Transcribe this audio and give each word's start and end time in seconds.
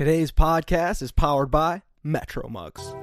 Today's 0.00 0.32
podcast 0.32 1.02
is 1.02 1.12
powered 1.12 1.50
by 1.50 1.82
Metro 2.02 2.48
Mugs. 2.48 2.94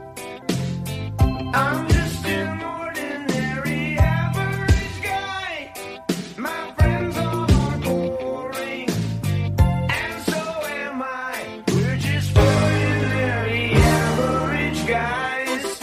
I'm 1.19 1.87
just 1.87 2.25
an 2.25 2.63
ordinary 2.63 3.99
average 3.99 5.03
guy. 5.03 5.73
My 6.39 6.73
friends 6.73 7.15
all 7.17 7.51
are 7.51 7.77
boring, 7.77 8.89
and 9.59 10.23
so 10.23 10.39
am 10.65 11.03
I. 11.03 11.63
We're 11.67 11.97
just 11.97 12.35
ordinary 12.35 13.73
average 13.73 14.87
guys. 14.87 15.77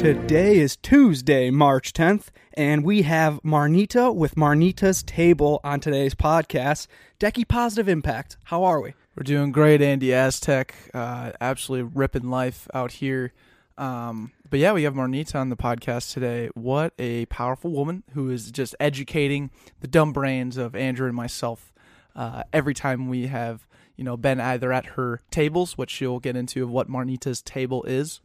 Today 0.00 0.58
is 0.58 0.74
Tuesday, 0.74 1.50
March 1.52 1.92
10th, 1.92 2.30
and 2.58 2.82
we 2.82 3.02
have 3.02 3.40
Marnita 3.44 4.12
with 4.12 4.34
Marnita's 4.34 5.04
Table 5.04 5.60
on 5.62 5.78
today's 5.78 6.16
podcast. 6.16 6.88
Decky 7.20 7.46
Positive 7.46 7.88
Impact. 7.88 8.36
How 8.42 8.64
are 8.64 8.80
we? 8.80 8.94
We're 9.14 9.22
doing 9.22 9.52
great, 9.52 9.80
Andy 9.80 10.12
Aztec. 10.12 10.74
Uh, 10.92 11.30
absolutely 11.40 11.92
ripping 11.94 12.28
life 12.30 12.66
out 12.74 12.90
here. 12.90 13.32
Um, 13.78 14.32
but 14.50 14.58
yeah, 14.58 14.72
we 14.72 14.82
have 14.82 14.94
Marnita 14.94 15.36
on 15.36 15.50
the 15.50 15.56
podcast 15.56 16.12
today. 16.12 16.50
What 16.54 16.94
a 16.98 17.26
powerful 17.26 17.70
woman 17.70 18.02
who 18.14 18.28
is 18.28 18.50
just 18.50 18.74
educating 18.80 19.52
the 19.78 19.86
dumb 19.86 20.12
brains 20.12 20.56
of 20.56 20.74
Andrew 20.74 21.06
and 21.06 21.14
myself 21.14 21.72
uh, 22.16 22.42
every 22.52 22.74
time 22.74 23.08
we 23.08 23.28
have, 23.28 23.68
you 23.94 24.02
know, 24.02 24.16
been 24.16 24.40
either 24.40 24.72
at 24.72 24.86
her 24.86 25.20
tables, 25.30 25.78
which 25.78 25.90
she'll 25.90 26.18
get 26.18 26.34
into 26.34 26.64
of 26.64 26.70
what 26.70 26.90
Marnita's 26.90 27.40
table 27.40 27.84
is. 27.84 28.20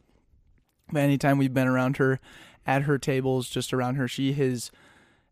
But 0.92 1.02
anytime 1.02 1.38
we've 1.38 1.54
been 1.54 1.68
around 1.68 1.98
her, 1.98 2.18
at 2.66 2.82
her 2.82 2.98
tables, 2.98 3.48
just 3.48 3.72
around 3.72 3.96
her, 3.96 4.08
she 4.08 4.32
has 4.34 4.70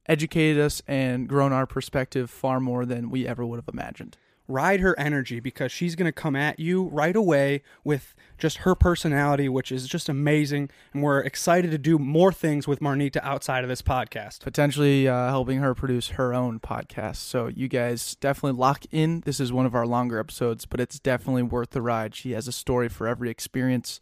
educated 0.06 0.60
us 0.60 0.82
and 0.86 1.28
grown 1.28 1.52
our 1.52 1.66
perspective 1.66 2.30
far 2.30 2.60
more 2.60 2.84
than 2.84 3.10
we 3.10 3.26
ever 3.26 3.46
would 3.46 3.56
have 3.56 3.68
imagined. 3.72 4.16
Ride 4.48 4.80
her 4.80 4.98
energy 4.98 5.38
because 5.38 5.70
she's 5.70 5.94
going 5.94 6.06
to 6.08 6.12
come 6.12 6.34
at 6.34 6.58
you 6.58 6.84
right 6.88 7.14
away 7.14 7.62
with 7.84 8.14
just 8.38 8.58
her 8.58 8.74
personality, 8.74 9.48
which 9.48 9.70
is 9.70 9.86
just 9.86 10.08
amazing. 10.08 10.68
And 10.92 11.02
we're 11.02 11.20
excited 11.20 11.70
to 11.70 11.78
do 11.78 11.96
more 11.96 12.32
things 12.32 12.66
with 12.66 12.80
Marnita 12.80 13.20
outside 13.22 13.62
of 13.62 13.70
this 13.70 13.82
podcast. 13.82 14.40
potentially 14.40 15.06
uh, 15.06 15.28
helping 15.28 15.60
her 15.60 15.74
produce 15.74 16.08
her 16.10 16.34
own 16.34 16.58
podcast. 16.58 17.16
So 17.16 17.46
you 17.46 17.68
guys 17.68 18.16
definitely 18.16 18.58
lock 18.58 18.84
in. 18.90 19.20
This 19.20 19.38
is 19.38 19.52
one 19.52 19.64
of 19.64 19.76
our 19.76 19.86
longer 19.86 20.18
episodes, 20.18 20.66
but 20.66 20.80
it's 20.80 20.98
definitely 20.98 21.44
worth 21.44 21.70
the 21.70 21.80
ride. 21.80 22.14
She 22.14 22.32
has 22.32 22.48
a 22.48 22.52
story 22.52 22.88
for 22.88 23.06
every 23.06 23.30
experience 23.30 24.00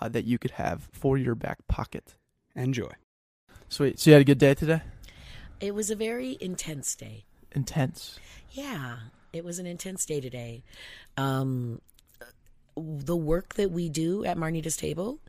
uh, 0.00 0.08
that 0.10 0.26
you 0.26 0.38
could 0.38 0.52
have 0.52 0.88
for 0.92 1.16
your 1.16 1.34
back 1.34 1.66
pocket. 1.66 2.14
Enjoy. 2.58 2.90
Sweet. 3.68 4.00
So 4.00 4.10
you 4.10 4.14
had 4.14 4.22
a 4.22 4.24
good 4.24 4.38
day 4.38 4.54
today? 4.54 4.82
It 5.60 5.74
was 5.74 5.90
a 5.90 5.96
very 5.96 6.36
intense 6.40 6.94
day. 6.96 7.24
Intense. 7.52 8.18
Yeah, 8.50 8.96
it 9.32 9.44
was 9.44 9.58
an 9.58 9.66
intense 9.66 10.04
day 10.04 10.20
today. 10.20 10.64
Um, 11.16 11.80
the 12.76 13.16
work 13.16 13.54
that 13.54 13.70
we 13.70 13.88
do 13.88 14.24
at 14.24 14.36
Marnita's 14.36 14.76
Table 14.76 15.20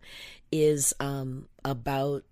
is 0.52 0.94
um, 1.00 1.48
about 1.64 2.24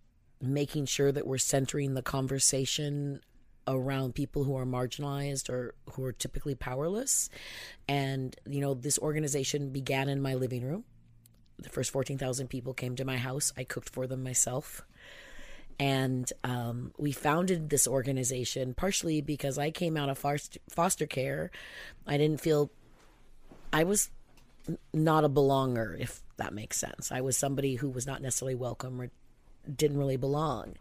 making 0.42 0.86
sure 0.86 1.12
that 1.12 1.28
we're 1.28 1.38
centering 1.38 1.94
the 1.94 2.02
conversation 2.02 3.22
around 3.68 4.16
people 4.16 4.46
who 4.46 4.56
are 4.56 4.66
marginalized 4.66 5.50
or 5.50 5.76
who 5.92 6.06
are 6.06 6.14
typically 6.14 6.56
powerless. 6.56 7.30
And, 7.88 8.36
you 8.48 8.62
know, 8.62 8.74
this 8.74 8.98
organization 8.98 9.70
began 9.70 10.10
in 10.10 10.22
my 10.22 10.36
living 10.36 10.64
room. 10.64 10.86
The 11.60 11.70
first 11.70 11.92
14,000 11.92 12.48
people 12.48 12.74
came 12.74 12.96
to 12.96 13.06
my 13.06 13.18
house. 13.18 13.52
I 13.58 13.64
cooked 13.64 13.90
for 13.90 14.08
them 14.08 14.24
myself. 14.24 14.84
And 15.80 16.32
um, 16.44 16.92
we 16.98 17.12
founded 17.12 17.70
this 17.70 17.88
organization 17.88 18.74
partially 18.74 19.22
because 19.22 19.58
I 19.58 19.70
came 19.70 19.96
out 19.96 20.10
of 20.10 20.18
foster, 20.18 20.60
foster 20.70 21.06
care. 21.06 21.52
I 22.06 22.18
didn't 22.18 22.42
feel 22.42 22.72
I 23.72 23.84
was 23.84 24.10
not 24.94 25.24
a 25.24 25.30
belonger, 25.30 26.00
if 26.00 26.22
that 26.38 26.54
makes 26.54 26.78
sense. 26.78 27.12
I 27.12 27.22
was 27.22 27.38
somebody 27.38 27.76
who 27.76 27.90
was 27.90 28.08
not 28.08 28.22
necessarily 28.22 28.56
welcome 28.56 29.00
or 29.00 29.10
didn't 29.76 29.98
really 29.98 30.18
belong. 30.18 30.76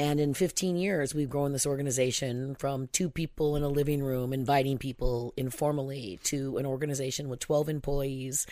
And 0.00 0.20
in 0.20 0.32
15 0.32 0.76
years, 0.76 1.12
we've 1.12 1.28
grown 1.28 1.52
this 1.52 1.66
organization 1.66 2.54
from 2.54 2.86
two 2.88 3.10
people 3.10 3.56
in 3.56 3.64
a 3.64 3.68
living 3.68 4.00
room 4.00 4.32
inviting 4.32 4.78
people 4.78 5.34
informally 5.36 6.20
to 6.24 6.56
an 6.56 6.66
organization 6.66 7.28
with 7.28 7.40
12 7.40 7.68
employees. 7.68 8.46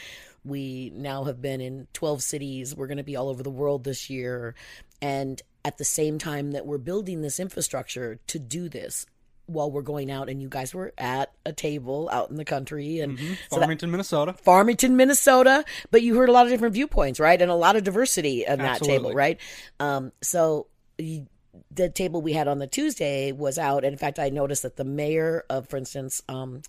We 0.47 0.93
now 0.95 1.25
have 1.25 1.43
been 1.43 1.61
in 1.61 1.89
12 1.93 2.23
cities. 2.23 2.75
We're 2.75 2.87
going 2.87 2.99
to 2.99 3.03
be 3.05 3.17
all 3.17 3.29
over 3.29 3.43
the 3.43 3.51
world 3.51 3.85
this 3.85 4.09
year. 4.09 4.55
And 5.03 5.43
at 5.65 5.79
the 5.79 5.85
same 5.85 6.19
time 6.19 6.53
that 6.53 6.65
we're 6.67 6.79
building 6.79 7.21
this 7.23 7.41
infrastructure 7.41 8.19
to 8.29 8.39
do 8.39 8.69
this, 8.69 9.07
while 9.47 9.71
we're 9.71 9.83
going 9.83 10.11
out, 10.11 10.29
and 10.29 10.43
you 10.43 10.49
guys 10.49 10.75
were 10.75 10.93
at 10.99 11.33
a 11.45 11.53
table 11.53 12.09
out 12.13 12.31
in 12.31 12.37
the 12.37 12.45
country, 12.45 12.99
and 13.01 13.17
so 13.19 13.25
that- 13.25 13.61
Farmington, 13.61 13.91
Minnesota. 13.93 14.33
Farmington, 14.33 14.97
Minnesota, 14.97 15.65
but 15.93 16.03
you 16.03 16.17
heard 16.17 16.29
a 16.29 16.33
lot 16.33 16.47
of 16.47 16.51
different 16.53 16.75
viewpoints, 16.75 17.21
right? 17.21 17.41
And 17.41 17.49
a 17.51 17.55
lot 17.55 17.77
of 17.77 17.85
diversity 17.85 18.45
in 18.45 18.59
that 18.59 18.81
table, 18.89 19.11
right? 19.15 19.39
Um, 19.79 20.11
so 20.21 20.67
you, 20.99 21.27
the 21.71 21.89
table 21.89 22.21
we 22.23 22.33
had 22.33 22.49
on 22.49 22.59
the 22.59 22.67
Tuesday 22.67 23.31
was 23.33 23.57
out. 23.57 23.85
And 23.85 23.93
in 23.93 23.99
fact, 23.99 24.19
I 24.19 24.31
noticed 24.31 24.63
that 24.65 24.77
the 24.77 24.85
mayor 24.85 25.45
of, 25.49 25.69
for 25.69 25.77
instance, 25.77 26.23
um, 26.29 26.63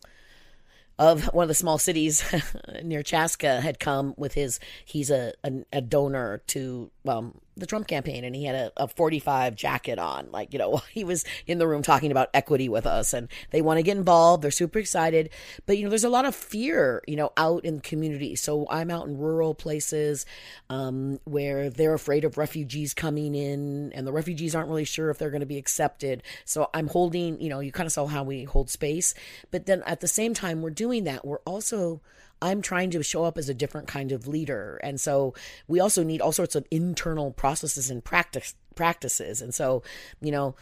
of 0.99 1.25
one 1.33 1.43
of 1.43 1.47
the 1.47 1.53
small 1.53 1.77
cities 1.77 2.23
near 2.83 3.03
Chaska 3.03 3.61
had 3.61 3.79
come 3.79 4.13
with 4.17 4.33
his, 4.33 4.59
he's 4.85 5.09
a, 5.11 5.33
a, 5.43 5.51
a 5.71 5.81
donor 5.81 6.41
to 6.47 6.91
um, 7.07 7.39
the 7.57 7.65
Trump 7.65 7.87
campaign 7.87 8.23
and 8.23 8.35
he 8.35 8.45
had 8.45 8.55
a, 8.55 8.71
a 8.77 8.87
45 8.87 9.55
jacket 9.55 9.99
on. 9.99 10.29
Like, 10.31 10.53
you 10.53 10.59
know, 10.59 10.81
he 10.91 11.03
was 11.03 11.25
in 11.45 11.57
the 11.57 11.67
room 11.67 11.81
talking 11.81 12.11
about 12.11 12.29
equity 12.33 12.69
with 12.69 12.85
us 12.85 13.13
and 13.13 13.27
they 13.51 13.61
want 13.61 13.77
to 13.77 13.83
get 13.83 13.97
involved. 13.97 14.43
They're 14.43 14.51
super 14.51 14.79
excited. 14.79 15.29
But, 15.65 15.77
you 15.77 15.83
know, 15.83 15.89
there's 15.89 16.03
a 16.03 16.09
lot 16.09 16.25
of 16.25 16.35
fear, 16.35 17.03
you 17.07 17.15
know, 17.15 17.31
out 17.37 17.65
in 17.65 17.75
the 17.77 17.81
community. 17.81 18.35
So 18.35 18.67
I'm 18.69 18.91
out 18.91 19.07
in 19.07 19.17
rural 19.17 19.55
places 19.55 20.25
um, 20.69 21.19
where 21.25 21.69
they're 21.69 21.93
afraid 21.93 22.23
of 22.23 22.37
refugees 22.37 22.93
coming 22.93 23.35
in 23.35 23.91
and 23.93 24.05
the 24.05 24.13
refugees 24.13 24.55
aren't 24.55 24.69
really 24.69 24.85
sure 24.85 25.09
if 25.09 25.17
they're 25.17 25.31
going 25.31 25.41
to 25.41 25.45
be 25.45 25.57
accepted. 25.57 26.23
So 26.45 26.69
I'm 26.73 26.87
holding, 26.87 27.41
you 27.41 27.49
know, 27.49 27.59
you 27.59 27.71
kind 27.71 27.87
of 27.87 27.93
saw 27.93 28.05
how 28.07 28.23
we 28.23 28.43
hold 28.43 28.69
space. 28.69 29.13
But 29.51 29.65
then 29.65 29.83
at 29.85 29.99
the 29.99 30.07
same 30.07 30.33
time, 30.33 30.61
we're 30.61 30.69
doing 30.69 31.05
that. 31.05 31.25
We're 31.25 31.39
also 31.39 32.01
I'm 32.41 32.61
trying 32.61 32.91
to 32.91 33.03
show 33.03 33.23
up 33.23 33.37
as 33.37 33.49
a 33.49 33.53
different 33.53 33.87
kind 33.87 34.11
of 34.11 34.27
leader. 34.27 34.79
And 34.83 34.99
so 34.99 35.33
we 35.67 35.79
also 35.79 36.03
need 36.03 36.21
all 36.21 36.31
sorts 36.31 36.55
of 36.55 36.65
internal 36.71 37.31
processes 37.31 37.89
and 37.89 38.03
practice 38.03 38.55
practices. 38.75 39.41
And 39.41 39.53
so, 39.53 39.83
you 40.21 40.31
know, 40.31 40.55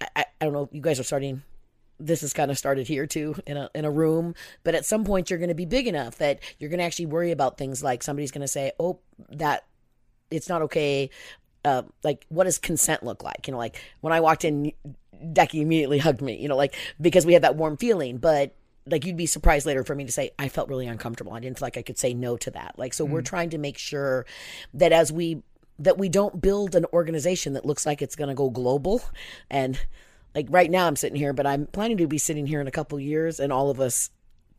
I, 0.00 0.24
I 0.40 0.44
don't 0.44 0.52
know, 0.52 0.68
you 0.72 0.80
guys 0.80 1.00
are 1.00 1.04
starting 1.04 1.42
this 1.98 2.22
has 2.22 2.32
kind 2.32 2.50
of 2.50 2.58
started 2.58 2.88
here 2.88 3.06
too 3.06 3.36
in 3.46 3.56
a 3.56 3.70
in 3.74 3.84
a 3.84 3.90
room, 3.90 4.34
but 4.64 4.74
at 4.74 4.84
some 4.84 5.04
point 5.04 5.30
you're 5.30 5.38
going 5.38 5.48
to 5.48 5.54
be 5.54 5.66
big 5.66 5.86
enough 5.86 6.18
that 6.18 6.40
you're 6.58 6.70
going 6.70 6.78
to 6.78 6.84
actually 6.84 7.06
worry 7.06 7.30
about 7.30 7.58
things 7.58 7.82
like 7.82 8.02
somebody's 8.02 8.32
going 8.32 8.42
to 8.42 8.48
say, 8.48 8.72
"Oh, 8.78 8.98
that 9.30 9.64
it's 10.30 10.48
not 10.48 10.62
okay." 10.62 11.10
Uh, 11.64 11.82
like, 12.02 12.26
what 12.28 12.44
does 12.44 12.58
consent 12.58 13.04
look 13.04 13.22
like? 13.22 13.46
You 13.46 13.52
know, 13.52 13.58
like 13.58 13.80
when 14.00 14.12
I 14.12 14.18
walked 14.18 14.44
in, 14.44 14.72
Decky 15.22 15.60
immediately 15.60 15.98
hugged 15.98 16.20
me. 16.20 16.36
You 16.40 16.48
know, 16.48 16.56
like 16.56 16.74
because 17.00 17.24
we 17.24 17.34
had 17.34 17.42
that 17.42 17.56
warm 17.56 17.76
feeling, 17.76 18.18
but 18.18 18.56
like 18.86 19.04
you'd 19.04 19.16
be 19.16 19.26
surprised 19.26 19.66
later 19.66 19.84
for 19.84 19.94
me 19.94 20.04
to 20.04 20.12
say 20.12 20.30
I 20.38 20.48
felt 20.48 20.68
really 20.68 20.86
uncomfortable. 20.86 21.32
I 21.32 21.40
didn't 21.40 21.58
feel 21.58 21.66
like 21.66 21.76
I 21.76 21.82
could 21.82 21.98
say 21.98 22.14
no 22.14 22.36
to 22.38 22.50
that. 22.52 22.74
Like 22.78 22.94
so 22.94 23.04
we're 23.04 23.22
mm. 23.22 23.26
trying 23.26 23.50
to 23.50 23.58
make 23.58 23.78
sure 23.78 24.26
that 24.74 24.92
as 24.92 25.12
we 25.12 25.42
that 25.78 25.98
we 25.98 26.08
don't 26.08 26.40
build 26.40 26.74
an 26.74 26.86
organization 26.92 27.54
that 27.54 27.64
looks 27.64 27.86
like 27.86 28.02
it's 28.02 28.16
going 28.16 28.28
to 28.28 28.34
go 28.34 28.50
global 28.50 29.02
and 29.50 29.80
like 30.34 30.46
right 30.48 30.70
now 30.70 30.86
I'm 30.86 30.96
sitting 30.96 31.16
here 31.16 31.32
but 31.32 31.46
I'm 31.46 31.66
planning 31.66 31.96
to 31.98 32.06
be 32.06 32.18
sitting 32.18 32.46
here 32.46 32.60
in 32.60 32.68
a 32.68 32.72
couple 32.72 33.00
years 33.00 33.40
and 33.40 33.52
all 33.52 33.70
of 33.70 33.80
us 33.80 34.10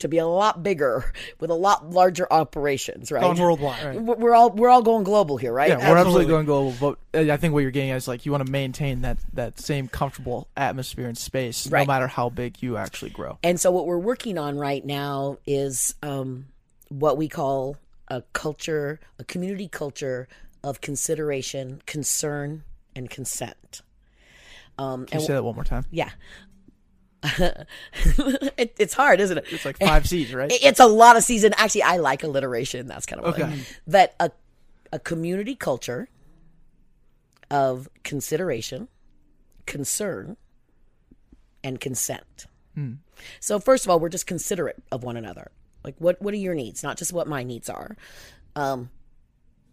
to 0.04 0.08
be 0.08 0.20
a 0.20 0.26
lot 0.28 0.64
bigger 0.64 1.12
with 1.42 1.50
a 1.50 1.56
lot 1.56 1.90
larger 1.90 2.32
operations, 2.32 3.12
right? 3.12 3.22
Gone 3.22 3.38
worldwide. 3.38 3.96
We're 4.02 4.16
we're 4.16 4.34
all 4.34 4.52
we're 4.52 4.70
all 4.70 4.82
going 4.84 5.04
global 5.04 5.36
here, 5.36 5.52
right? 5.52 5.70
Yeah, 5.70 5.78
we're 5.78 5.98
absolutely 5.98 6.24
Absolutely. 6.26 6.34
going 6.34 6.46
global. 6.46 6.98
But 7.12 7.20
uh, 7.30 7.34
I 7.34 7.38
think 7.38 7.54
what 7.54 7.60
you're 7.62 7.72
getting 7.72 7.90
at 7.92 7.98
is 7.98 8.08
like 8.08 8.26
you 8.26 8.32
want 8.32 8.46
to 8.46 8.52
maintain 8.52 9.02
that 9.02 9.18
that 9.34 9.60
same 9.60 9.88
comfortable 9.88 10.48
atmosphere 10.56 11.08
and 11.08 11.18
space, 11.18 11.68
Right. 11.68 11.88
no 11.88 11.94
matter 11.94 12.08
how 12.08 12.30
big 12.30 12.62
you 12.62 12.78
actually 12.78 13.10
grow. 13.12 13.40
And 13.44 13.60
so 13.60 13.72
what 13.72 13.86
we're 13.86 13.98
working 13.98 14.38
on 14.38 14.58
right 14.58 14.86
now 14.86 15.40
is 15.46 15.96
um, 16.04 16.46
what 16.90 17.18
we 17.18 17.28
call 17.28 17.78
a 18.08 18.22
culture, 18.34 19.00
a 19.20 19.24
community 19.24 19.68
culture 19.68 20.28
of 20.64 20.80
consideration, 20.82 21.82
concern, 21.86 22.64
and 22.96 23.10
consent. 23.10 23.82
Um, 24.78 25.06
Can 25.06 25.20
you 25.20 25.20
and 25.20 25.28
say 25.28 25.34
that 25.34 25.44
one 25.44 25.56
more 25.56 25.64
time? 25.64 25.86
yeah, 25.92 26.10
it, 28.58 28.76
it's 28.78 28.94
hard, 28.94 29.20
isn't 29.22 29.38
it? 29.38 29.46
It's 29.50 29.66
like 29.66 29.78
five 29.80 30.08
C's, 30.08 30.34
right? 30.34 30.52
It- 30.52 30.64
It's 30.64 30.80
a 30.80 30.88
lot 30.88 31.16
of 31.18 31.24
season. 31.24 31.54
Actually, 31.58 31.84
I 31.84 31.98
like 31.98 32.24
alliteration. 32.24 32.88
That's 32.88 33.06
kind 33.06 33.20
of 33.20 33.26
what 33.26 33.40
I 33.40 33.44
Okay. 33.46 33.56
mean. 33.56 33.66
But 33.88 34.16
a 34.20 34.32
a 34.92 35.00
community 35.00 35.56
culture 35.56 36.08
of 37.50 37.88
consideration, 38.04 38.88
concern, 39.66 40.38
and 41.64 41.80
consent. 41.80 42.46
So 43.40 43.60
first 43.60 43.86
of 43.86 43.92
all, 43.92 44.00
we're 44.00 44.10
just 44.10 44.26
considerate 44.26 44.82
of 44.92 45.04
one 45.04 45.16
another. 45.18 45.52
Like 45.84 45.96
what 46.00 46.20
what 46.22 46.34
are 46.34 46.38
your 46.38 46.56
needs? 46.56 46.82
Not 46.84 46.98
just 46.98 47.14
what 47.14 47.28
my 47.28 47.44
needs 47.44 47.70
are. 47.70 47.96
Um 48.56 48.90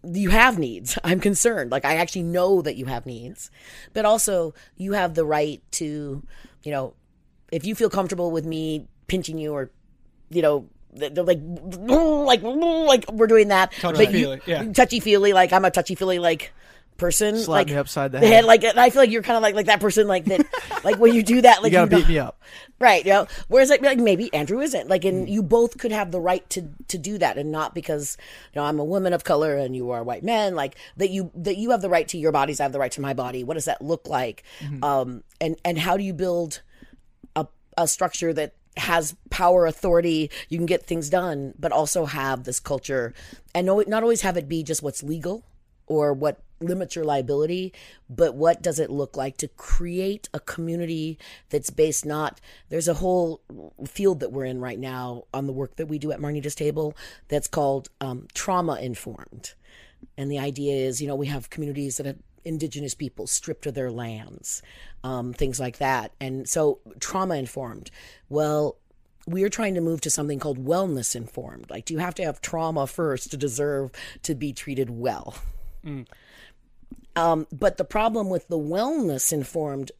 you 0.04 0.30
have 0.30 0.58
needs. 0.58 0.98
I'm 1.04 1.20
concerned. 1.20 1.70
Like 1.70 1.84
I 1.86 1.96
actually 1.96 2.22
know 2.24 2.60
that 2.62 2.76
you 2.76 2.84
have 2.86 3.06
needs. 3.06 3.50
But 3.94 4.04
also 4.04 4.54
you 4.76 4.92
have 4.92 5.14
the 5.14 5.24
right 5.24 5.62
to, 5.72 6.22
you 6.62 6.70
know, 6.72 6.94
if 7.52 7.64
you 7.64 7.74
feel 7.74 7.90
comfortable 7.90 8.30
with 8.30 8.44
me 8.44 8.86
pinching 9.06 9.38
you 9.38 9.52
or, 9.52 9.70
you 10.30 10.42
know, 10.42 10.68
they're 10.92 11.10
like, 11.24 11.40
like, 11.42 12.42
like 12.42 13.12
we're 13.12 13.26
doing 13.26 13.48
that. 13.48 13.72
Touchy-feely, 13.72 14.40
yeah. 14.46 14.72
Touchy 14.72 15.00
feely, 15.00 15.32
like 15.32 15.52
I'm 15.52 15.64
a 15.64 15.70
touchy 15.70 15.94
feely 15.94 16.18
like 16.18 16.52
person. 16.96 17.38
Slap 17.38 17.48
like 17.48 17.66
me 17.68 17.76
upside 17.76 18.12
the 18.12 18.18
head. 18.20 18.28
head. 18.28 18.44
Like 18.44 18.62
and 18.64 18.78
I 18.78 18.90
feel 18.90 19.00
like 19.02 19.10
you're 19.10 19.22
kind 19.22 19.36
of 19.36 19.42
like 19.42 19.54
like 19.54 19.66
that 19.66 19.80
person 19.80 20.06
like 20.06 20.26
that. 20.26 20.44
like 20.84 20.98
when 20.98 21.14
you 21.14 21.22
do 21.22 21.40
that, 21.42 21.62
like 21.62 21.72
you 21.72 21.78
gotta 21.78 21.90
know- 21.90 21.98
beat 21.98 22.08
me 22.08 22.18
up. 22.18 22.40
Right. 22.78 23.04
You 23.04 23.12
know, 23.12 23.26
whereas 23.48 23.68
like, 23.68 23.82
like 23.82 23.98
maybe 23.98 24.32
Andrew 24.32 24.60
isn't. 24.60 24.88
Like, 24.88 25.04
and 25.04 25.28
you 25.28 25.42
both 25.42 25.76
could 25.76 25.92
have 25.92 26.12
the 26.12 26.20
right 26.20 26.48
to 26.50 26.68
to 26.88 26.96
do 26.98 27.18
that, 27.18 27.36
and 27.36 27.52
not 27.52 27.74
because 27.74 28.16
you 28.54 28.60
know 28.60 28.66
I'm 28.66 28.78
a 28.78 28.84
woman 28.84 29.12
of 29.12 29.22
color 29.22 29.54
and 29.56 29.76
you 29.76 29.90
are 29.90 30.00
a 30.00 30.02
white 30.02 30.24
man. 30.24 30.54
Like 30.54 30.76
that 30.96 31.10
you 31.10 31.30
that 31.34 31.56
you 31.58 31.70
have 31.72 31.82
the 31.82 31.90
right 31.90 32.08
to 32.08 32.18
your 32.18 32.32
bodies. 32.32 32.58
I 32.58 32.62
have 32.64 32.72
the 32.72 32.78
right 32.78 32.92
to 32.92 33.00
my 33.02 33.12
body. 33.14 33.44
What 33.44 33.54
does 33.54 33.66
that 33.66 33.82
look 33.82 34.08
like? 34.08 34.44
Um, 34.82 35.22
and 35.42 35.56
and 35.64 35.78
how 35.78 35.96
do 35.98 36.02
you 36.02 36.14
build 36.14 36.62
a 37.84 37.88
structure 37.88 38.32
that 38.32 38.54
has 38.76 39.16
power, 39.30 39.66
authority? 39.66 40.30
You 40.48 40.58
can 40.58 40.66
get 40.66 40.86
things 40.86 41.10
done, 41.10 41.54
but 41.58 41.72
also 41.72 42.06
have 42.06 42.44
this 42.44 42.60
culture, 42.60 43.14
and 43.54 43.66
no, 43.66 43.82
not 43.86 44.02
always 44.02 44.22
have 44.22 44.36
it 44.36 44.48
be 44.48 44.62
just 44.62 44.82
what's 44.82 45.02
legal 45.02 45.44
or 45.86 46.12
what 46.12 46.40
limits 46.60 46.94
your 46.94 47.04
liability, 47.04 47.72
but 48.08 48.34
what 48.34 48.62
does 48.62 48.78
it 48.78 48.90
look 48.90 49.16
like 49.16 49.36
to 49.38 49.48
create 49.48 50.28
a 50.34 50.40
community 50.40 51.18
that's 51.48 51.70
based 51.70 52.04
not 52.04 52.40
there's 52.68 52.88
a 52.88 52.94
whole 52.94 53.40
field 53.86 54.20
that 54.20 54.30
we're 54.30 54.44
in 54.44 54.60
right 54.60 54.78
now 54.78 55.24
on 55.32 55.46
the 55.46 55.52
work 55.52 55.76
that 55.76 55.86
we 55.86 55.98
do 55.98 56.12
at 56.12 56.20
Marnita's 56.20 56.54
table 56.54 56.94
that's 57.28 57.48
called 57.48 57.88
um, 58.00 58.28
trauma 58.34 58.76
informed. 58.76 59.54
And 60.16 60.30
the 60.30 60.38
idea 60.38 60.74
is, 60.74 61.00
you 61.00 61.08
know, 61.08 61.16
we 61.16 61.26
have 61.26 61.50
communities 61.50 61.96
that 61.96 62.06
have 62.06 62.18
indigenous 62.44 62.94
people 62.94 63.26
stripped 63.26 63.66
of 63.66 63.74
their 63.74 63.90
lands, 63.90 64.62
um, 65.04 65.32
things 65.32 65.60
like 65.60 65.78
that. 65.78 66.12
And 66.20 66.48
so 66.48 66.80
trauma 66.98 67.36
informed. 67.36 67.90
Well, 68.28 68.76
we 69.26 69.44
are 69.44 69.48
trying 69.48 69.74
to 69.74 69.80
move 69.80 70.00
to 70.02 70.10
something 70.10 70.38
called 70.38 70.64
wellness 70.64 71.14
informed. 71.14 71.70
Like, 71.70 71.84
do 71.84 71.94
you 71.94 72.00
have 72.00 72.14
to 72.16 72.24
have 72.24 72.40
trauma 72.40 72.86
first 72.86 73.30
to 73.30 73.36
deserve 73.36 73.90
to 74.22 74.34
be 74.34 74.52
treated 74.52 74.90
well? 74.90 75.34
Um, 77.16 77.46
but 77.52 77.76
the 77.76 77.84
problem 77.84 78.30
with 78.30 78.48
the 78.48 78.58
wellness 78.58 79.32
informed 79.32 79.92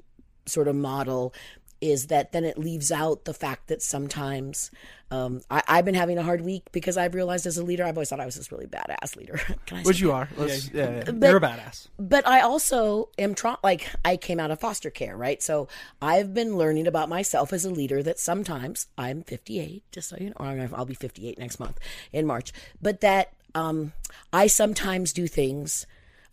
sort 0.46 0.68
of 0.68 0.74
model 0.74 1.34
is 1.80 2.08
that 2.08 2.32
then 2.32 2.44
it 2.44 2.58
leaves 2.58 2.92
out 2.92 3.24
the 3.24 3.32
fact 3.34 3.68
that 3.68 3.80
sometimes 3.82 4.70
um, 5.10 5.40
I, 5.50 5.62
I've 5.66 5.84
been 5.84 5.94
having 5.94 6.18
a 6.18 6.22
hard 6.22 6.42
week 6.42 6.70
because 6.72 6.96
I've 6.96 7.14
realized 7.14 7.46
as 7.46 7.56
a 7.58 7.64
leader, 7.64 7.84
I've 7.84 7.96
always 7.96 8.10
thought 8.10 8.20
I 8.20 8.26
was 8.26 8.34
this 8.36 8.52
really 8.52 8.66
badass 8.66 9.16
leader. 9.16 9.38
Can 9.66 9.78
I 9.78 9.82
Which 9.82 9.96
say 9.96 10.02
you 10.02 10.12
are. 10.12 10.28
Let's, 10.36 10.70
yeah, 10.70 11.02
yeah. 11.06 11.28
You're 11.28 11.38
a 11.38 11.40
badass. 11.40 11.88
but 11.98 12.26
I 12.26 12.42
also 12.42 13.08
am 13.18 13.34
tra- 13.34 13.58
like 13.64 13.88
I 14.04 14.16
came 14.16 14.38
out 14.38 14.50
of 14.50 14.60
foster 14.60 14.90
care, 14.90 15.16
right? 15.16 15.42
So 15.42 15.68
I've 16.02 16.32
been 16.34 16.56
learning 16.56 16.86
about 16.86 17.08
myself 17.08 17.52
as 17.52 17.64
a 17.64 17.70
leader 17.70 18.02
that 18.02 18.18
sometimes 18.20 18.86
I'm 18.98 19.22
58, 19.22 19.82
just 19.90 20.10
so 20.10 20.16
you 20.20 20.26
know, 20.28 20.36
or 20.38 20.46
I'm- 20.46 20.74
I'll 20.74 20.84
be 20.84 20.94
58 20.94 21.38
next 21.38 21.58
month 21.58 21.78
in 22.12 22.26
March, 22.26 22.52
but 22.80 23.00
that 23.00 23.32
um, 23.54 23.92
I 24.32 24.46
sometimes 24.46 25.12
do 25.12 25.26
things 25.26 25.86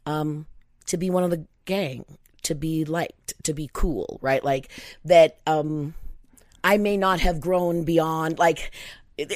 um, 0.06 0.46
to 0.88 0.98
be 0.98 1.10
one 1.10 1.24
of 1.24 1.32
the 1.32 1.46
gang, 1.66 2.06
to 2.48 2.56
be 2.56 2.84
liked, 2.86 3.34
to 3.44 3.54
be 3.54 3.70
cool, 3.72 4.20
right? 4.22 4.44
Like 4.44 4.70
that. 5.06 5.38
Um, 5.48 5.94
I 6.64 6.78
may 6.78 6.98
not 6.98 7.22
have 7.22 7.40
grown 7.40 7.86
beyond 7.86 8.40
like 8.40 8.72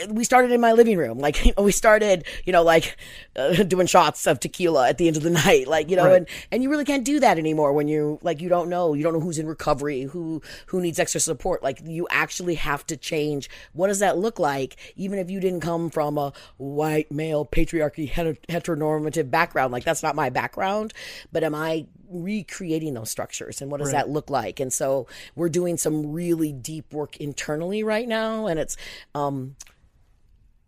we 0.10 0.24
started 0.24 0.52
in 0.52 0.62
my 0.62 0.74
living 0.74 0.98
room 0.98 1.18
like 1.18 1.44
you 1.46 1.54
know, 1.58 1.64
we 1.64 1.72
started 1.72 2.26
you 2.46 2.54
know 2.54 2.62
like 2.62 2.98
uh, 3.36 3.64
doing 3.64 3.88
shots 3.88 4.28
of 4.28 4.40
tequila 4.40 4.88
at 4.90 4.98
the 4.98 5.08
end 5.08 5.18
of 5.18 5.24
the 5.24 5.30
night 5.46 5.68
like 5.68 5.90
you 5.90 5.96
know 5.96 6.06
Right. 6.06 6.18
and 6.18 6.28
and 6.52 6.62
you 6.62 6.70
really 6.70 6.86
can't 6.86 7.04
do 7.06 7.20
that 7.20 7.38
anymore 7.40 7.74
when 7.74 7.88
you 7.88 8.20
like 8.22 8.42
you 8.42 8.50
don't 8.50 8.70
know 8.70 8.94
you 8.94 9.02
don't 9.02 9.14
know 9.14 9.20
who's 9.20 9.40
in 9.40 9.48
recovery 9.48 10.04
who 10.04 10.42
who 10.68 10.82
needs 10.82 11.00
extra 11.00 11.20
support 11.20 11.64
like 11.64 11.80
you 11.84 12.08
actually 12.12 12.56
have 12.56 12.86
to 12.88 12.98
change 12.98 13.50
what 13.74 13.88
does 13.88 14.00
that 14.00 14.18
look 14.18 14.38
like 14.38 14.76
even 14.96 15.18
if 15.18 15.32
you 15.32 15.40
didn't 15.40 15.62
come 15.62 15.90
from 15.90 16.18
a 16.18 16.32
white 16.58 17.12
male 17.12 17.46
patriarchy 17.46 18.12
heteronormative 18.50 19.32
background 19.32 19.72
like 19.72 19.84
that's 19.84 20.04
not 20.04 20.16
my 20.16 20.30
background 20.30 20.94
but 21.32 21.44
am 21.44 21.56
i 21.56 21.86
recreating 22.12 22.94
those 22.94 23.10
structures 23.10 23.62
and 23.62 23.72
what 23.72 23.80
does 23.80 23.92
that 23.92 24.10
look 24.10 24.30
like 24.30 24.60
and 24.60 24.72
so 24.74 25.08
we're 25.36 25.50
doing 25.50 25.78
some 25.78 26.12
really 26.12 26.52
deep 26.52 26.92
work 26.94 27.18
internally 27.18 27.84
right 27.84 28.08
now 28.08 28.48
and 28.48 28.60
it's 28.60 28.76
um 29.16 29.56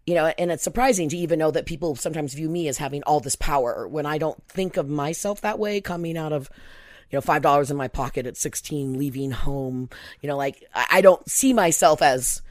you 0.05 0.15
know 0.15 0.27
and 0.37 0.51
it's 0.51 0.63
surprising 0.63 1.09
to 1.09 1.17
even 1.17 1.39
know 1.39 1.51
that 1.51 1.65
people 1.65 1.95
sometimes 1.95 2.33
view 2.33 2.49
me 2.49 2.67
as 2.67 2.77
having 2.77 3.03
all 3.03 3.19
this 3.19 3.35
power 3.35 3.87
when 3.87 4.05
i 4.05 4.17
don't 4.17 4.41
think 4.47 4.77
of 4.77 4.87
myself 4.89 5.41
that 5.41 5.59
way 5.59 5.79
coming 5.81 6.17
out 6.17 6.31
of 6.33 6.49
you 7.09 7.17
know 7.17 7.21
five 7.21 7.41
dollars 7.41 7.69
in 7.69 7.77
my 7.77 7.87
pocket 7.87 8.25
at 8.25 8.37
16 8.37 8.97
leaving 8.97 9.31
home 9.31 9.89
you 10.21 10.27
know 10.27 10.37
like 10.37 10.63
i 10.73 11.01
don't 11.01 11.29
see 11.29 11.53
myself 11.53 12.01
as 12.01 12.41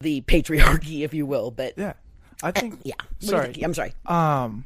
the 0.00 0.20
patriarchy 0.22 1.02
if 1.02 1.12
you 1.12 1.26
will 1.26 1.50
but 1.50 1.74
Yeah. 1.76 1.92
I 2.42 2.50
think. 2.50 2.80
yeah 2.84 2.94
What 3.20 3.30
Sorry. 3.30 3.52
think? 3.52 3.64
i'm 3.64 3.74
sorry 3.74 3.92
Um, 4.06 4.64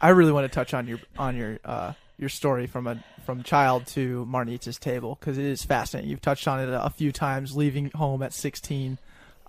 I 0.00 0.10
really 0.10 0.30
want 0.30 0.44
to 0.44 0.48
touch 0.54 0.74
on 0.74 0.86
your 0.86 0.98
on 1.18 1.36
your 1.36 1.58
uh 1.64 1.92
your 2.18 2.28
story 2.28 2.66
from 2.66 2.86
a 2.86 3.02
from 3.24 3.42
child 3.42 3.86
to 3.86 4.26
Marnita's 4.26 4.78
table 4.78 5.16
because 5.18 5.38
it 5.38 5.44
is 5.44 5.64
fascinating. 5.64 6.10
You've 6.10 6.20
touched 6.20 6.48
on 6.48 6.60
it 6.60 6.68
a, 6.70 6.90
few 6.90 7.12
times, 7.12 7.56
leaving 7.56 7.90
home 7.94 8.22
at 8.22 8.32
16. 8.32 8.98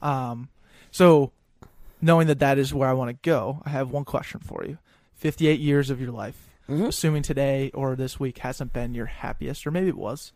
Um, 0.02 0.50
so 0.92 1.32
knowing 2.02 2.28
that 2.28 2.40
that 2.40 2.58
is 2.58 2.74
where 2.74 2.88
I 2.90 2.94
want 2.94 3.10
to 3.10 3.18
go, 3.30 3.62
I 3.66 3.70
have 3.70 3.90
one 3.90 4.06
question 4.06 4.40
for 4.40 4.64
you. 4.66 4.78
58 5.16 5.60
years 5.60 5.90
of 5.90 6.00
your 6.00 6.12
life, 6.12 6.50
assuming 6.70 7.24
today 7.24 7.72
or 7.74 7.96
this 7.96 8.20
week 8.20 8.38
hasn't 8.40 8.72
been 8.72 8.94
your 8.94 9.08
happiest, 9.08 9.66
or 9.68 9.72
maybe 9.72 9.90
it 9.90 9.98
was. 9.98 10.32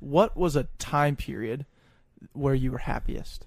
What 0.00 0.36
was 0.36 0.56
a 0.56 0.64
time 0.78 1.14
period 1.16 1.66
where 2.32 2.54
you 2.54 2.72
were 2.72 2.78
happiest? 2.78 3.46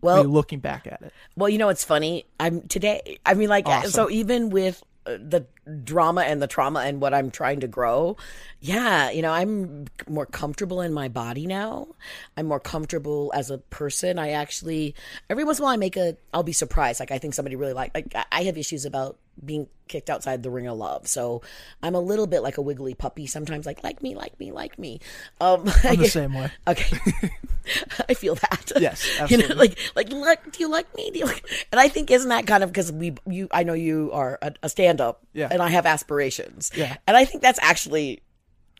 well 0.00 0.22
looking 0.24 0.60
back 0.60 0.86
at 0.86 1.02
it. 1.02 1.12
Well, 1.36 1.48
you 1.48 1.58
know, 1.58 1.70
it's 1.70 1.82
funny. 1.82 2.24
I'm 2.38 2.62
today. 2.68 3.18
I 3.26 3.34
mean, 3.34 3.48
like, 3.48 3.66
Awesome. 3.66 3.90
so 3.90 4.10
even 4.10 4.50
with 4.50 4.82
the 5.06 5.46
drama 5.84 6.22
and 6.22 6.42
the 6.42 6.46
trauma 6.46 6.80
and 6.80 7.00
what 7.00 7.14
I'm 7.14 7.30
trying 7.30 7.60
to 7.60 7.68
grow, 7.68 8.16
yeah, 8.60 9.10
you 9.10 9.22
know, 9.22 9.32
I'm 9.32 9.86
more 10.08 10.26
comfortable 10.26 10.80
in 10.80 10.92
my 10.92 11.08
body 11.08 11.46
now. 11.46 11.88
I'm 12.36 12.46
more 12.46 12.60
comfortable 12.60 13.30
as 13.34 13.50
a 13.50 13.58
person. 13.58 14.18
I 14.18 14.30
actually, 14.30 14.94
every 15.30 15.44
once 15.44 15.58
in 15.58 15.62
a 15.62 15.66
while, 15.66 15.74
I 15.74 15.76
make 15.76 15.96
a, 15.96 16.16
I'll 16.34 16.42
be 16.42 16.52
surprised. 16.52 17.00
Like, 17.00 17.12
I 17.12 17.18
think 17.18 17.34
somebody 17.34 17.56
really 17.56 17.72
like, 17.72 17.92
like, 17.94 18.14
I- 18.14 18.24
I 18.32 18.42
have 18.44 18.58
issues 18.58 18.84
about 18.84 19.16
being 19.44 19.68
kicked 19.88 20.10
outside 20.10 20.42
the 20.42 20.50
ring 20.50 20.66
of 20.66 20.76
love. 20.78 21.06
So 21.06 21.42
I'm 21.82 21.94
a 21.94 22.00
little 22.00 22.26
bit 22.26 22.40
like 22.42 22.58
a 22.58 22.62
wiggly 22.62 22.94
puppy 22.94 23.26
sometimes, 23.26 23.66
like, 23.66 23.84
like 23.84 24.02
me, 24.02 24.14
like 24.14 24.38
me, 24.40 24.50
like 24.52 24.78
me. 24.78 25.00
Um, 25.40 25.68
I'm 25.84 25.96
the 25.96 26.08
same 26.08 26.34
way. 26.34 26.50
Okay. 26.66 26.96
I 28.08 28.14
feel 28.14 28.36
that. 28.36 28.72
Yes, 28.80 29.04
You 29.28 29.38
know, 29.38 29.54
like, 29.56 29.76
like, 29.96 30.10
like, 30.12 30.52
do 30.52 30.60
you 30.60 30.70
like 30.70 30.92
me? 30.96 31.10
Do 31.10 31.18
you 31.18 31.24
like? 31.26 31.44
And 31.72 31.80
I 31.80 31.88
think 31.88 32.10
isn't 32.10 32.28
that 32.28 32.46
kind 32.46 32.62
of 32.62 32.70
because 32.70 32.92
we, 32.92 33.14
you, 33.26 33.48
I 33.50 33.64
know 33.64 33.72
you 33.72 34.10
are 34.12 34.38
a, 34.40 34.52
a 34.62 34.68
stand-up, 34.68 35.20
Yeah. 35.32 35.48
and 35.50 35.60
I 35.60 35.68
have 35.70 35.84
aspirations, 35.86 36.70
Yeah. 36.76 36.96
and 37.08 37.16
I 37.16 37.24
think 37.24 37.42
that's 37.42 37.58
actually, 37.60 38.22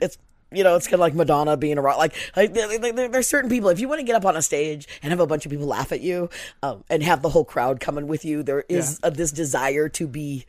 it's, 0.01 0.19
you 0.57 0.65
know, 0.65 0.75
it's 0.77 0.87
kind 0.87 0.95
of 0.95 1.01
like 1.01 1.15
Madonna 1.15 1.57
being 1.57 1.79
a 1.79 1.83
rock. 1.83 1.99
Like, 1.99 2.15
like 2.37 2.55
there, 2.55 2.79
there, 2.79 2.93
there- 2.93 3.09
there's 3.09 3.27
certain 3.27 3.51
people. 3.51 3.69
If 3.69 3.79
you 3.81 3.89
want 3.89 4.01
to 4.01 4.05
get 4.05 4.17
up 4.17 4.25
on 4.25 4.37
a 4.37 4.43
stage 4.43 4.89
and 5.03 5.11
have 5.11 5.21
a 5.21 5.27
bunch 5.27 5.45
of 5.47 5.51
people 5.51 5.67
laugh 5.67 5.93
at 5.93 6.01
you, 6.01 6.31
um, 6.63 6.85
and 6.91 7.03
have 7.03 7.23
the 7.23 7.29
whole 7.29 7.45
crowd 7.45 7.81
coming 7.81 8.07
with 8.09 8.25
you, 8.25 8.43
there 8.43 8.65
is 8.69 8.99
a, 9.03 9.11
this 9.11 9.31
desire 9.33 9.89
to 9.91 10.07
be 10.07 10.47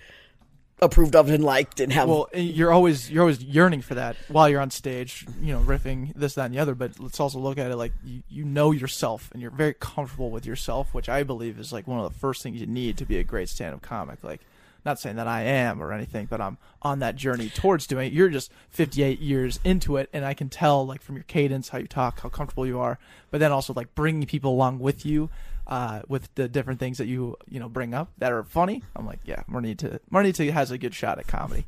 approved 0.79 1.15
of 1.15 1.27
and 1.29 1.43
liked 1.43 1.79
and 1.79 1.91
have. 1.91 2.07
Well, 2.07 2.27
you're 2.35 2.71
always 2.71 3.09
you're 3.09 3.23
always 3.23 3.43
yearning 3.43 3.81
for 3.81 3.95
that 3.95 4.15
while 4.27 4.47
you're 4.47 4.61
on 4.61 4.69
stage, 4.69 5.25
you 5.41 5.51
know, 5.51 5.59
riffing 5.61 6.13
this, 6.15 6.35
that, 6.35 6.45
and 6.45 6.53
the 6.53 6.59
other. 6.59 6.75
But 6.75 6.99
let's 6.99 7.19
also 7.19 7.39
look 7.39 7.57
at 7.57 7.71
it 7.71 7.75
like 7.75 7.93
you, 8.05 8.21
you 8.29 8.45
know 8.45 8.71
yourself 8.71 9.29
and 9.33 9.41
you're 9.41 9.49
very 9.51 9.73
comfortable 9.73 10.29
with 10.29 10.45
yourself, 10.45 10.93
which 10.93 11.09
I 11.09 11.23
believe 11.23 11.57
is 11.59 11.73
like 11.73 11.87
one 11.87 11.99
of 11.99 12.11
the 12.13 12.19
first 12.19 12.43
things 12.43 12.59
you 12.61 12.67
need 12.67 12.97
to 12.97 13.05
be 13.05 13.17
a 13.17 13.23
great 13.23 13.49
stand-up 13.49 13.81
comic. 13.81 14.23
Like, 14.23 14.41
not 14.88 15.00
saying 15.00 15.17
that 15.17 15.27
I 15.27 15.41
am 15.44 15.84
or 15.84 15.91
anything, 15.91 16.25
but 16.25 16.39
I'm 16.39 16.58
on 16.82 17.00
that 17.00 17.15
journey 17.15 17.50
towards 17.50 17.86
doing 17.86 18.08
it. 18.08 18.13
You're 18.13 18.29
just 18.29 18.51
58 18.70 19.20
years 19.20 19.60
into 19.63 19.98
it, 19.98 20.10
and 20.13 20.25
I 20.25 20.34
can 20.34 20.50
tell 20.50 20.88
like 20.88 21.01
from 21.01 21.15
your 21.15 21.25
cadence, 21.25 21.70
how 21.70 21.77
you 21.77 21.88
talk, 21.88 22.22
how 22.22 22.29
comfortable 22.29 22.65
you 22.65 22.79
are, 22.79 22.98
but 23.29 23.39
then 23.39 23.51
also 23.51 23.74
like 23.74 23.94
bringing 23.94 24.25
people 24.25 24.51
along 24.51 24.79
with 24.79 25.06
you. 25.06 25.29
Uh, 25.67 26.01
with 26.08 26.34
the 26.36 26.48
different 26.48 26.79
things 26.79 26.98
that 26.98 27.08
you 27.08 27.36
you 27.50 27.60
know 27.60 27.67
bring 27.67 27.94
up 27.94 28.10
that 28.20 28.32
are 28.32 28.41
funny, 28.41 28.82
I'm 28.96 29.06
like, 29.06 29.20
yeah, 29.25 29.44
Marnita 29.51 30.00
Marnita 30.10 30.50
has 30.50 30.72
a 30.72 30.77
good 30.77 30.96
shot 30.96 31.20
at 31.20 31.27
comedy. 31.27 31.67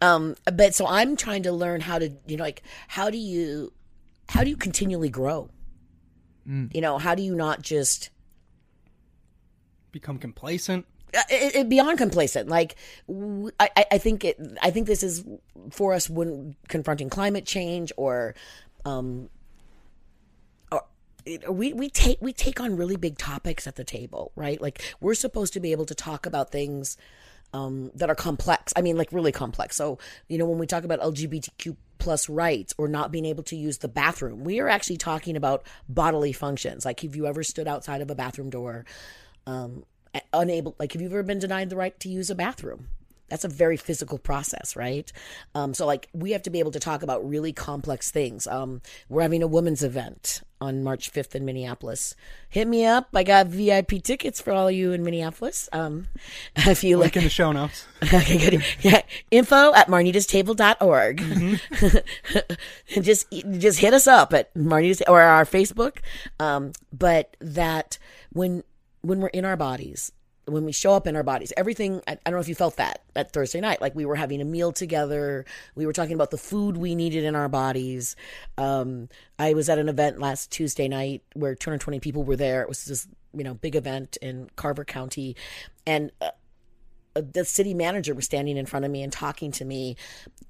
Um, 0.00 0.34
but 0.52 0.74
so 0.74 0.84
I'm 0.84 1.14
trying 1.14 1.44
to 1.44 1.52
learn 1.52 1.80
how 1.80 2.00
to, 2.00 2.10
you 2.26 2.36
know, 2.36 2.42
like 2.42 2.64
how 2.88 3.08
do 3.08 3.18
you, 3.18 3.72
how 4.28 4.42
do 4.42 4.50
you 4.50 4.56
continually 4.56 5.10
grow? 5.10 5.48
You 6.74 6.80
know, 6.80 6.98
how 6.98 7.14
do 7.14 7.22
you 7.22 7.36
not 7.36 7.62
just 7.62 8.10
Become 9.92 10.18
complacent. 10.18 10.84
Uh, 11.14 11.22
it, 11.30 11.54
it, 11.56 11.68
beyond 11.68 11.98
complacent? 11.98 12.48
Like, 12.48 12.76
I, 13.60 13.70
I- 13.92 13.98
think 13.98 14.24
it, 14.24 14.38
I 14.62 14.70
think 14.70 14.86
this 14.86 15.02
is 15.02 15.24
for 15.70 15.94
us 15.94 16.08
when 16.08 16.56
confronting 16.68 17.10
climate 17.10 17.46
change 17.46 17.92
or, 17.96 18.34
um, 18.84 19.28
or 20.70 20.82
we 21.50 21.72
we 21.72 21.88
take 21.90 22.18
we 22.20 22.32
take 22.32 22.60
on 22.60 22.76
really 22.76 22.96
big 22.96 23.18
topics 23.18 23.66
at 23.66 23.76
the 23.76 23.84
table, 23.84 24.32
right? 24.36 24.60
Like 24.60 24.82
we're 25.00 25.14
supposed 25.14 25.52
to 25.54 25.60
be 25.60 25.72
able 25.72 25.86
to 25.86 25.94
talk 25.94 26.24
about 26.26 26.52
things 26.52 26.96
um, 27.52 27.90
that 27.94 28.10
are 28.10 28.14
complex. 28.14 28.72
I 28.76 28.82
mean, 28.82 28.96
like 28.96 29.12
really 29.12 29.32
complex. 29.32 29.76
So, 29.76 29.98
you 30.28 30.38
know, 30.38 30.46
when 30.46 30.58
we 30.58 30.66
talk 30.66 30.84
about 30.84 31.00
LGBTQ 31.00 31.76
plus 31.98 32.28
rights 32.28 32.74
or 32.78 32.88
not 32.88 33.10
being 33.10 33.24
able 33.24 33.42
to 33.44 33.56
use 33.56 33.78
the 33.78 33.88
bathroom. 33.88 34.44
We 34.44 34.60
are 34.60 34.68
actually 34.68 34.98
talking 34.98 35.36
about 35.36 35.66
bodily 35.88 36.32
functions. 36.32 36.84
Like, 36.84 37.00
have 37.00 37.16
you 37.16 37.26
ever 37.26 37.42
stood 37.42 37.66
outside 37.66 38.00
of 38.00 38.10
a 38.10 38.14
bathroom 38.14 38.50
door, 38.50 38.84
um, 39.46 39.84
unable, 40.32 40.74
like, 40.78 40.92
have 40.92 41.02
you 41.02 41.08
ever 41.08 41.22
been 41.22 41.38
denied 41.38 41.70
the 41.70 41.76
right 41.76 41.98
to 42.00 42.08
use 42.08 42.30
a 42.30 42.34
bathroom? 42.34 42.88
That's 43.28 43.44
a 43.44 43.48
very 43.48 43.76
physical 43.76 44.18
process, 44.18 44.76
right? 44.76 45.10
Um, 45.54 45.74
so, 45.74 45.84
like, 45.84 46.08
we 46.12 46.30
have 46.30 46.42
to 46.42 46.50
be 46.50 46.60
able 46.60 46.70
to 46.70 46.78
talk 46.78 47.02
about 47.02 47.28
really 47.28 47.52
complex 47.52 48.10
things. 48.10 48.46
Um, 48.46 48.82
we're 49.08 49.22
having 49.22 49.42
a 49.42 49.48
women's 49.48 49.82
event 49.82 50.42
on 50.60 50.84
March 50.84 51.12
5th 51.12 51.34
in 51.34 51.44
Minneapolis. 51.44 52.14
Hit 52.48 52.68
me 52.68 52.86
up. 52.86 53.08
I 53.14 53.24
got 53.24 53.48
VIP 53.48 54.02
tickets 54.02 54.40
for 54.40 54.52
all 54.52 54.70
you 54.70 54.92
in 54.92 55.02
Minneapolis. 55.02 55.68
Um, 55.72 56.06
if 56.56 56.84
you 56.84 56.98
Link 56.98 57.14
look 57.14 57.16
in 57.16 57.24
the 57.24 57.30
show 57.30 57.50
notes. 57.50 57.86
okay, 58.02 58.38
good. 58.38 58.64
Yeah, 58.80 59.02
info 59.32 59.74
at 59.74 59.88
marnitastable.org. 59.88 61.20
and 61.20 61.60
just 63.04 63.26
just 63.58 63.80
hit 63.80 63.92
us 63.92 64.06
up 64.06 64.32
at 64.32 64.54
Marnita's 64.54 65.02
or 65.08 65.20
our 65.20 65.44
Facebook. 65.44 65.98
Um, 66.38 66.72
but 66.92 67.36
that 67.40 67.98
when 68.32 68.62
when 69.06 69.20
we're 69.20 69.28
in 69.28 69.44
our 69.44 69.56
bodies, 69.56 70.12
when 70.46 70.64
we 70.64 70.72
show 70.72 70.92
up 70.92 71.06
in 71.06 71.16
our 71.16 71.22
bodies, 71.22 71.52
everything. 71.56 72.00
I, 72.06 72.12
I 72.12 72.18
don't 72.24 72.34
know 72.34 72.40
if 72.40 72.48
you 72.48 72.54
felt 72.54 72.76
that 72.76 73.02
at 73.14 73.32
Thursday 73.32 73.60
night. 73.60 73.80
Like 73.80 73.94
we 73.94 74.04
were 74.04 74.16
having 74.16 74.40
a 74.40 74.44
meal 74.44 74.72
together. 74.72 75.44
We 75.74 75.86
were 75.86 75.92
talking 75.92 76.14
about 76.14 76.30
the 76.30 76.38
food 76.38 76.76
we 76.76 76.94
needed 76.94 77.24
in 77.24 77.34
our 77.34 77.48
bodies. 77.48 78.16
Um, 78.56 79.08
I 79.38 79.54
was 79.54 79.68
at 79.68 79.78
an 79.78 79.88
event 79.88 80.18
last 80.18 80.50
Tuesday 80.50 80.88
night 80.88 81.22
where 81.34 81.54
220 81.54 82.00
people 82.00 82.22
were 82.22 82.36
there. 82.36 82.62
It 82.62 82.68
was 82.68 82.84
this 82.84 83.08
you 83.34 83.44
know 83.44 83.54
big 83.54 83.76
event 83.76 84.16
in 84.22 84.50
Carver 84.56 84.84
County, 84.84 85.36
and. 85.86 86.10
Uh, 86.20 86.30
the 87.32 87.46
city 87.46 87.72
manager 87.72 88.12
was 88.14 88.26
standing 88.26 88.58
in 88.58 88.66
front 88.66 88.84
of 88.84 88.90
me 88.90 89.02
and 89.02 89.10
talking 89.10 89.50
to 89.50 89.64
me 89.64 89.96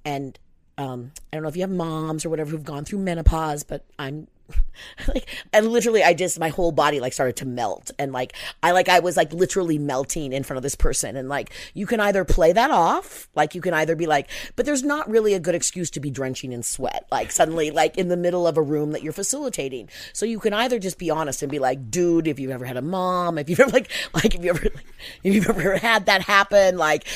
and 0.05 0.37
um, 0.79 1.13
I 1.33 1.37
don't 1.37 1.43
know 1.43 1.49
if 1.49 1.57
you 1.57 1.63
have 1.63 1.71
moms 1.71 2.25
or 2.25 2.31
whatever 2.31 2.51
who've 2.51 2.65
gone 2.65 2.85
through 2.85 2.99
menopause, 2.99 3.63
but 3.63 3.85
I'm 3.99 4.29
like, 5.09 5.27
and 5.53 5.69
literally, 5.69 6.03
I 6.03 6.15
just 6.15 6.39
my 6.39 6.49
whole 6.49 6.73
body 6.73 7.01
like 7.01 7.13
started 7.13 7.37
to 7.37 7.47
melt, 7.47 7.91
and 7.99 8.13
like 8.13 8.35
I 8.63 8.73
like 8.73 8.89
I 8.89 9.01
was 9.01 9.17
like 9.17 9.33
literally 9.33 9.79
melting 9.79 10.33
in 10.33 10.43
front 10.43 10.59
of 10.59 10.63
this 10.63 10.75
person, 10.75 11.17
and 11.17 11.29
like 11.29 11.53
you 11.75 11.87
can 11.87 12.01
either 12.01 12.25
play 12.25 12.53
that 12.53 12.71
off, 12.71 13.29
like 13.35 13.55
you 13.55 13.61
can 13.61 13.75
either 13.75 13.97
be 13.97 14.07
like, 14.07 14.29
but 14.55 14.67
there's 14.67 14.83
not 14.83 15.09
really 15.09 15.35
a 15.35 15.41
good 15.41 15.55
excuse 15.55 15.91
to 15.91 16.01
be 16.01 16.11
drenching 16.11 16.53
in 16.53 16.63
sweat, 16.63 17.07
like 17.11 17.31
suddenly 17.31 17.71
like 17.71 17.97
in 17.97 18.09
the 18.09 18.17
middle 18.17 18.47
of 18.47 18.57
a 18.57 18.63
room 18.63 18.93
that 18.93 19.03
you're 19.03 19.13
facilitating. 19.13 19.89
So 20.13 20.27
you 20.27 20.39
can 20.39 20.53
either 20.53 20.79
just 20.79 20.99
be 20.99 21.11
honest 21.11 21.43
and 21.43 21.51
be 21.51 21.59
like, 21.59 21.91
dude, 21.91 22.29
if 22.29 22.39
you've 22.39 22.51
ever 22.51 22.65
had 22.65 22.77
a 22.77 22.83
mom, 22.83 23.39
if 23.39 23.51
you've 23.51 23.61
ever 23.61 23.71
like 23.71 23.91
like 24.15 24.35
if 24.35 24.45
you 24.45 24.51
ever 24.51 24.63
like, 24.63 24.87
if 25.23 25.35
you've 25.35 25.49
ever 25.49 25.77
had 25.77 26.07
that 26.07 26.23
happen, 26.23 26.77
like 26.77 27.07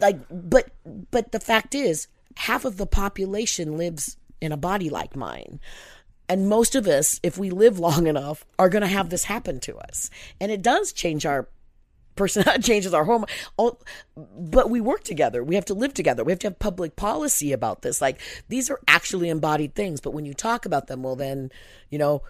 like 0.00 0.18
but 0.30 0.70
but 1.10 1.32
the 1.32 1.40
fact 1.40 1.74
is 1.74 2.08
half 2.36 2.64
of 2.64 2.76
the 2.76 2.86
population 2.86 3.76
lives 3.76 4.16
in 4.40 4.52
a 4.52 4.56
body 4.56 4.90
like 4.90 5.14
mine 5.14 5.60
and 6.28 6.48
most 6.48 6.74
of 6.74 6.86
us 6.86 7.20
if 7.22 7.36
we 7.38 7.50
live 7.50 7.78
long 7.78 8.06
enough 8.06 8.44
are 8.58 8.68
going 8.68 8.82
to 8.82 8.88
have 8.88 9.10
this 9.10 9.24
happen 9.24 9.60
to 9.60 9.76
us. 9.76 10.10
And 10.40 10.50
it 10.50 10.62
does 10.62 10.92
change 10.92 11.26
our 11.26 11.48
personality 12.16 12.62
changes 12.68 12.94
our 12.94 13.04
home. 13.04 13.24
all, 13.56 13.80
but 14.16 14.70
we 14.70 14.80
work 14.80 15.04
together. 15.04 15.42
We 15.42 15.54
have 15.54 15.64
to 15.66 15.74
live 15.74 15.94
together. 15.94 16.24
We 16.24 16.32
have 16.32 16.38
to 16.40 16.48
have 16.48 16.58
public 16.58 16.96
policy 16.96 17.52
about 17.52 17.82
this. 17.82 18.00
Like 18.00 18.20
these 18.48 18.70
are 18.70 18.80
actually 18.86 19.28
embodied 19.28 19.74
things. 19.74 20.00
But 20.00 20.12
when 20.12 20.24
you 20.24 20.34
talk 20.34 20.66
about 20.66 20.86
them 20.86 21.02
well 21.02 21.16
then 21.16 21.50
you 21.90 21.98
know 21.98 22.22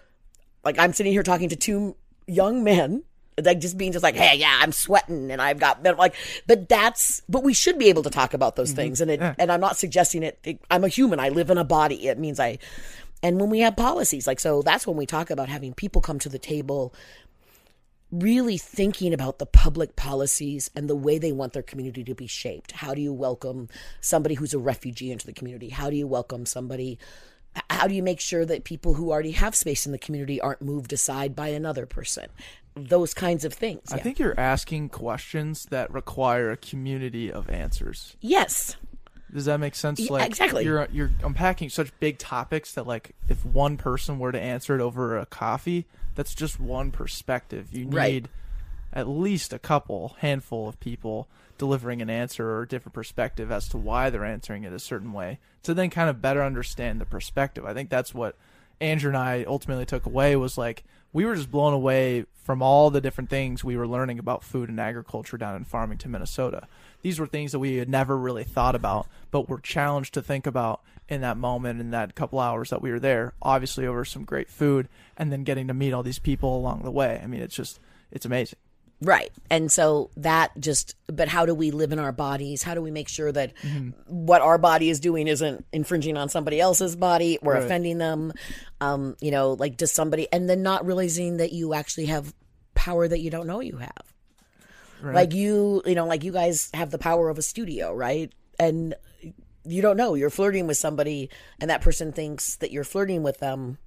like 0.63 0.79
i'm 0.79 0.93
sitting 0.93 1.11
here 1.11 1.23
talking 1.23 1.49
to 1.49 1.55
two 1.55 1.95
young 2.27 2.63
men 2.63 3.03
like 3.43 3.59
just 3.59 3.77
being 3.77 3.91
just 3.91 4.03
like 4.03 4.15
hey 4.15 4.37
yeah 4.37 4.59
i'm 4.61 4.71
sweating 4.71 5.31
and 5.31 5.41
i've 5.41 5.59
got 5.59 5.83
like 5.97 6.13
but 6.45 6.69
that's 6.69 7.21
but 7.27 7.43
we 7.43 7.53
should 7.53 7.79
be 7.79 7.89
able 7.89 8.03
to 8.03 8.09
talk 8.09 8.33
about 8.33 8.55
those 8.55 8.69
mm-hmm. 8.69 8.77
things. 8.77 9.01
And 9.01 9.11
it 9.11 9.21
and 9.39 9.51
i'm 9.51 9.59
not 9.61 9.77
suggesting 9.77 10.23
it, 10.23 10.39
it 10.43 10.59
i'm 10.69 10.83
a 10.83 10.87
human. 10.87 11.19
I 11.19 11.29
live 11.29 11.49
in 11.49 11.57
a 11.57 11.63
body. 11.63 12.07
It 12.07 12.19
means 12.19 12.39
i 12.39 12.59
and 13.23 13.41
when 13.41 13.49
we 13.49 13.59
have 13.59 13.75
policies 13.75 14.27
like 14.27 14.39
so 14.39 14.61
that's 14.61 14.85
when 14.85 14.97
we 14.97 15.05
talk 15.07 15.31
about 15.31 15.49
having 15.49 15.73
people 15.73 16.01
come 16.01 16.19
to 16.19 16.29
the 16.29 16.37
table 16.37 16.93
really 18.13 18.57
thinking 18.57 19.13
about 19.13 19.39
the 19.39 19.45
public 19.45 19.95
policies 19.95 20.69
and 20.75 20.87
the 20.87 20.95
way 20.95 21.17
they 21.17 21.31
want 21.31 21.53
their 21.53 21.63
community 21.63 22.03
to 22.03 22.13
be 22.13 22.27
shaped. 22.27 22.71
How 22.71 22.93
do 22.93 23.01
you 23.01 23.11
welcome 23.11 23.69
somebody 24.01 24.35
who's 24.35 24.53
a 24.53 24.59
refugee 24.59 25.11
into 25.11 25.25
the 25.25 25.33
community? 25.33 25.69
How 25.69 25.89
do 25.89 25.95
you 25.95 26.05
welcome 26.05 26.45
somebody? 26.45 26.99
How 27.71 27.87
do 27.87 27.95
you 27.95 28.03
make 28.03 28.19
sure 28.19 28.45
that 28.45 28.63
people 28.63 28.93
who 28.93 29.11
already 29.11 29.31
have 29.31 29.55
space 29.55 29.85
in 29.87 29.91
the 29.91 29.97
community 29.97 30.39
aren't 30.39 30.61
moved 30.61 30.93
aside 30.93 31.35
by 31.35 31.47
another 31.47 31.87
person? 31.87 32.27
Those 32.75 33.13
kinds 33.13 33.45
of 33.45 33.53
things 33.53 33.91
I 33.91 33.97
yeah. 33.97 34.03
think 34.03 34.19
you're 34.19 34.39
asking 34.39 34.89
questions 34.89 35.65
that 35.65 35.91
require 35.91 36.51
a 36.51 36.57
community 36.57 37.31
of 37.31 37.49
answers. 37.49 38.15
yes 38.19 38.75
Does 39.33 39.45
that 39.45 39.59
make 39.59 39.73
sense? 39.75 39.99
Yeah, 39.99 40.11
like 40.11 40.27
exactly. 40.27 40.63
You're 40.63 40.87
you're 40.91 41.11
unpacking 41.23 41.69
such 41.69 41.91
big 41.99 42.17
topics 42.19 42.73
that 42.73 42.85
like 42.85 43.15
if 43.27 43.43
one 43.45 43.77
person 43.77 44.19
were 44.19 44.31
to 44.31 44.39
answer 44.39 44.75
it 44.75 44.81
over 44.81 45.17
a 45.17 45.25
coffee, 45.25 45.85
that's 46.15 46.35
just 46.35 46.59
one 46.59 46.91
perspective. 46.91 47.69
You 47.71 47.85
need 47.85 47.93
Right. 47.93 48.27
at 48.93 49.07
least 49.07 49.51
a 49.51 49.59
couple 49.59 50.15
handful 50.19 50.69
of 50.69 50.79
people 50.79 51.27
delivering 51.57 52.01
an 52.01 52.09
answer 52.09 52.47
or 52.49 52.61
a 52.63 52.67
different 52.67 52.93
perspective 52.93 53.51
as 53.51 53.67
to 53.69 53.77
why 53.77 54.09
they're 54.09 54.25
answering 54.25 54.63
it 54.63 54.73
a 54.73 54.79
certain 54.79 55.13
way 55.13 55.39
to 55.63 55.73
then 55.73 55.89
kind 55.89 56.09
of 56.09 56.21
better 56.21 56.43
understand 56.43 56.99
the 57.01 57.05
perspective. 57.05 57.65
I 57.65 57.73
think 57.73 57.89
that's 57.89 58.13
what 58.13 58.35
Andrew 58.81 59.09
and 59.09 59.17
I 59.17 59.43
ultimately 59.45 59.85
took 59.85 60.05
away 60.05 60.35
was 60.35 60.57
like 60.57 60.83
we 61.11 61.25
were 61.25 61.35
just 61.35 61.51
blown 61.51 61.73
away 61.73 62.25
from 62.43 62.61
all 62.61 62.89
the 62.89 62.99
different 62.99 63.29
things 63.29 63.63
we 63.63 63.77
were 63.77 63.87
learning 63.87 64.19
about 64.19 64.43
food 64.43 64.67
and 64.67 64.79
agriculture 64.79 65.37
down 65.37 65.55
in 65.55 65.63
Farmington, 65.63 66.11
Minnesota. 66.11 66.67
These 67.03 67.19
were 67.19 67.27
things 67.27 67.51
that 67.51 67.59
we 67.59 67.75
had 67.75 67.89
never 67.89 68.17
really 68.17 68.43
thought 68.43 68.73
about, 68.75 69.07
but 69.29 69.47
were 69.47 69.59
challenged 69.59 70.15
to 70.15 70.21
think 70.23 70.47
about 70.47 70.81
in 71.07 71.21
that 71.21 71.37
moment 71.37 71.79
in 71.79 71.91
that 71.91 72.15
couple 72.15 72.39
hours 72.39 72.71
that 72.71 72.81
we 72.81 72.89
were 72.91 72.99
there. 72.99 73.33
Obviously 73.41 73.85
over 73.85 74.03
some 74.05 74.23
great 74.23 74.49
food 74.49 74.87
and 75.17 75.31
then 75.31 75.43
getting 75.43 75.67
to 75.67 75.73
meet 75.73 75.93
all 75.93 76.01
these 76.01 76.17
people 76.19 76.57
along 76.57 76.81
the 76.83 76.91
way. 76.91 77.19
I 77.23 77.27
mean, 77.27 77.41
it's 77.41 77.55
just 77.55 77.79
it's 78.11 78.25
amazing. 78.25 78.57
Right. 79.01 79.33
And 79.49 79.69
so 79.69 80.11
that 80.15 80.51
just, 80.57 80.95
but 81.07 81.27
how 81.27 81.45
do 81.45 81.53
we 81.53 81.71
live 81.71 81.91
in 81.91 81.99
our 81.99 82.13
bodies? 82.13 82.63
How 82.63 82.73
do 82.73 82.81
we 82.81 82.89
make 82.89 83.09
sure 83.09 83.33
that 83.33 83.51
what 84.07 84.41
our 84.41 84.57
body 84.57 84.89
is 84.89 85.01
doing 85.01 85.27
isn't 85.27 85.65
infringing 85.73 86.15
on 86.15 86.29
somebody 86.29 86.61
else's 86.61 86.95
body 86.95 87.37
or 87.41 87.51
Right. 87.53 87.63
offending 87.63 87.97
them? 87.97 88.31
Um, 88.79 89.17
you 89.19 89.31
know, 89.31 89.53
like 89.53 89.75
does 89.75 89.91
somebody, 89.91 90.29
and 90.31 90.49
then 90.49 90.63
not 90.63 90.85
realizing 90.85 91.37
that 91.37 91.51
you 91.51 91.73
actually 91.73 92.05
have 92.05 92.33
power 92.75 93.05
that 93.05 93.19
you 93.19 93.29
don't 93.29 93.45
know 93.47 93.59
you 93.59 93.75
have. 93.75 94.12
Right? 95.03 95.13
Like 95.15 95.33
you, 95.33 95.81
you 95.85 95.95
know, 95.95 96.05
like 96.07 96.23
you 96.23 96.31
guys 96.31 96.69
have 96.73 96.89
the 96.91 96.97
power 96.97 97.29
of 97.29 97.37
a 97.37 97.41
studio, 97.41 97.93
right? 97.93 98.31
And 98.57 98.95
you 99.65 99.81
don't 99.81 99.95
know 99.95 100.13
you're 100.13 100.29
flirting 100.29 100.67
with 100.67 100.75
somebody 100.75 101.29
and 101.61 101.69
that 101.69 101.79
person 101.79 102.11
thinks 102.11 102.57
that 102.57 102.71
you're 102.71 102.83
flirting 102.83 103.23
with 103.23 103.37
them 103.39 103.77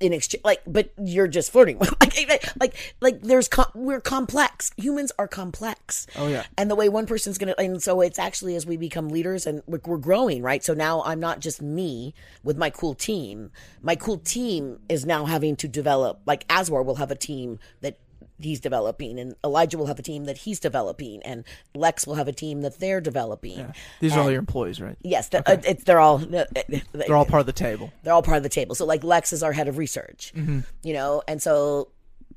in 0.00 0.12
exchange 0.12 0.42
like 0.44 0.60
but 0.66 0.92
you're 1.02 1.28
just 1.28 1.50
flirting 1.52 1.78
with 1.78 1.90
like 2.00 2.44
like 2.60 2.74
like 3.00 3.22
there's 3.22 3.48
com- 3.48 3.70
we're 3.74 4.00
complex 4.00 4.70
humans 4.76 5.10
are 5.18 5.28
complex 5.28 6.06
Oh, 6.16 6.26
yeah. 6.28 6.44
and 6.58 6.68
the 6.70 6.74
way 6.74 6.88
one 6.88 7.06
person's 7.06 7.38
gonna 7.38 7.54
and 7.56 7.82
so 7.82 8.00
it's 8.00 8.18
actually 8.18 8.56
as 8.56 8.66
we 8.66 8.76
become 8.76 9.08
leaders 9.08 9.46
and 9.46 9.62
we're, 9.66 9.80
we're 9.86 9.96
growing 9.96 10.42
right 10.42 10.62
so 10.62 10.74
now 10.74 11.02
i'm 11.04 11.20
not 11.20 11.38
just 11.40 11.62
me 11.62 12.12
with 12.42 12.58
my 12.58 12.68
cool 12.68 12.94
team 12.94 13.52
my 13.80 13.94
cool 13.96 14.18
team 14.18 14.80
is 14.88 15.06
now 15.06 15.24
having 15.24 15.54
to 15.56 15.68
develop 15.68 16.20
like 16.26 16.46
aswar 16.48 16.84
will 16.84 16.96
have 16.96 17.10
a 17.12 17.16
team 17.16 17.58
that 17.80 17.96
he's 18.38 18.60
developing 18.60 19.18
and 19.18 19.34
elijah 19.44 19.78
will 19.78 19.86
have 19.86 19.98
a 19.98 20.02
team 20.02 20.24
that 20.24 20.38
he's 20.38 20.60
developing 20.60 21.22
and 21.22 21.44
lex 21.74 22.06
will 22.06 22.16
have 22.16 22.28
a 22.28 22.32
team 22.32 22.60
that 22.62 22.78
they're 22.78 23.00
developing 23.00 23.72
These 24.00 24.14
are 24.16 24.20
all 24.20 24.30
your 24.30 24.38
employees, 24.40 24.80
right? 24.80 24.96
yes 25.02 25.28
the, 25.28 25.38
uh, 25.48 25.56
it's 25.64 25.84
they're 25.84 26.00
all 26.00 26.22
uh, 26.34 26.44
uh, 26.56 26.78
They're 26.92 27.16
all 27.16 27.24
part 27.26 27.40
of 27.40 27.46
the 27.46 27.52
table. 27.52 27.92
they're 28.02 28.12
all 28.12 28.22
part 28.22 28.36
of 28.36 28.42
the 28.42 28.48
table. 28.48 28.74
So 28.74 28.84
like 28.84 29.04
Lex 29.04 29.32
is 29.32 29.42
our 29.42 29.52
head 29.52 29.68
of 29.68 29.78
research, 29.78 30.32
mm-hmm. 30.36 30.60
you 30.82 30.92
know, 30.92 31.22
and 31.28 31.40
so 31.42 31.88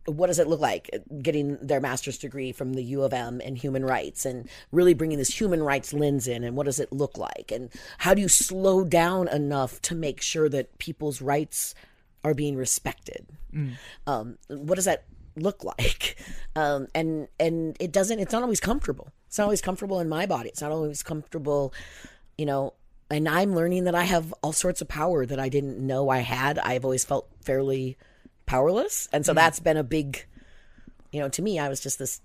what 0.05 0.27
does 0.27 0.39
it 0.39 0.47
look 0.47 0.59
like 0.59 0.89
uh, 0.93 0.97
getting 1.21 1.57
their 1.61 1.79
master's 1.79 2.17
degree 2.17 2.51
from 2.51 2.73
the 2.73 2.83
U 2.83 3.03
of 3.03 3.13
M 3.13 3.41
in 3.41 3.55
human 3.55 3.85
rights 3.85 4.25
and 4.25 4.49
really 4.71 4.93
bringing 4.93 5.17
this 5.17 5.29
human 5.39 5.61
rights 5.61 5.93
lens 5.93 6.27
in 6.27 6.43
and 6.43 6.55
what 6.55 6.65
does 6.65 6.79
it 6.79 6.91
look 6.91 7.17
like 7.17 7.51
and 7.51 7.69
how 7.99 8.13
do 8.13 8.21
you 8.21 8.27
slow 8.29 8.83
down 8.83 9.27
enough 9.27 9.81
to 9.83 9.95
make 9.95 10.21
sure 10.21 10.49
that 10.49 10.77
people's 10.79 11.21
rights 11.21 11.75
are 12.23 12.33
being 12.33 12.55
respected? 12.55 13.27
Mm. 13.53 13.73
Um, 14.07 14.37
what 14.47 14.75
does 14.75 14.85
that 14.85 15.03
look 15.39 15.63
like? 15.63 16.17
Um, 16.55 16.87
and 16.93 17.27
and 17.39 17.77
it 17.79 17.93
doesn't. 17.93 18.19
It's 18.19 18.33
not 18.33 18.41
always 18.41 18.59
comfortable. 18.59 19.13
It's 19.27 19.37
not 19.37 19.45
always 19.45 19.61
comfortable 19.61 20.01
in 20.01 20.09
my 20.09 20.25
body. 20.25 20.49
It's 20.49 20.61
not 20.61 20.71
always 20.71 21.03
comfortable 21.03 21.73
you 22.39 22.45
know, 22.45 22.73
and 23.11 23.27
I'm 23.27 23.53
learning 23.53 23.83
that 23.83 23.95
I 23.95 24.03
have 24.03 24.33
all 24.41 24.53
sorts 24.53 24.79
of 24.79 24.87
power 24.87 25.25
that 25.25 25.41
I 25.41 25.49
didn't 25.49 25.85
know 25.85 26.07
I 26.07 26.19
had. 26.19 26.57
I've 26.57 26.85
always 26.85 27.03
felt 27.03 27.27
fairly 27.41 27.97
powerless, 28.45 29.09
and 29.11 29.25
so 29.25 29.33
that's 29.33 29.59
been 29.59 29.75
a 29.75 29.83
big, 29.83 30.25
you 31.11 31.19
know, 31.19 31.27
to 31.27 31.41
me, 31.41 31.59
I 31.59 31.67
was 31.67 31.81
just 31.81 31.99
this, 31.99 32.21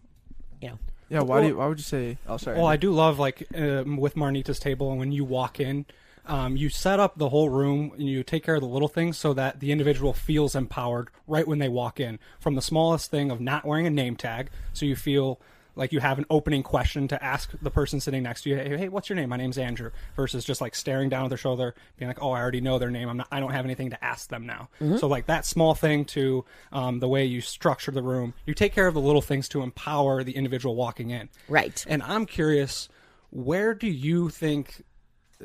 you 0.63 0.69
know, 0.69 0.79
Yeah, 1.09 1.23
why 1.23 1.41
do 1.41 1.49
you, 1.49 1.57
why 1.57 1.67
would 1.67 1.79
you 1.79 1.85
say 1.85 2.17
oh 2.29 2.37
sorry. 2.37 2.59
Well, 2.59 2.69
I 2.69 2.77
do 2.77 2.93
love 2.93 3.19
like 3.19 3.45
um, 3.57 3.97
with 3.97 4.15
Marnita's 4.15 4.61
table, 4.61 4.91
and 4.91 5.01
when 5.01 5.11
you 5.11 5.25
walk 5.25 5.59
in, 5.59 5.85
um, 6.27 6.57
you 6.57 6.69
set 6.69 7.01
up 7.01 7.19
the 7.19 7.29
whole 7.29 7.49
room 7.49 7.93
and 7.97 8.09
you 8.09 8.23
take 8.23 8.45
care 8.45 8.55
of 8.55 8.61
the 8.63 8.67
little 8.67 8.89
things 8.89 9.19
so 9.19 9.35
that 9.35 9.61
the 9.61 9.73
individual 9.73 10.13
feels 10.13 10.55
empowered 10.55 11.09
right 11.27 11.47
when 11.47 11.59
they 11.59 11.69
walk 11.69 12.01
in. 12.01 12.19
From 12.41 12.55
the 12.55 12.63
smallest 12.63 13.11
thing 13.11 13.31
of 13.31 13.41
not 13.41 13.65
wearing 13.65 13.87
a 13.87 13.91
name 13.91 14.17
tag, 14.17 14.51
so 14.73 14.87
you 14.87 14.97
feel 14.97 15.41
like 15.77 15.93
you 15.93 15.99
have 15.99 16.19
an 16.19 16.27
opening 16.31 16.63
question 16.63 17.09
to 17.09 17.23
ask 17.23 17.51
the 17.61 17.71
person 17.71 17.99
sitting 17.99 18.23
next 18.23 18.43
to 18.43 18.51
you, 18.51 18.57
hey, 18.57 18.77
hey, 18.77 18.89
what's 18.89 19.09
your 19.09 19.17
name? 19.17 19.29
My 19.29 19.37
name's 19.37 19.59
Andrew, 19.59 19.91
versus 20.15 20.45
just 20.45 20.61
like 20.61 20.73
staring 20.75 21.09
down 21.09 21.25
at 21.25 21.31
their 21.31 21.37
shoulder, 21.37 21.75
being 21.97 22.09
like, 22.09 22.23
oh, 22.23 22.31
I 22.31 22.41
already 22.41 22.61
know 22.61 22.79
their 22.79 22.93
name. 22.93 23.09
I'm 23.09 23.17
not, 23.17 23.27
I 23.33 23.41
don't 23.41 23.51
have 23.51 23.65
anything 23.65 23.91
to 23.91 24.05
ask 24.05 24.29
them 24.29 24.47
now. 24.47 24.69
So 24.99 25.09
like 25.09 25.27
that 25.27 25.45
small 25.45 25.75
thing 25.75 26.05
to 26.07 26.45
um, 26.73 27.01
the 27.01 27.09
way 27.09 27.25
you 27.25 27.41
structure 27.41 27.91
the 27.91 28.05
room, 28.05 28.35
you 28.47 28.55
take 28.55 28.73
care 28.73 28.87
of 28.87 28.95
the 28.95 29.01
little 29.01 29.21
things 29.21 29.49
to 29.49 29.63
empower 29.63 30.23
the 30.23 30.37
individual 30.37 30.77
walking 30.77 31.11
in. 31.11 31.29
Right. 31.49 31.85
And 31.89 32.05
I'm 32.05 32.25
curious, 32.25 32.89
where 33.31 33.75
do 33.75 33.89
you 33.89 34.29
think 34.29 34.85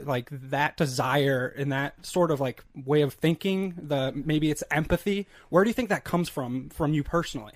like 0.06 0.30
that 0.32 0.78
desire 0.78 1.54
and 1.58 1.72
that 1.72 2.06
sort 2.06 2.32
of 2.32 2.40
like 2.40 2.64
way 2.86 3.02
of 3.02 3.14
thinking, 3.14 3.74
the 3.78 4.12
maybe 4.14 4.52
it's 4.52 4.64
empathy, 4.72 5.28
where 5.50 5.64
do 5.64 5.70
you 5.70 5.74
think 5.74 5.90
that 5.90 6.04
comes 6.04 6.30
from 6.30 6.70
from 6.70 6.94
you 6.94 7.04
personally? 7.04 7.54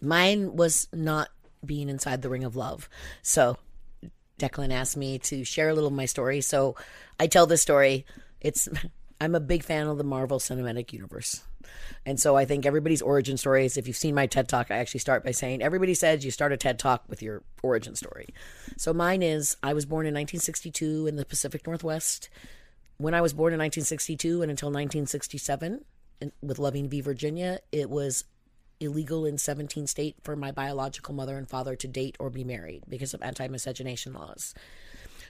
Mine 0.00 0.54
was 0.54 0.88
not 0.92 1.28
being 1.64 1.88
inside 1.88 2.22
the 2.22 2.28
ring 2.28 2.44
of 2.44 2.56
love. 2.56 2.88
So 3.22 3.58
Declan 4.38 4.72
asked 4.72 4.96
me 4.96 5.18
to 5.20 5.44
share 5.44 5.68
a 5.68 5.74
little 5.74 5.88
of 5.88 5.94
my 5.94 6.06
story. 6.06 6.40
So 6.40 6.76
I 7.18 7.26
tell 7.26 7.46
this 7.46 7.62
story. 7.62 8.06
It's 8.40 8.68
I'm 9.20 9.34
a 9.34 9.40
big 9.40 9.64
fan 9.64 9.88
of 9.88 9.98
the 9.98 10.04
Marvel 10.04 10.38
Cinematic 10.38 10.92
Universe. 10.92 11.42
And 12.06 12.18
so 12.18 12.36
I 12.36 12.44
think 12.44 12.64
everybody's 12.64 13.02
origin 13.02 13.36
stories, 13.36 13.76
if 13.76 13.86
you've 13.86 13.96
seen 13.96 14.14
my 14.14 14.26
TED 14.26 14.48
Talk, 14.48 14.70
I 14.70 14.76
actually 14.76 15.00
start 15.00 15.24
by 15.24 15.32
saying 15.32 15.62
everybody 15.62 15.94
says 15.94 16.24
you 16.24 16.30
start 16.30 16.52
a 16.52 16.56
TED 16.56 16.78
Talk 16.78 17.04
with 17.08 17.22
your 17.22 17.42
origin 17.62 17.94
story. 17.94 18.28
So 18.76 18.92
mine 18.92 19.22
is 19.22 19.56
I 19.62 19.74
was 19.74 19.84
born 19.84 20.06
in 20.06 20.14
1962 20.14 21.06
in 21.06 21.16
the 21.16 21.24
Pacific 21.24 21.66
Northwest. 21.66 22.28
When 22.96 23.14
I 23.14 23.20
was 23.20 23.32
born 23.32 23.52
in 23.52 23.58
1962 23.58 24.42
and 24.42 24.50
until 24.50 24.68
1967 24.68 25.84
in, 26.20 26.32
with 26.42 26.58
Loving 26.58 26.88
v. 26.88 27.00
Virginia, 27.00 27.60
it 27.72 27.90
was 27.90 28.24
illegal 28.80 29.26
in 29.26 29.38
17 29.38 29.86
state 29.86 30.16
for 30.22 30.36
my 30.36 30.52
biological 30.52 31.14
mother 31.14 31.36
and 31.36 31.48
father 31.48 31.76
to 31.76 31.88
date 31.88 32.16
or 32.18 32.30
be 32.30 32.44
married 32.44 32.84
because 32.88 33.12
of 33.12 33.22
anti-miscegenation 33.22 34.12
laws. 34.12 34.54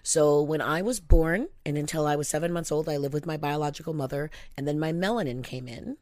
So 0.02 0.40
when 0.40 0.60
I 0.60 0.82
was 0.82 1.00
born 1.00 1.48
and 1.66 1.76
until 1.76 2.06
I 2.06 2.16
was 2.16 2.28
seven 2.28 2.52
months 2.52 2.72
old, 2.72 2.88
I 2.88 2.96
lived 2.96 3.14
with 3.14 3.26
my 3.26 3.36
biological 3.36 3.94
mother, 3.94 4.30
and 4.56 4.66
then 4.66 4.78
my 4.78 4.92
melanin 4.92 5.42
came 5.42 5.68
in. 5.68 5.96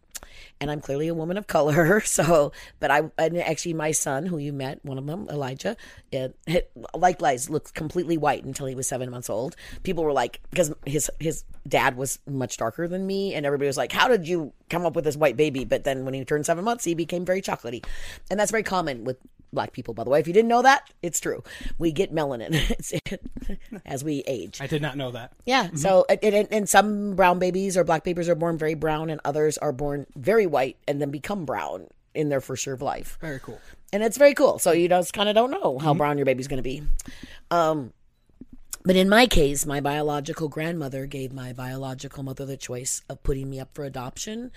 And 0.60 0.70
I'm 0.70 0.80
clearly 0.80 1.08
a 1.08 1.14
woman 1.14 1.36
of 1.36 1.46
color, 1.46 2.00
so 2.04 2.52
but 2.80 2.90
I 2.90 3.10
and 3.18 3.38
actually 3.38 3.74
my 3.74 3.92
son, 3.92 4.26
who 4.26 4.38
you 4.38 4.52
met, 4.52 4.84
one 4.84 4.98
of 4.98 5.06
them, 5.06 5.28
Elijah, 5.30 5.76
it, 6.12 6.36
it, 6.46 6.70
likewise 6.94 7.50
looked 7.50 7.74
completely 7.74 8.16
white 8.16 8.44
until 8.44 8.66
he 8.66 8.74
was 8.74 8.88
seven 8.88 9.10
months 9.10 9.30
old. 9.30 9.56
People 9.82 10.04
were 10.04 10.12
like, 10.12 10.40
because 10.50 10.72
his 10.84 11.10
his 11.20 11.44
dad 11.68 11.96
was 11.96 12.18
much 12.26 12.56
darker 12.56 12.88
than 12.88 13.06
me, 13.06 13.34
and 13.34 13.44
everybody 13.44 13.66
was 13.66 13.76
like, 13.76 13.92
"How 13.92 14.08
did 14.08 14.26
you 14.26 14.52
come 14.70 14.86
up 14.86 14.94
with 14.94 15.04
this 15.04 15.16
white 15.16 15.36
baby?" 15.36 15.64
But 15.64 15.84
then 15.84 16.04
when 16.04 16.14
he 16.14 16.24
turned 16.24 16.46
seven 16.46 16.64
months, 16.64 16.84
he 16.84 16.94
became 16.94 17.24
very 17.24 17.42
chocolatey, 17.42 17.84
and 18.30 18.38
that's 18.38 18.50
very 18.50 18.62
common 18.62 19.04
with 19.04 19.18
black 19.56 19.72
people, 19.72 19.92
by 19.92 20.04
the 20.04 20.10
way. 20.10 20.20
If 20.20 20.28
you 20.28 20.32
didn't 20.32 20.48
know 20.48 20.62
that, 20.62 20.88
it's 21.02 21.18
true. 21.18 21.42
We 21.78 21.90
get 21.90 22.14
melanin 22.14 22.54
as 23.84 24.04
we 24.04 24.22
age. 24.28 24.58
I 24.60 24.68
did 24.68 24.82
not 24.82 24.96
know 24.96 25.10
that. 25.10 25.32
Yeah. 25.44 25.70
So, 25.74 26.06
and, 26.08 26.46
and, 26.52 26.68
some 26.68 27.16
brown 27.16 27.40
babies 27.40 27.76
or 27.76 27.82
black 27.82 28.04
babies 28.04 28.28
are 28.28 28.36
born 28.36 28.58
very 28.58 28.74
brown, 28.74 29.10
and 29.10 29.20
others 29.24 29.58
are 29.58 29.72
born 29.72 30.06
very 30.14 30.46
white 30.46 30.76
and 30.86 31.00
then 31.00 31.10
become 31.10 31.44
brown 31.44 31.88
in 32.14 32.28
their 32.28 32.40
first 32.40 32.64
year 32.66 32.74
of 32.74 32.82
life. 32.82 33.18
Very 33.20 33.40
cool. 33.40 33.60
And 33.92 34.02
it's 34.02 34.16
very 34.16 34.34
cool. 34.34 34.58
So 34.58 34.72
you 34.72 34.88
just 34.88 35.12
kind 35.12 35.28
of 35.28 35.34
don't 35.34 35.50
know 35.50 35.78
how 35.78 35.94
brown 35.94 36.18
your 36.18 36.24
baby's 36.26 36.48
going 36.48 36.58
to 36.58 36.62
be. 36.62 36.82
Um, 37.50 37.92
but 38.84 38.94
in 38.94 39.08
my 39.08 39.26
case, 39.26 39.66
my 39.66 39.80
biological 39.80 40.48
grandmother 40.48 41.06
gave 41.06 41.32
my 41.32 41.52
biological 41.52 42.22
mother 42.22 42.46
the 42.46 42.56
choice 42.56 43.02
of 43.08 43.22
putting 43.22 43.50
me 43.50 43.58
up 43.58 43.74
for 43.74 43.84
adoption 43.84 44.52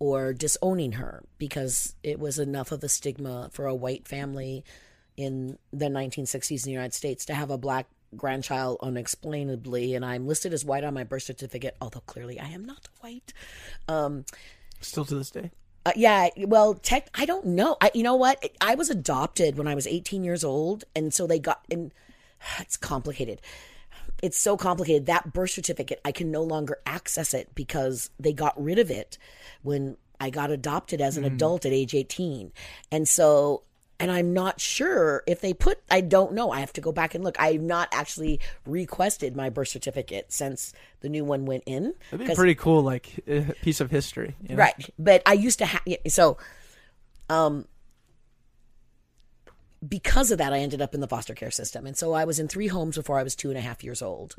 or 0.00 0.32
disowning 0.32 0.92
her 0.92 1.22
because 1.38 1.94
it 2.02 2.18
was 2.18 2.38
enough 2.40 2.72
of 2.72 2.82
a 2.82 2.88
stigma 2.88 3.48
for 3.52 3.66
a 3.66 3.74
white 3.74 4.08
family 4.08 4.64
in 5.16 5.58
the 5.72 5.86
1960s 5.86 6.64
in 6.64 6.64
the 6.64 6.72
United 6.72 6.94
States 6.94 7.26
to 7.26 7.34
have 7.34 7.50
a 7.50 7.58
black 7.58 7.86
grandchild 8.16 8.78
unexplainably. 8.82 9.94
And 9.94 10.04
I'm 10.04 10.26
listed 10.26 10.52
as 10.52 10.64
white 10.64 10.82
on 10.82 10.94
my 10.94 11.04
birth 11.04 11.24
certificate, 11.24 11.76
although 11.80 12.00
clearly 12.00 12.40
I 12.40 12.48
am 12.48 12.64
not 12.64 12.88
white. 13.00 13.32
Um, 13.86 14.24
Still 14.80 15.04
to 15.04 15.14
this 15.14 15.30
day. 15.30 15.50
uh, 15.84 15.92
yeah, 15.94 16.30
well, 16.38 16.74
tech. 16.74 17.08
I 17.14 17.26
don't 17.26 17.44
know. 17.46 17.76
I, 17.82 17.90
you 17.94 18.02
know 18.02 18.16
what? 18.16 18.42
I 18.60 18.74
was 18.74 18.88
adopted 18.88 19.58
when 19.58 19.68
I 19.68 19.74
was 19.74 19.86
18 19.86 20.24
years 20.24 20.42
old, 20.42 20.84
and 20.96 21.12
so 21.12 21.26
they 21.26 21.38
got. 21.38 21.60
And 21.70 21.92
it's 22.58 22.78
complicated. 22.78 23.42
It's 24.22 24.38
so 24.38 24.56
complicated. 24.56 25.06
That 25.06 25.32
birth 25.32 25.50
certificate, 25.50 26.00
I 26.04 26.12
can 26.12 26.30
no 26.30 26.42
longer 26.42 26.78
access 26.86 27.34
it 27.34 27.54
because 27.54 28.10
they 28.18 28.32
got 28.32 28.60
rid 28.62 28.78
of 28.78 28.90
it 28.90 29.18
when 29.62 29.96
I 30.20 30.30
got 30.30 30.50
adopted 30.50 31.00
as 31.00 31.16
an 31.16 31.24
adult 31.24 31.64
at 31.64 31.72
age 31.72 31.94
18, 31.94 32.52
and 32.92 33.08
so. 33.08 33.62
And 34.02 34.10
I'm 34.10 34.32
not 34.32 34.62
sure 34.62 35.22
if 35.26 35.42
they 35.42 35.52
put, 35.52 35.78
I 35.90 36.00
don't 36.00 36.32
know. 36.32 36.50
I 36.50 36.60
have 36.60 36.72
to 36.72 36.80
go 36.80 36.90
back 36.90 37.14
and 37.14 37.22
look. 37.22 37.36
I've 37.38 37.60
not 37.60 37.90
actually 37.92 38.40
requested 38.64 39.36
my 39.36 39.50
birth 39.50 39.68
certificate 39.68 40.32
since 40.32 40.72
the 41.00 41.10
new 41.10 41.22
one 41.22 41.44
went 41.44 41.64
in. 41.66 41.92
That'd 42.10 42.26
be 42.26 42.34
pretty 42.34 42.54
cool, 42.54 42.80
like 42.82 43.22
uh, 43.30 43.52
piece 43.60 43.78
of 43.78 43.90
history. 43.90 44.36
you 44.40 44.56
know? 44.56 44.62
Right. 44.62 44.88
But 44.98 45.20
I 45.26 45.34
used 45.34 45.58
to 45.58 45.66
have 45.66 45.82
so 46.08 46.38
um 47.28 47.66
because 49.86 50.30
of 50.30 50.38
that, 50.38 50.52
I 50.52 50.58
ended 50.58 50.82
up 50.82 50.94
in 50.94 51.00
the 51.00 51.08
foster 51.08 51.34
care 51.34 51.50
system. 51.50 51.86
And 51.86 51.96
so 51.96 52.12
I 52.12 52.24
was 52.24 52.38
in 52.38 52.48
three 52.48 52.66
homes 52.66 52.96
before 52.96 53.18
I 53.18 53.22
was 53.22 53.34
two 53.34 53.48
and 53.48 53.56
a 53.58 53.62
half 53.62 53.82
years 53.82 54.02
old. 54.02 54.36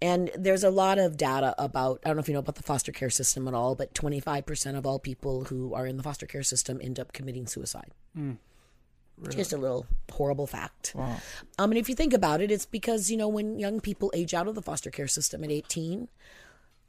And 0.00 0.30
there's 0.36 0.64
a 0.64 0.70
lot 0.70 0.98
of 0.98 1.16
data 1.16 1.54
about, 1.56 2.00
I 2.04 2.08
don't 2.08 2.16
know 2.16 2.20
if 2.20 2.28
you 2.28 2.34
know 2.34 2.40
about 2.40 2.56
the 2.56 2.64
foster 2.64 2.90
care 2.90 3.10
system 3.10 3.46
at 3.46 3.54
all, 3.54 3.76
but 3.76 3.94
25% 3.94 4.76
of 4.76 4.84
all 4.84 4.98
people 4.98 5.44
who 5.44 5.72
are 5.74 5.86
in 5.86 5.96
the 5.96 6.02
foster 6.02 6.26
care 6.26 6.42
system 6.42 6.80
end 6.82 6.98
up 6.98 7.12
committing 7.12 7.46
suicide. 7.46 7.92
Just 9.30 9.52
a 9.52 9.56
little 9.56 9.86
horrible 10.10 10.48
fact. 10.48 10.92
Wow. 10.96 11.16
Um, 11.58 11.70
and 11.70 11.78
if 11.78 11.88
you 11.88 11.94
think 11.94 12.12
about 12.12 12.40
it, 12.40 12.50
it's 12.50 12.66
because, 12.66 13.08
you 13.08 13.16
know, 13.16 13.28
when 13.28 13.60
young 13.60 13.80
people 13.80 14.10
age 14.14 14.34
out 14.34 14.48
of 14.48 14.56
the 14.56 14.62
foster 14.62 14.90
care 14.90 15.06
system 15.06 15.44
at 15.44 15.50
18, 15.52 16.08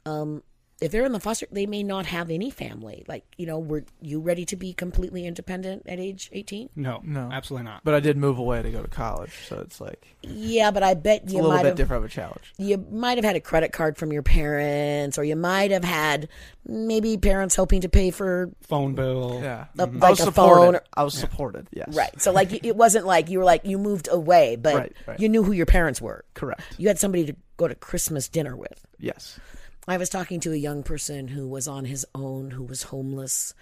um, 0.04 0.42
if 0.80 0.90
they're 0.92 1.04
in 1.04 1.12
the 1.12 1.20
foster, 1.20 1.46
they 1.52 1.66
may 1.66 1.82
not 1.82 2.06
have 2.06 2.30
any 2.30 2.50
family. 2.50 3.04
Like, 3.06 3.24
you 3.38 3.46
know, 3.46 3.58
were 3.58 3.84
you 4.02 4.20
ready 4.20 4.44
to 4.46 4.56
be 4.56 4.72
completely 4.72 5.24
independent 5.26 5.84
at 5.86 5.98
age 6.00 6.28
18? 6.32 6.70
No, 6.76 7.00
No. 7.04 7.30
absolutely 7.32 7.64
not. 7.64 7.82
But 7.84 7.94
I 7.94 8.00
did 8.00 8.16
move 8.16 8.38
away 8.38 8.60
to 8.62 8.70
go 8.70 8.82
to 8.82 8.88
college, 8.88 9.32
so 9.48 9.58
it's 9.60 9.80
like 9.80 10.04
Yeah, 10.22 10.70
but 10.72 10.82
I 10.82 10.94
bet 10.94 11.28
you 11.30 11.36
a 11.36 11.42
little 11.42 11.50
might 11.52 11.62
bit 11.62 11.68
have 11.68 11.76
different 11.76 12.04
of 12.04 12.10
a 12.10 12.12
challenge. 12.12 12.52
you 12.58 12.76
might 12.90 13.18
have 13.18 13.24
had 13.24 13.36
a 13.36 13.40
credit 13.40 13.72
card 13.72 13.96
from 13.96 14.12
your 14.12 14.22
parents, 14.22 15.16
or 15.18 15.24
you 15.24 15.36
might 15.36 15.70
have 15.70 15.84
had 15.84 16.28
maybe 16.66 17.16
parents 17.18 17.54
helping 17.54 17.80
to 17.82 17.88
pay 17.88 18.10
for 18.10 18.50
Phone 18.62 18.94
bill. 18.94 19.40
Yeah, 19.42 19.66
mm-hmm. 19.76 19.80
A- 20.02 20.06
I 20.06 20.08
like 20.08 20.10
was 20.10 20.20
a 20.20 20.24
supported. 20.24 20.54
phone 20.64 20.74
or- 20.76 20.82
I 20.96 21.02
was 21.04 21.14
supported. 21.14 21.68
Yes, 21.72 21.94
right. 21.94 22.20
So 22.20 22.32
like 22.32 22.64
it 22.64 22.76
wasn't 22.76 23.06
like 23.06 23.30
you 23.30 23.38
were 23.38 23.44
like 23.44 23.64
you 23.64 23.78
moved 23.78 24.08
away, 24.10 24.56
but 24.56 24.74
Right, 24.74 24.92
right. 25.06 25.20
you 25.20 25.28
knew 25.28 25.42
who 25.44 25.52
your 25.52 25.66
parents 25.66 26.00
were. 26.00 26.24
Correct. 26.34 26.62
You 26.78 26.88
had 26.88 26.98
somebody 26.98 27.26
to 27.26 27.36
go 27.56 27.68
to 27.68 27.74
Christmas 27.74 28.28
dinner 28.28 28.56
with. 28.56 28.84
Yes. 28.98 29.38
I 29.86 29.98
was 29.98 30.08
talking 30.08 30.40
to 30.40 30.52
a 30.52 30.56
young 30.56 30.82
person 30.82 31.28
who 31.28 31.46
was 31.46 31.68
on 31.68 31.84
his 31.84 32.06
own, 32.14 32.52
who 32.52 32.62
was 32.62 32.84
homeless, 32.84 33.52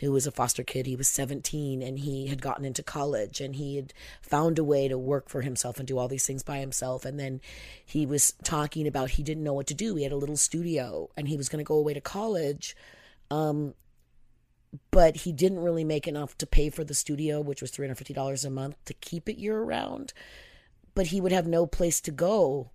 who 0.00 0.10
was 0.10 0.26
a 0.26 0.32
foster 0.32 0.64
kid. 0.64 0.86
He 0.86 0.96
was 0.96 1.08
17 1.08 1.80
and 1.80 1.98
he 1.98 2.26
had 2.26 2.42
gotten 2.42 2.64
into 2.64 2.82
college 2.82 3.40
and 3.40 3.54
he 3.54 3.76
had 3.76 3.92
found 4.20 4.58
a 4.58 4.64
way 4.64 4.88
to 4.88 4.98
work 4.98 5.28
for 5.28 5.42
himself 5.42 5.78
and 5.78 5.86
do 5.86 5.96
all 5.96 6.08
these 6.08 6.26
things 6.26 6.42
by 6.42 6.58
himself. 6.58 7.04
And 7.04 7.20
then 7.20 7.40
he 7.84 8.04
was 8.04 8.32
talking 8.42 8.88
about 8.88 9.10
he 9.10 9.22
didn't 9.22 9.44
know 9.44 9.52
what 9.52 9.68
to 9.68 9.74
do. 9.74 9.94
He 9.94 10.02
had 10.02 10.12
a 10.12 10.16
little 10.16 10.36
studio 10.36 11.08
and 11.16 11.28
he 11.28 11.36
was 11.36 11.48
going 11.48 11.64
to 11.64 11.68
go 11.68 11.76
away 11.76 11.94
to 11.94 12.00
college. 12.00 12.74
Um, 13.30 13.74
but 14.90 15.18
he 15.18 15.32
didn't 15.32 15.60
really 15.60 15.84
make 15.84 16.08
enough 16.08 16.36
to 16.38 16.46
pay 16.46 16.70
for 16.70 16.82
the 16.82 16.94
studio, 16.94 17.40
which 17.40 17.62
was 17.62 17.70
$350 17.70 18.44
a 18.44 18.50
month 18.50 18.76
to 18.86 18.94
keep 18.94 19.28
it 19.28 19.38
year 19.38 19.62
round. 19.62 20.12
But 20.94 21.08
he 21.08 21.20
would 21.20 21.32
have 21.32 21.46
no 21.46 21.66
place 21.66 22.00
to 22.02 22.10
go 22.10 22.70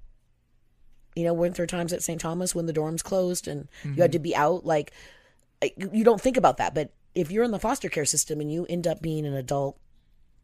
you 1.15 1.23
know, 1.23 1.33
weren't 1.33 1.55
there 1.55 1.65
times 1.65 1.93
at 1.93 2.03
St. 2.03 2.19
Thomas 2.19 2.53
when 2.53 2.65
the 2.65 2.73
dorms 2.73 3.03
closed 3.03 3.47
and 3.47 3.67
you 3.83 4.01
had 4.01 4.11
to 4.11 4.19
be 4.19 4.35
out? 4.35 4.65
Like, 4.65 4.91
you 5.77 6.03
don't 6.03 6.19
think 6.21 6.37
about 6.37 6.57
that. 6.57 6.73
But 6.75 6.91
if 7.15 7.31
you're 7.31 7.43
in 7.45 7.51
the 7.51 7.59
foster 7.59 7.89
care 7.89 8.05
system 8.05 8.41
and 8.41 8.51
you 8.51 8.65
end 8.67 8.85
up 8.87 9.01
being 9.01 9.25
an 9.25 9.33
adult 9.33 9.77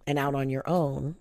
and 0.07 0.17
out 0.17 0.33
on 0.35 0.49
your 0.49 0.67
own, 0.67 1.15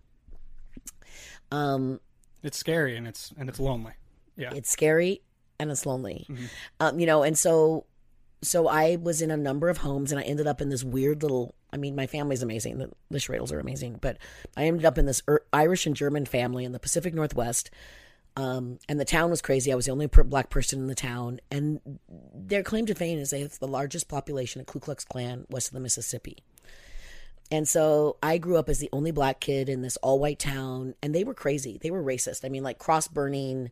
um, 1.51 2.01
It's 2.43 2.57
scary 2.59 2.97
and 2.97 3.07
it's 3.07 3.33
and 3.39 3.49
it's 3.49 3.61
lonely. 3.61 3.93
Yeah. 4.37 4.53
it's 4.55 4.71
scary 4.71 5.21
and 5.59 5.71
it's 5.71 5.85
lonely. 5.85 6.27
Um, 6.79 6.99
you 6.99 7.05
know, 7.07 7.23
and 7.23 7.37
so, 7.37 7.85
so 8.43 8.69
I 8.69 8.97
was 8.97 9.21
in 9.21 9.31
a 9.31 9.37
number 9.37 9.69
of 9.69 9.79
homes 9.79 10.13
and 10.13 10.21
I 10.21 10.25
ended 10.25 10.47
up 10.47 10.61
in 10.63 10.71
this 10.71 10.83
weird 10.85 11.23
little. 11.23 11.55
I 11.73 11.77
mean, 11.77 11.95
my 11.95 12.07
family's 12.07 12.43
amazing. 12.43 12.79
The, 12.79 12.91
the 13.11 13.19
Schroedls 13.19 13.53
are 13.53 13.61
amazing, 13.61 13.99
but 14.01 14.17
I 14.57 14.65
ended 14.65 14.87
up 14.87 14.97
in 14.97 15.05
this 15.07 15.23
Ir- 15.29 15.43
Irish 15.53 15.87
and 15.87 15.95
German 15.95 16.25
family 16.25 16.65
in 16.65 16.73
the 16.73 16.79
Pacific 16.81 17.13
Northwest. 17.15 17.71
Um, 18.37 18.79
and 18.89 18.99
the 18.99 19.05
town 19.05 19.31
was 19.31 19.43
crazy. 19.43 19.73
I 19.73 19.75
was 19.75 19.87
the 19.87 19.93
only 19.93 20.09
per- 20.09 20.23
black 20.23 20.51
person 20.51 20.79
in 20.79 20.87
the 20.87 20.95
town, 20.95 21.41
and 21.51 21.81
their 22.35 22.63
claim 22.63 22.87
to 22.87 22.95
fame 22.95 23.19
is 23.19 23.31
they 23.31 23.41
have 23.41 23.59
the 23.59 23.67
largest 23.67 24.09
population 24.09 24.61
of 24.61 24.67
Ku 24.67 24.79
Klux 24.79 25.05
Klan 25.05 25.47
west 25.51 25.69
of 25.69 25.75
the 25.75 25.81
Mississippi. 25.81 26.39
And 27.51 27.69
so 27.69 28.17
I 28.23 28.39
grew 28.39 28.57
up 28.57 28.69
as 28.69 28.79
the 28.79 28.89
only 28.93 29.11
black 29.11 29.41
kid 29.41 29.69
in 29.69 29.83
this 29.83 29.97
all 29.99 30.21
white 30.21 30.39
town, 30.39 30.95
and 31.03 31.15
they 31.15 31.25
were 31.25 31.35
crazy. 31.35 31.79
They 31.83 31.91
were 31.91 32.03
racist. 32.03 32.45
I 32.45 32.49
mean, 32.49 32.63
like 32.63 32.79
cross 32.79 33.09
burning. 33.09 33.71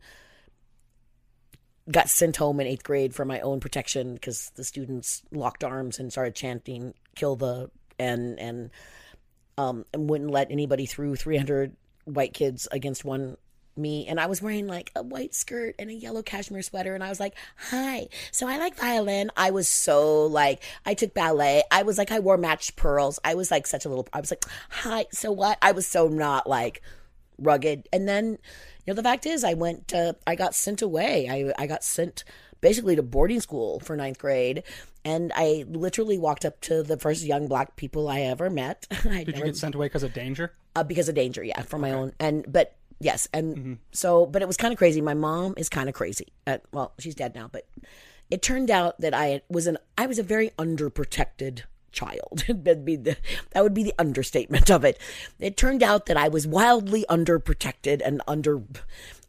Got 1.89 2.09
sent 2.09 2.37
home 2.37 2.59
in 2.59 2.67
eighth 2.67 2.83
grade 2.83 3.15
for 3.15 3.25
my 3.25 3.39
own 3.39 3.59
protection 3.59 4.13
because 4.13 4.51
the 4.55 4.63
students 4.63 5.23
locked 5.31 5.63
arms 5.63 5.97
and 5.97 6.11
started 6.11 6.35
chanting 6.35 6.93
"kill 7.15 7.35
the" 7.35 7.71
and 7.97 8.37
and 8.37 8.69
um, 9.57 9.85
and 9.93 10.09
wouldn't 10.09 10.29
let 10.29 10.51
anybody 10.51 10.85
through 10.85 11.15
300 11.15 11.75
white 12.05 12.33
kids 12.33 12.67
against 12.71 13.03
one 13.03 13.37
me 13.79 14.05
and 14.07 14.19
I 14.19 14.25
was 14.27 14.41
wearing 14.41 14.67
like 14.67 14.91
a 14.95 15.01
white 15.01 15.33
skirt 15.33 15.75
and 15.79 15.89
a 15.89 15.93
yellow 15.93 16.21
cashmere 16.21 16.61
sweater 16.61 16.93
and 16.93 17.03
I 17.03 17.09
was 17.09 17.19
like, 17.19 17.35
"Hi. 17.69 18.07
So 18.31 18.47
I 18.47 18.57
like 18.57 18.75
violin." 18.75 19.31
I 19.37 19.51
was 19.51 19.67
so 19.67 20.25
like 20.25 20.61
I 20.85 20.93
took 20.93 21.13
ballet. 21.13 21.63
I 21.71 21.83
was 21.83 21.97
like 21.97 22.11
I 22.11 22.19
wore 22.19 22.37
matched 22.37 22.75
pearls. 22.75 23.19
I 23.23 23.35
was 23.35 23.49
like 23.49 23.65
such 23.65 23.85
a 23.85 23.89
little 23.89 24.07
I 24.13 24.19
was 24.19 24.31
like, 24.31 24.43
"Hi. 24.69 25.05
So 25.11 25.31
what?" 25.31 25.57
I 25.61 25.71
was 25.71 25.87
so 25.87 26.07
not 26.07 26.47
like 26.47 26.81
rugged. 27.39 27.87
And 27.93 28.07
then 28.07 28.37
you 28.85 28.93
know 28.93 28.93
the 28.93 29.03
fact 29.03 29.25
is 29.25 29.43
I 29.43 29.53
went 29.53 29.87
to 29.89 30.15
I 30.27 30.35
got 30.35 30.53
sent 30.53 30.81
away. 30.81 31.27
I 31.29 31.63
I 31.63 31.65
got 31.67 31.83
sent 31.83 32.23
basically 32.61 32.95
to 32.95 33.03
boarding 33.03 33.39
school 33.39 33.79
for 33.79 33.95
ninth 33.95 34.19
grade. 34.19 34.63
And 35.05 35.31
I 35.33 35.63
literally 35.69 36.17
walked 36.17 36.43
up 36.43 36.59
to 36.61 36.83
the 36.83 36.97
first 36.97 37.23
young 37.23 37.47
black 37.47 37.77
people 37.77 38.09
I 38.09 38.21
ever 38.21 38.49
met. 38.49 38.85
I 39.09 39.23
Did 39.23 39.37
you 39.37 39.45
get 39.45 39.55
sent 39.55 39.73
away 39.73 39.85
because 39.85 40.03
of 40.03 40.13
danger? 40.13 40.51
uh, 40.75 40.83
because 40.83 41.09
of 41.09 41.15
danger 41.15 41.43
yeah 41.43 41.61
for 41.63 41.77
my 41.77 41.91
own 41.91 42.13
and 42.19 42.45
but 42.51 42.75
yes 42.99 43.27
and 43.33 43.79
so 43.91 44.25
but 44.25 44.41
it 44.41 44.47
was 44.47 44.57
kind 44.57 44.71
of 44.71 44.77
crazy. 44.77 45.01
My 45.01 45.13
mom 45.13 45.53
is 45.57 45.69
kind 45.69 45.89
of 45.89 45.95
crazy 45.95 46.27
uh, 46.47 46.57
well 46.71 46.93
she's 46.99 47.15
dead 47.15 47.35
now 47.35 47.49
but 47.51 47.67
it 48.29 48.41
turned 48.41 48.69
out 48.69 48.99
that 49.01 49.13
i 49.13 49.41
was 49.49 49.67
an 49.67 49.77
i 49.97 50.05
was 50.05 50.19
a 50.19 50.23
very 50.23 50.49
underprotected 50.51 51.63
child. 51.91 52.43
That'd 52.47 52.85
be 52.85 52.97
the, 52.97 53.17
that 53.51 53.63
would 53.63 53.73
be 53.73 53.81
the 53.81 53.95
understatement 53.97 54.69
of 54.69 54.85
it. 54.85 54.99
It 55.39 55.57
turned 55.57 55.81
out 55.81 56.05
that 56.05 56.17
i 56.17 56.27
was 56.27 56.45
wildly 56.45 57.05
underprotected 57.09 58.01
and 58.05 58.21
under 58.27 58.61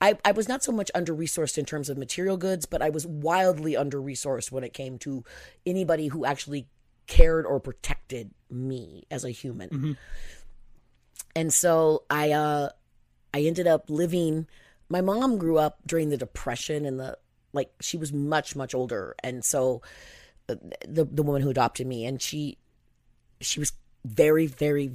I, 0.02 0.18
I 0.24 0.32
was 0.32 0.48
not 0.48 0.62
so 0.62 0.72
much 0.72 0.90
under 0.94 1.14
resourced 1.14 1.58
in 1.58 1.64
terms 1.64 1.88
of 1.88 1.96
material 1.96 2.36
goods 2.36 2.66
but 2.66 2.82
i 2.82 2.90
was 2.90 3.06
wildly 3.06 3.76
under 3.76 4.00
resourced 4.00 4.52
when 4.52 4.64
it 4.64 4.74
came 4.74 4.98
to 4.98 5.24
anybody 5.64 6.08
who 6.08 6.24
actually 6.24 6.68
cared 7.10 7.44
or 7.44 7.58
protected 7.58 8.30
me 8.50 9.04
as 9.10 9.24
a 9.24 9.30
human. 9.30 9.68
And 11.34 11.52
so 11.52 12.04
I 12.08 12.30
uh 12.30 12.68
I 13.32 13.42
ended 13.42 13.66
up 13.66 13.88
living 13.88 14.46
my 14.90 15.00
mom 15.00 15.38
grew 15.38 15.56
up 15.56 15.78
during 15.86 16.10
the 16.10 16.16
depression 16.16 16.84
and 16.84 16.98
the 16.98 17.16
like 17.52 17.72
she 17.80 17.96
was 17.96 18.12
much 18.12 18.54
much 18.54 18.74
older. 18.74 19.14
And 19.22 19.44
so 19.44 19.82
uh, 20.48 20.56
the 20.86 21.04
the 21.04 21.22
woman 21.22 21.42
who 21.42 21.50
adopted 21.50 21.86
me 21.86 22.04
and 22.04 22.20
she 22.20 22.58
she 23.40 23.60
was 23.60 23.72
very 24.04 24.46
very 24.46 24.90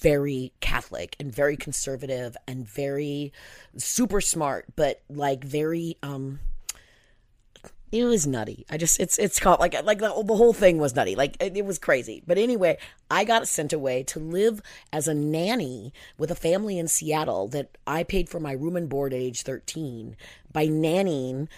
very 0.00 0.52
catholic 0.60 1.16
and 1.18 1.32
very 1.34 1.56
conservative 1.56 2.36
and 2.46 2.68
very 2.68 3.32
super 3.76 4.20
smart 4.20 4.66
but 4.76 5.02
like 5.08 5.42
very 5.42 5.96
um 6.02 6.38
it 7.92 8.04
was 8.04 8.26
nutty. 8.26 8.66
I 8.70 8.76
just 8.76 8.98
it's 8.98 9.18
it's 9.18 9.38
called 9.38 9.60
like 9.60 9.74
like 9.84 9.98
the, 9.98 10.08
the 10.24 10.36
whole 10.36 10.52
thing 10.52 10.78
was 10.78 10.94
nutty. 10.94 11.14
Like 11.14 11.36
it, 11.40 11.56
it 11.56 11.64
was 11.64 11.78
crazy. 11.78 12.22
But 12.26 12.38
anyway, 12.38 12.78
I 13.10 13.24
got 13.24 13.46
sent 13.46 13.72
away 13.72 14.02
to 14.04 14.18
live 14.18 14.60
as 14.92 15.06
a 15.06 15.14
nanny 15.14 15.92
with 16.18 16.30
a 16.30 16.34
family 16.34 16.78
in 16.78 16.88
Seattle 16.88 17.48
that 17.48 17.76
I 17.86 18.02
paid 18.02 18.28
for 18.28 18.40
my 18.40 18.52
room 18.52 18.76
and 18.76 18.88
board 18.88 19.12
at 19.12 19.20
age 19.20 19.42
13 19.42 20.16
by 20.52 20.66
nannying 20.66 21.48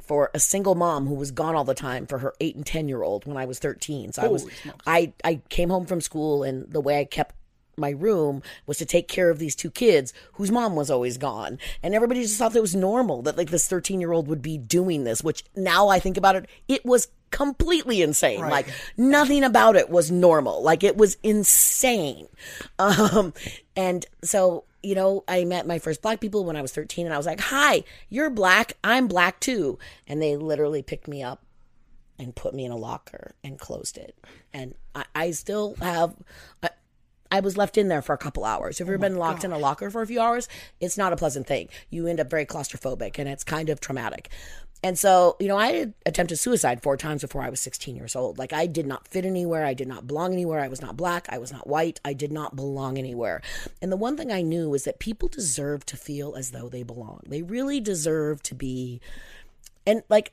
for 0.00 0.30
a 0.34 0.40
single 0.40 0.74
mom 0.74 1.06
who 1.06 1.14
was 1.14 1.30
gone 1.30 1.54
all 1.54 1.64
the 1.64 1.74
time 1.74 2.04
for 2.06 2.18
her 2.18 2.34
8 2.40 2.56
and 2.56 2.66
10 2.66 2.88
year 2.88 3.02
old 3.02 3.26
when 3.26 3.36
I 3.36 3.44
was 3.44 3.58
13. 3.58 4.12
So 4.12 4.22
I 4.22 4.28
was 4.28 4.42
smokes. 4.42 4.78
I 4.86 5.12
I 5.24 5.40
came 5.48 5.70
home 5.70 5.86
from 5.86 6.00
school 6.00 6.42
and 6.42 6.70
the 6.70 6.80
way 6.80 6.98
I 6.98 7.04
kept 7.04 7.34
my 7.80 7.90
room 7.90 8.42
was 8.66 8.78
to 8.78 8.84
take 8.84 9.08
care 9.08 9.30
of 9.30 9.38
these 9.38 9.56
two 9.56 9.70
kids 9.70 10.12
whose 10.34 10.50
mom 10.50 10.76
was 10.76 10.90
always 10.90 11.18
gone. 11.18 11.58
And 11.82 11.94
everybody 11.94 12.22
just 12.22 12.38
thought 12.38 12.52
that 12.52 12.58
it 12.58 12.62
was 12.62 12.76
normal 12.76 13.22
that 13.22 13.36
like 13.36 13.50
this 13.50 13.66
13 13.68 14.00
year 14.00 14.12
old 14.12 14.28
would 14.28 14.42
be 14.42 14.58
doing 14.58 15.04
this, 15.04 15.24
which 15.24 15.44
now 15.56 15.88
I 15.88 15.98
think 15.98 16.16
about 16.16 16.36
it, 16.36 16.48
it 16.68 16.84
was 16.84 17.08
completely 17.30 18.02
insane. 18.02 18.40
Like 18.40 18.68
nothing 18.96 19.44
about 19.44 19.76
it 19.76 19.88
was 19.88 20.10
normal. 20.10 20.62
Like 20.62 20.84
it 20.84 20.96
was 20.96 21.16
insane. 21.22 22.28
Um, 22.78 23.34
and 23.76 24.06
so, 24.22 24.64
you 24.82 24.94
know, 24.94 25.22
I 25.28 25.44
met 25.44 25.66
my 25.66 25.78
first 25.78 26.00
black 26.00 26.20
people 26.20 26.44
when 26.44 26.56
I 26.56 26.62
was 26.62 26.72
13 26.72 27.06
and 27.06 27.14
I 27.14 27.18
was 27.18 27.26
like, 27.26 27.40
hi, 27.40 27.84
you're 28.08 28.30
black. 28.30 28.72
I'm 28.82 29.06
black 29.06 29.40
too. 29.40 29.78
And 30.06 30.22
they 30.22 30.36
literally 30.36 30.82
picked 30.82 31.06
me 31.06 31.22
up 31.22 31.44
and 32.20 32.36
put 32.36 32.54
me 32.54 32.64
in 32.64 32.72
a 32.72 32.76
locker 32.76 33.34
and 33.42 33.58
closed 33.58 33.96
it. 33.96 34.16
And 34.52 34.74
I, 34.94 35.04
I 35.14 35.30
still 35.30 35.74
have. 35.76 36.14
I, 36.62 36.70
I 37.30 37.40
was 37.40 37.56
left 37.56 37.78
in 37.78 37.88
there 37.88 38.02
for 38.02 38.12
a 38.12 38.18
couple 38.18 38.44
hours. 38.44 38.78
Have 38.78 38.88
you 38.88 38.94
ever 38.94 39.04
oh 39.04 39.08
been 39.08 39.18
locked 39.18 39.44
in 39.44 39.52
a 39.52 39.58
locker 39.58 39.90
for 39.90 40.02
a 40.02 40.06
few 40.06 40.20
hours? 40.20 40.48
It's 40.80 40.98
not 40.98 41.12
a 41.12 41.16
pleasant 41.16 41.46
thing. 41.46 41.68
You 41.88 42.06
end 42.06 42.20
up 42.20 42.28
very 42.28 42.46
claustrophobic 42.46 43.18
and 43.18 43.28
it's 43.28 43.44
kind 43.44 43.68
of 43.68 43.80
traumatic. 43.80 44.30
And 44.82 44.98
so, 44.98 45.36
you 45.38 45.46
know, 45.46 45.58
I 45.58 45.92
attempted 46.06 46.38
suicide 46.38 46.82
four 46.82 46.96
times 46.96 47.20
before 47.20 47.42
I 47.42 47.50
was 47.50 47.60
16 47.60 47.96
years 47.96 48.16
old. 48.16 48.38
Like, 48.38 48.54
I 48.54 48.66
did 48.66 48.86
not 48.86 49.06
fit 49.06 49.26
anywhere. 49.26 49.66
I 49.66 49.74
did 49.74 49.88
not 49.88 50.06
belong 50.06 50.32
anywhere. 50.32 50.60
I 50.60 50.68
was 50.68 50.80
not 50.80 50.96
black. 50.96 51.26
I 51.28 51.36
was 51.36 51.52
not 51.52 51.66
white. 51.66 52.00
I 52.02 52.14
did 52.14 52.32
not 52.32 52.56
belong 52.56 52.96
anywhere. 52.96 53.42
And 53.82 53.92
the 53.92 53.98
one 53.98 54.16
thing 54.16 54.32
I 54.32 54.40
knew 54.40 54.70
was 54.70 54.84
that 54.84 54.98
people 54.98 55.28
deserve 55.28 55.84
to 55.86 55.98
feel 55.98 56.34
as 56.34 56.52
though 56.52 56.70
they 56.70 56.82
belong. 56.82 57.20
They 57.26 57.42
really 57.42 57.78
deserve 57.80 58.42
to 58.44 58.54
be. 58.54 59.02
And, 59.86 60.02
like, 60.08 60.32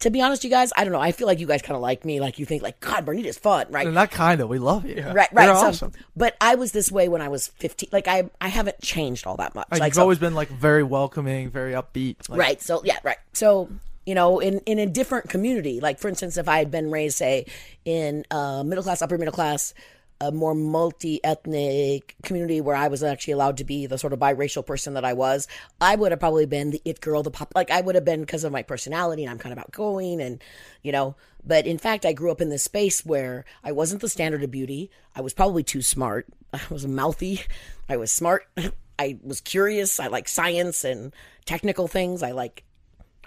to 0.00 0.10
be 0.10 0.20
honest, 0.20 0.44
you 0.44 0.50
guys, 0.50 0.72
I 0.76 0.84
don't 0.84 0.92
know. 0.92 1.00
I 1.00 1.12
feel 1.12 1.26
like 1.26 1.40
you 1.40 1.46
guys 1.46 1.62
kind 1.62 1.74
of 1.76 1.82
like 1.82 2.04
me. 2.04 2.20
Like, 2.20 2.38
you 2.38 2.46
think, 2.46 2.62
like, 2.62 2.80
God, 2.80 3.06
Marnita's 3.06 3.38
fun, 3.38 3.66
right? 3.70 3.86
And 3.86 3.94
not 3.94 4.10
kind 4.10 4.40
of. 4.40 4.48
We 4.48 4.58
love 4.58 4.84
you. 4.84 5.02
Right, 5.02 5.28
right. 5.32 5.46
You're 5.46 5.54
so, 5.56 5.66
awesome. 5.66 5.92
But 6.16 6.36
I 6.40 6.54
was 6.54 6.72
this 6.72 6.92
way 6.92 7.08
when 7.08 7.22
I 7.22 7.28
was 7.28 7.48
15. 7.48 7.90
Like 7.92 8.08
I 8.08 8.30
I 8.40 8.48
haven't 8.48 8.80
changed 8.80 9.26
all 9.26 9.36
that 9.36 9.54
much. 9.54 9.66
Like, 9.70 9.80
like 9.80 9.90
you've 9.90 9.94
so- 9.96 10.02
always 10.02 10.18
been 10.18 10.34
like 10.34 10.48
very 10.48 10.82
welcoming, 10.82 11.50
very 11.50 11.72
upbeat. 11.72 12.28
Like, 12.28 12.38
right. 12.38 12.62
So 12.62 12.82
yeah, 12.84 12.98
right. 13.02 13.18
So 13.32 13.68
you 14.06 14.14
know, 14.14 14.38
in 14.38 14.60
in 14.60 14.78
a 14.78 14.86
different 14.86 15.28
community, 15.28 15.80
like 15.80 15.98
for 15.98 16.08
instance, 16.08 16.36
if 16.36 16.48
I 16.48 16.58
had 16.58 16.70
been 16.70 16.90
raised, 16.90 17.18
say, 17.18 17.46
in 17.84 18.24
uh, 18.30 18.62
middle 18.64 18.82
class, 18.82 19.02
upper 19.02 19.18
middle 19.18 19.34
class, 19.34 19.74
a 20.20 20.32
more 20.32 20.54
multi 20.54 21.22
ethnic 21.24 22.16
community 22.22 22.60
where 22.60 22.74
I 22.74 22.88
was 22.88 23.02
actually 23.02 23.34
allowed 23.34 23.56
to 23.58 23.64
be 23.64 23.86
the 23.86 23.98
sort 23.98 24.12
of 24.12 24.18
biracial 24.18 24.66
person 24.66 24.94
that 24.94 25.04
I 25.04 25.12
was, 25.12 25.46
I 25.80 25.96
would 25.96 26.12
have 26.12 26.20
probably 26.20 26.46
been 26.46 26.70
the 26.70 26.82
it 26.84 27.00
girl, 27.00 27.22
the 27.22 27.30
pop. 27.30 27.52
Like 27.54 27.70
I 27.70 27.80
would 27.80 27.94
have 27.94 28.04
been 28.04 28.20
because 28.20 28.44
of 28.44 28.52
my 28.52 28.62
personality, 28.62 29.24
and 29.24 29.30
I'm 29.30 29.38
kind 29.38 29.52
of 29.52 29.58
outgoing, 29.58 30.20
and 30.20 30.42
you 30.82 30.92
know. 30.92 31.16
But 31.44 31.66
in 31.66 31.78
fact, 31.78 32.04
I 32.04 32.12
grew 32.12 32.30
up 32.30 32.40
in 32.40 32.50
this 32.50 32.64
space 32.64 33.06
where 33.06 33.44
I 33.62 33.72
wasn't 33.72 34.00
the 34.00 34.08
standard 34.08 34.42
of 34.42 34.50
beauty. 34.50 34.90
I 35.14 35.20
was 35.20 35.32
probably 35.34 35.62
too 35.62 35.82
smart. 35.82 36.26
I 36.52 36.60
was 36.70 36.86
mouthy. 36.86 37.42
I 37.88 37.96
was 37.96 38.10
smart. 38.10 38.46
I 38.98 39.18
was 39.22 39.40
curious. 39.40 40.00
I 40.00 40.08
like 40.08 40.28
science 40.28 40.84
and 40.84 41.14
technical 41.44 41.86
things. 41.86 42.22
I 42.22 42.32
like 42.32 42.64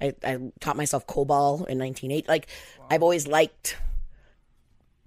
I, 0.02 0.14
I 0.24 0.52
taught 0.60 0.76
myself 0.76 1.06
COBOL 1.08 1.68
in 1.68 1.78
1980. 1.78 2.28
Like, 2.28 2.48
I've 2.90 3.04
always 3.04 3.28
liked 3.28 3.78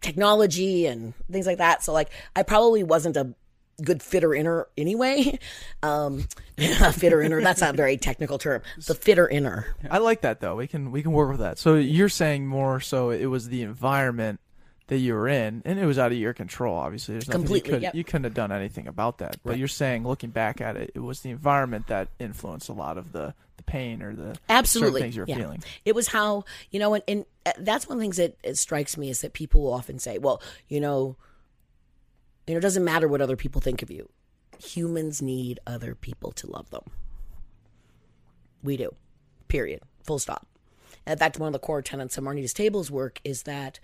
technology 0.04 0.86
and 0.86 1.14
things 1.32 1.46
like 1.46 1.58
that. 1.58 1.82
So, 1.82 1.92
like, 1.92 2.10
I 2.36 2.42
probably 2.42 2.84
wasn't 2.84 3.16
a 3.16 3.34
good 3.82 4.02
fitter 4.02 4.34
inner 4.34 4.68
anyway. 4.76 5.38
Um, 5.82 6.26
fitter 6.92 7.20
inner, 7.20 7.42
that's 7.42 7.60
not 7.60 7.74
a 7.74 7.76
very 7.76 7.98
technical 7.98 8.38
term. 8.38 8.62
The 8.86 8.94
fitter 8.94 9.28
inner. 9.28 9.66
I 9.90 9.98
like 9.98 10.22
that 10.22 10.40
though. 10.40 10.56
We 10.56 10.66
can 10.66 10.90
we 10.90 11.02
can 11.02 11.12
work 11.12 11.30
with 11.30 11.40
that. 11.40 11.58
So 11.58 11.74
you're 11.74 12.08
saying 12.08 12.46
more 12.46 12.80
so 12.80 13.10
it 13.10 13.26
was 13.26 13.50
the 13.50 13.60
environment 13.60 14.40
that 14.88 14.98
you 14.98 15.14
were 15.14 15.28
in, 15.28 15.62
and 15.64 15.78
it 15.78 15.86
was 15.86 15.98
out 15.98 16.12
of 16.12 16.18
your 16.18 16.34
control. 16.34 16.76
Obviously, 16.76 17.14
there's 17.14 17.28
nothing 17.28 17.42
Completely, 17.42 17.70
you 17.70 17.74
could 17.76 17.82
yep. 17.82 17.94
you 17.94 18.04
couldn't 18.04 18.24
have 18.24 18.34
done 18.34 18.52
anything 18.52 18.86
about 18.86 19.18
that. 19.18 19.36
But 19.42 19.58
you're 19.58 19.68
saying, 19.68 20.06
looking 20.06 20.30
back 20.30 20.60
at 20.60 20.76
it, 20.76 20.92
it 20.94 21.00
was 21.00 21.20
the 21.20 21.30
environment 21.30 21.86
that 21.86 22.08
influenced 22.18 22.68
a 22.68 22.72
lot 22.74 22.98
of 22.98 23.12
the 23.12 23.34
the 23.56 23.62
pain 23.62 24.02
or 24.02 24.14
the 24.14 24.36
Absolutely. 24.48 25.00
things 25.00 25.16
you're 25.16 25.26
Yeah. 25.28 25.36
feeling. 25.36 25.62
It 25.84 25.94
was 25.94 26.08
how, 26.08 26.44
you 26.70 26.80
know, 26.80 26.94
and, 26.94 27.04
and 27.06 27.24
uh, 27.46 27.52
that's 27.58 27.88
one 27.88 27.96
of 27.96 28.00
the 28.00 28.04
things 28.04 28.16
that 28.16 28.36
it 28.42 28.58
strikes 28.58 28.96
me 28.96 29.10
is 29.10 29.20
that 29.20 29.32
people 29.32 29.62
will 29.62 29.72
often 29.72 29.98
say, 30.00 30.18
well, 30.18 30.42
you 30.68 30.80
know, 30.80 31.16
you 32.46 32.54
know, 32.54 32.58
it 32.58 32.62
doesn't 32.62 32.84
matter 32.84 33.06
what 33.06 33.20
other 33.20 33.36
people 33.36 33.60
think 33.60 33.80
of 33.80 33.90
you. 33.92 34.08
Humans 34.58 35.22
need 35.22 35.60
other 35.68 35.94
people 35.94 36.32
to 36.32 36.50
love 36.50 36.70
them. 36.70 36.82
We 38.62 38.76
do. 38.76 38.94
Period. 39.48 39.82
Full 40.02 40.18
stop. 40.18 40.46
In 41.06 41.16
fact, 41.18 41.38
one 41.38 41.46
of 41.48 41.52
the 41.52 41.58
core 41.58 41.82
tenets 41.82 42.16
of 42.18 42.24
Marnita's 42.24 42.52
Tables 42.52 42.90
work 42.90 43.20
is 43.24 43.44
that 43.44 43.78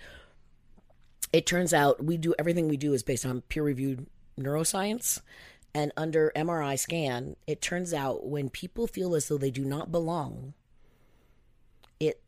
it 1.32 1.46
turns 1.46 1.72
out 1.72 2.04
we 2.04 2.16
do 2.16 2.34
everything 2.38 2.68
we 2.68 2.76
do 2.76 2.92
is 2.92 3.02
based 3.02 3.26
on 3.26 3.42
peer 3.42 3.62
reviewed 3.62 4.06
neuroscience. 4.38 5.20
And 5.72 5.92
under 5.96 6.32
MRI 6.34 6.78
scan, 6.78 7.36
it 7.46 7.62
turns 7.62 7.94
out 7.94 8.26
when 8.26 8.50
people 8.50 8.88
feel 8.88 9.14
as 9.14 9.28
though 9.28 9.38
they 9.38 9.52
do 9.52 9.64
not 9.64 9.92
belong, 9.92 10.54
it 12.00 12.20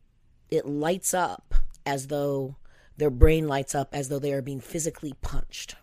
it 0.49 0.65
lights 0.65 1.13
up 1.13 1.53
as 1.85 2.07
though 2.07 2.55
their 2.95 3.09
brain 3.09 3.47
lights 3.47 3.75
up 3.75 3.89
as 3.93 4.07
though 4.07 4.19
they 4.19 4.31
are 4.31 4.41
being 4.41 4.61
physically 4.61 5.13
punched. 5.21 5.75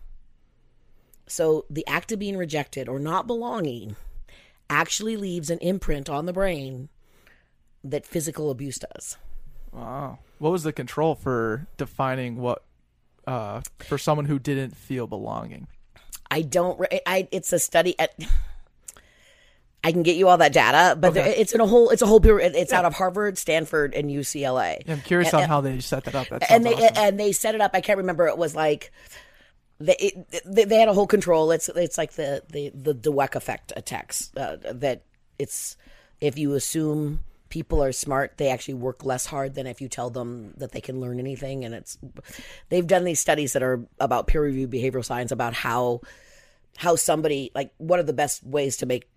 So 1.27 1.65
the 1.69 1.85
act 1.85 2.11
of 2.11 2.19
being 2.19 2.37
rejected 2.37 2.89
or 2.89 2.99
not 2.99 3.27
belonging 3.27 3.95
actually 4.69 5.17
leaves 5.17 5.49
an 5.49 5.59
imprint 5.59 6.09
on 6.09 6.25
the 6.25 6.33
brain 6.33 6.89
that 7.83 8.05
physical 8.05 8.49
abuse 8.49 8.79
does. 8.79 9.17
Wow. 9.71 10.19
What 10.39 10.51
was 10.51 10.63
the 10.63 10.73
control 10.73 11.15
for 11.15 11.67
defining 11.77 12.37
what 12.37 12.63
uh, 13.27 13.61
for 13.79 13.97
someone 13.97 14.25
who 14.25 14.39
didn't 14.39 14.75
feel 14.75 15.07
belonging? 15.07 15.67
I 16.29 16.41
don't. 16.41 16.79
I 17.05 17.27
it's 17.31 17.51
a 17.53 17.59
study 17.59 17.97
at. 17.99 18.13
I 19.83 19.91
can 19.91 20.03
get 20.03 20.15
you 20.15 20.27
all 20.27 20.37
that 20.37 20.53
data, 20.53 20.95
but 20.95 21.15
there, 21.15 21.25
it's 21.25 21.53
in 21.53 21.59
a 21.61 21.65
whole. 21.65 21.89
It's 21.89 22.03
a 22.03 22.05
whole. 22.05 22.19
period. 22.19 22.53
It's 22.55 22.71
out 22.71 22.85
of 22.85 22.93
Harvard, 22.93 23.37
Stanford, 23.37 23.95
and 23.95 24.09
UCLA. 24.11 24.87
I'm 24.87 25.01
curious 25.01 25.33
And- 25.33 25.43
on 25.43 25.49
how 25.49 25.61
they 25.61 25.79
set 25.79 26.03
that 26.03 26.13
up. 26.15 26.29
That 26.29 26.51
and 26.51 26.63
they 26.65 26.73
awesome. 26.73 26.97
and 26.97 27.19
they 27.19 27.31
set 27.31 27.55
it 27.55 27.61
up. 27.61 27.71
I 27.73 27.81
can't 27.81 27.97
remember. 27.97 28.27
It 28.27 28.37
was 28.37 28.55
like 28.55 28.91
they, 29.79 29.95
it, 29.95 30.41
they 30.45 30.65
they 30.65 30.79
had 30.79 30.87
a 30.87 30.93
whole 30.93 31.07
control. 31.07 31.51
It's 31.51 31.67
it's 31.69 31.97
like 31.97 32.13
the 32.13 32.43
the 32.49 32.69
the 32.75 32.93
Dweck 32.93 33.33
effect 33.35 33.73
attacks 33.75 34.31
uh, 34.37 34.57
that 34.71 35.01
it's 35.39 35.75
if 36.21 36.37
you 36.37 36.53
assume 36.53 37.21
people 37.51 37.83
are 37.83 37.91
smart, 37.91 38.37
they 38.37 38.49
actually 38.49 38.73
work 38.73 39.05
less 39.05 39.27
hard 39.27 39.53
than 39.53 39.67
if 39.67 39.81
you 39.81 39.87
tell 39.87 40.09
them 40.09 40.53
that 40.57 40.71
they 40.71 40.81
can 40.81 40.99
learn 40.99 41.19
anything. 41.19 41.63
And 41.63 41.75
it's 41.75 41.99
they've 42.69 42.87
done 42.87 43.03
these 43.03 43.19
studies 43.19 43.53
that 43.53 43.61
are 43.61 43.85
about 43.99 44.25
peer 44.25 44.41
reviewed 44.41 44.71
behavioral 44.71 45.05
science 45.05 45.31
about 45.31 45.53
how 45.53 46.01
how 46.77 46.95
somebody 46.95 47.51
like 47.53 47.73
what 47.77 47.99
are 47.99 48.03
the 48.03 48.13
best 48.13 48.43
ways 48.43 48.77
to 48.77 48.85
make 48.87 49.07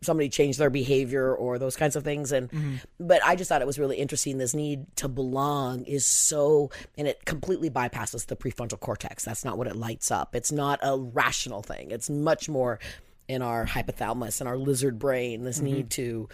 somebody 0.00 0.28
change 0.28 0.56
their 0.56 0.70
behavior 0.70 1.34
or 1.34 1.58
those 1.58 1.76
kinds 1.76 1.96
of 1.96 2.04
things. 2.04 2.30
And 2.32 2.50
mm-hmm. 2.50 2.76
but 3.00 3.22
i 3.24 3.34
just 3.36 3.48
thought 3.48 3.60
it 3.60 3.66
was 3.66 3.78
really 3.78 3.96
interesting 3.96 4.38
this 4.38 4.54
need 4.54 4.86
to 4.96 5.08
belong 5.08 5.84
is 5.84 6.06
so 6.06 6.70
and 6.96 7.08
it 7.08 7.24
completely 7.24 7.68
bypasses 7.68 8.26
the 8.26 8.36
prefrontal 8.36 8.80
cortex. 8.80 9.24
That's 9.24 9.44
not 9.44 9.58
what 9.58 9.66
it 9.66 9.76
lights 9.76 10.10
up. 10.10 10.34
It's 10.34 10.52
not 10.52 10.78
a 10.82 10.96
rational 10.96 11.62
thing. 11.62 11.90
It's 11.90 12.08
much 12.08 12.48
more 12.48 12.78
in 13.26 13.42
our 13.42 13.66
hypothalamus 13.66 14.40
and 14.40 14.48
our 14.48 14.56
lizard 14.56 14.98
brain 14.98 15.44
this 15.44 15.56
mm-hmm. 15.56 15.66
need 15.66 15.90
to 15.90 16.28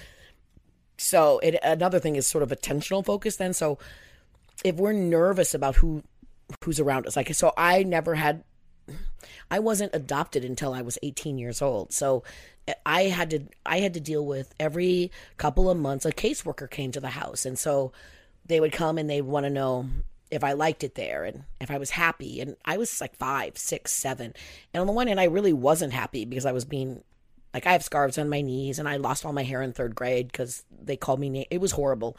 so 0.97 1.39
it 1.41 1.57
another 1.63 1.99
thing 1.99 2.17
is 2.17 2.27
sort 2.27 2.43
of 2.43 2.51
attentional 2.51 3.05
focus 3.05 3.37
then 3.37 3.53
so 3.53 3.79
if 4.65 4.77
we're 4.77 4.93
nervous 4.93 5.55
about 5.55 5.77
who 5.77 6.03
who's 6.63 6.79
around 6.79 7.07
us 7.07 7.17
like 7.17 7.33
so 7.35 7.53
i 7.57 7.83
never 7.83 8.15
had 8.15 8.45
I 9.51 9.59
wasn't 9.59 9.95
adopted 9.95 10.45
until 10.45 10.75
I 10.75 10.83
was 10.83 10.99
18 11.03 11.39
years 11.39 11.63
old. 11.63 11.93
So 11.93 12.23
I 12.85 13.05
had 13.05 13.31
to 13.31 13.41
I 13.67 13.81
had 13.81 13.95
to 13.95 14.01
deal 14.01 14.25
with 14.25 14.55
every 14.59 15.11
couple 15.37 15.69
of 15.69 15.79
months 15.79 16.05
a 16.05 16.13
caseworker 16.13 16.71
came 16.71 16.93
to 16.93 17.01
the 17.01 17.11
house 17.11 17.45
and 17.45 17.59
so 17.59 17.93
they 18.47 18.61
would 18.61 18.73
come 18.73 18.99
and 18.99 19.09
they 19.09 19.21
want 19.21 19.45
to 19.45 19.51
know 19.51 19.87
if 20.31 20.43
I 20.43 20.53
liked 20.53 20.83
it 20.83 20.95
there 20.95 21.25
and 21.25 21.45
if 21.61 21.71
I 21.71 21.79
was 21.79 21.91
happy 21.91 22.41
and 22.41 22.57
I 22.65 22.77
was 22.79 23.01
like 23.01 23.17
five, 23.17 23.57
six, 23.59 23.93
seven. 23.93 24.35
And 24.73 24.81
on 24.81 24.87
the 24.87 24.93
one 24.93 25.07
hand 25.07 25.21
I 25.21 25.25
really 25.25 25.53
wasn't 25.53 25.93
happy 25.93 26.25
because 26.25 26.47
I 26.47 26.53
was 26.53 26.65
being 26.65 27.03
like 27.55 27.67
I 27.67 27.73
have 27.73 27.85
scarves 27.85 28.19
on 28.19 28.29
my 28.29 28.41
knees 28.43 28.79
and 28.81 28.89
I 28.89 28.97
lost 28.97 29.25
all 29.25 29.33
my 29.33 29.45
hair 29.45 29.63
in 29.63 29.73
third 29.73 29.95
grade 29.95 30.27
because 30.31 30.65
they 30.83 30.97
called 30.97 31.21
me 31.21 31.31
na- 31.31 31.45
it 31.51 31.61
was 31.61 31.71
horrible. 31.73 32.17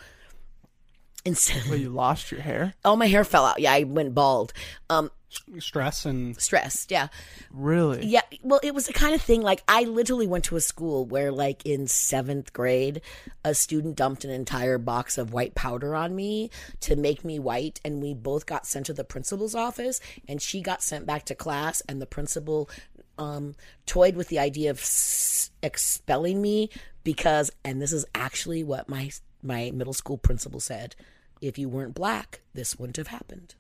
Instead, 1.26 1.64
Well, 1.68 1.80
you 1.80 1.90
lost 1.90 2.32
your 2.32 2.42
hair. 2.42 2.76
all 2.86 2.96
my 2.98 3.08
hair 3.08 3.24
fell 3.24 3.46
out. 3.46 3.60
Yeah, 3.60 3.74
I 3.74 3.84
went 3.84 4.14
bald. 4.14 4.54
Um, 4.90 5.10
Stress 5.60 6.06
and 6.06 6.40
stressed. 6.40 6.92
Yeah, 6.92 7.08
Really? 7.52 8.06
Yeah, 8.06 8.22
well, 8.42 8.60
it 8.64 8.74
was 8.74 8.86
the 8.86 8.94
kind 8.94 9.14
of 9.14 9.22
thing 9.22 9.42
like 9.42 9.64
I 9.68 9.84
literally 9.84 10.28
went 10.28 10.46
to 10.46 10.56
a 10.56 10.62
school 10.62 11.04
where, 11.04 11.30
like, 11.32 11.66
in 11.66 11.88
seventh 11.88 12.54
grade, 12.54 13.02
a 13.44 13.54
student 13.54 13.98
dumped 13.98 14.24
an 14.24 14.30
entire 14.30 14.78
box 14.78 15.18
of 15.18 15.34
white 15.34 15.54
powder 15.56 15.94
on 15.94 16.16
me 16.16 16.52
to 16.82 16.96
make 16.96 17.26
me 17.26 17.38
white, 17.40 17.82
and 17.84 18.02
we 18.02 18.14
both 18.14 18.46
got 18.46 18.66
sent 18.66 18.86
to 18.86 18.94
the 18.94 19.04
principal's 19.04 19.56
office, 19.56 20.00
and 20.26 20.42
she 20.42 20.62
got 20.62 20.82
sent 20.82 21.06
back 21.06 21.26
to 21.26 21.36
class, 21.36 21.82
and 21.90 22.02
the 22.02 22.06
principal 22.06 22.70
um, 23.18 23.56
toyed 23.86 24.16
with 24.16 24.28
the 24.30 24.40
idea 24.40 24.70
of 24.72 24.80
s- 24.80 25.52
expelling 25.64 26.42
me 26.42 26.70
because, 27.04 27.52
and 27.64 27.82
this 27.82 27.92
is 27.94 28.06
actually 28.16 28.64
what 28.64 28.90
my 28.90 29.12
my 29.44 29.72
middle 29.72 29.94
school 29.94 30.18
principal 30.18 30.60
said: 30.60 30.96
if 31.42 31.58
you 31.58 31.70
weren't 31.70 31.94
black, 31.96 32.42
this 32.54 32.78
wouldn't 32.78 32.98
have 32.98 33.08
happened. 33.08 33.56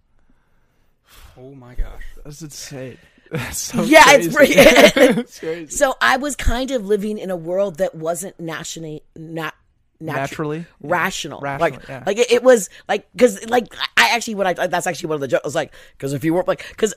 oh 1.37 1.53
my 1.53 1.75
gosh. 1.75 2.03
That's 2.23 2.41
insane. 2.41 2.97
That's 3.31 3.57
so 3.57 3.83
Yeah, 3.83 4.03
crazy. 4.03 4.27
it's 4.27 4.35
pretty. 4.35 4.53
it's 5.21 5.39
crazy. 5.39 5.71
So 5.71 5.95
I 6.01 6.17
was 6.17 6.35
kind 6.35 6.71
of 6.71 6.85
living 6.85 7.17
in 7.17 7.31
a 7.31 7.35
world 7.35 7.77
that 7.77 7.95
wasn't 7.95 8.39
nationally 8.39 9.03
not 9.15 9.55
Naturally? 9.99 10.65
rational. 10.81 11.39
Rational, 11.39 11.59
like 11.79 11.87
yeah. 11.87 12.03
like 12.05 12.17
it, 12.17 12.29
it 12.31 12.43
was 12.43 12.69
like 12.89 13.09
because 13.13 13.47
like 13.49 13.73
I 13.97 14.09
actually 14.13 14.35
when 14.35 14.45
I 14.45 14.53
that's 14.67 14.85
actually 14.87 15.07
one 15.07 15.15
of 15.15 15.21
the 15.21 15.27
jokes 15.29 15.43
I 15.43 15.47
was 15.47 15.55
like 15.55 15.73
because 15.97 16.11
if 16.13 16.23
you 16.25 16.33
weren't 16.33 16.47
like 16.49 16.65
because 16.69 16.93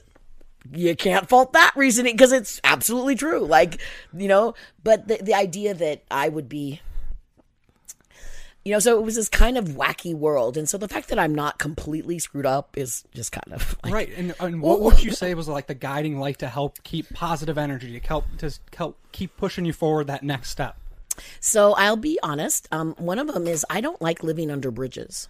you 0.73 0.94
can't 0.97 1.29
fault 1.29 1.53
that 1.53 1.73
reasoning 1.77 2.14
because 2.14 2.33
it's 2.33 2.61
absolutely 2.64 3.14
true. 3.14 3.40
Like 3.44 3.81
you 4.16 4.29
know, 4.29 4.55
but 4.83 5.09
the 5.09 5.18
the 5.23 5.35
idea 5.35 5.75
that 5.75 6.03
I 6.11 6.29
would 6.29 6.49
be. 6.49 6.81
You 8.64 8.75
know, 8.75 8.81
so 8.81 8.99
it 8.99 9.03
was 9.03 9.14
this 9.14 9.31
kind 9.31 9.57
of 9.57 9.68
wacky 9.68 10.14
world, 10.14 10.59
and 10.59 10.68
so 10.68 10.77
the 10.77 10.88
fact 10.88 11.09
that 11.09 11.18
I'm 11.18 11.35
not 11.35 11.59
completely 11.59 12.18
screwed 12.18 12.44
up 12.44 12.77
is 12.77 13.03
just 13.14 13.33
kind 13.33 13.55
of 13.55 13.79
like, 13.83 13.94
Right, 13.94 14.11
and, 14.14 14.35
and 14.40 14.61
what 14.61 14.83
would 14.83 15.03
you 15.03 15.11
say 15.11 15.33
was 15.33 15.49
like 15.49 15.68
the 15.68 15.75
guiding 15.75 16.18
light 16.18 16.40
to 16.40 16.49
help 16.49 16.83
keep 16.83 17.09
positive 17.14 17.57
energy, 17.57 17.99
to 17.99 18.07
help 18.07 18.27
to 18.38 18.53
help 18.77 18.99
keep 19.11 19.35
pushing 19.38 19.64
you 19.64 19.73
forward 19.73 20.09
that 20.09 20.23
next 20.23 20.51
step? 20.51 20.77
So 21.40 21.73
I'll 21.75 21.97
be 21.97 22.18
honest. 22.23 22.68
Um, 22.71 22.94
one 22.99 23.18
of 23.18 23.29
them 23.29 23.47
is 23.47 23.64
I 23.71 23.81
don't 23.81 24.03
like 24.03 24.23
living 24.23 24.51
under 24.51 24.71
bridges. 24.71 25.29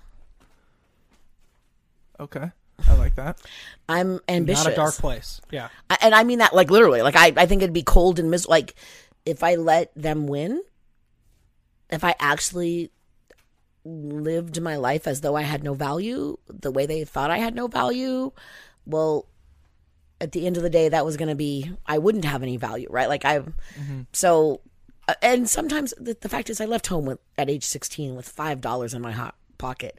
Okay. 2.19 2.51
I 2.87 2.95
like 2.95 3.17
that. 3.17 3.41
I'm 3.89 4.21
ambitious. 4.29 4.65
Not 4.65 4.73
a 4.73 4.77
dark 4.77 4.95
place. 4.95 5.41
Yeah. 5.51 5.69
I, 5.89 5.99
and 6.03 6.15
I 6.15 6.25
mean 6.25 6.39
that 6.39 6.55
like 6.55 6.71
literally. 6.71 7.03
Like 7.03 7.17
I, 7.17 7.33
I 7.37 7.47
think 7.47 7.63
it'd 7.63 7.73
be 7.73 7.83
cold 7.83 8.19
and 8.19 8.31
mis. 8.31 8.47
Like 8.47 8.75
if 9.27 9.43
I 9.43 9.57
let 9.57 9.91
them 9.97 10.27
win, 10.27 10.63
if 11.91 12.05
I 12.05 12.15
actually 12.21 12.91
lived 13.85 14.61
my 14.61 14.77
life 14.77 15.07
as 15.07 15.23
though 15.23 15.37
I 15.37 15.43
had 15.43 15.65
no 15.65 15.75
value, 15.75 16.37
the 16.47 16.71
way 16.71 16.87
they 16.87 17.05
thought 17.05 17.31
I 17.31 17.39
had 17.39 17.55
no 17.55 17.67
value, 17.67 18.33
well, 18.87 19.27
at 20.21 20.33
the 20.33 20.47
end 20.47 20.57
of 20.57 20.63
the 20.63 20.71
day, 20.71 20.89
that 20.89 21.05
was 21.05 21.17
going 21.17 21.29
to 21.29 21.35
be 21.35 21.71
I 21.87 21.99
wouldn't 21.99 22.25
have 22.25 22.43
any 22.43 22.57
value, 22.57 22.89
right? 22.91 23.09
Like 23.09 23.25
I, 23.25 23.41
so, 24.13 24.61
uh, 25.07 25.15
and 25.23 25.49
sometimes 25.49 25.95
the, 25.99 26.17
the 26.21 26.29
fact 26.29 26.51
is, 26.51 26.61
I 26.61 26.65
left 26.67 26.89
home 26.89 27.07
with, 27.07 27.19
at 27.37 27.49
age 27.49 27.65
sixteen 27.65 28.15
with 28.15 28.29
five 28.29 28.61
dollars 28.61 28.95
in 28.95 29.01
my 29.01 29.13
hot 29.13 29.37
pocket, 29.59 29.99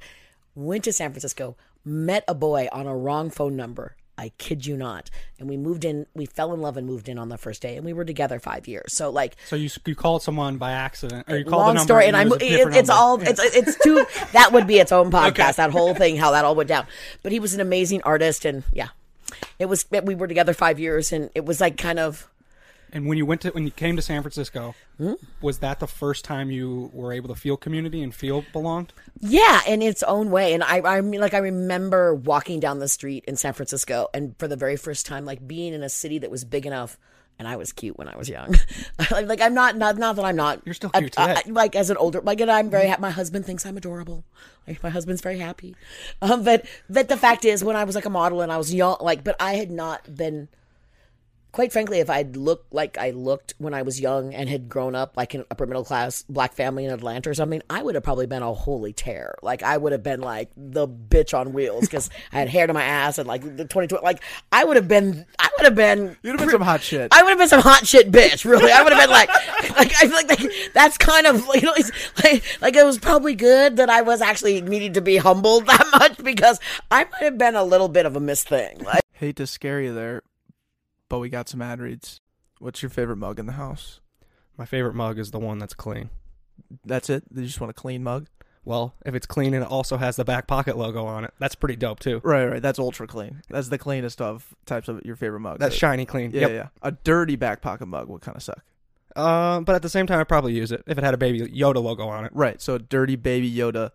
went 0.55 0.83
to 0.83 0.93
San 0.93 1.11
Francisco, 1.11 1.55
met 1.89 2.23
a 2.27 2.35
boy 2.35 2.67
on 2.71 2.87
a 2.87 2.95
wrong 2.95 3.29
phone 3.29 3.55
number. 3.55 3.95
I 4.17 4.33
kid 4.37 4.65
you 4.65 4.75
not. 4.75 5.09
And 5.39 5.47
we 5.47 5.55
moved 5.55 5.85
in, 5.85 6.05
we 6.13 6.25
fell 6.25 6.53
in 6.53 6.61
love 6.61 6.75
and 6.75 6.85
moved 6.85 7.07
in 7.07 7.17
on 7.17 7.29
the 7.29 7.37
first 7.37 7.61
day, 7.61 7.77
and 7.77 7.85
we 7.85 7.93
were 7.93 8.03
together 8.03 8.37
five 8.37 8.67
years. 8.67 8.91
So, 8.91 9.09
like, 9.09 9.37
So 9.47 9.55
you 9.55 9.69
you 9.85 9.95
called 9.95 10.21
someone 10.23 10.57
by 10.57 10.73
accident, 10.73 11.29
or 11.29 11.37
you 11.37 11.45
called 11.45 11.53
the 11.61 11.65
long 11.67 11.75
number 11.75 11.83
story, 11.87 12.05
and 12.07 12.17
it 12.17 12.19
I'm 12.19 12.33
it, 12.33 12.41
it's 12.41 12.89
number. 12.89 12.91
all 12.93 13.23
Yeah. 13.23 13.29
it's 13.29 13.39
it's 13.55 13.77
too 13.81 14.05
that 14.33 14.51
would 14.51 14.67
be 14.67 14.77
its 14.79 14.91
own 14.91 15.09
podcast. 15.09 15.55
That 15.55 15.71
whole 15.71 15.95
thing, 15.95 16.17
how 16.17 16.31
that 16.31 16.43
all 16.43 16.53
went 16.55 16.67
down. 16.67 16.85
But 17.23 17.31
he 17.31 17.39
was 17.39 17.53
an 17.53 17.61
amazing 17.61 18.01
artist, 18.03 18.43
and 18.43 18.63
yeah, 18.73 18.89
it 19.57 19.67
was. 19.67 19.85
We 20.03 20.15
were 20.15 20.27
together 20.27 20.53
five 20.53 20.79
years, 20.81 21.13
and 21.13 21.29
it 21.33 21.45
was 21.45 21.61
like 21.61 21.77
kind 21.77 21.97
of 21.97 22.29
And 22.91 23.05
when 23.07 23.17
you 23.17 23.25
went 23.25 23.41
to 23.41 23.49
when 23.51 23.65
you 23.65 23.71
came 23.71 23.95
to 23.95 24.01
San 24.01 24.21
Francisco, 24.21 24.75
Hmm? 24.97 25.13
was 25.41 25.59
that 25.59 25.79
the 25.79 25.87
first 25.87 26.25
time 26.25 26.49
you 26.51 26.89
were 26.93 27.13
able 27.13 27.27
to 27.29 27.35
feel 27.35 27.55
community 27.55 28.01
and 28.01 28.13
feel 28.13 28.43
belonged? 28.51 28.93
Yeah, 29.19 29.61
in 29.67 29.81
its 29.81 30.03
own 30.03 30.31
way. 30.31 30.53
And 30.53 30.63
I, 30.63 30.81
I 30.81 31.01
mean, 31.01 31.21
like, 31.21 31.33
I 31.33 31.37
remember 31.37 32.13
walking 32.15 32.59
down 32.59 32.79
the 32.79 32.87
street 32.87 33.23
in 33.27 33.35
San 33.35 33.53
Francisco, 33.53 34.07
and 34.13 34.35
for 34.39 34.47
the 34.47 34.55
very 34.57 34.75
first 34.75 35.05
time, 35.05 35.23
like 35.25 35.47
being 35.47 35.73
in 35.73 35.83
a 35.83 35.89
city 35.89 36.17
that 36.19 36.31
was 36.31 36.43
big 36.43 36.65
enough. 36.65 36.97
And 37.37 37.47
I 37.47 37.55
was 37.55 37.71
cute 37.71 37.97
when 37.97 38.09
I 38.09 38.17
was 38.17 38.27
young. 38.27 38.53
like 39.11 39.39
I'm 39.39 39.53
not, 39.53 39.77
not, 39.77 39.97
not 39.97 40.17
that 40.17 40.25
I'm 40.25 40.35
not. 40.35 40.61
You're 40.65 40.73
still 40.73 40.89
cute 40.89 41.17
I- 41.17 41.27
today. 41.35 41.41
I- 41.47 41.51
like 41.53 41.73
as 41.73 41.89
an 41.89 41.95
older, 41.95 42.19
like, 42.19 42.41
and 42.41 42.51
I'm 42.51 42.69
very. 42.69 42.93
My 42.99 43.11
husband 43.11 43.45
thinks 43.45 43.65
I'm 43.65 43.77
adorable. 43.77 44.25
Like 44.67 44.83
my 44.83 44.89
husband's 44.89 45.21
very 45.21 45.37
happy. 45.39 45.73
Um, 46.21 46.43
but 46.43 46.65
but 46.89 47.07
the 47.07 47.15
fact 47.15 47.45
is, 47.45 47.63
when 47.63 47.77
I 47.77 47.85
was 47.85 47.95
like 47.95 48.03
a 48.05 48.09
model 48.09 48.41
and 48.41 48.51
I 48.51 48.57
was 48.57 48.73
young, 48.73 48.97
like, 48.99 49.23
but 49.23 49.37
I 49.39 49.53
had 49.53 49.71
not 49.71 50.13
been 50.17 50.49
quite 51.51 51.71
frankly, 51.71 51.99
if 51.99 52.09
I'd 52.09 52.35
looked 52.35 52.73
like 52.73 52.97
I 52.97 53.11
looked 53.11 53.53
when 53.57 53.73
I 53.73 53.81
was 53.81 53.99
young 53.99 54.33
and 54.33 54.49
had 54.49 54.69
grown 54.69 54.95
up 54.95 55.17
like 55.17 55.33
an 55.33 55.45
upper 55.49 55.65
middle 55.65 55.83
class 55.83 56.23
black 56.29 56.53
family 56.53 56.85
in 56.85 56.91
Atlanta 56.91 57.29
or 57.29 57.33
something, 57.33 57.61
I 57.69 57.81
would 57.81 57.95
have 57.95 58.03
probably 58.03 58.27
been 58.27 58.43
a 58.43 58.53
holy 58.53 58.93
tear. 58.93 59.35
Like 59.41 59.63
I 59.63 59.77
would 59.77 59.91
have 59.91 60.03
been 60.03 60.21
like 60.21 60.51
the 60.55 60.87
bitch 60.87 61.37
on 61.37 61.53
wheels 61.53 61.81
because 61.81 62.09
I 62.31 62.39
had 62.39 62.49
hair 62.49 62.67
to 62.67 62.73
my 62.73 62.83
ass 62.83 63.17
and 63.17 63.27
like 63.27 63.57
the 63.57 63.65
22, 63.65 63.99
like 64.03 64.23
I 64.51 64.63
would 64.63 64.75
have 64.75 64.87
been, 64.87 65.25
I 65.39 65.49
would 65.57 65.65
have 65.65 65.75
been, 65.75 66.17
You'd 66.23 66.31
have 66.31 66.39
been 66.39 66.49
some 66.49 66.61
hot 66.61 66.81
shit. 66.81 67.13
I 67.13 67.23
would 67.23 67.29
have 67.29 67.39
been 67.39 67.49
some 67.49 67.61
hot 67.61 67.85
shit 67.87 68.11
bitch. 68.11 68.45
Really, 68.45 68.71
I 68.71 68.83
would 68.83 68.93
have 68.93 69.01
been 69.01 69.09
like, 69.09 69.29
like 69.77 69.93
I 69.95 70.07
feel 70.07 70.11
like, 70.11 70.29
like 70.29 70.51
that's 70.73 70.97
kind 70.97 71.25
of 71.25 71.45
you 71.55 71.61
know, 71.61 71.73
it's 71.75 71.91
like 72.23 72.43
like 72.61 72.75
it 72.75 72.85
was 72.85 72.97
probably 72.97 73.35
good 73.35 73.77
that 73.77 73.89
I 73.89 74.01
was 74.01 74.21
actually 74.21 74.61
needing 74.61 74.93
to 74.93 75.01
be 75.01 75.17
humbled 75.17 75.65
that 75.67 75.87
much 75.93 76.23
because 76.23 76.59
I 76.91 77.05
might 77.05 77.23
have 77.23 77.37
been 77.37 77.55
a 77.55 77.63
little 77.63 77.87
bit 77.87 78.05
of 78.05 78.15
a 78.15 78.19
miss 78.19 78.43
thing. 78.43 78.79
Like, 78.79 79.03
Hate 79.13 79.35
to 79.35 79.47
scare 79.47 79.81
you 79.81 79.93
there, 79.93 80.23
but 81.09 81.19
we 81.19 81.29
got 81.29 81.49
some 81.49 81.61
ad 81.61 81.79
reads. 81.79 82.21
What's 82.59 82.81
your 82.81 82.89
favorite 82.89 83.17
mug 83.17 83.39
in 83.39 83.45
the 83.45 83.53
house? 83.53 83.99
My 84.57 84.65
favorite 84.65 84.95
mug 84.95 85.17
is 85.17 85.31
the 85.31 85.39
one 85.39 85.59
that's 85.59 85.73
clean. 85.73 86.09
That's 86.85 87.09
it. 87.09 87.23
You 87.33 87.45
just 87.45 87.59
want 87.59 87.71
a 87.71 87.73
clean 87.73 88.03
mug? 88.03 88.27
Well, 88.65 88.93
if 89.05 89.15
it's 89.15 89.25
clean 89.25 89.53
and 89.53 89.63
it 89.63 89.69
also 89.69 89.97
has 89.97 90.17
the 90.17 90.25
back 90.25 90.45
pocket 90.45 90.77
logo 90.77 91.05
on 91.05 91.23
it, 91.23 91.33
that's 91.39 91.55
pretty 91.55 91.77
dope 91.77 91.99
too. 91.99 92.21
Right, 92.23 92.45
right. 92.45 92.61
That's 92.61 92.77
ultra 92.77 93.07
clean. 93.07 93.41
That's 93.49 93.69
the 93.69 93.77
cleanest 93.77 94.21
of 94.21 94.53
types 94.65 94.87
of 94.89 95.01
your 95.05 95.15
favorite 95.15 95.39
mug. 95.39 95.59
That's 95.59 95.75
shiny 95.75 96.05
clean. 96.05 96.31
Yeah, 96.31 96.41
yep. 96.41 96.51
yeah. 96.51 96.67
A 96.81 96.91
dirty 96.91 97.35
back 97.35 97.61
pocket 97.61 97.85
mug 97.85 98.09
would 98.09 98.21
kind 98.21 98.35
of 98.35 98.43
suck. 98.43 98.63
Uh, 99.15 99.61
but 99.61 99.75
at 99.75 99.81
the 99.81 99.89
same 99.89 100.05
time, 100.05 100.19
I'd 100.19 100.27
probably 100.27 100.53
use 100.53 100.71
it 100.71 100.83
if 100.85 100.97
it 100.97 101.03
had 101.03 101.13
a 101.13 101.17
baby 101.17 101.39
Yoda 101.41 101.81
logo 101.81 102.07
on 102.07 102.25
it. 102.25 102.31
Right. 102.33 102.61
So 102.61 102.75
a 102.75 102.79
dirty 102.79 103.15
baby 103.15 103.51
Yoda 103.51 103.91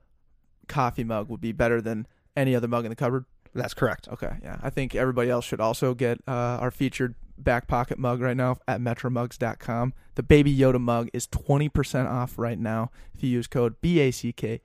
coffee 0.66 1.04
mug 1.04 1.28
would 1.28 1.40
be 1.40 1.52
better 1.52 1.80
than 1.80 2.06
any 2.36 2.56
other 2.56 2.66
mug 2.66 2.84
in 2.84 2.90
the 2.90 2.96
cupboard. 2.96 3.26
That's 3.54 3.74
correct. 3.74 4.08
Okay, 4.08 4.32
yeah. 4.42 4.58
I 4.62 4.70
think 4.70 4.94
everybody 4.94 5.30
else 5.30 5.44
should 5.44 5.60
also 5.60 5.94
get 5.94 6.20
uh, 6.26 6.58
our 6.60 6.70
featured 6.70 7.14
back 7.38 7.66
pocket 7.66 7.98
mug 7.98 8.20
right 8.20 8.36
now 8.36 8.58
at 8.66 8.80
metromugs.com. 8.80 9.94
The 10.14 10.22
Baby 10.22 10.56
Yoda 10.56 10.80
mug 10.80 11.08
is 11.12 11.26
20% 11.28 12.10
off 12.10 12.38
right 12.38 12.58
now 12.58 12.90
if 13.14 13.22
you 13.22 13.30
use 13.30 13.46
code 13.46 13.80
BACKPOCKET 13.80 14.60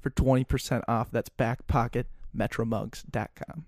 for 0.00 0.10
20% 0.10 0.82
off. 0.88 1.10
That's 1.10 1.28
back 1.28 1.66
pocket 1.66 2.06
metromugs.com. 2.36 3.66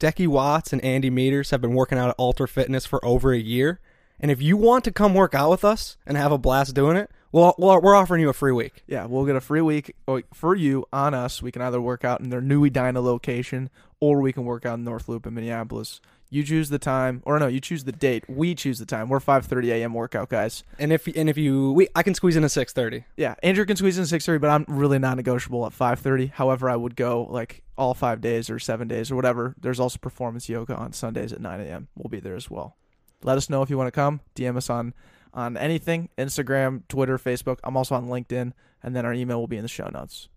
Decky 0.00 0.26
Watts 0.26 0.72
and 0.72 0.84
Andy 0.84 1.10
Meters 1.10 1.50
have 1.50 1.60
been 1.60 1.74
working 1.74 1.98
out 1.98 2.10
at 2.10 2.16
Alter 2.18 2.46
Fitness 2.46 2.84
for 2.84 3.04
over 3.04 3.32
a 3.32 3.38
year. 3.38 3.80
And 4.20 4.30
if 4.30 4.42
you 4.42 4.56
want 4.56 4.84
to 4.84 4.92
come 4.92 5.14
work 5.14 5.34
out 5.34 5.50
with 5.50 5.64
us 5.64 5.96
and 6.06 6.16
have 6.16 6.32
a 6.32 6.38
blast 6.38 6.74
doing 6.74 6.96
it, 6.96 7.10
well, 7.34 7.54
well 7.58 7.80
we're 7.80 7.96
offering 7.96 8.20
you 8.20 8.28
a 8.28 8.32
free 8.32 8.52
week. 8.52 8.84
Yeah, 8.86 9.06
we'll 9.06 9.26
get 9.26 9.34
a 9.34 9.40
free 9.40 9.60
week 9.60 9.96
uh, 10.06 10.20
for 10.32 10.54
you 10.54 10.86
on 10.92 11.14
us. 11.14 11.42
We 11.42 11.50
can 11.50 11.62
either 11.62 11.80
work 11.80 12.04
out 12.04 12.20
in 12.20 12.30
their 12.30 12.40
new 12.40 12.64
Edina 12.64 13.00
location 13.00 13.70
or 13.98 14.20
we 14.20 14.32
can 14.32 14.44
work 14.44 14.64
out 14.64 14.78
in 14.78 14.84
North 14.84 15.08
Loop 15.08 15.26
in 15.26 15.34
Minneapolis. 15.34 16.00
You 16.30 16.42
choose 16.42 16.68
the 16.68 16.78
time, 16.78 17.22
or 17.24 17.38
no, 17.38 17.46
you 17.46 17.60
choose 17.60 17.84
the 17.84 17.92
date. 17.92 18.24
We 18.28 18.54
choose 18.54 18.78
the 18.78 18.86
time. 18.86 19.08
We're 19.08 19.20
5:30 19.20 19.68
a.m. 19.70 19.94
workout 19.94 20.28
guys. 20.28 20.64
And 20.78 20.92
if 20.92 21.06
and 21.06 21.28
if 21.28 21.36
you, 21.36 21.72
we, 21.72 21.88
I 21.94 22.02
can 22.02 22.14
squeeze 22.14 22.36
in 22.36 22.44
a 22.44 22.48
six 22.48 22.72
thirty. 22.72 23.04
Yeah, 23.16 23.34
Andrew 23.42 23.64
can 23.64 23.76
squeeze 23.76 23.98
in 23.98 24.04
6:30, 24.04 24.40
but 24.40 24.50
I'm 24.50 24.64
really 24.68 24.98
non-negotiable 24.98 25.66
at 25.66 25.72
5:30. 25.72 26.32
However, 26.32 26.70
I 26.70 26.76
would 26.76 26.96
go 26.96 27.26
like 27.30 27.62
all 27.76 27.94
five 27.94 28.20
days 28.20 28.48
or 28.50 28.58
seven 28.58 28.88
days 28.88 29.10
or 29.10 29.16
whatever. 29.16 29.54
There's 29.60 29.80
also 29.80 29.98
performance 29.98 30.48
yoga 30.48 30.76
on 30.76 30.92
Sundays 30.92 31.32
at 31.32 31.40
9 31.40 31.60
a.m. 31.60 31.88
We'll 31.96 32.10
be 32.10 32.20
there 32.20 32.36
as 32.36 32.50
well. 32.50 32.76
Let 33.22 33.38
us 33.38 33.48
know 33.48 33.62
if 33.62 33.70
you 33.70 33.78
want 33.78 33.88
to 33.88 33.92
come. 33.92 34.20
DM 34.34 34.56
us 34.56 34.68
on 34.68 34.92
on 35.34 35.56
anything: 35.56 36.08
Instagram, 36.16 36.82
Twitter, 36.88 37.18
Facebook. 37.18 37.58
I'm 37.64 37.76
also 37.76 37.94
on 37.94 38.06
LinkedIn, 38.06 38.52
and 38.82 38.96
then 38.96 39.04
our 39.04 39.12
email 39.12 39.38
will 39.40 39.48
be 39.48 39.56
in 39.56 39.62
the 39.62 39.68
show 39.68 39.88
notes. 39.88 40.28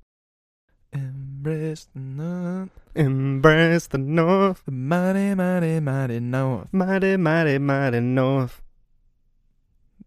Embrace 0.94 1.88
the 1.94 2.00
north, 2.00 2.70
Embrace 2.96 3.88
the 3.88 3.98
North, 3.98 4.64
the 4.66 4.72
mighty, 4.72 5.36
mighty, 5.36 5.80
mighty 5.80 6.20
north. 6.20 6.68
mighty, 6.72 7.18
mighty, 7.18 7.58
mighty 7.58 8.00
North. 8.00 8.62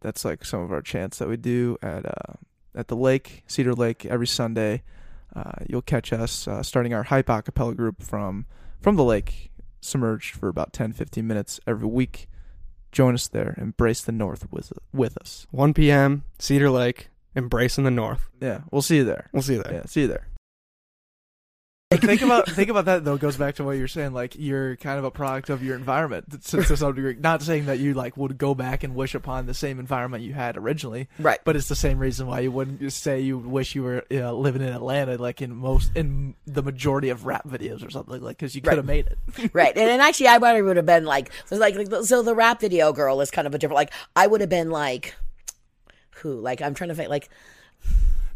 That's 0.00 0.24
like 0.24 0.44
some 0.44 0.61
of 0.62 0.72
our 0.72 0.81
chants 0.81 1.18
that 1.18 1.29
we 1.29 1.37
do 1.37 1.76
at 1.83 2.07
uh, 2.07 2.35
at 2.74 2.88
the 2.88 2.96
lake, 2.96 3.44
Cedar 3.46 3.74
Lake, 3.74 4.07
every 4.07 4.26
Sunday. 4.26 4.83
Uh, 5.35 5.53
you'll 5.68 5.83
catch 5.83 6.12
us 6.12 6.48
uh, 6.48 6.62
starting 6.62 6.92
our 6.94 7.05
hype 7.05 7.26
acapella 7.26 7.76
group 7.76 8.03
from 8.03 8.46
from 8.81 8.96
the 8.96 9.05
lake, 9.05 9.50
submerged 9.81 10.35
for 10.35 10.48
about 10.48 10.72
10, 10.72 10.92
15 10.92 11.26
minutes 11.26 11.61
every 11.66 11.87
week. 11.87 12.26
Join 12.92 13.14
us 13.14 13.29
there. 13.29 13.55
Embrace 13.59 14.00
the 14.03 14.12
north 14.12 14.50
with 14.50 14.72
with 14.92 15.16
us. 15.18 15.46
1 15.50 15.74
p.m. 15.74 16.24
Cedar 16.38 16.70
Lake, 16.70 17.09
embracing 17.37 17.85
the 17.85 17.90
North. 17.90 18.29
Yeah, 18.40 18.62
we'll 18.70 18.83
see 18.83 18.96
you 18.96 19.05
there. 19.05 19.29
We'll 19.33 19.42
see 19.42 19.55
you 19.55 19.62
there. 19.62 19.72
Yeah, 19.74 19.83
see 19.87 20.03
you 20.03 20.09
there. 20.09 20.26
Think 21.98 22.22
about 22.22 22.48
think 22.48 22.70
about 22.70 22.85
that 22.85 23.05
though. 23.05 23.16
Goes 23.16 23.37
back 23.37 23.57
to 23.57 23.64
what 23.64 23.72
you're 23.72 23.88
saying. 23.88 24.12
Like 24.12 24.37
you're 24.38 24.76
kind 24.76 24.98
of 24.98 25.05
a 25.05 25.11
product 25.11 25.50
of 25.50 25.64
your 25.64 25.74
environment 25.76 26.31
to, 26.44 26.62
to 26.62 26.76
some 26.76 26.94
degree. 26.94 27.16
Not 27.18 27.42
saying 27.42 27.66
that 27.66 27.81
you 27.81 27.94
like 27.94 28.16
would 28.16 28.38
go 28.38 28.55
back 28.55 28.85
and 28.85 28.94
wish 28.94 29.16
upon 29.16 29.46
the 29.46 29.55
same 29.55 29.81
environment 29.81 30.22
you 30.22 30.33
had 30.33 30.57
originally, 30.57 31.09
Right. 31.18 31.40
but 31.44 31.57
it's 31.57 31.68
the 31.68 31.74
same 31.74 31.98
reason 31.98 32.29
why 32.29 32.40
you 32.40 32.53
wouldn't 32.53 32.79
just 32.79 33.03
say 33.03 33.20
you 33.20 33.38
wish 33.38 33.74
you 33.74 33.83
were 33.83 34.05
uh, 34.12 34.33
living 34.33 34.62
in 34.62 34.68
Atlanta, 34.68 35.16
like 35.16 35.42
in 35.42 35.57
most 35.57 35.90
in 35.96 36.35
the 36.46 36.62
majority 36.62 37.09
of 37.09 37.26
rap 37.26 37.44
videos 37.48 37.85
or 37.85 37.90
something, 37.90 38.20
like 38.22 38.38
because 38.38 38.55
you 38.55 38.62
could 38.62 38.76
have 38.76 38.87
made 38.87 39.07
it. 39.09 39.50
right. 39.53 39.76
And, 39.76 39.90
and 39.90 40.00
actually, 40.00 40.29
I 40.29 40.38
probably 40.38 40.62
would 40.62 40.76
have 40.76 40.87
been 40.87 41.05
like, 41.05 41.33
so 41.46 41.57
like, 41.57 41.74
like, 41.74 42.05
so 42.05 42.22
the 42.22 42.35
rap 42.37 42.61
video 42.61 42.92
girl 42.92 43.20
is 43.20 43.33
kind 43.33 43.48
of 43.48 43.55
a 43.55 43.59
different. 43.59 43.76
Like, 43.76 43.92
I 44.14 44.29
would 44.29 44.40
have 44.40 44.50
been 44.50 44.70
like, 44.70 45.16
who? 46.16 46.38
Like, 46.40 46.62
I'm 46.62 46.74
trying 46.74 46.90
to 46.90 46.94
think. 46.94 47.09
Like, 47.11 47.29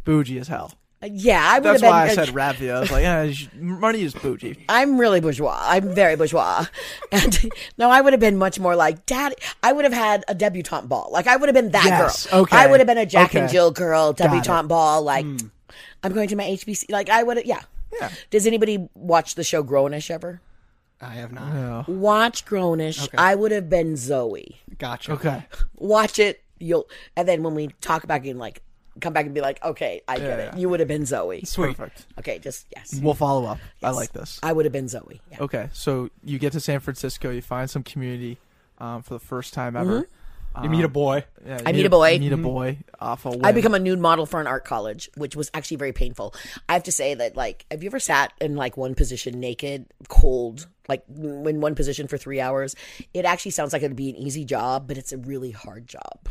Bougie 0.05 0.39
as 0.39 0.49
hell. 0.49 0.73
Yeah, 1.13 1.43
I 1.45 1.55
would 1.59 1.65
That's 1.65 1.81
have 1.81 1.81
been. 1.83 1.91
why 1.91 2.05
I 2.05 2.15
said 2.15 2.35
rap 2.35 2.57
video. 2.57 2.77
I 2.77 2.81
was 2.81 2.91
like, 2.91 3.03
yeah, 3.03 3.33
money 3.57 4.03
is 4.03 4.15
bougie. 4.15 4.65
I'm 4.69 4.99
really 4.99 5.21
bourgeois. 5.21 5.59
I'm 5.61 5.95
very 5.95 6.17
bourgeois. 6.17 6.67
And 7.13 7.53
no, 7.79 7.91
I 7.91 8.01
would 8.01 8.13
have 8.13 8.21
been 8.21 8.37
much 8.37 8.59
more 8.59 8.75
like 8.75 9.07
dad. 9.07 9.35
I 9.63 9.73
would 9.73 9.85
have 9.85 9.93
had 9.93 10.25
a 10.27 10.35
debutante 10.35 10.89
ball. 10.89 11.11
Like 11.13 11.27
I 11.27 11.37
would 11.37 11.49
have 11.49 11.55
been 11.55 11.71
that 11.71 11.85
Yes, 11.85 12.27
girl. 12.27 12.41
okay, 12.43 12.57
I 12.57 12.67
would 12.67 12.81
have 12.81 12.87
been 12.87 12.99
a 12.99 13.07
Jack 13.07 13.35
and. 13.35 13.51
Jill 13.51 13.71
girl, 13.71 14.13
Got 14.13 14.27
it. 14.27 14.29
Debutante 14.31 14.69
ball. 14.69 15.03
Like 15.03 15.25
hmm. 15.25 15.37
I'm 16.03 16.13
going 16.13 16.29
to 16.29 16.37
my 16.37 16.45
HBC. 16.45 16.91
Like 16.91 17.09
I 17.09 17.23
would. 17.23 17.45
Yeah. 17.47 17.61
Yeah. 17.93 18.11
Does 18.31 18.47
anybody 18.47 18.89
watch 18.95 19.37
the 19.37 19.45
show 19.45 19.63
Grownish 19.63 20.11
ever? 20.11 20.41
I 21.01 21.15
have 21.15 21.33
not. 21.33 21.53
Yeah. 21.53 21.85
Watch 21.87 22.45
Grownish. 22.45 23.05
Okay. 23.05 23.17
I 23.17 23.35
would 23.35 23.53
have 23.53 23.69
been 23.69 23.97
Zoe. 23.97 24.61
Gotcha. 24.79 25.13
Okay. 25.13 25.45
Watch 25.77 26.19
it. 26.19 26.43
You'll 26.59 26.89
and 27.17 27.29
then 27.29 27.43
when 27.43 27.55
we 27.55 27.69
talk 27.81 28.07
back 28.07 28.27
and 28.27 28.39
like 28.39 28.63
come 29.01 29.13
back 29.13 29.27
and 29.27 29.35
be 29.35 29.41
like, 29.41 29.63
okay, 29.65 30.03
I 30.07 30.19
get 30.19 30.27
Yeah, 30.27 30.37
it. 30.37 30.51
yeah. 30.55 30.59
You 30.59 30.69
would 30.69 30.81
have 30.81 30.89
been 30.89 31.07
Zoe. 31.07 31.45
Sweet. 31.45 31.77
Perfect. 31.77 32.07
Okay, 32.19 32.39
just 32.39 32.67
yes. 32.75 32.99
We'll 33.03 33.15
follow 33.15 33.47
up. 33.47 33.59
I 33.83 33.91
like 33.91 34.13
this. 34.13 34.39
I 34.43 34.53
would 34.53 34.65
have 34.65 34.73
been 34.73 34.89
Zoe. 34.89 35.21
Yeah. 35.31 35.39
Okay, 35.41 35.69
so 35.73 36.11
you 36.23 36.39
get 36.39 36.53
to 36.53 36.61
San 36.61 36.81
Francisco, 36.81 37.31
you 37.31 37.43
find 37.43 37.69
some 37.69 37.83
community 37.83 38.39
um, 38.79 39.03
for 39.03 39.15
the 39.15 39.21
first 39.21 39.55
time 39.55 39.77
ever. 39.77 40.03
Mm-hmm. 40.03 40.11
Um, 40.57 40.65
you 40.65 40.71
meet 40.71 40.85
a 40.85 40.89
boy. 40.89 41.25
Yeah, 41.45 41.61
I 41.67 41.73
meet 41.73 41.85
a 41.85 41.91
boy. 41.91 42.19
Meet 42.19 42.33
a 42.33 42.37
mm-hmm. 42.37 42.45
boy 42.45 42.79
off 43.01 43.25
a 43.25 43.31
whim. 43.31 43.45
I 43.45 43.51
become 43.51 43.75
a 43.75 43.79
nude 43.81 43.99
model 43.99 44.25
for 44.25 44.41
an 44.41 44.47
art 44.47 44.65
college, 44.65 45.11
which 45.17 45.35
was 45.35 45.51
actually 45.53 45.79
very 45.79 45.93
painful. 45.93 46.33
I 46.69 46.75
have 46.75 46.85
to 46.85 46.93
say 46.93 47.15
that, 47.15 47.37
like, 47.37 47.67
have 47.73 47.83
you 47.83 47.89
ever 47.89 47.99
sat 47.99 48.33
in 48.41 48.55
like 48.55 48.77
one 48.77 48.95
position 48.95 49.41
naked, 49.41 49.87
cold, 50.09 50.69
like 50.89 51.03
in 51.09 51.61
one 51.61 51.75
position 51.75 52.07
for 52.07 52.17
three 52.17 52.41
hours? 52.41 52.77
It 53.13 53.25
actually 53.25 53.51
sounds 53.51 53.73
like 53.73 53.83
it'd 53.83 53.97
be 53.97 54.11
an 54.11 54.17
easy 54.17 54.45
job, 54.45 54.87
but 54.87 54.97
it's 54.97 55.13
a 55.13 55.19
really 55.19 55.51
hard 55.51 55.89
job 55.89 56.29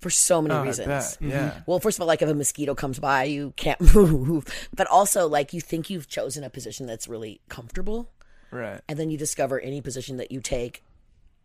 for 0.00 0.10
so 0.10 0.40
many 0.42 0.54
Oh, 0.54 0.58
I 0.58 0.66
reasons. 0.66 0.86
bet. 0.88 1.16
Yeah. 1.20 1.60
Well, 1.66 1.80
first 1.80 1.98
of 1.98 2.02
all, 2.02 2.06
like 2.08 2.22
if 2.22 2.28
a 2.28 2.34
mosquito 2.34 2.74
comes 2.74 2.98
by, 2.98 3.24
you 3.24 3.52
can't 3.56 3.80
move. 3.94 4.46
But 4.76 4.86
also, 4.88 5.26
like 5.28 5.52
you 5.52 5.60
think 5.60 5.90
you've 5.90 6.08
chosen 6.08 6.44
a 6.44 6.50
position 6.50 6.86
that's 6.86 7.08
really 7.08 7.40
comfortable, 7.48 8.10
Right. 8.50 8.80
and 8.88 8.98
then 8.98 9.10
you 9.10 9.18
discover 9.18 9.58
any 9.60 9.80
position 9.80 10.16
that 10.18 10.30
you 10.32 10.40
take 10.40 10.84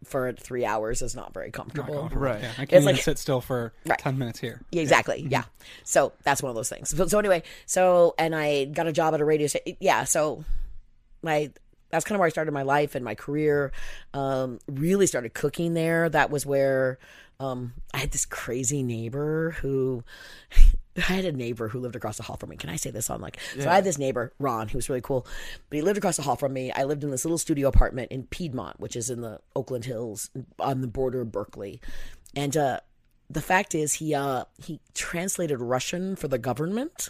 for 0.04 0.32
three 0.34 0.64
hours 0.64 1.02
is 1.02 1.16
not 1.16 1.34
very 1.34 1.50
comfortable. 1.50 2.08
Right. 2.14 2.40
Yeah, 2.42 2.52
I 2.52 2.56
can't 2.56 2.74
It's 2.74 2.84
even 2.84 2.96
like- 2.96 3.02
sit 3.02 3.18
still 3.18 3.42
for 3.42 3.74
Right. 3.86 3.98
ten 3.98 4.18
minutes 4.20 4.40
here. 4.40 4.62
Yeah, 4.72 4.84
exactly. 4.84 5.26
Yeah. 5.28 5.46
So 5.84 6.14
that's 6.24 6.44
one 6.44 6.52
of 6.52 6.56
those 6.56 6.70
things. 6.70 6.90
So, 6.90 7.08
so 7.08 7.18
anyway, 7.18 7.42
so 7.66 8.14
and 8.20 8.36
I 8.36 8.66
got 8.66 8.86
a 8.86 8.92
job 8.92 9.16
at 9.16 9.22
a 9.22 9.26
radio 9.26 9.48
station. 9.48 9.76
Yeah. 9.80 10.04
So 10.04 10.44
my 11.24 11.52
that's 11.90 12.04
kind 12.06 12.16
of 12.16 12.20
where 12.20 12.28
I 12.28 12.30
started 12.30 12.52
my 12.52 12.64
life 12.64 12.96
and 12.96 13.04
my 13.06 13.16
career. 13.16 13.72
Um, 14.14 14.60
really 14.68 15.08
started 15.08 15.34
cooking 15.34 15.74
there. 15.74 16.10
That 16.10 16.30
was 16.30 16.46
where 16.46 17.00
um, 17.40 17.74
I 17.94 17.98
had 17.98 18.12
this 18.12 18.26
crazy 18.26 18.84
neighbor 18.84 19.52
who. 19.62 20.04
I 20.98 21.02
had 21.14 21.26
a 21.26 21.32
neighbor 21.32 21.68
who 21.68 21.80
lived 21.80 21.96
across 21.96 22.18
the 22.18 22.24
hall 22.24 22.38
from 22.38 22.50
me. 22.50 22.58
Can 22.58 22.72
I 22.72 22.76
say 22.76 22.90
this 22.90 23.12
on 23.12 23.22
like? 23.22 23.38
So 23.60 23.70
I 23.70 23.76
had 23.76 23.84
this 23.84 24.00
neighbor, 24.00 24.34
Ron, 24.40 24.68
who 24.68 24.80
was 24.80 24.90
really 24.90 25.02
cool, 25.02 25.28
but 25.70 25.76
he 25.76 25.84
lived 25.84 26.00
across 26.00 26.18
the 26.18 26.24
hall 26.24 26.36
from 26.36 26.54
me. 26.54 26.72
I 26.72 26.86
lived 26.86 27.04
in 27.04 27.12
this 27.12 27.24
little 27.24 27.38
studio 27.38 27.68
apartment 27.68 28.12
in 28.12 28.24
Piedmont, 28.24 28.80
which 28.80 28.96
is 28.96 29.12
in 29.12 29.22
the 29.22 29.40
Oakland 29.56 29.86
Hills 29.86 30.32
on 30.58 30.82
the 30.82 30.88
border 30.88 31.22
of 31.22 31.32
Berkeley, 31.32 31.80
and 32.36 32.58
uh, 32.58 32.80
the 33.30 33.42
fact 33.42 33.76
is 33.76 33.94
he 33.94 34.16
uh 34.16 34.46
he 34.58 34.80
translated 34.96 35.62
Russian 35.62 36.16
for 36.16 36.28
the 36.28 36.40
government. 36.40 37.10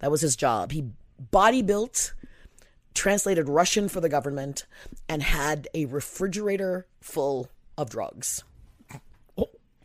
That 0.00 0.10
was 0.10 0.20
his 0.20 0.36
job. 0.36 0.72
He 0.72 0.90
body 1.30 1.62
built, 1.62 2.12
translated 2.92 3.48
Russian 3.48 3.88
for 3.88 4.02
the 4.02 4.10
government, 4.10 4.66
and 5.08 5.22
had 5.22 5.68
a 5.72 5.86
refrigerator 5.86 6.86
full 7.00 7.48
of 7.78 7.88
drugs 7.88 8.44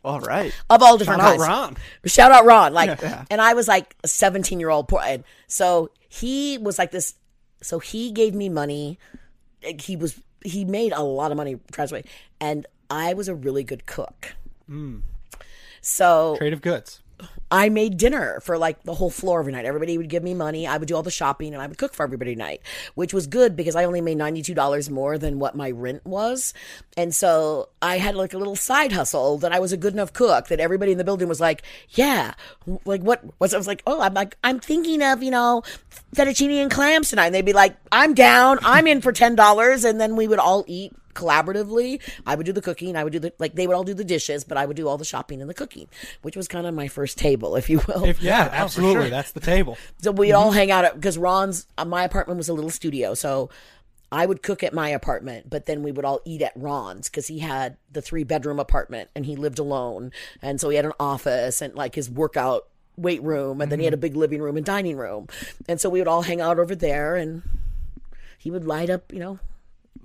All 0.08 0.20
right. 0.20 0.52
of 0.70 0.82
all 0.82 0.96
different 0.96 1.20
Shout 1.20 1.34
out 1.34 1.38
kinds. 1.38 1.48
Ron. 1.48 1.76
Shout 2.06 2.32
out 2.32 2.44
Ron. 2.46 2.72
Like, 2.72 3.00
Yeah. 3.00 3.24
and 3.30 3.40
I 3.40 3.52
was 3.54 3.68
like 3.68 3.94
a 4.02 4.08
17 4.08 4.58
year 4.58 4.70
old. 4.70 4.90
And 5.04 5.22
so 5.46 5.90
he 6.08 6.56
was 6.58 6.78
like 6.78 6.90
this. 6.90 7.14
So 7.62 7.78
he 7.78 8.10
gave 8.12 8.34
me 8.34 8.48
money. 8.48 8.98
He 9.80 9.96
was, 9.96 10.20
he 10.44 10.64
made 10.64 10.92
a 10.92 11.02
lot 11.02 11.30
of 11.30 11.36
money 11.36 11.58
translate. 11.72 12.06
And 12.40 12.66
I 12.88 13.12
was 13.14 13.28
a 13.28 13.34
really 13.34 13.64
good 13.64 13.84
cook. 13.86 14.34
Hmm. 14.66 15.00
So 15.80 16.36
Trade 16.38 16.52
of 16.52 16.62
goods. 16.62 17.02
I 17.50 17.68
made 17.68 17.96
dinner 17.96 18.40
for 18.40 18.58
like 18.58 18.82
the 18.82 18.94
whole 18.94 19.10
floor 19.10 19.40
every 19.40 19.52
night. 19.52 19.64
Everybody 19.64 19.96
would 19.96 20.08
give 20.08 20.22
me 20.22 20.34
money. 20.34 20.66
I 20.66 20.76
would 20.76 20.88
do 20.88 20.96
all 20.96 21.02
the 21.02 21.10
shopping 21.10 21.54
and 21.54 21.62
I 21.62 21.66
would 21.66 21.78
cook 21.78 21.94
for 21.94 22.02
everybody 22.02 22.34
night, 22.34 22.60
which 22.94 23.14
was 23.14 23.26
good 23.26 23.56
because 23.56 23.74
I 23.74 23.84
only 23.84 24.00
made 24.00 24.18
$92 24.18 24.90
more 24.90 25.18
than 25.18 25.38
what 25.38 25.56
my 25.56 25.70
rent 25.70 26.04
was. 26.04 26.52
And 26.96 27.14
so 27.14 27.70
I 27.80 27.98
had 27.98 28.14
like 28.14 28.34
a 28.34 28.38
little 28.38 28.56
side 28.56 28.92
hustle 28.92 29.38
that 29.38 29.52
I 29.52 29.60
was 29.60 29.72
a 29.72 29.76
good 29.76 29.94
enough 29.94 30.12
cook 30.12 30.48
that 30.48 30.60
everybody 30.60 30.92
in 30.92 30.98
the 30.98 31.04
building 31.04 31.28
was 31.28 31.40
like, 31.40 31.62
yeah, 31.90 32.34
like 32.84 33.02
what 33.02 33.24
was, 33.38 33.54
I 33.54 33.58
was 33.58 33.66
like, 33.66 33.82
oh, 33.86 34.00
I'm 34.00 34.14
like, 34.14 34.36
I'm 34.44 34.60
thinking 34.60 35.02
of, 35.02 35.22
you 35.22 35.30
know, 35.30 35.62
fettuccine 36.14 36.62
and 36.62 36.70
clams 36.70 37.10
tonight. 37.10 37.26
And 37.26 37.34
they'd 37.34 37.44
be 37.44 37.52
like, 37.52 37.76
I'm 37.90 38.14
down. 38.14 38.58
I'm 38.62 38.86
in 38.86 39.00
for 39.00 39.12
$10. 39.12 39.84
And 39.88 40.00
then 40.00 40.16
we 40.16 40.28
would 40.28 40.38
all 40.38 40.64
eat 40.66 40.92
collaboratively. 41.18 42.00
I 42.26 42.34
would 42.34 42.46
do 42.46 42.52
the 42.52 42.62
cooking. 42.62 42.96
I 42.96 43.04
would 43.04 43.12
do 43.12 43.18
the 43.18 43.32
like 43.38 43.54
they 43.54 43.66
would 43.66 43.74
all 43.74 43.84
do 43.84 43.94
the 43.94 44.04
dishes, 44.04 44.44
but 44.44 44.56
I 44.56 44.64
would 44.64 44.76
do 44.76 44.88
all 44.88 44.96
the 44.96 45.04
shopping 45.04 45.40
and 45.40 45.50
the 45.50 45.54
cooking, 45.54 45.88
which 46.22 46.36
was 46.36 46.48
kind 46.48 46.66
of 46.66 46.74
my 46.74 46.88
first 46.88 47.18
table, 47.18 47.37
if 47.56 47.70
you 47.70 47.80
will. 47.86 48.04
If 48.04 48.22
yeah, 48.22 48.48
absolutely, 48.52 49.04
sure. 49.04 49.10
that's 49.10 49.32
the 49.32 49.40
table. 49.40 49.78
so 49.98 50.10
we'd 50.10 50.32
all 50.32 50.52
hang 50.52 50.70
out 50.70 50.94
because 50.94 51.18
Ron's 51.18 51.66
uh, 51.76 51.84
my 51.84 52.04
apartment 52.04 52.38
was 52.38 52.48
a 52.48 52.54
little 52.54 52.70
studio, 52.70 53.14
so 53.14 53.50
I 54.10 54.26
would 54.26 54.42
cook 54.42 54.62
at 54.62 54.72
my 54.72 54.88
apartment, 54.88 55.50
but 55.50 55.66
then 55.66 55.82
we 55.82 55.92
would 55.92 56.04
all 56.04 56.20
eat 56.24 56.42
at 56.42 56.52
Ron's 56.56 57.08
because 57.08 57.26
he 57.26 57.40
had 57.40 57.76
the 57.92 58.02
three 58.02 58.24
bedroom 58.24 58.58
apartment 58.58 59.10
and 59.14 59.26
he 59.26 59.36
lived 59.36 59.58
alone, 59.58 60.12
and 60.42 60.60
so 60.60 60.68
he 60.68 60.76
had 60.76 60.84
an 60.84 60.92
office 60.98 61.60
and 61.60 61.74
like 61.74 61.94
his 61.94 62.10
workout 62.10 62.68
weight 62.96 63.22
room, 63.22 63.60
and 63.60 63.70
then 63.70 63.78
he 63.78 63.84
had 63.84 63.94
a 63.94 63.98
big 63.98 64.16
living 64.16 64.42
room 64.42 64.56
and 64.56 64.66
dining 64.66 64.96
room, 64.96 65.28
and 65.68 65.80
so 65.80 65.88
we 65.88 66.00
would 66.00 66.08
all 66.08 66.22
hang 66.22 66.40
out 66.40 66.58
over 66.58 66.74
there 66.74 67.16
and 67.16 67.42
he 68.38 68.50
would 68.50 68.64
light 68.64 68.88
up, 68.88 69.12
you 69.12 69.18
know, 69.18 69.38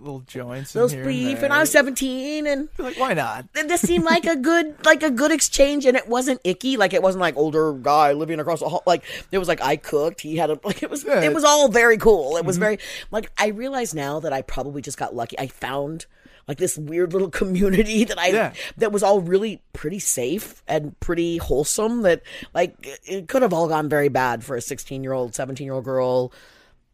little 0.03 0.19
joints. 0.21 0.73
Those 0.73 0.91
in 0.93 0.99
here 0.99 1.05
brief, 1.05 1.35
and, 1.37 1.45
and 1.45 1.53
I 1.53 1.59
was 1.61 1.71
17, 1.71 2.45
and 2.47 2.69
like, 2.77 2.97
why 2.99 3.13
not? 3.13 3.45
this 3.53 3.81
seemed 3.81 4.03
like 4.03 4.25
a 4.25 4.35
good 4.35 4.75
like 4.85 5.01
a 5.03 5.09
good 5.11 5.31
exchange 5.31 5.85
and 5.85 5.95
it 5.97 6.07
wasn't 6.07 6.39
icky 6.43 6.77
like 6.77 6.93
it 6.93 7.01
wasn't 7.01 7.21
like 7.21 7.35
older 7.37 7.73
guy 7.73 8.11
living 8.13 8.39
across 8.39 8.59
the 8.59 8.67
hall 8.69 8.83
like 8.85 9.03
it 9.31 9.37
was 9.37 9.47
like 9.47 9.61
i 9.61 9.75
cooked 9.75 10.21
he 10.21 10.35
had 10.37 10.49
a 10.49 10.59
like 10.63 10.83
it 10.83 10.89
was 10.89 11.03
Yeah. 11.03 11.21
it 11.21 11.33
was 11.33 11.43
all 11.43 11.69
very 11.69 11.97
cool 11.97 12.37
it 12.37 12.45
was 12.45 12.55
Mm-hmm. 12.57 12.63
very 12.63 12.79
like 13.11 13.31
i 13.37 13.47
realize 13.47 13.93
now 13.93 14.19
that 14.19 14.31
i 14.33 14.41
probably 14.41 14.81
just 14.81 14.97
got 14.97 15.15
lucky 15.15 15.37
i 15.39 15.47
found 15.47 16.05
like 16.47 16.57
this 16.57 16.77
weird 16.77 17.13
little 17.13 17.29
community 17.41 18.03
that 18.03 18.19
i 18.19 18.27
Yeah. 18.27 18.53
that 18.77 18.91
was 18.91 19.01
all 19.03 19.21
really 19.21 19.61
pretty 19.73 19.99
safe 19.99 20.61
and 20.67 20.99
pretty 20.99 21.37
wholesome 21.37 22.01
that 22.03 22.21
like 22.53 22.75
it- 22.85 22.99
it 23.05 23.27
could 23.27 23.41
have 23.41 23.53
all 23.53 23.67
gone 23.67 23.87
very 23.89 24.09
bad 24.09 24.43
for 24.43 24.55
a 24.55 24.61
16 24.61 25.03
year 25.03 25.13
old 25.13 25.33
17 25.35 25.65
year 25.65 25.73
old 25.73 25.85
girl 25.85 26.31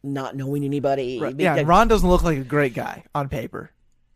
not 0.03 0.35
knowing 0.35 0.63
anybody. 0.63 1.21
Yeah, 1.37 1.61
Ron 1.65 1.87
doesn't 1.87 2.07
look 2.07 2.23
like 2.23 2.37
a 2.37 2.43
great 2.43 2.73
guy 2.73 3.03
on 3.13 3.29
paper, 3.29 3.71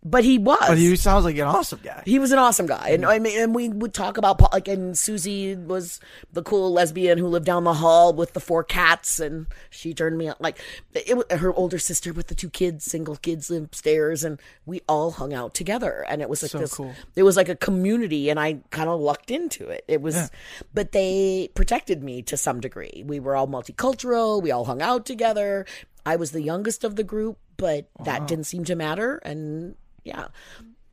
but 0.05 0.23
he 0.23 0.37
was 0.37 0.59
but 0.67 0.77
he 0.77 0.95
sounds 0.95 1.23
like 1.25 1.37
an 1.37 1.43
awesome 1.43 1.79
guy. 1.83 2.03
He 2.05 2.19
was 2.19 2.31
an 2.31 2.39
awesome 2.39 2.65
guy, 2.65 2.89
and 2.89 3.05
I 3.05 3.19
mean, 3.19 3.39
and 3.39 3.55
we 3.55 3.69
would 3.69 3.93
talk 3.93 4.17
about 4.17 4.41
like, 4.51 4.67
and 4.67 4.97
Susie 4.97 5.55
was 5.55 5.99
the 6.31 6.43
cool 6.43 6.71
lesbian 6.71 7.17
who 7.17 7.27
lived 7.27 7.45
down 7.45 7.63
the 7.63 7.75
hall 7.75 8.13
with 8.13 8.33
the 8.33 8.39
four 8.39 8.63
cats, 8.63 9.19
and 9.19 9.47
she 9.69 9.93
turned 9.93 10.17
me 10.17 10.27
on. 10.27 10.35
Like, 10.39 10.59
it, 10.93 11.31
her 11.31 11.53
older 11.53 11.79
sister 11.79 12.11
with 12.11 12.27
the 12.27 12.35
two 12.35 12.49
kids, 12.49 12.83
single 12.85 13.15
kids, 13.15 13.49
upstairs, 13.49 14.23
and 14.23 14.41
we 14.65 14.81
all 14.87 15.11
hung 15.11 15.33
out 15.33 15.53
together, 15.53 16.05
and 16.09 16.21
it 16.21 16.29
was 16.29 16.41
like 16.43 16.51
So 16.51 16.59
this. 16.59 16.73
cool. 16.73 16.93
It 17.15 17.23
was 17.23 17.37
like 17.37 17.49
a 17.49 17.55
community, 17.55 18.29
and 18.29 18.39
I 18.39 18.59
kind 18.71 18.89
of 18.89 18.99
lucked 18.99 19.31
into 19.31 19.69
it. 19.69 19.85
It 19.87 20.01
was, 20.01 20.29
but 20.73 20.91
they 20.91 21.49
protected 21.55 22.03
me 22.03 22.21
to 22.23 22.35
some 22.35 22.59
degree. 22.59 23.03
We 23.05 23.19
were 23.19 23.35
all 23.35 23.47
multicultural. 23.47 24.41
We 24.41 24.51
all 24.51 24.65
hung 24.65 24.81
out 24.81 25.05
together. 25.05 25.65
I 26.05 26.15
was 26.15 26.31
the 26.31 26.41
youngest 26.41 26.83
of 26.83 26.95
the 26.95 27.03
group, 27.03 27.37
but 27.57 27.89
that 28.03 28.17
uh-huh. 28.17 28.25
didn't 28.25 28.45
seem 28.45 28.63
to 28.65 28.75
matter, 28.75 29.17
and 29.23 29.75
yeah 30.03 30.27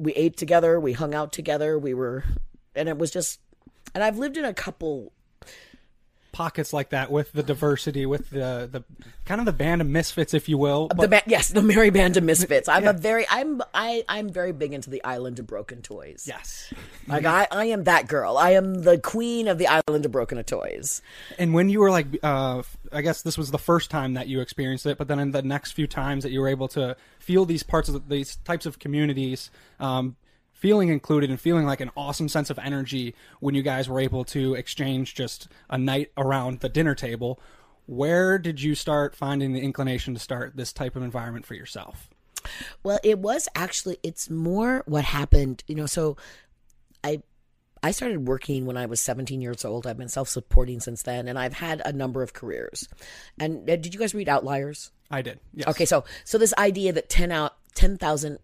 we 0.00 0.14
ate 0.14 0.36
together, 0.36 0.80
we 0.80 0.94
hung 0.94 1.14
out 1.14 1.32
together, 1.32 1.78
we 1.78 1.92
were, 1.92 2.24
and 2.74 2.88
it 2.88 2.96
was 2.96 3.10
just, 3.10 3.38
and 3.94 4.02
I've 4.02 4.16
lived 4.18 4.36
in 4.36 4.44
a 4.44 4.54
couple. 4.54 5.12
Pockets 6.40 6.72
like 6.72 6.88
that 6.88 7.10
with 7.10 7.32
the 7.32 7.42
diversity, 7.42 8.06
with 8.06 8.30
the 8.30 8.66
the 8.72 8.82
kind 9.26 9.42
of 9.42 9.44
the 9.44 9.52
band 9.52 9.82
of 9.82 9.86
misfits, 9.86 10.32
if 10.32 10.48
you 10.48 10.56
will. 10.56 10.88
the 10.88 11.06
ba- 11.06 11.22
yes, 11.26 11.50
the 11.50 11.60
Merry 11.60 11.90
Band 11.90 12.16
of 12.16 12.24
Misfits. 12.24 12.66
I'm 12.66 12.86
a 12.86 12.94
very, 12.94 13.26
I'm, 13.28 13.60
I, 13.74 14.04
I'm 14.08 14.30
very 14.30 14.52
big 14.52 14.72
into 14.72 14.88
the 14.88 15.04
Island 15.04 15.38
of 15.38 15.46
Broken 15.46 15.82
Toys. 15.82 16.24
yes, 16.26 16.72
like 17.06 17.26
I, 17.26 17.46
I 17.50 17.66
am 17.66 17.84
that 17.84 18.08
girl. 18.08 18.38
I 18.38 18.52
am 18.52 18.82
the 18.82 18.96
queen 18.98 19.48
of 19.48 19.58
the 19.58 19.66
Island 19.66 20.06
of 20.06 20.12
Broken 20.12 20.42
Toys. 20.44 21.02
And 21.38 21.52
when 21.52 21.68
you 21.68 21.80
were 21.80 21.90
like, 21.90 22.06
uh, 22.22 22.62
I 22.90 23.02
guess 23.02 23.20
this 23.20 23.36
was 23.36 23.50
the 23.50 23.58
first 23.58 23.90
time 23.90 24.14
that 24.14 24.26
you 24.26 24.40
experienced 24.40 24.86
it, 24.86 24.96
but 24.96 25.08
then 25.08 25.18
in 25.18 25.32
the 25.32 25.42
next 25.42 25.72
few 25.72 25.86
times 25.86 26.22
that 26.24 26.32
you 26.32 26.40
were 26.40 26.48
able 26.48 26.68
to 26.68 26.96
feel 27.18 27.44
these 27.44 27.62
parts 27.62 27.90
of 27.90 27.94
the, 27.94 28.16
these 28.16 28.36
types 28.36 28.64
of 28.64 28.78
communities, 28.78 29.50
um, 29.78 30.16
feeling 30.60 30.90
included 30.90 31.30
and 31.30 31.40
feeling 31.40 31.64
like 31.64 31.80
an 31.80 31.90
awesome 31.96 32.28
sense 32.28 32.50
of 32.50 32.58
energy 32.58 33.14
when 33.40 33.54
you 33.54 33.62
guys 33.62 33.88
were 33.88 33.98
able 33.98 34.24
to 34.24 34.54
exchange 34.54 35.14
just 35.14 35.48
a 35.70 35.78
night 35.78 36.12
around 36.16 36.60
the 36.60 36.68
dinner 36.68 36.94
table. 36.94 37.40
Where 37.86 38.38
did 38.38 38.62
you 38.62 38.74
start 38.74 39.16
finding 39.16 39.54
the 39.54 39.60
inclination 39.60 40.14
to 40.14 40.20
start 40.20 40.56
this 40.56 40.72
type 40.72 40.96
of 40.96 41.02
environment 41.02 41.46
for 41.46 41.54
yourself? 41.54 42.10
Well, 42.82 43.00
it 43.02 43.18
was 43.18 43.48
actually, 43.54 43.98
it's 44.02 44.28
more 44.28 44.84
what 44.86 45.04
happened, 45.04 45.64
you 45.66 45.74
know, 45.74 45.86
so 45.86 46.18
I, 47.02 47.22
I 47.82 47.90
started 47.92 48.28
working 48.28 48.66
when 48.66 48.76
I 48.76 48.84
was 48.84 49.00
17 49.00 49.40
years 49.40 49.64
old. 49.64 49.86
I've 49.86 49.96
been 49.96 50.08
self-supporting 50.08 50.80
since 50.80 51.02
then, 51.02 51.26
and 51.26 51.38
I've 51.38 51.54
had 51.54 51.80
a 51.84 51.92
number 51.92 52.22
of 52.22 52.34
careers. 52.34 52.86
And 53.38 53.68
uh, 53.68 53.76
did 53.76 53.94
you 53.94 53.98
guys 53.98 54.14
read 54.14 54.28
Outliers? 54.28 54.90
I 55.10 55.22
did. 55.22 55.40
Yes. 55.54 55.68
Okay, 55.68 55.86
so 55.86 56.04
so 56.24 56.38
this 56.38 56.54
idea 56.56 56.92
that 56.92 57.08
ten 57.08 57.32
out 57.32 57.56
ten 57.74 57.96
thousand 57.96 58.38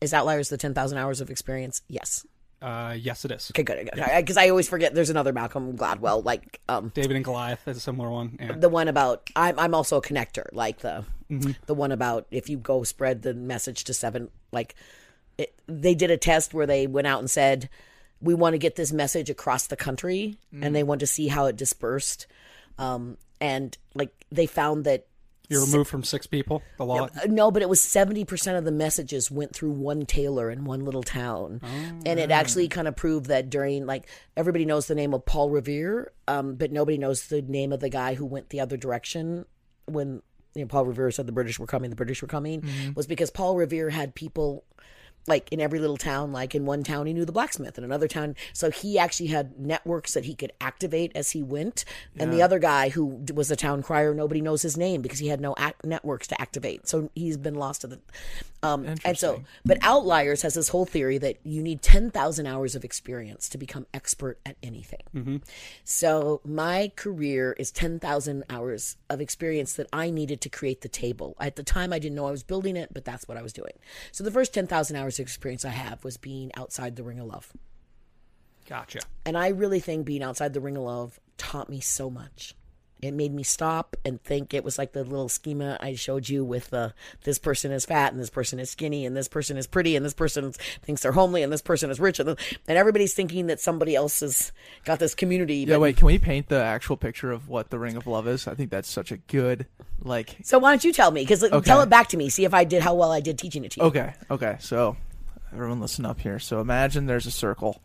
is 0.00 0.14
outliers 0.14 0.48
the 0.48 0.56
ten 0.56 0.74
thousand 0.74 0.98
hours 0.98 1.20
of 1.20 1.30
experience. 1.30 1.82
Yes. 1.88 2.26
Uh, 2.62 2.94
yes, 2.98 3.24
it 3.24 3.30
is. 3.30 3.50
Okay, 3.52 3.62
good. 3.62 3.90
Because 3.94 4.36
I 4.36 4.50
always 4.50 4.68
forget. 4.68 4.94
There's 4.94 5.08
another 5.08 5.32
Malcolm 5.32 5.78
Gladwell, 5.78 6.22
like 6.24 6.60
um 6.68 6.92
David 6.94 7.16
and 7.16 7.24
Goliath 7.24 7.66
is 7.66 7.78
a 7.78 7.80
similar 7.80 8.10
one. 8.10 8.36
Yeah. 8.38 8.52
the 8.52 8.68
one 8.68 8.88
about 8.88 9.30
I'm 9.34 9.58
I'm 9.58 9.74
also 9.74 9.96
a 9.96 10.02
connector, 10.02 10.46
like 10.52 10.78
the 10.80 11.04
the 11.66 11.74
one 11.74 11.92
about 11.92 12.26
if 12.30 12.50
you 12.50 12.58
go 12.58 12.82
spread 12.82 13.22
the 13.22 13.32
message 13.32 13.84
to 13.84 13.94
seven, 13.94 14.28
like 14.52 14.74
it, 15.38 15.54
they 15.66 15.94
did 15.94 16.10
a 16.10 16.18
test 16.18 16.52
where 16.52 16.66
they 16.66 16.86
went 16.86 17.06
out 17.06 17.20
and 17.20 17.30
said 17.30 17.70
we 18.20 18.34
want 18.34 18.52
to 18.52 18.58
get 18.58 18.76
this 18.76 18.92
message 18.92 19.30
across 19.30 19.66
the 19.68 19.76
country, 19.76 20.36
and 20.52 20.74
they 20.74 20.82
want 20.82 21.00
to 21.00 21.06
see 21.06 21.28
how 21.28 21.46
it 21.46 21.56
dispersed. 21.56 22.26
Um, 22.76 23.16
and 23.40 23.76
like 23.94 24.12
they 24.30 24.44
found 24.44 24.84
that 24.84 25.06
You're 25.50 25.64
removed 25.66 25.90
from 25.90 26.04
six 26.04 26.26
people. 26.26 26.62
a 26.78 26.84
lot. 26.84 27.12
No, 27.28 27.50
but 27.50 27.60
it 27.60 27.68
was 27.68 27.80
70% 27.80 28.56
of 28.56 28.64
the 28.64 28.72
messages 28.72 29.30
went 29.30 29.54
through 29.54 29.72
one 29.72 30.06
tailor 30.06 30.50
in 30.50 30.64
one 30.64 30.84
little 30.84 31.02
town. 31.02 31.60
And 32.06 32.20
it 32.20 32.30
actually 32.30 32.68
kind 32.68 32.86
of 32.86 32.94
proved 32.96 33.26
that 33.26 33.50
during, 33.50 33.84
like, 33.84 34.08
everybody 34.36 34.64
knows 34.64 34.86
the 34.86 34.94
name 34.94 35.12
of 35.12 35.26
Paul 35.26 35.50
Revere, 35.50 36.12
um, 36.28 36.54
but 36.54 36.70
nobody 36.70 36.98
knows 36.98 37.26
the 37.26 37.42
name 37.42 37.72
of 37.72 37.80
the 37.80 37.88
guy 37.90 38.14
who 38.14 38.24
went 38.24 38.50
the 38.50 38.60
other 38.60 38.76
direction 38.76 39.44
when, 39.86 40.22
you 40.54 40.62
know, 40.62 40.68
Paul 40.68 40.86
Revere 40.86 41.10
said 41.10 41.26
the 41.26 41.32
British 41.32 41.58
were 41.58 41.66
coming, 41.66 41.90
the 41.90 41.96
British 41.96 42.22
were 42.22 42.28
coming, 42.28 42.64
was 42.94 43.08
because 43.08 43.30
Paul 43.30 43.56
Revere 43.56 43.90
had 43.90 44.14
people 44.14 44.64
like 45.26 45.52
in 45.52 45.60
every 45.60 45.78
little 45.78 45.96
town 45.96 46.32
like 46.32 46.54
in 46.54 46.64
one 46.64 46.82
town 46.82 47.06
he 47.06 47.12
knew 47.12 47.24
the 47.24 47.32
blacksmith 47.32 47.76
in 47.76 47.84
another 47.84 48.08
town 48.08 48.34
so 48.52 48.70
he 48.70 48.98
actually 48.98 49.28
had 49.28 49.58
networks 49.58 50.14
that 50.14 50.24
he 50.24 50.34
could 50.34 50.52
activate 50.60 51.12
as 51.14 51.30
he 51.32 51.42
went 51.42 51.84
and 52.18 52.32
the 52.32 52.42
other 52.42 52.58
guy 52.58 52.88
who 52.88 53.22
was 53.34 53.50
a 53.50 53.56
town 53.56 53.82
crier 53.82 54.14
nobody 54.14 54.40
knows 54.40 54.62
his 54.62 54.76
name 54.76 55.02
because 55.02 55.18
he 55.18 55.28
had 55.28 55.40
no 55.40 55.54
act- 55.58 55.84
networks 55.84 56.26
to 56.26 56.40
activate 56.40 56.88
so 56.88 57.10
he's 57.14 57.36
been 57.36 57.54
lost 57.54 57.82
to 57.82 57.86
the 57.86 58.00
um 58.62 58.84
and 59.04 59.18
so 59.18 59.42
but 59.64 59.78
outliers 59.82 60.42
has 60.42 60.54
this 60.54 60.68
whole 60.68 60.86
theory 60.86 61.18
that 61.18 61.36
you 61.44 61.62
need 61.62 61.82
10,000 61.82 62.46
hours 62.46 62.74
of 62.74 62.84
experience 62.84 63.48
to 63.50 63.58
become 63.58 63.86
expert 63.92 64.38
at 64.46 64.56
anything 64.62 65.02
so 65.84 66.40
my 66.44 66.90
career 66.96 67.54
is 67.58 67.70
10,000 67.70 68.44
hours 68.48 68.96
of 69.08 69.20
experience 69.20 69.74
that 69.74 69.86
I 69.92 70.10
needed 70.10 70.40
to 70.42 70.48
create 70.48 70.80
the 70.82 70.88
table. 70.88 71.36
At 71.40 71.56
the 71.56 71.62
time 71.62 71.92
I 71.92 71.98
didn't 71.98 72.16
know 72.16 72.26
I 72.26 72.30
was 72.30 72.42
building 72.42 72.76
it, 72.76 72.92
but 72.92 73.04
that's 73.04 73.26
what 73.28 73.36
I 73.36 73.42
was 73.42 73.52
doing. 73.52 73.72
So 74.12 74.24
the 74.24 74.30
first 74.30 74.54
10,000 74.54 74.96
hours 74.96 75.09
experience 75.18 75.64
I 75.64 75.70
have 75.70 76.04
was 76.04 76.16
being 76.16 76.50
outside 76.54 76.96
the 76.96 77.02
ring 77.02 77.18
of 77.18 77.26
love. 77.26 77.52
Gotcha. 78.68 79.00
And 79.26 79.36
I 79.36 79.48
really 79.48 79.80
think 79.80 80.06
being 80.06 80.22
outside 80.22 80.52
the 80.52 80.60
ring 80.60 80.76
of 80.76 80.84
love 80.84 81.20
taught 81.38 81.68
me 81.68 81.80
so 81.80 82.08
much. 82.10 82.54
It 83.02 83.12
made 83.12 83.32
me 83.32 83.42
stop 83.42 83.96
and 84.04 84.22
think. 84.22 84.52
It 84.52 84.64
was 84.64 84.78
like 84.78 84.92
the 84.92 85.04
little 85.04 85.28
schema 85.28 85.78
I 85.80 85.94
showed 85.94 86.28
you 86.28 86.44
with 86.44 86.70
the 86.70 86.92
this 87.24 87.38
person 87.38 87.72
is 87.72 87.86
fat 87.86 88.12
and 88.12 88.20
this 88.20 88.30
person 88.30 88.58
is 88.58 88.70
skinny 88.70 89.06
and 89.06 89.16
this 89.16 89.28
person 89.28 89.56
is 89.56 89.66
pretty 89.66 89.96
and 89.96 90.04
this 90.04 90.14
person 90.14 90.52
thinks 90.82 91.02
they're 91.02 91.12
homely 91.12 91.42
and 91.42 91.52
this 91.52 91.62
person 91.62 91.90
is 91.90 91.98
rich 91.98 92.20
and, 92.20 92.30
and 92.30 92.78
everybody's 92.78 93.14
thinking 93.14 93.46
that 93.46 93.60
somebody 93.60 93.94
else 93.94 94.20
has 94.20 94.52
got 94.84 94.98
this 94.98 95.14
community. 95.14 95.64
Yeah, 95.66 95.78
wait. 95.78 95.96
Can 95.96 96.06
we 96.06 96.18
paint 96.18 96.48
the 96.48 96.62
actual 96.62 96.96
picture 96.96 97.30
of 97.30 97.48
what 97.48 97.70
the 97.70 97.78
Ring 97.78 97.96
of 97.96 98.06
Love 98.06 98.28
is? 98.28 98.46
I 98.46 98.54
think 98.54 98.70
that's 98.70 98.90
such 98.90 99.12
a 99.12 99.16
good 99.16 99.66
like. 100.02 100.36
So 100.42 100.58
why 100.58 100.70
don't 100.70 100.84
you 100.84 100.92
tell 100.92 101.10
me? 101.10 101.22
Because 101.22 101.42
uh, 101.42 101.60
tell 101.60 101.80
it 101.80 101.88
back 101.88 102.08
to 102.08 102.16
me. 102.16 102.28
See 102.28 102.44
if 102.44 102.54
I 102.54 102.64
did 102.64 102.82
how 102.82 102.94
well 102.94 103.12
I 103.12 103.20
did 103.20 103.38
teaching 103.38 103.64
it 103.64 103.72
to 103.72 103.80
you. 103.80 103.86
Okay, 103.86 104.14
okay. 104.30 104.56
So 104.60 104.96
everyone, 105.52 105.80
listen 105.80 106.04
up 106.04 106.20
here. 106.20 106.38
So 106.38 106.60
imagine 106.60 107.06
there's 107.06 107.26
a 107.26 107.30
circle, 107.30 107.80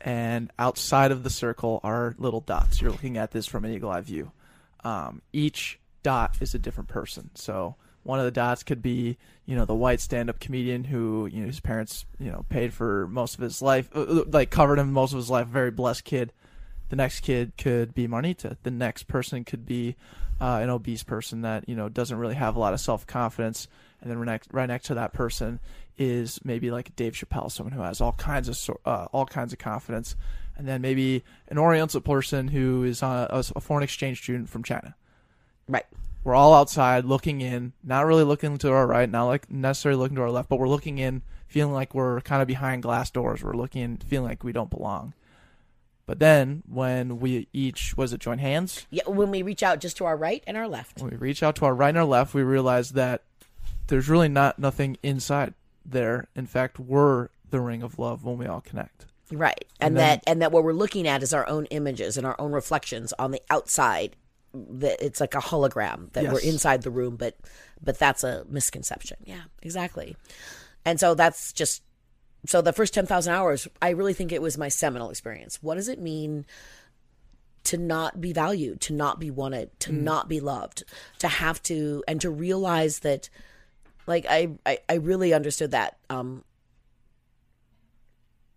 and 0.00 0.50
outside 0.58 1.12
of 1.12 1.22
the 1.22 1.30
circle 1.30 1.80
are 1.82 2.14
little 2.18 2.40
dots. 2.40 2.80
You're 2.80 2.92
looking 2.92 3.18
at 3.18 3.30
this 3.30 3.46
from 3.46 3.64
an 3.64 3.72
eagle 3.72 3.90
eye 3.90 4.00
view. 4.00 4.32
Um, 4.84 5.22
each 5.32 5.78
dot 6.02 6.36
is 6.40 6.54
a 6.54 6.58
different 6.58 6.88
person. 6.88 7.30
So 7.34 7.76
one 8.02 8.18
of 8.18 8.24
the 8.24 8.30
dots 8.30 8.62
could 8.62 8.82
be, 8.82 9.18
you 9.44 9.54
know, 9.54 9.64
the 9.64 9.74
white 9.74 10.00
stand-up 10.00 10.40
comedian 10.40 10.84
who, 10.84 11.28
you 11.30 11.40
know, 11.40 11.46
his 11.46 11.60
parents, 11.60 12.06
you 12.18 12.30
know, 12.30 12.46
paid 12.48 12.72
for 12.72 13.06
most 13.08 13.34
of 13.34 13.40
his 13.40 13.60
life, 13.60 13.90
uh, 13.94 14.24
like 14.26 14.50
covered 14.50 14.78
him 14.78 14.92
most 14.92 15.12
of 15.12 15.18
his 15.18 15.30
life. 15.30 15.46
Very 15.46 15.70
blessed 15.70 16.04
kid. 16.04 16.32
The 16.88 16.96
next 16.96 17.20
kid 17.20 17.52
could 17.56 17.94
be 17.94 18.08
Marnita. 18.08 18.56
The 18.62 18.70
next 18.70 19.06
person 19.06 19.44
could 19.44 19.66
be 19.66 19.96
uh, 20.40 20.60
an 20.62 20.70
obese 20.70 21.02
person 21.02 21.42
that 21.42 21.68
you 21.68 21.76
know 21.76 21.88
doesn't 21.88 22.16
really 22.16 22.34
have 22.34 22.56
a 22.56 22.58
lot 22.58 22.72
of 22.72 22.80
self 22.80 23.06
confidence. 23.06 23.68
And 24.00 24.10
then 24.10 24.18
right 24.18 24.26
next, 24.26 24.52
right 24.52 24.66
next 24.66 24.86
to 24.86 24.94
that 24.94 25.12
person 25.12 25.60
is 25.98 26.40
maybe 26.42 26.70
like 26.70 26.96
Dave 26.96 27.12
Chappelle, 27.12 27.52
someone 27.52 27.72
who 27.72 27.82
has 27.82 28.00
all 28.00 28.12
kinds 28.12 28.48
of 28.48 28.76
uh, 28.86 29.06
all 29.12 29.26
kinds 29.26 29.52
of 29.52 29.58
confidence. 29.58 30.16
And 30.60 30.68
then 30.68 30.82
maybe 30.82 31.24
an 31.48 31.56
Oriental 31.56 32.02
person 32.02 32.48
who 32.48 32.84
is 32.84 33.02
on 33.02 33.26
a, 33.30 33.42
a 33.56 33.60
foreign 33.62 33.82
exchange 33.82 34.20
student 34.20 34.50
from 34.50 34.62
China. 34.62 34.94
Right. 35.66 35.86
We're 36.22 36.34
all 36.34 36.52
outside 36.52 37.06
looking 37.06 37.40
in, 37.40 37.72
not 37.82 38.04
really 38.04 38.24
looking 38.24 38.58
to 38.58 38.70
our 38.70 38.86
right, 38.86 39.10
not 39.10 39.24
like 39.24 39.50
necessarily 39.50 39.98
looking 39.98 40.16
to 40.16 40.22
our 40.22 40.30
left, 40.30 40.50
but 40.50 40.58
we're 40.58 40.68
looking 40.68 40.98
in, 40.98 41.22
feeling 41.48 41.72
like 41.72 41.94
we're 41.94 42.20
kind 42.20 42.42
of 42.42 42.46
behind 42.46 42.82
glass 42.82 43.10
doors. 43.10 43.42
We're 43.42 43.56
looking 43.56 43.80
in, 43.80 43.96
feeling 43.96 44.28
like 44.28 44.44
we 44.44 44.52
don't 44.52 44.68
belong. 44.68 45.14
But 46.04 46.18
then 46.18 46.62
when 46.68 47.20
we 47.20 47.48
each 47.54 47.96
was 47.96 48.12
it 48.12 48.20
join 48.20 48.36
hands, 48.36 48.86
Yeah. 48.90 49.04
When 49.06 49.30
we 49.30 49.42
reach 49.42 49.62
out 49.62 49.80
just 49.80 49.96
to 49.96 50.04
our 50.04 50.16
right 50.16 50.44
and 50.46 50.58
our 50.58 50.68
left. 50.68 51.00
when 51.00 51.10
we 51.10 51.16
reach 51.16 51.42
out 51.42 51.56
to 51.56 51.64
our 51.64 51.74
right 51.74 51.88
and 51.88 51.96
our 51.96 52.04
left, 52.04 52.34
we 52.34 52.42
realize 52.42 52.90
that 52.90 53.22
there's 53.86 54.10
really 54.10 54.28
not 54.28 54.58
nothing 54.58 54.98
inside 55.02 55.54
there. 55.86 56.28
In 56.36 56.44
fact, 56.44 56.78
we're 56.78 57.28
the 57.48 57.62
ring 57.62 57.82
of 57.82 57.98
love 57.98 58.24
when 58.24 58.36
we 58.36 58.44
all 58.44 58.60
connect. 58.60 59.06
Right. 59.30 59.64
And, 59.80 59.88
And 59.88 59.96
then- 59.96 60.08
that 60.08 60.22
and 60.26 60.42
that 60.42 60.52
what 60.52 60.64
we're 60.64 60.72
looking 60.72 61.06
at 61.06 61.22
is 61.22 61.32
our 61.32 61.46
own 61.48 61.66
images 61.66 62.16
and 62.16 62.26
our 62.26 62.36
own 62.40 62.52
reflections 62.52 63.12
on 63.18 63.30
the 63.30 63.42
outside 63.50 64.16
that 64.52 65.00
it's 65.00 65.20
like 65.20 65.34
a 65.36 65.40
hologram 65.40 66.12
that 66.12 66.24
we're 66.32 66.40
inside 66.40 66.82
the 66.82 66.90
room, 66.90 67.16
but 67.16 67.36
but 67.80 67.98
that's 67.98 68.24
a 68.24 68.44
misconception. 68.48 69.18
Yeah, 69.24 69.42
exactly. 69.62 70.16
And 70.84 70.98
so 70.98 71.14
that's 71.14 71.52
just 71.52 71.82
so 72.46 72.60
the 72.60 72.72
first 72.72 72.92
ten 72.92 73.06
thousand 73.06 73.34
hours. 73.34 73.68
I 73.80 73.90
really 73.90 74.12
think 74.14 74.32
it 74.32 74.42
was 74.42 74.58
my 74.58 74.68
seminal 74.68 75.10
experience. 75.10 75.62
What 75.62 75.76
does 75.76 75.88
it 75.88 76.00
mean? 76.00 76.46
to 77.62 77.76
not 77.76 78.20
be 78.22 78.32
valued, 78.32 78.80
to 78.80 78.92
not 78.94 79.20
be 79.20 79.30
wanted, 79.30 79.68
to 79.80 79.92
not 79.92 80.28
be 80.28 80.40
loved, 80.40 80.82
to 81.18 81.28
have 81.28 81.62
to, 81.62 82.02
and 82.08 82.18
to 82.22 82.30
realize 82.30 83.00
that, 83.00 83.28
like 84.06 84.24
I, 84.28 84.48
I, 84.64 84.78
I 84.88 84.94
really 84.94 85.34
understood 85.34 85.72
that 85.72 85.98
um, 86.08 86.42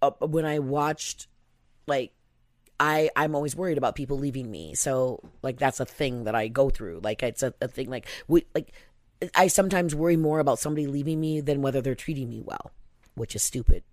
uh, 0.03 0.27
when 0.27 0.45
I 0.45 0.59
watched, 0.59 1.27
like, 1.87 2.13
I, 2.79 3.09
I'm 3.15 3.35
always 3.35 3.55
worried 3.55 3.77
about 3.77 3.95
people 3.95 4.17
leaving 4.17 4.49
me. 4.49 4.75
So, 4.75 5.21
like, 5.41 5.57
that's 5.57 5.79
a 5.79 5.85
thing 5.85 6.25
that 6.25 6.35
I 6.35 6.47
go 6.47 6.69
through. 6.69 6.99
Like, 7.03 7.23
it's 7.23 7.43
a, 7.43 7.53
a 7.61 7.67
thing. 7.67 7.89
Like, 7.89 8.07
we, 8.27 8.45
like, 8.53 8.73
I 9.35 9.47
sometimes 9.47 9.95
worry 9.95 10.17
more 10.17 10.39
about 10.39 10.59
somebody 10.59 10.87
leaving 10.87 11.19
me 11.19 11.39
than 11.41 11.61
whether 11.61 11.81
they're 11.81 11.95
treating 11.95 12.29
me 12.29 12.41
well, 12.41 12.71
which 13.15 13.35
is 13.35 13.43
stupid 13.43 13.83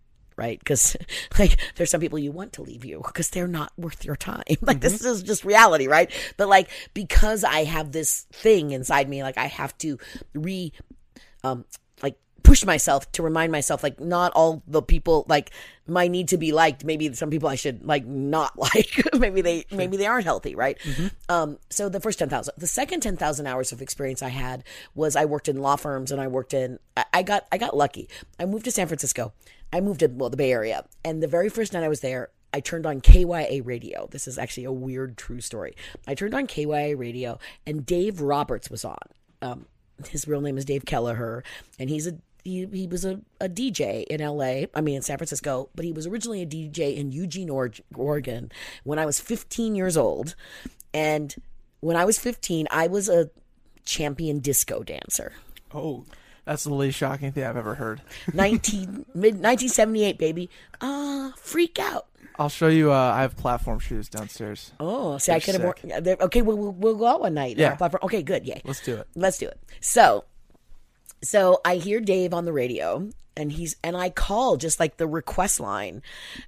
right? 0.40 0.58
Because 0.58 0.96
like 1.38 1.58
there's 1.76 1.90
some 1.90 2.00
people 2.00 2.18
you 2.18 2.32
want 2.32 2.54
to 2.54 2.62
leave 2.62 2.84
you 2.84 3.02
because 3.04 3.28
they're 3.28 3.46
not 3.46 3.72
worth 3.76 4.04
your 4.04 4.16
time. 4.16 4.42
Like 4.62 4.80
this 4.80 5.04
is 5.04 5.22
just 5.22 5.44
reality, 5.44 5.86
right? 5.86 6.10
But 6.36 6.48
like 6.48 6.70
because 6.94 7.44
I 7.44 7.64
have 7.64 7.92
this 7.92 8.22
thing 8.32 8.70
inside 8.70 9.08
me, 9.08 9.22
like 9.22 9.36
I 9.36 9.46
have 9.46 9.76
to 9.78 9.98
re, 10.32 10.72
um, 11.44 11.64
push 12.42 12.64
myself 12.64 13.10
to 13.12 13.22
remind 13.22 13.52
myself, 13.52 13.82
like 13.82 14.00
not 14.00 14.32
all 14.34 14.62
the 14.66 14.82
people 14.82 15.24
like 15.28 15.50
my 15.86 16.08
need 16.08 16.28
to 16.28 16.38
be 16.38 16.52
liked. 16.52 16.84
Maybe 16.84 17.12
some 17.14 17.30
people 17.30 17.48
I 17.48 17.54
should 17.54 17.84
like 17.84 18.06
not 18.06 18.58
like. 18.58 19.02
maybe 19.18 19.40
they 19.40 19.64
maybe 19.70 19.96
they 19.96 20.06
aren't 20.06 20.24
healthy, 20.24 20.54
right? 20.54 20.78
Um, 21.28 21.58
so 21.68 21.88
the 21.88 22.00
first 22.00 22.18
ten 22.18 22.28
thousand, 22.28 22.54
the 22.58 22.66
second 22.66 23.00
ten 23.00 23.16
thousand 23.16 23.46
hours 23.46 23.72
of 23.72 23.82
experience 23.82 24.22
I 24.22 24.28
had 24.28 24.64
was 24.94 25.16
I 25.16 25.24
worked 25.24 25.48
in 25.48 25.60
law 25.60 25.76
firms 25.76 26.10
and 26.10 26.20
I 26.20 26.28
worked 26.28 26.54
in. 26.54 26.78
I, 26.96 27.04
I 27.12 27.22
got 27.22 27.46
I 27.52 27.58
got 27.58 27.76
lucky. 27.76 28.08
I 28.38 28.44
moved 28.46 28.64
to 28.64 28.70
San 28.70 28.86
Francisco. 28.86 29.32
I 29.72 29.80
moved 29.80 30.00
to 30.00 30.08
well 30.08 30.30
the 30.30 30.36
Bay 30.36 30.52
Area, 30.52 30.84
and 31.04 31.22
the 31.22 31.28
very 31.28 31.48
first 31.48 31.72
night 31.72 31.84
I 31.84 31.88
was 31.88 32.00
there, 32.00 32.30
I 32.52 32.60
turned 32.60 32.86
on 32.86 33.00
KYA 33.00 33.62
radio. 33.64 34.08
This 34.10 34.26
is 34.26 34.38
actually 34.38 34.64
a 34.64 34.72
weird 34.72 35.16
true 35.16 35.40
story. 35.40 35.76
I 36.06 36.14
turned 36.14 36.34
on 36.34 36.46
KYA 36.46 36.96
radio, 36.96 37.38
and 37.66 37.86
Dave 37.86 38.20
Roberts 38.20 38.70
was 38.70 38.84
on. 38.84 38.98
Um, 39.42 39.66
his 40.08 40.26
real 40.26 40.40
name 40.40 40.58
is 40.58 40.64
Dave 40.64 40.84
Kelleher, 40.84 41.44
and 41.78 41.90
he's 41.90 42.06
a 42.06 42.14
he, 42.44 42.66
he 42.72 42.86
was 42.86 43.04
a, 43.04 43.20
a 43.40 43.48
DJ 43.48 44.04
in 44.04 44.20
LA, 44.20 44.66
I 44.74 44.80
mean 44.80 44.96
in 44.96 45.02
San 45.02 45.18
Francisco, 45.18 45.68
but 45.74 45.84
he 45.84 45.92
was 45.92 46.06
originally 46.06 46.42
a 46.42 46.46
DJ 46.46 46.96
in 46.96 47.12
Eugene, 47.12 47.50
Oregon 47.94 48.50
when 48.84 48.98
I 48.98 49.06
was 49.06 49.20
15 49.20 49.74
years 49.74 49.96
old. 49.96 50.34
And 50.92 51.34
when 51.80 51.96
I 51.96 52.04
was 52.04 52.18
15, 52.18 52.66
I 52.70 52.86
was 52.88 53.08
a 53.08 53.30
champion 53.84 54.38
disco 54.40 54.82
dancer. 54.82 55.32
Oh, 55.74 56.04
That's 56.44 56.64
the 56.64 56.74
least 56.74 56.98
shocking 56.98 57.32
thing 57.32 57.44
I've 57.44 57.56
ever 57.56 57.74
heard. 57.76 58.02
19 58.34 59.06
mid 59.14 59.34
1978 59.34 60.18
baby. 60.18 60.50
Ah, 60.80 61.32
freak 61.36 61.78
out. 61.78 62.06
I'll 62.38 62.48
show 62.48 62.68
you. 62.68 62.90
Uh, 62.90 62.96
I 62.96 63.20
have 63.22 63.36
platform 63.36 63.78
shoes 63.80 64.08
downstairs. 64.08 64.72
Oh, 64.80 65.18
see, 65.18 65.30
I 65.30 65.34
They're 65.34 65.40
could 65.40 65.60
have. 65.60 65.74
sick. 65.76 65.84
more- 65.90 66.00
they're- 66.00 66.16
Okay, 66.22 66.40
we'll, 66.42 66.56
we'll 66.56 66.72
we'll 66.72 66.96
go 66.96 67.06
out 67.06 67.20
one 67.20 67.34
night. 67.34 67.58
Yeah. 67.58 67.74
Platform. 67.74 68.00
Okay, 68.04 68.22
good. 68.22 68.46
Yay. 68.46 68.62
Let's 68.64 68.80
do 68.82 68.96
it. 68.96 69.06
Let's 69.14 69.36
do 69.36 69.46
it. 69.46 69.60
So, 69.80 70.24
so 71.22 71.60
I 71.64 71.76
hear 71.76 72.00
Dave 72.00 72.32
on 72.32 72.44
the 72.44 72.52
radio, 72.52 73.08
and 73.36 73.52
he's 73.52 73.76
and 73.82 73.96
I 73.96 74.10
call 74.10 74.56
just 74.56 74.80
like 74.80 74.96
the 74.96 75.06
request 75.06 75.60
line, 75.60 76.02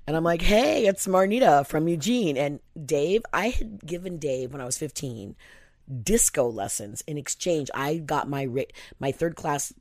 and 0.06 0.16
I'm 0.16 0.24
like, 0.24 0.42
"Hey, 0.42 0.86
it's 0.86 1.06
Marnita 1.06 1.66
from 1.66 1.88
Eugene." 1.88 2.36
And 2.36 2.60
Dave, 2.84 3.22
I 3.32 3.48
had 3.48 3.84
given 3.84 4.18
Dave 4.18 4.52
when 4.52 4.60
I 4.60 4.66
was 4.66 4.78
15 4.78 5.36
disco 6.02 6.48
lessons 6.48 7.02
in 7.06 7.18
exchange. 7.18 7.70
I 7.74 7.96
got 7.96 8.28
my 8.28 8.44
ra- 8.46 8.62
my 8.98 9.12
third 9.12 9.36
class 9.36 9.72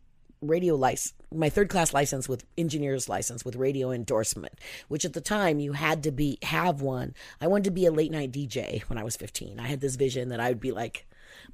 radio 0.42 0.76
license, 0.76 1.14
my 1.34 1.50
third 1.50 1.70
class 1.70 1.94
license 1.94 2.28
with 2.28 2.46
engineer's 2.58 3.08
license 3.08 3.46
with 3.46 3.56
radio 3.56 3.92
endorsement, 3.92 4.54
which 4.88 5.06
at 5.06 5.14
the 5.14 5.22
time 5.22 5.60
you 5.60 5.74
had 5.74 6.04
to 6.04 6.12
be 6.12 6.38
have 6.44 6.82
one. 6.82 7.14
I 7.40 7.48
wanted 7.48 7.66
to 7.66 7.72
be 7.72 7.86
a 7.86 7.92
late 7.92 8.12
night 8.12 8.32
DJ 8.32 8.82
when 8.84 8.98
I 8.98 9.04
was 9.04 9.16
15. 9.16 9.60
I 9.60 9.68
had 9.68 9.82
this 9.82 9.96
vision 9.96 10.30
that 10.30 10.40
I 10.40 10.50
would 10.50 10.60
be 10.60 10.72
like, 10.72 11.06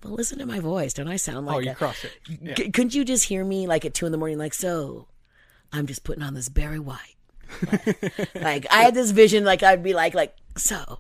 but 0.02 0.12
listen 0.12 0.40
to 0.40 0.46
my 0.46 0.60
voice. 0.60 0.94
Don't 0.94 1.08
I 1.08 1.16
sound 1.16 1.46
like 1.46 1.56
oh, 1.56 1.60
you 1.60 1.76
a- 1.80 1.90
it. 1.90 2.40
Yeah. 2.42 2.56
C- 2.56 2.72
couldn't 2.72 2.96
you 2.96 3.06
just 3.06 3.26
hear 3.26 3.44
me 3.44 3.68
like 3.68 3.86
at 3.86 3.94
two 3.94 4.06
in 4.06 4.12
the 4.12 4.18
morning, 4.18 4.38
like, 4.38 4.54
so 4.54 5.08
I'm 5.72 5.88
just 5.88 6.04
putting 6.04 6.24
on 6.24 6.34
this 6.34 6.50
Barry 6.50 6.80
White. 6.80 7.16
Like, 7.72 8.36
like, 8.36 8.68
I 8.72 8.84
had 8.84 8.94
this 8.94 9.12
vision, 9.12 9.44
like 9.44 9.64
I'd 9.64 9.84
be 9.84 9.94
like, 9.94 10.14
like, 10.14 10.36
so 10.56 11.00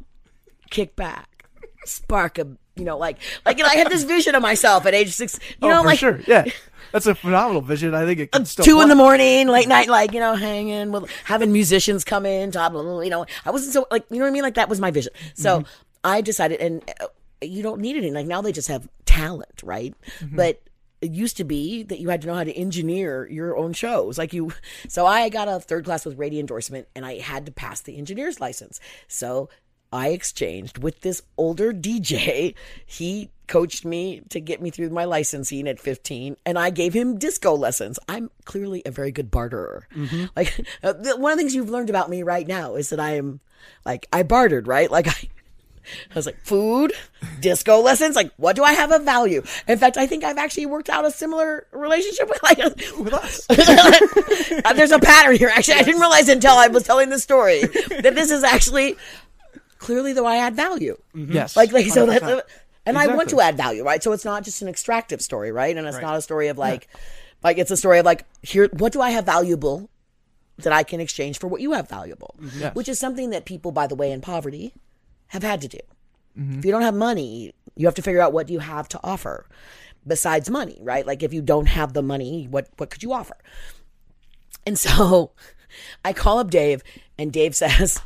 kick 0.69 0.95
back, 0.95 1.45
spark 1.85 2.37
a, 2.37 2.47
you 2.75 2.85
know, 2.85 2.97
like, 2.97 3.17
like, 3.45 3.57
you 3.57 3.63
know, 3.63 3.69
I 3.69 3.75
had 3.75 3.89
this 3.89 4.03
vision 4.15 4.35
of 4.35 4.41
myself 4.41 4.85
at 4.85 4.93
age 4.93 5.11
six, 5.11 5.39
you 5.61 5.67
oh, 5.67 5.69
know, 5.69 5.81
for 5.81 5.87
like 5.87 5.99
sure. 5.99 6.19
Yeah, 6.27 6.45
that's 6.91 7.05
a 7.05 7.15
phenomenal 7.15 7.61
vision. 7.61 7.93
I 7.93 8.05
think 8.05 8.19
it 8.19 8.31
can 8.31 8.45
still 8.45 8.65
two 8.65 8.81
in 8.81 8.89
the 8.89 8.95
morning, 8.95 9.47
late 9.47 9.67
night, 9.67 9.89
like, 9.89 10.13
you 10.13 10.19
know, 10.19 10.35
hanging 10.35 10.91
with 10.91 11.09
having 11.25 11.51
musicians 11.51 12.03
come 12.03 12.25
in, 12.25 12.51
top, 12.51 12.71
blah, 12.71 12.81
blah, 12.81 12.93
blah, 12.93 13.01
you 13.01 13.09
know, 13.09 13.25
I 13.45 13.51
wasn't 13.51 13.73
so 13.73 13.87
like, 13.91 14.05
you 14.09 14.17
know 14.17 14.25
what 14.25 14.29
I 14.29 14.33
mean? 14.33 14.43
Like 14.43 14.55
that 14.55 14.69
was 14.69 14.79
my 14.79 14.91
vision. 14.91 15.13
So 15.33 15.63
I 16.03 16.21
decided, 16.21 16.59
and 16.61 16.83
uh, 17.01 17.07
you 17.41 17.63
don't 17.63 17.81
need 17.81 17.97
it. 17.97 18.13
Like 18.13 18.27
now 18.27 18.41
they 18.41 18.51
just 18.51 18.67
have 18.67 18.87
talent, 19.05 19.61
right? 19.63 19.93
But 20.35 20.61
it 21.01 21.11
used 21.11 21.37
to 21.37 21.43
be 21.43 21.83
that 21.83 21.99
you 21.99 22.09
had 22.09 22.21
to 22.21 22.27
know 22.27 22.35
how 22.35 22.43
to 22.43 22.57
engineer 22.57 23.27
your 23.29 23.55
own 23.55 23.73
shows. 23.73 24.17
Like 24.17 24.33
you, 24.33 24.51
so 24.87 25.05
I 25.05 25.29
got 25.29 25.47
a 25.47 25.59
third 25.59 25.85
class 25.85 26.05
with 26.05 26.17
radio 26.17 26.39
endorsement 26.39 26.87
and 26.95 27.05
I 27.05 27.19
had 27.19 27.45
to 27.45 27.51
pass 27.51 27.81
the 27.81 27.97
engineer's 27.97 28.39
license. 28.39 28.79
So 29.07 29.49
I 29.91 30.09
exchanged 30.09 30.79
with 30.79 31.01
this 31.01 31.21
older 31.37 31.71
DJ. 31.71 32.55
He 32.85 33.29
coached 33.47 33.85
me 33.85 34.21
to 34.29 34.41
get 34.41 34.61
me 34.61 34.69
through 34.69 34.89
my 34.89 35.05
licensing 35.05 35.67
at 35.67 35.79
15 35.79 36.35
and 36.45 36.59
I 36.59 36.69
gave 36.69 36.93
him 36.93 37.17
disco 37.17 37.55
lessons. 37.55 37.97
I'm 38.09 38.29
clearly 38.43 38.81
a 38.85 38.91
very 38.91 39.11
good 39.11 39.31
barterer. 39.31 39.87
Like 40.35 40.65
uh, 40.83 40.93
the, 40.99 41.15
one 41.15 41.31
of 41.31 41.37
the 41.37 41.43
things 41.43 41.55
you've 41.55 41.69
learned 41.69 41.89
about 41.89 42.09
me 42.09 42.23
right 42.23 42.47
now 42.47 42.75
is 42.75 42.89
that 42.89 42.99
I 42.99 43.15
am 43.15 43.39
like 43.85 44.07
I 44.11 44.23
bartered, 44.23 44.67
right? 44.67 44.91
Like 44.91 45.07
I 45.07 45.29
I 46.11 46.15
was 46.15 46.25
like, 46.25 46.39
food, 46.43 46.93
disco 47.39 47.79
lessons. 47.81 48.15
Like, 48.15 48.31
what 48.37 48.55
do 48.55 48.63
I 48.63 48.73
have 48.73 48.91
of 48.91 49.03
value? 49.03 49.43
In 49.67 49.77
fact, 49.77 49.97
I 49.97 50.07
think 50.07 50.23
I've 50.23 50.37
actually 50.37 50.65
worked 50.65 50.89
out 50.89 51.05
a 51.05 51.11
similar 51.11 51.67
relationship 51.71 52.29
with 52.29 52.41
like 52.43 52.57
with 52.57 53.13
us. 53.13 53.45
Uh, 54.65 54.73
There's 54.73 54.91
a 54.91 54.99
pattern 54.99 55.35
here. 55.35 55.49
Actually, 55.53 55.75
I 55.75 55.83
didn't 55.83 56.01
realize 56.01 56.29
until 56.29 56.53
I 56.53 56.67
was 56.67 56.83
telling 56.83 57.09
the 57.09 57.19
story 57.19 57.61
that 57.61 58.13
this 58.15 58.31
is 58.31 58.43
actually 58.43 58.95
clearly 59.77 60.13
though 60.13 60.25
I 60.25 60.37
add 60.37 60.55
value. 60.55 60.97
Mm-hmm. 61.15 61.33
yes, 61.33 61.55
Like, 61.55 61.71
like 61.71 61.87
so 61.87 62.07
100%. 62.07 62.19
that, 62.19 62.23
uh, 62.23 62.41
and 62.85 62.97
I 62.97 63.07
want 63.07 63.29
to 63.29 63.41
add 63.41 63.57
value, 63.57 63.83
right? 63.83 64.01
So 64.01 64.11
it's 64.13 64.25
not 64.25 64.43
just 64.43 64.61
an 64.61 64.67
extractive 64.67 65.21
story, 65.21 65.51
right? 65.51 65.75
And 65.75 65.87
it's 65.87 65.99
not 66.01 66.15
a 66.17 66.21
story 66.21 66.47
of 66.47 66.57
like, 66.57 66.87
like 67.43 67.57
it's 67.57 67.71
a 67.71 67.77
story 67.77 67.99
of 67.99 68.05
like, 68.05 68.25
here, 68.41 68.69
what 68.73 68.93
do 68.93 69.01
I 69.01 69.11
have 69.11 69.25
valuable 69.25 69.89
that 70.59 70.73
I 70.73 70.83
can 70.83 70.99
exchange 70.99 71.37
for 71.39 71.47
what 71.47 71.61
you 71.61 71.73
have 71.73 71.87
valuable, 71.87 72.35
mm-hmm. 72.41 72.59
Yes. 72.59 72.75
which 72.75 72.89
is 72.89 72.97
something 72.97 73.29
that 73.29 73.45
people, 73.45 73.71
by 73.71 73.87
the 73.87 73.95
way, 73.95 74.11
in 74.11 74.21
poverty, 74.21 74.73
have 75.29 75.43
had 75.43 75.61
to 75.61 75.67
do. 75.67 75.79
If 76.37 76.65
you 76.65 76.71
don't 76.71 76.83
have 76.83 76.93
money, 76.93 77.53
you 77.75 77.87
have 77.87 77.95
to 77.95 78.01
figure 78.01 78.21
out 78.21 78.31
what 78.31 78.49
you 78.49 78.59
have 78.59 78.87
to 78.89 78.99
offer 79.03 79.47
besides 80.05 80.49
money, 80.49 80.77
right? 80.81 81.05
Like 81.05 81.23
if 81.23 81.33
you 81.33 81.41
don't 81.41 81.65
have 81.65 81.93
the 81.93 82.03
money, 82.03 82.47
what 82.49 82.69
what 82.77 82.89
could 82.89 83.03
you 83.03 83.13
offer? 83.13 83.35
And 84.65 84.77
so 84.79 85.31
I 86.05 86.13
call 86.13 86.39
up 86.39 86.49
Dave, 86.49 86.83
and 87.17 87.31
Dave 87.31 87.55
says, 87.63 87.99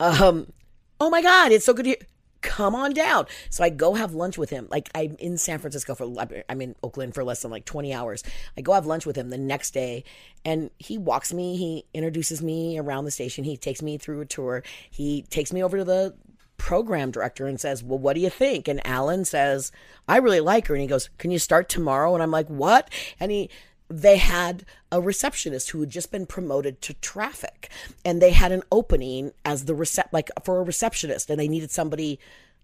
um, 0.00 0.52
"Oh 1.00 1.10
my 1.10 1.22
God, 1.22 1.52
it's 1.52 1.64
so 1.64 1.72
good 1.72 1.84
to 1.84 1.90
hear. 1.90 1.98
Come 2.40 2.74
on 2.74 2.94
down." 2.94 3.26
So 3.50 3.62
I 3.62 3.70
go 3.70 3.94
have 3.94 4.12
lunch 4.14 4.38
with 4.38 4.50
him. 4.50 4.68
Like 4.70 4.90
I'm 4.94 5.16
in 5.18 5.38
San 5.38 5.58
Francisco 5.58 5.94
for 5.94 6.12
I'm 6.48 6.60
in 6.60 6.74
Oakland 6.82 7.14
for 7.14 7.22
less 7.22 7.42
than 7.42 7.50
like 7.50 7.64
20 7.64 7.92
hours. 7.94 8.22
I 8.56 8.60
go 8.60 8.72
have 8.72 8.86
lunch 8.86 9.06
with 9.06 9.16
him 9.16 9.30
the 9.30 9.38
next 9.38 9.72
day, 9.72 10.04
and 10.44 10.70
he 10.78 10.98
walks 10.98 11.32
me. 11.32 11.56
He 11.56 11.84
introduces 11.94 12.42
me 12.42 12.78
around 12.78 13.04
the 13.04 13.10
station. 13.12 13.44
He 13.44 13.56
takes 13.56 13.82
me 13.82 13.98
through 13.98 14.20
a 14.20 14.26
tour. 14.26 14.64
He 14.90 15.22
takes 15.22 15.52
me 15.52 15.62
over 15.62 15.78
to 15.78 15.84
the 15.84 16.14
program 16.58 17.10
director 17.10 17.46
and 17.46 17.58
says, 17.58 17.82
Well, 17.82 17.98
what 17.98 18.14
do 18.14 18.20
you 18.20 18.30
think? 18.30 18.68
And 18.68 18.86
Alan 18.86 19.24
says, 19.24 19.72
I 20.06 20.18
really 20.18 20.40
like 20.40 20.66
her. 20.66 20.74
And 20.74 20.82
he 20.82 20.88
goes, 20.88 21.08
Can 21.16 21.30
you 21.30 21.38
start 21.38 21.68
tomorrow? 21.68 22.12
And 22.12 22.22
I'm 22.22 22.30
like, 22.30 22.48
What? 22.48 22.90
And 23.18 23.32
he, 23.32 23.48
they 23.88 24.18
had 24.18 24.66
a 24.92 25.00
receptionist 25.00 25.70
who 25.70 25.80
had 25.80 25.90
just 25.90 26.10
been 26.10 26.26
promoted 26.26 26.82
to 26.82 26.94
traffic 26.94 27.70
and 28.04 28.20
they 28.20 28.32
had 28.32 28.52
an 28.52 28.62
opening 28.70 29.32
as 29.44 29.64
the 29.64 29.74
recep 29.74 30.08
like 30.12 30.30
for 30.44 30.60
a 30.60 30.62
receptionist 30.62 31.30
and 31.30 31.40
they 31.40 31.48
needed 31.48 31.70
somebody 31.70 32.18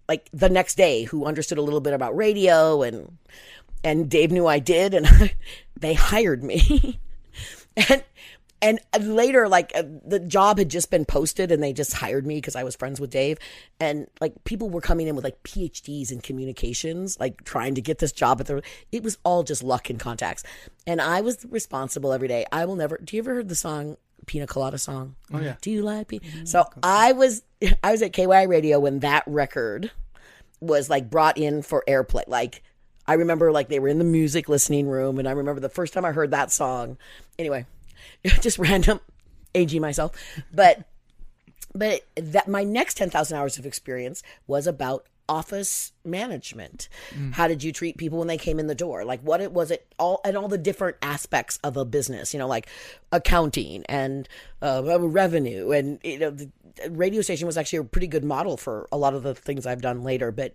like 0.07 0.29
the 0.33 0.51
next 0.51 0.75
day 0.75 1.05
who 1.05 1.25
understood 1.25 1.57
a 1.57 1.63
little 1.63 1.81
bit 1.81 1.95
about 1.95 2.17
radio 2.17 2.83
and 2.83 3.17
and 3.83 4.11
Dave 4.11 4.33
knew 4.33 4.47
I 4.47 4.59
did 4.59 4.93
and 4.93 5.35
they 5.79 5.95
hired 5.95 6.45
me 6.45 6.99
and 7.77 8.05
and 8.65 8.81
later 8.99 9.49
like 9.49 9.71
uh, 9.75 9.83
the 10.05 10.19
job 10.19 10.59
had 10.59 10.69
just 10.69 10.91
been 10.91 11.05
posted 11.05 11.53
and 11.53 11.63
they 11.63 11.73
just 11.73 11.93
hired 11.93 12.27
me 12.27 12.37
because 12.37 12.57
i 12.57 12.65
was 12.65 12.75
friends 12.75 13.01
with 13.01 13.11
dave 13.11 13.39
and 13.79 14.09
like 14.21 14.33
people 14.45 14.71
were 14.71 14.81
coming 14.81 15.07
in 15.07 15.15
with 15.15 15.25
like 15.25 15.41
phds 15.45 16.11
in 16.11 16.21
communications 16.21 17.19
like 17.21 17.45
trying 17.45 17.75
to 17.75 17.81
get 17.81 17.99
this 17.99 18.13
job 18.13 18.41
at 18.41 18.47
the 18.47 18.63
it 18.91 19.03
was 19.03 19.19
all 19.25 19.43
just 19.43 19.63
luck 19.63 19.91
and 19.91 20.01
contacts 20.01 20.43
and 20.87 21.01
i 21.01 21.21
was 21.21 21.45
responsible 21.51 22.13
every 22.13 22.29
day 22.29 22.45
i 22.51 22.65
will 22.65 22.77
never 22.77 22.99
do 23.05 23.17
you 23.17 23.23
ever 23.23 23.35
heard 23.35 23.49
the 23.49 23.55
song 23.55 23.97
pina 24.27 24.47
colada 24.47 24.79
song 24.79 25.15
oh 25.33 25.41
yeah. 25.41 25.57
do 25.61 25.71
you 25.71 25.83
like 25.83 26.09
pina 26.09 26.25
so 26.45 26.65
i 26.83 27.13
was 27.13 27.43
i 27.85 27.93
was 27.93 28.03
at 28.03 28.13
ky 28.13 28.27
radio 28.27 28.81
when 28.81 29.01
that 29.01 29.23
record 29.27 29.91
was 30.65 30.89
like 30.89 31.11
brought 31.11 31.39
in 31.39 31.63
for 31.63 31.85
airplay. 31.87 32.25
Like 32.27 32.63
I 33.07 33.15
remember 33.15 33.53
like 33.53 33.69
they 33.69 33.79
were 33.79 33.89
in 33.89 33.99
the 33.99 34.05
music 34.05 34.49
listening 34.49 34.89
room 34.89 35.19
and 35.19 35.29
I 35.29 35.33
remember 35.33 35.61
the 35.61 35.69
first 35.69 35.93
time 35.93 36.05
I 36.05 36.13
heard 36.13 36.31
that 36.31 36.51
song. 36.51 36.97
Anyway, 37.39 37.67
just 38.41 38.59
random 38.59 39.01
aging 39.55 39.81
myself. 39.81 40.13
But 40.53 40.85
but 41.75 42.03
that 42.15 42.47
my 42.47 42.63
next 42.63 42.97
10,000 42.97 43.37
hours 43.37 43.59
of 43.59 43.67
experience 43.67 44.23
was 44.47 44.69
about 44.69 45.07
office 45.29 45.93
management. 46.05 46.89
How 47.33 47.49
did 47.49 47.63
you 47.63 47.73
treat 47.73 47.97
people 47.97 48.19
when 48.19 48.29
they 48.29 48.37
came 48.37 48.59
in 48.61 48.67
the 48.67 48.75
door? 48.75 49.05
Like 49.05 49.21
what 49.23 49.41
it 49.41 49.53
was 49.53 49.71
it 49.71 49.87
all 49.99 50.21
and 50.25 50.37
all 50.37 50.49
the 50.49 50.59
different 50.59 50.97
aspects 51.03 51.59
of 51.65 51.77
a 51.77 51.85
business, 51.85 52.33
you 52.35 52.39
know, 52.39 52.47
like 52.47 52.69
accounting 53.11 53.85
and 53.87 54.29
uh, 54.63 54.83
revenue 54.85 55.71
and 55.71 55.99
you 56.05 56.19
know 56.19 56.31
the 56.31 56.51
radio 56.91 57.23
station 57.23 57.47
was 57.47 57.57
actually 57.57 57.79
a 57.79 57.85
pretty 57.85 58.07
good 58.07 58.25
model 58.25 58.57
for 58.57 58.89
a 58.93 58.99
lot 58.99 59.15
of 59.15 59.23
the 59.23 59.35
things 59.35 59.67
I've 59.67 59.83
done 59.83 60.03
later, 60.03 60.31
but 60.31 60.55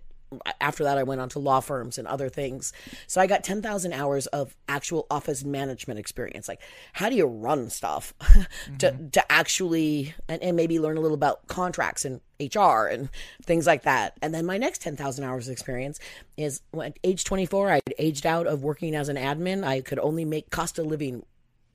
after 0.61 0.83
that 0.83 0.97
I 0.97 1.03
went 1.03 1.21
on 1.21 1.29
to 1.29 1.39
law 1.39 1.59
firms 1.59 1.97
and 1.97 2.07
other 2.07 2.29
things. 2.29 2.73
So 3.07 3.19
I 3.21 3.27
got 3.27 3.43
10,000 3.43 3.93
hours 3.93 4.27
of 4.27 4.55
actual 4.67 5.07
office 5.09 5.43
management 5.43 5.99
experience. 5.99 6.47
Like 6.47 6.61
how 6.93 7.09
do 7.09 7.15
you 7.15 7.25
run 7.25 7.69
stuff 7.69 8.13
to 8.79 8.91
mm-hmm. 8.91 9.09
to 9.09 9.31
actually 9.31 10.13
and, 10.27 10.41
and 10.41 10.55
maybe 10.55 10.79
learn 10.79 10.97
a 10.97 11.01
little 11.01 11.15
about 11.15 11.47
contracts 11.47 12.05
and 12.05 12.21
HR 12.39 12.87
and 12.87 13.09
things 13.43 13.67
like 13.67 13.83
that. 13.83 14.17
And 14.21 14.33
then 14.33 14.45
my 14.45 14.57
next 14.57 14.81
10,000 14.81 15.23
hours 15.23 15.47
of 15.47 15.51
experience 15.51 15.99
is 16.37 16.61
when 16.71 16.87
at 16.87 16.99
age 17.03 17.23
24 17.23 17.71
I 17.71 17.81
aged 17.97 18.25
out 18.25 18.47
of 18.47 18.63
working 18.63 18.95
as 18.95 19.09
an 19.09 19.17
admin. 19.17 19.63
I 19.63 19.81
could 19.81 19.99
only 19.99 20.25
make 20.25 20.49
cost 20.49 20.79
of 20.79 20.85
living 20.85 21.25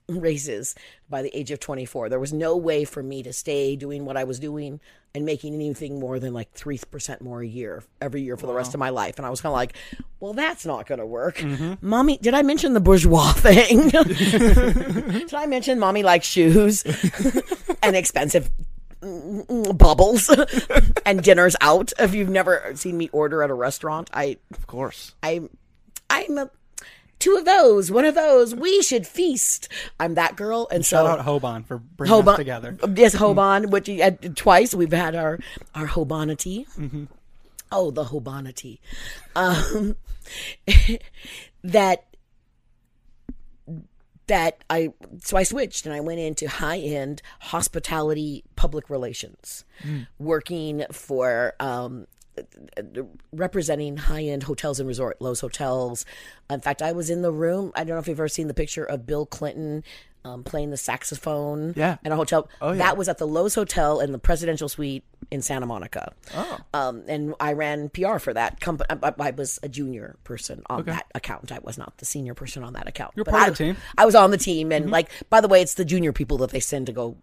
raises 0.07 0.75
by 1.09 1.21
the 1.21 1.35
age 1.37 1.51
of 1.51 1.59
24. 1.59 2.09
There 2.09 2.19
was 2.19 2.33
no 2.33 2.57
way 2.57 2.85
for 2.85 3.01
me 3.01 3.23
to 3.23 3.33
stay 3.33 3.75
doing 3.75 4.05
what 4.05 4.17
I 4.17 4.23
was 4.23 4.39
doing 4.39 4.79
and 5.15 5.25
making 5.25 5.53
anything 5.53 5.97
more 5.97 6.19
than 6.19 6.33
like 6.33 6.53
3% 6.55 7.21
more 7.21 7.39
a 7.41 7.47
year 7.47 7.81
every 8.01 8.21
year 8.21 8.35
for 8.35 8.47
the 8.47 8.53
rest 8.53 8.73
of 8.73 8.81
my 8.81 8.89
life. 8.89 9.15
And 9.15 9.25
I 9.25 9.29
was 9.29 9.39
kind 9.39 9.51
of 9.51 9.55
like, 9.55 9.73
well, 10.19 10.33
that's 10.33 10.65
not 10.65 10.87
going 10.87 10.99
to 10.99 11.05
work. 11.05 11.41
Mommy, 11.81 12.17
did 12.17 12.33
I 12.33 12.41
mention 12.41 12.73
the 12.73 12.81
bourgeois 12.81 13.31
thing? 13.37 13.89
did 13.89 15.33
I 15.33 15.45
mention 15.45 15.79
mommy 15.79 16.03
likes 16.03 16.27
shoes 16.27 16.83
and 17.81 17.95
expensive 17.95 18.49
mm, 19.01 19.77
bubbles 19.77 20.29
and 21.05 21.23
dinners 21.23 21.55
out? 21.61 21.93
If 21.97 22.13
you've 22.13 22.29
never 22.29 22.73
seen 22.75 22.97
me 22.97 23.07
order 23.13 23.41
at 23.41 23.49
a 23.49 23.53
restaurant, 23.53 24.09
I 24.13 24.35
Of 24.51 24.67
course. 24.67 25.15
I, 25.23 25.47
I'm 26.09 26.37
a, 26.37 26.51
two 27.25 27.35
of 27.37 27.45
those, 27.45 27.91
one 27.91 28.05
of 28.05 28.13
those. 28.13 28.53
We 28.53 28.81
should 28.83 29.07
feast. 29.07 29.67
I'm 29.99 30.13
that 30.13 30.35
girl, 30.35 30.67
and 30.71 30.85
Shout 30.85 31.05
so 31.05 31.07
out 31.07 31.25
Hoban 31.25 31.65
for 31.65 31.79
bringing 31.79 32.27
us 32.27 32.37
together. 32.37 32.77
Yes, 32.95 33.15
Hoban, 33.15 33.71
which 33.71 33.87
had 33.87 34.37
twice 34.37 34.75
we've 34.75 34.91
had 34.91 35.15
our 35.15 35.39
our 35.73 35.87
Hobanity. 35.87 36.67
Oh, 37.71 37.89
the 37.89 38.05
Hobanity. 38.05 38.79
Um, 39.35 39.95
that 41.63 42.05
that 44.27 44.63
I 44.69 44.93
so 45.23 45.37
I 45.37 45.43
switched 45.43 45.85
and 45.85 45.95
I 45.95 46.01
went 46.01 46.19
into 46.19 46.47
high 46.47 46.79
end 46.79 47.23
hospitality 47.39 48.43
public 48.55 48.89
relations, 48.89 49.65
working 50.19 50.83
for 50.91 51.53
um, 51.59 52.05
representing 53.31 53.97
high 53.97 54.23
end 54.23 54.43
hotels 54.43 54.79
and 54.79 54.87
resort, 54.87 55.19
Loews 55.19 55.41
hotels. 55.41 56.05
In 56.49 56.61
fact, 56.61 56.81
I 56.81 56.91
was 56.91 57.09
in 57.09 57.21
the 57.21 57.31
room. 57.31 57.71
I 57.75 57.79
don't 57.83 57.95
know 57.95 57.99
if 57.99 58.07
you've 58.07 58.19
ever 58.19 58.27
seen 58.27 58.47
the 58.47 58.53
picture 58.53 58.83
of 58.83 59.05
Bill 59.05 59.25
Clinton 59.25 59.83
um, 60.23 60.43
playing 60.43 60.71
the 60.71 60.77
saxophone 60.77 61.73
Yeah. 61.75 61.97
in 62.03 62.11
a 62.11 62.15
hotel. 62.15 62.49
Oh, 62.59 62.71
yeah. 62.71 62.79
That 62.79 62.97
was 62.97 63.07
at 63.09 63.19
the 63.19 63.27
Loews 63.27 63.53
Hotel 63.53 63.99
in 63.99 64.11
the 64.11 64.17
presidential 64.17 64.67
suite 64.67 65.03
in 65.29 65.43
Santa 65.43 65.67
Monica. 65.67 66.13
Oh. 66.33 66.57
Um, 66.73 67.03
and 67.07 67.35
I 67.39 67.53
ran 67.53 67.89
PR 67.89 68.17
for 68.17 68.33
that 68.33 68.59
company. 68.59 68.87
I, 69.03 69.13
I 69.19 69.31
was 69.31 69.59
a 69.61 69.69
junior 69.69 70.15
person 70.23 70.63
on 70.67 70.85
that 70.85 71.05
account. 71.13 71.51
I 71.51 71.59
was 71.59 71.77
not 71.77 71.97
the 71.97 72.05
senior 72.05 72.33
person 72.33 72.63
on 72.63 72.73
that 72.73 72.87
account. 72.87 73.11
You're 73.15 73.25
But 73.25 73.31
part 73.31 73.43
I, 73.43 73.47
of 73.49 73.57
the 73.57 73.63
team. 73.65 73.75
Mm-hmm. 73.75 73.99
I 73.99 74.05
was 74.05 74.15
on 74.15 74.31
the 74.31 74.37
team, 74.39 74.71
and 74.71 74.89
like, 74.89 75.09
by 75.29 75.41
the 75.41 75.47
way, 75.47 75.61
it's 75.61 75.75
the 75.75 75.85
junior 75.85 76.11
people 76.11 76.37
that 76.39 76.49
they 76.49 76.59
send 76.59 76.87
to 76.87 76.91
go 76.91 77.17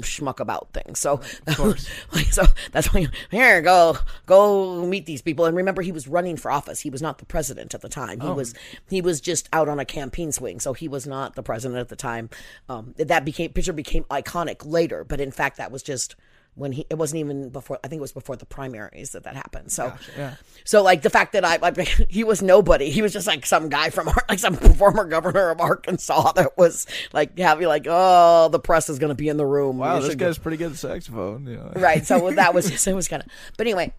schmuck 0.00 0.40
about 0.40 0.72
things. 0.72 0.98
So, 0.98 1.20
so 2.30 2.44
that's 2.72 2.92
why 2.92 3.06
here 3.30 3.60
go 3.62 3.98
go 4.26 4.86
meet 4.86 5.06
these 5.06 5.22
people. 5.22 5.44
And 5.44 5.56
remember, 5.56 5.82
he 5.82 5.92
was 5.92 6.08
running 6.08 6.36
for 6.36 6.50
office. 6.50 6.80
He 6.80 6.90
was 6.90 7.02
not 7.02 7.18
the 7.18 7.26
president 7.26 7.74
at 7.74 7.80
the 7.80 7.88
time. 7.88 8.20
He 8.20 8.28
was 8.28 8.54
he 8.88 9.00
was 9.00 9.20
just 9.20 9.48
out 9.52 9.68
on 9.68 9.78
a 9.78 9.84
campaign 9.84 10.32
swing. 10.32 10.60
So 10.60 10.72
he 10.72 10.88
was 10.88 11.06
not 11.06 11.34
the 11.34 11.42
president 11.42 11.80
at 11.80 11.88
the 11.88 11.96
time. 11.96 12.30
Um, 12.68 12.94
that 12.96 13.24
became 13.24 13.52
picture 13.52 13.72
became 13.72 14.04
iconic 14.04 14.64
later, 14.64 15.04
but 15.04 15.20
in 15.20 15.30
fact, 15.30 15.56
that 15.58 15.70
was 15.70 15.82
just. 15.82 16.16
When 16.58 16.72
he, 16.72 16.86
it 16.90 16.98
wasn't 16.98 17.20
even 17.20 17.50
before. 17.50 17.78
I 17.84 17.88
think 17.88 18.00
it 18.00 18.02
was 18.02 18.12
before 18.12 18.36
the 18.36 18.46
primaries 18.46 19.10
that 19.10 19.24
that 19.24 19.36
happened. 19.36 19.70
So, 19.70 19.92
yeah. 20.16 20.34
so 20.64 20.82
like 20.82 21.02
the 21.02 21.10
fact 21.10 21.32
that 21.32 21.44
I, 21.44 21.56
like, 21.56 21.78
he 22.08 22.24
was 22.24 22.42
nobody. 22.42 22.90
He 22.90 23.00
was 23.00 23.12
just 23.12 23.26
like 23.26 23.46
some 23.46 23.68
guy 23.68 23.90
from 23.90 24.10
like 24.28 24.38
some 24.38 24.54
former 24.54 25.04
governor 25.04 25.50
of 25.50 25.60
Arkansas 25.60 26.32
that 26.32 26.58
was 26.58 26.86
like 27.12 27.38
having 27.38 27.68
like, 27.68 27.86
oh, 27.88 28.48
the 28.48 28.58
press 28.58 28.88
is 28.88 28.98
going 28.98 29.10
to 29.10 29.14
be 29.14 29.28
in 29.28 29.36
the 29.36 29.46
room. 29.46 29.78
Wow, 29.78 30.00
this 30.00 30.10
should 30.10 30.18
go- 30.18 30.26
guy's 30.26 30.38
pretty 30.38 30.56
good 30.56 30.76
saxophone. 30.76 31.46
You 31.46 31.56
know. 31.56 31.72
right. 31.76 32.04
So 32.04 32.30
that 32.32 32.54
was 32.54 32.86
it 32.86 32.94
was 32.94 33.08
kind 33.08 33.22
of. 33.22 33.28
But 33.56 33.66
anyway, 33.66 33.94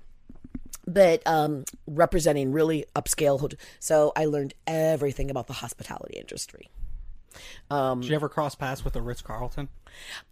but 0.86 1.22
um, 1.26 1.64
representing 1.88 2.52
really 2.52 2.86
upscale. 2.96 3.54
So 3.80 4.12
I 4.16 4.26
learned 4.26 4.54
everything 4.68 5.30
about 5.30 5.48
the 5.48 5.54
hospitality 5.54 6.18
industry. 6.18 6.70
Did 7.70 8.06
you 8.10 8.16
ever 8.16 8.30
cross 8.30 8.56
paths 8.56 8.84
with 8.84 8.94
the 8.94 9.02
Ritz 9.02 9.22
Carlton? 9.22 9.70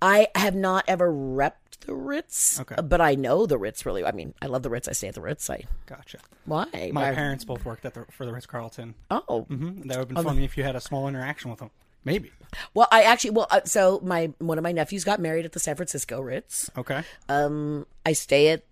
I 0.01 0.27
have 0.35 0.55
not 0.55 0.85
ever 0.87 1.11
repped 1.11 1.79
the 1.81 1.93
Ritz, 1.93 2.59
Okay. 2.59 2.75
but 2.81 3.01
I 3.01 3.15
know 3.15 3.45
the 3.45 3.57
Ritz 3.57 3.85
really. 3.85 4.03
I 4.05 4.11
mean, 4.11 4.33
I 4.41 4.47
love 4.47 4.63
the 4.63 4.69
Ritz. 4.69 4.87
I 4.87 4.91
stay 4.93 5.07
at 5.07 5.15
the 5.15 5.21
Ritz. 5.21 5.49
I 5.49 5.63
Gotcha. 5.85 6.19
why 6.45 6.65
My 6.93 7.09
Why- 7.09 7.15
parents 7.15 7.43
both 7.43 7.65
worked 7.65 7.85
at 7.85 7.93
the 7.93 8.05
for 8.11 8.25
the 8.25 8.33
Ritz 8.33 8.45
Carlton. 8.45 8.95
Oh, 9.11 9.41
hmm 9.43 9.81
That 9.81 9.97
would 9.99 10.07
have 10.07 10.07
been 10.09 10.23
funny 10.23 10.43
if 10.43 10.57
you 10.57 10.63
had 10.63 10.75
a 10.75 10.81
small 10.81 11.07
interaction 11.07 11.49
with 11.51 11.59
them. 11.59 11.71
Maybe. 12.05 12.31
Well, 12.73 12.87
I 12.91 13.03
actually 13.03 13.31
well, 13.31 13.47
uh, 13.51 13.61
so 13.65 13.99
my 14.03 14.31
one 14.39 14.57
of 14.57 14.63
my 14.63 14.71
nephews 14.71 15.03
got 15.03 15.19
married 15.19 15.43
at 15.45 15.51
the 15.51 15.59
San 15.59 15.75
Francisco 15.75 16.21
Ritz. 16.21 16.69
Okay. 16.77 17.03
Um, 17.27 17.85
I 18.05 18.13
stay 18.13 18.49
at 18.49 18.63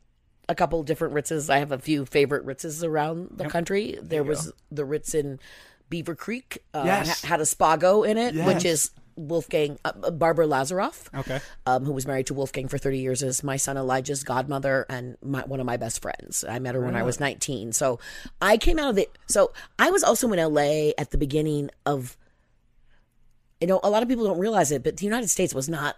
a 0.47 0.55
couple 0.55 0.81
different 0.83 1.13
Ritzes. 1.13 1.49
I 1.49 1.57
have 1.57 1.71
a 1.71 1.79
few 1.79 2.05
favorite 2.05 2.45
Ritzes 2.45 2.83
around 2.87 3.29
the 3.31 3.49
country. 3.49 3.97
There 4.01 4.23
was 4.23 4.53
the 4.71 4.85
Ritz 4.85 5.13
in 5.15 5.39
Beaver 5.89 6.15
Creek. 6.15 6.63
Uh, 6.73 6.83
Yes. 6.85 7.21
ha- 7.21 7.27
had 7.27 7.39
a 7.39 7.43
Spago 7.43 8.07
in 8.07 8.17
it, 8.17 8.33
Yes. 8.35 8.47
which 8.47 8.65
is 8.65 8.91
Wolfgang 9.17 9.79
uh, 9.85 9.93
uh, 10.03 10.11
Barbara 10.11 10.45
Lazaroff. 10.45 11.07
Okay. 11.17 11.39
Um, 11.65 11.85
who 11.85 11.93
was 11.93 12.05
married 12.05 12.27
to 12.27 12.33
Wolfgang 12.33 12.67
for 12.67 12.77
30 12.77 12.99
years, 12.99 13.23
is 13.23 13.43
my 13.43 13.55
son 13.55 13.77
Elijah's 13.77 14.23
godmother 14.25 14.85
and 14.89 15.17
my, 15.23 15.41
one 15.45 15.59
of 15.61 15.65
my 15.65 15.77
best 15.77 16.01
friends. 16.01 16.43
I 16.43 16.59
met 16.59 16.75
her 16.75 16.81
when 16.81 16.95
I 16.95 17.03
was 17.03 17.19
19. 17.19 17.71
So 17.71 17.99
I 18.41 18.57
came 18.57 18.77
out 18.77 18.89
of 18.89 18.95
the. 18.97 19.07
So 19.27 19.53
I 19.79 19.89
was 19.91 20.03
also 20.03 20.31
in 20.33 20.39
LA 20.53 20.91
at 20.97 21.11
the 21.11 21.17
beginning 21.17 21.69
of. 21.85 22.17
You 23.61 23.67
know, 23.67 23.79
a 23.83 23.89
lot 23.89 24.03
of 24.03 24.09
people 24.09 24.25
don't 24.25 24.37
realize 24.37 24.71
it, 24.71 24.83
but 24.83 24.97
the 24.97 25.05
United 25.05 25.29
States 25.29 25.53
was 25.55 25.69
not 25.69 25.95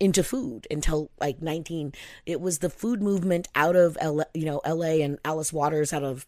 into 0.00 0.24
food 0.24 0.66
until 0.72 1.08
like 1.20 1.40
19 1.40 1.92
it 2.26 2.40
was 2.40 2.58
the 2.58 2.68
food 2.68 3.00
movement 3.00 3.46
out 3.54 3.76
of 3.76 3.96
LA, 4.02 4.24
you 4.34 4.44
know 4.44 4.60
LA 4.66 5.04
and 5.04 5.20
Alice 5.24 5.52
Waters 5.52 5.92
out 5.92 6.02
of 6.02 6.26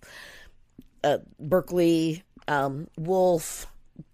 uh, 1.02 1.18
Berkeley 1.40 2.22
um 2.48 2.88
Wolf 2.98 3.66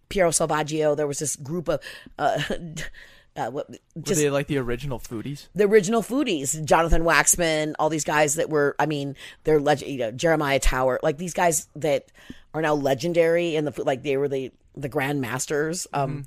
Piero 0.09 0.30
Selvaggio 0.30 0.97
there 0.97 1.07
was 1.07 1.18
this 1.18 1.37
group 1.37 1.68
of 1.68 1.80
uh, 2.18 2.41
uh 3.37 3.51
what 3.51 3.68
Were 3.70 4.14
they 4.14 4.28
like 4.30 4.47
the 4.47 4.59
original 4.59 4.99
foodies? 4.99 5.49
the 5.55 5.64
original 5.64 6.03
foodies, 6.03 6.62
Jonathan 6.64 7.03
Waxman, 7.03 7.74
all 7.78 7.89
these 7.89 8.05
guys 8.05 8.35
that 8.35 8.51
were, 8.51 8.76
I 8.78 8.87
mean, 8.87 9.16
they're 9.45 9.61
legend, 9.61 9.91
you 9.91 9.99
know, 9.99 10.11
Jeremiah 10.11 10.59
Tower, 10.61 11.01
like 11.03 11.16
these 11.18 11.33
guys 11.35 11.68
that 11.76 12.07
are 12.53 12.61
now 12.61 12.74
legendary 12.74 13.57
in 13.57 13.64
the 13.64 13.72
food, 13.72 13.87
like 13.87 14.03
they 14.03 14.16
were 14.18 14.28
the 14.28 14.53
the 14.76 14.89
grand 14.89 15.20
masters. 15.20 15.87
Um, 15.93 16.24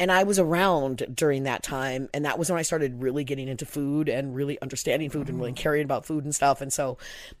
and 0.00 0.10
I 0.10 0.22
was 0.22 0.38
around 0.38 1.06
during 1.14 1.42
that 1.42 1.62
time, 1.62 2.08
and 2.14 2.24
that 2.24 2.38
was 2.38 2.48
when 2.50 2.58
I 2.58 2.62
started 2.62 3.02
really 3.02 3.22
getting 3.22 3.48
into 3.48 3.66
food 3.66 4.08
and 4.08 4.34
really 4.34 4.60
understanding 4.62 5.10
food 5.10 5.28
and 5.28 5.38
really 5.38 5.52
mm-hmm. 5.52 5.62
caring 5.62 5.84
about 5.84 6.06
food 6.06 6.24
and 6.24 6.34
stuff. 6.34 6.62
And 6.62 6.72
so, 6.72 6.96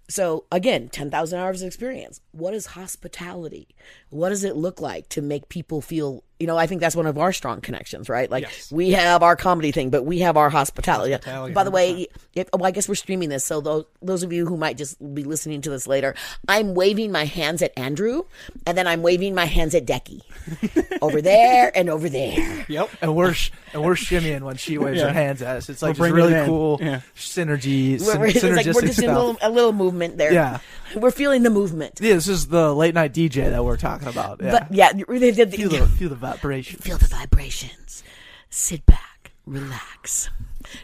so 0.08 0.44
again, 0.52 0.90
ten 0.90 1.10
thousand 1.10 1.40
hours 1.40 1.62
of 1.62 1.66
experience. 1.66 2.20
What 2.32 2.52
is 2.52 2.66
hospitality? 2.66 3.68
What 4.10 4.28
does 4.28 4.44
it 4.44 4.56
look 4.56 4.78
like 4.78 5.08
to 5.08 5.22
make 5.22 5.48
people 5.48 5.80
feel? 5.80 6.22
You 6.40 6.46
know, 6.46 6.56
I 6.56 6.66
think 6.66 6.80
that's 6.80 6.96
one 6.96 7.06
of 7.06 7.18
our 7.18 7.32
strong 7.32 7.60
connections, 7.60 8.08
right? 8.08 8.30
Like 8.30 8.44
Yes. 8.44 8.72
we 8.72 8.90
have 8.92 9.22
our 9.22 9.36
comedy 9.36 9.72
thing, 9.72 9.90
but 9.90 10.04
we 10.04 10.20
have 10.20 10.36
our 10.38 10.48
hospitality. 10.50 11.12
Hospitality, 11.12 11.52
By 11.52 11.64
the 11.64 11.70
way, 11.70 12.06
if, 12.34 12.48
well, 12.52 12.64
I 12.64 12.70
guess 12.70 12.88
we're 12.88 12.94
streaming 12.94 13.28
this, 13.28 13.44
so 13.44 13.60
those 13.60 13.84
those 14.00 14.22
of 14.22 14.32
you 14.32 14.46
who 14.46 14.56
might 14.56 14.78
just 14.78 14.98
be 15.14 15.22
listening 15.24 15.60
to 15.62 15.70
this 15.70 15.86
later, 15.86 16.14
I'm 16.48 16.74
waving 16.74 17.12
my 17.12 17.26
hands 17.26 17.60
at 17.62 17.72
Andrew, 17.78 18.22
and 18.66 18.76
then 18.78 18.86
I'm 18.86 19.02
waving 19.02 19.34
my 19.34 19.44
hands 19.44 19.74
at 19.74 19.84
Decky, 19.86 20.22
over 21.02 21.20
there 21.20 21.70
and 21.76 21.90
over 21.90 22.08
there. 22.08 22.64
Yep. 22.68 22.90
And 23.02 23.14
we're 23.14 23.34
sh- 23.34 23.50
and 23.74 23.82
we're 23.84 23.94
shimmying 23.94 24.40
when 24.40 24.56
she 24.56 24.78
waves 24.78 24.98
Yeah. 24.98 25.08
her 25.08 25.12
hands 25.12 25.42
at 25.42 25.56
us. 25.58 25.68
It's 25.68 25.82
like 25.82 25.98
We're 25.98 26.06
just 26.06 26.14
really 26.16 26.32
it 26.34 26.46
cool 26.46 26.78
Yeah. 26.80 27.00
synergy, 27.16 28.00
We're, 28.00 28.30
syn- 28.30 28.54
it's 28.56 28.66
like 28.66 28.74
we're 28.74 28.80
just 28.86 28.98
in 29.02 29.10
a 29.10 29.14
little, 29.18 29.36
a 29.42 29.50
little 29.50 29.72
movement 29.72 30.16
there. 30.16 30.32
Yeah. 30.32 30.58
we're 30.96 31.10
feeling 31.12 31.42
the 31.44 31.50
movement. 31.50 31.98
Yeah, 32.00 32.14
this 32.14 32.26
is 32.28 32.48
the 32.48 32.74
late 32.74 32.94
night 32.94 33.12
DJ 33.12 33.50
that 33.50 33.64
we're 33.64 33.76
talking 33.76 34.08
about. 34.08 34.40
Yeah. 34.42 34.50
But 34.52 34.72
yeah, 34.74 34.92
they 34.92 35.30
did 35.30 35.52
feel 35.54 35.68
the 35.68 35.86
feel 35.86 36.08
the 36.08 36.16
vibration. 36.36 36.78
feel 36.80 36.98
the 36.98 37.06
vibrations. 37.06 38.02
Sit 38.48 38.84
back, 38.86 39.32
relax. 39.46 40.28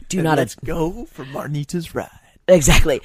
Do 0.09 0.18
And 0.18 0.24
not 0.24 0.38
let's 0.38 0.55
go 0.57 1.05
for 1.07 1.24
Marnita's 1.26 1.94
ride. 1.94 2.11
Exactly. 2.49 3.01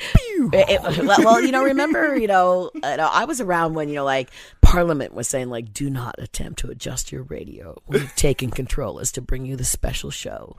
It- 0.53 0.53
it- 0.53 0.69
eh, 0.69 1.01
eh, 1.01 1.01
well, 1.23 1.41
you 1.41 1.51
know, 1.51 1.63
remember, 1.63 2.15
you 2.15 2.27
know, 2.27 2.69
I 2.83 3.25
was 3.25 3.41
around 3.41 3.73
when, 3.73 3.89
you 3.89 3.95
know, 3.95 4.05
like 4.05 4.29
Parliament 4.61 5.13
was 5.13 5.27
saying, 5.27 5.49
like, 5.49 5.73
do 5.73 5.89
not 5.89 6.13
attempt 6.19 6.59
to 6.59 6.69
adjust 6.69 7.11
your 7.11 7.23
radio. 7.23 7.81
We've 7.87 8.15
taken 8.15 8.51
control 8.51 8.99
as 8.99 9.11
to 9.13 9.21
bring 9.21 9.45
you 9.45 9.55
the 9.55 9.63
special 9.65 10.11
show. 10.11 10.55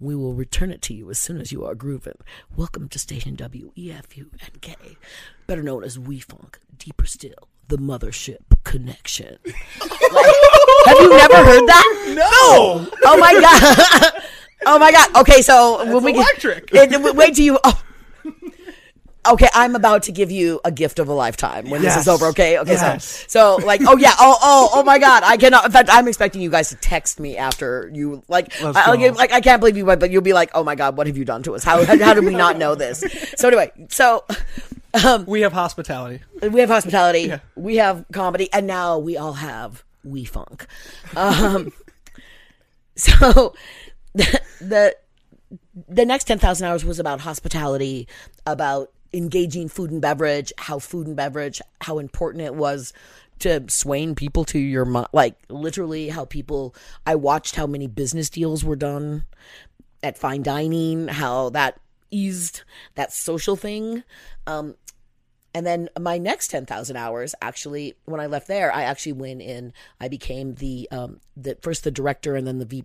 We 0.00 0.16
will 0.16 0.34
return 0.34 0.72
it 0.72 0.82
to 0.82 0.94
you 0.94 1.08
as 1.10 1.18
soon 1.18 1.40
as 1.40 1.52
you 1.52 1.64
are 1.64 1.76
grooving. 1.76 2.18
Welcome 2.56 2.88
to 2.88 2.98
station 2.98 3.36
WEFUNK, 3.36 4.96
better 5.46 5.62
known 5.62 5.84
as 5.84 5.96
We 5.98 6.18
Funk, 6.18 6.58
deeper 6.76 7.06
still, 7.06 7.48
the 7.68 7.76
mothership 7.76 8.38
connection. 8.64 9.38
Like, 9.44 10.34
have 10.86 10.98
you 11.00 11.08
never 11.10 11.36
heard 11.36 11.66
that? 11.66 12.14
No. 12.16 12.88
Oh 13.04 13.16
my 13.18 13.32
god! 13.40 14.22
oh 14.66 14.78
my 14.78 14.92
god! 14.92 15.14
Okay, 15.16 15.42
so 15.42 15.84
when 15.92 16.02
we 16.04 16.12
get 16.12 16.20
electric. 16.44 16.70
it- 16.72 17.16
wait 17.16 17.34
till 17.34 17.44
you. 17.44 17.58
Oh. 17.64 17.80
Okay, 19.26 19.48
I'm 19.54 19.74
about 19.74 20.02
to 20.02 20.12
give 20.12 20.30
you 20.30 20.60
a 20.66 20.70
gift 20.70 20.98
of 20.98 21.08
a 21.08 21.14
lifetime 21.14 21.70
when 21.70 21.80
this 21.80 21.96
is 21.96 22.08
over. 22.08 22.26
Okay, 22.26 22.58
okay, 22.58 22.72
Yes. 22.72 23.24
so 23.26 23.58
so 23.58 23.66
like, 23.66 23.80
oh 23.86 23.96
yeah, 23.96 24.12
oh 24.18 24.36
oh 24.42 24.68
oh 24.74 24.82
my 24.82 24.98
god, 24.98 25.22
I 25.24 25.38
cannot. 25.38 25.64
In 25.64 25.70
fact, 25.72 25.88
I'm 25.90 26.06
expecting 26.08 26.42
you 26.42 26.50
guys 26.50 26.68
to 26.68 26.76
text 26.76 27.18
me 27.18 27.38
after 27.38 27.90
you 27.94 28.22
like. 28.28 28.52
I, 28.62 28.92
like 29.08 29.32
I 29.32 29.40
can't 29.40 29.60
believe 29.60 29.78
you 29.78 29.86
but 29.86 30.10
you'll 30.10 30.20
be 30.20 30.34
like, 30.34 30.50
oh 30.52 30.62
my 30.62 30.74
god, 30.74 30.98
what 30.98 31.06
have 31.06 31.16
you 31.16 31.24
done 31.24 31.42
to 31.44 31.54
us? 31.54 31.64
How, 31.64 31.82
how 31.86 32.12
did 32.12 32.22
we 32.24 32.34
not 32.34 32.58
know 32.58 32.74
this? 32.74 33.02
So 33.38 33.48
anyway, 33.48 33.72
so 33.88 34.24
We 35.26 35.40
have 35.42 35.52
hospitality. 35.52 36.22
we 36.42 36.60
have 36.60 36.68
hospitality, 36.70 37.22
Yeah. 37.22 37.38
we 37.56 37.76
have 37.76 38.04
comedy, 38.12 38.48
and 38.52 38.66
now 38.66 38.98
we 38.98 39.16
all 39.16 39.34
have 39.34 39.84
we 40.04 40.24
funk. 40.24 40.66
Um, 41.16 41.72
so 42.96 43.54
the, 44.14 44.40
the 44.60 44.96
the 45.88 46.04
next 46.04 46.24
10,000 46.24 46.66
hours 46.66 46.84
was 46.84 47.00
about 47.00 47.20
hospitality, 47.20 48.06
about 48.46 48.92
engaging 49.12 49.68
food 49.68 49.90
and 49.90 50.00
beverage, 50.00 50.52
how 50.58 50.78
food 50.78 51.06
and 51.06 51.16
beverage, 51.16 51.60
how 51.80 51.98
important 51.98 52.44
it 52.44 52.54
was 52.54 52.92
to 53.40 53.64
swaying 53.68 54.14
people 54.14 54.44
to 54.44 54.58
your 54.58 54.84
mind. 54.84 55.08
Like, 55.12 55.34
literally, 55.48 56.08
how 56.08 56.24
people, 56.24 56.74
I 57.06 57.16
watched 57.16 57.56
how 57.56 57.66
many 57.66 57.88
business 57.88 58.30
deals 58.30 58.64
were 58.64 58.76
done 58.76 59.24
at 60.02 60.16
fine 60.16 60.42
dining, 60.42 61.08
how 61.08 61.50
that 61.50 61.80
eased 62.14 62.62
that 62.94 63.12
social 63.12 63.56
thing. 63.56 64.04
Um, 64.46 64.76
and 65.54 65.64
then 65.64 65.88
my 65.98 66.18
next 66.18 66.48
10,000 66.48 66.96
hours, 66.96 67.34
actually, 67.40 67.94
when 68.06 68.20
I 68.20 68.26
left 68.26 68.48
there, 68.48 68.72
I 68.74 68.82
actually 68.82 69.12
went 69.12 69.40
in, 69.40 69.72
I 70.00 70.08
became 70.08 70.54
the, 70.54 70.88
um, 70.90 71.20
the 71.36 71.56
first 71.60 71.84
the 71.84 71.92
director 71.92 72.34
and 72.34 72.46
then 72.46 72.58
the 72.58 72.64
v, 72.64 72.84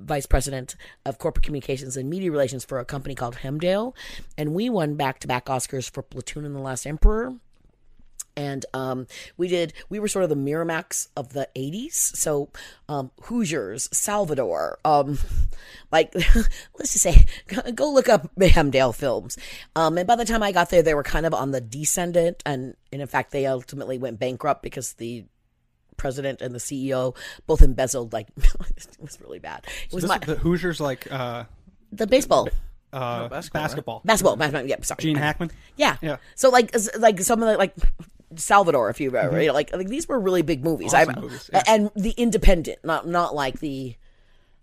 vice 0.00 0.26
president 0.26 0.74
of 1.06 1.18
corporate 1.18 1.44
communications 1.44 1.96
and 1.96 2.10
media 2.10 2.32
relations 2.32 2.64
for 2.64 2.80
a 2.80 2.84
company 2.84 3.14
called 3.14 3.36
Hemdale. 3.36 3.94
And 4.36 4.54
we 4.54 4.68
won 4.68 4.96
back 4.96 5.20
to 5.20 5.28
back 5.28 5.46
Oscars 5.46 5.88
for 5.88 6.02
Platoon 6.02 6.44
and 6.44 6.54
the 6.54 6.60
Last 6.60 6.84
Emperor. 6.84 7.34
And 8.36 8.66
um, 8.74 9.06
we 9.36 9.46
did, 9.48 9.72
we 9.88 9.98
were 10.00 10.08
sort 10.08 10.24
of 10.24 10.28
the 10.28 10.36
Miramax 10.36 11.08
of 11.16 11.32
the 11.34 11.48
80s. 11.56 11.92
So 11.92 12.50
um, 12.88 13.10
Hoosiers, 13.22 13.88
Salvador, 13.92 14.78
um, 14.84 15.18
like, 15.92 16.12
let's 16.78 16.92
just 16.92 17.00
say, 17.00 17.26
go, 17.46 17.62
go 17.74 17.92
look 17.92 18.08
up 18.08 18.28
Hemdale 18.36 18.94
films. 18.94 19.38
Um, 19.76 19.98
and 19.98 20.06
by 20.06 20.16
the 20.16 20.24
time 20.24 20.42
I 20.42 20.50
got 20.52 20.70
there, 20.70 20.82
they 20.82 20.94
were 20.94 21.02
kind 21.04 21.26
of 21.26 21.34
on 21.34 21.52
the 21.52 21.60
descendant. 21.60 22.42
And, 22.44 22.74
and 22.92 23.00
in 23.00 23.06
fact, 23.08 23.30
they 23.30 23.46
ultimately 23.46 23.98
went 23.98 24.18
bankrupt 24.18 24.62
because 24.62 24.94
the 24.94 25.24
president 25.96 26.40
and 26.42 26.52
the 26.52 26.58
CEO 26.58 27.16
both 27.46 27.62
embezzled, 27.62 28.12
like, 28.12 28.26
it 28.36 28.96
was 29.00 29.20
really 29.20 29.38
bad. 29.38 29.64
It 29.86 29.92
was 29.94 30.02
This 30.02 30.08
my, 30.08 30.18
the 30.18 30.34
Hoosiers 30.34 30.80
like 30.80 31.10
uh, 31.12 31.44
the 31.92 32.08
baseball. 32.08 32.48
uh, 32.92 33.28
basketball, 33.28 33.62
basketball. 33.62 33.94
right? 33.98 34.06
Basketball, 34.06 34.36
basketball, 34.36 34.68
yeah, 34.68 34.76
sorry. 34.82 35.02
Gene 35.02 35.16
Hackman. 35.16 35.52
Yeah. 35.76 35.96
Yeah. 36.02 36.16
So 36.34 36.48
like 36.50 36.74
like 36.98 37.20
some 37.20 37.42
of 37.42 37.48
the 37.48 37.56
like 37.56 37.74
Salvador, 38.40 38.90
if 38.90 39.00
you've 39.00 39.14
ever 39.14 39.40
you 39.40 39.48
know, 39.48 39.54
like 39.54 39.72
like 39.74 39.88
these 39.88 40.06
were 40.08 40.18
really 40.20 40.42
big 40.42 40.64
movies. 40.64 40.92
Awesome 40.94 41.14
I- 41.16 41.20
movies, 41.20 41.50
yeah. 41.52 41.62
and 41.66 41.90
the 41.94 42.10
independent, 42.12 42.84
not 42.84 43.06
not 43.06 43.34
like 43.34 43.60
the 43.60 43.94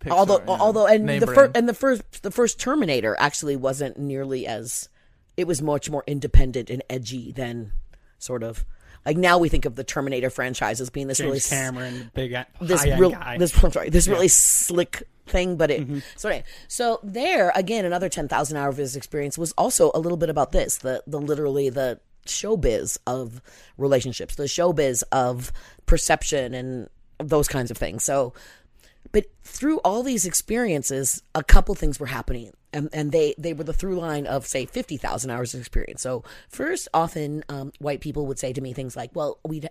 Pixar, 0.00 0.10
although 0.10 0.38
yeah. 0.38 0.56
although 0.60 0.86
and 0.86 1.04
Name 1.06 1.20
the 1.20 1.26
first 1.28 1.56
and 1.56 1.68
the 1.68 1.74
first 1.74 2.22
the 2.22 2.30
first 2.30 2.58
Terminator 2.60 3.16
actually 3.18 3.56
wasn't 3.56 3.98
nearly 3.98 4.46
as 4.46 4.88
it 5.36 5.46
was 5.46 5.62
much 5.62 5.88
more 5.90 6.02
independent 6.06 6.68
and 6.70 6.82
edgy 6.90 7.32
than 7.32 7.72
sort 8.18 8.42
of 8.42 8.64
like 9.06 9.16
now 9.16 9.38
we 9.38 9.48
think 9.48 9.64
of 9.64 9.76
the 9.76 9.84
Terminator 9.84 10.28
franchise 10.30 10.80
as 10.80 10.90
being 10.90 11.06
this 11.06 11.20
really 11.20 11.32
James 11.38 11.52
s- 11.52 11.58
Cameron, 11.58 12.10
big 12.14 12.36
this 12.60 12.84
real 12.84 13.10
guy. 13.10 13.38
this 13.38 13.62
I'm 13.64 13.70
sorry 13.72 13.90
this 13.90 14.08
really 14.08 14.28
slick 14.28 15.04
thing 15.26 15.56
but 15.56 15.70
it 15.70 15.82
Mm-hmm. 15.82 15.98
so 16.16 16.28
anyway, 16.28 16.44
so 16.66 16.98
there 17.04 17.52
again 17.54 17.84
another 17.84 18.08
10,000 18.08 18.56
hour 18.56 18.68
of 18.68 18.76
his 18.76 18.96
experience 18.96 19.38
was 19.38 19.52
also 19.52 19.92
a 19.94 20.00
little 20.00 20.18
bit 20.18 20.28
about 20.30 20.50
this 20.50 20.78
the 20.78 21.02
the 21.06 21.20
literally 21.20 21.70
the 21.70 22.00
showbiz 22.26 22.98
of 23.06 23.42
relationships 23.76 24.34
the 24.36 24.44
showbiz 24.44 25.02
of 25.12 25.52
perception 25.86 26.54
and 26.54 26.88
those 27.18 27.48
kinds 27.48 27.70
of 27.70 27.76
things. 27.76 28.04
So 28.04 28.32
but 29.10 29.26
through 29.42 29.78
all 29.78 30.02
these 30.02 30.24
experiences 30.24 31.22
a 31.34 31.42
couple 31.42 31.74
things 31.74 31.98
were 31.98 32.06
happening 32.06 32.52
and, 32.72 32.88
and 32.92 33.12
they 33.12 33.34
they 33.38 33.52
were 33.52 33.64
the 33.64 33.72
through 33.72 33.96
line 33.96 34.26
of 34.26 34.46
say 34.46 34.66
50,000 34.66 35.30
hours 35.30 35.54
of 35.54 35.60
experience. 35.60 36.02
So 36.02 36.24
first 36.48 36.88
often 36.94 37.44
um, 37.48 37.72
white 37.78 38.00
people 38.00 38.26
would 38.26 38.38
say 38.38 38.52
to 38.52 38.60
me 38.60 38.72
things 38.72 38.96
like 38.96 39.10
well 39.14 39.38
we 39.46 39.62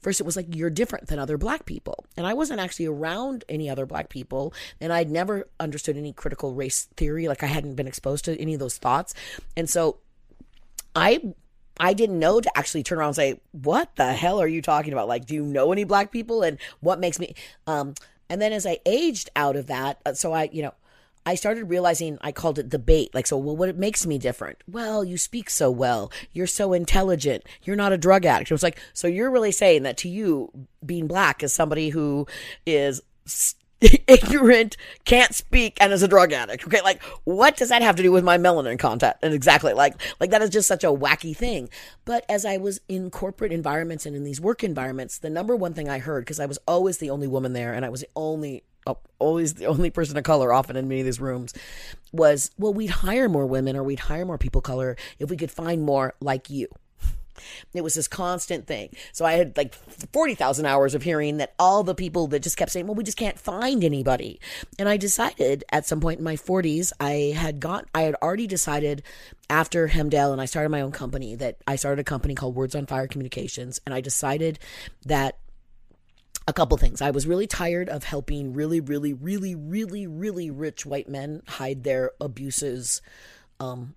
first 0.00 0.20
it 0.20 0.24
was 0.24 0.36
like 0.36 0.54
you're 0.54 0.70
different 0.70 1.08
than 1.08 1.18
other 1.18 1.38
black 1.38 1.64
people. 1.64 2.04
And 2.16 2.26
i 2.26 2.34
wasn't 2.34 2.60
actually 2.60 2.86
around 2.86 3.44
any 3.48 3.68
other 3.68 3.86
black 3.86 4.08
people 4.08 4.54
and 4.80 4.92
i'd 4.92 5.10
never 5.10 5.48
understood 5.58 5.96
any 5.96 6.12
critical 6.12 6.54
race 6.54 6.88
theory. 6.96 7.28
Like 7.28 7.42
i 7.42 7.46
hadn't 7.46 7.74
been 7.74 7.88
exposed 7.88 8.24
to 8.26 8.40
any 8.40 8.54
of 8.54 8.60
those 8.60 8.78
thoughts. 8.78 9.14
And 9.56 9.68
so 9.68 9.98
i 10.94 11.20
i 11.78 11.92
didn't 11.92 12.18
know 12.18 12.40
to 12.40 12.58
actually 12.58 12.82
turn 12.82 12.98
around 12.98 13.08
and 13.08 13.16
say 13.16 13.40
what 13.52 13.94
the 13.96 14.12
hell 14.12 14.40
are 14.40 14.48
you 14.48 14.62
talking 14.62 14.92
about 14.92 15.08
like 15.08 15.26
do 15.26 15.34
you 15.34 15.44
know 15.44 15.72
any 15.72 15.84
black 15.84 16.10
people 16.10 16.42
and 16.42 16.58
what 16.80 17.00
makes 17.00 17.18
me 17.18 17.34
um 17.66 17.94
and 18.28 18.40
then 18.40 18.52
as 18.52 18.66
i 18.66 18.78
aged 18.86 19.30
out 19.36 19.56
of 19.56 19.66
that 19.66 20.00
uh, 20.06 20.12
so 20.12 20.32
i 20.32 20.48
you 20.52 20.62
know 20.62 20.74
I 21.24 21.36
started 21.36 21.64
realizing 21.66 22.18
I 22.20 22.32
called 22.32 22.58
it 22.58 22.68
debate. 22.68 23.14
Like, 23.14 23.26
so, 23.26 23.36
well, 23.36 23.56
what 23.56 23.76
makes 23.76 24.06
me 24.06 24.18
different? 24.18 24.58
Well, 24.66 25.04
you 25.04 25.16
speak 25.16 25.50
so 25.50 25.70
well. 25.70 26.10
You're 26.32 26.48
so 26.48 26.72
intelligent. 26.72 27.44
You're 27.62 27.76
not 27.76 27.92
a 27.92 27.98
drug 27.98 28.26
addict. 28.26 28.50
It 28.50 28.54
was 28.54 28.62
like, 28.62 28.80
so 28.92 29.06
you're 29.06 29.30
really 29.30 29.52
saying 29.52 29.84
that 29.84 29.96
to 29.98 30.08
you, 30.08 30.50
being 30.84 31.06
black 31.06 31.42
is 31.42 31.52
somebody 31.52 31.90
who 31.90 32.26
is 32.66 33.02
ignorant, 34.06 34.76
can't 35.04 35.34
speak, 35.34 35.76
and 35.80 35.92
is 35.92 36.02
a 36.02 36.08
drug 36.08 36.32
addict. 36.32 36.66
Okay, 36.66 36.80
like, 36.82 37.02
what 37.24 37.56
does 37.56 37.70
that 37.70 37.82
have 37.82 37.96
to 37.96 38.02
do 38.02 38.12
with 38.12 38.24
my 38.24 38.38
melanin 38.38 38.78
content? 38.78 39.16
And 39.22 39.34
exactly, 39.34 39.72
like, 39.72 39.94
like 40.20 40.30
that 40.30 40.42
is 40.42 40.50
just 40.50 40.68
such 40.68 40.84
a 40.84 40.88
wacky 40.88 41.36
thing. 41.36 41.68
But 42.04 42.24
as 42.28 42.44
I 42.44 42.56
was 42.56 42.80
in 42.88 43.10
corporate 43.10 43.52
environments 43.52 44.06
and 44.06 44.14
in 44.14 44.24
these 44.24 44.40
work 44.40 44.62
environments, 44.62 45.18
the 45.18 45.30
number 45.30 45.56
one 45.56 45.74
thing 45.74 45.88
I 45.88 45.98
heard, 45.98 46.24
because 46.24 46.40
I 46.40 46.46
was 46.46 46.58
always 46.66 46.98
the 46.98 47.10
only 47.10 47.26
woman 47.26 47.52
there, 47.52 47.72
and 47.72 47.84
I 47.84 47.88
was 47.88 48.02
the 48.02 48.08
only 48.14 48.62
oh, 48.86 48.98
always 49.18 49.54
the 49.54 49.66
only 49.66 49.90
person 49.90 50.16
of 50.16 50.24
color 50.24 50.52
often 50.52 50.76
in 50.76 50.88
many 50.88 51.00
of 51.00 51.04
these 51.04 51.20
rooms 51.20 51.54
was 52.12 52.50
well 52.58 52.74
we'd 52.74 52.90
hire 52.90 53.28
more 53.28 53.46
women 53.46 53.76
or 53.76 53.82
we'd 53.82 54.00
hire 54.00 54.24
more 54.24 54.38
people 54.38 54.60
color 54.60 54.96
if 55.18 55.30
we 55.30 55.36
could 55.36 55.50
find 55.50 55.82
more 55.82 56.14
like 56.20 56.50
you 56.50 56.66
it 57.74 57.82
was 57.82 57.94
this 57.94 58.08
constant 58.08 58.66
thing 58.66 58.88
so 59.12 59.24
i 59.24 59.32
had 59.34 59.56
like 59.56 59.74
40,000 59.74 60.66
hours 60.66 60.94
of 60.94 61.02
hearing 61.02 61.38
that 61.38 61.54
all 61.58 61.82
the 61.82 61.94
people 61.94 62.26
that 62.28 62.42
just 62.42 62.56
kept 62.56 62.70
saying 62.70 62.86
well 62.86 62.94
we 62.94 63.04
just 63.04 63.18
can't 63.18 63.38
find 63.38 63.84
anybody 63.84 64.40
and 64.78 64.88
i 64.88 64.96
decided 64.96 65.64
at 65.70 65.86
some 65.86 66.00
point 66.00 66.18
in 66.18 66.24
my 66.24 66.36
40s 66.36 66.92
i 67.00 67.34
had 67.36 67.60
got 67.60 67.86
i 67.94 68.02
had 68.02 68.14
already 68.16 68.46
decided 68.46 69.02
after 69.50 69.88
hemdale 69.88 70.32
and 70.32 70.40
i 70.40 70.44
started 70.44 70.68
my 70.70 70.80
own 70.80 70.92
company 70.92 71.34
that 71.34 71.58
i 71.66 71.76
started 71.76 72.00
a 72.00 72.04
company 72.04 72.34
called 72.34 72.54
words 72.54 72.74
on 72.74 72.86
fire 72.86 73.06
communications 73.06 73.80
and 73.86 73.94
i 73.94 74.00
decided 74.00 74.58
that 75.04 75.38
a 76.46 76.52
couple 76.52 76.76
things. 76.76 77.00
I 77.00 77.10
was 77.10 77.26
really 77.26 77.46
tired 77.46 77.88
of 77.88 78.04
helping 78.04 78.52
really, 78.52 78.80
really, 78.80 79.12
really, 79.12 79.54
really, 79.54 80.06
really 80.06 80.50
rich 80.50 80.84
white 80.84 81.08
men 81.08 81.42
hide 81.46 81.84
their 81.84 82.12
abuses. 82.20 83.00
Um, 83.60 83.94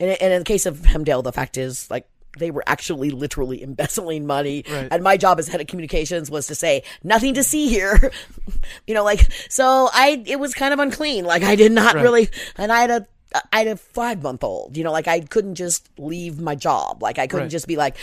and, 0.00 0.10
and 0.20 0.32
in 0.32 0.38
the 0.40 0.44
case 0.44 0.66
of 0.66 0.78
Hemdale, 0.80 1.22
the 1.22 1.32
fact 1.32 1.56
is, 1.56 1.90
like, 1.90 2.08
they 2.38 2.50
were 2.50 2.62
actually 2.66 3.10
literally 3.10 3.62
embezzling 3.62 4.26
money. 4.26 4.64
Right. 4.70 4.88
And 4.90 5.02
my 5.02 5.16
job 5.16 5.38
as 5.38 5.48
head 5.48 5.60
of 5.60 5.66
communications 5.66 6.30
was 6.30 6.46
to 6.48 6.54
say, 6.54 6.82
nothing 7.02 7.34
to 7.34 7.42
see 7.42 7.68
here. 7.68 8.10
you 8.86 8.94
know, 8.94 9.04
like, 9.04 9.30
so 9.48 9.88
I, 9.92 10.22
it 10.26 10.40
was 10.40 10.54
kind 10.54 10.72
of 10.72 10.80
unclean. 10.80 11.24
Like, 11.24 11.42
I 11.42 11.56
did 11.56 11.72
not 11.72 11.94
Right. 11.94 12.02
really, 12.02 12.28
and 12.56 12.72
I 12.72 12.80
had 12.80 12.90
a, 12.90 13.06
I 13.52 13.58
had 13.58 13.66
a 13.68 13.76
five 13.76 14.22
month 14.22 14.44
old, 14.44 14.76
you 14.76 14.84
know, 14.84 14.92
like 14.92 15.08
I 15.08 15.20
couldn't 15.20 15.54
just 15.54 15.88
leave 15.98 16.38
my 16.40 16.54
job. 16.54 17.02
Like 17.02 17.18
I 17.18 17.26
couldn't 17.26 17.44
Right. 17.44 17.50
just 17.50 17.66
be 17.66 17.76
like, 17.76 17.96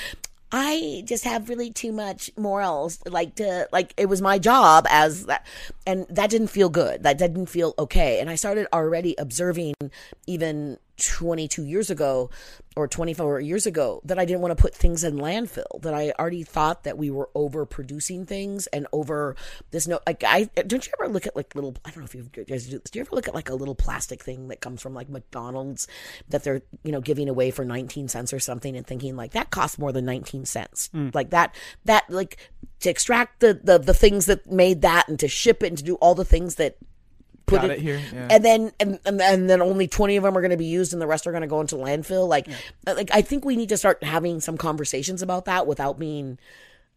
I 0.51 1.03
just 1.05 1.23
have 1.25 1.49
really 1.49 1.69
too 1.71 1.91
much 1.91 2.31
morals. 2.35 2.97
Like 3.05 3.35
to 3.35 3.67
like 3.71 3.93
it 3.97 4.07
was 4.07 4.19
my 4.23 4.39
job 4.39 4.87
as 4.89 5.27
that, 5.27 5.45
and 5.85 6.07
that 6.09 6.31
didn't 6.31 6.47
feel 6.47 6.69
good. 6.69 7.03
That 7.03 7.19
didn't 7.19 7.45
feel 7.45 7.75
okay. 7.77 8.19
And 8.19 8.27
I 8.31 8.33
started 8.33 8.65
already 8.73 9.13
observing 9.19 9.75
even 10.25 10.79
22 10.99 11.63
years 11.63 11.89
ago 11.89 12.29
or 12.75 12.87
24 12.87 13.39
years 13.39 13.65
ago 13.65 14.01
that 14.05 14.19
I 14.19 14.25
didn't 14.25 14.41
want 14.41 14.55
to 14.55 14.61
put 14.61 14.75
things 14.75 15.03
in 15.03 15.17
landfill 15.17 15.81
that 15.81 15.93
I 15.93 16.11
already 16.19 16.43
thought 16.43 16.83
that 16.83 16.97
we 16.97 17.09
were 17.09 17.29
over 17.35 17.65
producing 17.65 18.25
things 18.25 18.67
and 18.67 18.87
over 18.93 19.35
this 19.71 19.87
no 19.87 19.99
like 20.05 20.23
I 20.25 20.45
don't 20.55 20.85
you 20.85 20.93
ever 20.99 21.11
look 21.11 21.27
at 21.27 21.35
like 21.35 21.55
little 21.55 21.75
I 21.83 21.89
don't 21.91 21.99
know 21.99 22.05
if 22.05 22.15
you 22.15 22.23
guys 22.23 22.67
do 22.67 22.79
this 22.79 22.91
do 22.91 22.99
you 22.99 23.01
ever 23.01 23.15
look 23.15 23.27
at 23.27 23.35
like 23.35 23.49
a 23.49 23.55
little 23.55 23.75
plastic 23.75 24.23
thing 24.23 24.49
that 24.49 24.61
comes 24.61 24.81
from 24.81 24.93
like 24.93 25.09
McDonald's 25.09 25.87
that 26.29 26.43
they're 26.43 26.61
you 26.83 26.91
know 26.91 27.01
giving 27.01 27.27
away 27.29 27.51
for 27.51 27.65
19 27.65 28.07
cents 28.07 28.33
or 28.33 28.39
something 28.39 28.75
and 28.75 28.85
thinking 28.85 29.15
like 29.15 29.31
that 29.31 29.51
costs 29.51 29.77
more 29.77 29.91
than 29.91 30.05
19 30.05 30.45
cents? 30.45 30.89
Hmm. 30.91 31.09
Like 31.13 31.31
that 31.31 31.55
that 31.85 32.09
like 32.09 32.37
to 32.81 32.89
extract 32.89 33.39
the, 33.39 33.59
the 33.63 33.77
the 33.77 33.93
things 33.93 34.25
that 34.27 34.49
made 34.49 34.81
that 34.81 35.07
and 35.07 35.19
to 35.19 35.27
ship 35.27 35.63
it 35.63 35.67
and 35.67 35.77
to 35.77 35.83
do 35.83 35.95
all 35.95 36.15
the 36.15 36.25
things 36.25 36.55
that 36.55 36.77
put 37.49 37.61
Got 37.61 37.71
it 37.71 37.79
here, 37.79 38.01
yeah. 38.13 38.27
and 38.29 38.45
then 38.45 38.71
and, 38.79 38.99
and 39.05 39.21
and 39.21 39.49
then 39.49 39.61
only 39.61 39.87
20 39.87 40.15
of 40.17 40.23
them 40.23 40.37
are 40.37 40.41
going 40.41 40.51
to 40.51 40.57
be 40.57 40.65
used 40.65 40.93
and 40.93 41.01
the 41.01 41.07
rest 41.07 41.25
are 41.27 41.31
going 41.31 41.41
to 41.41 41.47
go 41.47 41.59
into 41.61 41.75
landfill 41.75 42.27
like 42.27 42.47
like 42.85 43.09
i 43.13 43.21
think 43.21 43.43
we 43.45 43.55
need 43.55 43.69
to 43.69 43.77
start 43.77 44.03
having 44.03 44.39
some 44.39 44.57
conversations 44.57 45.21
about 45.21 45.45
that 45.45 45.67
without 45.67 45.97
being 45.99 46.37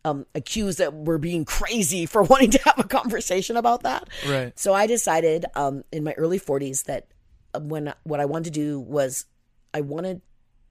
um 0.04 0.26
accused 0.34 0.78
that 0.78 0.92
we're 0.92 1.18
being 1.18 1.44
crazy 1.44 2.06
for 2.12 2.22
wanting 2.22 2.50
to 2.50 2.60
have 2.64 2.78
a 2.78 2.84
conversation 2.84 3.56
about 3.56 3.82
that 3.84 4.08
Right. 4.28 4.56
so 4.58 4.72
i 4.74 4.86
decided 4.86 5.44
um 5.54 5.84
in 5.92 6.04
my 6.04 6.12
early 6.12 6.38
40s 6.40 6.84
that 6.84 7.06
uh, 7.54 7.60
when 7.60 7.92
what 8.04 8.20
i 8.20 8.24
wanted 8.24 8.44
to 8.44 8.50
do 8.60 8.78
was 8.80 9.26
i 9.74 9.80
wanted 9.80 10.20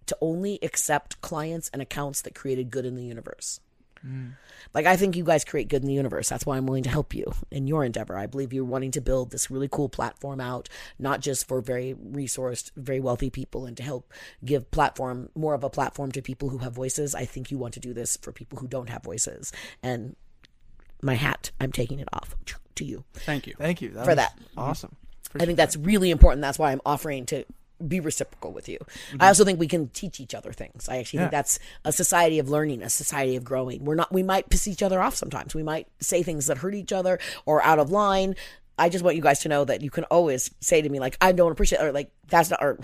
to 0.08 0.18
only 0.22 0.60
accept 0.62 1.22
clients 1.22 1.70
and 1.74 1.82
accounts 1.82 2.22
that 2.24 2.36
created 2.36 2.70
good 2.72 2.86
in 2.86 2.96
the 2.96 3.04
universe 3.04 3.60
Mm. 4.06 4.34
like 4.74 4.86
I 4.86 4.96
think 4.96 5.16
you 5.16 5.24
guys 5.24 5.44
create 5.44 5.68
good 5.68 5.84
in 5.84 5.88
the 5.88 5.94
universe. 5.94 6.28
That's 6.30 6.46
why 6.46 6.58
I'm 6.58 6.66
willing 6.66 6.84
to 6.84 6.90
help 6.90 7.14
you 7.14 7.34
in 7.52 7.68
your 7.68 7.86
endeavor. 7.86 8.18
I 8.18 8.26
believe 8.26 8.52
you're 8.52 8.66
wanting 8.66 8.92
to 8.92 9.02
build 9.02 9.32
this 9.32 9.52
really 9.52 9.68
cool 9.68 9.90
platform 9.90 10.42
out, 10.42 10.70
not 10.98 11.20
just 11.20 11.48
for 11.48 11.62
very 11.62 11.94
resourced, 11.94 12.72
very 12.76 13.00
wealthy 13.00 13.30
people 13.30 13.66
and 13.66 13.78
to 13.78 13.84
help 13.84 14.12
give 14.44 14.72
platform 14.72 15.30
more 15.36 15.54
of 15.54 15.64
a 15.64 15.70
platform 15.70 16.12
to 16.14 16.22
people 16.22 16.50
who 16.50 16.60
have 16.60 16.74
voices. 16.74 17.14
I 17.14 17.26
think 17.26 17.52
you 17.52 17.58
want 17.58 17.74
to 17.76 17.80
do 17.80 17.94
this 17.94 18.18
for 18.18 18.32
people 18.32 18.60
who 18.60 18.68
don't 18.68 18.90
have 18.90 19.04
voices. 19.04 19.52
And 19.84 20.16
my 21.02 21.16
hat, 21.16 21.52
I'm 21.60 21.72
taking 21.72 22.00
it 22.00 22.08
off 22.14 22.36
to 22.76 22.86
you. 22.86 23.04
Thank 23.14 23.48
you. 23.48 23.56
Thank 23.58 23.82
you 23.82 23.90
that 23.92 24.06
For 24.06 24.16
that. 24.16 24.38
Awesome. 24.58 24.96
I 25.40 25.46
think 25.46 25.58
that's 25.58 25.78
really 25.78 26.12
important. 26.12 26.42
That's 26.42 26.60
why 26.60 26.72
I'm 26.72 26.82
offering 26.86 27.26
to 27.28 27.46
be 27.88 28.00
reciprocal 28.00 28.52
with 28.52 28.68
you. 28.70 28.78
I 28.82 28.84
mm-hmm. 28.84 29.22
also 29.24 29.46
think 29.46 29.60
we 29.60 29.68
can 29.68 29.90
teach 29.90 30.20
each 30.20 30.34
other 30.34 30.52
things. 30.52 30.88
I 30.90 30.98
actually 30.98 31.20
think 31.20 31.32
that's 31.32 31.60
a 31.86 31.92
society 31.92 32.40
of 32.40 32.50
learning, 32.50 32.82
a 32.82 32.90
society 32.90 33.36
of 33.36 33.44
growing. 33.44 33.86
We're 33.86 33.96
not 33.96 34.12
we 34.12 34.24
might 34.24 34.50
piss 34.50 34.68
each 34.68 34.84
other 34.84 35.02
off 35.02 35.16
sometimes. 35.16 35.56
We 35.56 35.64
might 35.64 35.88
say 36.00 36.24
things 36.24 36.48
that 36.48 36.60
hurt 36.60 36.76
each 36.76 36.92
other 36.92 37.20
or 37.46 37.64
out 37.64 37.80
of 37.80 37.92
line. 37.92 38.36
I 38.78 38.90
just 38.90 39.04
want 39.04 39.16
you 39.16 39.22
guys 39.22 39.40
to 39.42 39.50
know 39.50 39.64
that 39.66 39.82
you 39.82 39.92
can 39.92 40.06
always 40.06 40.50
say 40.60 40.82
to 40.82 40.90
me 40.90 41.00
like 41.00 41.18
I 41.22 41.34
don't 41.34 41.52
appreciate 41.52 41.82
or 41.82 41.92
like 41.92 42.12
that's 42.28 42.50
not 42.50 42.64
or 42.64 42.80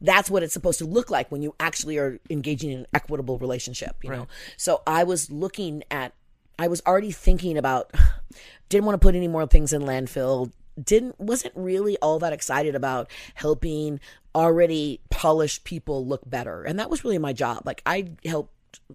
that's 0.00 0.30
what 0.30 0.42
it's 0.42 0.52
supposed 0.52 0.78
to 0.78 0.84
look 0.84 1.10
like 1.10 1.32
when 1.32 1.42
you 1.42 1.54
actually 1.58 1.98
are 1.98 2.20
engaging 2.30 2.70
in 2.70 2.80
an 2.80 2.86
equitable 2.94 3.38
relationship, 3.38 3.96
you 4.02 4.10
know. 4.10 4.28
So 4.56 4.82
I 4.86 5.04
was 5.04 5.30
looking 5.30 5.82
at 5.90 6.12
I 6.58 6.68
was 6.68 6.82
already 6.86 7.10
thinking 7.10 7.58
about 7.58 7.90
didn't 8.68 8.84
want 8.84 8.94
to 8.94 9.04
put 9.04 9.14
any 9.14 9.28
more 9.28 9.46
things 9.46 9.72
in 9.72 9.82
landfill 9.82 10.52
didn't 10.82 11.18
wasn't 11.20 11.54
really 11.56 11.96
all 11.98 12.18
that 12.18 12.32
excited 12.32 12.74
about 12.74 13.10
helping 13.34 14.00
already 14.34 15.00
polished 15.10 15.64
people 15.64 16.06
look 16.06 16.28
better. 16.28 16.62
And 16.62 16.78
that 16.78 16.90
was 16.90 17.04
really 17.04 17.18
my 17.18 17.32
job. 17.32 17.62
Like 17.64 17.82
i 17.86 18.12
helped 18.24 18.54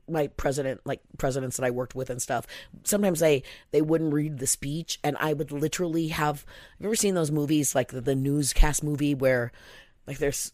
my 0.10 0.26
president 0.28 0.82
like 0.86 1.02
presidents 1.20 1.58
that 1.58 1.66
i 1.66 1.70
worked 1.70 1.94
with 1.96 2.10
and 2.10 2.22
stuff. 2.22 2.48
Sometimes 2.84 3.20
they 3.20 3.44
they 3.72 3.82
wouldn't 3.82 4.14
read 4.14 4.40
the 4.40 4.48
speech 4.48 5.00
and 5.04 5.16
i 5.20 5.34
would 5.34 5.52
literally 5.52 6.08
have 6.08 6.40
have 6.40 6.46
you 6.80 6.88
ever 6.88 6.96
seen 6.96 7.16
those 7.16 7.32
movies 7.32 7.76
like 7.76 7.92
the, 7.92 8.02
the 8.02 8.16
newscast 8.16 8.84
movie 8.84 9.14
where 9.14 9.52
like 10.08 10.18
there's 10.18 10.54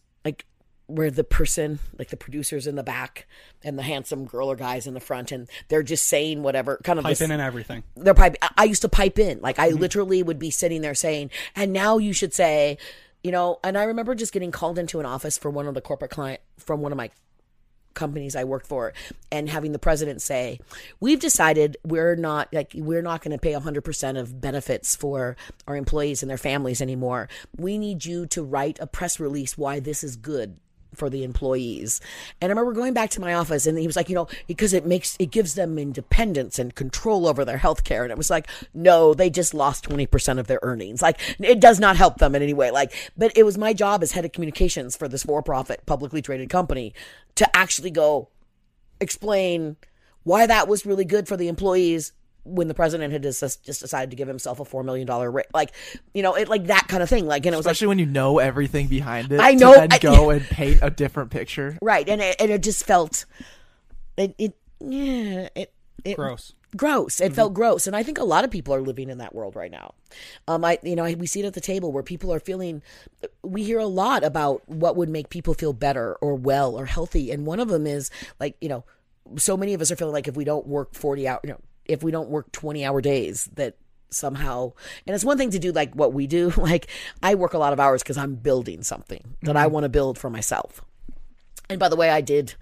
where 0.86 1.10
the 1.10 1.24
person 1.24 1.78
like 1.98 2.08
the 2.08 2.16
producers 2.16 2.66
in 2.66 2.76
the 2.76 2.82
back 2.82 3.26
and 3.62 3.78
the 3.78 3.82
handsome 3.82 4.26
girl 4.26 4.50
or 4.50 4.56
guys 4.56 4.86
in 4.86 4.92
the 4.92 5.00
front 5.00 5.32
and 5.32 5.48
they're 5.68 5.82
just 5.82 6.06
saying 6.06 6.42
whatever 6.42 6.78
kind 6.84 6.98
of 6.98 7.04
Pipe 7.04 7.12
this, 7.12 7.20
in 7.22 7.30
and 7.30 7.40
everything. 7.40 7.82
they're 7.96 8.14
pipe. 8.14 8.36
I- 8.42 8.50
I 8.56 8.64
used 8.64 8.82
to 8.82 8.88
pipe 8.88 9.18
in. 9.18 9.40
Like 9.40 9.58
I 9.58 9.70
mm-hmm. 9.70 9.78
literally 9.78 10.22
would 10.22 10.38
be 10.38 10.50
sitting 10.50 10.80
there 10.80 10.94
saying, 10.94 11.30
and 11.54 11.72
now 11.72 11.98
you 11.98 12.12
should 12.12 12.32
say, 12.32 12.78
you 13.22 13.30
know. 13.30 13.58
And 13.62 13.76
I 13.76 13.84
remember 13.84 14.14
just 14.14 14.32
getting 14.32 14.50
called 14.50 14.78
into 14.78 15.00
an 15.00 15.06
office 15.06 15.36
for 15.36 15.50
one 15.50 15.66
of 15.66 15.74
the 15.74 15.80
corporate 15.80 16.10
client 16.10 16.40
from 16.58 16.80
one 16.80 16.92
of 16.92 16.96
my 16.96 17.10
companies 17.94 18.34
I 18.34 18.44
worked 18.44 18.66
for 18.66 18.92
and 19.30 19.48
having 19.48 19.72
the 19.72 19.78
president 19.78 20.22
say, 20.22 20.60
"We've 21.00 21.20
decided 21.20 21.76
we're 21.84 22.16
not 22.16 22.52
like 22.52 22.72
we're 22.74 23.02
not 23.02 23.22
going 23.22 23.32
to 23.32 23.38
pay 23.38 23.52
100% 23.52 24.18
of 24.18 24.40
benefits 24.40 24.96
for 24.96 25.36
our 25.66 25.76
employees 25.76 26.22
and 26.22 26.30
their 26.30 26.38
families 26.38 26.80
anymore. 26.80 27.28
We 27.56 27.78
need 27.78 28.04
you 28.04 28.26
to 28.26 28.42
write 28.42 28.78
a 28.80 28.86
press 28.86 29.20
release 29.20 29.58
why 29.58 29.80
this 29.80 30.04
is 30.04 30.16
good." 30.16 30.58
For 30.94 31.10
the 31.10 31.24
employees. 31.24 32.00
And 32.40 32.50
I 32.50 32.52
remember 32.52 32.72
going 32.72 32.94
back 32.94 33.10
to 33.10 33.20
my 33.20 33.34
office 33.34 33.66
and 33.66 33.78
he 33.78 33.86
was 33.86 33.96
like, 33.96 34.08
you 34.08 34.14
know, 34.14 34.28
because 34.46 34.72
it 34.72 34.86
makes, 34.86 35.16
it 35.18 35.30
gives 35.30 35.54
them 35.54 35.78
independence 35.78 36.58
and 36.58 36.74
control 36.74 37.26
over 37.26 37.44
their 37.44 37.58
health 37.58 37.84
care. 37.84 38.02
And 38.02 38.10
it 38.10 38.18
was 38.18 38.30
like, 38.30 38.48
no, 38.72 39.14
they 39.14 39.30
just 39.30 39.54
lost 39.54 39.88
20% 39.88 40.38
of 40.38 40.46
their 40.46 40.60
earnings. 40.62 41.02
Like, 41.02 41.20
it 41.38 41.60
does 41.60 41.80
not 41.80 41.96
help 41.96 42.18
them 42.18 42.34
in 42.34 42.42
any 42.42 42.54
way. 42.54 42.70
Like, 42.70 42.92
but 43.16 43.36
it 43.36 43.44
was 43.44 43.58
my 43.58 43.72
job 43.72 44.02
as 44.02 44.12
head 44.12 44.24
of 44.24 44.32
communications 44.32 44.96
for 44.96 45.08
this 45.08 45.24
for 45.24 45.42
profit, 45.42 45.84
publicly 45.86 46.22
traded 46.22 46.48
company 46.50 46.94
to 47.34 47.56
actually 47.56 47.90
go 47.90 48.28
explain 49.00 49.76
why 50.22 50.46
that 50.46 50.68
was 50.68 50.86
really 50.86 51.04
good 51.04 51.28
for 51.28 51.36
the 51.36 51.48
employees 51.48 52.12
when 52.44 52.68
the 52.68 52.74
president 52.74 53.12
had 53.12 53.22
just, 53.22 53.40
just 53.64 53.80
decided 53.80 54.10
to 54.10 54.16
give 54.16 54.28
himself 54.28 54.60
a 54.60 54.64
four 54.64 54.82
million 54.82 55.06
dollar 55.06 55.30
rate, 55.30 55.46
like 55.54 55.72
you 56.12 56.22
know, 56.22 56.34
it 56.34 56.48
like 56.48 56.66
that 56.66 56.86
kind 56.88 57.02
of 57.02 57.08
thing. 57.08 57.26
Like, 57.26 57.46
and 57.46 57.54
it 57.54 57.56
was 57.56 57.66
like 57.66 57.72
Especially 57.72 57.88
when 57.88 57.98
you 57.98 58.06
know 58.06 58.38
everything 58.38 58.86
behind 58.88 59.32
it. 59.32 59.40
I 59.40 59.54
to 59.54 59.58
know- 59.60 59.72
then 59.74 59.88
I- 59.92 59.98
go 59.98 60.30
and 60.34 60.44
paint 60.44 60.78
a 60.82 60.90
different 60.90 61.30
picture. 61.30 61.78
right, 61.82 62.08
and 62.08 62.20
it, 62.20 62.36
and 62.38 62.50
it 62.50 62.62
just 62.62 62.84
felt 62.84 63.24
it, 64.16 64.34
it 64.38 64.56
yeah, 64.80 65.48
it, 65.54 65.72
it 66.04 66.16
Gross. 66.16 66.52
gross. 66.76 67.20
It 67.20 67.32
felt 67.32 67.54
gross, 67.54 67.86
and 67.86 67.96
I 67.96 68.02
think 68.02 68.18
a 68.18 68.24
lot 68.24 68.44
of 68.44 68.50
people 68.50 68.74
are 68.74 68.80
living 68.82 69.08
in 69.08 69.18
that 69.18 69.34
world 69.34 69.56
right 69.56 69.70
now. 69.70 69.94
Um, 70.46 70.64
I 70.64 70.78
you 70.82 70.94
know 70.96 71.04
I, 71.04 71.14
we 71.14 71.26
see 71.26 71.40
it 71.40 71.46
at 71.46 71.54
the 71.54 71.60
table 71.62 71.92
where 71.92 72.02
people 72.02 72.32
are 72.32 72.40
feeling. 72.40 72.82
We 73.42 73.64
hear 73.64 73.78
a 73.78 73.86
lot 73.86 74.22
about 74.22 74.68
what 74.68 74.96
would 74.96 75.08
make 75.08 75.30
people 75.30 75.54
feel 75.54 75.72
better 75.72 76.14
or 76.16 76.34
well 76.34 76.78
or 76.78 76.84
healthy, 76.86 77.30
and 77.30 77.46
one 77.46 77.58
of 77.60 77.68
them 77.68 77.86
is 77.86 78.10
like 78.38 78.56
you 78.60 78.68
know, 78.68 78.84
so 79.36 79.56
many 79.56 79.72
of 79.72 79.80
us 79.80 79.90
are 79.90 79.96
feeling 79.96 80.12
like 80.12 80.28
if 80.28 80.36
we 80.36 80.44
don't 80.44 80.66
work 80.66 80.94
forty 80.94 81.26
hours, 81.26 81.40
you 81.44 81.50
know, 81.50 81.60
if 81.86 82.02
we 82.02 82.10
don't 82.10 82.28
work 82.28 82.50
twenty 82.52 82.84
hour 82.84 83.00
days, 83.00 83.48
that 83.54 83.76
somehow 84.10 84.72
and 85.08 85.14
it's 85.14 85.24
one 85.24 85.36
thing 85.36 85.50
to 85.50 85.58
do 85.58 85.72
like 85.72 85.92
what 85.94 86.12
we 86.12 86.28
do 86.28 86.50
like 86.56 86.86
i 87.20 87.34
work 87.34 87.52
a 87.52 87.58
lot 87.58 87.72
of 87.72 87.80
hours 87.80 88.00
because 88.00 88.16
i'm 88.16 88.36
building 88.36 88.80
something 88.80 89.34
that 89.42 89.56
i 89.56 89.64
mm-hmm. 89.64 89.74
want 89.74 89.82
to 89.82 89.88
build 89.88 90.16
for 90.16 90.30
myself 90.30 90.84
and 91.68 91.78
by 91.78 91.88
the 91.88 91.96
way, 91.96 92.10
I 92.10 92.20
did 92.20 92.54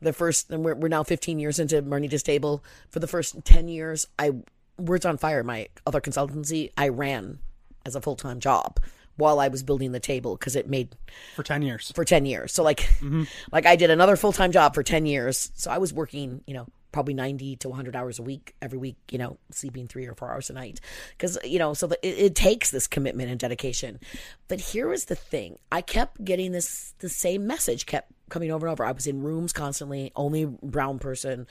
the 0.00 0.12
first, 0.12 0.50
and 0.50 0.64
we're, 0.64 0.74
we're 0.74 0.88
now 0.88 1.02
15 1.02 1.38
years 1.38 1.58
into 1.58 1.82
Marnita's 1.82 2.22
Table. 2.22 2.64
For 2.90 2.98
the 2.98 3.06
first 3.06 3.44
10 3.44 3.68
years, 3.68 4.06
I, 4.18 4.32
Words 4.78 5.04
on 5.04 5.18
Fire, 5.18 5.42
my 5.42 5.68
other 5.86 6.00
consultancy, 6.00 6.70
I 6.76 6.88
ran 6.88 7.38
as 7.86 7.94
a 7.94 8.00
full 8.00 8.16
time 8.16 8.40
job 8.40 8.78
while 9.16 9.40
I 9.40 9.48
was 9.48 9.62
building 9.62 9.92
the 9.92 10.00
table 10.00 10.36
because 10.36 10.56
it 10.56 10.68
made 10.68 10.96
For 11.34 11.42
10 11.42 11.62
years. 11.62 11.92
for 11.94 12.04
10 12.04 12.24
years. 12.24 12.52
So 12.52 12.62
like, 12.62 12.80
mm-hmm. 13.00 13.24
like 13.52 13.66
I 13.66 13.76
did 13.76 13.90
another 13.90 14.16
full 14.16 14.32
time 14.32 14.52
job 14.52 14.74
for 14.74 14.82
10 14.82 15.06
years. 15.06 15.50
So 15.54 15.70
I 15.70 15.78
was 15.78 15.92
working, 15.92 16.42
you 16.46 16.54
know, 16.54 16.66
probably 16.92 17.14
90 17.14 17.56
to 17.56 17.68
100 17.68 17.94
hours 17.96 18.18
a 18.18 18.22
week 18.22 18.54
every 18.60 18.78
week, 18.78 18.96
you 19.10 19.18
know, 19.18 19.38
sleeping 19.50 19.86
three 19.86 20.06
or 20.06 20.14
four 20.14 20.30
hours 20.30 20.50
a 20.50 20.52
night. 20.52 20.80
Cause, 21.18 21.38
you 21.44 21.58
know, 21.58 21.74
so 21.74 21.86
the, 21.86 22.06
it, 22.06 22.18
it 22.18 22.34
takes 22.34 22.70
this 22.70 22.86
commitment 22.86 23.30
and 23.30 23.38
dedication. 23.38 24.00
But 24.48 24.60
here 24.60 24.88
was 24.88 25.06
the 25.06 25.14
thing 25.14 25.58
I 25.70 25.80
kept 25.82 26.24
getting 26.24 26.52
this, 26.52 26.94
the 26.98 27.08
same 27.08 27.46
message 27.46 27.86
kept 27.86 28.12
coming 28.28 28.50
over 28.50 28.66
and 28.66 28.72
over. 28.72 28.84
I 28.84 28.92
was 28.92 29.06
in 29.06 29.22
rooms 29.22 29.52
constantly, 29.52 30.12
only 30.16 30.46
brown 30.46 30.98
person. 30.98 31.46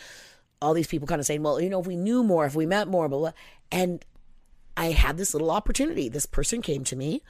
All 0.61 0.73
these 0.73 0.87
people 0.87 1.07
kind 1.07 1.19
of 1.19 1.25
saying, 1.25 1.43
well, 1.43 1.61
you 1.61 1.69
know, 1.69 1.79
if 1.79 1.87
we 1.87 1.95
knew 1.95 2.23
more, 2.23 2.45
if 2.45 2.55
we 2.55 2.65
met 2.65 2.87
more, 2.87 3.07
blah, 3.07 3.19
blah. 3.19 3.31
And 3.71 4.03
I 4.75 4.91
had 4.91 5.17
this 5.17 5.33
little 5.33 5.51
opportunity. 5.51 6.09
This 6.09 6.25
person 6.25 6.61
came 6.61 6.83
to 6.85 6.95
me 6.95 7.21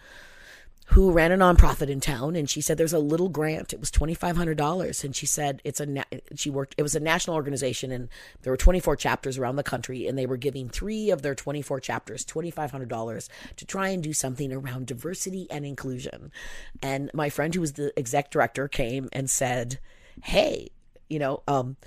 who 0.90 1.12
ran 1.12 1.32
a 1.32 1.38
nonprofit 1.38 1.88
in 1.88 2.00
town 2.00 2.36
and 2.36 2.50
she 2.50 2.62
said 2.62 2.78
there's 2.78 2.94
a 2.94 3.00
little 3.00 3.30
grant. 3.30 3.74
It 3.74 3.80
was 3.80 3.92
$2500 3.92 5.04
and 5.04 5.16
she 5.16 5.28
said 5.28 5.62
it's 5.64 5.80
a 5.80 5.86
na- 5.86 6.04
she 6.36 6.50
worked 6.50 6.74
it 6.80 6.84
was 6.84 6.96
a 6.96 7.00
national 7.00 7.36
organization 7.36 7.92
and 7.92 8.10
there 8.42 8.52
were 8.52 8.58
24 8.58 8.96
chapters 8.96 9.38
around 9.38 9.58
the 9.58 9.64
country 9.64 10.08
and 10.08 10.18
they 10.18 10.26
were 10.26 10.38
giving 10.38 10.68
3 10.68 11.12
of 11.12 11.22
their 11.22 11.36
24 11.36 11.80
chapters 11.80 12.26
$2500 12.26 13.30
to 13.58 13.66
try 13.66 13.90
and 13.90 14.02
do 14.02 14.14
something 14.14 14.52
around 14.52 14.88
diversity 14.88 15.48
and 15.52 15.64
inclusion. 15.64 16.32
And 16.82 17.12
my 17.14 17.30
friend 17.30 17.54
who 17.54 17.62
was 17.62 17.74
the 17.74 17.94
exec 17.98 18.32
director 18.32 18.68
came 18.68 19.10
and 19.14 19.30
said 19.30 19.80
hey 20.24 20.70
you 21.08 21.20
know 21.20 21.44
um 21.48 21.78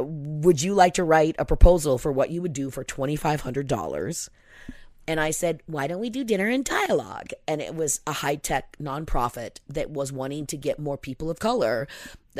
would 0.00 0.60
you 0.60 0.74
like 0.74 0.94
to 0.94 1.04
write 1.04 1.36
a 1.38 1.44
proposal 1.44 1.98
for 1.98 2.10
what 2.10 2.30
you 2.30 2.42
would 2.42 2.52
do 2.52 2.70
for 2.70 2.84
$2500 2.84 4.28
and 5.06 5.18
I 5.18 5.30
said, 5.30 5.62
why 5.66 5.86
don't 5.86 6.00
we 6.00 6.10
do 6.10 6.24
dinner 6.24 6.48
and 6.48 6.64
dialogue? 6.64 7.30
And 7.48 7.60
it 7.60 7.74
was 7.74 8.00
a 8.06 8.12
high 8.12 8.36
tech 8.36 8.76
nonprofit 8.80 9.58
that 9.68 9.90
was 9.90 10.12
wanting 10.12 10.46
to 10.46 10.56
get 10.56 10.78
more 10.78 10.96
people 10.96 11.30
of 11.30 11.38
color 11.38 11.88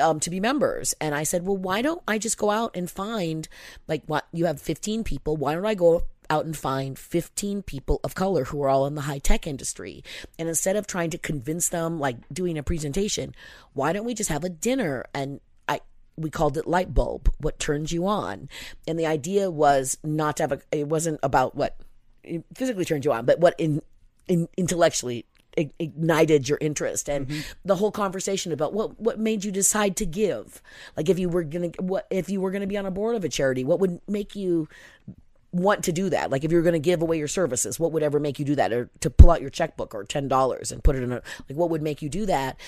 um, 0.00 0.20
to 0.20 0.30
be 0.30 0.40
members. 0.40 0.94
And 1.00 1.14
I 1.14 1.24
said, 1.24 1.44
well, 1.44 1.56
why 1.56 1.82
don't 1.82 2.02
I 2.06 2.18
just 2.18 2.38
go 2.38 2.50
out 2.50 2.76
and 2.76 2.90
find, 2.90 3.48
like, 3.88 4.02
what 4.06 4.26
you 4.32 4.46
have 4.46 4.60
15 4.60 5.04
people. 5.04 5.36
Why 5.36 5.54
don't 5.54 5.66
I 5.66 5.74
go 5.74 6.04
out 6.30 6.44
and 6.44 6.56
find 6.56 6.96
15 6.98 7.62
people 7.62 8.00
of 8.04 8.14
color 8.14 8.44
who 8.44 8.62
are 8.62 8.68
all 8.68 8.86
in 8.86 8.94
the 8.94 9.02
high 9.02 9.18
tech 9.18 9.46
industry. 9.46 10.04
And 10.38 10.48
instead 10.48 10.76
of 10.76 10.86
trying 10.86 11.10
to 11.10 11.18
convince 11.18 11.68
them, 11.68 11.98
like 11.98 12.16
doing 12.32 12.56
a 12.56 12.62
presentation, 12.62 13.34
why 13.72 13.92
don't 13.92 14.06
we 14.06 14.14
just 14.14 14.30
have 14.30 14.44
a 14.44 14.48
dinner 14.48 15.04
and 15.12 15.40
I, 15.68 15.80
we 16.16 16.30
called 16.30 16.56
it 16.56 16.68
light 16.68 16.94
bulb 16.94 17.32
what 17.38 17.58
turns 17.58 17.92
you 17.92 18.06
on 18.06 18.48
and 18.86 18.98
the 18.98 19.06
idea 19.06 19.50
was 19.50 19.96
not 20.04 20.36
to 20.36 20.42
have 20.42 20.52
a 20.52 20.60
it 20.70 20.88
wasn't 20.88 21.18
about 21.22 21.54
what 21.54 21.78
physically 22.54 22.84
turned 22.84 23.04
you 23.04 23.12
on 23.12 23.24
but 23.24 23.40
what 23.40 23.54
in, 23.58 23.82
in 24.28 24.48
intellectually 24.56 25.24
ignited 25.56 26.48
your 26.48 26.58
interest. 26.60 27.08
And 27.08 27.28
mm-hmm. 27.28 27.40
the 27.64 27.76
whole 27.76 27.90
conversation 27.90 28.52
about 28.52 28.72
what 28.72 29.00
what 29.00 29.18
made 29.18 29.44
you 29.44 29.50
decide 29.50 29.96
to 29.96 30.06
give. 30.06 30.62
Like 30.96 31.08
if 31.08 31.18
you 31.18 31.28
were 31.28 31.44
gonna 31.44 31.70
what 31.78 32.06
if 32.10 32.28
you 32.28 32.40
were 32.40 32.50
gonna 32.50 32.66
be 32.66 32.76
on 32.76 32.86
a 32.86 32.90
board 32.90 33.16
of 33.16 33.24
a 33.24 33.28
charity 33.28 33.64
what 33.64 33.80
would 33.80 34.00
make 34.08 34.36
you 34.36 34.68
want 35.52 35.82
to 35.84 35.92
do 35.92 36.08
that? 36.10 36.30
Like 36.30 36.44
if 36.44 36.52
you 36.52 36.58
were 36.58 36.62
going 36.62 36.74
to 36.74 36.78
give 36.78 37.02
away 37.02 37.18
your 37.18 37.26
services 37.26 37.80
what 37.80 37.90
would 37.90 38.04
ever 38.04 38.20
make 38.20 38.38
you 38.38 38.44
do 38.44 38.54
that? 38.54 38.72
Or 38.72 38.88
to 39.00 39.10
pull 39.10 39.32
out 39.32 39.40
your 39.40 39.50
checkbook 39.50 39.94
or 39.94 40.04
$10 40.04 40.72
and 40.72 40.84
put 40.84 40.94
it 40.94 41.02
in 41.02 41.10
a 41.10 41.22
like 41.48 41.58
what 41.58 41.70
would 41.70 41.82
make 41.82 42.02
you 42.02 42.08
do 42.08 42.24
that? 42.26 42.58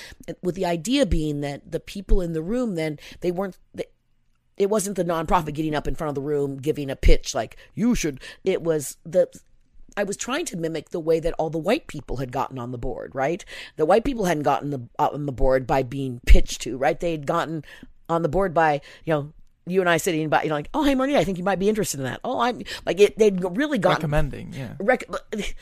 With 0.42 0.56
the 0.56 0.66
idea 0.66 1.06
being 1.06 1.42
that 1.42 1.70
the 1.70 1.80
people 1.80 2.20
in 2.20 2.32
the 2.32 2.42
room 2.42 2.74
then 2.74 2.98
they 3.20 3.30
weren't 3.30 3.56
they, 3.72 3.84
it 4.56 4.70
wasn't 4.70 4.96
the 4.96 5.04
nonprofit 5.04 5.54
getting 5.54 5.74
up 5.74 5.88
in 5.88 5.94
front 5.94 6.10
of 6.10 6.14
the 6.14 6.20
room 6.20 6.56
giving 6.58 6.90
a 6.90 6.96
pitch 6.96 7.34
like 7.34 7.56
you 7.74 7.94
should 7.94 8.20
it 8.44 8.62
was 8.62 8.96
the 9.04 9.28
I 9.96 10.04
was 10.04 10.16
trying 10.16 10.46
to 10.46 10.56
mimic 10.56 10.90
the 10.90 11.00
way 11.00 11.20
that 11.20 11.34
all 11.34 11.50
the 11.50 11.58
white 11.58 11.86
people 11.86 12.16
had 12.16 12.32
gotten 12.32 12.58
on 12.58 12.72
the 12.72 12.78
board, 12.78 13.14
right? 13.14 13.44
The 13.76 13.84
white 13.84 14.04
people 14.04 14.24
hadn't 14.24 14.44
gotten 14.44 14.70
the 14.70 14.80
on 14.98 15.26
the 15.26 15.32
board 15.32 15.66
by 15.66 15.82
being 15.82 16.20
pitched 16.26 16.62
to, 16.62 16.76
right? 16.78 16.98
They 16.98 17.12
had 17.12 17.26
gotten 17.26 17.64
on 18.08 18.22
the 18.22 18.28
board 18.28 18.54
by, 18.54 18.80
you 19.04 19.12
know, 19.12 19.32
you 19.66 19.80
and 19.80 19.88
I 19.88 19.96
sitting 19.96 20.28
by, 20.28 20.42
you 20.42 20.48
know, 20.48 20.56
like, 20.56 20.70
oh, 20.74 20.82
hey, 20.82 20.94
Marnie, 20.94 21.16
I 21.16 21.24
think 21.24 21.38
you 21.38 21.44
might 21.44 21.58
be 21.58 21.68
interested 21.68 22.00
in 22.00 22.04
that. 22.04 22.20
Oh, 22.24 22.40
I'm 22.40 22.62
like, 22.84 23.00
it, 23.00 23.18
they'd 23.18 23.42
really 23.56 23.78
gotten, 23.78 23.96
Recommending, 23.96 24.52
yeah. 24.52 24.74
rec- 24.80 25.04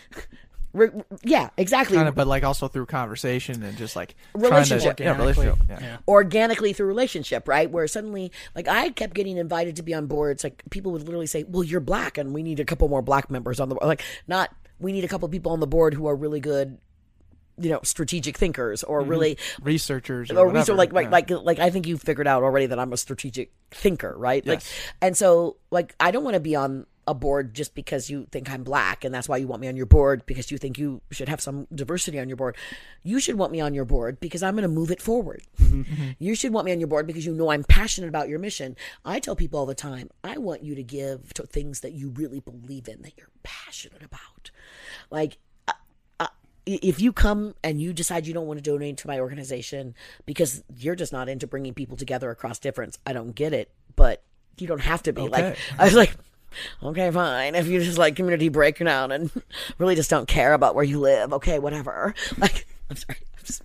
re- 0.72 0.90
yeah, 1.22 1.50
exactly. 1.56 1.96
Kind 1.96 2.08
of, 2.08 2.14
but 2.14 2.26
like 2.26 2.44
also 2.44 2.68
through 2.68 2.86
conversation 2.86 3.62
and 3.62 3.76
just 3.76 3.96
like 3.96 4.14
Relationship. 4.34 4.96
Trying 4.96 4.96
to, 4.96 5.02
yeah, 5.04 5.18
relationship. 5.18 5.58
Yeah. 5.68 5.78
Yeah. 5.80 5.96
organically 6.08 6.72
through 6.72 6.86
relationship, 6.86 7.48
right? 7.48 7.70
Where 7.70 7.86
suddenly, 7.86 8.32
like, 8.54 8.68
I 8.68 8.90
kept 8.90 9.14
getting 9.14 9.36
invited 9.36 9.76
to 9.76 9.82
be 9.82 9.94
on 9.94 10.06
boards. 10.06 10.44
Like, 10.44 10.62
people 10.70 10.92
would 10.92 11.02
literally 11.02 11.26
say, 11.26 11.44
"Well, 11.44 11.64
you're 11.64 11.80
black, 11.80 12.18
and 12.18 12.34
we 12.34 12.42
need 12.42 12.60
a 12.60 12.64
couple 12.64 12.88
more 12.88 13.02
black 13.02 13.30
members 13.30 13.60
on 13.60 13.68
the 13.68 13.74
board." 13.74 13.86
Like, 13.86 14.02
not 14.26 14.50
we 14.80 14.92
need 14.92 15.04
a 15.04 15.08
couple 15.08 15.28
people 15.28 15.52
on 15.52 15.60
the 15.60 15.66
board 15.66 15.94
who 15.94 16.06
are 16.06 16.16
really 16.16 16.40
good, 16.40 16.78
you 17.58 17.70
know, 17.70 17.80
strategic 17.82 18.36
thinkers 18.36 18.82
or 18.82 19.02
mm-hmm. 19.02 19.10
really 19.10 19.38
Researchers 19.62 20.30
or, 20.30 20.38
or 20.38 20.46
whatever. 20.46 20.58
research 20.58 20.76
like 20.76 20.92
like 20.92 21.30
yeah. 21.30 21.36
like 21.36 21.44
like 21.44 21.58
I 21.58 21.70
think 21.70 21.86
you've 21.86 22.02
figured 22.02 22.26
out 22.26 22.42
already 22.42 22.66
that 22.66 22.78
I'm 22.78 22.92
a 22.92 22.96
strategic 22.96 23.52
thinker, 23.70 24.14
right? 24.16 24.44
Like 24.46 24.62
and 25.00 25.16
so 25.16 25.56
like 25.70 25.94
I 26.00 26.10
don't 26.10 26.24
want 26.24 26.34
to 26.34 26.40
be 26.40 26.56
on 26.56 26.86
a 27.10 27.14
board 27.14 27.54
just 27.54 27.74
because 27.74 28.08
you 28.08 28.26
think 28.30 28.48
I'm 28.48 28.62
black 28.62 29.04
and 29.04 29.12
that's 29.12 29.28
why 29.28 29.36
you 29.36 29.48
want 29.48 29.60
me 29.60 29.66
on 29.68 29.76
your 29.76 29.86
board 29.86 30.24
because 30.26 30.52
you 30.52 30.58
think 30.58 30.78
you 30.78 31.02
should 31.10 31.28
have 31.28 31.40
some 31.40 31.66
diversity 31.74 32.20
on 32.20 32.28
your 32.28 32.36
board. 32.36 32.56
You 33.02 33.18
should 33.18 33.34
want 33.34 33.50
me 33.50 33.60
on 33.60 33.74
your 33.74 33.84
board 33.84 34.20
because 34.20 34.44
I'm 34.44 34.54
going 34.54 34.62
to 34.62 34.68
move 34.68 34.92
it 34.92 35.02
forward. 35.02 35.42
Mm-hmm. 35.60 36.10
You 36.20 36.34
should 36.34 36.52
want 36.52 36.66
me 36.66 36.72
on 36.72 36.78
your 36.78 36.86
board 36.86 37.06
because 37.06 37.24
you 37.24 37.32
know 37.34 37.50
I'm 37.50 37.64
passionate 37.64 38.08
about 38.08 38.28
your 38.28 38.38
mission. 38.38 38.76
I 39.04 39.20
tell 39.20 39.34
people 39.34 39.58
all 39.58 39.66
the 39.66 39.74
time, 39.74 40.10
I 40.22 40.36
want 40.38 40.62
you 40.62 40.74
to 40.74 40.82
give 40.82 41.32
to 41.34 41.44
things 41.44 41.80
that 41.80 41.92
you 41.92 42.10
really 42.10 42.40
believe 42.40 42.88
in 42.88 43.02
that 43.02 43.16
you're 43.16 43.30
passionate 43.42 44.02
about. 44.02 44.50
Like 45.10 45.38
uh, 45.66 45.72
uh, 46.20 46.26
if 46.66 47.00
you 47.00 47.12
come 47.12 47.54
and 47.64 47.80
you 47.80 47.92
decide 47.92 48.26
you 48.26 48.34
don't 48.34 48.46
want 48.46 48.58
to 48.58 48.62
donate 48.62 48.98
to 48.98 49.08
my 49.08 49.18
organization 49.18 49.94
because 50.26 50.62
you're 50.76 50.94
just 50.94 51.12
not 51.12 51.28
into 51.28 51.46
bringing 51.46 51.74
people 51.74 51.96
together 51.96 52.30
across 52.30 52.58
difference, 52.58 52.98
I 53.06 53.12
don't 53.12 53.34
get 53.34 53.52
it. 53.52 53.70
But 53.96 54.22
you 54.58 54.66
don't 54.66 54.80
have 54.80 55.02
to 55.04 55.12
be. 55.12 55.22
Like 55.22 55.56
I 55.78 55.84
was 55.84 55.94
like, 55.94 56.14
okay, 56.82 57.10
fine. 57.10 57.54
If 57.54 57.66
you 57.66 57.80
just 57.80 57.98
like 57.98 58.16
community 58.16 58.48
breakdown 58.48 59.12
and 59.12 59.30
really 59.78 59.94
just 59.94 60.10
don't 60.10 60.28
care 60.28 60.52
about 60.52 60.74
where 60.74 60.84
you 60.84 61.00
live, 61.00 61.32
okay, 61.34 61.58
whatever. 61.58 62.14
Like 62.38 62.66
I'm 62.88 62.96
sorry. 62.96 63.18
I'm, 63.36 63.44
just, 63.44 63.62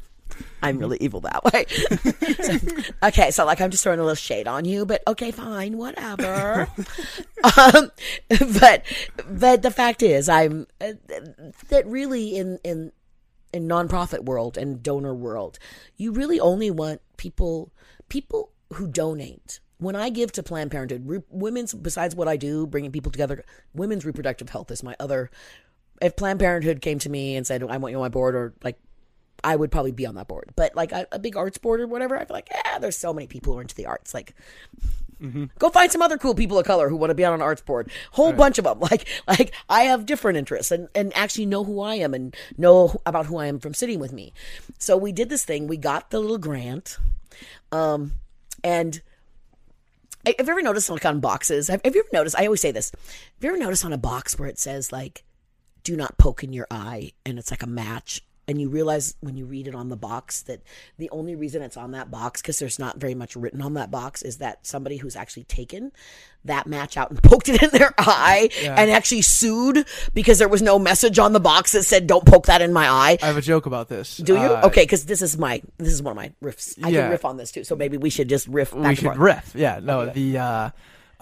I'm 0.62 0.80
really 0.80 0.98
evil 1.00 1.22
that 1.22 1.44
way. 1.46 1.66
So, 2.46 2.58
okay, 3.04 3.32
so 3.32 3.46
like 3.46 3.62
I'm 3.62 3.72
just 3.72 3.84
throwing 3.84 4.00
a 4.00 4.04
little 4.04 4.16
shade 4.16 4.48
on 4.48 4.66
you, 4.66 4.86
but 4.86 5.02
okay, 5.08 5.32
fine, 5.32 5.78
whatever. 5.78 6.70
um, 7.58 7.92
but 8.60 8.84
but 9.28 9.62
the 9.62 9.72
fact 9.72 10.04
is, 10.04 10.28
I'm 10.30 10.68
uh, 10.82 10.94
that 11.70 11.84
really 11.88 12.38
in 12.38 12.60
in 12.64 12.92
in 13.54 13.68
nonprofit 13.68 14.26
world 14.26 14.58
and 14.58 14.84
donor 14.84 15.14
world, 15.16 15.58
you 15.98 16.12
really 16.12 16.40
only 16.40 16.70
want 16.70 17.02
people 17.18 17.72
people 18.10 18.52
who 18.74 18.88
donate. 18.88 19.60
When 19.78 19.96
I 19.96 20.10
give 20.10 20.32
to 20.34 20.44
Planned 20.44 20.72
Parenthood, 20.72 21.04
re- 21.06 21.24
women's 21.30 21.74
besides 21.74 22.16
what 22.16 22.28
I 22.28 22.38
do, 22.38 22.66
bringing 22.66 22.92
people 22.92 23.12
together, 23.12 23.44
women's 23.74 24.06
reproductive 24.06 24.50
health 24.50 24.72
is 24.72 24.84
my 24.84 24.96
other. 25.00 25.30
If 26.02 26.16
Planned 26.16 26.40
Parenthood 26.40 26.82
came 26.82 27.00
to 27.00 27.10
me 27.10 27.36
and 27.36 27.46
said, 27.46 27.64
"I 27.64 27.78
want 27.78 27.92
you 27.92 27.98
on 27.98 28.04
my 28.04 28.10
board," 28.10 28.36
or 28.36 28.54
like 28.64 28.78
I 29.44 29.56
would 29.56 29.72
probably 29.72 29.92
be 29.92 30.06
on 30.06 30.16
that 30.16 30.28
board. 30.28 30.52
But 30.56 30.76
like 30.76 30.92
a, 30.92 31.08
a 31.12 31.20
big 31.20 31.38
arts 31.38 31.58
board 31.58 31.80
or 31.82 31.88
whatever, 31.88 32.18
I 32.18 32.26
feel 32.26 32.36
like, 32.36 32.50
yeah, 32.52 32.80
there's 32.80 32.98
so 32.98 33.14
many 33.14 33.28
people 33.28 33.54
who 33.54 33.60
are 33.60 33.62
into 33.62 33.76
the 33.76 33.86
arts. 33.86 34.14
Like, 34.14 34.34
go 35.60 35.70
find 35.70 35.92
some 35.92 36.02
other 36.02 36.18
cool 36.18 36.36
people 36.36 36.58
of 36.58 36.66
color 36.66 36.90
who 36.90 36.96
want 36.96 37.12
to 37.12 37.16
be 37.16 37.24
on 37.26 37.34
an 37.34 37.42
arts 37.42 37.62
board. 37.62 37.90
Whole 38.12 38.32
bunch 38.34 38.58
of 38.58 38.64
them. 38.66 38.80
Like, 38.86 39.08
like 39.28 39.54
I 39.70 39.84
have 39.84 40.06
different 40.06 40.38
interests 40.38 40.72
and 40.72 40.90
and 40.96 41.16
actually 41.16 41.46
know 41.46 41.64
who 41.64 41.80
I 41.80 41.96
am 41.96 42.14
and 42.14 42.36
know 42.58 43.02
about 43.06 43.28
who 43.28 43.38
I 43.38 43.48
am 43.48 43.60
from 43.60 43.74
sitting 43.74 44.00
with 44.00 44.14
me. 44.14 44.34
So 44.78 44.98
we 44.98 45.12
did 45.12 45.30
this 45.30 45.46
thing. 45.46 45.68
We 45.68 45.78
got 45.78 46.10
the 46.12 46.20
little 46.20 46.38
grant, 46.38 46.98
um, 47.72 48.14
and. 48.64 49.02
Have 50.26 50.36
you 50.48 50.54
ever 50.54 50.62
noticed 50.62 50.90
like 50.90 51.06
on 51.06 51.20
boxes? 51.20 51.68
Have, 51.68 51.82
have 51.84 51.94
you 51.94 52.02
ever 52.02 52.10
noticed? 52.12 52.36
I 52.38 52.46
always 52.46 52.62
say 52.62 52.72
this. 52.72 52.92
Have 52.92 53.44
you 53.44 53.50
ever 53.50 53.58
noticed 53.58 53.86
on 53.86 53.94
a 53.94 53.98
box 53.98 54.40
where 54.40 54.50
it 54.50 54.58
says 54.58 54.92
like 54.92 55.24
do 55.84 55.96
not 55.96 56.18
poke 56.18 56.44
in 56.44 56.52
your 56.52 56.68
eye 56.72 57.12
and 57.26 57.38
it's 57.38 57.52
like 57.52 57.62
a 57.62 57.68
match 57.68 58.22
and 58.48 58.62
you 58.62 58.70
realize 58.70 59.16
when 59.22 59.36
you 59.38 59.46
read 59.46 59.68
it 59.68 59.74
on 59.76 59.90
the 59.90 59.96
box 59.96 60.44
that 60.44 60.62
the 60.98 61.10
only 61.10 61.36
reason 61.36 61.62
it's 61.62 61.78
on 61.78 61.92
that 61.92 62.12
box 62.12 62.42
because 62.42 62.60
there's 62.60 62.78
not 62.78 62.98
very 62.98 63.16
much 63.16 63.36
written 63.36 63.62
on 63.62 63.74
that 63.74 63.90
box 63.92 64.22
is 64.22 64.38
that 64.38 64.66
somebody 64.66 64.98
who's 64.98 65.16
actually 65.16 65.44
taken 65.46 65.92
that 66.44 66.68
match 66.68 66.96
out 66.96 67.10
and 67.10 67.22
poked 67.24 67.50
it 67.50 67.62
in 67.64 67.70
their 67.72 67.94
eye 67.98 68.50
and 68.64 68.92
actually 68.92 69.22
sued 69.24 69.88
because 70.14 70.38
there 70.38 70.48
was 70.48 70.62
no 70.62 70.78
message 70.78 71.18
on 71.18 71.34
the 71.34 71.40
box 71.40 71.72
that 71.72 71.84
said 71.84 72.06
don't 72.06 72.26
poke 72.26 72.46
that 72.46 72.62
in 72.62 72.72
my 72.72 72.88
eye 72.88 73.18
I 73.22 73.26
have 73.28 73.38
a 73.38 73.42
joke 73.42 73.66
about 73.66 73.90
this. 73.90 74.18
do 74.18 74.34
you 74.34 74.40
Uh, 74.40 74.62
okay 74.66 74.84
because 74.84 75.06
this 75.06 75.22
is 75.24 75.38
my 75.38 75.62
this 75.78 75.92
is 75.94 76.04
one 76.04 76.12
of 76.12 76.18
my 76.18 76.32
riffs 76.44 76.78
i 76.84 76.90
Yeah. 76.90 77.02
can 77.04 77.12
riff 77.12 77.26
on 77.26 77.38
this 77.38 77.52
too 77.52 77.64
so 77.64 77.76
maybe 77.76 77.98
we 77.98 78.10
should 78.12 78.30
just 78.30 78.48
riff 78.48 78.72
back 78.74 78.82
we 78.90 78.96
should 78.96 79.18
riff. 79.18 79.54
Yeah, 79.56 79.80
no, 79.82 80.06
the 80.12 80.38
uh, 80.38 80.70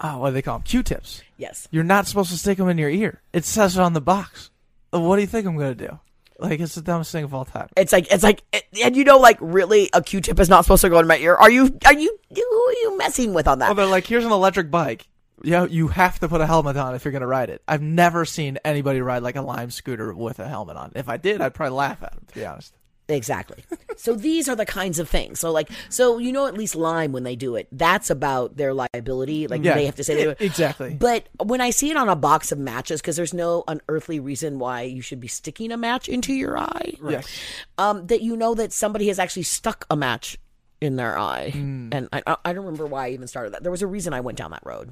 oh, 0.00 0.18
what 0.18 0.28
do 0.28 0.34
they 0.34 0.42
call 0.42 0.58
them? 0.58 0.64
Q-tips. 0.64 1.22
yes 1.38 1.68
You're 1.70 1.84
not 1.84 2.06
supposed 2.06 2.30
to 2.32 2.36
stick 2.38 2.58
them 2.58 2.68
in 2.68 2.76
your 2.78 2.90
ear. 2.90 3.22
It 3.32 3.44
says 3.46 3.76
it 3.76 3.80
on 3.80 3.94
the 3.94 4.00
box. 4.02 4.50
What 4.90 5.16
do 5.16 5.22
you 5.22 5.26
think 5.28 5.46
I'm 5.46 5.56
gonna 5.56 5.74
do? 5.74 5.98
Like 6.38 6.60
it's 6.60 6.74
the 6.74 6.82
dumbest 6.82 7.12
thing 7.12 7.24
of 7.24 7.32
all 7.32 7.44
time. 7.44 7.68
It's 7.76 7.92
like 7.92 8.10
it's 8.12 8.24
like, 8.24 8.42
and 8.82 8.96
you 8.96 9.04
know, 9.04 9.18
like 9.18 9.38
really, 9.40 9.88
a 9.92 10.02
Q-tip 10.02 10.40
is 10.40 10.48
not 10.48 10.64
supposed 10.64 10.82
to 10.82 10.88
go 10.88 10.98
in 10.98 11.06
my 11.06 11.18
ear. 11.18 11.34
Are 11.34 11.50
you? 11.50 11.78
Are 11.86 11.94
you? 11.94 12.18
Who 12.34 12.40
are 12.40 12.72
you 12.72 12.98
messing 12.98 13.34
with 13.34 13.46
on 13.46 13.60
that? 13.60 13.68
Well, 13.68 13.74
they're 13.74 13.86
like, 13.86 14.06
here's 14.06 14.24
an 14.24 14.32
electric 14.32 14.70
bike. 14.70 15.06
Yeah, 15.42 15.66
you 15.66 15.88
have 15.88 16.18
to 16.20 16.28
put 16.28 16.40
a 16.40 16.46
helmet 16.46 16.76
on 16.76 16.94
if 16.94 17.04
you're 17.04 17.12
gonna 17.12 17.26
ride 17.26 17.50
it. 17.50 17.62
I've 17.68 17.82
never 17.82 18.24
seen 18.24 18.58
anybody 18.64 19.00
ride 19.00 19.22
like 19.22 19.36
a 19.36 19.42
Lime 19.42 19.70
scooter 19.70 20.12
with 20.14 20.38
a 20.38 20.48
helmet 20.48 20.76
on. 20.76 20.92
If 20.94 21.08
I 21.08 21.18
did, 21.18 21.40
I'd 21.40 21.54
probably 21.54 21.76
laugh 21.76 22.02
at 22.02 22.12
them. 22.12 22.24
To 22.28 22.34
be 22.34 22.46
honest. 22.46 22.74
Exactly. 23.08 23.62
so 23.96 24.14
these 24.14 24.48
are 24.48 24.56
the 24.56 24.64
kinds 24.64 24.98
of 24.98 25.08
things. 25.10 25.38
So 25.40 25.52
like, 25.52 25.68
so 25.90 26.18
you 26.18 26.32
know, 26.32 26.46
at 26.46 26.54
least 26.54 26.74
Lime 26.74 27.12
when 27.12 27.22
they 27.22 27.36
do 27.36 27.54
it, 27.56 27.68
that's 27.70 28.08
about 28.08 28.56
their 28.56 28.72
liability. 28.72 29.46
Like 29.46 29.62
Yeah, 29.62 29.74
they 29.74 29.84
have 29.86 29.96
to 29.96 30.04
say 30.04 30.34
exactly. 30.40 30.94
But 30.94 31.28
when 31.42 31.60
I 31.60 31.68
see 31.70 31.90
it 31.90 31.96
on 31.98 32.08
a 32.08 32.16
box 32.16 32.50
of 32.50 32.58
matches, 32.58 33.00
because 33.02 33.16
there's 33.16 33.34
no 33.34 33.62
unearthly 33.68 34.20
reason 34.20 34.58
why 34.58 34.82
you 34.82 35.02
should 35.02 35.20
be 35.20 35.28
sticking 35.28 35.70
a 35.70 35.76
match 35.76 36.08
into 36.08 36.32
your 36.32 36.56
eye, 36.58 36.94
Yes. 37.06 37.28
um, 37.76 38.06
that 38.06 38.22
you 38.22 38.36
know 38.36 38.54
that 38.54 38.72
somebody 38.72 39.08
has 39.08 39.18
actually 39.18 39.42
stuck 39.42 39.84
a 39.90 39.96
match 39.96 40.38
in 40.80 40.96
their 40.96 41.18
eye, 41.18 41.50
Hmm. 41.50 41.88
and 41.92 42.08
I 42.12 42.22
I 42.44 42.52
don't 42.52 42.64
remember 42.64 42.86
why 42.86 43.06
I 43.06 43.10
even 43.10 43.26
started 43.28 43.52
that. 43.54 43.62
There 43.62 43.70
was 43.72 43.82
a 43.82 43.86
reason 43.86 44.12
I 44.14 44.20
went 44.20 44.38
down 44.38 44.50
that 44.50 44.62
road. 44.64 44.90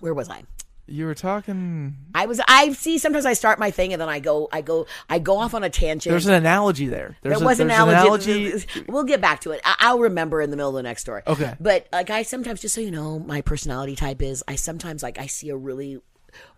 Where 0.00 0.14
was 0.14 0.28
I? 0.30 0.44
You 0.86 1.06
were 1.06 1.14
talking. 1.14 1.96
I 2.14 2.26
was. 2.26 2.40
I 2.46 2.72
see. 2.72 2.98
Sometimes 2.98 3.24
I 3.24 3.32
start 3.32 3.58
my 3.58 3.70
thing 3.70 3.94
and 3.94 4.02
then 4.02 4.08
I 4.08 4.20
go. 4.20 4.48
I 4.52 4.60
go. 4.60 4.86
I 5.08 5.18
go 5.18 5.38
off 5.38 5.54
on 5.54 5.64
a 5.64 5.70
tangent. 5.70 6.10
There's 6.10 6.26
an 6.26 6.34
analogy 6.34 6.86
there. 6.86 7.16
There's 7.22 7.38
there 7.38 7.42
a, 7.42 7.46
was 7.46 7.58
an 7.58 7.68
there's 7.68 7.80
analogy. 7.80 8.48
analogy. 8.48 8.84
We'll 8.88 9.04
get 9.04 9.22
back 9.22 9.40
to 9.42 9.52
it. 9.52 9.62
I- 9.64 9.76
I'll 9.78 10.00
remember 10.00 10.42
in 10.42 10.50
the 10.50 10.56
middle 10.56 10.70
of 10.70 10.76
the 10.76 10.82
next 10.82 11.00
story. 11.00 11.22
Okay. 11.26 11.54
But 11.58 11.88
like 11.90 12.10
I 12.10 12.22
sometimes, 12.22 12.60
just 12.60 12.74
so 12.74 12.82
you 12.82 12.90
know, 12.90 13.18
my 13.18 13.40
personality 13.40 13.96
type 13.96 14.20
is 14.20 14.44
I 14.46 14.56
sometimes 14.56 15.02
like 15.02 15.18
I 15.18 15.26
see 15.26 15.48
a 15.48 15.56
really 15.56 16.00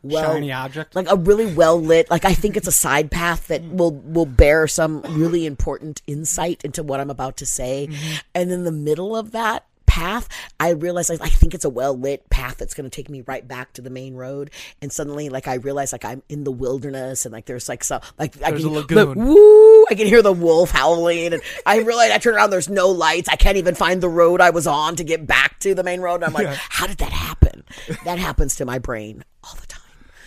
well 0.02 0.32
Shiny 0.32 0.52
object. 0.52 0.94
like 0.94 1.10
a 1.10 1.16
really 1.16 1.52
well 1.52 1.80
lit 1.80 2.10
like 2.10 2.24
i 2.24 2.32
think 2.32 2.56
it's 2.56 2.66
a 2.66 2.72
side 2.72 3.10
path 3.10 3.48
that 3.48 3.62
will 3.62 3.92
will 3.92 4.24
bear 4.24 4.66
some 4.66 5.02
really 5.02 5.44
important 5.44 6.00
insight 6.06 6.64
into 6.64 6.82
what 6.82 6.98
i'm 6.98 7.10
about 7.10 7.36
to 7.36 7.46
say 7.46 7.86
mm-hmm. 7.90 8.14
and 8.34 8.50
in 8.50 8.64
the 8.64 8.72
middle 8.72 9.14
of 9.14 9.32
that 9.32 9.66
path 9.96 10.28
i 10.60 10.70
realize 10.70 11.08
like, 11.08 11.22
i 11.22 11.28
think 11.28 11.54
it's 11.54 11.64
a 11.64 11.70
well 11.70 11.96
lit 11.98 12.28
path 12.28 12.58
that's 12.58 12.74
going 12.74 12.84
to 12.88 12.94
take 12.94 13.08
me 13.08 13.22
right 13.26 13.48
back 13.48 13.72
to 13.72 13.80
the 13.80 13.88
main 13.88 14.14
road. 14.14 14.50
And 14.82 14.92
suddenly 14.92 15.30
like 15.30 15.48
i 15.48 15.54
realize 15.54 15.90
like 15.90 16.04
i'm 16.04 16.22
in 16.28 16.44
the 16.44 16.52
wilderness 16.52 17.24
and 17.24 17.32
like 17.32 17.46
there's 17.46 17.66
like 17.68 17.82
so 17.82 18.00
like 18.18 18.36
I 18.42 18.52
can, 18.52 18.64
a 18.64 18.68
lagoon. 18.68 18.98
the- 18.98 19.18
woo 19.18 19.86
i 19.90 19.94
can 19.94 20.06
hear 20.06 20.20
the 20.20 20.32
wolf 20.32 20.70
howling. 20.70 21.32
And 21.32 21.42
i 21.64 21.78
realize 21.78 22.10
i 22.10 22.18
turn 22.18 22.34
around 22.34 22.50
there's 22.50 22.68
no 22.68 22.88
lights. 22.88 23.28
I 23.30 23.36
can't 23.36 23.56
even 23.56 23.74
find 23.74 24.02
the 24.02 24.08
road 24.08 24.40
i 24.42 24.50
was 24.50 24.66
on 24.66 24.96
to 24.96 25.04
get 25.04 25.26
back 25.26 25.58
to 25.60 25.74
the 25.74 25.82
main 25.82 26.00
road. 26.00 26.16
And 26.16 26.24
i'm 26.24 26.32
like 26.34 26.48
how 26.48 26.86
did 26.86 26.98
that 26.98 27.12
happen? 27.12 27.64
That 28.04 28.18
happens 28.18 28.56
to 28.56 28.66
my 28.66 28.78
brain 28.78 29.24
all 29.44 29.54
the 29.58 29.66
time. 29.66 29.82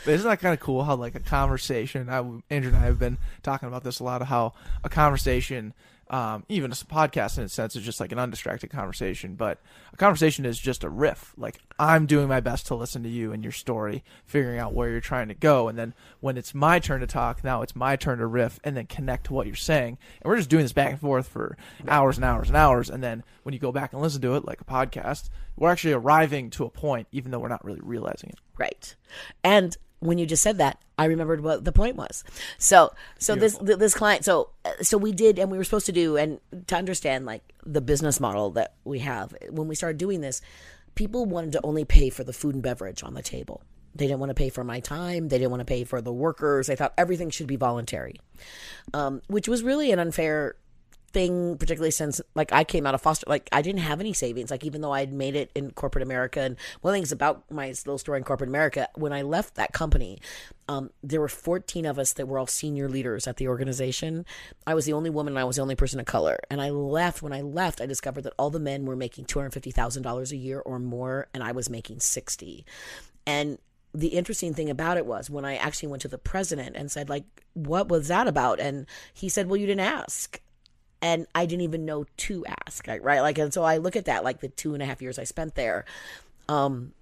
But 0.05 0.13
isn't 0.15 0.27
that 0.27 0.39
kind 0.39 0.53
of 0.53 0.59
cool 0.59 0.83
how 0.83 0.95
like 0.95 1.13
a 1.15 1.19
conversation? 1.19 2.09
I, 2.09 2.17
Andrew 2.49 2.71
and 2.71 2.75
I 2.75 2.85
have 2.85 2.97
been 2.97 3.17
talking 3.43 3.67
about 3.67 3.83
this 3.83 3.99
a 3.99 4.03
lot 4.03 4.21
of 4.21 4.27
how 4.29 4.53
a 4.83 4.89
conversation, 4.89 5.73
um, 6.09 6.43
even 6.49 6.71
a 6.71 6.75
podcast 6.75 7.37
in 7.37 7.43
a 7.43 7.49
sense, 7.49 7.75
is 7.75 7.83
just 7.83 7.99
like 7.99 8.11
an 8.11 8.19
undistracted 8.19 8.69
conversation. 8.69 9.35
But 9.35 9.59
a 9.93 9.97
conversation 9.97 10.45
is 10.45 10.59
just 10.59 10.83
a 10.83 10.89
riff. 10.89 11.33
Like 11.37 11.59
I'm 11.77 12.05
doing 12.05 12.27
my 12.27 12.39
best 12.39 12.67
to 12.67 12.75
listen 12.75 13.03
to 13.03 13.09
you 13.09 13.31
and 13.31 13.43
your 13.43 13.51
story, 13.51 14.03
figuring 14.25 14.59
out 14.59 14.73
where 14.73 14.89
you're 14.89 15.01
trying 15.01 15.27
to 15.27 15.33
go, 15.33 15.67
and 15.67 15.77
then 15.77 15.93
when 16.19 16.37
it's 16.37 16.55
my 16.55 16.79
turn 16.79 17.01
to 17.01 17.07
talk, 17.07 17.43
now 17.43 17.61
it's 17.61 17.75
my 17.75 17.95
turn 17.95 18.19
to 18.19 18.27
riff 18.27 18.59
and 18.63 18.75
then 18.75 18.87
connect 18.87 19.25
to 19.25 19.33
what 19.33 19.47
you're 19.47 19.55
saying. 19.55 19.97
And 20.21 20.29
we're 20.29 20.37
just 20.37 20.49
doing 20.49 20.63
this 20.63 20.73
back 20.73 20.91
and 20.91 20.99
forth 20.99 21.27
for 21.27 21.57
hours 21.87 22.17
and 22.17 22.25
hours 22.25 22.47
and 22.47 22.57
hours. 22.57 22.89
And 22.89 23.03
then 23.03 23.23
when 23.43 23.53
you 23.53 23.59
go 23.59 23.71
back 23.71 23.93
and 23.93 24.01
listen 24.01 24.21
to 24.21 24.35
it, 24.35 24.45
like 24.45 24.61
a 24.61 24.65
podcast, 24.65 25.29
we're 25.55 25.71
actually 25.71 25.93
arriving 25.93 26.49
to 26.51 26.65
a 26.65 26.69
point, 26.69 27.07
even 27.11 27.31
though 27.31 27.39
we're 27.39 27.49
not 27.49 27.63
really 27.63 27.81
realizing 27.83 28.29
it. 28.29 28.39
Right. 28.57 28.95
And 29.43 29.77
when 29.99 30.17
you 30.17 30.25
just 30.25 30.43
said 30.43 30.57
that, 30.59 30.79
I 30.97 31.05
remembered 31.05 31.41
what 31.41 31.65
the 31.65 31.71
point 31.71 31.95
was. 31.95 32.23
So, 32.57 32.91
so 33.17 33.35
this 33.35 33.57
this 33.57 33.93
client, 33.93 34.25
so 34.25 34.49
so 34.81 34.97
we 34.97 35.11
did, 35.11 35.39
and 35.39 35.51
we 35.51 35.57
were 35.57 35.63
supposed 35.63 35.85
to 35.87 35.91
do, 35.91 36.17
and 36.17 36.39
to 36.67 36.75
understand 36.75 37.25
like 37.25 37.41
the 37.65 37.81
business 37.81 38.19
model 38.19 38.51
that 38.51 38.75
we 38.83 38.99
have 38.99 39.33
when 39.49 39.67
we 39.67 39.75
started 39.75 39.97
doing 39.97 40.21
this, 40.21 40.41
people 40.95 41.25
wanted 41.25 41.51
to 41.53 41.61
only 41.63 41.85
pay 41.85 42.09
for 42.09 42.23
the 42.23 42.33
food 42.33 42.55
and 42.55 42.63
beverage 42.63 43.03
on 43.03 43.13
the 43.13 43.21
table. 43.21 43.61
They 43.95 44.05
didn't 44.07 44.19
want 44.19 44.29
to 44.29 44.35
pay 44.35 44.49
for 44.49 44.63
my 44.63 44.79
time. 44.79 45.29
They 45.29 45.37
didn't 45.37 45.51
want 45.51 45.61
to 45.61 45.65
pay 45.65 45.83
for 45.83 46.01
the 46.01 46.13
workers. 46.13 46.67
They 46.67 46.75
thought 46.75 46.93
everything 46.97 47.29
should 47.31 47.47
be 47.47 47.55
voluntary, 47.55 48.15
um, 48.93 49.21
which 49.27 49.47
was 49.47 49.63
really 49.63 49.91
an 49.91 49.99
unfair 49.99 50.55
thing, 51.09 51.57
particularly 51.57 51.91
since 51.91 52.21
like 52.35 52.51
I 52.51 52.63
came 52.63 52.85
out 52.85 52.95
of 52.95 53.01
foster, 53.01 53.25
like 53.27 53.49
I 53.51 53.61
didn't 53.61 53.81
have 53.81 53.99
any 53.99 54.13
savings. 54.13 54.51
Like 54.51 54.63
even 54.63 54.81
though 54.81 54.93
I'd 54.93 55.13
made 55.13 55.35
it 55.35 55.51
in 55.55 55.71
corporate 55.71 56.03
America, 56.03 56.41
and 56.41 56.55
one 56.81 56.91
of 56.91 56.95
the 56.95 56.97
things 56.97 57.11
about 57.11 57.49
my 57.51 57.67
little 57.67 57.97
story 57.97 58.17
in 58.17 58.23
corporate 58.23 58.49
America, 58.49 58.87
when 58.95 59.13
I 59.13 59.21
left 59.21 59.55
that 59.55 59.73
company, 59.73 60.19
um, 60.67 60.91
there 61.03 61.19
were 61.19 61.27
14 61.27 61.85
of 61.85 61.99
us 61.99 62.13
that 62.13 62.27
were 62.27 62.39
all 62.39 62.47
senior 62.47 62.87
leaders 62.87 63.27
at 63.27 63.37
the 63.37 63.47
organization. 63.47 64.25
I 64.65 64.73
was 64.73 64.85
the 64.85 64.93
only 64.93 65.09
woman, 65.09 65.33
and 65.33 65.39
I 65.39 65.43
was 65.43 65.57
the 65.57 65.61
only 65.61 65.75
person 65.75 65.99
of 65.99 66.05
color. 66.05 66.37
And 66.49 66.61
I 66.61 66.69
left. 66.69 67.21
When 67.21 67.33
I 67.33 67.41
left, 67.41 67.81
I 67.81 67.85
discovered 67.85 68.23
that 68.23 68.33
all 68.37 68.49
the 68.49 68.59
men 68.59 68.85
were 68.85 68.95
making 68.95 69.25
two 69.25 69.39
hundred 69.39 69.53
fifty 69.53 69.71
thousand 69.71 70.03
dollars 70.03 70.31
a 70.31 70.37
year 70.37 70.59
or 70.59 70.79
more, 70.79 71.27
and 71.33 71.43
I 71.43 71.51
was 71.51 71.69
making 71.69 71.99
sixty. 71.99 72.65
And 73.25 73.57
the 73.93 74.09
interesting 74.09 74.53
thing 74.53 74.69
about 74.69 74.97
it 74.97 75.05
was 75.05 75.29
when 75.29 75.45
I 75.45 75.55
actually 75.55 75.89
went 75.89 76.01
to 76.03 76.07
the 76.07 76.17
president 76.17 76.75
and 76.75 76.91
said, 76.91 77.09
like, 77.09 77.25
what 77.53 77.89
was 77.89 78.07
that 78.07 78.27
about? 78.27 78.59
And 78.59 78.85
he 79.13 79.29
said, 79.29 79.47
well, 79.47 79.57
you 79.57 79.65
didn't 79.65 79.81
ask 79.81 80.39
and 81.01 81.27
I 81.33 81.45
didn't 81.45 81.61
even 81.63 81.85
know 81.85 82.05
to 82.17 82.45
ask, 82.67 82.87
right? 82.87 83.01
right? 83.01 83.21
Like, 83.21 83.37
and 83.37 83.53
so 83.53 83.63
I 83.63 83.77
look 83.77 83.95
at 83.95 84.05
that, 84.05 84.23
like 84.23 84.41
the 84.41 84.49
two 84.49 84.73
and 84.73 84.83
a 84.83 84.85
half 84.85 85.01
years 85.01 85.17
I 85.17 85.23
spent 85.23 85.55
there. 85.55 85.85
Um, 86.47 86.93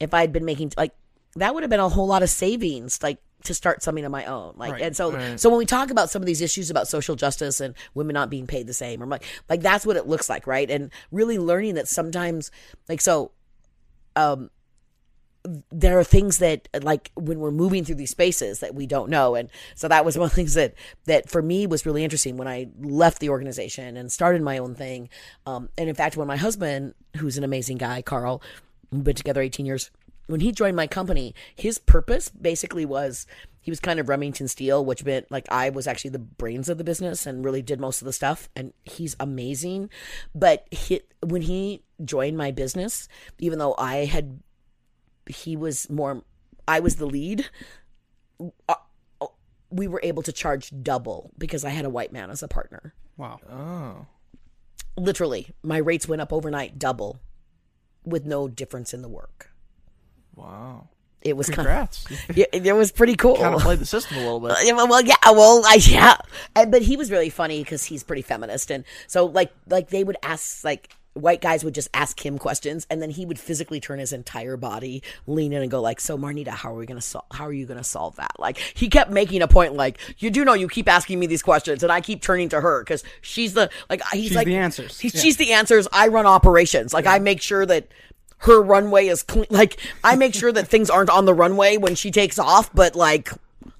if 0.00 0.14
I'd 0.14 0.32
been 0.32 0.44
making 0.44 0.72
like 0.76 0.94
that, 1.34 1.54
would 1.54 1.62
have 1.62 1.70
been 1.70 1.80
a 1.80 1.88
whole 1.88 2.06
lot 2.06 2.22
of 2.22 2.30
savings, 2.30 3.02
like 3.02 3.18
to 3.44 3.54
start 3.54 3.82
something 3.82 4.04
of 4.04 4.10
my 4.10 4.24
own. 4.24 4.54
Like, 4.56 4.72
Right, 4.72 4.82
and 4.82 4.96
so, 4.96 5.12
right. 5.12 5.38
so 5.38 5.50
when 5.50 5.58
we 5.58 5.66
talk 5.66 5.90
about 5.90 6.10
some 6.10 6.22
of 6.22 6.26
these 6.26 6.40
issues 6.40 6.70
about 6.70 6.88
social 6.88 7.14
justice 7.14 7.60
and 7.60 7.74
women 7.94 8.14
not 8.14 8.30
being 8.30 8.46
paid 8.46 8.66
the 8.66 8.74
same, 8.74 9.02
or 9.02 9.06
like, 9.06 9.24
like 9.48 9.60
that's 9.60 9.86
what 9.86 9.96
it 9.96 10.06
looks 10.06 10.28
like, 10.28 10.46
right? 10.46 10.70
And 10.70 10.90
really 11.12 11.38
learning 11.38 11.74
that 11.74 11.88
sometimes, 11.88 12.50
like, 12.88 13.00
so, 13.00 13.32
um, 14.16 14.50
there 15.70 15.98
are 15.98 16.04
things 16.04 16.38
that 16.38 16.68
like 16.82 17.10
when 17.14 17.38
we're 17.40 17.50
moving 17.50 17.84
through 17.84 17.96
these 17.96 18.10
spaces 18.10 18.60
that 18.60 18.74
we 18.74 18.86
don't 18.86 19.10
know. 19.10 19.34
And 19.34 19.50
so 19.74 19.88
that 19.88 20.04
was 20.04 20.16
one 20.16 20.26
of 20.26 20.30
the 20.30 20.36
things 20.36 20.54
that 20.54 20.74
that 21.04 21.28
for 21.28 21.42
me 21.42 21.66
was 21.66 21.86
really 21.86 22.04
interesting 22.04 22.36
when 22.36 22.48
i 22.48 22.68
left 22.80 23.20
the 23.20 23.30
organization 23.30 23.96
and 23.96 24.10
started 24.10 24.42
my 24.42 24.58
own 24.58 24.74
thing. 24.74 25.08
Um, 25.46 25.68
and 25.78 25.88
in 25.88 25.94
fact 25.94 26.16
when 26.16 26.28
my 26.28 26.36
husband 26.36 26.94
who's 27.16 27.38
an 27.38 27.44
amazing 27.44 27.78
guy 27.78 28.02
carl 28.02 28.42
we've 28.90 29.04
been 29.04 29.16
together 29.16 29.40
18 29.40 29.66
years 29.66 29.90
when 30.26 30.40
he 30.40 30.52
joined 30.52 30.76
my 30.76 30.86
company 30.86 31.34
his 31.54 31.78
purpose 31.78 32.28
basically 32.28 32.84
was 32.84 33.26
he 33.60 33.70
was 33.70 33.80
kind 33.80 33.98
of 33.98 34.08
Remington 34.08 34.48
Steele 34.48 34.84
which 34.84 35.04
meant 35.04 35.30
like 35.30 35.46
i 35.50 35.70
was 35.70 35.86
actually 35.86 36.10
the 36.10 36.18
brains 36.18 36.68
of 36.68 36.78
the 36.78 36.84
business 36.84 37.26
and 37.26 37.44
really 37.44 37.62
did 37.62 37.80
most 37.80 38.00
of 38.00 38.06
the 38.06 38.12
stuff. 38.12 38.48
And 38.54 38.72
he's 38.84 39.16
amazing. 39.18 39.90
But 40.34 40.66
he, 40.70 41.00
when 41.22 41.42
he 41.42 41.82
joined 42.04 42.36
my 42.36 42.50
business 42.50 43.08
even 43.38 43.58
though 43.58 43.74
i 43.78 44.04
had 44.04 44.40
he 45.28 45.56
was 45.56 45.88
more 45.90 46.22
i 46.68 46.78
was 46.80 46.96
the 46.96 47.06
lead 47.06 47.48
uh, 48.68 48.74
we 49.70 49.88
were 49.88 50.00
able 50.02 50.22
to 50.22 50.32
charge 50.32 50.70
double 50.82 51.30
because 51.38 51.64
i 51.64 51.70
had 51.70 51.84
a 51.84 51.90
white 51.90 52.12
man 52.12 52.30
as 52.30 52.42
a 52.42 52.48
partner 52.48 52.94
Wow. 53.16 53.40
Oh. 53.50 54.06
literally 55.00 55.48
my 55.62 55.78
rates 55.78 56.06
went 56.08 56.20
up 56.22 56.32
overnight 56.32 56.78
double 56.78 57.20
with 58.04 58.24
no 58.26 58.46
difference 58.48 58.92
in 58.94 59.02
the 59.02 59.08
work 59.08 59.50
Wow. 60.34 60.88
it 61.22 61.34
was 61.36 61.46
kind 61.48 61.66
Congrats. 61.66 62.04
of 62.28 62.36
yeah, 62.36 62.44
it 62.52 62.72
was 62.74 62.92
pretty 62.92 63.16
cool 63.16 63.36
kind 63.36 63.54
of 63.54 63.62
played 63.62 63.78
the 63.78 63.86
system 63.86 64.18
a 64.18 64.20
little 64.20 64.40
bit. 64.40 64.50
Uh, 64.76 64.86
well, 64.86 65.00
yeah, 65.00 65.14
well, 65.32 65.62
I, 65.64 65.78
yeah, 65.80 66.16
and, 66.54 66.70
but 66.70 66.82
he 66.82 66.96
was 66.98 67.10
really 67.10 67.30
funny 67.30 67.62
because 67.64 67.84
he's 67.84 68.04
pretty 68.04 68.20
feminist, 68.22 68.70
and 68.70 68.84
so 69.06 69.24
like, 69.24 69.50
like 69.66 69.88
they 69.88 70.04
would 70.04 70.18
ask 70.22 70.62
like 70.62 70.94
white 71.16 71.40
guys 71.40 71.64
would 71.64 71.74
just 71.74 71.88
ask 71.94 72.24
him 72.24 72.38
questions, 72.38 72.86
and 72.90 73.00
then 73.02 73.10
he 73.10 73.26
would 73.26 73.38
physically 73.38 73.80
turn 73.80 73.98
his 73.98 74.12
entire 74.12 74.56
body, 74.56 75.02
lean 75.26 75.52
in, 75.52 75.62
and 75.62 75.70
go 75.70 75.80
like, 75.80 76.00
"So, 76.00 76.16
Marnita, 76.16 76.48
how 76.48 76.74
are 76.74 76.78
we 76.78 76.86
gonna 76.86 77.00
solve? 77.00 77.24
How 77.32 77.46
are 77.46 77.52
you 77.52 77.66
gonna 77.66 77.84
solve 77.84 78.16
that?" 78.16 78.32
Like 78.38 78.58
he 78.58 78.88
kept 78.88 79.10
making 79.10 79.42
a 79.42 79.48
point, 79.48 79.74
like, 79.74 79.98
"You 80.18 80.30
do 80.30 80.44
know 80.44 80.54
you 80.54 80.68
keep 80.68 80.88
asking 80.88 81.18
me 81.18 81.26
these 81.26 81.42
questions, 81.42 81.82
and 81.82 81.90
I 81.90 82.00
keep 82.00 82.22
turning 82.22 82.48
to 82.50 82.60
her 82.60 82.82
because 82.82 83.02
she's 83.20 83.54
the 83.54 83.70
like 83.88 84.02
uh, 84.02 84.08
he's 84.12 84.28
She's 84.28 84.36
like 84.36 84.46
the 84.46 84.56
answers. 84.56 85.00
He's, 85.00 85.14
Yeah. 85.14 85.20
She's 85.20 85.36
the 85.36 85.52
answers. 85.52 85.88
I 85.92 86.08
run 86.08 86.26
operations. 86.26 86.92
Like 86.92 87.06
I 87.06 87.18
make 87.18 87.40
sure 87.40 87.66
that." 87.66 87.88
Her 88.40 88.60
runway 88.60 89.06
is 89.06 89.22
clean. 89.22 89.46
Like 89.48 89.80
I 90.04 90.14
make 90.14 90.34
sure 90.34 90.52
that 90.52 90.68
things 90.68 90.90
aren't 90.90 91.08
on 91.08 91.24
the 91.24 91.32
runway 91.32 91.78
when 91.78 91.94
she 91.94 92.10
takes 92.10 92.38
off, 92.38 92.70
but 92.74 92.94
like 92.94 93.30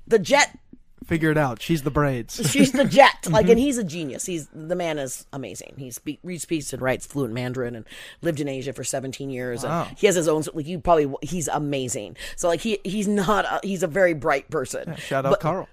the 0.07 0.19
jet 0.19 0.59
Figure 1.07 1.31
it 1.31 1.39
out. 1.39 1.63
She's 1.63 1.83
the 1.83 1.91
braids. 1.91 2.51
she's 2.51 2.73
the 2.73 2.85
jet. 2.85 3.29
Like, 3.31 3.45
and 3.47 3.53
mm-hmm. 3.53 3.59
he's 3.61 3.79
a 3.79 3.85
genius. 3.85 4.27
He's 4.27 4.49
the 4.53 4.75
man 4.75 4.99
is 4.99 5.25
amazing. 5.33 5.75
He 5.79 5.91
speak, 5.93 6.19
reads, 6.25 6.43
speaks, 6.43 6.73
and 6.73 6.83
writes 6.83 7.07
fluent 7.07 7.33
Mandarin, 7.33 7.77
and 7.77 7.85
lived 8.23 8.41
in 8.41 8.49
Asia 8.49 8.73
for 8.73 8.83
17 8.83 9.31
years. 9.31 9.63
Wow. 9.63 9.87
And 9.89 9.99
he 9.99 10.07
has 10.07 10.17
his 10.17 10.27
own. 10.27 10.43
Like, 10.53 10.67
you 10.67 10.81
probably 10.81 11.15
he's 11.23 11.47
amazing. 11.47 12.17
So, 12.35 12.49
like, 12.49 12.61
he 12.61 12.81
he's 12.85 13.07
not. 13.07 13.45
A, 13.45 13.61
he's 13.63 13.85
a 13.85 13.87
very 13.87 14.15
bright 14.15 14.51
person. 14.51 14.97
Shout 14.97 15.25
out 15.25 15.31
But- 15.31 15.41
Carl. 15.41 15.69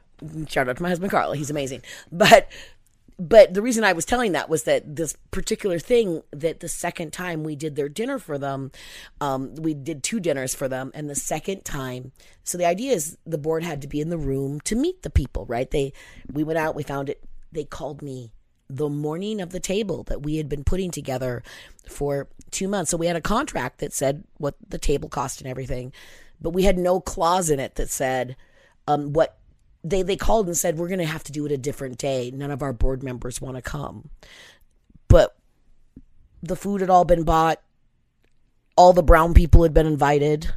Shout 0.48 0.70
out 0.70 0.78
to 0.78 0.84
my 0.84 0.90
husband 0.90 1.12
Carl. 1.12 1.34
He's 1.34 1.50
amazing. 1.50 1.82
But 2.10 2.48
but 3.20 3.54
the 3.54 3.62
reason 3.62 3.84
I 3.84 3.94
was 3.94 4.06
telling 4.06 4.32
that 4.32 4.50
was 4.50 4.64
that 4.64 4.96
this 4.96 5.16
particular 5.32 5.80
thing 5.80 6.24
that 6.32 6.60
the 6.60 6.68
second 6.68 7.14
time 7.14 7.44
we 7.44 7.56
did 7.56 7.76
their 7.76 7.90
dinner 7.90 8.20
for 8.20 8.38
them, 8.38 8.72
um, 9.22 9.56
we 9.56 9.74
did 9.74 10.04
two 10.04 10.20
dinners 10.20 10.56
for 10.56 10.68
them, 10.68 10.92
and 10.94 11.10
the 11.10 11.16
second 11.16 11.64
time, 11.64 12.12
so 12.44 12.58
the 12.58 12.66
idea 12.66 12.94
is 12.94 13.18
the 13.26 13.38
board 13.38 13.64
had 13.64 13.82
to 13.82 13.88
be 13.88 14.02
in 14.02 14.10
the 14.10 14.18
room 14.18 14.60
to 14.62 14.76
meet 14.76 15.04
the 15.04 15.10
people, 15.10 15.46
right? 15.46 15.70
They 15.70 15.94
we 16.32 16.44
went 16.44 16.60
out, 16.60 16.76
we 16.76 16.84
found 16.84 17.10
it. 17.10 17.24
They 17.52 17.66
called 17.66 18.02
me 18.02 18.34
the 18.70 18.90
morning 18.90 19.40
of 19.42 19.52
the 19.52 19.60
table 19.60 20.04
that 20.04 20.24
we 20.24 20.38
had 20.38 20.50
been 20.50 20.64
putting 20.64 20.90
together 20.90 21.44
for 21.88 22.28
two 22.50 22.68
months. 22.68 22.90
So 22.90 22.98
we 22.98 23.08
had 23.08 23.16
a 23.16 23.22
contract 23.22 23.80
that 23.80 23.94
said 23.94 24.24
what 24.38 24.56
the 24.68 24.80
table 24.80 25.10
cost 25.10 25.42
and 25.42 25.50
everything, 25.50 25.94
but 26.42 26.52
we 26.52 26.64
had 26.64 26.78
no 26.78 27.00
clause 27.00 27.50
in 27.50 27.60
it 27.60 27.76
that 27.76 27.90
said 27.90 28.36
um, 28.88 29.14
what 29.14 29.38
they 29.84 30.02
they 30.02 30.16
called 30.16 30.48
and 30.48 30.58
said 30.58 30.78
we're 30.78 30.88
going 30.88 31.00
to 31.00 31.06
have 31.06 31.24
to 31.26 31.32
do 31.32 31.46
it 31.46 31.52
a 31.52 31.58
different 31.58 31.98
day. 31.98 32.32
None 32.34 32.52
of 32.52 32.62
our 32.62 32.74
board 32.74 33.04
members 33.04 33.42
want 33.42 33.56
to 33.56 33.62
come, 33.62 34.10
but 35.08 35.36
the 36.42 36.56
food 36.56 36.82
had 36.82 36.90
all 36.90 37.06
been 37.06 37.24
bought. 37.24 37.62
All 38.76 38.94
the 38.94 39.04
brown 39.04 39.34
people 39.34 39.64
had 39.64 39.74
been 39.74 39.86
invited. 39.86 40.52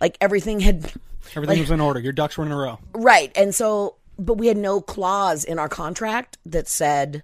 Like 0.00 0.16
everything 0.20 0.60
had 0.60 0.92
Everything 1.36 1.60
was 1.60 1.70
in 1.70 1.80
order. 1.80 2.00
Your 2.00 2.12
ducks 2.12 2.38
were 2.38 2.46
in 2.46 2.52
a 2.52 2.56
row. 2.56 2.78
right, 2.94 3.30
and 3.36 3.54
so 3.54 3.96
but 4.18 4.34
we 4.34 4.48
had 4.48 4.56
no 4.56 4.80
clause 4.80 5.44
in 5.44 5.58
our 5.58 5.68
contract 5.68 6.38
that 6.44 6.68
said 6.68 7.22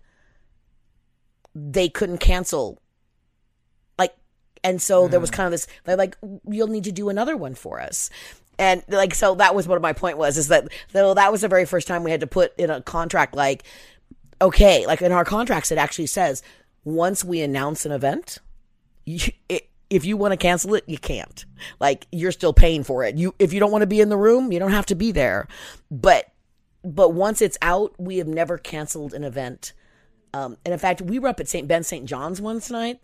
they 1.55 1.89
couldn't 1.89 2.19
cancel. 2.19 2.81
Like, 3.99 4.15
and 4.63 4.81
so 4.81 5.09
there 5.09 5.21
was 5.21 5.31
mm. 5.31 5.35
kind 5.35 5.47
of 5.47 5.51
this. 5.53 5.67
They're 5.85 5.97
like, 5.97 6.17
you'll 6.49 6.69
need 6.69 6.85
to 6.85 6.93
do 6.93 7.09
another 7.09 7.37
one 7.37 7.55
for 7.55 7.81
us. 7.81 8.11
And 8.59 8.83
like, 8.89 9.15
so 9.15 9.35
that 9.37 9.55
was 9.55 9.67
what 9.67 9.81
my 9.83 9.93
point 9.93 10.19
was 10.19 10.37
is 10.39 10.49
that 10.49 10.69
though 10.93 11.15
that 11.15 11.33
was 11.33 11.41
the 11.41 11.49
very 11.49 11.65
first 11.65 11.89
time 11.89 12.05
we 12.05 12.11
had 12.11 12.21
to 12.21 12.27
put 12.27 12.53
in 12.59 12.71
a 12.71 12.81
contract 12.83 13.35
like, 13.35 13.65
okay, 14.41 14.87
like 14.87 15.03
in 15.03 15.13
our 15.13 15.25
contracts 15.25 15.73
it 15.73 15.79
actually 15.79 16.07
says 16.07 16.43
once 16.85 17.25
we 17.25 17.41
announce 17.41 17.87
an 17.87 17.93
event, 17.93 18.39
you, 19.05 19.33
it, 19.49 19.69
if 19.91 20.05
you 20.05 20.17
want 20.17 20.33
to 20.33 20.37
cancel 20.37 20.75
it, 20.75 20.85
you 20.87 20.99
can't. 20.99 21.45
Like 21.81 22.07
you're 22.11 22.33
still 22.33 22.53
paying 22.53 22.85
for 22.85 23.05
it. 23.05 23.17
You 23.17 23.35
if 23.39 23.53
you 23.53 23.61
don't 23.61 23.71
want 23.71 23.83
to 23.83 23.87
be 23.87 24.01
in 24.01 24.09
the 24.09 24.17
room, 24.17 24.53
you 24.53 24.59
don't 24.59 24.73
have 24.73 24.87
to 24.87 24.95
be 24.95 25.13
there. 25.13 25.47
But 25.91 26.31
but 26.85 27.15
once 27.15 27.41
it's 27.41 27.59
out, 27.63 27.95
we 27.99 28.19
have 28.19 28.29
never 28.29 28.59
canceled 28.59 29.15
an 29.15 29.25
event. 29.25 29.73
Um, 30.35 30.59
and 30.65 30.73
in 30.73 30.79
fact, 30.79 31.01
we 31.01 31.19
were 31.19 31.29
up 31.29 31.41
at 31.41 31.49
St. 31.49 31.67
Ben 31.67 31.83
St. 31.83 32.05
John's 32.05 32.41
once 32.41 32.71
night. 32.71 33.01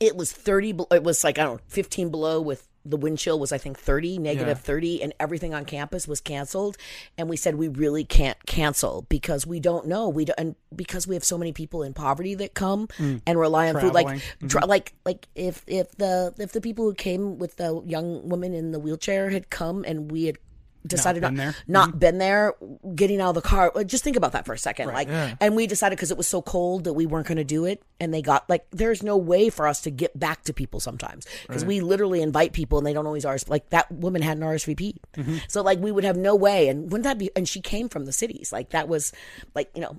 It 0.00 0.16
was 0.16 0.32
30, 0.32 0.72
be- 0.72 0.84
it 0.92 1.02
was 1.02 1.24
like, 1.24 1.38
I 1.38 1.44
don't 1.44 1.56
know, 1.56 1.62
15 1.68 2.10
below 2.10 2.40
with 2.40 2.68
the 2.88 2.96
wind 2.96 3.18
chill 3.18 3.38
was 3.38 3.52
I 3.52 3.58
think 3.58 3.78
30, 3.78 4.18
negative 4.18 4.48
Yeah. 4.48 4.54
30 4.54 5.02
and 5.02 5.14
everything 5.20 5.54
on 5.54 5.64
campus 5.64 6.08
was 6.08 6.20
canceled 6.20 6.76
and 7.16 7.28
we 7.28 7.36
said 7.36 7.56
we 7.56 7.68
really 7.68 8.04
can't 8.04 8.38
cancel 8.46 9.06
because 9.08 9.46
we 9.46 9.60
don't 9.60 9.86
know 9.86 10.08
we 10.08 10.24
don't 10.24 10.38
and 10.38 10.56
because 10.74 11.06
we 11.06 11.14
have 11.14 11.24
so 11.24 11.38
many 11.38 11.52
people 11.52 11.82
in 11.82 11.94
poverty 11.94 12.34
that 12.34 12.54
come 12.54 12.86
mm. 12.98 13.20
and 13.26 13.38
rely 13.38 13.68
on 13.68 13.80
food 13.80 13.94
like 13.94 14.06
Traveling. 14.06 14.48
tra- 14.48 14.60
mm-hmm. 14.62 14.70
like 14.70 14.94
like 15.04 15.28
if 15.34 15.64
if 15.66 15.92
the 15.96 16.34
if 16.38 16.52
the 16.52 16.60
people 16.60 16.84
who 16.84 16.94
came 16.94 17.38
with 17.38 17.56
the 17.56 17.82
young 17.86 18.28
woman 18.28 18.54
in 18.54 18.72
the 18.72 18.78
wheelchair 18.78 19.30
had 19.30 19.50
come 19.50 19.84
and 19.86 20.10
we 20.10 20.24
had 20.24 20.38
decided 20.86 21.22
been 21.22 21.34
not, 21.34 21.42
there. 21.42 21.54
not 21.66 21.88
mm-hmm. 21.90 21.98
been 21.98 22.18
there 22.18 22.54
getting 22.94 23.20
out 23.20 23.30
of 23.30 23.34
the 23.34 23.42
car. 23.42 23.72
Just 23.84 24.04
think 24.04 24.16
about 24.16 24.32
that 24.32 24.46
for 24.46 24.52
a 24.52 24.58
second 24.58 24.88
like 24.88 25.08
and 25.40 25.56
we 25.56 25.66
decided 25.66 25.96
because 25.96 26.10
it 26.10 26.16
was 26.16 26.26
so 26.26 26.42
cold 26.42 26.84
that 26.84 26.92
we 26.92 27.06
weren't 27.06 27.26
going 27.26 27.36
to 27.36 27.44
do 27.44 27.64
it 27.64 27.82
and 28.00 28.12
they 28.12 28.22
got 28.22 28.48
like 28.48 28.66
there's 28.70 29.02
no 29.02 29.16
way 29.16 29.50
for 29.50 29.66
us 29.66 29.80
to 29.82 29.90
get 29.90 30.18
back 30.18 30.42
to 30.44 30.52
people 30.52 30.80
sometimes 30.80 31.26
because 31.46 31.64
we 31.64 31.80
literally 31.80 32.22
invite 32.22 32.52
people 32.52 32.78
and 32.78 32.86
they 32.86 32.92
don't 32.92 33.06
always 33.06 33.24
RS 33.24 33.48
like 33.48 33.68
that 33.70 33.90
woman 33.90 34.22
had 34.22 34.36
an 34.36 34.44
RSVP 34.44 34.96
mm-hmm. 35.16 35.36
so 35.48 35.62
like 35.62 35.78
we 35.78 35.92
would 35.92 36.04
have 36.04 36.16
no 36.16 36.34
way 36.34 36.68
and 36.68 36.90
wouldn't 36.90 37.04
that 37.04 37.18
be 37.18 37.30
and 37.36 37.48
she 37.48 37.60
came 37.60 37.88
from 37.88 38.04
the 38.04 38.12
cities 38.12 38.52
like 38.52 38.70
that 38.70 38.88
was 38.88 39.12
like 39.54 39.70
you 39.74 39.80
know 39.80 39.98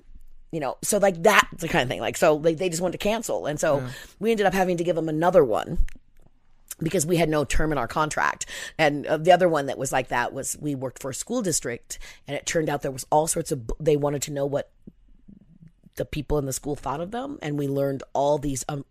you 0.52 0.60
know 0.60 0.76
so 0.82 0.98
like 0.98 1.22
that's 1.22 1.62
the 1.62 1.68
kind 1.68 1.82
of 1.82 1.88
thing 1.88 2.00
like 2.00 2.16
so 2.16 2.38
they, 2.38 2.54
they 2.54 2.68
just 2.68 2.82
wanted 2.82 2.92
to 2.92 2.98
cancel 2.98 3.46
and 3.46 3.60
so 3.60 3.86
we 4.18 4.30
ended 4.30 4.46
up 4.46 4.54
having 4.54 4.76
to 4.76 4.84
give 4.84 4.96
them 4.96 5.08
another 5.08 5.44
one 5.44 5.78
because 6.82 7.06
we 7.06 7.16
had 7.16 7.28
no 7.28 7.44
term 7.44 7.72
in 7.72 7.78
our 7.78 7.88
contract. 7.88 8.46
And 8.78 9.06
uh, 9.06 9.16
the 9.16 9.32
other 9.32 9.48
one 9.48 9.66
that 9.66 9.78
was 9.78 9.92
like 9.92 10.08
that 10.08 10.32
was 10.32 10.56
we 10.60 10.74
worked 10.74 11.00
for 11.00 11.10
a 11.10 11.14
school 11.14 11.42
district, 11.42 11.98
and 12.26 12.36
it 12.36 12.46
turned 12.46 12.68
out 12.68 12.82
there 12.82 12.90
was 12.90 13.06
all 13.10 13.26
sorts 13.26 13.52
of. 13.52 13.70
They 13.78 13.96
wanted 13.96 14.22
to 14.22 14.32
know 14.32 14.46
what 14.46 14.70
the 15.96 16.04
people 16.04 16.38
in 16.38 16.46
the 16.46 16.52
school 16.52 16.76
thought 16.76 17.00
of 17.00 17.10
them, 17.10 17.38
and 17.42 17.58
we 17.58 17.68
learned 17.68 18.02
all 18.12 18.38
these 18.38 18.64
um, 18.68 18.84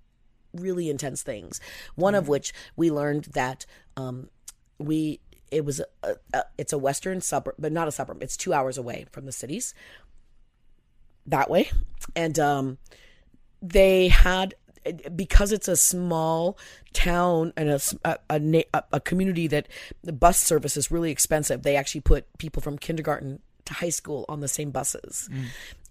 really 0.53 0.90
intense 0.90 1.24
things. 1.24 1.60
One 1.95 2.16
of 2.16 2.28
which 2.28 2.53
we 2.76 2.91
learned 2.91 3.26
that 3.26 3.66
um, 3.98 4.30
we 4.78 5.20
it 5.52 5.66
was 5.66 5.82
a, 6.03 6.16
a, 6.34 6.44
it's 6.57 6.74
a 6.74 6.78
western 6.78 7.22
suburb, 7.22 7.56
but 7.57 7.72
not 7.72 7.88
a 7.88 7.91
suburb. 7.91 8.22
It's 8.22 8.38
two 8.38 8.53
hours 8.53 8.78
away 8.78 9.06
from 9.11 9.26
the 9.26 9.32
cities. 9.32 9.74
That 11.26 11.49
way, 11.49 11.70
and 12.16 12.40
um, 12.40 12.78
they 13.61 14.07
had 14.07 14.56
because 15.15 15.51
it's 15.51 15.68
a 15.68 15.76
small 15.76 16.57
town 16.93 17.53
and 17.56 17.69
a, 17.69 17.80
a, 18.06 18.18
a 18.30 18.65
a- 18.93 18.99
community 18.99 19.47
that 19.47 19.68
the 20.03 20.14
bus 20.14 20.39
service 20.39 20.77
is 20.77 20.91
really 20.91 21.11
expensive 21.11 21.64
they 21.64 21.76
actually 21.76 22.01
put 22.01 22.26
people 22.38 22.61
from 22.61 22.77
kindergarten 22.77 23.39
to 23.65 23.73
high 23.76 23.89
school 23.89 24.26
on 24.27 24.39
the 24.39 24.47
same 24.47 24.72
buses. 24.72 25.30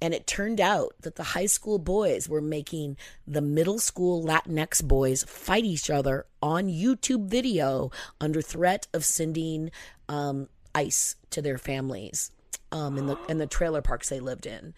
And 0.03 0.13
it 0.13 0.27
turned 0.27 0.61
out 0.61 0.95
that 1.03 1.17
the 1.17 1.23
high 1.23 1.47
school 1.47 1.79
boys 1.79 2.29
were 2.29 2.41
making 2.41 2.97
the 3.27 3.41
middle 3.41 3.79
school 3.79 4.23
latinx 4.25 4.85
boys 4.85 5.25
fight 5.25 5.65
each 5.65 5.89
other 5.89 6.27
on 6.43 6.69
youtube 6.69 7.29
video 7.29 7.91
under 8.21 8.43
threat 8.43 8.87
of 8.93 9.05
sending 9.05 9.71
um, 10.09 10.49
ICE 10.75 11.17
to 11.31 11.43
their 11.43 11.59
families 11.59 12.31
um, 12.73 12.99
in 12.99 13.07
the 13.07 13.17
in 13.29 13.39
the 13.39 13.47
trailer 13.47 13.83
parks 13.83 14.09
they 14.09 14.21
lived 14.21 14.47
in. 14.47 14.75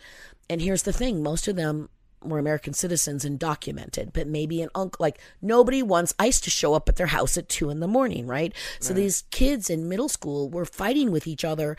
And 0.48 0.60
here's 0.60 0.82
the 0.82 0.92
thing 0.92 1.22
most 1.22 1.48
of 1.48 1.56
them 1.56 1.88
were 2.22 2.38
American 2.38 2.74
citizens 2.74 3.24
and 3.24 3.38
documented, 3.38 4.12
but 4.12 4.26
maybe 4.26 4.62
an 4.62 4.70
uncle, 4.74 5.02
like 5.02 5.18
nobody 5.40 5.82
wants 5.82 6.14
ICE 6.18 6.40
to 6.40 6.50
show 6.50 6.74
up 6.74 6.88
at 6.88 6.96
their 6.96 7.06
house 7.06 7.38
at 7.38 7.48
two 7.48 7.70
in 7.70 7.80
the 7.80 7.88
morning, 7.88 8.26
right? 8.26 8.54
So 8.78 8.92
these 8.94 9.24
kids 9.30 9.70
in 9.70 9.88
middle 9.88 10.08
school 10.08 10.50
were 10.50 10.64
fighting 10.64 11.10
with 11.10 11.26
each 11.26 11.44
other 11.44 11.76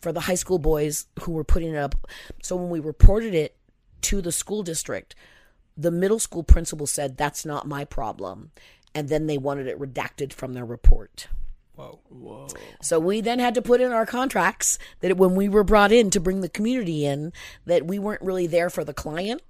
for 0.00 0.12
the 0.12 0.20
high 0.20 0.34
school 0.34 0.58
boys 0.58 1.06
who 1.22 1.32
were 1.32 1.44
putting 1.44 1.74
it 1.74 1.78
up. 1.78 1.94
So 2.42 2.56
when 2.56 2.70
we 2.70 2.80
reported 2.80 3.34
it 3.34 3.56
to 4.02 4.20
the 4.20 4.32
school 4.32 4.62
district, 4.62 5.14
the 5.76 5.90
middle 5.90 6.18
school 6.18 6.42
principal 6.42 6.86
said, 6.86 7.16
That's 7.16 7.46
not 7.46 7.66
my 7.66 7.84
problem. 7.84 8.50
And 8.94 9.08
then 9.08 9.26
they 9.26 9.38
wanted 9.38 9.66
it 9.66 9.78
redacted 9.78 10.32
from 10.32 10.54
their 10.54 10.64
report. 10.64 11.28
Whoa. 12.08 12.48
So 12.82 12.98
we 12.98 13.20
then 13.20 13.38
had 13.38 13.54
to 13.54 13.62
put 13.62 13.80
in 13.80 13.92
our 13.92 14.06
contracts 14.06 14.78
that 15.00 15.16
when 15.16 15.36
we 15.36 15.48
were 15.48 15.62
brought 15.62 15.92
in 15.92 16.10
to 16.10 16.18
bring 16.20 16.40
the 16.40 16.48
community 16.48 17.06
in, 17.06 17.32
that 17.66 17.86
we 17.86 18.00
weren't 18.00 18.22
really 18.22 18.48
there 18.48 18.68
for 18.68 18.82
the 18.82 18.94
client. 18.94 19.42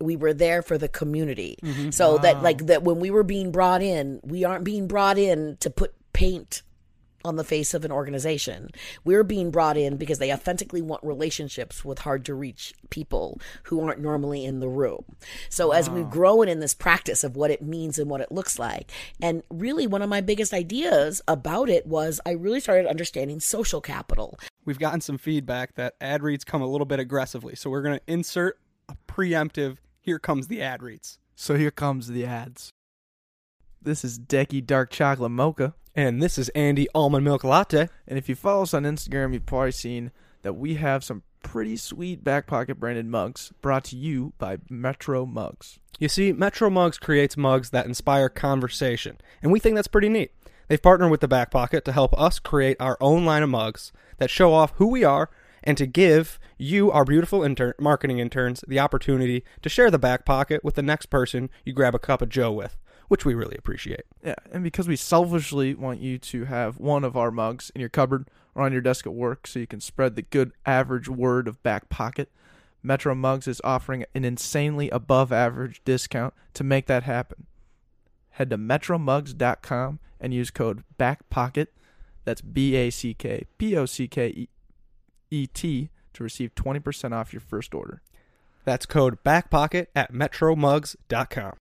We 0.00 0.16
were 0.16 0.34
there 0.34 0.62
for 0.62 0.78
the 0.78 0.88
community. 0.88 1.56
Mm-hmm. 1.62 1.90
So 1.90 2.18
that 2.18 2.42
like 2.42 2.66
that 2.66 2.82
when 2.82 3.00
we 3.00 3.10
were 3.10 3.22
being 3.22 3.52
brought 3.52 3.82
in, 3.82 4.20
we 4.22 4.44
aren't 4.44 4.64
being 4.64 4.88
brought 4.88 5.18
in 5.18 5.56
to 5.60 5.70
put 5.70 5.94
paint 6.12 6.62
on 7.24 7.36
the 7.36 7.44
face 7.44 7.72
of 7.72 7.84
an 7.84 7.92
organization. 7.92 8.68
We're 9.04 9.24
being 9.24 9.50
brought 9.50 9.76
in 9.76 9.96
because 9.96 10.18
they 10.18 10.32
authentically 10.32 10.82
want 10.82 11.02
relationships 11.02 11.84
with 11.84 12.00
hard 12.00 12.24
to 12.26 12.34
reach 12.34 12.74
people 12.90 13.40
who 13.64 13.80
aren't 13.80 14.00
normally 14.00 14.44
in 14.44 14.60
the 14.60 14.68
room. 14.68 15.04
So 15.48 15.72
as 15.72 15.88
we've 15.88 16.10
grown 16.10 16.48
in 16.48 16.60
this 16.60 16.74
practice 16.74 17.24
of 17.24 17.34
what 17.34 17.50
it 17.50 17.62
means 17.62 17.98
and 17.98 18.10
what 18.10 18.20
it 18.20 18.30
looks 18.30 18.58
like, 18.58 18.90
and 19.22 19.42
really 19.50 19.86
one 19.86 20.02
of 20.02 20.10
my 20.10 20.20
biggest 20.20 20.52
ideas 20.52 21.22
about 21.26 21.70
it 21.70 21.86
was 21.86 22.20
I 22.26 22.32
really 22.32 22.60
started 22.60 22.86
understanding 22.86 23.40
social 23.40 23.80
capital. 23.80 24.38
We've 24.66 24.78
gotten 24.78 25.00
some 25.00 25.18
feedback 25.18 25.74
that 25.76 25.94
ad 26.00 26.22
reads 26.22 26.44
come 26.44 26.60
a 26.60 26.66
little 26.66 26.86
bit 26.86 27.00
aggressively, 27.00 27.54
so 27.54 27.70
we're 27.70 27.82
going 27.82 27.98
to 27.98 28.04
insert 28.06 28.58
a 28.88 28.96
preemptive. 29.08 29.78
Here 30.00 30.18
comes 30.18 30.48
the 30.48 30.62
ad 30.62 30.82
reads. 30.82 31.18
So 31.34 31.56
here 31.56 31.70
comes 31.70 32.08
the 32.08 32.24
ads. 32.24 32.70
This 33.80 34.04
is 34.04 34.18
Decky 34.18 34.64
Dark 34.64 34.90
Chocolate 34.90 35.30
Mocha. 35.30 35.74
And 35.94 36.22
this 36.22 36.38
is 36.38 36.48
Andy 36.50 36.88
Almond 36.94 37.24
Milk 37.24 37.44
Latte. 37.44 37.88
And 38.08 38.18
if 38.18 38.28
you 38.28 38.34
follow 38.34 38.62
us 38.62 38.74
on 38.74 38.82
Instagram, 38.82 39.32
you've 39.32 39.46
probably 39.46 39.72
seen 39.72 40.10
that 40.42 40.54
we 40.54 40.74
have 40.74 41.04
some 41.04 41.22
pretty 41.44 41.76
sweet 41.76 42.24
back 42.24 42.46
pocket 42.46 42.80
branded 42.80 43.06
mugs 43.06 43.52
brought 43.60 43.84
to 43.84 43.96
you 43.96 44.32
by 44.38 44.58
Metro 44.68 45.24
Mugs. 45.24 45.78
You 46.00 46.08
see, 46.08 46.32
Metro 46.32 46.68
Mugs 46.70 46.98
creates 46.98 47.36
mugs 47.36 47.70
that 47.70 47.86
inspire 47.86 48.28
conversation, 48.28 49.18
and 49.42 49.52
we 49.52 49.60
think 49.60 49.76
that's 49.76 49.86
pretty 49.86 50.08
neat. 50.08 50.32
They've 50.66 50.82
partnered 50.82 51.10
with 51.10 51.20
the 51.20 51.28
Back 51.28 51.50
Pocket 51.50 51.84
to 51.84 51.92
help 51.92 52.18
us 52.18 52.38
create 52.38 52.78
our 52.80 52.96
own 53.00 53.24
line 53.24 53.42
of 53.42 53.50
mugs 53.50 53.92
that 54.16 54.30
show 54.30 54.52
off 54.52 54.72
who 54.76 54.88
we 54.88 55.04
are 55.04 55.30
and 55.64 55.76
to 55.78 55.86
give 55.86 56.38
you, 56.58 56.92
our 56.92 57.04
beautiful 57.04 57.42
intern- 57.42 57.74
marketing 57.80 58.18
interns, 58.18 58.62
the 58.68 58.78
opportunity 58.78 59.42
to 59.62 59.68
share 59.68 59.90
the 59.90 59.98
Back 59.98 60.24
Pocket 60.24 60.62
with 60.62 60.74
the 60.74 60.82
next 60.82 61.06
person 61.06 61.50
you 61.64 61.72
grab 61.72 61.94
a 61.94 61.98
cup 61.98 62.22
of 62.22 62.28
Joe 62.28 62.52
with, 62.52 62.78
which 63.08 63.24
we 63.24 63.34
really 63.34 63.56
appreciate. 63.56 64.02
Yeah, 64.22 64.34
and 64.52 64.62
because 64.62 64.86
we 64.86 64.96
selfishly 64.96 65.74
want 65.74 66.00
you 66.00 66.18
to 66.18 66.44
have 66.44 66.78
one 66.78 67.02
of 67.02 67.16
our 67.16 67.30
mugs 67.30 67.72
in 67.74 67.80
your 67.80 67.88
cupboard 67.88 68.28
or 68.54 68.62
on 68.62 68.72
your 68.72 68.82
desk 68.82 69.06
at 69.06 69.14
work 69.14 69.46
so 69.46 69.58
you 69.58 69.66
can 69.66 69.80
spread 69.80 70.14
the 70.14 70.22
good 70.22 70.52
average 70.64 71.08
word 71.08 71.48
of 71.48 71.62
back 71.62 71.88
pocket, 71.88 72.30
Metro 72.82 73.14
Mugs 73.14 73.48
is 73.48 73.62
offering 73.64 74.04
an 74.14 74.26
insanely 74.26 74.90
above 74.90 75.32
average 75.32 75.80
discount 75.86 76.34
to 76.52 76.62
make 76.62 76.86
that 76.86 77.04
happen. 77.04 77.46
Head 78.30 78.50
to 78.50 78.58
metromugs.com 78.58 80.00
and 80.20 80.34
use 80.34 80.50
code 80.50 80.84
BACKPOCKET, 80.98 81.68
that's 82.24 82.40
B 82.42 82.74
A 82.76 82.90
C 82.90 83.14
K 83.14 83.44
P 83.58 83.76
O 83.76 83.86
C 83.86 84.06
K 84.06 84.48
E- 85.34 85.42
E 85.42 85.46
T, 85.48 85.90
to 86.12 86.22
receive 86.22 86.54
20% 86.54 87.12
off 87.12 87.32
your 87.32 87.40
first 87.40 87.74
order. 87.74 88.02
That's 88.64 88.86
code 88.86 89.22
BACKPOCKET 89.24 89.88
at 89.94 90.12
metromugs.com. 90.12 91.54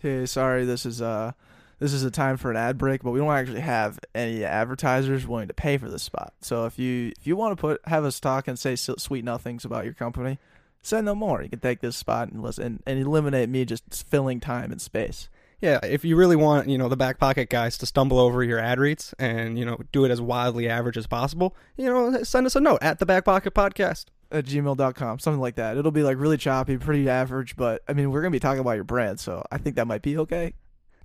Hey, 0.00 0.26
sorry, 0.26 0.64
this 0.64 0.86
is 0.86 1.02
uh 1.02 1.32
this 1.80 1.92
is 1.92 2.02
a 2.02 2.10
time 2.10 2.36
for 2.36 2.50
an 2.50 2.56
ad 2.56 2.76
break, 2.76 3.02
but 3.02 3.12
we 3.12 3.20
don't 3.20 3.30
actually 3.32 3.60
have 3.60 4.00
any 4.14 4.44
advertisers 4.44 5.26
willing 5.26 5.48
to 5.48 5.54
pay 5.54 5.76
for 5.78 5.88
this 5.88 6.02
spot. 6.02 6.34
So 6.40 6.66
if 6.66 6.78
you 6.78 7.12
if 7.18 7.26
you 7.26 7.36
want 7.36 7.56
to 7.56 7.60
put 7.60 7.80
have 7.86 8.04
us 8.04 8.20
talk 8.20 8.48
and 8.48 8.58
say 8.58 8.76
sweet 8.76 9.24
nothings 9.24 9.64
about 9.64 9.84
your 9.84 9.94
company, 9.94 10.38
say 10.82 11.02
no 11.02 11.14
more. 11.14 11.42
You 11.42 11.48
can 11.48 11.60
take 11.60 11.80
this 11.80 11.96
spot 11.96 12.30
and 12.30 12.42
listen 12.42 12.82
and 12.86 12.98
eliminate 12.98 13.48
me 13.48 13.64
just 13.64 14.06
filling 14.08 14.40
time 14.40 14.70
and 14.70 14.80
space. 14.80 15.28
Yeah, 15.60 15.80
if 15.82 16.04
you 16.04 16.14
really 16.14 16.36
want, 16.36 16.68
you 16.68 16.78
know, 16.78 16.88
the 16.88 16.96
back 16.96 17.18
pocket 17.18 17.50
guys 17.50 17.76
to 17.78 17.86
stumble 17.86 18.20
over 18.20 18.44
your 18.44 18.60
ad 18.60 18.78
reads 18.78 19.12
and, 19.18 19.58
you 19.58 19.64
know, 19.64 19.78
do 19.90 20.04
it 20.04 20.10
as 20.10 20.20
wildly 20.20 20.68
average 20.68 20.96
as 20.96 21.08
possible, 21.08 21.56
you 21.76 21.86
know, 21.86 22.22
send 22.22 22.46
us 22.46 22.54
a 22.54 22.60
note 22.60 22.78
at 22.80 23.00
the 23.00 23.06
back 23.06 23.24
pocket 23.24 23.54
podcast. 23.54 24.06
At 24.30 24.44
gmail.com, 24.44 25.20
something 25.20 25.40
like 25.40 25.54
that. 25.54 25.78
It'll 25.78 25.90
be 25.90 26.02
like 26.02 26.18
really 26.18 26.36
choppy, 26.36 26.76
pretty 26.76 27.08
average, 27.08 27.56
but 27.56 27.82
I 27.88 27.94
mean, 27.94 28.10
we're 28.10 28.20
going 28.20 28.30
to 28.30 28.36
be 28.36 28.40
talking 28.40 28.60
about 28.60 28.72
your 28.72 28.84
brand, 28.84 29.18
so 29.18 29.42
I 29.50 29.56
think 29.56 29.76
that 29.76 29.86
might 29.86 30.02
be 30.02 30.18
okay. 30.18 30.52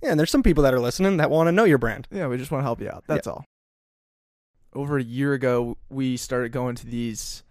Yeah, 0.02 0.10
and 0.10 0.20
there's 0.20 0.30
some 0.30 0.42
people 0.42 0.62
that 0.64 0.74
are 0.74 0.80
listening 0.80 1.16
that 1.16 1.30
want 1.30 1.46
to 1.48 1.52
know 1.52 1.64
your 1.64 1.78
brand. 1.78 2.06
Yeah, 2.10 2.26
we 2.26 2.36
just 2.36 2.50
want 2.50 2.60
to 2.60 2.64
help 2.66 2.82
you 2.82 2.90
out. 2.90 3.04
That's 3.06 3.26
all. 3.26 3.46
Over 4.74 4.98
a 4.98 5.02
year 5.02 5.32
ago, 5.32 5.78
we 5.88 6.18
started 6.18 6.52
going 6.52 6.74
to 6.74 6.86
these 6.86 7.42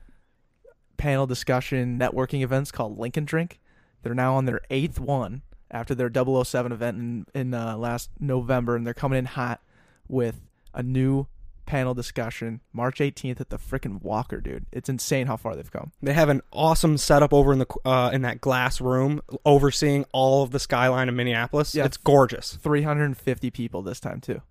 panel 0.97 1.25
discussion 1.25 1.97
networking 1.97 2.43
events 2.43 2.71
called 2.71 2.99
Lincoln 2.99 3.25
Drink. 3.25 3.59
They're 4.03 4.13
now 4.13 4.35
on 4.35 4.45
their 4.45 4.61
eighth 4.69 4.99
one 4.99 5.41
after 5.73 5.95
their 5.95 6.11
007 6.13 6.71
event 6.71 6.97
in, 6.97 7.25
in 7.33 7.53
uh, 7.53 7.75
last 7.75 8.11
November, 8.19 8.75
and 8.75 8.85
they're 8.85 8.93
coming 8.93 9.19
in 9.19 9.25
hot 9.25 9.59
with 10.07 10.39
a 10.73 10.83
new 10.83 11.27
panel 11.65 11.93
discussion 11.93 12.59
March 12.73 12.99
18th 12.99 13.39
at 13.41 13.49
the 13.49 13.57
freaking 13.57 14.01
Walker, 14.01 14.39
dude. 14.39 14.65
It's 14.71 14.89
insane 14.89 15.27
how 15.27 15.37
far 15.37 15.55
they've 15.55 15.71
come. 15.71 15.91
They 16.01 16.13
have 16.13 16.29
an 16.29 16.41
awesome 16.51 16.97
setup 16.97 17.33
over 17.33 17.51
in 17.53 17.59
the 17.59 17.67
uh, 17.85 18.11
in 18.13 18.21
that 18.21 18.41
glass 18.41 18.79
room 18.79 19.21
overseeing 19.45 20.05
all 20.11 20.43
of 20.43 20.51
the 20.51 20.59
skyline 20.59 21.09
of 21.09 21.15
Minneapolis. 21.15 21.73
Yeah. 21.73 21.85
It's 21.85 21.97
gorgeous. 21.97 22.57
350 22.61 23.49
people 23.51 23.81
this 23.81 23.99
time, 23.99 24.21
too. 24.21 24.41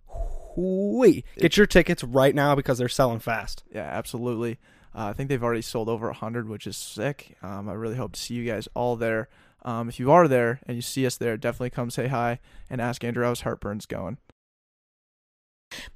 Hooey. 0.54 1.24
Get 1.38 1.56
your 1.56 1.66
tickets 1.66 2.04
right 2.04 2.34
now 2.34 2.54
because 2.54 2.78
they're 2.78 2.88
selling 2.88 3.20
fast. 3.20 3.62
Yeah, 3.72 3.82
absolutely. 3.82 4.58
Uh, 4.94 5.06
I 5.06 5.12
think 5.14 5.30
they've 5.30 5.42
already 5.42 5.62
sold 5.62 5.88
over 5.88 6.06
100, 6.08 6.48
which 6.48 6.66
is 6.66 6.76
sick. 6.76 7.36
Um, 7.42 7.68
I 7.68 7.72
really 7.72 7.96
hope 7.96 8.12
to 8.12 8.20
see 8.20 8.34
you 8.34 8.44
guys 8.44 8.68
all 8.74 8.96
there. 8.96 9.28
Um, 9.64 9.88
if 9.88 10.00
you 10.00 10.10
are 10.10 10.26
there 10.26 10.60
and 10.66 10.76
you 10.76 10.82
see 10.82 11.06
us 11.06 11.16
there, 11.16 11.36
definitely 11.36 11.70
come 11.70 11.90
say 11.90 12.08
hi 12.08 12.40
and 12.68 12.80
ask 12.80 13.04
Andrew 13.04 13.22
how 13.24 13.30
his 13.30 13.42
heartburn's 13.42 13.86
going. 13.86 14.18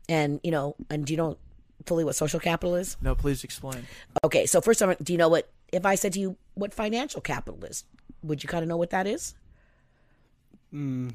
And 0.09 0.41
you 0.43 0.51
know, 0.51 0.77
and 0.89 1.05
do 1.05 1.13
you 1.13 1.17
know 1.17 1.37
fully 1.85 2.05
what 2.05 2.17
social 2.17 2.41
capital 2.41 2.75
is? 2.77 2.97
No, 3.01 3.15
please 3.15 3.45
explain. 3.45 3.87
Okay, 4.25 4.47
so 4.47 4.61
first, 4.61 4.81
of 4.83 4.91
all, 4.91 4.97
do 5.03 5.13
you 5.13 5.19
know 5.19 5.29
what? 5.29 5.51
If 5.73 5.85
I 5.85 5.97
said 5.97 6.13
to 6.13 6.21
you 6.21 6.37
what 6.55 6.73
financial 6.73 7.21
capital 7.21 7.65
is, 7.65 7.85
would 8.23 8.43
you 8.43 8.49
kind 8.49 8.63
of 8.63 8.69
know 8.69 8.77
what 8.77 8.91
that 8.91 9.07
is? 9.07 9.35
Mm, 10.73 11.13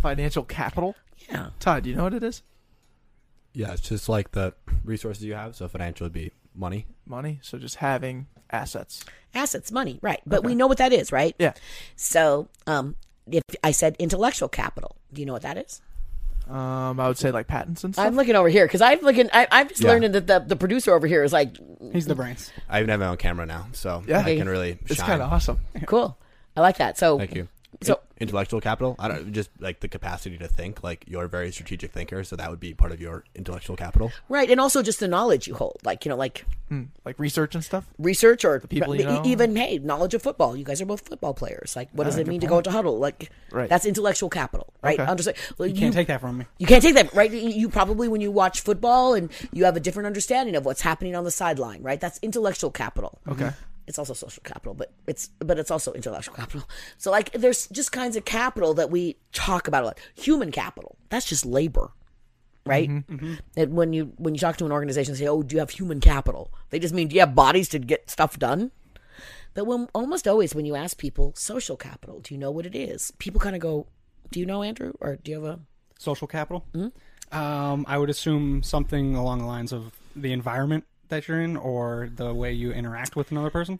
Financial 0.00 0.44
capital. 0.44 0.94
Yeah. 1.28 1.50
Todd, 1.60 1.84
do 1.84 1.90
you 1.90 1.96
know 1.96 2.04
what 2.04 2.14
it 2.14 2.22
is? 2.22 2.42
Yeah, 3.52 3.72
it's 3.72 3.80
just 3.80 4.08
like 4.08 4.32
the 4.32 4.54
resources 4.84 5.24
you 5.24 5.34
have. 5.34 5.56
So 5.56 5.66
financial 5.68 6.04
would 6.04 6.12
be 6.12 6.32
money. 6.56 6.86
Money. 7.06 7.38
So 7.42 7.58
just 7.58 7.76
having 7.76 8.26
assets. 8.50 9.04
Assets, 9.34 9.70
money, 9.70 9.98
right? 10.02 10.20
But 10.26 10.44
we 10.44 10.54
know 10.54 10.66
what 10.66 10.78
that 10.78 10.92
is, 10.92 11.12
right? 11.12 11.34
Yeah. 11.38 11.52
So, 11.94 12.48
um, 12.66 12.96
if 13.30 13.42
I 13.62 13.72
said 13.72 13.96
intellectual 13.98 14.48
capital, 14.48 14.96
do 15.12 15.20
you 15.20 15.26
know 15.26 15.32
what 15.32 15.42
that 15.42 15.58
is? 15.58 15.80
Um, 16.48 17.00
I 17.00 17.08
would 17.08 17.18
say 17.18 17.32
like 17.32 17.48
patents 17.48 17.82
and 17.82 17.92
stuff. 17.92 18.06
I'm 18.06 18.14
looking 18.14 18.36
over 18.36 18.48
here 18.48 18.66
because 18.66 18.80
I'm 18.80 19.00
looking. 19.00 19.28
I, 19.32 19.48
I'm 19.50 19.68
just 19.68 19.80
Yeah. 19.82 19.90
learning 19.90 20.12
that 20.12 20.26
the, 20.28 20.38
the 20.38 20.54
producer 20.56 20.94
over 20.94 21.06
here 21.08 21.24
is 21.24 21.32
like, 21.32 21.56
He's 21.92 22.06
the 22.06 22.14
brains. 22.14 22.52
I 22.68 22.78
even 22.78 22.90
have 22.90 23.00
my 23.00 23.08
own 23.08 23.16
camera 23.16 23.46
now, 23.46 23.66
so 23.72 24.02
Yeah. 24.06 24.20
I 24.20 24.36
can 24.36 24.48
really 24.48 24.78
it's 24.86 25.00
kind 25.02 25.20
of 25.22 25.32
awesome. 25.32 25.58
cool. 25.86 26.16
I 26.56 26.60
like 26.60 26.78
that. 26.78 26.96
So, 26.98 27.18
Thank 27.18 27.34
you. 27.34 27.48
So- 27.82 28.00
intellectual 28.18 28.60
capital. 28.62 28.96
I 28.98 29.08
don't 29.08 29.32
just 29.34 29.50
like 29.60 29.80
the 29.80 29.88
capacity 29.88 30.38
to 30.38 30.48
think. 30.48 30.82
Like 30.82 31.04
you're 31.06 31.24
a 31.24 31.28
very 31.28 31.52
strategic 31.52 31.92
thinker, 31.92 32.24
so 32.24 32.34
that 32.36 32.48
would 32.50 32.60
be 32.60 32.72
part 32.72 32.90
of 32.92 33.00
your 33.00 33.24
intellectual 33.34 33.76
capital. 33.76 34.10
right, 34.28 34.50
and 34.50 34.58
also 34.60 34.82
just 34.82 35.00
the 35.00 35.08
knowledge 35.08 35.46
you 35.46 35.54
hold, 35.54 35.78
like 35.84 36.04
you 36.04 36.08
know, 36.08 36.16
like 36.16 36.44
Like 37.04 37.18
research 37.18 37.54
and 37.54 37.62
stuff. 37.62 37.84
research 37.98 38.44
or 38.44 38.58
the 38.58 38.66
people 38.68 38.94
you 38.96 39.04
know. 39.04 39.22
even 39.26 39.54
hey, 39.54 39.78
knowledge 39.78 40.14
of 40.14 40.22
football. 40.22 40.56
You 40.56 40.64
guys 40.64 40.80
are 40.80 40.86
both 40.86 41.06
football 41.06 41.34
players. 41.34 41.76
Like, 41.76 41.90
what 41.92 42.04
does 42.04 42.16
Ah, 42.16 42.20
it 42.20 42.24
good 42.24 42.30
mean 42.30 42.40
to 42.40 42.46
go 42.46 42.58
into 42.58 42.70
huddle? 42.70 42.98
Like, 42.98 43.30
Right. 43.52 43.68
that's 43.68 43.84
intellectual 43.86 44.30
capital, 44.30 44.72
right? 44.82 44.98
Okay. 44.98 45.08
Understand? 45.10 45.36
Well, 45.58 45.68
You 45.68 45.74
can't 45.78 45.92
take 45.94 46.08
that 46.08 46.20
from 46.20 46.38
me. 46.38 46.46
You 46.58 46.66
can't 46.66 46.82
take 46.82 46.94
that, 46.94 47.12
right? 47.14 47.30
You- 47.30 47.50
You 47.50 47.68
probably, 47.68 48.08
when 48.08 48.20
you 48.20 48.30
watch 48.32 48.62
football 48.62 49.14
and 49.14 49.30
you 49.52 49.64
have 49.66 49.76
a 49.76 49.80
different 49.80 50.06
understanding 50.06 50.56
of 50.56 50.64
what's 50.64 50.80
happening 50.80 51.14
on 51.14 51.24
the 51.24 51.30
sideline, 51.30 51.82
right? 51.82 52.00
That's 52.00 52.18
intellectual 52.22 52.70
capital. 52.70 53.18
Okay. 53.28 53.50
It's 53.86 53.98
also 53.98 54.14
social 54.14 54.42
capital, 54.42 54.74
but 54.74 54.92
it's 55.06 55.28
but 55.38 55.58
it's 55.58 55.70
also 55.70 55.92
intellectual 55.92 56.34
capital. 56.34 56.68
So 56.98 57.10
like, 57.10 57.30
there's 57.32 57.68
just 57.68 57.92
kinds 57.92 58.16
of 58.16 58.24
capital 58.24 58.74
that 58.74 58.90
we 58.90 59.16
talk 59.32 59.68
about 59.68 59.82
a 59.84 59.86
lot. 59.86 60.00
Human 60.14 60.50
capital, 60.50 60.96
that's 61.08 61.26
just 61.26 61.46
labor, 61.46 61.92
right? 62.64 62.88
Mm-hmm. 62.88 63.14
Mm-hmm. 63.14 63.34
And 63.56 63.74
when 63.74 63.92
you 63.92 64.12
when 64.16 64.34
you 64.34 64.40
talk 64.40 64.56
to 64.58 64.66
an 64.66 64.72
organization, 64.72 65.12
and 65.12 65.18
say, 65.18 65.28
"Oh, 65.28 65.42
do 65.42 65.54
you 65.54 65.60
have 65.60 65.70
human 65.70 66.00
capital?" 66.00 66.52
They 66.70 66.78
just 66.78 66.94
mean, 66.94 67.08
"Do 67.08 67.14
you 67.14 67.20
have 67.20 67.34
bodies 67.34 67.68
to 67.70 67.78
get 67.78 68.10
stuff 68.10 68.38
done?" 68.38 68.72
But 69.54 69.66
when 69.66 69.88
almost 69.94 70.28
always 70.28 70.54
when 70.54 70.66
you 70.66 70.74
ask 70.74 70.98
people 70.98 71.32
social 71.36 71.76
capital, 71.76 72.20
do 72.20 72.34
you 72.34 72.38
know 72.38 72.50
what 72.50 72.66
it 72.66 72.74
is? 72.74 73.12
People 73.18 73.40
kind 73.40 73.54
of 73.54 73.62
go, 73.62 73.86
"Do 74.30 74.40
you 74.40 74.46
know, 74.46 74.62
Andrew?" 74.62 74.92
Or 75.00 75.16
do 75.16 75.30
you 75.30 75.42
have 75.42 75.58
a 75.58 75.60
Social 75.98 76.26
capital. 76.26 76.64
Hmm? 76.74 76.88
Um, 77.32 77.84
I 77.88 77.98
would 77.98 78.10
assume 78.10 78.62
something 78.62 79.16
along 79.16 79.40
the 79.40 79.46
lines 79.46 79.72
of 79.72 79.92
the 80.14 80.32
environment 80.32 80.84
that 81.08 81.28
you're 81.28 81.40
in, 81.40 81.56
or 81.56 82.10
the 82.14 82.32
way 82.34 82.52
you 82.52 82.72
interact 82.72 83.16
with 83.16 83.30
another 83.30 83.50
person. 83.50 83.78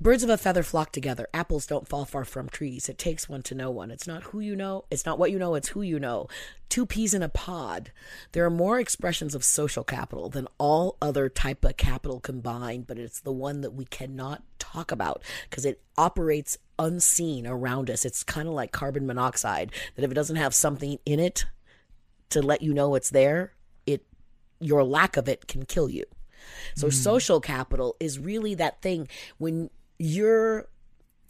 Birds 0.00 0.22
of 0.22 0.30
a 0.30 0.38
feather 0.38 0.62
flock 0.62 0.92
together. 0.92 1.26
Apples 1.34 1.66
don't 1.66 1.88
fall 1.88 2.04
far 2.04 2.24
from 2.24 2.48
trees. 2.48 2.88
It 2.88 2.98
takes 2.98 3.28
one 3.28 3.42
to 3.42 3.54
know 3.56 3.68
one. 3.72 3.90
It's 3.90 4.06
not 4.06 4.22
who 4.22 4.38
you 4.38 4.54
know. 4.54 4.84
It's 4.92 5.04
not 5.04 5.18
what 5.18 5.32
you 5.32 5.40
know. 5.40 5.56
It's 5.56 5.70
who 5.70 5.82
you 5.82 5.98
know. 5.98 6.28
Two 6.68 6.86
peas 6.86 7.14
in 7.14 7.22
a 7.22 7.28
pod. 7.28 7.90
There 8.30 8.44
are 8.44 8.50
more 8.50 8.78
expressions 8.78 9.34
of 9.34 9.42
social 9.42 9.82
capital 9.82 10.28
than 10.28 10.46
all 10.56 10.98
other 11.02 11.28
type 11.28 11.64
of 11.64 11.76
capital 11.76 12.20
combined, 12.20 12.86
but 12.86 12.96
it's 12.96 13.18
the 13.18 13.32
one 13.32 13.60
that 13.62 13.72
we 13.72 13.86
cannot 13.86 14.44
talk 14.60 14.92
about 14.92 15.20
because 15.50 15.64
it 15.64 15.82
operates 15.96 16.58
unseen 16.78 17.44
around 17.44 17.90
us. 17.90 18.04
It's 18.04 18.22
kind 18.22 18.46
of 18.46 18.54
like 18.54 18.70
carbon 18.70 19.04
monoxide 19.04 19.72
that 19.96 20.04
if 20.04 20.12
it 20.12 20.14
doesn't 20.14 20.36
have 20.36 20.54
something 20.54 21.00
in 21.06 21.18
it 21.18 21.44
to 22.30 22.40
let 22.40 22.62
you 22.62 22.72
know 22.72 22.94
it's 22.94 23.10
there, 23.10 23.54
it 23.84 24.06
your 24.60 24.84
lack 24.84 25.16
of 25.16 25.28
it 25.28 25.48
can 25.48 25.64
kill 25.64 25.90
you. 25.90 26.04
So 26.74 26.90
social 26.90 27.40
capital 27.40 27.96
is 28.00 28.18
really 28.18 28.54
that 28.56 28.82
thing 28.82 29.08
when 29.38 29.70
you're 29.98 30.68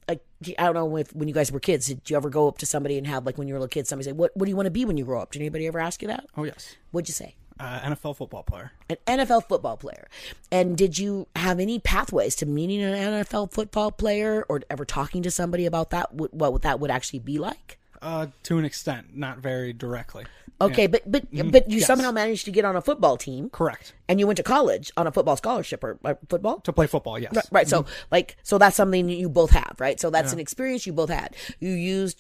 like 0.06 0.22
I 0.58 0.64
don't 0.64 0.74
know 0.74 0.96
if 0.96 1.14
when 1.14 1.28
you 1.28 1.34
guys 1.34 1.52
were 1.52 1.60
kids, 1.60 1.86
did 1.86 2.08
you 2.08 2.16
ever 2.16 2.30
go 2.30 2.48
up 2.48 2.58
to 2.58 2.66
somebody 2.66 2.98
and 2.98 3.06
have 3.06 3.26
like 3.26 3.38
when 3.38 3.48
you 3.48 3.54
were 3.54 3.58
a 3.58 3.60
little 3.60 3.70
kid, 3.70 3.86
somebody 3.86 4.08
say, 4.08 4.12
"What 4.12 4.30
What 4.34 4.46
do 4.46 4.50
you 4.50 4.56
want 4.56 4.66
to 4.66 4.70
be 4.70 4.84
when 4.84 4.96
you 4.96 5.04
grow 5.04 5.20
up?" 5.20 5.32
Did 5.32 5.40
anybody 5.42 5.66
ever 5.66 5.78
ask 5.78 6.00
you 6.02 6.08
that? 6.08 6.26
Oh 6.36 6.44
yes, 6.44 6.76
What'd 6.90 7.08
you 7.08 7.14
say? 7.14 7.34
uh, 7.60 7.80
NFL 7.80 8.16
football 8.16 8.42
player. 8.42 8.72
An 8.88 8.96
NFL 9.06 9.48
football 9.48 9.76
player. 9.76 10.08
And 10.50 10.76
did 10.76 10.98
you 10.98 11.26
have 11.34 11.60
any 11.60 11.78
pathways 11.78 12.36
to 12.36 12.46
meeting 12.46 12.82
an 12.82 12.94
NFL 12.94 13.52
football 13.52 13.90
player 13.90 14.44
or 14.48 14.60
ever 14.70 14.84
talking 14.84 15.22
to 15.22 15.30
somebody 15.30 15.66
about 15.66 15.90
that? 15.90 16.14
What, 16.14 16.32
what 16.34 16.62
that 16.62 16.80
would 16.80 16.90
actually 16.90 17.18
be 17.18 17.38
like? 17.38 17.77
Uh, 18.00 18.26
to 18.44 18.58
an 18.58 18.64
extent, 18.64 19.16
not 19.16 19.38
very 19.38 19.72
directly. 19.72 20.24
Okay, 20.60 20.86
but 20.88 21.02
but 21.10 21.30
mm-hmm. 21.32 21.50
but 21.50 21.70
you 21.70 21.78
Yes. 21.78 21.86
somehow 21.86 22.10
managed 22.10 22.44
to 22.46 22.50
get 22.50 22.64
on 22.64 22.74
a 22.74 22.80
football 22.80 23.16
team, 23.16 23.48
Correct. 23.50 23.92
and 24.08 24.18
you 24.18 24.26
went 24.26 24.38
to 24.38 24.42
college 24.42 24.90
on 24.96 25.06
a 25.06 25.12
football 25.12 25.36
scholarship 25.36 25.84
or, 25.84 25.98
or 26.02 26.18
football. 26.28 26.60
To 26.60 26.72
play 26.72 26.86
football, 26.86 27.18
yes. 27.18 27.32
Right, 27.34 27.44
right. 27.52 27.68
So, 27.68 27.82
mm-hmm. 27.82 27.92
like, 28.10 28.36
so 28.42 28.58
that's 28.58 28.76
something 28.76 29.08
you 29.08 29.28
both 29.28 29.50
have, 29.50 29.76
right? 29.78 30.00
So 30.00 30.10
that's 30.10 30.32
an 30.32 30.40
experience 30.40 30.86
you 30.86 30.92
both 30.92 31.10
had. 31.10 31.36
You 31.60 31.70
used. 31.70 32.18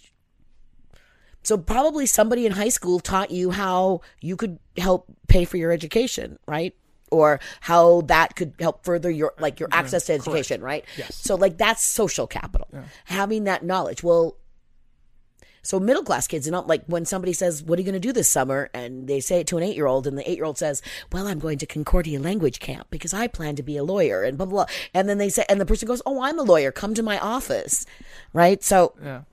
So 1.42 1.56
probably 1.56 2.06
somebody 2.06 2.46
in 2.46 2.52
high 2.52 2.68
school 2.68 3.00
taught 3.00 3.30
you 3.30 3.50
how 3.50 4.02
you 4.20 4.36
could 4.36 4.58
help 4.76 5.06
pay 5.28 5.44
for 5.44 5.56
your 5.56 5.72
education, 5.72 6.38
right? 6.46 6.74
Or 7.10 7.40
how 7.60 8.02
that 8.02 8.36
could 8.36 8.54
help 8.60 8.84
further 8.84 9.10
your 9.10 9.32
like 9.38 9.58
your 9.58 9.68
access 9.72 10.06
to 10.06 10.12
education, 10.12 10.60
right? 10.60 10.84
Yes. 10.96 11.16
So 11.16 11.34
like 11.36 11.56
that's 11.58 11.82
social 11.82 12.26
capital. 12.26 12.68
Having 13.06 13.44
that 13.44 13.64
knowledge. 13.64 14.02
Well, 14.04 14.36
so 15.68 15.78
middle 15.78 16.02
class 16.02 16.26
kids, 16.26 16.46
and 16.46 16.52
not 16.52 16.66
like 16.66 16.82
when 16.86 17.04
somebody 17.04 17.34
says, 17.34 17.62
"What 17.62 17.78
are 17.78 17.82
you 17.82 17.84
going 17.84 18.00
to 18.00 18.08
do 18.08 18.14
this 18.14 18.30
summer?" 18.30 18.70
and 18.72 19.06
they 19.06 19.20
say 19.20 19.40
it 19.40 19.46
to 19.48 19.58
an 19.58 19.62
eight 19.62 19.76
year 19.76 19.86
old, 19.86 20.06
and 20.06 20.16
the 20.16 20.28
eight 20.28 20.38
year 20.38 20.46
old 20.46 20.56
says, 20.56 20.80
"Well, 21.12 21.26
I'm 21.26 21.38
going 21.38 21.58
to 21.58 21.66
Concordia 21.66 22.18
Language 22.18 22.58
Camp 22.58 22.86
because 22.88 23.12
I 23.12 23.26
plan 23.26 23.54
to 23.56 23.62
be 23.62 23.76
a 23.76 23.84
lawyer," 23.84 24.22
and 24.22 24.38
blah 24.38 24.46
blah. 24.46 24.64
blah. 24.64 24.74
And 24.94 25.10
then 25.10 25.18
they 25.18 25.28
say, 25.28 25.44
and 25.46 25.60
the 25.60 25.66
person 25.66 25.86
goes, 25.86 26.00
"Oh, 26.06 26.22
I'm 26.22 26.38
a 26.38 26.42
lawyer. 26.42 26.72
Come 26.72 26.94
to 26.94 27.02
my 27.02 27.18
office," 27.18 27.84
right? 28.32 28.64
So 28.64 28.94
Yeah. 29.04 29.24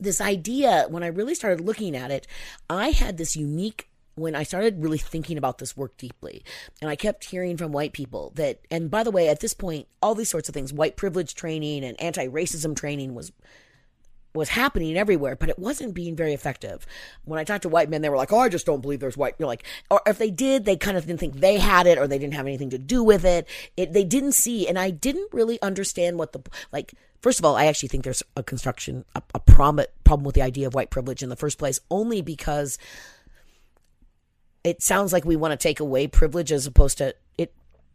this 0.00 0.22
idea, 0.22 0.86
when 0.88 1.02
I 1.02 1.08
really 1.08 1.34
started 1.34 1.60
looking 1.60 1.94
at 1.94 2.10
it, 2.10 2.26
I 2.70 2.88
had 2.88 3.18
this 3.18 3.36
unique 3.36 3.90
when 4.14 4.34
I 4.34 4.42
started 4.42 4.82
really 4.82 4.96
thinking 4.96 5.36
about 5.36 5.58
this 5.58 5.76
work 5.76 5.98
deeply, 5.98 6.44
and 6.80 6.88
I 6.88 6.96
kept 6.96 7.26
hearing 7.26 7.58
from 7.58 7.72
white 7.72 7.92
people 7.92 8.32
that, 8.36 8.60
and 8.70 8.90
by 8.90 9.02
the 9.02 9.10
way, 9.10 9.28
at 9.28 9.40
this 9.40 9.52
point, 9.52 9.86
all 10.00 10.14
these 10.14 10.30
sorts 10.30 10.48
of 10.48 10.54
things, 10.54 10.72
white 10.72 10.96
privilege 10.96 11.34
training 11.34 11.84
and 11.84 12.00
anti 12.00 12.26
racism 12.26 12.74
training 12.74 13.14
was 13.14 13.32
was 14.34 14.50
happening 14.50 14.96
everywhere, 14.96 15.36
but 15.36 15.48
it 15.48 15.58
wasn't 15.58 15.94
being 15.94 16.16
very 16.16 16.34
effective. 16.34 16.86
When 17.24 17.38
I 17.38 17.44
talked 17.44 17.62
to 17.62 17.68
white 17.68 17.88
men, 17.88 18.02
they 18.02 18.08
were 18.08 18.16
like, 18.16 18.32
"Oh, 18.32 18.38
I 18.38 18.48
just 18.48 18.66
don't 18.66 18.80
believe 18.80 19.00
there's 19.00 19.16
white." 19.16 19.36
You're 19.38 19.46
like, 19.46 19.64
or 19.90 20.00
if 20.06 20.18
they 20.18 20.30
did, 20.30 20.64
they 20.64 20.76
kind 20.76 20.96
of 20.96 21.06
didn't 21.06 21.20
think 21.20 21.36
they 21.36 21.58
had 21.58 21.86
it, 21.86 21.98
or 21.98 22.06
they 22.06 22.18
didn't 22.18 22.34
have 22.34 22.46
anything 22.46 22.70
to 22.70 22.78
do 22.78 23.02
with 23.02 23.24
it. 23.24 23.46
It 23.76 23.92
they 23.92 24.04
didn't 24.04 24.32
see, 24.32 24.66
and 24.66 24.78
I 24.78 24.90
didn't 24.90 25.32
really 25.32 25.60
understand 25.62 26.18
what 26.18 26.32
the 26.32 26.40
like. 26.72 26.94
First 27.20 27.38
of 27.38 27.44
all, 27.44 27.56
I 27.56 27.66
actually 27.66 27.88
think 27.88 28.04
there's 28.04 28.22
a 28.36 28.42
construction 28.42 29.04
a, 29.14 29.22
a 29.34 29.40
prom- 29.40 29.80
problem 30.04 30.24
with 30.24 30.34
the 30.34 30.42
idea 30.42 30.66
of 30.66 30.74
white 30.74 30.90
privilege 30.90 31.22
in 31.22 31.30
the 31.30 31.36
first 31.36 31.56
place, 31.58 31.80
only 31.90 32.20
because 32.20 32.76
it 34.64 34.82
sounds 34.82 35.12
like 35.12 35.24
we 35.24 35.36
want 35.36 35.52
to 35.52 35.56
take 35.56 35.78
away 35.78 36.06
privilege 36.06 36.50
as 36.50 36.66
opposed 36.66 36.98
to 36.98 37.14
it 37.38 37.52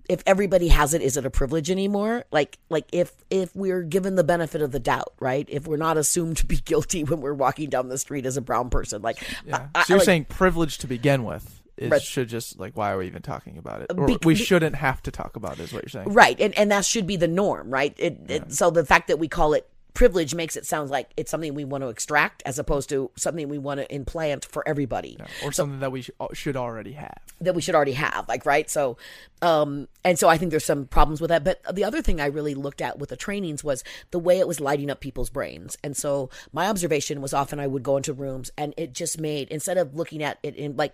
if 0.10 0.22
everybody 0.26 0.68
has 0.68 0.94
it 0.94 1.02
is 1.02 1.16
it 1.16 1.26
a 1.26 1.30
privilege 1.30 1.70
anymore 1.72 2.26
like 2.32 2.58
like 2.70 2.86
if 2.92 3.14
if 3.30 3.56
we're 3.56 3.84
given 3.84 4.16
the 4.16 4.24
benefit 4.24 4.62
of 4.62 4.72
the 4.72 4.80
doubt 4.80 5.14
right 5.20 5.46
if 5.50 5.68
we're 5.68 5.78
not 5.78 5.98
assumed 5.98 6.36
to 6.36 6.46
be 6.46 6.58
guilty 6.66 7.04
when 7.06 7.22
we're 7.22 7.34
walking 7.34 7.70
down 7.70 7.88
the 7.88 7.98
street 7.98 8.26
as 8.26 8.36
a 8.36 8.42
brown 8.42 8.70
person 8.70 9.02
like 9.02 9.22
Yeah. 9.46 9.68
I- 9.76 9.80
I- 9.80 9.84
so 9.84 9.94
you're 9.94 10.00
like- 10.00 10.06
saying 10.06 10.26
privilege 10.26 10.80
to 10.80 10.88
begin 10.88 11.24
with. 11.24 11.56
It 11.78 11.90
Right. 11.92 12.02
should 12.02 12.28
just 12.28 12.60
like 12.60 12.76
why 12.76 12.92
are 12.92 12.98
we 12.98 13.08
even 13.08 13.22
talking 13.22 13.58
about 13.58 13.82
it? 13.84 13.92
Or 13.96 14.06
Bec- 14.08 14.26
we 14.26 14.36
shouldn't 14.36 14.76
have 14.76 15.02
to 15.04 15.12
talk 15.12 15.38
about 15.38 15.60
it. 15.60 15.64
Is 15.64 15.72
what 15.72 15.84
you're 15.84 15.90
saying? 15.90 16.14
right 16.14 16.38
and 16.42 16.58
and 16.58 16.70
that 16.72 16.84
should 16.84 17.08
be 17.08 17.16
the 17.16 17.28
norm 17.30 17.70
right 17.70 17.94
it, 17.98 18.20
it 18.28 18.52
so 18.54 18.70
the 18.70 18.86
fact 18.86 19.08
that 19.08 19.18
we 19.20 19.30
call 19.30 19.54
it 19.54 19.66
privilege 19.94 20.36
makes 20.36 20.56
it 20.56 20.66
sound 20.66 20.90
like 20.90 21.12
it's 21.18 21.32
something 21.32 21.54
we 21.54 21.66
want 21.66 21.84
to 21.84 21.90
extract 21.90 22.42
as 22.46 22.60
opposed 22.60 22.90
to 22.90 23.12
something 23.16 23.50
we 23.50 23.58
want 23.58 23.80
to 23.80 23.94
implant 23.94 24.46
for 24.46 24.68
everybody. 24.68 25.18
Or 25.44 25.52
something 25.52 25.80
that 25.80 25.92
we 25.92 26.04
sh- 26.04 26.12
should 26.34 26.56
already 26.56 26.94
have. 26.94 27.18
that 27.42 27.56
we 27.56 27.62
should 27.62 27.76
already 27.76 27.94
have 27.94 28.28
like 28.28 28.46
right? 28.46 28.70
So 28.70 28.98
um 29.42 29.88
and 30.04 30.20
so 30.20 30.28
i 30.28 30.38
think 30.38 30.52
there's 30.52 30.66
some 30.66 30.86
problems 30.86 31.22
with 31.22 31.30
that. 31.30 31.44
But 31.44 31.62
the 31.74 31.84
other 31.84 32.02
thing 32.02 32.20
i 32.22 32.26
really 32.26 32.56
looked 32.56 32.82
at 32.82 33.00
with 33.00 33.10
the 33.10 33.18
trainings 33.18 33.64
was 33.64 33.84
the 34.12 34.20
way 34.20 34.40
it 34.40 34.48
was 34.48 34.60
lighting 34.60 34.90
up 34.90 35.00
people's 35.00 35.30
brains. 35.30 35.78
And 35.84 35.96
so 35.98 36.30
my 36.54 36.68
observation 36.68 37.22
was 37.22 37.34
often 37.34 37.60
i 37.60 37.68
would 37.68 37.84
go 37.84 37.98
into 37.98 38.14
rooms 38.14 38.52
and 38.58 38.74
it 38.78 38.94
just 38.94 39.20
made 39.20 39.48
instead 39.50 39.78
of 39.78 39.96
looking 39.96 40.22
at 40.24 40.40
it 40.44 40.56
in 40.56 40.76
like 40.76 40.94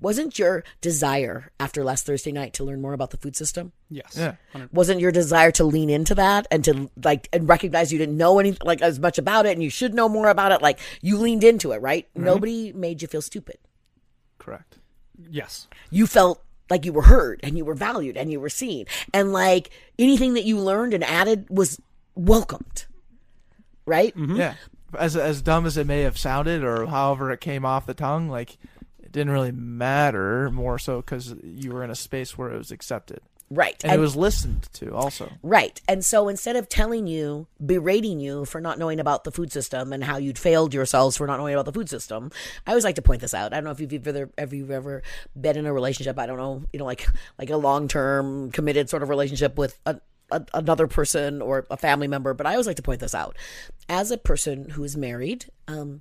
wasn't 0.00 0.38
your 0.38 0.64
desire 0.80 1.52
after 1.60 1.84
last 1.84 2.06
thursday 2.06 2.32
night 2.32 2.52
to 2.54 2.64
learn 2.64 2.80
more 2.80 2.92
about 2.92 3.10
the 3.10 3.16
food 3.16 3.36
system 3.36 3.72
Yes. 3.88 4.16
Yeah. 4.16 4.34
wasn't 4.72 5.00
your 5.00 5.12
desire 5.12 5.50
to 5.52 5.64
lean 5.64 5.90
into 5.90 6.14
that 6.14 6.46
and 6.50 6.64
to 6.64 6.90
like 7.04 7.28
and 7.32 7.48
recognize 7.48 7.92
you 7.92 7.98
didn't 7.98 8.16
know 8.16 8.38
anything 8.38 8.64
like 8.64 8.82
as 8.82 8.98
much 8.98 9.18
about 9.18 9.46
it 9.46 9.52
and 9.52 9.62
you 9.62 9.70
should 9.70 9.94
know 9.94 10.08
more 10.08 10.28
about 10.28 10.52
it 10.52 10.62
like 10.62 10.78
you 11.02 11.18
leaned 11.18 11.44
into 11.44 11.72
it 11.72 11.82
right 11.82 12.06
mm-hmm. 12.14 12.24
nobody 12.24 12.72
made 12.72 13.02
you 13.02 13.08
feel 13.08 13.22
stupid 13.22 13.58
Correct. 14.38 14.78
Yes. 15.30 15.66
you 15.90 16.06
felt 16.06 16.42
like 16.70 16.84
you 16.84 16.92
were 16.92 17.02
heard 17.02 17.40
and 17.42 17.58
you 17.58 17.64
were 17.64 17.74
valued 17.74 18.16
and 18.16 18.30
you 18.30 18.40
were 18.40 18.48
seen 18.48 18.86
and 19.12 19.32
like 19.32 19.70
anything 19.98 20.34
that 20.34 20.44
you 20.44 20.58
learned 20.58 20.94
and 20.94 21.04
added 21.04 21.46
was 21.50 21.80
welcomed 22.14 22.86
right 23.86 24.16
mm-hmm. 24.16 24.36
Yeah. 24.36 24.54
As 24.98 25.16
as 25.16 25.40
dumb 25.40 25.66
as 25.66 25.76
it 25.76 25.86
may 25.86 26.00
have 26.00 26.18
sounded, 26.18 26.64
or 26.64 26.86
however 26.86 27.30
it 27.30 27.40
came 27.40 27.64
off 27.64 27.86
the 27.86 27.94
tongue, 27.94 28.28
like 28.28 28.58
it 29.10 29.12
didn't 29.12 29.32
really 29.32 29.52
matter 29.52 30.50
more 30.50 30.78
so 30.78 30.96
because 30.96 31.34
you 31.42 31.72
were 31.72 31.82
in 31.82 31.90
a 31.90 31.96
space 31.96 32.38
where 32.38 32.52
it 32.52 32.58
was 32.58 32.70
accepted 32.70 33.20
right 33.50 33.82
and, 33.82 33.92
it 33.92 33.98
was 33.98 34.14
listened 34.16 34.68
to 34.72 34.94
also. 34.94 35.30
Right. 35.42 35.80
And 35.88 36.04
so 36.04 36.28
instead 36.28 36.56
of 36.56 36.68
telling 36.68 37.06
you, 37.06 37.48
berating 37.64 38.20
you 38.20 38.44
for 38.44 38.60
not 38.60 38.78
knowing 38.78 39.00
about 39.00 39.24
the 39.24 39.32
food 39.32 39.52
system 39.52 39.92
and 39.92 40.04
how 40.04 40.16
you'd 40.16 40.38
failed 40.38 40.72
yourselves 40.72 41.16
for 41.16 41.26
not 41.26 41.38
knowing 41.38 41.54
about 41.54 41.64
the 41.64 41.72
food 41.72 41.90
system, 41.90 42.30
I 42.66 42.70
always 42.70 42.84
like 42.84 42.94
to 42.94 43.02
point 43.02 43.20
this 43.20 43.34
out. 43.34 43.52
I 43.52 43.56
don't 43.56 43.64
know 43.64 43.72
if 43.72 43.80
you've 43.80 44.06
ever, 44.06 44.30
if 44.38 44.52
you've 44.52 44.70
ever 44.70 45.02
been 45.38 45.56
in 45.56 45.66
a 45.66 45.72
relationship, 45.72 46.18
I 46.18 46.26
don't 46.26 46.38
know, 46.38 46.62
you 46.72 46.78
know, 46.78 46.84
like, 46.84 47.08
like 47.38 47.50
a 47.50 47.56
long 47.56 47.88
term 47.88 48.52
committed 48.52 48.88
sort 48.88 49.02
of 49.02 49.08
relationship 49.08 49.58
with 49.58 49.78
a, 49.84 50.00
a, 50.30 50.44
another 50.54 50.86
person 50.86 51.42
or 51.42 51.66
a 51.70 51.76
family 51.76 52.06
member, 52.06 52.34
but 52.34 52.46
I 52.46 52.52
always 52.52 52.68
like 52.68 52.76
to 52.76 52.82
point 52.82 53.00
this 53.00 53.14
out. 53.14 53.36
As 53.88 54.12
a 54.12 54.18
person 54.18 54.70
who 54.70 54.84
is 54.84 54.96
married, 54.96 55.46
um, 55.66 55.98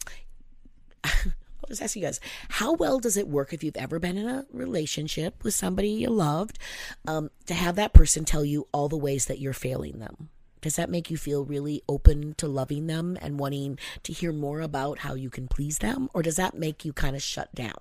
just 1.69 1.81
ask 1.81 1.95
you 1.95 2.01
guys, 2.01 2.19
how 2.49 2.73
well 2.73 2.99
does 2.99 3.17
it 3.17 3.27
work 3.27 3.53
if 3.53 3.63
you've 3.63 3.77
ever 3.77 3.99
been 3.99 4.17
in 4.17 4.27
a 4.27 4.45
relationship 4.51 5.43
with 5.43 5.53
somebody 5.53 5.89
you 5.89 6.09
loved, 6.09 6.59
um, 7.07 7.29
to 7.45 7.53
have 7.53 7.75
that 7.75 7.93
person 7.93 8.25
tell 8.25 8.43
you 8.43 8.67
all 8.73 8.89
the 8.89 8.97
ways 8.97 9.25
that 9.25 9.39
you're 9.39 9.53
failing 9.53 9.99
them? 9.99 10.29
Does 10.61 10.75
that 10.75 10.89
make 10.89 11.09
you 11.09 11.15
feel 11.15 11.45
really 11.45 11.81
open 11.87 12.33
to 12.35 12.47
loving 12.47 12.87
them 12.87 13.17
and 13.21 13.39
wanting 13.39 13.79
to 14.03 14.11
hear 14.11 14.33
more 14.33 14.59
about 14.59 14.99
how 14.99 15.13
you 15.13 15.29
can 15.29 15.47
please 15.47 15.77
them? 15.77 16.09
Or 16.13 16.21
does 16.21 16.35
that 16.35 16.53
make 16.53 16.83
you 16.83 16.91
kind 16.91 17.15
of 17.15 17.21
shut 17.21 17.55
down? 17.55 17.79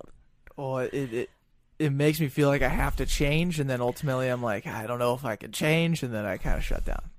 Oh, 0.57 0.77
it, 0.77 0.93
it 0.93 1.29
it 1.77 1.93
makes 1.93 2.19
me 2.19 2.27
feel 2.27 2.49
like 2.49 2.61
I 2.61 2.69
have 2.69 2.97
to 2.97 3.05
change, 3.05 3.59
and 3.59 3.69
then 3.69 3.79
ultimately 3.79 4.27
I'm 4.27 4.43
like, 4.43 4.67
I 4.67 4.85
don't 4.85 4.99
know 4.99 5.13
if 5.13 5.23
I 5.23 5.37
can 5.37 5.51
change, 5.51 6.03
and 6.03 6.13
then 6.13 6.25
I 6.25 6.37
kind 6.37 6.57
of 6.57 6.63
shut 6.63 6.85
down. 6.85 7.09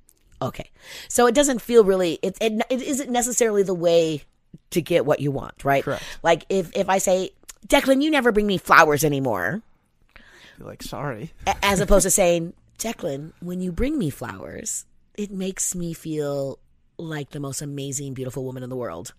Okay. 0.43 0.71
So 1.09 1.27
it 1.27 1.35
doesn't 1.35 1.61
feel 1.61 1.85
really, 1.85 2.19
it, 2.23 2.37
it, 2.41 2.63
it 2.71 2.83
isn't 2.83 3.11
necessarily 3.11 3.63
the 3.63 3.75
way 3.75 4.23
to 4.71 4.81
get 4.83 5.05
what 5.07 5.21
you 5.21 5.31
want, 5.31 5.65
right? 5.65 5.83
Correct. 5.85 6.03
Like 6.23 6.45
if, 6.49 6.71
if 6.77 6.89
I 6.89 6.99
say, 6.99 7.31
Declan, 7.67 8.03
you 8.03 8.11
never 8.11 8.33
bring 8.33 8.47
me 8.47 8.59
flowers 8.59 9.05
anymore. 9.05 9.63
Be 10.59 10.65
like, 10.65 10.83
sorry. 10.83 11.33
As 11.63 11.81
opposed 11.81 12.05
to 12.05 12.11
saying, 12.11 12.53
Declan, 12.79 13.33
when 13.41 13.61
you 13.61 13.73
bring 13.73 13.99
me 13.99 14.11
flowers, 14.11 14.87
it 15.17 15.31
makes 15.31 15.75
me 15.75 15.93
feel 15.93 16.59
like 16.99 17.31
the 17.31 17.41
most 17.41 17.63
amazing, 17.63 18.15
beautiful 18.15 18.45
woman 18.45 18.63
in 18.63 18.71
the 18.71 18.77
world. 18.77 19.13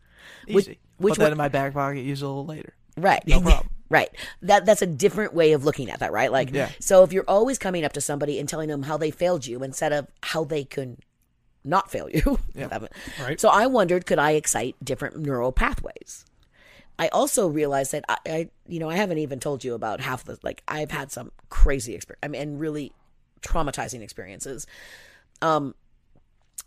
Which- 0.47 0.65
Easy. 0.67 0.79
which 0.97 1.11
Put 1.13 1.19
that 1.19 1.25
one- 1.25 1.31
in 1.33 1.37
my 1.37 1.49
back 1.49 1.73
pocket. 1.73 2.01
Use 2.01 2.21
it 2.21 2.25
a 2.25 2.27
little 2.27 2.45
later. 2.45 2.73
Right. 2.97 3.23
No 3.27 3.41
problem. 3.41 3.69
right. 3.89 4.09
That 4.43 4.65
that's 4.65 4.81
a 4.81 4.85
different 4.87 5.33
way 5.33 5.53
of 5.53 5.63
looking 5.65 5.89
at 5.89 5.99
that, 5.99 6.11
right? 6.11 6.31
Like 6.31 6.51
Yeah. 6.53 6.69
so 6.79 7.03
if 7.03 7.11
you're 7.13 7.23
always 7.27 7.57
coming 7.57 7.83
up 7.85 7.93
to 7.93 8.01
somebody 8.01 8.37
and 8.39 8.47
telling 8.47 8.67
them 8.69 8.83
how 8.83 8.97
they 8.97 9.11
failed 9.11 9.45
you 9.47 9.63
instead 9.63 9.93
of 9.93 10.07
how 10.21 10.43
they 10.43 10.63
can 10.63 10.97
not 11.63 11.91
fail 11.91 12.09
you. 12.09 12.39
Yeah. 12.55 12.79
Right. 13.19 13.39
So 13.39 13.49
I 13.49 13.67
wondered 13.67 14.05
could 14.05 14.19
I 14.19 14.31
excite 14.31 14.75
different 14.83 15.17
neural 15.19 15.51
pathways? 15.51 16.25
I 16.99 17.07
also 17.09 17.47
realized 17.47 17.93
that 17.93 18.05
I, 18.09 18.17
I 18.27 18.49
you 18.67 18.79
know, 18.79 18.89
I 18.89 18.95
haven't 18.95 19.19
even 19.19 19.39
told 19.39 19.63
you 19.63 19.73
about 19.73 20.01
half 20.01 20.23
the 20.25 20.37
like 20.43 20.63
I've 20.67 20.91
had 20.91 21.11
some 21.11 21.31
crazy 21.49 21.95
experience 21.95 22.19
I 22.23 22.27
mean 22.27 22.41
and 22.41 22.59
really 22.59 22.91
traumatizing 23.41 24.01
experiences. 24.01 24.67
Um 25.41 25.75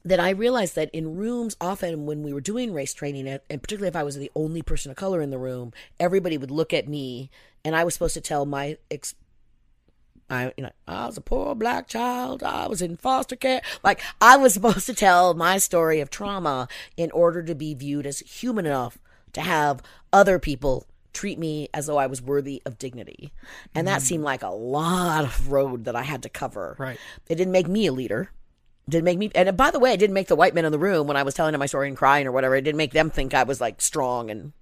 that 0.05 0.21
I 0.21 0.31
realized 0.31 0.75
that 0.77 0.91
in 0.93 1.17
rooms, 1.17 1.57
often 1.61 2.05
when 2.05 2.23
we 2.23 2.33
were 2.33 2.41
doing 2.41 2.73
race 2.75 2.93
training, 2.93 3.27
and 3.27 3.41
and 3.49 3.63
particularly 3.63 3.89
if 3.89 3.97
I 3.97 4.03
was 4.03 4.17
the 4.17 4.31
only 4.35 4.63
person 4.63 4.91
of 4.91 4.97
color 4.97 5.23
in 5.23 5.31
the 5.31 5.39
room, 5.39 5.73
everybody 5.99 6.37
would 6.37 6.51
look 6.51 6.73
at 6.73 6.89
me, 6.89 7.31
and 7.65 7.75
I 7.75 7.85
was 7.85 7.95
supposed 7.95 8.15
to 8.15 8.21
tell 8.21 8.45
my 8.45 8.77
ex. 8.91 9.15
I, 10.35 10.53
you 10.57 10.65
know, 10.65 10.71
I 10.87 11.07
was 11.07 11.17
a 11.17 11.23
poor 11.23 11.55
black 11.55 11.89
child. 11.89 12.43
I 12.43 12.67
was 12.67 12.83
in 12.83 12.97
foster 12.97 13.37
care. 13.37 13.63
Like 13.83 14.01
I 14.21 14.37
was 14.37 14.55
supposed 14.55 14.87
to 14.87 14.95
tell 14.95 15.35
my 15.35 15.59
story 15.59 16.01
of 16.01 16.11
trauma 16.11 16.69
in 16.97 17.11
order 17.11 17.43
to 17.43 17.55
be 17.55 17.75
viewed 17.75 18.07
as 18.07 18.21
human 18.21 18.67
enough 18.67 18.99
to 19.33 19.41
have 19.41 19.83
other 20.13 20.39
people 20.39 20.87
treat 21.15 21.39
me 21.39 21.69
as 21.73 21.87
though 21.87 21.97
I 21.97 22.07
was 22.07 22.21
worthy 22.21 22.61
of 22.67 22.79
dignity. 22.79 23.33
And 23.75 23.87
that 23.89 24.01
mm. 24.01 24.05
seemed 24.05 24.25
like 24.25 24.43
a 24.43 24.49
lot 24.49 25.25
of 25.25 25.51
road 25.51 25.85
that 25.85 25.97
I 25.97 26.03
had 26.03 26.23
to 26.25 26.29
cover. 26.29 26.77
Right. 26.79 26.99
It 27.29 27.37
didn't 27.37 27.53
make 27.53 27.69
me 27.69 27.87
a 27.87 27.93
leader. 27.93 28.31
It 28.87 28.91
didn't 28.91 29.05
make 29.05 29.19
me 29.19 29.31
and 29.35 29.57
by 29.57 29.71
the 29.71 29.79
way, 29.79 29.93
it 29.93 30.01
didn't 30.01 30.15
make 30.15 30.29
the 30.29 30.37
white 30.37 30.55
men 30.55 30.67
in 30.67 30.73
the 30.73 30.79
room 30.79 31.07
when 31.07 31.17
I 31.17 31.23
was 31.23 31.33
telling 31.33 31.53
them 31.53 31.61
my 31.61 31.67
story 31.67 31.89
and 31.89 31.97
crying 31.97 32.27
or 32.27 32.33
whatever. 32.33 32.57
It 32.57 32.63
didn't 32.63 32.77
make 32.77 32.93
them 32.93 33.09
think 33.11 33.33
I 33.33 33.45
was 33.45 33.61
like 33.61 33.81
strong 33.81 34.31
and 34.31 34.53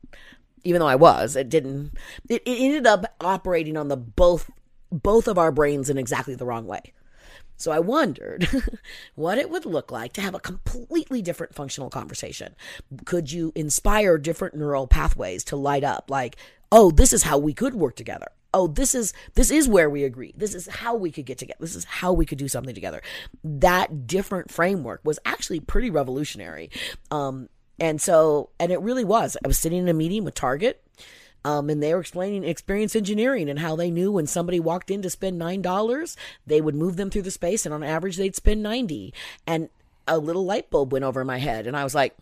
even 0.64 0.78
though 0.78 0.86
I 0.86 0.94
was, 0.94 1.34
it 1.34 1.48
didn't 1.48 1.98
it, 2.28 2.42
it 2.44 2.60
ended 2.60 2.86
up 2.86 3.04
operating 3.20 3.76
on 3.76 3.88
the 3.88 3.96
both 3.96 4.48
both 4.92 5.26
of 5.26 5.38
our 5.38 5.50
brains 5.50 5.88
in 5.90 5.98
exactly 5.98 6.34
the 6.34 6.44
wrong 6.44 6.66
way. 6.66 6.92
So 7.56 7.70
I 7.70 7.78
wondered 7.78 8.48
what 9.14 9.38
it 9.38 9.48
would 9.48 9.64
look 9.64 9.92
like 9.92 10.12
to 10.14 10.20
have 10.20 10.34
a 10.34 10.40
completely 10.40 11.22
different 11.22 11.54
functional 11.54 11.90
conversation. 11.90 12.56
Could 13.04 13.30
you 13.30 13.52
inspire 13.54 14.18
different 14.18 14.56
neural 14.56 14.86
pathways 14.86 15.44
to 15.44 15.56
light 15.56 15.84
up 15.84 16.10
like, 16.10 16.36
"Oh, 16.72 16.90
this 16.90 17.12
is 17.12 17.22
how 17.22 17.38
we 17.38 17.54
could 17.54 17.74
work 17.74 17.94
together." 17.94 18.28
Oh, 18.54 18.66
this 18.66 18.94
is 18.94 19.14
this 19.34 19.50
is 19.50 19.68
where 19.68 19.88
we 19.88 20.04
agree. 20.04 20.34
This 20.36 20.54
is 20.54 20.66
how 20.66 20.94
we 20.94 21.10
could 21.10 21.24
get 21.24 21.38
together. 21.38 21.58
This 21.60 21.76
is 21.76 21.84
how 21.84 22.12
we 22.12 22.26
could 22.26 22.38
do 22.38 22.48
something 22.48 22.74
together. 22.74 23.00
That 23.44 24.06
different 24.06 24.50
framework 24.50 25.00
was 25.04 25.18
actually 25.24 25.60
pretty 25.60 25.88
revolutionary. 25.90 26.70
Um 27.10 27.48
and 27.78 28.00
so 28.00 28.50
and 28.58 28.72
it 28.72 28.80
really 28.80 29.04
was. 29.04 29.36
I 29.42 29.48
was 29.48 29.58
sitting 29.58 29.78
in 29.78 29.88
a 29.88 29.94
meeting 29.94 30.24
with 30.24 30.34
Target 30.34 30.82
um, 31.44 31.68
and 31.70 31.82
they 31.82 31.92
were 31.94 32.00
explaining 32.00 32.44
experience 32.44 32.94
engineering 32.94 33.48
and 33.48 33.58
how 33.58 33.76
they 33.76 33.90
knew 33.90 34.12
when 34.12 34.26
somebody 34.26 34.60
walked 34.60 34.90
in 34.90 35.02
to 35.02 35.10
spend 35.10 35.38
nine 35.38 35.62
dollars, 35.62 36.16
they 36.46 36.60
would 36.60 36.74
move 36.74 36.96
them 36.96 37.10
through 37.10 37.22
the 37.22 37.30
space, 37.30 37.66
and 37.66 37.74
on 37.74 37.82
average 37.82 38.16
they'd 38.16 38.36
spend 38.36 38.62
ninety. 38.62 39.12
And 39.46 39.68
a 40.06 40.18
little 40.18 40.44
light 40.44 40.70
bulb 40.70 40.92
went 40.92 41.04
over 41.04 41.24
my 41.24 41.38
head, 41.38 41.66
and 41.66 41.76
I 41.76 41.84
was 41.84 41.94
like, 41.94 42.16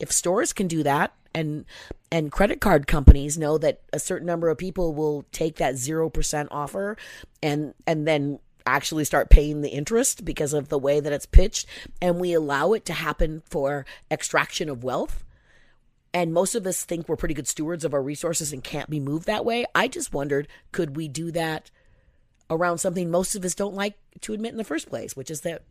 if 0.00 0.10
stores 0.10 0.52
can 0.52 0.68
do 0.68 0.82
that, 0.82 1.12
and 1.34 1.64
and 2.10 2.32
credit 2.32 2.60
card 2.60 2.86
companies 2.86 3.38
know 3.38 3.58
that 3.58 3.80
a 3.92 3.98
certain 3.98 4.26
number 4.26 4.48
of 4.48 4.58
people 4.58 4.94
will 4.94 5.24
take 5.32 5.56
that 5.56 5.76
zero 5.76 6.10
percent 6.10 6.48
offer, 6.50 6.96
and 7.42 7.74
and 7.86 8.06
then 8.06 8.38
actually 8.64 9.04
start 9.04 9.28
paying 9.28 9.60
the 9.60 9.70
interest 9.70 10.24
because 10.24 10.52
of 10.52 10.68
the 10.68 10.78
way 10.78 11.00
that 11.00 11.12
it's 11.12 11.26
pitched, 11.26 11.66
and 12.00 12.20
we 12.20 12.32
allow 12.32 12.72
it 12.72 12.84
to 12.84 12.92
happen 12.92 13.42
for 13.48 13.84
extraction 14.10 14.68
of 14.68 14.84
wealth 14.84 15.24
and 16.14 16.32
most 16.32 16.54
of 16.54 16.66
us 16.66 16.84
think 16.84 17.08
we're 17.08 17.16
pretty 17.16 17.34
good 17.34 17.48
stewards 17.48 17.84
of 17.84 17.94
our 17.94 18.02
resources 18.02 18.52
and 18.52 18.62
can't 18.62 18.90
be 18.90 19.00
moved 19.00 19.26
that 19.26 19.44
way. 19.44 19.64
I 19.74 19.88
just 19.88 20.12
wondered, 20.12 20.48
could 20.70 20.96
we 20.96 21.08
do 21.08 21.30
that 21.32 21.70
around 22.50 22.78
something 22.78 23.10
most 23.10 23.34
of 23.34 23.44
us 23.44 23.54
don't 23.54 23.74
like 23.74 23.96
to 24.20 24.32
admit 24.34 24.52
in 24.52 24.58
the 24.58 24.64
first 24.64 24.88
place, 24.88 25.16
which 25.16 25.30
is 25.30 25.40
that 25.42 25.62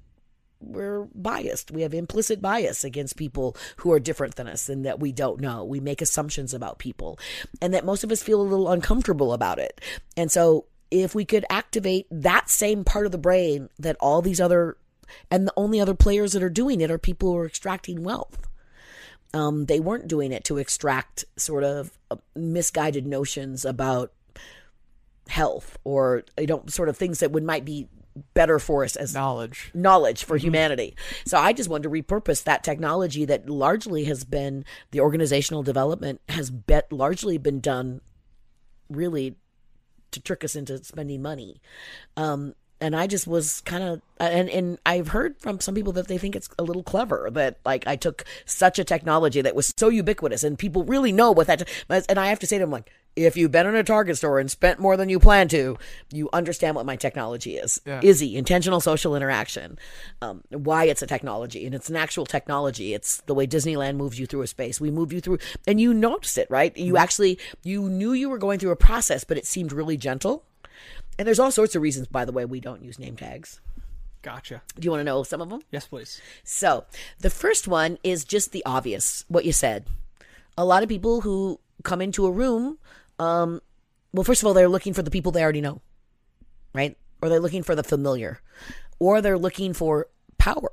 we're 0.60 1.08
biased. 1.16 1.72
We 1.72 1.82
have 1.82 1.94
implicit 1.94 2.42
bias 2.42 2.84
against 2.84 3.18
people 3.18 3.56
who 3.78 3.92
are 3.92 4.00
different 4.00 4.36
than 4.36 4.48
us 4.48 4.70
and 4.70 4.86
that 4.86 5.00
we 5.00 5.12
don't 5.12 5.42
know. 5.42 5.64
We 5.64 5.80
make 5.80 6.02
assumptions 6.02 6.54
about 6.54 6.80
people 6.80 7.20
and 7.62 7.74
that 7.74 7.86
most 7.86 8.04
of 8.04 8.12
us 8.12 8.24
feel 8.24 8.42
a 8.42 8.44
little 8.44 8.70
uncomfortable 8.70 9.34
about 9.34 9.60
it. 9.60 9.82
And 10.16 10.32
so 10.32 10.66
if 10.92 11.16
we 11.16 11.26
could 11.26 11.46
activate 11.50 12.08
that 12.12 12.50
same 12.50 12.84
part 12.84 13.06
of 13.06 13.12
the 13.12 13.18
brain 13.18 13.70
that 13.80 13.98
all 14.00 14.22
these 14.22 14.42
other 14.42 14.78
and 15.30 15.48
the 15.48 15.54
only 15.58 15.80
other 15.80 15.96
players 15.96 16.34
that 16.34 16.44
are 16.44 16.50
doing 16.50 16.80
it 16.80 16.92
are 16.92 16.98
people 16.98 17.32
who 17.32 17.38
are 17.38 17.46
extracting 17.46 18.04
wealth 18.04 18.48
um, 19.34 19.66
they 19.66 19.80
weren't 19.80 20.08
doing 20.08 20.32
it 20.32 20.44
to 20.46 20.58
extract 20.58 21.26
sort 21.38 21.64
of 21.64 21.98
uh, 22.10 22.18
misguided 22.36 23.08
notions 23.08 23.66
about 23.66 24.12
health 25.28 25.78
or 25.84 26.24
you 26.38 26.48
know 26.48 26.64
sort 26.68 26.90
of 26.90 26.98
things 26.98 27.20
that 27.20 27.32
would 27.32 27.44
might 27.44 27.64
be 27.64 27.88
better 28.34 28.60
for 28.60 28.84
us 28.84 28.96
as 28.96 29.14
Knowledge. 29.14 29.72
knowledge 29.74 30.24
for 30.26 30.36
humanity. 30.38 30.96
So 31.26 31.38
I 31.38 31.54
just 31.54 31.70
wanted 31.70 31.84
to 31.84 31.90
repurpose 31.90 32.44
that 32.44 32.64
technology 32.64 33.24
that 33.26 33.50
largely 33.50 34.04
has 34.06 34.24
been 34.26 34.66
the 34.92 35.00
organizational 35.00 35.64
development 35.64 36.20
has 36.28 36.50
bet 36.50 36.92
largely 36.92 37.38
been 37.38 37.62
done 37.62 38.02
really 38.90 39.38
to 40.12 40.20
trick 40.20 40.44
us 40.44 40.56
into 40.58 40.84
spending 40.84 41.22
money. 41.22 41.62
Um, 42.18 42.54
and 42.82 42.96
I 42.96 43.08
just 43.08 43.28
was 43.28 43.62
kind 43.62 43.84
of 43.84 44.02
and 44.20 44.50
and 44.50 44.80
I've 44.86 45.10
heard 45.10 45.38
from 45.40 45.60
some 45.60 45.76
people 45.76 45.94
that 45.94 46.08
they 46.08 46.18
think 46.18 46.36
it's 46.36 46.50
a 46.60 46.64
little 46.64 46.84
clever 46.84 47.30
that 47.32 47.60
like 47.64 47.88
I 47.88 47.96
took 47.96 48.26
such 48.46 48.80
a 48.80 48.84
technology 48.84 49.42
that 49.42 49.56
was 49.56 49.74
so 49.78 49.90
ubiquitous 49.90 50.44
and 50.44 50.58
people 50.58 50.84
really 50.84 51.12
know 51.12 51.32
what 51.32 51.48
that 51.48 51.70
and 51.90 52.20
I 52.20 52.28
have 52.28 52.40
to 52.40 52.48
say 52.48 52.58
to 52.58 52.64
them 52.64 52.72
like 52.72 52.92
if 53.16 53.36
you've 53.36 53.52
been 53.52 53.68
in 53.68 53.76
a 53.76 53.84
Target 53.84 54.18
store 54.18 54.40
and 54.40 54.50
spent 54.50 54.80
more 54.80 54.96
than 54.96 55.10
you 55.10 55.20
plan 55.20 55.50
to, 55.50 55.78
you 56.14 56.30
understand 56.32 56.78
what 56.78 56.86
my 56.86 56.96
technology 56.96 57.58
is. 57.58 57.82
Yeah. 57.86 58.00
IZI, 58.02 58.36
intentional 58.36 58.80
social 58.80 59.18
interaction. 59.18 59.78
Um, 60.22 60.42
why 60.50 60.86
it's 60.86 61.02
a 61.02 61.08
technology 61.08 61.66
and 61.66 61.76
it's 61.76 61.90
an 61.90 61.98
actual 61.98 62.26
technology. 62.26 62.94
It's 62.94 63.18
the 63.24 63.34
way 63.34 63.46
Disneyland 63.46 63.98
moves 63.98 64.18
you 64.18 64.28
through 64.28 64.44
a 64.44 64.48
space. 64.48 64.80
We 64.80 64.92
move 64.92 65.12
you 65.12 65.20
through 65.20 65.40
and 65.68 65.82
you 65.82 65.94
notice 65.94 66.38
it, 66.38 66.50
right? 66.50 66.76
You 66.78 66.96
actually 66.96 67.38
you 67.64 67.90
knew 67.90 68.14
you 68.14 68.30
were 68.30 68.38
going 68.38 68.60
through 68.60 68.72
a 68.72 68.78
process, 68.78 69.26
but 69.26 69.38
it 69.38 69.46
seemed 69.46 69.74
really 69.74 69.98
gentle. 69.98 70.46
And 71.18 71.28
there's 71.28 71.40
all 71.40 71.52
sorts 71.52 71.76
of 71.76 71.82
reasons, 71.82 72.08
by 72.08 72.26
the 72.26 72.32
way, 72.32 72.46
we 72.46 72.60
don't 72.60 72.84
use 72.84 72.98
name 72.98 73.16
tags. 73.16 73.60
Gotcha. 74.22 74.62
Do 74.80 74.86
you 74.86 74.92
want 74.92 75.02
to 75.02 75.06
know 75.06 75.24
some 75.24 75.42
of 75.42 75.50
them? 75.50 75.62
Yes, 75.72 75.88
please. 75.88 76.22
So, 76.44 76.86
the 77.20 77.30
first 77.30 77.68
one 77.68 77.98
is 78.04 78.24
just 78.24 78.52
the 78.52 78.64
obvious, 78.66 79.26
what 79.28 79.46
you 79.46 79.52
said. 79.52 79.86
A 80.58 80.66
lot 80.66 80.84
of 80.84 80.90
people 80.90 81.22
who 81.22 81.60
come 81.84 82.02
into 82.02 82.26
a 82.26 82.32
room, 82.32 82.78
um, 83.18 83.62
well, 84.14 84.24
first 84.24 84.42
of 84.42 84.48
all, 84.48 84.54
they're 84.54 84.70
looking 84.70 84.94
for 84.94 85.02
the 85.02 85.12
people 85.12 85.32
they 85.32 85.42
already 85.42 85.62
know, 85.62 85.82
right? 86.74 86.98
Or 87.22 87.30
they're 87.30 87.40
looking 87.40 87.64
for 87.64 87.76
the 87.76 87.84
familiar, 87.84 88.42
or 89.00 89.22
they're 89.22 89.38
looking 89.38 89.74
for 89.74 90.08
power. 90.38 90.72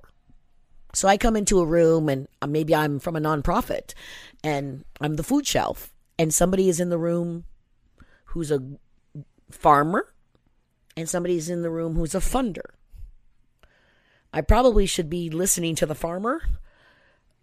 So 0.94 1.08
I 1.08 1.16
come 1.16 1.36
into 1.36 1.60
a 1.60 1.66
room 1.66 2.08
and 2.08 2.28
uh, 2.40 2.46
maybe 2.46 2.74
I'm 2.74 2.98
from 2.98 3.16
a 3.16 3.20
nonprofit 3.20 3.92
and 4.42 4.84
I'm 5.00 5.16
the 5.16 5.22
food 5.22 5.46
shelf, 5.46 5.92
and 6.18 6.32
somebody 6.34 6.68
is 6.68 6.80
in 6.80 6.88
the 6.88 6.98
room 6.98 7.44
who's 8.26 8.50
a 8.50 8.62
farmer 9.50 10.12
and 10.98 11.08
somebody's 11.08 11.48
in 11.48 11.62
the 11.62 11.70
room 11.70 11.94
who's 11.94 12.14
a 12.14 12.18
funder. 12.18 12.70
I 14.32 14.40
probably 14.40 14.84
should 14.86 15.08
be 15.08 15.30
listening 15.30 15.74
to 15.76 15.86
the 15.86 15.94
farmer, 15.94 16.42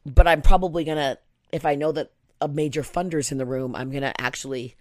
but 0.05 0.27
I'm 0.27 0.41
probably 0.41 0.83
going 0.83 0.97
to, 0.97 1.17
if 1.51 1.65
I 1.65 1.75
know 1.75 1.91
that 1.93 2.11
a 2.41 2.47
major 2.47 2.83
funder's 2.83 3.31
in 3.31 3.37
the 3.37 3.45
room, 3.45 3.75
I'm 3.75 3.91
going 3.91 4.03
to 4.03 4.19
actually 4.21 4.75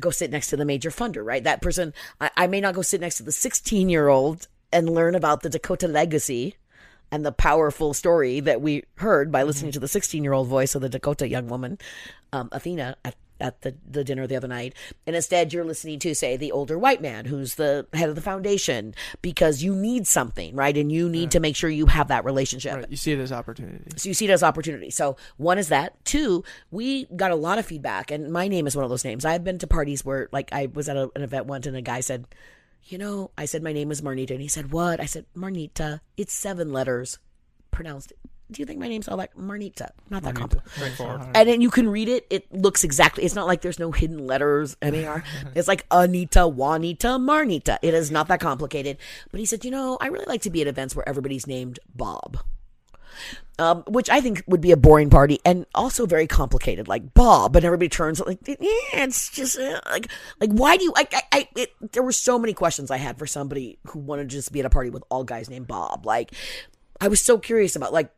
go 0.00 0.10
sit 0.10 0.30
next 0.30 0.50
to 0.50 0.56
the 0.56 0.64
major 0.64 0.90
funder, 0.90 1.24
right? 1.24 1.44
That 1.44 1.62
person, 1.62 1.94
I, 2.20 2.30
I 2.36 2.46
may 2.48 2.60
not 2.60 2.74
go 2.74 2.82
sit 2.82 3.00
next 3.00 3.18
to 3.18 3.22
the 3.22 3.32
16 3.32 3.88
year 3.88 4.08
old 4.08 4.48
and 4.72 4.90
learn 4.90 5.14
about 5.14 5.42
the 5.42 5.48
Dakota 5.48 5.86
legacy 5.86 6.56
and 7.12 7.24
the 7.24 7.30
powerful 7.32 7.94
story 7.94 8.40
that 8.40 8.60
we 8.60 8.82
heard 8.96 9.30
by 9.30 9.44
listening 9.44 9.70
to 9.72 9.80
the 9.80 9.86
16 9.86 10.24
year 10.24 10.32
old 10.32 10.48
voice 10.48 10.74
of 10.74 10.82
the 10.82 10.88
Dakota 10.88 11.28
young 11.28 11.46
woman, 11.48 11.78
um, 12.32 12.48
Athena, 12.50 12.96
at, 13.04 13.14
at 13.40 13.62
the, 13.62 13.74
the 13.88 14.04
dinner 14.04 14.26
the 14.26 14.36
other 14.36 14.48
night. 14.48 14.74
And 15.06 15.16
instead, 15.16 15.52
you're 15.52 15.64
listening 15.64 15.98
to, 16.00 16.14
say, 16.14 16.36
the 16.36 16.52
older 16.52 16.78
white 16.78 17.02
man 17.02 17.24
who's 17.24 17.56
the 17.56 17.86
head 17.92 18.08
of 18.08 18.14
the 18.14 18.20
foundation 18.20 18.94
because 19.22 19.62
you 19.62 19.74
need 19.74 20.06
something, 20.06 20.54
right? 20.54 20.76
And 20.76 20.90
you 20.90 21.08
need 21.08 21.30
to 21.32 21.40
make 21.40 21.56
sure 21.56 21.68
you 21.68 21.86
have 21.86 22.08
that 22.08 22.24
relationship. 22.24 22.74
Right, 22.74 22.90
you 22.90 22.96
see 22.96 23.12
it 23.12 23.18
as 23.18 23.32
opportunity. 23.32 23.90
So 23.96 24.08
you 24.08 24.14
see 24.14 24.26
it 24.26 24.30
as 24.30 24.42
opportunity. 24.42 24.90
So 24.90 25.16
one 25.36 25.58
is 25.58 25.68
that. 25.68 26.02
Two, 26.04 26.44
we 26.70 27.06
got 27.16 27.30
a 27.30 27.36
lot 27.36 27.58
of 27.58 27.66
feedback, 27.66 28.10
and 28.10 28.32
my 28.32 28.48
name 28.48 28.66
is 28.66 28.76
one 28.76 28.84
of 28.84 28.90
those 28.90 29.04
names. 29.04 29.24
I've 29.24 29.44
been 29.44 29.58
to 29.58 29.66
parties 29.66 30.04
where, 30.04 30.28
like, 30.32 30.52
I 30.52 30.66
was 30.66 30.88
at 30.88 30.96
a, 30.96 31.10
an 31.14 31.22
event 31.22 31.46
once, 31.46 31.66
and 31.66 31.76
a 31.76 31.82
guy 31.82 32.00
said, 32.00 32.26
"You 32.84 32.98
know," 32.98 33.30
I 33.36 33.46
said, 33.46 33.62
"My 33.62 33.72
name 33.72 33.90
is 33.90 34.02
Marnita," 34.02 34.30
and 34.30 34.40
he 34.40 34.48
said, 34.48 34.72
"What?" 34.72 35.00
I 35.00 35.06
said, 35.06 35.26
"Marnita. 35.36 36.00
It's 36.16 36.32
seven 36.32 36.72
letters, 36.72 37.18
pronounced." 37.70 38.12
Do 38.50 38.60
you 38.60 38.66
think 38.66 38.78
my 38.78 38.88
name's 38.88 39.08
all 39.08 39.16
like 39.16 39.34
Marnita? 39.36 39.90
Not 40.10 40.22
that 40.22 40.34
complicated. 40.34 41.00
And 41.34 41.48
then 41.48 41.60
you 41.60 41.70
can 41.70 41.88
read 41.88 42.08
it. 42.08 42.26
It 42.28 42.52
looks 42.52 42.84
exactly. 42.84 43.24
It's 43.24 43.34
not 43.34 43.46
like 43.46 43.62
there's 43.62 43.78
no 43.78 43.90
hidden 43.90 44.26
letters. 44.26 44.76
M 44.82 44.94
A 44.94 45.06
R. 45.06 45.24
It's 45.54 45.66
like 45.66 45.86
Anita, 45.90 46.46
Juanita, 46.46 47.08
Marnita. 47.18 47.78
It 47.82 47.94
is 47.94 48.10
not 48.10 48.28
that 48.28 48.40
complicated. 48.40 48.98
But 49.30 49.40
he 49.40 49.46
said, 49.46 49.64
you 49.64 49.70
know, 49.70 49.96
I 50.00 50.08
really 50.08 50.26
like 50.26 50.42
to 50.42 50.50
be 50.50 50.60
at 50.60 50.66
events 50.66 50.94
where 50.94 51.08
everybody's 51.08 51.46
named 51.46 51.78
Bob. 51.94 52.38
Um, 53.60 53.84
which 53.86 54.10
I 54.10 54.20
think 54.20 54.42
would 54.48 54.60
be 54.60 54.72
a 54.72 54.76
boring 54.76 55.08
party 55.08 55.38
and 55.44 55.64
also 55.72 56.04
very 56.04 56.26
complicated, 56.26 56.88
like 56.88 57.14
Bob, 57.14 57.54
and 57.54 57.64
everybody 57.64 57.88
turns 57.88 58.18
like, 58.18 58.40
yeah, 58.44 58.56
it's 58.58 59.30
just 59.30 59.56
uh, 59.56 59.80
like, 59.86 60.08
like 60.40 60.50
why 60.50 60.76
do 60.76 60.82
you? 60.82 60.92
I, 60.96 61.06
I, 61.12 61.22
I 61.30 61.48
it, 61.54 61.92
there 61.92 62.02
were 62.02 62.10
so 62.10 62.36
many 62.36 62.52
questions 62.52 62.90
I 62.90 62.96
had 62.96 63.16
for 63.16 63.26
somebody 63.28 63.78
who 63.86 64.00
wanted 64.00 64.30
to 64.30 64.34
just 64.34 64.50
be 64.50 64.58
at 64.58 64.66
a 64.66 64.70
party 64.70 64.90
with 64.90 65.04
all 65.08 65.22
guys 65.22 65.48
named 65.48 65.68
Bob. 65.68 66.04
Like, 66.04 66.32
I 67.00 67.06
was 67.06 67.20
so 67.20 67.38
curious 67.38 67.76
about 67.76 67.92
like 67.92 68.10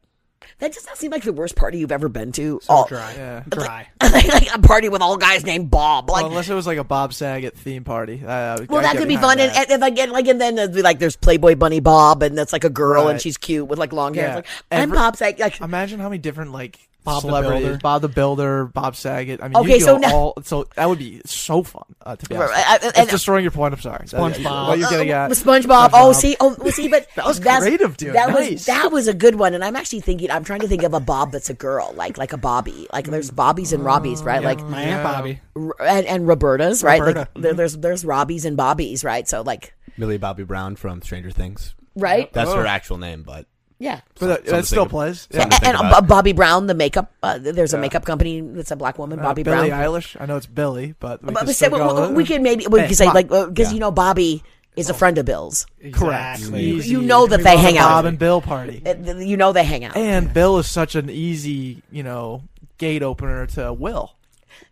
that. 0.58 0.72
Does 0.72 0.86
not 0.86 0.96
seem 0.96 1.10
like 1.10 1.22
the 1.22 1.32
worst 1.32 1.56
party 1.56 1.78
you've 1.78 1.92
ever 1.92 2.08
been 2.08 2.32
to? 2.32 2.60
So 2.62 2.72
All- 2.72 2.86
dry. 2.86 3.14
Yeah. 3.14 3.42
Dry. 3.48 3.88
like 4.02 4.54
a 4.54 4.58
party 4.58 4.88
with 4.88 5.02
all 5.02 5.16
guys 5.16 5.44
named 5.44 5.70
Bob. 5.70 6.10
Like, 6.10 6.22
Well, 6.22 6.30
unless 6.32 6.48
it 6.48 6.54
was 6.54 6.66
like 6.66 6.78
a 6.78 6.84
Bob 6.84 7.12
Saget 7.12 7.56
theme 7.56 7.84
party. 7.84 8.22
Uh, 8.24 8.64
well, 8.68 8.82
that 8.82 8.96
could 8.96 9.08
be 9.08 9.16
fun. 9.16 9.38
And, 9.38 9.50
that. 9.50 9.70
and, 9.70 9.72
and 9.72 9.80
like, 9.80 9.98
and 9.98 10.12
like, 10.12 10.28
and 10.28 10.40
then 10.40 10.82
like, 10.82 10.98
there's 10.98 11.16
Playboy 11.16 11.54
Bunny 11.56 11.80
Bob, 11.80 12.22
and 12.22 12.36
that's 12.36 12.52
like 12.52 12.64
a 12.64 12.70
girl, 12.70 13.08
and 13.08 13.20
she's 13.20 13.36
cute 13.36 13.66
with 13.66 13.78
like 13.78 13.92
long 13.92 14.14
hair. 14.14 14.28
Yeah. 14.28 14.34
Like, 14.36 14.46
I'm 14.70 14.90
Bob 14.90 15.16
Saget. 15.16 15.40
Like, 15.40 15.60
Imagine 15.60 16.00
how 16.00 16.08
many 16.08 16.18
different 16.18 16.52
like 16.52 16.78
Bob 17.06 17.22
the 17.22 17.28
Builder. 17.40 17.78
Bob 17.82 18.02
the 18.02 18.08
Builder, 18.08 18.64
Bob 18.66 18.94
Saget. 18.96 19.40
I 19.42 19.48
mean, 19.48 19.56
Okay, 19.56 19.74
you 19.76 19.80
so 19.80 19.94
go 19.94 19.98
now- 20.00 20.14
all 20.14 20.34
so 20.42 20.66
that 20.74 20.86
would 20.88 20.98
be 20.98 21.22
so 21.24 21.62
fun. 21.62 21.84
Uh, 22.04 22.16
to 22.16 22.28
be 22.28 22.36
honest, 22.36 22.52
I- 22.54 22.74
I- 22.74 23.02
it's 23.02 23.10
destroying 23.10 23.42
your 23.44 23.50
point. 23.52 23.72
I'm 23.72 23.80
sorry. 23.80 24.06
SpongeBob. 24.06 24.68
What 24.68 24.78
you're 24.78 24.90
getting 24.90 25.10
Uh, 25.12 25.14
at? 25.26 25.30
SpongeBob. 25.30 25.90
Oh, 25.94 26.12
see, 26.12 26.36
oh, 26.40 26.54
well, 26.58 26.72
see, 26.72 26.88
but 26.88 27.06
That 27.16 27.24
was 27.24 27.40
that's- 27.40 27.62
creative, 27.62 27.96
dude. 27.96 28.14
That 28.14 28.28
Nice. 28.30 28.50
was 28.52 28.66
that 28.66 28.92
was 28.92 29.08
a 29.08 29.14
good 29.14 29.36
one, 29.36 29.54
and 29.54 29.64
I'm 29.64 29.76
actually 29.76 30.00
thinking. 30.00 30.30
I'm 30.30 30.44
trying 30.44 30.60
to 30.60 30.68
think 30.68 30.82
of 30.82 30.92
a 30.92 31.00
Bob 31.00 31.32
that's 31.32 31.48
a 31.48 31.54
girl, 31.54 31.94
like 31.96 32.18
like 32.18 32.32
a 32.32 32.36
Bobby. 32.38 32.86
Like 32.92 33.06
there's 33.06 33.30
Bobbies 33.30 33.72
and 33.72 33.82
Robbies, 33.82 34.24
right? 34.24 34.42
Like 34.42 34.60
My 34.62 34.82
Aunt 34.82 35.02
Bobby. 35.02 35.40
and, 35.80 36.06
and 36.06 36.26
Robertas, 36.28 36.82
right? 36.84 37.00
Like 37.00 37.08
Roberta. 37.16 37.28
there, 37.36 37.54
there's 37.54 37.76
there's 37.76 38.04
Robbies 38.04 38.44
and 38.44 38.56
Bobbies, 38.56 39.04
right? 39.04 39.26
So 39.28 39.42
like, 39.42 39.74
Millie 39.96 40.18
Bobby 40.18 40.42
Brown 40.44 40.76
from 40.76 41.00
Stranger 41.02 41.30
Things. 41.30 41.74
right? 41.94 42.30
That's 42.32 42.50
Oh. 42.50 42.56
her 42.56 42.66
actual 42.66 42.98
name, 42.98 43.22
but 43.22 43.46
Yeah. 43.78 44.00
But 44.18 44.26
that, 44.28 44.44
that 44.46 44.64
still 44.66 44.84
think 44.84 44.90
plays. 44.90 45.28
Yeah. 45.30 45.42
And, 45.42 45.52
and 45.64 45.76
uh, 45.76 46.00
Bobbi 46.00 46.34
Brown, 46.34 46.66
the 46.66 46.74
makeup. 46.74 47.12
Uh, 47.22 47.38
there's 47.38 47.74
a 47.74 47.78
makeup 47.78 48.04
company 48.04 48.40
that's 48.40 48.70
a 48.70 48.76
black 48.76 48.98
woman, 48.98 49.18
Uh, 49.18 49.22
Bobby 49.24 49.42
Billie 49.42 49.68
Brown. 49.68 49.80
Eilish. 49.80 50.16
I 50.20 50.26
know 50.26 50.36
it's 50.36 50.46
Billy, 50.46 50.94
but 50.98 51.22
we 51.22 51.32
But 51.34 51.40
can 51.40 51.46
we, 51.48 51.52
say, 51.52 51.68
go 51.68 52.08
we, 52.08 52.14
with 52.14 52.26
can 52.28 52.42
maybe 52.42 52.66
we 52.68 52.80
Hey, 52.80 52.86
can 52.86 52.94
say 52.96 53.04
come 53.04 53.14
like 53.14 53.28
because 53.28 53.68
Yeah. 53.68 53.74
you 53.74 53.80
know 53.80 53.90
Bobby 53.90 54.42
is 54.76 54.88
a 54.90 54.94
friend 54.94 55.16
of 55.18 55.24
Bill's. 55.26 55.66
correct. 55.92 56.38
Exactly. 56.38 56.62
Easy. 56.64 56.90
You 56.90 57.02
know 57.02 57.26
that 57.26 57.38
We 57.38 57.44
they 57.44 57.56
hang 57.56 57.78
out. 57.78 57.88
Bob 57.88 58.04
and 58.06 58.18
Bill 58.18 58.40
party. 58.40 58.82
Uh, 58.86 58.94
You 59.18 59.36
know 59.36 59.52
they 59.52 59.64
hang 59.64 59.84
out. 59.84 59.96
And 59.96 60.32
Bill 60.32 60.58
is 60.58 60.70
such 60.70 60.94
an 60.94 61.08
easy, 61.10 61.82
you 61.90 62.02
know, 62.02 62.42
gate 62.78 63.02
opener 63.02 63.46
to 63.48 63.72
Will. 63.72 64.12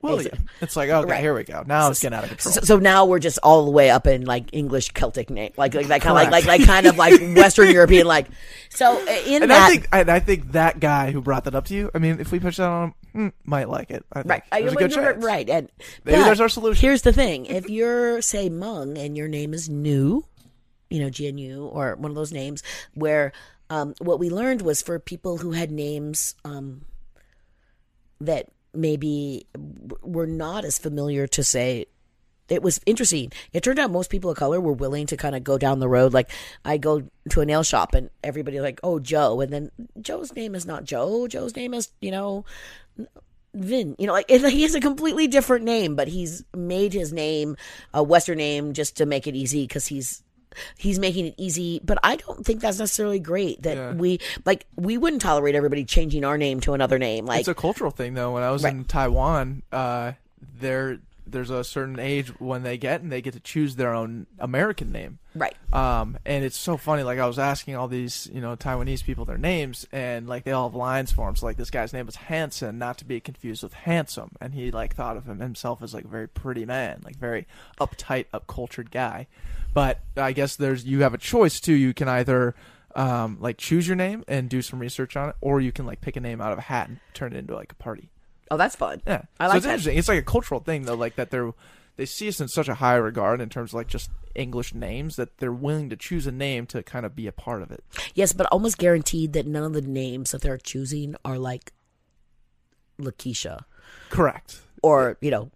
William. 0.04 0.46
It's 0.60 0.76
like, 0.76 0.90
okay, 0.90 1.10
Right. 1.10 1.20
here 1.20 1.34
we 1.34 1.44
go. 1.44 1.64
Now 1.66 1.90
it's 1.90 2.00
getting 2.00 2.16
out 2.16 2.24
of 2.24 2.30
control. 2.30 2.52
So, 2.52 2.60
so 2.62 2.78
now 2.78 3.06
we're 3.06 3.18
just 3.18 3.38
all 3.42 3.64
the 3.64 3.70
way 3.70 3.90
up 3.90 4.06
in 4.06 4.24
like 4.24 4.50
English 4.52 4.92
Celtic 4.92 5.30
name, 5.30 5.52
like 5.56 5.74
like 5.74 5.88
that 5.88 6.00
kind 6.02 6.10
of 6.16 6.30
like, 6.30 6.30
like 6.30 6.44
like 6.58 6.66
kind 6.66 6.86
of 6.86 6.96
like 6.96 7.20
Western 7.36 7.70
European, 7.72 8.06
like. 8.06 8.28
So 8.70 8.92
uh, 8.96 9.10
in 9.26 9.42
and 9.42 9.50
that, 9.50 9.62
I 9.66 9.70
think 9.70 9.88
and 9.92 10.10
I 10.10 10.20
think 10.20 10.52
that 10.52 10.80
guy 10.80 11.10
who 11.10 11.20
brought 11.20 11.44
that 11.44 11.54
up 11.54 11.64
to 11.66 11.74
you, 11.74 11.90
I 11.94 11.98
mean, 11.98 12.20
if 12.20 12.30
we 12.32 12.38
push 12.40 12.56
that 12.58 12.68
on 12.68 12.84
him, 12.84 12.94
hmm, 13.12 13.28
might 13.50 13.68
like 13.68 13.90
it. 13.90 14.04
I 14.12 14.20
right, 14.22 14.42
I- 14.52 14.60
There's 14.62 14.72
a 14.72 14.76
good 14.76 14.92
chance. 14.92 15.24
right, 15.24 15.48
and 15.48 15.68
Maybe 16.04 16.22
there's 16.22 16.40
our 16.40 16.48
solution. 16.48 16.80
Here's 16.80 17.02
the 17.02 17.12
thing: 17.12 17.46
if 17.46 17.68
you're 17.70 18.20
say 18.22 18.48
Hmong 18.50 18.98
and 18.98 19.16
your 19.16 19.28
name 19.28 19.54
is 19.54 19.68
New, 19.68 20.24
you 20.90 21.00
know 21.00 21.10
GNU 21.16 21.66
or 21.66 21.94
one 21.96 22.10
of 22.10 22.16
those 22.16 22.32
names, 22.32 22.62
where 22.94 23.32
um, 23.70 23.94
what 24.00 24.18
we 24.18 24.28
learned 24.30 24.62
was 24.62 24.82
for 24.82 24.98
people 24.98 25.38
who 25.38 25.52
had 25.52 25.70
names 25.70 26.34
um, 26.44 26.82
that 28.20 28.48
maybe 28.74 29.46
were 30.02 30.26
not 30.26 30.64
as 30.64 30.78
familiar 30.78 31.26
to 31.28 31.44
say 31.44 31.86
it 32.48 32.62
was 32.62 32.80
interesting. 32.84 33.32
It 33.52 33.62
turned 33.62 33.78
out 33.78 33.90
most 33.90 34.10
people 34.10 34.30
of 34.30 34.36
color 34.36 34.60
were 34.60 34.72
willing 34.72 35.06
to 35.06 35.16
kind 35.16 35.34
of 35.34 35.44
go 35.44 35.56
down 35.56 35.78
the 35.78 35.88
road. 35.88 36.12
Like 36.12 36.30
I 36.64 36.76
go 36.76 37.02
to 37.30 37.40
a 37.40 37.46
nail 37.46 37.62
shop 37.62 37.94
and 37.94 38.10
everybody 38.22 38.60
like, 38.60 38.80
oh 38.82 38.98
Joe, 38.98 39.40
and 39.40 39.52
then 39.52 39.70
Joe's 40.00 40.34
name 40.34 40.54
is 40.54 40.66
not 40.66 40.84
Joe. 40.84 41.26
Joe's 41.26 41.56
name 41.56 41.72
is 41.74 41.90
you 42.00 42.10
know 42.10 42.44
Vin. 43.54 43.94
You 43.98 44.06
know, 44.08 44.12
like 44.12 44.28
he 44.28 44.62
has 44.62 44.74
a 44.74 44.80
completely 44.80 45.26
different 45.26 45.64
name, 45.64 45.94
but 45.96 46.08
he's 46.08 46.44
made 46.54 46.92
his 46.92 47.12
name 47.12 47.56
a 47.94 48.02
Western 48.02 48.38
name 48.38 48.72
just 48.74 48.96
to 48.96 49.06
make 49.06 49.26
it 49.26 49.36
easy 49.36 49.66
because 49.66 49.86
he's 49.86 50.23
he's 50.76 50.98
making 50.98 51.26
it 51.26 51.34
easy. 51.36 51.80
But 51.84 51.98
I 52.02 52.16
don't 52.16 52.44
think 52.44 52.60
that's 52.60 52.78
necessarily 52.78 53.18
great. 53.18 53.62
That 53.62 53.76
Yeah. 53.76 53.92
we 53.92 54.20
like 54.44 54.66
we 54.76 54.96
wouldn't 54.98 55.22
tolerate 55.22 55.54
everybody 55.54 55.84
changing 55.84 56.24
our 56.24 56.38
name 56.38 56.60
to 56.60 56.74
another 56.74 56.98
name. 56.98 57.26
Like 57.26 57.40
it's 57.40 57.48
a 57.48 57.54
cultural 57.54 57.90
thing 57.90 58.14
though. 58.14 58.32
When 58.32 58.42
I 58.42 58.50
was 58.50 58.62
Right. 58.64 58.72
in 58.74 58.84
Taiwan, 58.84 59.62
uh, 59.72 60.12
there 60.60 60.98
there's 61.26 61.50
a 61.50 61.64
certain 61.64 61.98
age 61.98 62.28
when 62.38 62.62
they 62.62 62.76
get 62.76 63.00
and 63.00 63.10
they 63.10 63.22
get 63.22 63.32
to 63.34 63.40
choose 63.40 63.76
their 63.76 63.94
own 63.94 64.26
American 64.38 64.92
name. 64.92 65.18
right. 65.34 65.54
Um, 65.72 66.18
and 66.24 66.44
it's 66.44 66.56
so 66.56 66.76
funny. 66.76 67.02
Like 67.02 67.18
I 67.18 67.26
was 67.26 67.38
asking 67.38 67.76
all 67.76 67.88
these, 67.88 68.28
you 68.32 68.40
know, 68.40 68.56
Taiwanese 68.56 69.04
people 69.04 69.24
their 69.24 69.38
names, 69.38 69.86
and 69.92 70.28
like 70.28 70.44
they 70.44 70.52
all 70.52 70.68
have 70.68 70.74
lines 70.74 71.12
for 71.12 71.26
them. 71.26 71.36
So 71.36 71.46
like 71.46 71.56
this 71.56 71.70
guy's 71.70 71.92
name 71.92 72.06
was 72.06 72.16
Hanson, 72.16 72.78
not 72.78 72.98
to 72.98 73.04
be 73.04 73.20
confused 73.20 73.62
with 73.62 73.72
handsome, 73.72 74.32
and 74.40 74.54
he 74.54 74.70
like 74.70 74.94
thought 74.94 75.16
of 75.16 75.26
him 75.26 75.40
himself 75.40 75.82
as 75.82 75.94
like 75.94 76.04
a 76.04 76.08
very 76.08 76.28
pretty 76.28 76.64
man, 76.64 77.00
like 77.04 77.16
very 77.16 77.46
uptight, 77.80 78.26
up 78.32 78.46
cultured 78.46 78.90
guy. 78.90 79.26
But 79.72 80.00
I 80.16 80.32
guess 80.32 80.56
there's 80.56 80.84
you 80.84 81.02
have 81.02 81.14
a 81.14 81.18
choice 81.18 81.58
too. 81.60 81.74
You 81.74 81.94
can 81.94 82.08
either 82.08 82.54
um, 82.94 83.38
like 83.40 83.58
choose 83.58 83.86
your 83.86 83.96
name 83.96 84.24
and 84.28 84.48
do 84.48 84.62
some 84.62 84.78
research 84.78 85.16
on 85.16 85.30
it, 85.30 85.36
or 85.40 85.60
you 85.60 85.72
can 85.72 85.86
like 85.86 86.00
pick 86.00 86.16
a 86.16 86.20
name 86.20 86.40
out 86.40 86.52
of 86.52 86.58
a 86.58 86.62
hat 86.62 86.88
and 86.88 87.00
turn 87.12 87.32
it 87.32 87.38
into 87.38 87.54
like 87.54 87.72
a 87.72 87.76
party. 87.76 88.10
Oh, 88.50 88.56
that's 88.56 88.76
fun. 88.76 89.02
Yeah, 89.06 89.22
I 89.40 89.46
so 89.46 89.48
like 89.48 89.56
it's 89.56 89.66
that. 89.66 89.70
interesting. 89.72 89.98
It's 89.98 90.08
like 90.08 90.18
a 90.18 90.22
cultural 90.22 90.60
thing 90.60 90.82
though, 90.82 90.94
like 90.94 91.16
that 91.16 91.30
they're 91.30 91.52
they 91.96 92.06
see 92.06 92.28
us 92.28 92.40
in 92.40 92.48
such 92.48 92.68
a 92.68 92.74
high 92.74 92.96
regard 92.96 93.40
in 93.40 93.48
terms 93.48 93.70
of 93.70 93.74
like 93.74 93.86
just 93.86 94.10
English 94.34 94.74
names 94.74 95.16
that 95.16 95.38
they're 95.38 95.52
willing 95.52 95.90
to 95.90 95.96
choose 95.96 96.26
a 96.26 96.32
name 96.32 96.66
to 96.66 96.82
kind 96.82 97.06
of 97.06 97.14
be 97.14 97.26
a 97.26 97.32
part 97.32 97.62
of 97.62 97.70
it. 97.70 97.84
Yes, 98.14 98.32
but 98.32 98.46
almost 98.46 98.78
guaranteed 98.78 99.32
that 99.34 99.46
none 99.46 99.62
of 99.62 99.72
the 99.74 99.80
names 99.82 100.32
that 100.32 100.42
they're 100.42 100.58
choosing 100.58 101.14
are 101.24 101.38
like 101.38 101.72
Lakeisha 103.00 103.64
Correct. 104.10 104.60
or 104.82 105.18
you 105.20 105.30
know, 105.30 105.50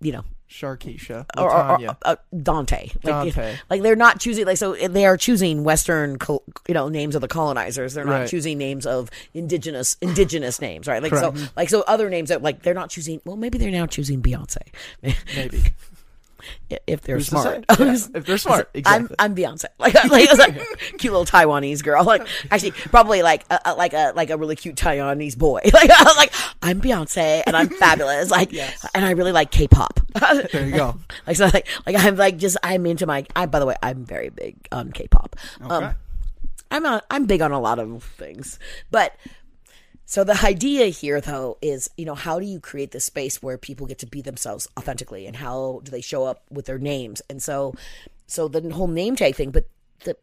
you 0.00 0.12
know, 0.12 0.24
Sharkeisha, 0.50 1.26
or, 1.36 1.50
or, 1.52 1.80
or 1.82 1.96
uh, 2.04 2.16
Dante. 2.42 2.88
Like, 3.02 3.02
Dante. 3.02 3.56
like 3.68 3.82
they're 3.82 3.96
not 3.96 4.18
choosing 4.18 4.46
like 4.46 4.56
so 4.56 4.74
they 4.74 5.04
are 5.06 5.16
choosing 5.16 5.62
Western, 5.64 6.16
you 6.66 6.74
know, 6.74 6.88
names 6.88 7.14
of 7.14 7.20
the 7.20 7.28
colonizers. 7.28 7.94
They're 7.94 8.04
not 8.04 8.20
Right. 8.20 8.28
choosing 8.28 8.56
names 8.58 8.86
of 8.86 9.10
indigenous 9.34 9.96
indigenous 10.00 10.60
names, 10.60 10.86
right? 10.86 11.02
Like 11.02 11.14
so, 11.14 11.34
like 11.56 11.68
so 11.68 11.82
other 11.86 12.08
names 12.08 12.30
that 12.30 12.42
like 12.42 12.62
they're 12.62 12.74
not 12.74 12.90
choosing. 12.90 13.20
Well, 13.24 13.36
maybe 13.36 13.58
they're 13.58 13.70
now 13.70 13.86
choosing 13.86 14.22
Beyonce 14.22 14.58
maybe. 15.02 15.62
if 16.86 17.02
they're 17.02 17.16
Who's 17.16 17.28
smart. 17.28 17.64
Yeah, 17.68 17.76
if 18.14 18.26
they're 18.26 18.38
smart, 18.38 18.70
I'm 18.74 19.04
exactly. 19.04 19.16
I'm 19.18 19.34
Beyonce, 19.34 19.64
like 19.78 19.94
like, 19.94 20.38
like 20.38 20.54
cute 20.98 21.12
little 21.12 21.24
Taiwanese 21.24 21.82
girl, 21.82 22.04
like 22.04 22.26
actually 22.50 22.72
probably 22.72 23.22
like 23.22 23.44
a, 23.50 23.74
like 23.74 23.92
a 23.92 24.12
like 24.14 24.30
a 24.30 24.36
really 24.36 24.56
cute 24.56 24.76
Taiwanese 24.76 25.36
boy. 25.36 25.60
Like 25.78 25.90
I 25.90 26.02
was 26.02 26.16
like 26.16 26.32
I'm 26.62 26.80
Beyonce 26.80 27.42
and 27.46 27.56
I'm 27.56 27.68
fabulous, 27.68 28.30
like 28.30 28.52
and 28.94 29.04
I 29.04 29.12
really 29.12 29.32
like 29.32 29.50
K-pop. 29.50 30.00
there 30.52 30.66
you 30.66 30.76
go. 30.76 30.98
like 31.26 31.36
so 31.36 31.44
like 31.46 31.68
like 31.86 31.96
I'm 31.96 32.16
like 32.16 32.36
just 32.36 32.56
I'm 32.62 32.84
into 32.86 33.06
my. 33.06 33.24
I 33.36 33.46
by 33.46 33.60
the 33.60 33.66
way 33.66 33.76
I'm 33.82 34.04
very 34.04 34.28
big 34.28 34.56
on 34.72 34.90
K-pop. 34.90 35.36
Okay. 35.62 35.74
Um, 35.74 35.94
I'm 36.70 36.84
on, 36.84 37.00
I'm 37.10 37.26
big 37.26 37.40
on 37.40 37.52
a 37.52 37.60
lot 37.60 37.78
of 37.78 38.02
things, 38.02 38.58
but 38.90 39.14
So 40.08 40.24
the 40.24 40.42
idea 40.42 40.86
here, 40.86 41.20
though, 41.20 41.58
is 41.60 41.90
you 41.98 42.06
know 42.06 42.14
how 42.14 42.40
do 42.40 42.46
you 42.46 42.60
create 42.60 42.92
this 42.92 43.04
space 43.04 43.42
where 43.42 43.58
people 43.58 43.86
get 43.86 43.98
to 43.98 44.06
be 44.06 44.22
themselves 44.22 44.66
authentically, 44.78 45.26
and 45.26 45.36
how 45.36 45.82
do 45.84 45.90
they 45.90 46.00
show 46.00 46.24
up 46.24 46.44
with 46.50 46.64
their 46.64 46.78
names? 46.78 47.20
And 47.28 47.42
so, 47.42 47.74
so 48.26 48.48
the 48.48 48.72
whole 48.72 48.86
name 48.88 49.16
tag 49.16 49.34
thing. 49.36 49.50
But 49.50 49.68
the 50.04 50.16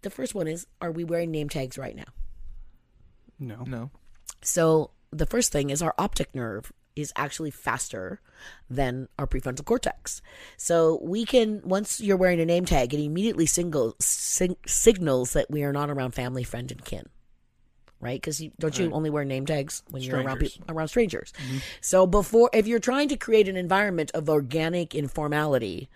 the 0.00 0.08
first 0.08 0.34
one 0.34 0.48
is: 0.48 0.66
Are 0.80 0.90
we 0.90 1.04
wearing 1.04 1.30
name 1.30 1.50
tags 1.50 1.76
right 1.76 1.94
now? 1.94 2.08
No. 3.38 3.64
No. 3.66 3.90
So 4.40 4.92
the 5.10 5.26
first 5.26 5.52
thing 5.52 5.68
is 5.68 5.82
our 5.82 5.94
optic 5.98 6.34
nerve 6.34 6.72
is 6.96 7.12
actually 7.14 7.50
faster 7.50 8.22
than 8.70 9.08
our 9.18 9.26
prefrontal 9.26 9.66
cortex. 9.66 10.22
So 10.56 10.98
we 11.02 11.26
can 11.26 11.60
once 11.64 12.00
you're 12.00 12.16
wearing 12.16 12.40
a 12.40 12.46
name 12.46 12.64
tag, 12.64 12.94
it 12.94 13.04
immediately 13.04 13.44
single, 13.44 13.94
sig- 14.00 14.66
signals 14.66 15.34
that 15.34 15.50
we 15.50 15.64
are 15.64 15.72
not 15.72 15.90
around 15.90 16.12
family, 16.12 16.44
friend, 16.44 16.70
and 16.70 16.82
kin. 16.82 17.10
Right? 18.02 18.20
Because 18.20 18.40
you, 18.42 18.50
don't 18.58 18.76
you 18.78 18.90
only 18.92 19.08
wear 19.10 19.24
name 19.24 19.46
tags 19.46 19.82
when 19.90 20.02
you're 20.02 20.20
around 20.20 20.40
people, 20.40 20.64
around 20.68 20.88
strangers? 20.88 21.32
So 21.80 22.06
before, 22.06 22.50
if 22.52 22.66
you're 22.66 22.80
trying 22.80 23.08
to 23.08 23.16
create 23.16 23.48
an 23.48 23.56
environment 23.56 24.10
of 24.12 24.28
organic 24.28 24.94
informality, 24.94 25.88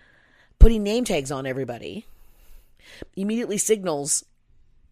putting 0.60 0.82
name 0.84 1.04
tags 1.04 1.32
on 1.32 1.46
everybody 1.46 2.06
immediately 3.16 3.58
signals 3.58 4.24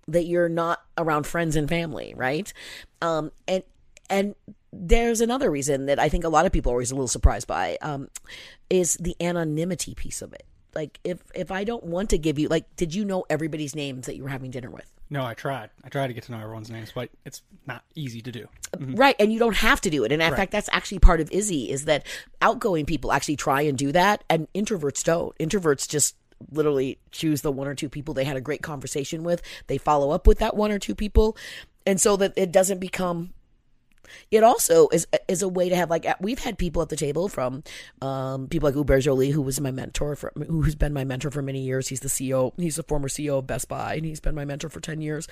that 0.09 0.25
you're 0.25 0.49
not 0.49 0.83
around 0.99 1.27
friends 1.27 1.57
and 1.57 1.69
family, 1.69 2.13
right? 2.17 2.53
Um, 3.01 3.31
and 3.49 3.63
and 4.11 4.35
there's 4.73 5.21
another 5.21 5.51
reason 5.51 5.87
that 5.87 5.99
I 5.99 6.09
think 6.09 6.25
a 6.25 6.29
lot 6.29 6.47
of 6.47 6.53
people 6.53 6.73
are 6.73 6.75
always 6.75 6.91
a 6.91 6.95
little 6.95 7.09
surprised 7.09 7.47
by 7.47 7.79
um, 7.81 8.09
is 8.69 8.95
the 8.95 9.17
anonymity 9.21 9.95
piece 9.95 10.21
of 10.21 10.33
it. 10.33 10.45
Like 10.75 10.99
if 11.05 11.23
if 11.35 11.51
I 11.51 11.65
don't 11.65 11.85
want 11.85 12.11
to 12.11 12.19
give 12.19 12.39
you 12.39 12.49
like, 12.49 12.75
did 12.77 12.95
you 12.95 13.05
know 13.05 13.25
everybody's 13.31 13.75
names 13.75 14.07
that 14.07 14.17
you 14.17 14.25
were 14.25 14.29
having 14.29 14.51
dinner 14.51 14.71
with? 14.71 14.91
No, 15.11 15.25
I 15.25 15.35
tried. 15.35 15.71
I 15.85 15.89
tried 15.89 16.09
to 16.09 16.13
get 16.13 16.25
to 16.25 16.33
know 16.33 16.41
everyone's 16.41 16.71
names, 16.71 16.91
but 16.95 17.11
it's 17.25 17.43
not 17.67 17.85
easy 17.95 18.21
to 18.23 18.33
do. 18.33 18.49
Mm-hmm. 18.77 18.95
Right, 18.95 19.17
and 19.19 19.33
you 19.33 19.39
don't 19.39 19.57
have 19.57 19.81
to 19.83 19.91
do 19.91 20.05
it. 20.05 20.13
And 20.13 20.23
in 20.23 20.35
fact, 20.35 20.51
that's 20.51 20.69
actually 20.73 20.99
part 20.99 21.21
of 21.21 21.31
IZI 21.31 21.69
is 21.69 21.85
that 21.85 22.07
outgoing 22.41 22.87
people 22.87 23.13
actually 23.13 23.37
try 23.37 23.63
and 23.63 23.77
do 23.77 23.93
that, 23.93 24.25
and 24.29 24.49
introverts 24.55 25.05
don't. 25.05 25.37
Introverts 25.39 25.89
just 25.89 26.17
literally 26.51 26.99
choose 27.11 27.43
the 27.43 27.53
one 27.53 27.67
or 27.69 27.75
two 27.75 27.89
people 27.89 28.13
they 28.15 28.25
had 28.25 28.37
a 28.37 28.41
great 28.41 28.63
conversation 28.63 29.23
with. 29.23 29.43
They 29.67 29.79
follow 29.79 30.11
up 30.11 30.27
with 30.27 30.39
that 30.39 30.57
one 30.57 30.73
or 30.73 30.79
two 30.79 30.95
people, 30.95 31.37
and 31.87 32.01
so 32.01 32.17
that 32.17 32.33
it 32.37 32.51
doesn't 32.51 32.79
become. 32.79 33.35
It 34.31 34.43
also 34.43 34.89
is 34.89 35.07
is 35.29 35.43
a 35.43 35.49
way 35.49 35.69
to 35.69 35.77
have 35.77 35.91
like 35.91 36.07
we've 36.21 36.39
had 36.39 36.59
people 36.59 36.83
at 36.83 36.89
the 36.89 36.97
table 36.97 37.29
from 37.29 37.63
um, 38.01 38.49
people 38.49 38.69
like 38.69 38.75
Hubert 38.75 39.01
Joly, 39.01 39.31
who 39.31 39.43
was 39.43 39.61
my 39.61 39.71
mentor 39.71 40.17
for 40.17 40.33
who's 40.47 40.75
been 40.75 40.93
my 40.93 41.05
mentor 41.05 41.31
for 41.31 41.43
many 41.43 41.61
years. 41.61 41.89
He's 41.89 42.01
the 42.01 42.09
CEO. 42.09 42.53
He's 42.59 42.77
the 42.77 42.83
former 42.83 43.09
CEO 43.09 43.39
of 43.39 43.47
Best 43.47 43.69
Buy, 43.69 43.95
and 43.95 44.05
he's 44.05 44.21
been 44.21 44.35
my 44.35 44.45
mentor 44.45 44.69
for 44.69 44.81
ten 44.81 45.01
years 45.01 45.29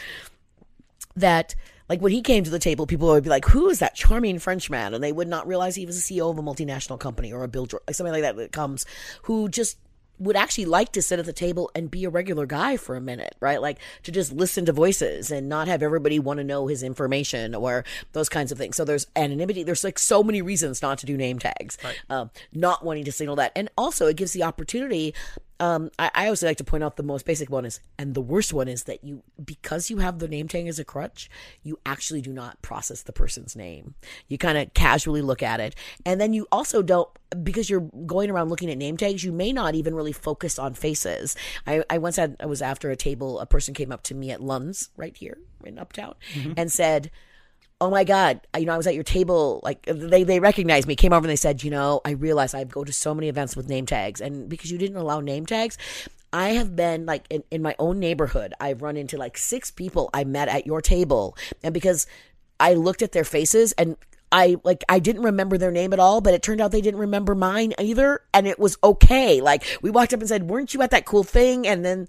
that 1.17 1.55
like 1.89 2.01
when 2.01 2.13
he 2.13 2.23
came 2.23 2.45
to 2.45 2.51
the 2.51 2.59
table, 2.59 2.87
people 2.87 3.09
would 3.09 3.25
be 3.25 3.31
like, 3.31 3.45
"Who 3.47 3.69
is 3.69 3.81
that 3.81 3.95
charming 3.95 4.39
Frenchman?" 4.39 4.95
And 4.95 5.03
they 5.03 5.13
would 5.13 5.29
not 5.29 5.47
realize 5.47 5.75
he 5.75 5.87
was 5.87 6.03
the 6.03 6.15
CEO 6.15 6.31
of 6.31 6.39
a 6.39 6.43
multinational 6.43 6.99
company 6.99 7.33
or 7.33 7.45
a 7.45 7.49
builder, 7.49 7.81
like 7.87 7.97
something 7.97 8.13
like 8.13 8.23
that 8.23 8.37
that 8.37 8.53
comes, 8.53 8.87
who 9.23 9.49
just 9.49 9.79
would 10.23 10.37
actually 10.37 10.65
like 10.67 10.93
to 10.93 11.03
sit 11.03 11.19
at 11.19 11.25
the 11.25 11.33
table 11.33 11.71
and 11.75 11.91
be 11.91 12.05
a 12.05 12.11
regular 12.11 12.47
guy 12.47 12.77
for 12.77 12.97
a 12.97 13.01
minute, 13.01 13.35
right? 13.41 13.61
Like 13.61 13.79
to 14.05 14.13
just 14.13 14.33
listen 14.33 14.65
to 14.67 14.73
voices 14.73 15.31
and 15.31 15.49
not 15.49 15.69
have 15.69 15.83
everybody 15.83 16.19
want 16.19 16.39
to 16.39 16.45
know 16.45 16.67
his 16.69 16.83
information 16.83 17.55
or 17.55 17.85
those 18.13 18.29
kinds 18.29 18.53
of 18.53 18.59
things. 18.59 18.77
So 18.77 18.85
there's 18.85 19.07
anonymity. 19.17 19.63
There's 19.63 19.85
like 19.85 19.99
so 19.99 20.23
many 20.23 20.41
reasons 20.41 20.81
not 20.81 20.99
to 20.99 21.07
do 21.07 21.17
name 21.17 21.39
tags, 21.39 21.77
um, 22.09 22.31
not 22.53 22.85
wanting 22.85 23.05
to 23.05 23.13
signal 23.13 23.37
that, 23.37 23.53
and 23.57 23.69
also 23.77 24.07
it 24.07 24.17
gives 24.17 24.33
the 24.33 24.45
opportunity 24.45 25.15
um, 25.63 25.93
I, 25.97 26.11
I 26.13 26.25
always 26.25 26.43
like 26.43 26.57
to 26.57 26.65
point 26.65 26.83
out 26.83 26.97
the 26.97 27.05
most 27.05 27.25
basic 27.25 27.49
one 27.49 27.65
is, 27.65 27.79
and 27.97 28.15
the 28.15 28.21
worst 28.21 28.53
one 28.53 28.67
is 28.67 28.83
that 28.85 29.05
you, 29.05 29.23
because 29.43 29.91
you 29.91 29.99
have 29.99 30.19
the 30.19 30.27
name 30.27 30.49
tag 30.49 30.67
as 30.67 30.81
a 30.81 30.85
crutch, 30.85 31.31
you 31.63 31.79
actually 31.87 32.21
do 32.21 32.33
not 32.33 32.61
process 32.63 33.03
the 33.03 33.13
person's 33.13 33.55
name. 33.55 33.95
You 34.27 34.39
kind 34.39 34.59
of 34.59 34.75
casually 34.75 35.23
look 35.23 35.41
at 35.41 35.61
it. 35.61 35.77
And 36.05 36.21
then 36.21 36.33
you 36.33 36.49
also 36.51 36.83
don't, 36.83 37.09
because 37.45 37.71
you're 37.71 37.89
going 38.07 38.29
around 38.29 38.49
looking 38.49 38.73
at 38.73 38.77
name 38.77 38.97
tags, 38.97 39.23
you 39.23 39.31
may 39.31 39.53
not 39.53 39.77
even 39.77 39.95
really 39.95 40.11
focus 40.11 40.59
on 40.59 40.75
faces. 40.75 41.37
I, 41.65 41.85
I 41.89 41.99
once 41.99 42.17
had, 42.17 42.35
I 42.41 42.47
was 42.47 42.61
after 42.61 42.91
a 42.91 42.97
table, 42.97 43.39
a 43.39 43.47
person 43.47 43.73
came 43.73 43.93
up 43.93 44.03
to 44.05 44.17
me 44.17 44.33
at 44.33 44.43
Lund's 44.43 44.91
right 44.97 45.17
here 45.17 45.39
in 45.65 45.79
Uptown 45.79 46.17
and 46.57 46.73
said, 46.73 47.13
oh 47.83 47.91
my 47.91 48.05
god 48.05 48.41
you 48.57 48.65
know 48.65 48.73
i 48.73 48.77
was 48.77 48.87
at 48.87 48.95
your 48.95 49.03
table 49.03 49.59
like 49.65 49.83
they 49.87 50.23
they 50.23 50.39
recognized 50.39 50.87
me 50.87 50.95
came 50.95 51.13
over 51.13 51.27
and 51.27 51.31
they 51.31 51.37
said 51.37 51.65
you 51.65 51.71
know 51.71 52.01
i 52.05 52.13
realize 52.13 52.55
i 52.55 52.63
go 52.63 52.85
to 52.85 52.93
so 52.93 53.13
many 53.13 53.29
events 53.29 53.57
with 53.57 53.69
name 53.69 53.85
tags 53.85 54.21
and 54.21 54.49
because 54.49 54.71
you 54.71 54.79
didn't 54.79 54.97
allow 54.97 55.19
name 55.19 55.45
tags 55.45 55.77
i 56.33 56.51
have 56.51 56.77
been 56.77 57.05
like 57.07 57.25
in, 57.29 57.43
in 57.51 57.61
my 57.61 57.75
own 57.81 57.99
neighborhood 57.99 58.55
i've 58.61 58.83
run 58.83 58.97
into 58.97 59.17
like 59.17 59.37
six 59.37 59.73
people 59.73 60.09
i 60.15 60.23
met 60.23 60.47
at 60.47 60.65
your 60.65 60.81
table 60.81 61.37
and 61.65 61.75
because 61.75 62.07
i 62.61 62.73
looked 62.73 63.03
at 63.03 63.11
their 63.11 63.25
faces 63.25 63.73
and 63.73 63.97
I 64.35 64.57
like 64.65 64.83
I 64.89 64.99
didn't 64.99 65.25
remember 65.25 65.59
their 65.59 65.71
name 65.71 65.93
at 65.93 65.99
all, 65.99 66.23
but 66.23 66.33
it 66.33 66.43
turned 66.43 66.63
out 66.63 66.73
they 66.73 66.81
didn't 66.81 67.01
remember 67.01 67.35
mine 67.35 67.75
either, 67.79 68.23
and 68.33 68.47
it 68.47 68.59
was 68.59 68.79
okay. 68.83 69.43
Like 69.43 69.63
we 69.83 69.91
walked 69.91 70.15
up 70.15 70.21
and 70.21 70.29
said, 70.29 70.49
"Weren't 70.49 70.73
you 70.73 70.81
at 70.81 70.91
that 70.91 71.05
cool 71.05 71.23
thing?" 71.23 71.69
And 71.69 71.85
then 71.85 72.09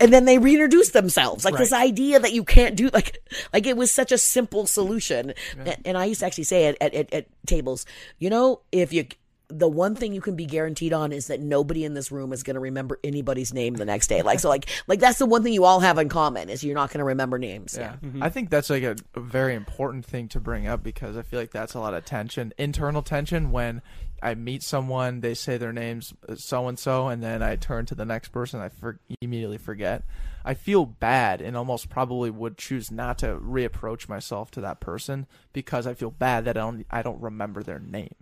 and 0.00 0.12
then 0.12 0.24
they 0.24 0.38
reintroduced 0.38 0.92
themselves. 0.92 1.44
Like 1.44 1.56
this 1.56 1.72
idea 1.72 2.18
that 2.20 2.32
you 2.32 2.44
can't 2.44 2.76
do 2.76 2.88
like 2.92 3.18
like 3.52 3.66
it 3.66 3.76
was 3.76 3.90
such 3.90 4.12
a 4.12 4.18
simple 4.18 4.66
solution. 4.66 5.34
And, 5.58 5.76
and 5.84 5.98
i 5.98 6.04
used 6.04 6.20
to 6.20 6.26
actually 6.26 6.44
say 6.44 6.66
it 6.66 6.76
at, 6.80 6.94
at, 6.94 7.12
at 7.12 7.26
tables 7.46 7.86
you 8.18 8.30
know 8.30 8.60
if 8.72 8.92
you 8.92 9.06
the 9.48 9.68
one 9.68 9.94
thing 9.94 10.12
you 10.12 10.20
can 10.20 10.34
be 10.34 10.44
guaranteed 10.44 10.92
on 10.92 11.12
is 11.12 11.28
that 11.28 11.40
nobody 11.40 11.84
in 11.84 11.94
this 11.94 12.10
room 12.10 12.32
is 12.32 12.42
going 12.42 12.54
to 12.54 12.60
remember 12.60 12.98
anybody's 13.04 13.54
name 13.54 13.74
the 13.74 13.84
next 13.84 14.08
day. 14.08 14.22
Like 14.22 14.40
so 14.40 14.48
like 14.48 14.66
like 14.88 14.98
that's 14.98 15.18
the 15.18 15.26
one 15.26 15.44
thing 15.44 15.52
you 15.52 15.64
all 15.64 15.80
have 15.80 15.98
in 15.98 16.08
common 16.08 16.48
is 16.48 16.64
you're 16.64 16.74
not 16.74 16.90
going 16.90 16.98
to 16.98 17.04
remember 17.04 17.38
names. 17.38 17.76
Yeah, 17.78 17.94
mm-hmm. 18.02 18.22
I 18.22 18.28
think 18.28 18.50
that's 18.50 18.70
like 18.70 18.82
a, 18.82 18.96
a 19.14 19.20
very 19.20 19.54
important 19.54 20.04
thing 20.04 20.28
to 20.30 20.40
bring 20.40 20.66
up 20.66 20.82
because 20.82 21.16
I 21.16 21.22
feel 21.22 21.38
like 21.38 21.52
that's 21.52 21.74
a 21.74 21.80
lot 21.80 21.94
of 21.94 22.04
tension, 22.04 22.52
internal 22.58 23.02
tension 23.02 23.52
when 23.52 23.82
I 24.22 24.34
meet 24.34 24.62
someone, 24.62 25.20
they 25.20 25.34
say 25.34 25.56
their 25.58 25.72
name's 25.72 26.12
so 26.36 26.68
and 26.68 26.78
so, 26.78 27.08
and 27.08 27.22
then 27.22 27.42
I 27.42 27.56
turn 27.56 27.86
to 27.86 27.94
the 27.94 28.04
next 28.04 28.28
person, 28.30 28.60
I 28.60 28.68
for- 28.68 28.98
immediately 29.20 29.58
forget. 29.58 30.04
I 30.44 30.54
feel 30.54 30.86
bad 30.86 31.40
and 31.40 31.56
almost 31.56 31.88
probably 31.88 32.30
would 32.30 32.56
choose 32.56 32.90
not 32.90 33.18
to 33.18 33.36
reapproach 33.36 34.08
myself 34.08 34.50
to 34.52 34.60
that 34.62 34.80
person 34.80 35.26
because 35.52 35.86
I 35.86 35.94
feel 35.94 36.10
bad 36.10 36.44
that 36.44 36.56
I 36.56 36.60
don't 36.60 36.86
I 36.90 37.02
don't 37.02 37.20
remember 37.20 37.62
their 37.62 37.80
name. 37.80 38.14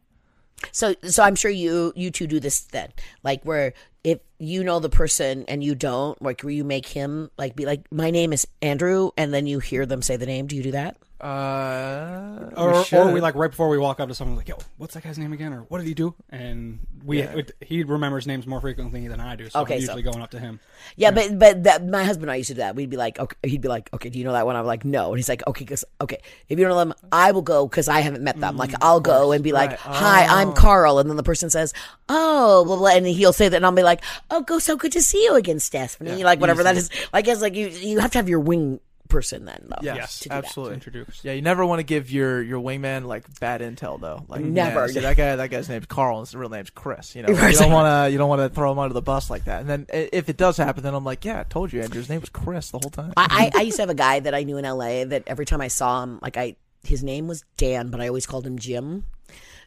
so 0.73 0.95
so 1.03 1.23
i'm 1.23 1.35
sure 1.35 1.51
you 1.51 1.93
you 1.95 2.11
two 2.11 2.27
do 2.27 2.41
this 2.41 2.61
then 2.61 2.89
like 3.23 3.43
where 3.45 3.75
if 4.03 4.21
you 4.39 4.65
know 4.65 4.79
the 4.81 4.89
person 4.89 5.45
and 5.49 5.62
you 5.62 5.75
don't 5.75 6.21
like 6.23 6.41
where 6.43 6.53
you 6.53 6.65
make 6.65 6.87
him 6.87 7.29
like 7.37 7.55
be 7.55 7.66
like 7.66 7.83
my 7.93 8.11
name 8.11 8.33
is 8.33 8.47
andrew 8.62 9.11
and 9.19 9.35
then 9.35 9.47
you 9.47 9.59
hear 9.59 9.85
them 9.85 10.01
say 10.01 10.16
the 10.16 10.25
name 10.27 10.47
do 10.47 10.57
you 10.57 10.62
do 10.62 10.71
that 10.71 10.97
Uh, 11.25 12.51
Or, 12.57 12.85
or 12.93 13.11
we 13.13 13.21
like 13.21 13.35
right 13.35 13.51
before 13.51 13.69
we 13.69 13.79
walk 13.79 13.99
up 13.99 14.09
to 14.09 14.15
someone 14.15 14.37
like, 14.37 14.47
"Yo, 14.49 14.59
what's 14.77 14.95
that 14.95 15.03
guy's 15.03 15.19
name 15.19 15.33
again?" 15.33 15.53
Or 15.53 15.61
"What 15.69 15.79
did 15.79 15.87
he 15.87 15.95
do?" 15.95 16.15
And 16.31 16.81
we 17.05 17.19
Yeah. 17.21 17.33
it- 17.39 17.53
he 17.61 17.83
remembers 17.83 18.27
names 18.27 18.47
more 18.47 18.61
frequently 18.61 19.09
than 19.09 19.21
I 19.21 19.35
do, 19.35 19.49
so 19.49 19.61
Okay, 19.61 19.75
I'm 19.77 19.81
so- 19.81 19.85
usually 19.97 20.03
going 20.03 20.21
up 20.23 20.31
to 20.33 20.39
him. 20.39 20.61
Yeah, 20.97 21.11
but 21.11 21.39
but 21.39 21.65
that 21.65 21.87
my 21.87 22.05
husband 22.05 22.25
and 22.25 22.33
I 22.33 22.37
used 22.37 22.49
to 22.49 22.55
do 22.55 22.59
that. 22.61 22.77
We'd 22.77 22.91
be 22.91 22.97
like, 22.99 23.19
okay, 23.19 23.37
he'd 23.49 23.61
be 23.63 23.69
like, 23.69 23.89
okay, 23.95 24.11
do 24.11 24.19
you 24.19 24.25
know 24.25 24.33
that 24.33 24.45
one? 24.47 24.55
I'm 24.55 24.67
like, 24.67 24.85
no, 24.85 25.09
and 25.09 25.17
he's 25.19 25.29
like, 25.29 25.43
okay, 25.47 25.65
because 25.65 25.85
okay, 26.01 26.19
if 26.49 26.59
you 26.59 26.65
don't 26.65 26.69
know 26.75 26.79
them, 26.79 26.95
I 27.11 27.33
will 27.33 27.43
go 27.43 27.67
because 27.67 27.89
I 27.89 28.01
haven't 28.01 28.23
met 28.23 28.39
them. 28.39 28.57
Like 28.57 28.73
I'll 28.83 29.01
go 29.01 29.33
and 29.33 29.43
be 29.43 29.53
like, 29.53 29.71
Right. 29.71 29.79
hi, 29.81 30.27
I'm 30.27 30.53
Carl, 30.53 30.99
and 30.99 31.09
then 31.09 31.17
the 31.17 31.23
person 31.23 31.49
says, 31.51 31.73
oh, 32.09 32.65
blah, 32.67 32.77
blah, 32.77 32.89
and 32.91 33.07
he'll 33.07 33.33
say 33.33 33.49
that, 33.49 33.57
and 33.57 33.65
I'll 33.67 33.73
be 33.73 33.83
like, 33.83 34.03
oh, 34.31 34.43
go, 34.43 34.59
so 34.59 34.77
good 34.77 34.93
to 34.93 35.03
see 35.03 35.25
you 35.25 35.35
again, 35.35 35.59
Stephanie. 35.59 36.23
like 36.23 36.41
whatever 36.41 36.63
that 36.63 36.77
is. 36.77 36.91
I 37.13 37.23
guess 37.23 37.41
like 37.41 37.55
you 37.55 37.69
you 37.69 37.99
have 38.01 38.11
to 38.13 38.19
have 38.19 38.29
your 38.29 38.41
wing 38.41 38.81
person 39.09 39.44
then 39.44 39.66
though. 39.68 39.82
Yes, 39.82 40.20
to 40.20 40.24
do 40.24 40.28
that. 40.31 40.44
absolutely. 40.44 40.74
Introduce. 40.74 41.24
Yeah, 41.24 41.32
you 41.32 41.43
never 41.43 41.64
want 41.64 41.81
to 41.81 41.82
give 41.85 42.10
your 42.10 42.43
your 42.43 42.60
wingman 42.60 43.05
like 43.05 43.24
bad 43.39 43.60
intel 43.60 44.01
though. 44.01 44.24
Like 44.28 44.43
Never. 44.43 44.81
yeah, 44.81 44.86
see, 44.86 45.01
that 45.01 45.16
guy 45.16 45.36
that 45.36 45.51
guy's 45.51 45.68
name's 45.68 45.86
Carl 45.86 46.18
and 46.18 46.26
his 46.26 46.35
real 46.35 46.48
name's 46.48 46.70
Chris. 46.70 47.14
You 47.14 47.22
know, 47.22 47.28
you 47.48 47.56
don't 47.56 47.72
want 47.72 48.06
to 48.06 48.10
you 48.10 48.18
don't 48.18 48.28
want 48.28 48.40
to 48.40 48.48
throw 48.48 48.72
him 48.72 48.78
under 48.78 48.94
the 48.94 49.02
bus 49.02 49.31
like 49.31 49.44
that. 49.44 49.60
And 49.60 49.68
then 49.68 49.86
if 49.93 50.28
it 50.28 50.36
does 50.36 50.56
happen, 50.56 50.82
then 50.82 50.94
I'm 50.94 51.05
like, 51.05 51.24
yeah, 51.24 51.40
I 51.40 51.44
told 51.44 51.72
you, 51.72 51.82
Andrew. 51.82 52.01
His 52.01 52.09
name 52.09 52.20
was 52.20 52.31
Chris 52.31 52.70
the 52.70 52.78
whole 52.78 52.90
time. 52.90 53.12
I, 53.16 53.51
I, 53.55 53.59
I 53.59 53.62
used 53.62 53.76
to 53.76 53.82
have 53.82 53.90
a 53.90 53.94
guy 53.94 54.20
that 54.20 54.35
I 54.35 54.43
knew 54.43 54.56
in 54.56 54.64
LA 54.64 55.05
that 55.05 55.24
every 55.26 55.47
time 55.47 55.60
I 55.60 55.68
saw 55.68 56.02
him, 56.02 56.18
like 56.22 56.36
I, 56.36 56.56
his 56.82 57.02
name 57.02 57.28
was 57.28 57.44
Dan, 57.56 57.90
but 57.90 58.01
I 58.01 58.09
always 58.09 58.26
called 58.26 58.47
him 58.47 58.59
Jim. 58.59 59.05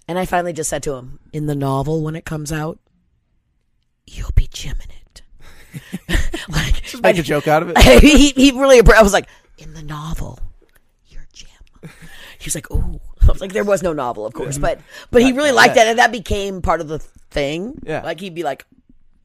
And 0.07 0.17
I 0.17 0.25
finally 0.25 0.53
just 0.53 0.69
said 0.69 0.83
to 0.83 0.93
him, 0.93 1.19
in 1.33 1.47
the 1.47 1.55
novel 1.55 2.01
when 2.01 2.15
it 2.15 2.23
comes 2.23 2.51
out, 2.51 2.79
you'll 4.05 4.31
be 4.35 4.47
Jim 4.47 4.77
in 4.77 4.89
it. 4.89 4.96
like, 6.49 6.83
Just 6.83 7.03
make 7.03 7.17
a 7.17 7.23
joke 7.23 7.47
out 7.47 7.63
of 7.63 7.69
it. 7.69 7.77
he, 8.01 8.31
he 8.31 8.51
really, 8.51 8.81
I 8.93 9.01
was 9.01 9.13
like, 9.13 9.27
in 9.57 9.73
the 9.73 9.83
novel, 9.83 10.39
you're 11.07 11.27
Jim. 11.33 11.49
He 12.39 12.45
was 12.45 12.55
like, 12.55 12.69
ooh. 12.71 12.99
I 13.23 13.31
was 13.31 13.41
like, 13.41 13.51
there 13.51 13.65
was 13.65 13.83
no 13.83 13.91
novel, 13.91 14.25
of 14.25 14.33
course, 14.33 14.55
mm-hmm. 14.55 14.61
but 14.61 14.79
but 15.11 15.21
he 15.21 15.33
really 15.33 15.51
liked 15.51 15.75
that, 15.75 15.87
and 15.87 15.99
that 15.99 16.13
became 16.13 16.61
part 16.61 16.79
of 16.79 16.87
the 16.87 16.99
thing. 16.99 17.77
Yeah. 17.83 18.01
like 18.01 18.21
he'd 18.21 18.33
be 18.33 18.43
like, 18.43 18.65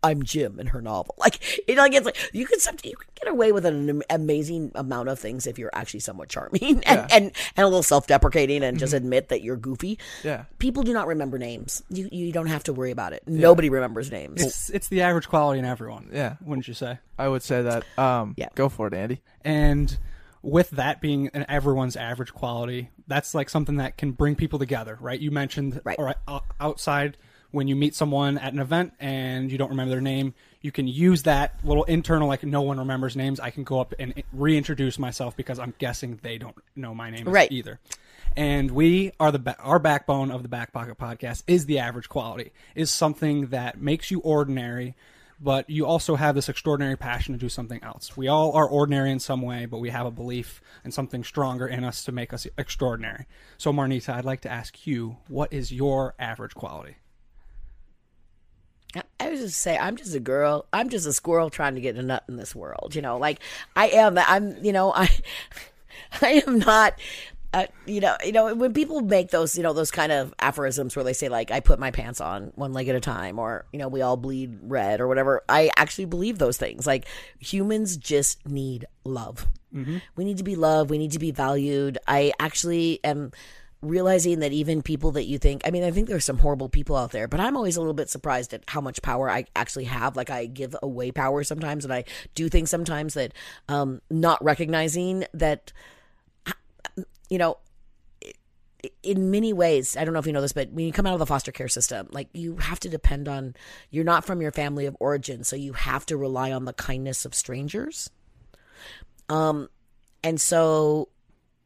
I'm 0.03 0.23
Jim 0.23 0.59
in 0.59 0.66
her 0.69 0.81
novel. 0.83 1.15
Like 1.19 1.41
like 1.77 1.95
it's 1.95 2.05
like 2.07 2.16
you 2.33 2.47
can 2.47 2.59
you 2.85 2.97
can 2.97 3.09
get 3.15 3.29
away 3.29 3.53
with 3.53 3.65
an 3.65 4.03
amazing 4.11 4.73
amount 4.74 5.09
of 5.09 5.19
things 5.19 5.47
if 5.47 5.59
you're 5.59 5.70
actually 5.73 6.01
somewhat 6.01 6.29
charming 6.29 6.62
and 6.62 6.83
Yeah. 6.85 7.07
and, 7.12 7.24
and 7.57 7.65
a 7.65 7.66
little 7.66 7.83
self 7.83 8.07
deprecating 8.07 8.62
and 8.65 8.79
just 8.79 8.93
admit 8.93 9.29
that 9.29 9.43
you're 9.43 9.57
goofy. 9.57 9.99
Yeah. 10.24 10.45
People 10.59 10.83
do 10.83 10.93
not 10.93 11.07
remember 11.07 11.39
names. 11.39 11.83
You 11.91 12.09
you 12.11 12.33
don't 12.33 12.47
have 12.49 12.65
to 12.65 12.73
worry 12.73 12.91
about 12.91 13.12
it. 13.12 13.23
Nobody 13.27 13.69
remembers 13.70 14.11
names. 14.11 14.43
It's 14.43 14.70
it's 14.70 14.89
the 14.89 15.03
average 15.03 15.29
quality 15.29 15.59
in 15.61 15.65
everyone. 15.65 16.11
Yeah. 16.12 16.37
wouldn't 16.45 16.66
you 16.69 16.74
say? 16.74 16.99
I 17.19 17.29
would 17.29 17.43
say 17.43 17.62
that. 17.62 17.85
Um, 17.99 18.35
Yeah. 18.37 18.49
Go 18.55 18.69
for 18.69 18.89
it, 18.89 18.95
Andy. 18.95 19.20
And 19.45 19.97
with 20.43 20.70
that 20.70 21.01
being 21.01 21.29
an 21.35 21.47
everyone's 21.49 21.95
average 21.95 22.33
quality, 22.35 22.91
that's 23.07 23.33
like 23.35 23.49
something 23.49 23.77
that 23.77 23.97
can 23.97 24.11
bring 24.11 24.35
people 24.35 24.59
together, 24.59 24.99
right? 25.01 25.20
You 25.20 25.31
mentioned 25.31 25.81
Right. 25.85 25.97
outside 26.61 27.16
when 27.53 27.69
you 27.69 27.77
meet 27.77 27.95
someone 27.95 28.37
at 28.39 28.53
an 28.53 28.59
event 28.59 28.93
and 28.99 29.53
you 29.53 29.59
don't 29.59 29.70
remember 29.70 29.91
their 29.91 30.01
name, 30.01 30.35
you 30.61 30.73
can 30.73 30.89
use 30.89 31.23
that 31.24 31.55
little 31.65 31.85
internal 31.85 32.27
like 32.29 32.43
no 32.43 32.62
one 32.62 32.79
remembers 32.79 33.15
names. 33.16 33.39
I 33.39 33.51
can 33.51 33.62
go 33.65 33.81
up 33.81 33.95
and 33.99 34.23
reintroduce 34.33 34.99
myself 34.99 35.37
because 35.37 35.59
I'm 35.59 35.74
guessing 35.79 36.19
they 36.23 36.39
don't 36.39 36.57
know 36.74 36.95
my 36.95 37.11
name 37.11 37.29
Right. 37.29 37.51
either. 37.53 37.79
And 38.37 38.70
we 38.70 39.12
are 39.20 39.31
the 39.31 39.39
ba- 39.39 39.57
our 39.61 39.79
backbone 39.79 40.31
of 40.31 40.43
the 40.43 40.49
Back 40.49 40.73
Pocket 40.73 40.97
Podcast 40.99 41.43
is 41.47 41.66
the 41.66 41.79
average 41.79 42.09
quality 42.09 42.53
is 42.74 42.91
something 42.91 43.49
that 43.49 43.79
makes 43.81 44.11
you 44.11 44.20
ordinary, 44.20 44.95
but 45.39 45.69
you 45.69 45.85
also 45.85 46.15
have 46.16 46.35
this 46.35 46.49
extraordinary 46.49 46.97
passion 46.97 47.35
to 47.35 47.39
do 47.39 47.51
something 47.51 47.83
else. 47.85 48.16
We 48.16 48.29
all 48.29 48.53
are 48.53 48.66
ordinary 48.66 49.11
in 49.11 49.19
some 49.19 49.43
way, 49.43 49.66
but 49.66 49.79
we 49.81 49.91
have 49.91 50.07
a 50.07 50.11
belief 50.11 50.62
and 50.83 50.95
something 50.95 51.23
stronger 51.24 51.66
in 51.66 51.85
us 51.85 52.05
to 52.05 52.12
make 52.12 52.33
us 52.33 52.47
extraordinary. 52.57 53.27
So, 53.59 53.70
Marnita, 53.73 54.15
I'd 54.15 54.24
like 54.24 54.41
to 54.43 54.51
ask 54.51 54.87
you, 54.87 55.19
what 55.29 55.53
is 55.53 55.70
your 55.70 56.15
average 56.19 56.55
quality? 56.55 56.97
I 59.20 59.31
was 59.31 59.40
just 59.40 59.60
say 59.60 59.77
I'm 59.77 59.97
just 59.97 60.14
a 60.14 60.20
girl. 60.20 60.66
I'm 60.73 60.89
just 60.89 61.06
a 61.06 61.12
squirrel 61.12 61.51
trying 61.51 61.74
to 61.77 61.81
get 61.81 61.97
a 61.97 62.02
nut 62.02 62.24
in 62.28 62.36
this 62.36 62.55
world. 62.55 62.94
You 62.94 63.02
know, 63.02 63.16
like 63.19 63.40
I 63.77 63.89
am. 63.89 64.19
I'm. 64.19 64.62
You 64.64 64.73
know, 64.73 64.93
I. 64.97 65.09
I 66.20 66.43
am 66.47 66.59
not. 66.59 66.94
Uh, 67.55 67.66
you 67.85 68.01
know, 68.01 68.16
you 68.24 68.32
know, 68.32 68.55
when 68.55 68.73
people 68.73 69.02
make 69.02 69.28
those, 69.28 69.59
you 69.59 69.62
know, 69.62 69.74
those 69.74 69.90
kind 69.90 70.10
of 70.10 70.32
aphorisms 70.39 70.97
where 70.97 71.05
they 71.05 71.12
say 71.12 71.28
like, 71.28 71.51
"I 71.51 71.60
put 71.60 71.78
my 71.78 71.90
pants 71.90 72.19
on 72.20 72.51
one 72.55 72.73
leg 72.73 72.89
at 72.89 72.97
a 72.97 73.01
time," 73.01 73.39
or 73.39 73.66
you 73.73 73.78
know, 73.78 73.89
"We 73.89 74.01
all 74.01 74.16
bleed 74.16 74.59
red," 74.62 75.01
or 75.01 75.09
whatever. 75.09 75.43
I 75.48 75.70
actually 75.77 76.06
believe 76.06 76.39
those 76.39 76.56
things. 76.56 76.86
Like 76.86 77.06
humans 77.39 77.98
just 77.98 78.47
need 78.47 78.86
love. 79.05 79.47
We 80.16 80.24
need 80.24 80.39
to 80.39 80.44
be 80.44 80.55
loved. 80.56 80.90
We 80.90 80.98
need 80.98 81.12
to 81.12 81.19
be 81.19 81.31
valued. 81.31 81.98
I 82.06 82.32
actually 82.40 83.01
am 83.05 83.32
realizing 83.83 84.39
that 84.39 84.53
even 84.53 84.81
people 84.81 85.11
that 85.11 85.25
you 85.25 85.39
think 85.39 85.63
I 85.65 85.71
mean 85.71 85.83
I 85.83 85.91
think 85.91 86.09
there's 86.09 86.25
some 86.25 86.39
horrible 86.39 86.69
people 86.69 86.97
out 86.97 87.11
there 87.11 87.27
but 87.27 87.41
I'm 87.41 87.57
always 87.57 87.77
a 87.77 87.81
little 87.81 87.95
bit 87.95 88.09
surprised 88.09 88.55
at 88.55 88.63
how 88.69 88.81
much 88.81 89.03
power 89.03 89.29
I 89.29 89.45
actually 89.57 89.85
have 89.85 90.17
like 90.17 90.31
I 90.31 90.47
give 90.47 90.77
away 90.83 91.11
power 91.11 91.43
sometimes 91.43 91.85
and 91.85 91.93
I 91.93 92.05
do 92.37 92.49
things 92.49 92.71
sometimes 92.71 93.15
that 93.15 93.35
um 93.69 94.01
not 94.09 94.43
recognizing 94.45 95.25
that 95.35 95.73
you 97.29 97.39
know 97.39 97.59
in 99.03 99.31
many 99.31 99.53
ways, 99.53 99.97
I 99.97 100.05
don't 100.05 100.13
know 100.13 100.19
if 100.19 100.27
you 100.27 100.33
know 100.33 100.41
this, 100.41 100.53
but 100.53 100.71
when 100.73 100.87
you 100.87 100.93
come 100.93 101.07
out 101.07 101.13
of 101.13 101.19
the 101.21 101.27
foster 101.27 101.53
care 101.53 101.69
system, 101.69 102.09
like 102.11 102.29
you 102.33 102.57
have 102.57 102.81
to 102.81 102.89
depend 102.89 103.29
on, 103.29 103.55
you're 103.91 104.05
not 104.05 104.25
from 104.25 104.43
your 104.43 104.51
family 104.51 104.87
of 104.87 104.97
origin, 104.99 105.45
so 105.45 105.55
you 105.55 105.73
have 105.73 106.05
to 106.07 106.17
rely 106.17 106.51
on 106.51 106.65
the 106.65 106.73
kindness 106.73 107.25
of 107.25 107.35
strangers. 107.35 108.11
Um, 109.29 109.69
and 110.25 110.41
so 110.41 111.09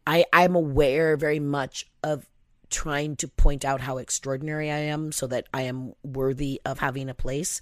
I 0.07 0.25
I'm 0.33 0.55
aware 0.55 1.17
very 1.17 1.41
much 1.41 1.87
of 2.03 2.27
trying 2.71 3.17
to 3.17 3.29
point 3.29 3.65
out 3.65 3.81
how 3.81 3.99
extraordinary 3.99 4.71
I 4.71 4.79
am 4.79 5.13
so 5.13 5.27
that 5.29 5.47
I 5.55 5.63
am 5.63 5.95
worthy 6.03 6.61
of 6.65 6.79
having 6.79 7.09
a 7.09 7.15
place. 7.15 7.61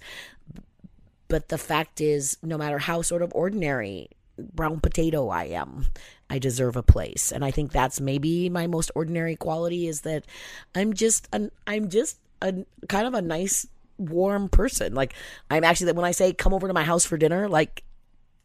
But 1.27 1.49
the 1.49 1.57
fact 1.57 2.01
is, 2.01 2.37
no 2.43 2.57
matter 2.57 2.79
how 2.79 3.01
sort 3.01 3.21
of 3.21 3.31
ordinary 3.33 4.09
brown 4.37 4.79
potato 4.79 5.29
I 5.29 5.45
am, 5.45 5.87
I 6.29 6.39
deserve 6.39 6.75
a 6.75 6.83
place. 6.83 7.31
And 7.31 7.43
I 7.43 7.51
think 7.51 7.71
that's 7.71 8.01
maybe 8.01 8.49
my 8.49 8.67
most 8.67 8.91
ordinary 8.95 9.35
quality 9.35 9.87
is 9.87 10.01
that 10.01 10.25
I'm 10.73 10.93
just 10.93 11.27
an 11.33 11.51
I'm 11.65 11.89
just 11.89 12.19
a 12.41 12.53
kind 12.89 13.07
of 13.07 13.13
a 13.13 13.21
nice 13.21 13.67
warm 13.97 14.49
person. 14.49 14.93
Like 14.93 15.13
I'm 15.49 15.63
actually 15.63 15.87
that 15.87 15.95
when 15.95 16.05
I 16.05 16.11
say 16.11 16.33
come 16.33 16.53
over 16.53 16.67
to 16.67 16.73
my 16.73 16.83
house 16.83 17.05
for 17.05 17.17
dinner, 17.17 17.47
like 17.47 17.83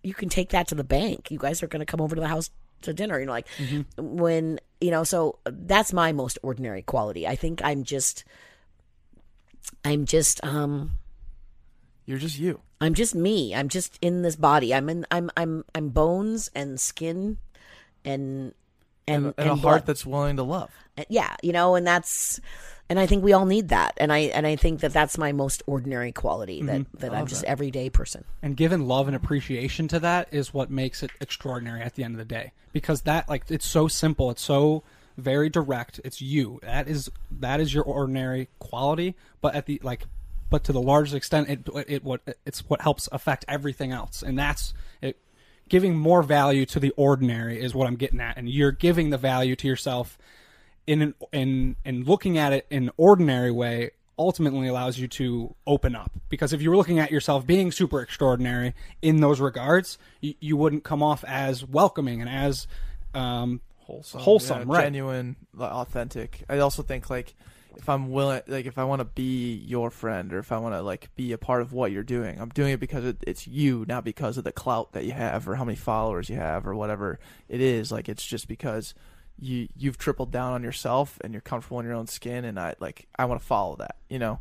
you 0.02 0.14
can 0.14 0.28
take 0.28 0.51
that 0.51 0.68
to 0.68 0.74
the 0.74 0.85
bank. 0.85 1.31
You 1.31 1.39
guys 1.39 1.62
are 1.62 1.68
going 1.68 1.81
to 1.81 1.86
come 1.86 2.01
over 2.01 2.14
to 2.14 2.20
the 2.20 2.28
house 2.28 2.51
to 2.82 2.93
dinner. 2.93 3.19
You 3.20 3.27
know, 3.27 3.32
like 3.32 3.47
when, 3.98 4.61
you 4.81 4.90
know, 4.90 5.05
so 5.05 5.39
that's 5.44 5.93
my 5.93 6.12
most 6.12 6.39
ordinary 6.43 6.82
quality. 6.82 7.27
I 7.27 7.36
think 7.36 7.61
I'm 7.65 7.85
just, 7.85 8.24
I'm 9.85 10.05
just, 10.05 10.43
um, 10.44 10.93
You're 12.07 12.19
just 12.19 12.39
you. 12.39 12.61
I'm 12.81 12.94
just 12.94 13.15
me. 13.15 13.55
I'm 13.55 13.69
just 13.69 13.98
in 14.01 14.23
this 14.23 14.36
body. 14.36 14.74
I'm 14.74 14.89
in, 14.89 15.07
I'm, 15.11 15.31
I'm, 15.36 15.65
I'm 15.74 15.90
bones 15.90 16.51
and 16.55 16.81
skin 16.81 17.36
and, 18.05 18.55
and, 19.07 19.27
And, 19.27 19.35
and 19.36 19.51
a 19.51 19.55
blood. 19.57 19.59
heart 19.70 19.86
that's 19.86 20.07
willing 20.07 20.36
to 20.36 20.43
love. 20.43 20.70
Yeah 21.09 21.35
you 21.43 21.52
know 21.52 21.77
and 21.77 21.86
that's 21.86 22.40
and 22.90 23.00
i 23.00 23.06
think 23.06 23.24
we 23.24 23.32
all 23.32 23.46
need 23.46 23.68
that 23.68 23.94
and 23.96 24.12
i 24.12 24.18
and 24.18 24.46
i 24.46 24.56
think 24.56 24.80
that 24.80 24.92
that's 24.92 25.16
my 25.16 25.32
most 25.32 25.62
ordinary 25.66 26.12
quality 26.12 26.62
that 26.62 26.82
mm-hmm. 26.82 26.98
that 26.98 27.14
i'm 27.14 27.26
just 27.26 27.44
everyday 27.44 27.88
person 27.88 28.24
And 28.42 28.56
given 28.56 28.86
love 28.86 29.06
and 29.06 29.16
appreciation 29.16 29.88
to 29.88 30.00
that 30.00 30.28
is 30.30 30.52
what 30.52 30.70
makes 30.70 31.02
it 31.02 31.10
extraordinary 31.20 31.82
at 31.82 31.94
the 31.94 32.04
end 32.04 32.14
of 32.14 32.18
the 32.18 32.24
day. 32.24 32.52
Because 32.72 33.02
that 33.02 33.28
like 33.28 33.44
it's 33.48 33.66
so 33.66 33.88
simple, 33.88 34.30
it's 34.30 34.42
so 34.42 34.82
very 35.16 35.48
direct. 35.48 36.00
It's 36.04 36.20
you. 36.20 36.60
That 36.62 36.88
is 36.88 37.10
that 37.30 37.60
is 37.60 37.74
your 37.74 37.84
ordinary 37.84 38.48
quality, 38.58 39.16
but 39.40 39.54
at 39.54 39.66
the 39.66 39.80
like 39.82 40.06
but 40.48 40.64
to 40.64 40.72
the 40.72 40.80
largest 40.80 41.14
extent 41.14 41.48
it 41.48 41.68
it 41.88 42.04
what 42.04 42.22
it's 42.46 42.60
what 42.68 42.80
helps 42.80 43.08
affect 43.12 43.44
everything 43.48 43.92
else. 43.92 44.22
And 44.22 44.38
that's 44.38 44.74
it 45.00 45.16
giving 45.68 45.96
more 45.96 46.22
value 46.22 46.66
to 46.66 46.80
the 46.80 46.90
ordinary 46.96 47.62
is 47.62 47.74
what 47.74 47.86
I'm 47.86 47.96
getting 47.96 48.20
at. 48.20 48.36
And 48.36 48.48
you're 48.48 48.72
giving 48.72 49.10
the 49.10 49.18
value 49.18 49.54
to 49.56 49.68
yourself 49.68 50.18
in 50.86 51.02
an, 51.02 51.15
in 51.32 51.77
in 51.85 52.05
looking 52.05 52.39
at 52.39 52.52
it 52.52 52.66
in 52.70 52.85
an 52.85 52.90
ordinary 52.97 53.51
way 53.51 53.90
ultimately 54.19 54.69
allows 54.69 54.98
you 54.98 55.09
to 55.09 55.55
open 55.66 55.94
up 55.97 56.12
because 56.28 56.52
if 56.52 56.61
you 56.61 56.69
were 56.69 56.77
looking 56.77 56.98
at 56.98 57.11
yourself 57.11 57.47
being 57.47 57.73
super 57.73 58.02
extraordinary 58.02 58.74
in 59.01 59.20
those 59.20 59.40
regards 59.40 59.97
you, 60.20 60.35
you 60.40 60.57
wouldn't 60.57 60.85
come 60.85 61.02
off 61.02 61.24
as 61.24 61.65
welcoming 61.65 62.20
and 62.20 62.28
as 62.28 62.66
um, 63.15 63.61
wholesome, 63.90 64.20
wholesome 64.20 64.59
yeah, 64.59 64.77
right 64.77 64.85
genuine, 64.85 65.36
authentic. 65.59 66.44
I 66.48 66.59
also 66.59 66.82
think 66.82 67.11
like 67.11 67.35
if 67.77 67.89
I'm 67.89 68.11
willing, 68.11 68.43
like 68.47 68.66
if 68.66 68.78
I 68.78 68.85
want 68.85 69.01
to 69.01 69.05
be 69.05 69.55
your 69.55 69.90
friend 69.90 70.32
or 70.32 70.39
if 70.39 70.52
I 70.52 70.59
want 70.59 70.74
to 70.74 70.82
like 70.82 71.15
be 71.16 71.32
a 71.32 71.39
part 71.39 71.62
of 71.62 71.73
what 71.73 71.93
you're 71.93 72.02
doing, 72.02 72.40
I'm 72.40 72.51
doing 72.51 72.73
it 72.73 72.81
because 72.81 73.05
it, 73.05 73.16
it's 73.27 73.47
you, 73.47 73.85
not 73.89 74.05
because 74.05 74.36
of 74.39 74.44
the 74.44 74.52
clout 74.52 74.93
that 74.93 75.05
you 75.05 75.12
have 75.12 75.48
or 75.48 75.55
how 75.55 75.65
many 75.65 75.77
followers 75.77 76.28
you 76.28 76.36
have 76.36 76.66
or 76.66 76.74
whatever 76.74 77.19
it 77.48 77.61
is. 77.61 77.90
Like 77.90 78.09
it's 78.09 78.24
just 78.24 78.48
because 78.48 78.94
you 79.40 79.68
you've 79.76 79.98
tripled 79.98 80.30
down 80.30 80.52
on 80.52 80.62
yourself 80.62 81.18
and 81.22 81.32
you're 81.32 81.40
comfortable 81.40 81.80
in 81.80 81.86
your 81.86 81.94
own 81.94 82.06
skin, 82.06 82.44
and 82.44 82.58
I 82.58 82.74
like 82.80 83.06
I 83.18 83.24
want 83.24 83.40
to 83.40 83.46
follow 83.46 83.76
that, 83.76 83.96
you 84.08 84.18
know. 84.18 84.40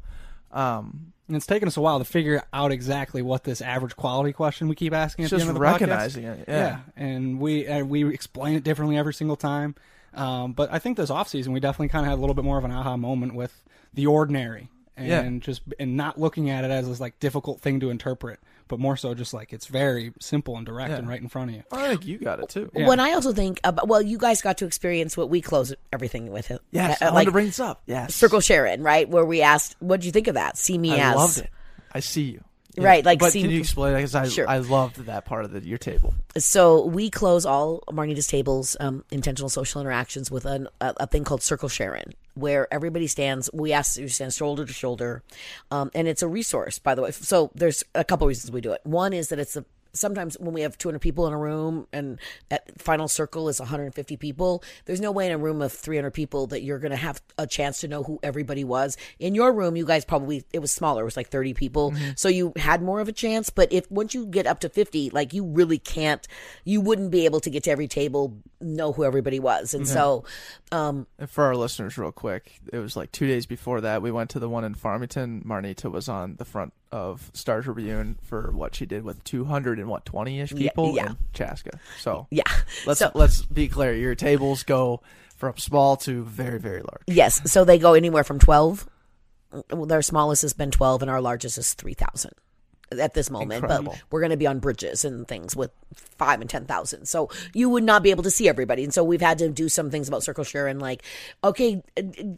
Um, 0.51 1.13
and 1.27 1.35
it's 1.37 1.45
taken 1.45 1.67
us 1.67 1.77
a 1.77 1.81
while 1.81 1.99
to 1.99 2.05
figure 2.05 2.41
out 2.51 2.71
exactly 2.71 3.21
what 3.21 3.43
this 3.43 3.61
average 3.61 3.95
quality 3.95 4.33
question 4.33 4.67
we 4.67 4.75
keep 4.75 4.93
asking 4.93 5.25
at 5.25 5.31
the 5.31 5.39
end 5.39 5.49
of 5.49 5.53
the 5.55 5.59
podcast. 5.61 5.73
recognizing 5.73 6.23
it, 6.23 6.45
yeah. 6.47 6.57
yeah. 6.57 6.79
and 6.95 7.39
we 7.39 7.67
and 7.67 7.89
we 7.89 8.11
explain 8.13 8.55
it 8.55 8.63
differently 8.63 8.97
every 8.97 9.13
single 9.13 9.35
time. 9.35 9.75
Um, 10.15 10.53
but 10.53 10.73
I 10.73 10.79
think 10.79 10.97
this 10.97 11.11
off 11.11 11.27
season 11.27 11.53
we 11.53 11.59
definitely 11.59 11.89
kind 11.89 12.03
of 12.05 12.09
had 12.09 12.17
a 12.17 12.21
little 12.21 12.33
bit 12.33 12.43
more 12.43 12.57
of 12.57 12.65
an 12.65 12.71
aha 12.71 12.97
moment 12.97 13.35
with 13.35 13.63
the 13.93 14.07
ordinary 14.07 14.69
and 14.97 15.07
Yeah. 15.07 15.39
just 15.39 15.61
and 15.79 15.95
not 15.95 16.19
looking 16.19 16.49
at 16.49 16.63
it 16.65 16.71
as 16.71 16.87
this 16.87 16.99
like 16.99 17.19
difficult 17.19 17.61
thing 17.61 17.79
to 17.81 17.91
interpret, 17.91 18.39
but 18.69 18.79
more 18.79 18.95
so 18.95 19.13
just 19.13 19.33
like 19.33 19.51
it's 19.51 19.65
very 19.65 20.13
simple 20.21 20.55
and 20.55 20.65
direct 20.65 20.91
Yeah. 20.91 20.97
and 20.99 21.09
right 21.09 21.21
in 21.21 21.27
front 21.27 21.49
of 21.49 21.55
you. 21.57 21.63
I 21.73 21.89
think 21.89 22.05
you 22.07 22.17
got 22.19 22.39
it 22.39 22.47
too. 22.47 22.71
Yeah. 22.73 22.87
when 22.87 23.01
i 23.01 23.11
also 23.11 23.33
think 23.33 23.59
about 23.65 23.89
well 23.89 24.01
you 24.01 24.17
guys 24.17 24.41
got 24.41 24.57
to 24.59 24.65
experience 24.65 25.17
what 25.17 25.29
we 25.29 25.41
close 25.41 25.73
everything 25.91 26.31
with 26.31 26.49
it 26.51 26.61
Yes, 26.71 27.01
Uh, 27.01 27.05
I 27.05 27.07
wanted 27.09 27.15
like 27.15 27.25
to 27.27 27.31
bring 27.33 27.45
this 27.47 27.59
up. 27.59 27.81
Yes, 27.85 28.15
circle 28.15 28.39
sharing 28.39 28.81
right 28.81 29.09
where 29.09 29.25
we 29.25 29.41
asked 29.41 29.75
what 29.79 29.99
do 29.99 30.05
you 30.05 30.13
think 30.13 30.27
of 30.27 30.35
that 30.35 30.57
see 30.57 30.77
me 30.77 30.93
I 30.93 31.09
as 31.11 31.15
loved 31.17 31.37
it. 31.39 31.49
I 31.91 31.99
see 31.99 32.21
you. 32.23 32.43
Right, 32.77 33.03
like, 33.03 33.19
but 33.19 33.31
see- 33.33 33.41
can 33.41 33.51
you 33.51 33.59
explain? 33.59 33.95
Because 33.95 34.15
I 34.15 34.27
Sure. 34.27 34.47
I 34.47 34.59
loved 34.59 35.05
that 35.05 35.25
part 35.25 35.43
of 35.45 35.51
the, 35.51 35.65
your 35.65 35.77
table. 35.77 36.13
so 36.37 36.85
we 36.85 37.09
close 37.09 37.45
all 37.45 37.83
Marnita's 37.91 38.27
tables, 38.27 38.77
um, 38.79 39.03
intentional 39.11 39.49
social 39.49 39.81
interactions 39.81 40.29
with 40.29 40.45
an, 40.45 40.67
a, 40.79 40.93
a 40.97 41.07
thing 41.07 41.23
called 41.23 41.41
Circle 41.41 41.69
sharing, 41.69 42.13
where 42.35 42.71
everybody 42.73 43.07
stands. 43.07 43.49
We 43.53 43.73
ask 43.73 43.97
you 43.97 44.07
stand 44.07 44.33
shoulder 44.33 44.65
to 44.65 44.73
shoulder, 44.73 45.23
um, 45.71 45.89
and 45.95 46.07
it's 46.07 46.21
a 46.21 46.27
resource, 46.27 46.79
by 46.79 46.95
the 46.95 47.01
way. 47.01 47.11
So 47.11 47.51
there's 47.55 47.83
a 47.95 48.03
couple 48.03 48.27
reasons 48.27 48.51
we 48.51 48.61
do 48.61 48.71
it. 48.71 48.81
One 48.83 49.13
is 49.13 49.29
that 49.29 49.39
it's 49.39 49.55
a 49.57 49.65
sometimes 49.93 50.37
when 50.39 50.53
we 50.53 50.61
have 50.61 50.77
200 50.77 50.99
people 50.99 51.27
in 51.27 51.33
a 51.33 51.37
room 51.37 51.87
and 51.91 52.19
at 52.51 52.79
final 52.81 53.07
circle 53.07 53.49
is 53.49 53.59
150 53.59 54.17
people 54.17 54.63
there's 54.85 55.01
no 55.01 55.11
way 55.11 55.25
in 55.25 55.31
a 55.31 55.37
room 55.37 55.61
of 55.61 55.71
300 55.71 56.11
people 56.11 56.47
that 56.47 56.61
you're 56.61 56.79
going 56.79 56.91
to 56.91 56.97
have 56.97 57.21
a 57.37 57.47
chance 57.47 57.81
to 57.81 57.87
know 57.87 58.03
who 58.03 58.19
everybody 58.23 58.63
was 58.63 58.97
in 59.19 59.35
your 59.35 59.51
room 59.53 59.75
you 59.75 59.85
guys 59.85 60.05
probably 60.05 60.43
it 60.53 60.59
was 60.59 60.71
smaller 60.71 61.01
it 61.01 61.05
was 61.05 61.17
like 61.17 61.29
30 61.29 61.53
people 61.53 61.93
so 62.15 62.29
you 62.29 62.53
had 62.55 62.81
more 62.81 62.99
of 62.99 63.07
a 63.07 63.11
chance 63.11 63.49
but 63.49 63.71
if 63.71 63.89
once 63.91 64.13
you 64.13 64.25
get 64.25 64.45
up 64.45 64.59
to 64.59 64.69
50 64.69 65.09
like 65.11 65.33
you 65.33 65.45
really 65.45 65.79
can't 65.79 66.27
you 66.63 66.81
wouldn't 66.81 67.11
be 67.11 67.25
able 67.25 67.39
to 67.39 67.49
get 67.49 67.63
to 67.63 67.71
every 67.71 67.87
table 67.87 68.37
know 68.61 68.91
who 68.91 69.03
everybody 69.03 69.39
was 69.39 69.73
and 69.73 69.87
so 69.87 70.23
um 70.71 71.07
And 71.17 71.29
for 71.29 71.45
our 71.45 71.55
listeners, 71.55 71.97
real 71.97 72.11
quick, 72.11 72.59
it 72.71 72.77
was 72.77 72.95
like 72.95 73.11
two 73.11 73.25
days 73.27 73.45
before 73.45 73.81
that. 73.81 74.01
We 74.01 74.11
went 74.11 74.29
to 74.31 74.39
the 74.39 74.49
one 74.49 74.63
in 74.63 74.75
Farmington. 74.75 75.43
Marnita 75.45 75.91
was 75.91 76.07
on 76.07 76.35
the 76.37 76.45
front 76.45 76.73
of 76.91 77.29
Star 77.33 77.61
Tribune 77.61 78.17
for 78.23 78.51
what 78.51 78.75
she 78.75 78.85
did 78.85 79.03
with 79.03 79.23
two 79.23 79.45
hundred 79.45 79.79
and 79.79 79.87
what 79.87 80.05
twenty 80.05 80.39
ish 80.39 80.53
people 80.53 80.93
yeah. 80.95 81.11
in 81.11 81.17
Chaska. 81.33 81.79
So 81.99 82.27
yeah 82.31 82.43
let's 82.85 82.99
so 82.99 83.11
let's 83.13 83.43
be 83.43 83.67
clear. 83.67 83.93
Your 83.93 84.15
tables 84.15 84.63
go 84.63 85.01
from 85.37 85.57
small 85.57 85.95
to 85.97 86.23
very 86.23 86.59
very 86.59 86.81
large. 86.81 87.01
yes 87.07 87.49
so 87.49 87.63
they 87.63 87.79
go 87.79 87.93
anywhere 87.93 88.25
from 88.25 88.39
12 88.39 88.89
well, 89.71 89.85
their 89.85 90.01
smallest 90.01 90.41
has 90.41 90.53
been 90.53 90.69
12 90.69 91.01
and 91.01 91.09
our 91.09 91.21
largest 91.21 91.57
is 91.57 91.73
3000 91.73 92.31
at 92.97 93.13
this 93.13 93.29
moment 93.29 93.63
Incredible. 93.63 93.91
but 93.93 94.01
we're 94.11 94.21
going 94.21 94.31
to 94.31 94.37
be 94.37 94.47
on 94.47 94.59
bridges 94.59 95.05
and 95.05 95.27
things 95.27 95.55
with 95.55 95.71
five 96.17 96.41
and 96.41 96.49
ten 96.49 96.65
thousand. 96.65 97.05
So 97.07 97.29
you 97.53 97.69
would 97.69 97.83
not 97.83 98.03
be 98.03 98.11
able 98.11 98.23
to 98.23 98.31
see 98.31 98.47
everybody, 98.47 98.83
and 98.83 98.93
so 98.93 99.03
we've 99.03 99.21
had 99.21 99.37
to 99.39 99.49
do 99.49 99.69
some 99.69 99.89
things 99.91 100.07
about 100.07 100.23
circle 100.23 100.43
share 100.43 100.67
and 100.67 100.81
like, 100.81 101.03
okay, 101.43 101.81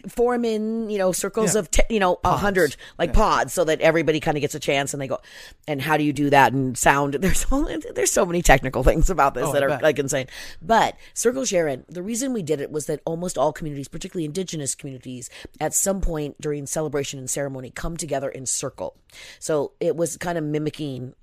form 0.08 0.46
in 0.46 0.90
you 0.90 0.98
know 0.98 1.12
circles 1.12 1.56
Yeah. 1.56 1.60
of 1.60 1.72
te- 1.72 1.84
you 1.90 2.00
know 2.00 2.20
a 2.24 2.38
hundred 2.38 2.76
like 2.98 3.14
pods, 3.14 3.54
so 3.54 3.64
that 3.66 3.82
everybody 3.82 4.20
kind 4.20 4.38
of 4.38 4.42
gets 4.42 4.56
a 4.56 4.60
chance, 4.60 4.94
and 4.94 5.02
they 5.02 5.08
go. 5.08 5.20
And 5.68 5.82
how 5.82 5.98
do 5.98 6.04
you 6.04 6.14
do 6.14 6.30
that? 6.32 6.54
And 6.54 6.78
sound. 6.78 7.14
There's 7.22 7.46
all, 7.52 7.68
there's 7.94 8.12
so 8.12 8.26
many 8.26 8.42
technical 8.42 8.84
things 8.84 9.10
about 9.10 9.34
this 9.36 9.46
Oh, 9.48 9.54
that 9.54 9.62
I 9.64 9.66
are 9.66 9.70
bet. 9.70 9.84
like 9.84 10.00
insane. 10.00 10.28
But 10.62 10.96
circle 11.14 11.46
sharing, 11.46 11.84
the 11.88 12.02
reason 12.04 12.34
we 12.34 12.42
did 12.42 12.60
it 12.62 12.72
was 12.72 12.88
that 12.88 13.00
almost 13.06 13.38
all 13.38 13.54
communities, 13.54 13.88
particularly 13.88 14.26
indigenous 14.26 14.76
communities, 14.76 15.30
at 15.60 15.74
some 15.74 16.02
point 16.02 16.40
during 16.42 16.66
celebration 16.66 17.20
and 17.20 17.30
ceremony, 17.30 17.70
come 17.70 17.96
together 17.98 18.30
in 18.30 18.46
circle. 18.46 18.96
So 19.40 19.74
it 19.80 19.96
was 19.96 20.18
kind 20.18 20.38
of 20.38 20.41
mimicking. 20.42 21.14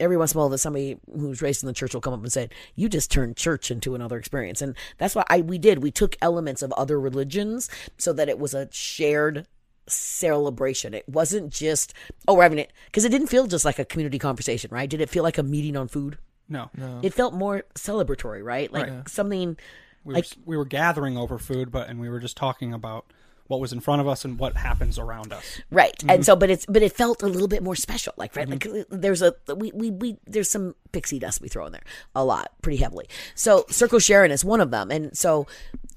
Every 0.00 0.16
once 0.16 0.32
in 0.32 0.38
a 0.38 0.40
while, 0.40 0.48
that 0.50 0.58
somebody 0.58 0.96
who's 1.12 1.42
raised 1.42 1.62
in 1.62 1.66
the 1.66 1.72
church 1.72 1.92
will 1.92 2.00
come 2.00 2.12
up 2.12 2.22
and 2.22 2.32
say, 2.32 2.48
"You 2.76 2.88
just 2.88 3.10
turned 3.10 3.36
church 3.36 3.70
into 3.70 3.96
another 3.96 4.16
experience," 4.16 4.62
and 4.62 4.76
that's 4.96 5.14
what 5.16 5.26
I 5.28 5.40
we 5.40 5.58
did. 5.58 5.82
We 5.82 5.90
took 5.90 6.16
elements 6.22 6.62
of 6.62 6.72
other 6.72 7.00
religions 7.00 7.68
so 7.96 8.12
that 8.12 8.28
it 8.28 8.38
was 8.38 8.54
a 8.54 8.68
shared 8.70 9.46
celebration. 9.88 10.94
It 10.94 11.08
wasn't 11.08 11.52
just 11.52 11.94
oh 12.28 12.34
we're 12.34 12.44
having 12.44 12.58
it 12.58 12.72
because 12.86 13.04
it 13.04 13.08
didn't 13.08 13.26
feel 13.28 13.46
just 13.46 13.64
like 13.64 13.78
a 13.78 13.84
community 13.84 14.18
conversation, 14.18 14.70
right? 14.72 14.88
Did 14.88 15.00
it 15.00 15.08
feel 15.08 15.24
like 15.24 15.38
a 15.38 15.42
meeting 15.42 15.76
on 15.76 15.88
food? 15.88 16.18
No, 16.48 16.70
no. 16.76 17.00
It 17.02 17.12
felt 17.12 17.34
more 17.34 17.64
celebratory, 17.74 18.42
right? 18.42 18.72
Like 18.72 19.08
something 19.08 19.56
we 20.04 20.14
like 20.14 20.24
were, 20.24 20.42
we 20.46 20.56
were 20.56 20.64
gathering 20.64 21.16
over 21.16 21.38
food, 21.38 21.70
but 21.70 21.88
and 21.88 22.00
we 22.00 22.08
were 22.08 22.20
just 22.20 22.36
talking 22.36 22.72
about 22.72 23.12
what 23.48 23.60
was 23.60 23.72
in 23.72 23.80
front 23.80 24.00
of 24.00 24.08
us 24.08 24.24
and 24.24 24.38
what 24.38 24.56
happens 24.56 24.98
around 24.98 25.32
us. 25.32 25.60
right. 25.70 25.96
Mm-hmm. 25.98 26.10
And 26.10 26.24
so 26.24 26.36
but 26.36 26.50
it's 26.50 26.66
but 26.66 26.82
it 26.82 26.92
felt 26.92 27.22
a 27.22 27.26
little 27.26 27.48
bit 27.48 27.62
more 27.62 27.74
special, 27.74 28.12
like 28.16 28.36
right 28.36 28.48
like 28.48 28.66
there's 28.90 29.22
a 29.22 29.34
we, 29.54 29.72
we 29.72 29.90
we 29.90 30.18
there's 30.26 30.50
some 30.50 30.74
pixie 30.92 31.18
dust 31.18 31.40
we 31.40 31.48
throw 31.48 31.66
in 31.66 31.72
there 31.72 31.84
a 32.14 32.24
lot, 32.24 32.52
pretty 32.62 32.78
heavily. 32.78 33.08
So 33.34 33.64
Circle 33.68 33.98
Sharing 33.98 34.30
is 34.30 34.44
one 34.44 34.60
of 34.60 34.70
them. 34.70 34.90
And 34.90 35.16
so 35.16 35.46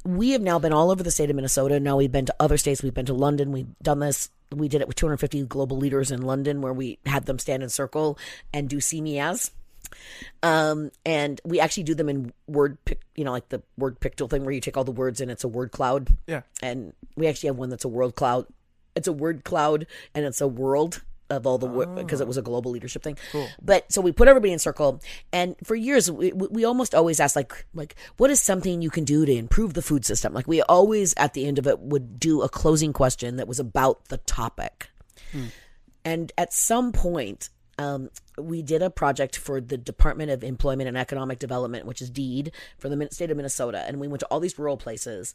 we 0.03 0.31
have 0.31 0.41
now 0.41 0.59
been 0.59 0.73
all 0.73 0.91
over 0.91 1.03
the 1.03 1.11
state 1.11 1.29
of 1.29 1.35
Minnesota. 1.35 1.79
Now 1.79 1.97
we've 1.97 2.11
been 2.11 2.25
to 2.25 2.35
other 2.39 2.57
states. 2.57 2.81
We've 2.81 2.93
been 2.93 3.05
to 3.05 3.13
London. 3.13 3.51
We've 3.51 3.77
done 3.81 3.99
this. 3.99 4.29
We 4.51 4.67
did 4.67 4.81
it 4.81 4.87
with 4.87 4.97
250 4.97 5.45
global 5.45 5.77
leaders 5.77 6.11
in 6.11 6.23
London, 6.23 6.61
where 6.61 6.73
we 6.73 6.99
had 7.05 7.25
them 7.25 7.39
stand 7.39 7.63
in 7.63 7.69
circle 7.69 8.17
and 8.53 8.69
do 8.69 8.81
see 8.81 9.01
me 9.01 9.19
as. 9.19 9.51
Um, 10.43 10.91
and 11.05 11.39
we 11.43 11.59
actually 11.59 11.83
do 11.83 11.95
them 11.95 12.09
in 12.09 12.33
word 12.47 12.77
pic, 12.85 13.01
you 13.15 13.23
know, 13.23 13.31
like 13.31 13.49
the 13.49 13.61
word 13.77 13.99
pictorial 13.99 14.29
thing 14.29 14.43
where 14.43 14.53
you 14.53 14.61
take 14.61 14.77
all 14.77 14.83
the 14.83 14.91
words 14.91 15.21
and 15.21 15.29
it's 15.31 15.43
a 15.43 15.47
word 15.47 15.71
cloud. 15.71 16.09
Yeah. 16.27 16.41
And 16.61 16.93
we 17.15 17.27
actually 17.27 17.47
have 17.47 17.57
one 17.57 17.69
that's 17.69 17.85
a 17.85 17.89
world 17.89 18.15
cloud. 18.15 18.47
It's 18.95 19.07
a 19.07 19.13
word 19.13 19.43
cloud 19.43 19.87
and 20.13 20.25
it's 20.25 20.41
a 20.41 20.47
world 20.47 21.01
of 21.31 21.47
all 21.47 21.57
the 21.57 21.67
because 21.95 22.21
it 22.21 22.27
was 22.27 22.37
a 22.37 22.41
global 22.41 22.71
leadership 22.71 23.03
thing. 23.03 23.17
Cool. 23.31 23.47
But 23.61 23.91
so 23.91 24.01
we 24.01 24.11
put 24.11 24.27
everybody 24.27 24.51
in 24.51 24.59
circle, 24.59 25.01
and 25.31 25.55
for 25.63 25.75
years 25.75 26.11
we, 26.11 26.33
we 26.33 26.47
we 26.47 26.65
almost 26.65 26.93
always 26.93 27.19
ask 27.19 27.35
like 27.35 27.65
like 27.73 27.95
what 28.17 28.29
is 28.29 28.41
something 28.41 28.81
you 28.81 28.89
can 28.89 29.05
do 29.05 29.25
to 29.25 29.31
improve 29.31 29.73
the 29.73 29.81
food 29.81 30.05
system? 30.05 30.33
Like 30.33 30.47
we 30.47 30.61
always 30.61 31.13
at 31.17 31.33
the 31.33 31.45
end 31.47 31.57
of 31.57 31.67
it 31.67 31.79
would 31.79 32.19
do 32.19 32.41
a 32.41 32.49
closing 32.49 32.93
question 32.93 33.37
that 33.37 33.47
was 33.47 33.59
about 33.59 34.09
the 34.09 34.17
topic. 34.17 34.89
And 36.03 36.31
at 36.37 36.51
some 36.51 36.91
point, 36.91 37.49
um, 37.77 38.09
we 38.37 38.61
did 38.61 38.81
a 38.81 38.89
project 38.89 39.37
for 39.37 39.61
the 39.61 39.77
Department 39.77 40.31
of 40.31 40.43
Employment 40.43 40.87
and 40.87 40.97
Economic 40.97 41.39
Development, 41.39 41.85
which 41.85 42.01
is 42.01 42.09
DEED 42.09 42.51
for 42.77 42.89
the 42.89 43.07
state 43.11 43.31
of 43.31 43.37
Minnesota. 43.37 43.83
And 43.87 43.99
we 43.99 44.07
went 44.07 44.19
to 44.21 44.27
all 44.27 44.39
these 44.39 44.57
rural 44.57 44.77
places 44.77 45.33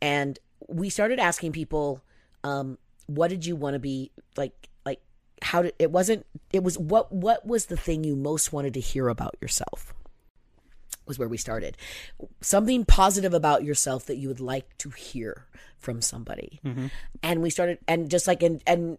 and 0.00 0.38
we 0.68 0.90
started 0.90 1.18
asking 1.18 1.52
people, 1.52 2.02
um, 2.44 2.78
what 3.06 3.28
did 3.28 3.46
you 3.46 3.56
want 3.56 3.74
to 3.74 3.78
be 3.78 4.10
like? 4.36 4.68
Like, 4.84 5.00
how 5.42 5.62
did 5.62 5.74
it 5.78 5.90
wasn't, 5.90 6.26
it 6.52 6.62
was 6.62 6.78
what, 6.78 7.12
what 7.12 7.46
was 7.46 7.66
the 7.66 7.76
thing 7.76 8.04
you 8.04 8.16
most 8.16 8.52
wanted 8.52 8.74
to 8.74 8.80
hear 8.80 9.08
about 9.08 9.36
yourself? 9.40 9.94
was 11.06 11.18
where 11.20 11.28
we 11.28 11.36
started. 11.36 11.76
Something 12.40 12.84
positive 12.84 13.32
about 13.32 13.62
yourself 13.62 14.06
that 14.06 14.16
you 14.16 14.26
would 14.26 14.40
like 14.40 14.76
to 14.78 14.90
hear 14.90 15.46
from 15.78 16.02
somebody. 16.02 16.58
And 17.22 17.42
we 17.42 17.50
started, 17.50 17.78
and 17.86 18.10
just 18.10 18.26
like, 18.26 18.42
and, 18.42 18.60
and 18.66 18.98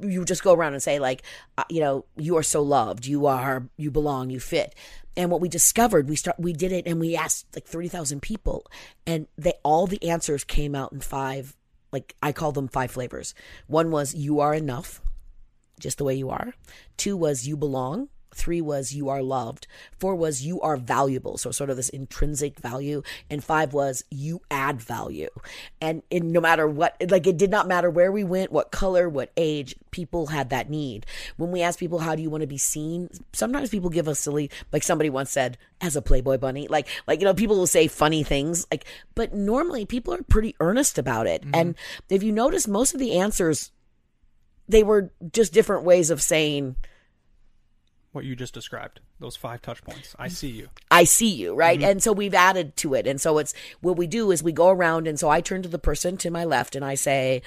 you 0.00 0.24
just 0.24 0.42
go 0.42 0.54
around 0.54 0.74
and 0.74 0.82
say, 0.82 0.98
like, 0.98 1.22
uh, 1.58 1.64
you 1.68 1.80
know, 1.80 2.04
you 2.16 2.36
are 2.36 2.42
so 2.42 2.62
loved, 2.62 3.06
you 3.06 3.26
are, 3.26 3.68
you 3.76 3.90
belong, 3.90 4.30
you 4.30 4.40
fit. 4.40 4.74
And 5.16 5.30
what 5.30 5.40
we 5.40 5.48
discovered, 5.48 6.08
we 6.08 6.16
start, 6.16 6.38
we 6.38 6.52
did 6.52 6.72
it 6.72 6.86
and 6.86 7.00
we 7.00 7.16
asked 7.16 7.46
like 7.54 7.66
30,000 7.66 8.20
people 8.20 8.66
and 9.06 9.26
they, 9.38 9.52
all 9.62 9.86
the 9.86 10.02
answers 10.08 10.44
came 10.44 10.74
out 10.74 10.92
in 10.92 11.00
five, 11.00 11.56
like 11.92 12.16
I 12.22 12.32
call 12.32 12.52
them 12.52 12.68
five 12.68 12.90
flavors. 12.90 13.34
One 13.66 13.90
was 13.90 14.14
you 14.14 14.40
are 14.40 14.54
enough 14.54 15.00
just 15.78 15.98
the 15.98 16.04
way 16.04 16.14
you 16.14 16.30
are. 16.30 16.54
Two 16.96 17.16
was 17.16 17.46
you 17.46 17.56
belong. 17.56 18.08
Three 18.34 18.60
was 18.60 18.92
you 18.92 19.08
are 19.08 19.22
loved. 19.22 19.66
Four 19.98 20.14
was 20.14 20.44
you 20.44 20.60
are 20.60 20.76
valuable. 20.76 21.38
So 21.38 21.50
sort 21.50 21.70
of 21.70 21.76
this 21.76 21.88
intrinsic 21.88 22.58
value. 22.58 23.02
And 23.30 23.42
five 23.42 23.72
was 23.72 24.04
you 24.10 24.42
add 24.50 24.80
value. 24.80 25.30
And, 25.80 26.02
and 26.10 26.32
no 26.32 26.40
matter 26.40 26.66
what, 26.66 26.96
like 27.08 27.26
it 27.26 27.36
did 27.36 27.50
not 27.50 27.68
matter 27.68 27.90
where 27.90 28.12
we 28.12 28.24
went, 28.24 28.52
what 28.52 28.70
color, 28.70 29.08
what 29.08 29.30
age, 29.36 29.76
people 29.90 30.26
had 30.26 30.50
that 30.50 30.68
need. 30.68 31.06
When 31.36 31.50
we 31.50 31.62
ask 31.62 31.78
people, 31.78 32.00
how 32.00 32.14
do 32.14 32.22
you 32.22 32.30
want 32.30 32.42
to 32.42 32.46
be 32.46 32.58
seen? 32.58 33.08
Sometimes 33.32 33.70
people 33.70 33.90
give 33.90 34.08
us 34.08 34.18
silly, 34.18 34.50
like 34.72 34.82
somebody 34.82 35.10
once 35.10 35.30
said, 35.30 35.56
as 35.80 35.96
a 35.96 36.02
Playboy 36.02 36.38
bunny. 36.38 36.68
Like, 36.68 36.88
like, 37.06 37.20
you 37.20 37.24
know, 37.24 37.34
people 37.34 37.56
will 37.56 37.66
say 37.66 37.86
funny 37.86 38.22
things. 38.22 38.66
Like, 38.70 38.84
but 39.14 39.34
normally 39.34 39.86
people 39.86 40.12
are 40.14 40.22
pretty 40.22 40.54
earnest 40.60 40.98
about 40.98 41.26
it. 41.26 41.42
Mm-hmm. 41.42 41.54
And 41.54 41.74
if 42.08 42.22
you 42.22 42.32
notice, 42.32 42.66
most 42.66 42.94
of 42.94 43.00
the 43.00 43.18
answers 43.18 43.70
they 44.68 44.82
were 44.82 45.12
just 45.32 45.52
different 45.52 45.84
ways 45.84 46.10
of 46.10 46.22
saying 46.22 46.76
What 48.14 48.24
you 48.24 48.36
just 48.36 48.54
described, 48.54 49.00
those 49.18 49.34
five 49.34 49.60
touch 49.60 49.82
points. 49.82 50.14
I 50.18 50.28
see 50.28 50.48
you. 50.48 50.68
I 50.90 51.02
see 51.02 51.34
you, 51.34 51.54
right? 51.54 51.82
And 51.82 52.00
so 52.00 52.12
we've 52.12 52.32
added 52.32 52.76
to 52.78 52.94
it. 52.94 53.08
And 53.08 53.20
so 53.20 53.38
it's 53.38 53.52
what 53.80 53.96
we 53.96 54.06
do 54.06 54.30
is 54.30 54.40
we 54.40 54.52
go 54.52 54.68
around 54.68 55.08
and 55.08 55.18
so 55.18 55.28
I 55.28 55.40
turn 55.40 55.62
to 55.62 55.68
the 55.68 55.80
person 55.80 56.16
to 56.18 56.30
my 56.30 56.44
left 56.44 56.76
and 56.76 56.84
I 56.84 56.94
say, 56.94 57.42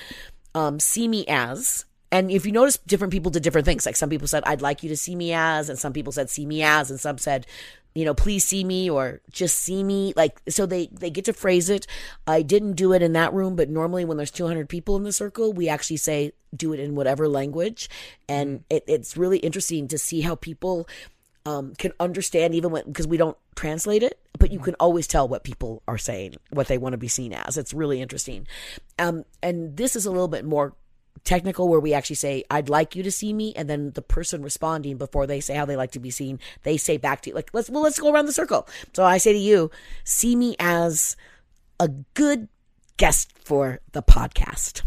um, 0.53 0.79
see 0.79 1.07
me 1.07 1.25
as 1.27 1.85
and 2.11 2.31
if 2.31 2.45
you 2.45 2.51
notice 2.51 2.77
different 2.77 3.11
people 3.11 3.31
did 3.31 3.43
different 3.43 3.65
things. 3.65 3.85
Like 3.85 3.95
some 3.95 4.09
people 4.09 4.27
said, 4.27 4.43
I'd 4.45 4.61
like 4.61 4.81
you 4.81 4.89
to 4.89 4.97
see 4.97 5.15
me 5.15 5.33
as, 5.33 5.69
and 5.69 5.77
some 5.77 5.93
people 5.93 6.13
said 6.13 6.29
see 6.29 6.45
me 6.45 6.63
as, 6.63 6.89
and 6.89 6.99
some 6.99 7.17
said, 7.17 7.45
you 7.97 8.05
know, 8.05 8.13
please 8.13 8.45
see 8.45 8.63
me 8.63 8.91
or 8.91 9.21
just 9.31 9.57
see 9.57 9.83
me. 9.83 10.13
Like 10.15 10.39
so 10.47 10.67
they 10.67 10.87
they 10.91 11.09
get 11.09 11.25
to 11.25 11.33
phrase 11.33 11.67
it. 11.67 11.87
I 12.27 12.43
didn't 12.43 12.73
do 12.73 12.93
it 12.93 13.01
in 13.01 13.13
that 13.13 13.33
room, 13.33 13.55
but 13.55 13.71
normally 13.71 14.05
when 14.05 14.17
there's 14.17 14.29
200 14.29 14.69
people 14.69 14.95
in 14.97 15.03
the 15.03 15.11
circle, 15.11 15.51
we 15.51 15.67
actually 15.67 15.97
say 15.97 16.33
do 16.55 16.73
it 16.73 16.79
in 16.79 16.93
whatever 16.93 17.27
language, 17.27 17.89
and 18.29 18.63
it, 18.69 18.83
it's 18.85 19.17
really 19.17 19.39
interesting 19.39 19.87
to 19.87 19.97
see 19.97 20.21
how 20.21 20.35
people 20.35 20.87
um, 21.47 21.73
can 21.79 21.91
understand 21.99 22.53
even 22.53 22.69
when 22.69 22.83
because 22.85 23.07
we 23.07 23.17
don't 23.17 23.37
translate 23.55 24.03
it, 24.03 24.19
but 24.37 24.51
you 24.51 24.59
can 24.59 24.75
always 24.75 25.07
tell 25.07 25.27
what 25.27 25.43
people 25.43 25.81
are 25.87 25.97
saying, 25.97 26.35
what 26.51 26.67
they 26.67 26.77
want 26.77 26.93
to 26.93 26.97
be 26.97 27.07
seen 27.07 27.33
as. 27.33 27.57
It's 27.57 27.73
really 27.73 27.99
interesting, 27.99 28.45
um, 28.99 29.25
and 29.41 29.75
this 29.75 29.95
is 29.95 30.05
a 30.05 30.11
little 30.11 30.27
bit 30.27 30.45
more 30.45 30.75
technical 31.23 31.67
where 31.67 31.79
we 31.79 31.93
actually 31.93 32.15
say 32.15 32.43
i'd 32.51 32.69
like 32.69 32.95
you 32.95 33.03
to 33.03 33.11
see 33.11 33.33
me 33.33 33.53
and 33.55 33.69
then 33.69 33.91
the 33.91 34.01
person 34.01 34.41
responding 34.41 34.97
before 34.97 35.27
they 35.27 35.39
say 35.39 35.55
how 35.55 35.65
they 35.65 35.75
like 35.75 35.91
to 35.91 35.99
be 35.99 36.09
seen 36.09 36.39
they 36.63 36.77
say 36.77 36.97
back 36.97 37.21
to 37.21 37.29
you 37.29 37.35
like 37.35 37.49
let's 37.53 37.69
well 37.69 37.83
let's 37.83 37.99
go 37.99 38.11
around 38.11 38.25
the 38.25 38.33
circle 38.33 38.67
so 38.93 39.03
i 39.03 39.17
say 39.17 39.33
to 39.33 39.39
you 39.39 39.71
see 40.03 40.35
me 40.35 40.55
as 40.59 41.15
a 41.79 41.87
good 42.13 42.47
guest 42.97 43.31
for 43.37 43.79
the 43.91 44.01
podcast 44.01 44.81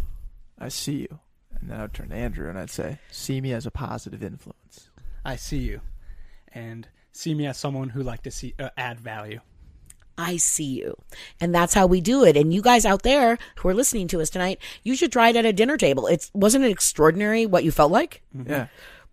I 0.61 0.69
see 0.69 1.01
you. 1.01 1.19
And 1.59 1.70
then 1.70 1.81
I'd 1.81 1.94
turn 1.94 2.11
to 2.11 2.15
Andrew 2.15 2.48
and 2.48 2.59
I'd 2.59 2.70
say, 2.70 2.98
see 3.11 3.40
me 3.40 3.52
as 3.52 3.66
a 3.66 3.70
positive 3.70 4.23
influence. 4.23 4.90
I 5.24 5.36
see 5.36 5.59
you, 5.59 5.81
and 6.55 6.89
see 7.12 7.35
me 7.35 7.47
as 7.47 7.59
someone 7.59 7.90
who 7.90 8.02
like 8.02 8.23
to 8.23 8.31
see 8.31 8.55
uh, 8.59 8.70
add 8.77 8.98
value. 9.01 9.40
I 10.20 10.36
see 10.36 10.64
you. 10.64 10.97
And 11.40 11.55
that's 11.55 11.72
how 11.72 11.86
we 11.86 12.02
do 12.02 12.24
it. 12.24 12.36
And 12.36 12.52
you 12.52 12.60
guys 12.60 12.84
out 12.84 13.02
there 13.02 13.38
who 13.56 13.68
are 13.68 13.74
listening 13.74 14.06
to 14.09 14.20
us 14.20 14.28
tonight, 14.28 14.59
you 14.84 14.94
should 14.94 15.10
try 15.10 15.30
it 15.30 15.36
at 15.36 15.47
a 15.47 15.52
dinner 15.52 15.78
table. 15.78 16.06
It's 16.06 16.30
wasn't 16.34 16.64
it 16.66 16.70
extraordinary 16.70 17.47
what 17.47 17.64
you 17.64 17.70
felt 17.70 17.90
like? 17.90 18.22
Mm-hmm. 18.36 18.51
Yeah. 18.51 18.66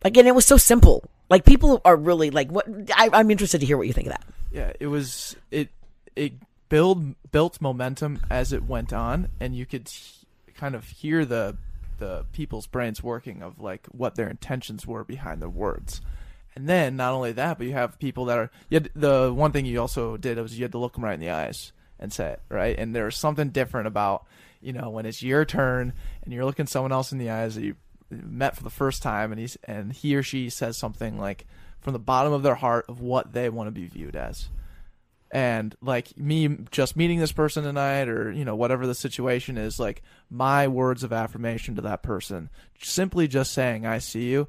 Like, 0.03 0.17
and 0.17 0.27
it 0.27 0.35
was 0.35 0.45
so 0.45 0.57
simple. 0.57 1.09
Like 1.29 1.45
people 1.45 1.81
are 1.85 1.95
really 1.95 2.29
like, 2.29 2.51
what? 2.51 2.67
I, 2.93 3.09
I'm 3.13 3.31
interested 3.31 3.59
to 3.59 3.65
hear 3.65 3.77
what 3.77 3.87
you 3.87 3.93
think 3.93 4.07
of 4.07 4.13
that. 4.13 4.25
Yeah, 4.51 4.73
it 4.79 4.87
was 4.87 5.35
it 5.49 5.69
it 6.15 6.33
build 6.69 7.15
built 7.31 7.61
momentum 7.61 8.19
as 8.29 8.51
it 8.53 8.63
went 8.63 8.91
on, 8.93 9.29
and 9.39 9.55
you 9.55 9.65
could 9.65 9.87
h- 9.87 10.25
kind 10.55 10.75
of 10.75 10.85
hear 10.87 11.25
the 11.25 11.57
the 11.99 12.25
people's 12.31 12.67
brains 12.67 13.01
working 13.01 13.41
of 13.41 13.59
like 13.59 13.87
what 13.87 14.15
their 14.15 14.29
intentions 14.29 14.85
were 14.85 15.03
behind 15.03 15.41
the 15.41 15.49
words. 15.49 16.01
And 16.57 16.67
then 16.67 16.95
not 16.95 17.13
only 17.13 17.33
that, 17.33 17.59
but 17.59 17.67
you 17.67 17.73
have 17.73 17.99
people 17.99 18.25
that 18.25 18.37
are. 18.39 18.49
You 18.67 18.77
had, 18.77 18.89
the 18.95 19.31
one 19.31 19.51
thing 19.51 19.67
you 19.67 19.79
also 19.79 20.17
did 20.17 20.39
was 20.39 20.57
you 20.57 20.63
had 20.63 20.71
to 20.71 20.79
look 20.79 20.93
them 20.93 21.03
right 21.03 21.13
in 21.13 21.19
the 21.19 21.29
eyes 21.29 21.71
and 21.99 22.11
say 22.11 22.31
it 22.31 22.41
right. 22.49 22.75
And 22.75 22.95
there's 22.95 23.15
something 23.15 23.49
different 23.49 23.85
about 23.85 24.25
you 24.59 24.73
know 24.73 24.89
when 24.89 25.05
it's 25.05 25.21
your 25.21 25.45
turn 25.45 25.93
and 26.23 26.33
you're 26.33 26.45
looking 26.45 26.65
someone 26.65 26.91
else 26.91 27.11
in 27.11 27.19
the 27.19 27.29
eyes 27.29 27.53
that 27.53 27.63
you 27.63 27.75
met 28.09 28.55
for 28.55 28.63
the 28.63 28.71
first 28.71 29.03
time, 29.03 29.31
and 29.31 29.39
he's 29.39 29.55
and 29.65 29.93
he 29.93 30.15
or 30.15 30.23
she 30.23 30.49
says 30.49 30.79
something 30.79 31.19
like 31.19 31.45
from 31.79 31.93
the 31.93 31.99
bottom 31.99 32.33
of 32.33 32.41
their 32.41 32.55
heart 32.55 32.85
of 32.89 33.01
what 33.01 33.33
they 33.33 33.49
want 33.49 33.67
to 33.67 33.71
be 33.71 33.85
viewed 33.85 34.15
as 34.15 34.49
and 35.29 35.75
like 35.81 36.17
me 36.17 36.47
just 36.71 36.95
meeting 36.95 37.19
this 37.19 37.33
person 37.33 37.63
tonight 37.63 38.07
or 38.07 38.31
you 38.31 38.45
know 38.45 38.55
whatever 38.55 38.87
the 38.87 38.95
situation 38.95 39.57
is 39.57 39.77
like 39.77 40.01
my 40.29 40.69
words 40.69 41.03
of 41.03 41.11
affirmation 41.11 41.75
to 41.75 41.81
that 41.81 42.01
person 42.01 42.49
simply 42.81 43.27
just 43.27 43.51
saying 43.51 43.85
i 43.85 43.97
see 43.97 44.29
you 44.29 44.47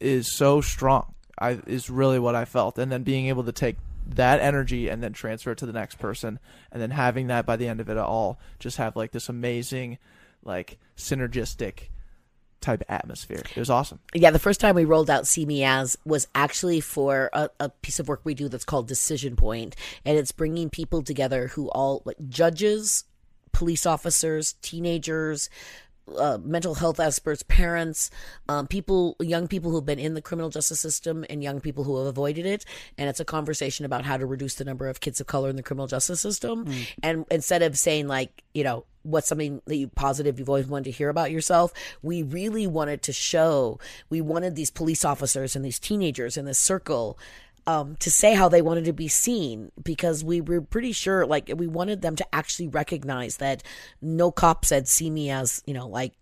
is 0.00 0.36
so 0.36 0.60
strong 0.60 1.14
I 1.38 1.58
is 1.66 1.90
really 1.90 2.18
what 2.18 2.34
I 2.34 2.44
felt, 2.44 2.78
and 2.78 2.90
then 2.90 3.02
being 3.02 3.26
able 3.26 3.44
to 3.44 3.52
take 3.52 3.76
that 4.06 4.40
energy 4.40 4.88
and 4.88 5.02
then 5.02 5.12
transfer 5.12 5.52
it 5.52 5.58
to 5.58 5.66
the 5.66 5.72
next 5.72 5.98
person, 5.98 6.38
and 6.70 6.80
then 6.80 6.90
having 6.90 7.26
that 7.28 7.46
by 7.46 7.56
the 7.56 7.68
end 7.68 7.80
of 7.80 7.88
it 7.88 7.96
all 7.96 8.38
just 8.58 8.76
have 8.76 8.96
like 8.96 9.12
this 9.12 9.28
amazing, 9.28 9.98
like 10.42 10.78
synergistic 10.96 11.88
type 12.60 12.82
atmosphere. 12.88 13.42
It 13.54 13.58
was 13.58 13.70
awesome. 13.70 13.98
Yeah, 14.14 14.30
the 14.30 14.38
first 14.38 14.60
time 14.60 14.74
we 14.74 14.84
rolled 14.84 15.10
out 15.10 15.26
See 15.26 15.44
Me 15.44 15.64
As 15.64 15.98
was 16.04 16.28
actually 16.34 16.80
for 16.80 17.30
a, 17.32 17.50
a 17.60 17.68
piece 17.68 17.98
of 17.98 18.08
work 18.08 18.20
we 18.24 18.34
do 18.34 18.48
that's 18.48 18.64
called 18.64 18.88
Decision 18.88 19.36
Point, 19.36 19.76
and 20.04 20.16
it's 20.16 20.32
bringing 20.32 20.70
people 20.70 21.02
together 21.02 21.48
who 21.48 21.68
all 21.70 22.02
like 22.04 22.16
judges, 22.28 23.04
police 23.52 23.86
officers, 23.86 24.54
teenagers. 24.62 25.50
Uh, 26.06 26.38
mental 26.44 26.74
health 26.74 27.00
experts, 27.00 27.42
parents, 27.44 28.10
um, 28.48 28.66
people, 28.66 29.16
young 29.20 29.48
people 29.48 29.70
who've 29.70 29.86
been 29.86 29.98
in 29.98 30.12
the 30.12 30.20
criminal 30.20 30.50
justice 30.50 30.78
system, 30.78 31.24
and 31.30 31.42
young 31.42 31.60
people 31.60 31.82
who 31.84 31.96
have 31.96 32.06
avoided 32.06 32.44
it. 32.44 32.64
And 32.98 33.08
it's 33.08 33.20
a 33.20 33.24
conversation 33.24 33.86
about 33.86 34.04
how 34.04 34.18
to 34.18 34.26
reduce 34.26 34.56
the 34.56 34.64
number 34.64 34.88
of 34.88 35.00
kids 35.00 35.20
of 35.20 35.26
color 35.26 35.48
in 35.48 35.56
the 35.56 35.62
criminal 35.62 35.86
justice 35.86 36.20
system. 36.20 36.64
And 37.02 37.24
instead 37.30 37.62
of 37.62 37.78
saying 37.78 38.06
like, 38.06 38.42
you 38.52 38.64
know, 38.64 38.84
what's 39.04 39.28
something 39.28 39.60
that 39.66 39.76
you 39.76 39.86
positive 39.86 40.38
you've 40.38 40.48
always 40.48 40.66
wanted 40.66 40.84
to 40.84 40.90
hear 40.90 41.10
about 41.10 41.30
yourself 41.30 41.72
we 42.02 42.22
really 42.22 42.66
wanted 42.66 43.02
to 43.02 43.12
show 43.12 43.78
we 44.08 44.20
wanted 44.20 44.56
these 44.56 44.70
police 44.70 45.04
officers 45.04 45.54
and 45.54 45.62
these 45.62 45.78
teenagers 45.78 46.36
in 46.38 46.46
this 46.46 46.58
circle 46.58 47.18
um, 47.66 47.96
to 47.96 48.10
say 48.10 48.34
how 48.34 48.48
they 48.48 48.62
wanted 48.62 48.84
to 48.84 48.92
be 48.92 49.08
seen 49.08 49.72
because 49.82 50.22
we 50.22 50.40
were 50.40 50.60
pretty 50.60 50.92
sure 50.92 51.26
like 51.26 51.50
we 51.56 51.66
wanted 51.66 52.02
them 52.02 52.16
to 52.16 52.34
actually 52.34 52.68
recognize 52.68 53.38
that 53.38 53.62
no 54.02 54.30
cop 54.30 54.64
said 54.64 54.86
see 54.86 55.10
me 55.10 55.30
as 55.30 55.62
you 55.66 55.74
know 55.74 55.88
like 55.88 56.12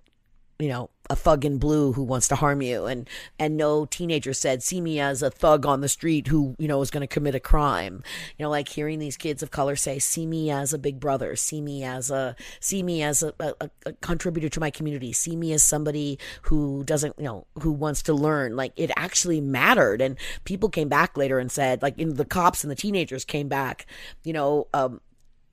you 0.62 0.68
know 0.68 0.90
a 1.10 1.16
thug 1.16 1.44
in 1.44 1.59
blue 1.59 1.93
who 1.93 2.02
wants 2.02 2.28
to 2.28 2.36
harm 2.36 2.62
you. 2.62 2.86
And 2.86 3.09
and 3.39 3.56
no 3.56 3.84
teenager 3.84 4.32
said 4.32 4.62
see 4.62 4.80
me 4.80 5.01
as 5.01 5.20
a 5.20 5.30
thug 5.30 5.66
on 5.66 5.80
the 5.80 5.89
street 5.89 6.28
who 6.28 6.55
you 6.59 6.68
know 6.68 6.80
is 6.80 6.90
going 6.90 7.01
to 7.01 7.06
commit 7.06 7.34
a 7.34 7.40
crime. 7.40 8.02
You 8.39 8.44
know 8.44 8.51
like 8.51 8.68
hearing 8.68 9.01
these 9.01 9.16
kids 9.16 9.43
of 9.43 9.51
color 9.51 9.74
say 9.74 9.98
see 9.98 10.24
me 10.24 10.51
as 10.51 10.72
a 10.72 10.78
big 10.78 11.01
brother. 11.01 11.34
See 11.34 11.60
me 11.60 11.82
as 11.82 12.10
a 12.10 12.36
see 12.60 12.82
me 12.82 13.02
as 13.02 13.22
a, 13.22 13.34
a, 13.40 13.70
a 13.86 13.93
contributor 13.94 14.48
to 14.51 14.60
my 14.60 14.70
community. 14.70 15.12
See 15.12 15.34
me 15.34 15.52
as 15.52 15.64
somebody 15.64 16.18
who 16.43 16.84
doesn't 16.84 17.18
you 17.18 17.24
know 17.24 17.47
who 17.60 17.72
wants 17.72 18.02
to 18.02 18.14
learn. 18.14 18.55
Like 18.55 18.72
it 18.76 18.93
actually 18.97 19.40
mattered. 19.40 20.01
And 20.01 20.16
people 20.44 20.68
came 20.68 20.89
back 20.89 21.16
later 21.16 21.40
and 21.40 21.51
said 21.51 21.82
like 21.82 21.98
in 21.98 22.14
the 22.14 22.24
cops 22.24 22.62
and 22.62 22.70
the 22.70 22.76
teenagers 22.76 23.24
came 23.24 23.48
back 23.48 23.86
you 24.22 24.32
know 24.32 24.68
um 24.72 25.01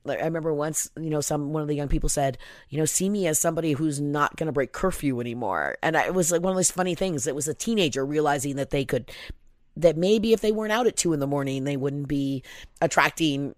I 0.10 0.26
remember 0.26 0.53
once, 0.53 0.90
you 0.98 1.10
know, 1.10 1.22
some 1.22 1.53
one 1.53 1.61
of 1.61 1.68
the 1.68 1.76
young 1.76 1.88
people 1.88 2.10
said, 2.10 2.38
you 2.69 2.77
know, 2.77 2.86
see 2.86 3.10
me 3.10 3.27
as 3.27 3.40
somebody 3.40 3.73
who's 3.73 3.99
not 3.99 4.36
going 4.36 4.48
to 4.48 4.53
break 4.53 4.72
curfew 4.72 5.19
anymore. 5.19 5.77
And 5.84 5.95
I, 5.98 6.07
it 6.07 6.14
was 6.14 6.31
like 6.31 6.41
one 6.41 6.52
of 6.52 6.57
those 6.57 6.72
funny 6.72 6.95
things. 6.95 7.27
It 7.27 7.36
was 7.36 7.48
a 7.48 7.53
teenager 7.53 8.06
realizing 8.06 8.56
that 8.56 8.69
they 8.69 8.86
could, 8.86 9.11
that 9.77 9.98
maybe 9.98 10.34
if 10.34 10.41
they 10.41 10.52
weren't 10.52 10.72
out 10.72 10.88
at 10.88 10.95
two 10.95 11.14
in 11.14 11.19
the 11.19 11.27
morning, 11.27 11.64
they 11.64 11.77
wouldn't 11.77 12.07
be 12.07 12.44
attracting 12.81 13.56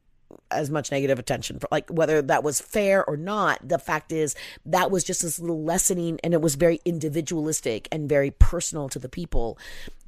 as 0.50 0.70
much 0.70 0.92
negative 0.92 1.20
attention 1.20 1.60
for 1.60 1.68
like 1.72 1.90
whether 1.90 2.22
that 2.22 2.44
was 2.44 2.60
fair 2.60 3.04
or 3.06 3.18
not 3.18 3.60
the 3.68 3.78
fact 3.78 4.12
is 4.12 4.36
that 4.66 4.92
was 4.92 5.04
just 5.04 5.22
this 5.22 5.40
little 5.40 5.64
lessening 5.64 6.20
and 6.24 6.34
it 6.34 6.42
was 6.42 6.56
very 6.56 6.80
individualistic 6.86 7.88
and 7.92 8.08
very 8.08 8.32
personal 8.32 8.90
to 8.90 9.00
the 9.00 9.10
people 9.10 9.58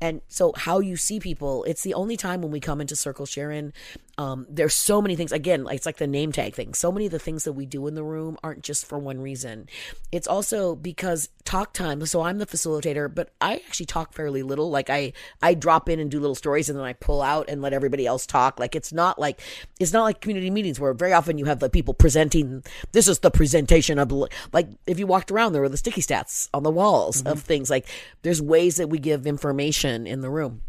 and 0.03 0.21
so 0.27 0.51
how 0.57 0.79
you 0.79 0.97
see 0.97 1.17
people 1.17 1.63
it's 1.63 1.81
the 1.81 1.93
only 1.93 2.17
time 2.17 2.41
when 2.41 2.51
we 2.51 2.59
come 2.59 2.81
into 2.81 2.93
circle 2.93 3.25
sharing 3.25 3.71
um, 4.17 4.45
there's 4.47 4.75
so 4.75 5.01
many 5.01 5.15
things 5.15 5.31
again 5.31 5.63
like 5.63 5.77
it's 5.77 5.85
like 5.85 5.97
the 5.97 6.07
name 6.07 6.31
tag 6.31 6.53
thing. 6.53 6.73
So 6.75 6.91
many 6.91 7.07
of 7.07 7.11
the 7.11 7.19
things 7.19 7.45
that 7.45 7.53
we 7.53 7.65
do 7.65 7.87
in 7.87 7.95
the 7.95 8.03
room 8.03 8.37
aren't 8.43 8.61
just 8.61 8.85
for 8.85 8.99
one 8.99 9.19
reason. 9.19 9.67
It's 10.11 10.27
also 10.27 10.75
because 10.75 11.29
talk 11.45 11.73
time 11.73 12.05
so 12.05 12.21
i'm 12.21 12.37
the 12.37 12.45
facilitator 12.45 13.13
but 13.13 13.29
i 13.41 13.55
actually 13.55 13.85
talk 13.85 14.13
fairly 14.13 14.43
little. 14.43 14.69
Like 14.69 14.89
i 14.89 15.13
i 15.41 15.55
drop 15.55 15.89
in 15.89 15.99
and 15.99 16.11
do 16.11 16.19
little 16.19 16.35
stories 16.35 16.69
and 16.69 16.77
then 16.77 16.85
i 16.85 16.93
pull 16.93 17.21
out 17.21 17.49
and 17.49 17.61
let 17.61 17.73
everybody 17.73 18.05
else 18.05 18.27
talk. 18.27 18.59
Like 18.59 18.75
it's 18.75 18.93
not 18.93 19.17
like 19.17 19.41
it's 19.79 19.93
not 19.93 20.03
like 20.03 20.21
community 20.21 20.51
meetings 20.51 20.79
where 20.79 20.93
very 20.93 21.13
often 21.13 21.39
you 21.39 21.45
have 21.45 21.59
the 21.59 21.69
people 21.69 21.95
presenting 21.95 22.63
this 22.91 23.07
is 23.07 23.19
the 23.19 23.31
presentation 23.31 23.97
of 23.97 24.11
like 24.51 24.69
if 24.85 24.99
you 24.99 25.07
walked 25.07 25.31
around 25.31 25.53
there 25.53 25.61
were 25.61 25.69
the 25.69 25.77
sticky 25.77 26.01
stats 26.01 26.49
on 26.53 26.61
the 26.61 26.71
walls 26.71 27.23
of 27.23 27.41
things. 27.41 27.71
Like 27.71 27.87
there's 28.21 28.41
ways 28.41 28.77
that 28.77 28.89
we 28.89 28.99
give 28.99 29.25
information 29.25 29.92
in 29.93 30.21
the 30.21 30.29
room 30.29 30.61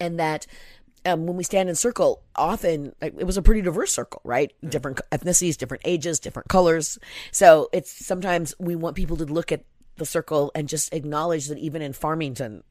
and 0.00 0.18
that 0.18 0.46
um, 1.06 1.26
when 1.26 1.36
we 1.36 1.44
stand 1.44 1.68
in 1.68 1.74
circle, 1.74 2.22
often 2.34 2.94
like, 3.00 3.14
it 3.18 3.24
was 3.24 3.36
a 3.36 3.42
pretty 3.42 3.62
diverse 3.62 3.92
circle, 3.92 4.20
right? 4.24 4.52
Different 4.66 5.00
ethnicities, 5.12 5.56
different 5.56 5.82
ages, 5.86 6.20
different 6.20 6.48
colors. 6.48 6.98
So 7.30 7.68
it's 7.72 7.90
sometimes 7.90 8.54
we 8.58 8.74
want 8.76 8.96
people 8.96 9.16
to 9.18 9.24
look 9.24 9.52
at 9.52 9.64
the 9.96 10.06
circle 10.06 10.50
and 10.54 10.68
just 10.68 10.92
acknowledge 10.92 11.46
that 11.48 11.58
even 11.58 11.82
in 11.82 11.92
Farmington, 11.92 12.62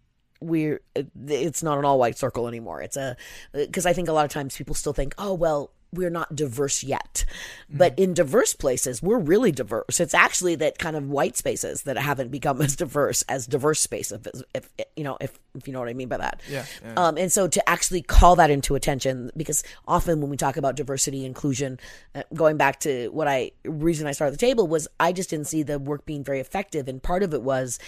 we're 0.42 0.80
it's 0.96 1.64
not 1.64 1.78
an 1.78 1.86
all 1.86 2.00
white 2.00 2.18
circle 2.18 2.48
anymore. 2.48 2.82
It's 2.82 2.98
a 2.98 3.18
because 3.54 3.86
I 3.86 3.94
think 3.94 4.08
a 4.08 4.14
lot 4.14 4.26
of 4.26 4.32
times 4.32 4.56
people 4.56 4.76
still 4.76 4.94
think, 4.94 5.14
oh 5.18 5.34
well, 5.34 5.72
we're 5.92 6.10
not 6.10 6.36
diverse 6.36 6.84
yet. 6.84 7.26
But 7.70 7.98
in 7.98 8.14
diverse 8.14 8.54
places, 8.54 9.02
we're 9.02 9.20
really 9.20 9.52
diverse. 9.52 10.00
It's 10.00 10.14
actually 10.14 10.56
that 10.56 10.78
kind 10.78 10.96
of 10.96 11.10
white 11.10 11.36
spaces 11.36 11.84
that 11.84 11.98
haven't 11.98 12.30
become 12.30 12.62
as 12.62 12.76
diverse 12.76 13.24
as 13.24 13.48
diverse 13.48 13.80
spaces, 13.80 14.44
If, 14.54 14.70
if 14.78 14.86
you 14.96 15.04
know, 15.04 15.18
if 15.20 15.40
if 15.56 15.68
you 15.68 15.74
know 15.74 15.80
what 15.80 15.90
I 15.90 15.94
mean 15.94 16.08
by 16.08 16.18
that. 16.18 16.42
Yeah, 16.50 16.66
yeah. 16.84 16.94
Um, 16.96 17.18
and 17.18 17.32
so 17.32 17.48
to 17.48 17.70
actually 17.70 18.02
call 18.02 18.36
that 18.36 18.50
into 18.50 18.76
attention, 18.76 19.32
because 19.36 19.64
often 19.88 20.22
when 20.22 20.30
we 20.30 20.38
talk 20.38 20.58
about 20.58 20.76
diversity, 20.76 21.26
inclusion, 21.26 21.80
uh, 22.16 22.24
going 22.34 22.58
back 22.58 22.80
to 22.82 23.10
what 23.10 23.28
I 23.28 23.52
reason 23.64 24.08
I 24.08 24.12
started 24.12 24.34
the 24.34 24.46
table 24.46 24.68
was 24.68 24.88
I 25.00 25.12
just 25.12 25.30
didn't 25.30 25.48
see 25.48 25.64
the 25.64 25.80
work 25.80 26.06
being 26.06 26.24
very 26.24 26.40
effective, 26.40 26.88
and 26.88 27.02
part 27.02 27.24
of 27.24 27.34
it 27.34 27.42
was 27.42 27.80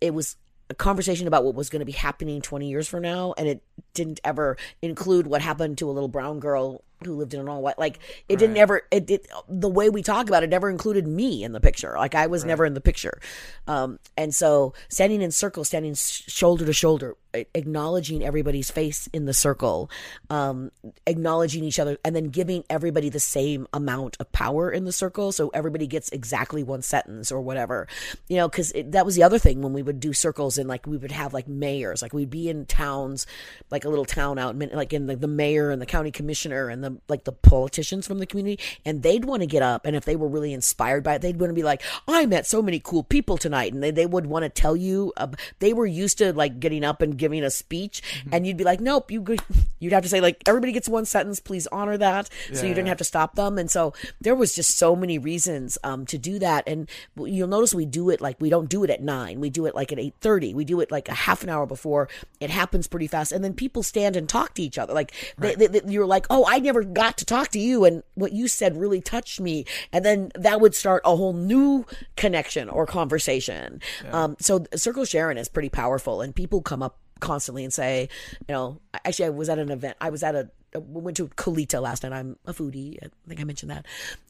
it 0.00 0.14
was 0.14 0.36
a 0.70 0.74
conversation 0.74 1.26
about 1.26 1.44
what 1.44 1.54
was 1.54 1.68
going 1.68 1.80
to 1.80 1.86
be 1.86 1.92
happening 1.92 2.40
20 2.40 2.68
years 2.68 2.86
from 2.86 3.02
now 3.02 3.34
and 3.36 3.48
it 3.48 3.60
didn't 3.92 4.20
ever 4.22 4.56
include 4.80 5.26
what 5.26 5.42
happened 5.42 5.76
to 5.76 5.90
a 5.90 5.92
little 5.92 6.08
brown 6.08 6.38
girl 6.38 6.84
who 7.04 7.14
lived 7.14 7.34
in 7.34 7.40
an 7.40 7.48
all 7.48 7.62
white 7.62 7.78
like 7.78 7.98
it 8.28 8.38
didn't 8.38 8.56
ever 8.56 8.82
it, 8.90 9.10
it 9.10 9.26
the 9.48 9.68
way 9.68 9.88
we 9.88 10.02
talk 10.02 10.28
about 10.28 10.42
it 10.42 10.50
never 10.50 10.68
included 10.68 11.06
me 11.06 11.42
in 11.42 11.52
the 11.52 11.60
picture. 11.60 11.94
Like 11.96 12.14
i 12.14 12.26
was 12.26 12.44
never 12.44 12.64
in 12.64 12.74
the 12.74 12.80
picture. 12.80 13.20
Um 13.66 13.98
and 14.16 14.34
so 14.34 14.74
standing 14.88 15.22
in 15.22 15.30
circle 15.30 15.64
standing 15.64 15.94
shoulder 15.94 16.66
to 16.66 16.72
shoulder 16.72 17.16
acknowledging 17.54 18.24
everybody's 18.24 18.72
face 18.72 19.08
in 19.12 19.24
the 19.24 19.32
circle 19.32 19.88
um 20.30 20.72
acknowledging 21.06 21.62
each 21.62 21.78
other 21.78 21.96
and 22.04 22.16
then 22.16 22.24
giving 22.24 22.64
everybody 22.68 23.08
the 23.08 23.20
same 23.20 23.68
amount 23.72 24.16
of 24.20 24.30
power 24.32 24.70
in 24.70 24.84
the 24.84 24.92
circle. 24.92 25.32
So 25.32 25.48
everybody 25.54 25.86
gets 25.86 26.10
exactly 26.10 26.62
one 26.62 26.82
sentence 26.82 27.32
or 27.32 27.40
whatever 27.40 27.88
you 28.28 28.36
know 28.36 28.48
because 28.48 28.72
that 28.84 29.06
was 29.06 29.14
the 29.16 29.22
other 29.22 29.38
thing 29.38 29.62
when 29.62 29.72
we 29.72 29.82
would 29.82 30.00
do 30.00 30.12
circles 30.12 30.58
and 30.58 30.68
like 30.68 30.86
we 30.86 30.96
would 30.96 31.12
have 31.12 31.32
like 31.32 31.48
mayors. 31.48 32.02
Like 32.02 32.12
we'd 32.12 32.30
be 32.30 32.48
in 32.48 32.66
towns 32.66 33.26
like 33.70 33.84
a 33.84 33.88
little 33.88 34.04
town 34.04 34.38
out 34.38 34.58
like 34.58 34.92
in 34.92 35.06
the, 35.06 35.16
the 35.16 35.28
mayor 35.28 35.70
and 35.70 35.80
the 35.80 35.86
county 35.86 36.10
commissioner 36.10 36.68
and 36.68 36.82
the 36.82 36.89
like 37.08 37.24
the 37.24 37.32
politicians 37.32 38.06
from 38.06 38.18
the 38.18 38.26
community 38.26 38.58
and 38.84 39.02
they'd 39.02 39.24
want 39.24 39.40
to 39.42 39.46
get 39.46 39.62
up 39.62 39.84
and 39.86 39.94
if 39.96 40.04
they 40.04 40.16
were 40.16 40.28
really 40.28 40.52
inspired 40.52 41.02
by 41.02 41.14
it 41.14 41.22
they'd 41.22 41.38
want 41.40 41.50
to 41.50 41.54
be 41.54 41.62
like 41.62 41.82
i 42.08 42.24
met 42.26 42.46
so 42.46 42.60
many 42.62 42.78
cool 42.80 43.02
people 43.02 43.36
tonight 43.38 43.72
and 43.72 43.82
they, 43.82 43.90
they 43.90 44.06
would 44.06 44.26
want 44.26 44.42
to 44.42 44.48
tell 44.48 44.76
you 44.76 45.12
uh, 45.16 45.26
they 45.58 45.72
were 45.72 45.86
used 45.86 46.18
to 46.18 46.32
like 46.32 46.60
getting 46.60 46.84
up 46.84 47.02
and 47.02 47.16
giving 47.18 47.42
a 47.44 47.50
speech 47.50 48.02
and 48.32 48.46
you'd 48.46 48.56
be 48.56 48.64
like 48.64 48.80
nope 48.80 49.10
you 49.10 49.24
you'd 49.78 49.92
have 49.92 50.02
to 50.02 50.08
say 50.08 50.20
like 50.20 50.42
everybody 50.46 50.72
gets 50.72 50.88
one 50.88 51.04
sentence 51.04 51.40
please 51.40 51.66
honor 51.68 51.96
that 51.96 52.28
so 52.52 52.64
you 52.66 52.74
didn't 52.74 52.88
have 52.88 52.98
to 52.98 53.04
stop 53.04 53.34
them 53.34 53.58
and 53.58 53.70
so 53.70 53.92
there 54.20 54.34
was 54.34 54.54
just 54.54 54.76
so 54.76 54.94
many 54.96 55.18
reasons 55.18 55.78
um 55.84 56.06
to 56.06 56.18
do 56.18 56.38
that 56.38 56.64
and 56.66 56.88
you'll 57.16 57.48
notice 57.48 57.74
we 57.74 57.86
do 57.86 58.10
it 58.10 58.20
like 58.20 58.36
we 58.40 58.50
don't 58.50 58.68
do 58.68 58.84
it 58.84 58.90
at 58.90 59.02
9 59.02 59.40
we 59.40 59.50
do 59.50 59.66
it 59.66 59.74
like 59.74 59.92
at 59.92 59.98
8:30 59.98 60.54
we 60.54 60.64
do 60.64 60.80
it 60.80 60.90
like 60.90 61.08
a 61.08 61.14
half 61.14 61.42
an 61.42 61.48
hour 61.48 61.66
before 61.66 62.08
it 62.40 62.50
happens 62.50 62.86
pretty 62.86 63.06
fast 63.06 63.32
and 63.32 63.42
then 63.44 63.54
people 63.54 63.82
stand 63.82 64.16
and 64.16 64.28
talk 64.28 64.54
to 64.54 64.62
each 64.62 64.78
other 64.78 64.92
like 64.94 65.12
they, 65.38 65.54
they, 65.54 65.66
they- 65.66 65.90
you're 65.92 66.06
like 66.06 66.26
oh 66.30 66.44
i 66.48 66.58
never 66.58 66.79
got 66.84 67.18
to 67.18 67.24
talk 67.24 67.48
to 67.48 67.58
you 67.58 67.84
and 67.84 68.02
what 68.14 68.32
you 68.32 68.48
said 68.48 68.76
really 68.76 69.00
touched 69.00 69.40
me 69.40 69.64
and 69.92 70.04
then 70.04 70.30
that 70.34 70.60
would 70.60 70.74
start 70.74 71.02
a 71.04 71.16
whole 71.16 71.32
new 71.32 71.84
connection 72.16 72.68
or 72.68 72.86
conversation 72.86 73.80
um 74.12 74.36
so 74.40 74.64
circle 74.74 75.04
sharing 75.04 75.36
is 75.36 75.48
pretty 75.48 75.68
powerful 75.68 76.20
and 76.20 76.34
people 76.34 76.60
come 76.62 76.82
up 76.82 76.98
constantly 77.20 77.64
and 77.64 77.72
say 77.72 78.08
you 78.48 78.54
know 78.54 78.80
actually 79.04 79.26
i 79.26 79.30
was 79.30 79.48
at 79.48 79.58
an 79.58 79.70
event 79.70 79.96
i 80.00 80.10
was 80.10 80.22
at 80.22 80.34
a 80.34 80.50
I 80.74 80.78
went 80.78 81.16
to 81.16 81.28
Colita 81.28 81.80
last 81.82 82.02
night. 82.02 82.12
I'm 82.12 82.36
a 82.46 82.52
foodie. 82.52 82.96
I 83.02 83.08
think 83.26 83.40
I 83.40 83.44
mentioned 83.44 83.70
that. 83.70 83.86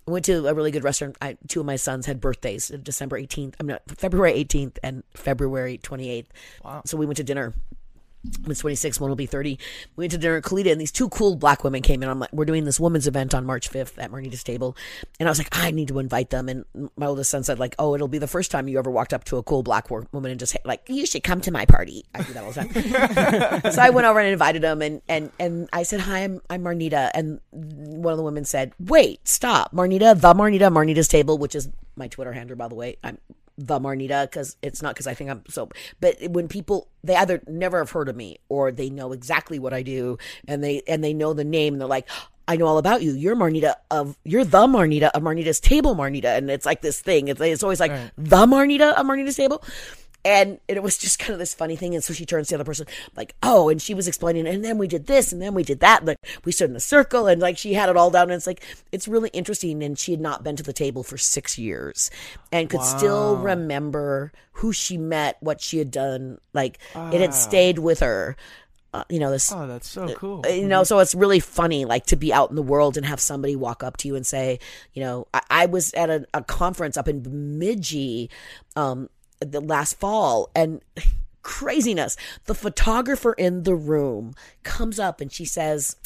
I 0.08 0.10
went 0.10 0.24
to 0.26 0.46
a 0.46 0.54
really 0.54 0.70
good 0.70 0.84
restaurant. 0.84 1.16
I, 1.20 1.36
two 1.48 1.60
of 1.60 1.66
my 1.66 1.76
sons 1.76 2.06
had 2.06 2.20
birthdays, 2.20 2.68
December 2.68 3.20
18th. 3.20 3.54
I'm 3.60 3.66
not 3.66 3.82
February 3.88 4.32
18th 4.44 4.78
and 4.82 5.02
February 5.14 5.78
28th. 5.78 6.26
Wow. 6.64 6.82
So 6.86 6.96
we 6.96 7.06
went 7.06 7.18
to 7.18 7.24
dinner. 7.24 7.52
It's 8.46 8.60
26, 8.60 9.00
one 9.00 9.10
will 9.10 9.16
be 9.16 9.26
30. 9.26 9.58
We 9.96 10.02
went 10.02 10.12
to 10.12 10.18
dinner 10.18 10.36
at 10.36 10.42
Colita, 10.42 10.70
and 10.70 10.80
these 10.80 10.92
two 10.92 11.08
cool 11.08 11.36
black 11.36 11.64
women 11.64 11.80
came 11.80 12.02
in. 12.02 12.08
I'm 12.08 12.18
like, 12.18 12.32
we're 12.32 12.44
doing 12.44 12.64
this 12.64 12.78
women's 12.78 13.06
event 13.06 13.34
on 13.34 13.46
March 13.46 13.70
5th 13.70 13.94
at 13.96 14.10
Marnita's 14.10 14.44
table. 14.44 14.76
And 15.18 15.28
I 15.28 15.30
was 15.30 15.38
like, 15.38 15.48
I 15.52 15.70
need 15.70 15.88
to 15.88 15.98
invite 15.98 16.28
them. 16.28 16.48
And 16.48 16.64
my 16.96 17.06
oldest 17.06 17.30
son 17.30 17.44
said, 17.44 17.58
like, 17.58 17.74
oh, 17.78 17.94
it'll 17.94 18.08
be 18.08 18.18
the 18.18 18.26
first 18.26 18.50
time 18.50 18.68
you 18.68 18.78
ever 18.78 18.90
walked 18.90 19.14
up 19.14 19.24
to 19.24 19.38
a 19.38 19.42
cool 19.42 19.62
black 19.62 19.90
woman 19.90 20.30
and 20.30 20.38
just 20.38 20.56
like, 20.64 20.82
you 20.88 21.06
should 21.06 21.22
come 21.22 21.40
to 21.40 21.50
my 21.50 21.64
party. 21.64 22.04
I 22.14 22.22
do 22.22 22.32
that 22.34 22.44
all 22.44 22.52
the 22.52 23.60
time. 23.62 23.72
so 23.72 23.80
I 23.80 23.88
went 23.90 24.06
over 24.06 24.18
and 24.18 24.28
invited 24.28 24.62
them, 24.62 24.82
and 24.82 25.00
and 25.08 25.32
and 25.38 25.68
I 25.72 25.82
said, 25.82 26.00
hi, 26.00 26.20
I'm 26.20 26.42
I'm 26.50 26.62
Marnita. 26.62 27.10
And 27.14 27.40
one 27.50 28.12
of 28.12 28.18
the 28.18 28.24
women 28.24 28.44
said, 28.44 28.72
wait, 28.78 29.26
stop, 29.26 29.72
Marnita, 29.72 30.20
the 30.20 30.34
Marnita, 30.34 30.70
Marnita's 30.70 31.08
table, 31.08 31.38
which 31.38 31.54
is 31.54 31.70
my 31.96 32.08
Twitter 32.08 32.32
handle, 32.32 32.56
by 32.56 32.68
the 32.68 32.74
way. 32.74 32.96
I'm 33.02 33.18
the 33.66 33.78
Marnita 33.78 34.24
because 34.24 34.56
it's 34.62 34.82
not 34.82 34.94
because 34.94 35.06
I 35.06 35.14
think 35.14 35.30
I'm 35.30 35.42
so. 35.48 35.68
But 36.00 36.16
when 36.30 36.48
people 36.48 36.88
they 37.04 37.14
either 37.16 37.42
never 37.46 37.78
have 37.78 37.90
heard 37.90 38.08
of 38.08 38.16
me 38.16 38.38
or 38.48 38.72
they 38.72 38.90
know 38.90 39.12
exactly 39.12 39.58
what 39.58 39.72
I 39.72 39.82
do 39.82 40.18
and 40.48 40.64
they 40.64 40.82
and 40.86 41.04
they 41.04 41.12
know 41.14 41.32
the 41.32 41.44
name 41.44 41.74
and 41.74 41.80
they're 41.80 41.88
like. 41.88 42.08
I 42.48 42.56
know 42.56 42.66
all 42.66 42.78
about 42.78 43.00
you. 43.00 43.12
You're 43.12 43.36
Marnita 43.36 43.74
of 43.92 44.18
you're 44.24 44.44
the 44.44 44.66
Marnita 44.66 45.10
of 45.10 45.22
Marnita's 45.22 45.60
table, 45.60 45.94
Marnita, 45.94 46.36
and 46.36 46.50
it's 46.50 46.66
like 46.66 46.80
this 46.80 47.00
thing. 47.00 47.28
It's, 47.28 47.40
it's 47.40 47.62
always 47.62 47.78
like 47.78 47.92
the 48.18 48.44
Marnita 48.44 48.92
of 48.94 49.06
Marnita's 49.06 49.36
table, 49.36 49.62
and 50.24 50.60
it 50.68 50.82
was 50.82 50.98
just 50.98 51.18
kind 51.18 51.32
of 51.32 51.38
this 51.38 51.54
funny 51.54 51.76
thing. 51.76 51.94
And 51.94 52.04
so 52.04 52.12
she 52.12 52.26
turns 52.26 52.48
to 52.48 52.54
the 52.54 52.56
other 52.60 52.64
person, 52.64 52.86
like, 53.16 53.34
oh, 53.42 53.68
and 53.68 53.80
she 53.80 53.94
was 53.94 54.06
explaining, 54.08 54.46
and 54.46 54.64
then 54.64 54.76
we 54.78 54.86
did 54.88 55.06
this, 55.06 55.32
and 55.32 55.40
then 55.40 55.54
we 55.54 55.62
did 55.62 55.80
that. 55.80 56.00
And 56.00 56.08
like, 56.08 56.18
we 56.44 56.52
stood 56.52 56.70
in 56.70 56.76
a 56.76 56.80
circle, 56.80 57.26
and 57.26 57.40
like 57.40 57.56
she 57.58 57.74
had 57.74 57.88
it 57.88 57.96
all 57.96 58.10
down. 58.10 58.24
And 58.24 58.32
it's 58.32 58.46
like, 58.46 58.62
it's 58.92 59.08
really 59.08 59.30
interesting. 59.30 59.82
And 59.82 59.98
she 59.98 60.12
had 60.12 60.20
not 60.20 60.44
been 60.44 60.56
to 60.56 60.62
the 60.62 60.72
table 60.72 61.02
for 61.02 61.16
six 61.18 61.58
years 61.58 62.10
and 62.52 62.68
could 62.68 62.82
still 62.82 63.36
remember 63.36 64.32
who 64.52 64.72
she 64.72 64.98
met, 64.98 65.36
what 65.40 65.60
she 65.60 65.78
had 65.78 65.90
done. 65.90 66.38
Like, 66.52 66.78
it 67.12 67.20
had 67.20 67.34
stayed 67.34 67.78
with 67.78 68.00
her. 68.00 68.36
Uh, 68.92 69.04
you 69.08 69.20
know, 69.20 69.30
this 69.30 69.52
Oh, 69.52 69.68
that's 69.68 69.88
so 69.88 70.12
cool. 70.16 70.42
uh, 70.44 70.48
you 70.48 70.66
know 70.66 70.82
so 70.82 70.98
it's 70.98 71.14
really 71.14 71.38
funny 71.38 71.84
like 71.84 72.06
to 72.06 72.16
be 72.16 72.32
out 72.32 72.50
in 72.50 72.56
the 72.56 72.62
world 72.62 72.96
and 72.96 73.06
have 73.06 73.20
somebody 73.20 73.54
walk 73.54 73.84
up 73.84 73.96
to 73.98 74.08
you 74.08 74.16
and 74.16 74.26
say 74.26 74.58
you 74.94 75.00
know 75.04 75.28
i, 75.32 75.40
I 75.48 75.66
was 75.66 75.94
at 75.94 76.10
a, 76.10 76.26
a 76.34 76.42
conference 76.42 76.96
up 76.96 77.06
in 77.06 77.22
bemidji 77.22 78.30
um 78.74 79.08
the 79.40 79.60
last 79.60 79.98
fall 79.98 80.50
and 80.54 80.82
craziness 81.42 82.18
the 82.44 82.54
photographer 82.54 83.32
in 83.32 83.62
the 83.62 83.74
room 83.74 84.34
comes 84.62 84.98
up 84.98 85.22
and 85.22 85.32
she 85.32 85.44
says 85.44 85.96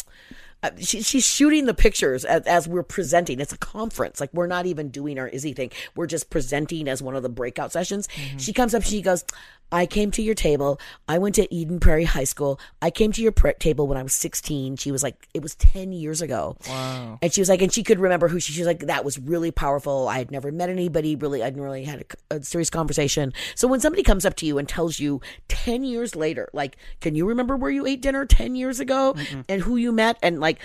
uh, 0.64 0.70
she, 0.78 1.02
she's 1.02 1.26
shooting 1.26 1.66
the 1.66 1.74
pictures 1.74 2.24
as, 2.24 2.40
as 2.46 2.66
we're 2.66 2.82
presenting. 2.82 3.38
It's 3.38 3.52
a 3.52 3.58
conference. 3.58 4.18
Like 4.18 4.32
we're 4.32 4.46
not 4.46 4.64
even 4.64 4.88
doing 4.88 5.18
our 5.18 5.28
IZI 5.28 5.54
thing. 5.54 5.70
We're 5.94 6.06
just 6.06 6.30
presenting 6.30 6.88
as 6.88 7.02
one 7.02 7.14
of 7.14 7.22
the 7.22 7.28
breakout 7.28 7.70
sessions. 7.70 8.08
She 8.38 8.54
comes 8.54 8.74
up. 8.74 8.82
She 8.82 9.02
goes, 9.02 9.26
"I 9.72 9.86
came 9.86 10.10
to 10.12 10.22
your 10.22 10.34
table. 10.34 10.80
I 11.08 11.18
went 11.18 11.34
to 11.36 11.52
Eden 11.54 11.80
Prairie 11.80 12.04
High 12.04 12.24
School. 12.24 12.60
I 12.80 12.90
came 12.90 13.12
to 13.12 13.22
your 13.22 13.32
table 13.32 13.86
when 13.86 13.98
I 13.98 14.02
was 14.02 14.14
16." 14.14 14.76
She 14.76 14.92
was 14.92 15.02
like, 15.02 15.28
"It 15.34 15.42
was 15.42 15.54
10 15.56 15.92
years 15.92 16.22
ago." 16.22 16.56
Wow. 16.68 17.18
And 17.22 17.32
she 17.32 17.40
was 17.40 17.48
like, 17.48 17.62
and 17.62 17.72
she 17.72 17.82
could 17.82 17.98
remember 17.98 18.28
who 18.28 18.40
she. 18.40 18.52
She 18.52 18.60
was 18.60 18.66
like, 18.66 18.86
"That 18.86 19.04
was 19.04 19.18
really 19.18 19.50
powerful. 19.50 20.08
I 20.08 20.18
had 20.18 20.30
never 20.30 20.52
met 20.52 20.70
anybody. 20.70 21.16
Really, 21.16 21.42
I 21.42 21.46
hadn't 21.46 21.62
really 21.62 21.84
had 21.84 22.04
a, 22.30 22.36
a 22.36 22.42
serious 22.42 22.70
conversation." 22.70 23.32
So 23.54 23.68
when 23.68 23.80
somebody 23.80 24.02
comes 24.02 24.24
up 24.24 24.34
to 24.36 24.46
you 24.46 24.58
and 24.58 24.68
tells 24.68 24.98
you 24.98 25.20
10 25.48 25.84
years 25.84 26.14
later, 26.14 26.48
like, 26.52 26.76
"Can 27.00 27.14
you 27.14 27.26
remember 27.26 27.56
where 27.56 27.70
you 27.70 27.86
ate 27.86 28.02
dinner 28.02 28.26
10 28.26 28.56
years 28.56 28.80
ago 28.80 29.14
and 29.48 29.62
who 29.62 29.76
you 29.76 29.92
met?" 29.92 30.18
and 30.22 30.40
like 30.40 30.58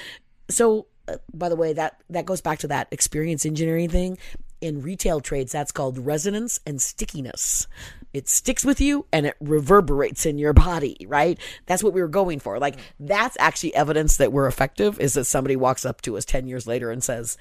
so 0.49 0.87
uh, 1.07 1.17
by 1.33 1.49
the 1.49 1.55
way 1.55 1.73
that 1.73 2.01
that 2.09 2.25
goes 2.25 2.41
back 2.41 2.59
to 2.59 2.67
that 2.67 2.87
experience 2.91 3.45
engineering 3.45 3.89
thing 3.89 4.17
in 4.61 4.81
retail 4.81 5.21
trades 5.21 5.51
that's 5.51 5.71
called 5.71 5.97
resonance 5.97 6.59
and 6.65 6.81
stickiness 6.81 7.67
it 8.13 8.27
sticks 8.27 8.65
with 8.65 8.81
you 8.81 9.05
and 9.11 9.25
it 9.25 9.35
reverberates 9.39 10.25
in 10.25 10.37
your 10.37 10.53
body 10.53 10.97
right 11.07 11.39
that's 11.65 11.83
what 11.83 11.93
we 11.93 12.01
were 12.01 12.07
going 12.07 12.39
for 12.39 12.59
like 12.59 12.77
that's 12.99 13.37
actually 13.39 13.73
evidence 13.75 14.17
that 14.17 14.31
we're 14.31 14.47
effective 14.47 14.99
is 14.99 15.13
that 15.13 15.25
somebody 15.25 15.55
walks 15.55 15.85
up 15.85 16.01
to 16.01 16.17
us 16.17 16.25
10 16.25 16.47
years 16.47 16.67
later 16.67 16.91
and 16.91 17.03
says 17.03 17.37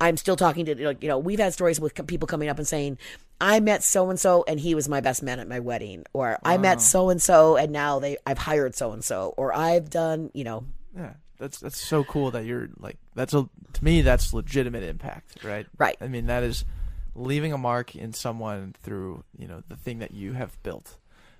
I'm 0.00 0.16
still 0.16 0.36
talking 0.36 0.66
to 0.66 0.96
you 1.00 1.08
know 1.08 1.18
we've 1.18 1.38
had 1.38 1.52
stories 1.52 1.80
with 1.80 1.94
people 2.06 2.26
coming 2.26 2.48
up 2.48 2.58
and 2.58 2.66
saying 2.66 2.98
I 3.40 3.60
met 3.60 3.82
so 3.82 4.10
and 4.10 4.18
so 4.18 4.44
and 4.46 4.58
he 4.58 4.74
was 4.74 4.88
my 4.88 5.00
best 5.00 5.22
man 5.22 5.38
at 5.40 5.48
my 5.48 5.60
wedding 5.60 6.04
or 6.12 6.38
I 6.44 6.58
met 6.58 6.80
so 6.80 7.10
and 7.10 7.22
so 7.22 7.56
and 7.56 7.72
now 7.72 7.98
they 7.98 8.16
I've 8.26 8.38
hired 8.38 8.74
so 8.74 8.92
and 8.92 9.04
so 9.04 9.34
or 9.36 9.54
I've 9.54 9.90
done 9.90 10.30
you 10.34 10.44
know 10.44 10.64
Yeah, 10.96 11.12
that's 11.38 11.58
that's 11.58 11.80
so 11.80 12.04
cool 12.04 12.30
that 12.32 12.44
you're 12.44 12.70
like 12.78 12.96
that's 13.14 13.34
a 13.34 13.48
to 13.74 13.84
me 13.84 14.02
that's 14.02 14.32
legitimate 14.32 14.82
impact, 14.82 15.44
right? 15.44 15.66
Right. 15.78 15.96
I 16.00 16.08
mean 16.08 16.26
that 16.26 16.42
is 16.42 16.64
leaving 17.14 17.52
a 17.52 17.58
mark 17.58 17.94
in 17.94 18.12
someone 18.12 18.74
through 18.82 19.24
you 19.38 19.46
know 19.46 19.62
the 19.68 19.76
thing 19.76 19.98
that 20.00 20.12
you 20.12 20.32
have 20.32 20.60
built, 20.62 20.96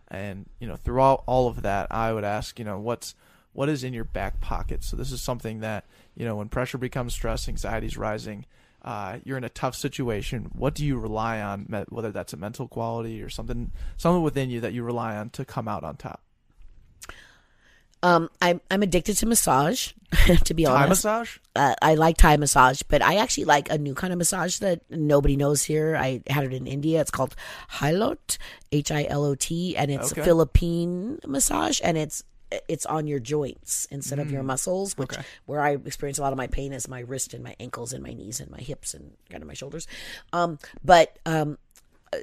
and 0.09 0.46
you 0.59 0.68
know 0.68 0.76
through 0.76 1.01
all 1.01 1.24
all 1.26 1.48
of 1.48 1.62
that, 1.62 1.88
I 1.90 2.12
would 2.12 2.24
ask 2.24 2.59
you 2.59 2.64
know 2.64 2.78
what's 2.78 3.14
what 3.52 3.68
is 3.68 3.84
in 3.84 3.94
your 3.94 4.05
back 4.05 4.40
pocket. 4.40 4.84
So 4.84 4.96
this 4.96 5.12
is 5.12 5.22
something 5.22 5.60
that 5.60 5.84
you 6.14 6.24
know 6.24 6.36
when 6.36 6.48
pressure 6.48 6.78
becomes 6.78 7.14
stress, 7.14 7.48
anxiety's 7.48 7.96
rising. 7.96 8.46
Uh, 8.82 9.18
you're 9.24 9.38
in 9.38 9.44
a 9.44 9.48
tough 9.48 9.74
situation. 9.74 10.51
What 10.52 10.74
do 10.74 10.84
you 10.84 10.98
rely 10.98 11.40
on, 11.40 11.86
whether 11.88 12.12
that's 12.12 12.34
a 12.34 12.36
mental 12.36 12.68
quality 12.68 13.22
or 13.22 13.30
something, 13.30 13.70
something 13.96 14.22
within 14.22 14.51
you 14.51 14.60
that 14.60 14.74
you 14.74 14.82
rely 14.82 15.16
on 15.16 15.30
to 15.30 15.46
come 15.46 15.68
out 15.68 15.84
on 15.84 15.96
top? 15.96 16.23
Um 18.05 18.28
I'm 18.40 18.60
I'm 18.70 18.82
addicted 18.85 19.16
to 19.18 19.26
massage 19.26 19.93
to 20.44 20.55
be 20.55 20.64
honest, 20.66 21.02
Thai 21.02 21.18
massage. 21.18 21.39
uh, 21.56 21.74
I 21.82 21.97
like 21.97 22.16
Thai 22.18 22.36
massage, 22.36 22.82
but 22.86 23.02
I 23.02 23.16
actually 23.16 23.47
like 23.47 23.68
a 23.70 23.78
new 23.78 23.94
kind 23.94 24.12
of 24.12 24.18
massage 24.18 24.59
that 24.60 24.82
nobody 24.89 25.35
knows 25.36 25.64
here. 25.64 25.97
I 25.97 26.22
had 26.28 26.44
it 26.44 26.52
in 26.52 26.68
India. 26.68 27.01
It's 27.01 27.10
called 27.10 27.35
Hilot, 27.81 28.39
H 28.70 28.93
I 28.93 29.06
L 29.10 29.24
O 29.24 29.35
T, 29.35 29.76
and 29.76 29.90
it's 29.90 30.12
Okay. 30.12 30.20
a 30.20 30.24
Philippine 30.24 31.18
massage, 31.26 31.81
and 31.82 31.98
it's 31.98 32.22
it's 32.68 32.86
on 32.86 33.09
your 33.09 33.18
joints 33.18 33.89
instead 33.90 34.20
of 34.20 34.31
your 34.31 34.44
Mm. 34.44 34.52
muscles, 34.55 34.97
which 34.97 35.10
where 35.47 35.60
I 35.60 35.70
experience 35.72 36.18
a 36.18 36.22
lot 36.22 36.32
of 36.32 36.36
my 36.39 36.47
pain 36.47 36.72
is 36.72 36.86
my 36.86 37.01
wrist 37.01 37.35
and 37.35 37.43
my 37.43 37.56
ankles 37.59 37.93
and 37.93 38.01
my 38.01 38.12
knees 38.12 38.39
and 38.39 38.48
my 38.52 38.60
hips 38.60 38.94
and 38.94 39.16
kind 39.31 39.43
of 39.43 39.48
my 39.48 39.55
shoulders. 39.55 39.89
Um, 40.32 40.60
but 40.85 41.18
um, 41.26 41.59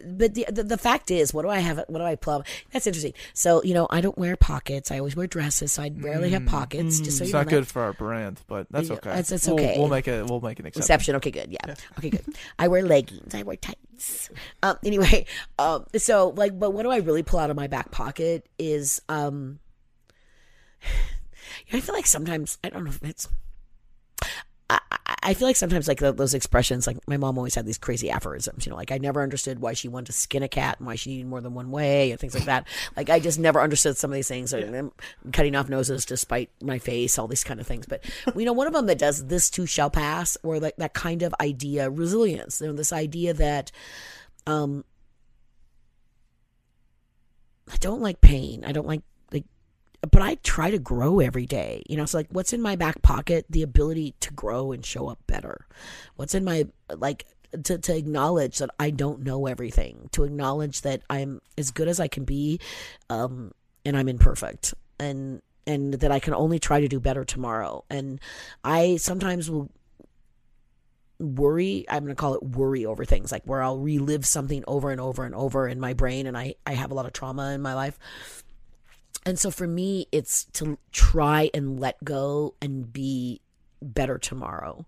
but 0.05 0.33
the, 0.33 0.45
the 0.51 0.63
the 0.63 0.77
fact 0.77 1.11
is, 1.11 1.33
what 1.33 1.41
do 1.43 1.49
I 1.49 1.59
have? 1.59 1.77
What 1.87 1.99
do 1.99 2.03
I 2.03 2.15
plumb? 2.15 2.43
That's 2.71 2.87
interesting. 2.87 3.13
So 3.33 3.61
you 3.63 3.73
know, 3.73 3.87
I 3.89 4.01
don't 4.01 4.17
wear 4.17 4.35
pockets. 4.35 4.91
I 4.91 4.97
always 4.99 5.15
wear 5.15 5.27
dresses, 5.27 5.71
so 5.73 5.83
I 5.83 5.91
rarely 5.95 6.29
have 6.31 6.45
pockets. 6.45 6.99
Just 6.99 7.17
so 7.17 7.21
Mm. 7.23 7.25
It's 7.25 7.29
you 7.29 7.33
know 7.33 7.39
not 7.39 7.45
that. 7.45 7.49
good 7.55 7.67
for 7.67 7.81
our 7.81 7.93
brand, 7.93 8.41
but 8.47 8.67
that's 8.71 8.89
Yeah, 8.89 8.95
okay. 8.95 9.09
That's, 9.13 9.31
it's 9.31 9.47
We'll- 9.47 9.55
okay. 9.55 9.75
We'll, 9.77 9.87
make 9.87 10.07
a 10.07 10.23
we'll 10.25 10.41
make 10.41 10.59
an 10.59 10.65
exception. 10.67 10.81
Exception. 10.81 11.15
Okay, 11.17 11.31
good. 11.31 11.51
Yeah. 11.51 11.75
Okay, 11.97 12.09
good. 12.09 12.25
I 12.59 12.67
wear 12.67 12.83
leggings. 12.83 13.33
I 13.35 13.43
wear 13.43 13.55
tights. 13.57 14.29
Um, 14.63 14.77
anyway, 14.83 15.25
um, 15.59 15.85
so 15.97 16.29
like, 16.35 16.57
but 16.57 16.71
what 16.71 16.83
do 16.83 16.89
I 16.89 16.97
really 16.97 17.23
pull 17.23 17.39
out 17.39 17.49
of 17.49 17.55
my 17.55 17.67
back 17.67 17.91
pocket 17.91 18.47
is, 18.59 19.01
um, 19.09 19.59
I 21.73 21.79
feel 21.79 21.95
like 21.95 22.05
sometimes 22.07 22.57
I 22.63 22.69
don't 22.69 22.83
know 22.83 22.89
if 22.91 23.03
it's. 23.03 23.27
I, 25.23 25.33
feel 25.33 25.47
like 25.47 25.55
sometimes 25.55 25.87
like 25.87 25.99
those 25.99 26.33
expressions, 26.33 26.87
like 26.87 26.97
my 27.07 27.17
mom 27.17 27.37
always 27.37 27.55
had 27.55 27.65
these 27.65 27.77
crazy 27.77 28.09
aphorisms, 28.09 28.65
you 28.65 28.69
know, 28.69 28.75
like 28.75 28.91
I 28.91 28.97
never 28.97 29.21
understood 29.21 29.59
why 29.59 29.73
she 29.73 29.87
wanted 29.87 30.07
to 30.07 30.13
skin 30.13 30.43
a 30.43 30.47
cat 30.47 30.77
and 30.79 30.87
why 30.87 30.95
she 30.95 31.11
needed 31.11 31.27
more 31.27 31.41
than 31.41 31.53
one 31.53 31.71
way 31.71 32.11
and 32.11 32.19
things 32.19 32.33
like 32.33 32.45
that. 32.45 32.67
Like 32.95 33.09
I 33.09 33.19
just 33.19 33.39
never 33.39 33.61
understood 33.61 33.97
some 33.97 34.11
of 34.11 34.15
these 34.15 34.27
things. 34.27 34.51
Like, 34.51 34.65
I'm 34.67 34.91
cutting 35.31 35.55
off 35.55 35.69
noses 35.69 36.05
to 36.05 36.17
spite 36.17 36.49
my 36.61 36.77
face, 36.77 37.17
all 37.17 37.27
these 37.27 37.43
kind 37.43 37.59
of 37.59 37.67
things. 37.67 37.85
But 37.85 38.03
you 38.35 38.45
know, 38.45 38.53
one 38.53 38.67
of 38.67 38.73
them 38.73 38.85
that 38.87 38.97
does 38.97 39.27
this 39.27 39.49
too 39.49 39.65
shall 39.65 39.89
pass, 39.89 40.37
or 40.43 40.59
like 40.59 40.75
that 40.77 40.93
kind 40.93 41.21
of 41.23 41.33
idea, 41.39 41.89
resilience. 41.89 42.59
You 42.59 42.67
know, 42.67 42.73
this 42.73 42.93
idea 42.93 43.33
that 43.33 43.71
um 44.45 44.83
I 47.71 47.77
don't 47.77 48.01
like 48.01 48.21
pain. 48.21 48.63
I 48.65 48.71
don't 48.71 48.87
like 48.87 49.01
but 50.09 50.21
I 50.21 50.35
try 50.35 50.71
to 50.71 50.79
grow 50.79 51.19
every 51.19 51.45
day. 51.45 51.83
You 51.87 51.97
know, 51.97 52.03
it's 52.03 52.13
like 52.13 52.27
what's 52.31 52.53
in 52.53 52.61
my 52.61 52.75
back 52.75 53.01
pocket? 53.01 53.45
The 53.49 53.61
ability 53.61 54.15
to 54.21 54.33
grow 54.33 54.71
and 54.71 54.85
show 54.85 55.07
up 55.07 55.19
better. 55.27 55.67
What's 56.15 56.33
in 56.33 56.43
my 56.43 56.67
like 56.95 57.27
to, 57.63 57.77
to 57.77 57.95
acknowledge 57.95 58.57
that 58.59 58.71
I 58.79 58.89
don't 58.89 59.21
know 59.23 59.45
everything, 59.45 60.09
to 60.13 60.23
acknowledge 60.23 60.81
that 60.81 61.03
I'm 61.09 61.41
as 61.57 61.69
good 61.71 61.87
as 61.87 61.99
I 61.99 62.07
can 62.07 62.23
be, 62.23 62.59
um, 63.09 63.51
and 63.85 63.95
I'm 63.95 64.09
imperfect, 64.09 64.73
and 64.99 65.41
and 65.67 65.93
that 65.93 66.11
I 66.11 66.19
can 66.19 66.33
only 66.33 66.57
try 66.57 66.81
to 66.81 66.87
do 66.87 66.99
better 66.99 67.23
tomorrow. 67.23 67.83
And 67.89 68.19
I 68.63 68.95
sometimes 68.97 69.51
will 69.51 69.69
worry 71.19 71.85
i'm 71.87 72.03
going 72.03 72.15
to 72.15 72.19
call 72.19 72.33
it 72.33 72.41
worry 72.41 72.83
over 72.83 73.05
things 73.05 73.31
like 73.31 73.43
where 73.43 73.61
i'll 73.61 73.77
relive 73.77 74.25
something 74.25 74.63
over 74.65 74.89
and 74.89 74.99
over 74.99 75.23
and 75.23 75.35
over 75.35 75.67
in 75.67 75.79
my 75.79 75.93
brain 75.93 76.25
and 76.25 76.35
i 76.35 76.55
i 76.65 76.73
have 76.73 76.89
a 76.89 76.95
lot 76.95 77.05
of 77.05 77.13
trauma 77.13 77.51
in 77.51 77.61
my 77.61 77.75
life 77.75 77.99
and 79.25 79.37
so 79.37 79.51
for 79.51 79.67
me 79.67 80.07
it's 80.11 80.45
to 80.45 80.77
try 80.91 81.49
and 81.53 81.79
let 81.79 82.03
go 82.03 82.55
and 82.61 82.91
be 82.91 83.41
better 83.81 84.17
tomorrow 84.17 84.85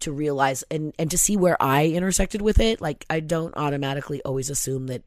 to 0.00 0.12
realize 0.12 0.62
and 0.70 0.94
and 0.98 1.10
to 1.10 1.18
see 1.18 1.36
where 1.36 1.60
i 1.60 1.86
intersected 1.86 2.40
with 2.42 2.60
it. 2.60 2.80
Like 2.80 3.04
i 3.10 3.20
don't 3.20 3.56
automatically 3.56 4.22
always 4.22 4.50
assume 4.50 4.86
that 4.86 5.02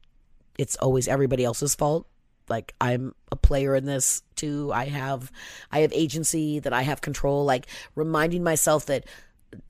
it's 0.58 0.76
always 0.76 1.08
everybody 1.08 1.44
else's 1.44 1.74
fault. 1.74 2.06
Like 2.48 2.74
i'm 2.80 3.14
a 3.32 3.36
player 3.36 3.74
in 3.74 3.84
this 3.84 4.22
too. 4.34 4.70
I 4.72 4.86
have 4.86 5.32
i 5.72 5.80
have 5.80 5.92
agency 5.92 6.58
that 6.60 6.72
i 6.72 6.82
have 6.82 7.00
control. 7.00 7.44
Like 7.44 7.66
reminding 7.94 8.42
myself 8.42 8.86
that 8.86 9.06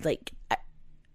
like 0.02 0.32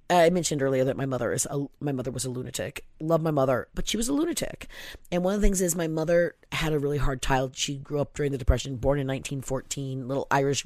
I, 0.09 0.29
mentioned 0.29 0.61
earlier 0.61 0.83
that 0.83 0.97
my 0.97 1.05
mother 1.05 1.33
is 1.33 1.47
a, 1.49 1.65
my 1.79 1.91
mother 1.91 2.11
was 2.11 2.25
a 2.25 2.29
lunatic. 2.29 2.85
Love 2.99 3.21
my 3.21 3.31
mother, 3.31 3.67
but 3.73 3.87
she 3.87 3.97
was 3.97 4.07
a 4.07 4.13
lunatic. 4.13 4.67
And 5.11 5.23
one 5.23 5.33
of 5.33 5.41
the 5.41 5.45
things 5.45 5.61
is 5.61 5.75
my 5.75 5.87
mother 5.87 6.35
had 6.51 6.73
a 6.73 6.79
really 6.79 6.97
hard 6.97 7.21
child. 7.21 7.55
She 7.55 7.77
grew 7.77 7.99
up 7.99 8.13
during 8.13 8.31
the 8.31 8.37
depression, 8.37 8.75
born 8.75 8.99
in 8.99 9.07
1914, 9.07 10.07
little 10.07 10.27
Irish 10.29 10.65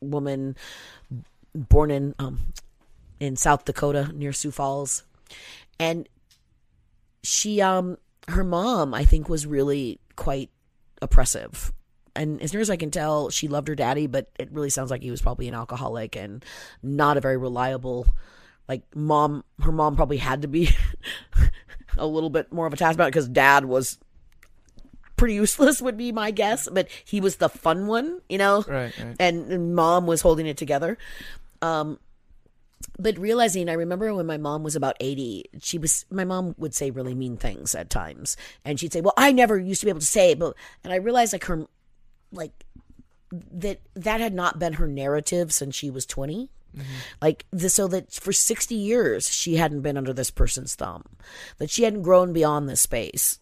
woman 0.00 0.56
born 1.54 1.90
in 1.90 2.14
um 2.18 2.38
in 3.20 3.36
South 3.36 3.64
Dakota 3.64 4.10
near 4.14 4.32
Sioux 4.32 4.50
Falls. 4.50 5.04
And 5.78 6.08
she 7.22 7.60
um 7.60 7.98
her 8.28 8.44
mom 8.44 8.94
I 8.94 9.04
think 9.04 9.28
was 9.28 9.46
really 9.46 10.00
quite 10.16 10.50
oppressive. 11.02 11.72
And 12.14 12.42
as 12.42 12.52
near 12.52 12.60
as 12.60 12.70
I 12.70 12.76
can 12.76 12.90
tell, 12.90 13.30
she 13.30 13.46
loved 13.46 13.68
her 13.68 13.76
daddy, 13.76 14.08
but 14.08 14.28
it 14.40 14.50
really 14.50 14.70
sounds 14.70 14.90
like 14.90 15.02
he 15.02 15.10
was 15.10 15.22
probably 15.22 15.46
an 15.46 15.54
alcoholic 15.54 16.16
and 16.16 16.44
not 16.82 17.16
a 17.16 17.20
very 17.20 17.36
reliable 17.36 18.08
like 18.68 18.82
mom 18.94 19.44
her 19.60 19.72
mom 19.72 19.96
probably 19.96 20.18
had 20.18 20.42
to 20.42 20.48
be 20.48 20.70
a 21.98 22.06
little 22.06 22.30
bit 22.30 22.52
more 22.52 22.66
of 22.66 22.72
a 22.72 22.76
taskmaster 22.76 23.10
because 23.10 23.28
dad 23.28 23.64
was 23.64 23.98
pretty 25.16 25.34
useless 25.34 25.82
would 25.82 25.96
be 25.96 26.12
my 26.12 26.30
guess 26.30 26.68
but 26.70 26.88
he 27.04 27.20
was 27.20 27.36
the 27.36 27.48
fun 27.48 27.86
one 27.86 28.20
you 28.28 28.38
know? 28.38 28.64
Right, 28.68 28.96
right. 28.98 29.16
and, 29.18 29.50
and 29.50 29.74
mom 29.74 30.06
was 30.06 30.20
holding 30.20 30.46
it 30.46 30.56
together. 30.56 30.96
Um 31.62 31.98
but 33.00 33.18
realizing 33.18 33.68
i 33.68 33.72
remember 33.72 34.14
when 34.14 34.26
my 34.26 34.36
mom 34.36 34.62
was 34.62 34.76
about 34.76 34.96
80 35.00 35.46
she 35.60 35.78
was 35.78 36.04
my 36.10 36.24
mom 36.24 36.54
would 36.58 36.74
say 36.74 36.90
really 36.90 37.14
mean 37.14 37.36
things 37.36 37.74
at 37.74 37.90
times. 37.90 38.36
And 38.64 38.78
she'd 38.78 38.92
say 38.92 39.00
well 39.00 39.14
i 39.16 39.32
never 39.32 39.58
used 39.58 39.80
to 39.80 39.86
be 39.86 39.90
able 39.90 40.00
to 40.00 40.06
say 40.06 40.32
it 40.32 40.38
but 40.38 40.54
and 40.84 40.92
i 40.92 40.96
realized 40.96 41.32
like 41.32 41.44
her 41.44 41.66
like 42.30 42.64
that 43.30 43.80
that 43.94 44.20
had 44.20 44.34
not 44.34 44.58
been 44.58 44.74
her 44.74 44.86
narrative 44.86 45.52
since 45.52 45.74
she 45.74 45.90
was 45.90 46.06
20 46.06 46.50
Mm-hmm. 46.76 46.84
like 47.22 47.46
the, 47.50 47.70
so 47.70 47.88
that 47.88 48.12
for 48.12 48.32
60 48.32 48.74
years 48.74 49.30
she 49.30 49.56
hadn't 49.56 49.80
been 49.80 49.96
under 49.96 50.12
this 50.12 50.30
person's 50.30 50.74
thumb 50.74 51.04
that 51.56 51.70
she 51.70 51.84
hadn't 51.84 52.02
grown 52.02 52.32
beyond 52.32 52.68
this 52.68 52.82
space 52.82 53.38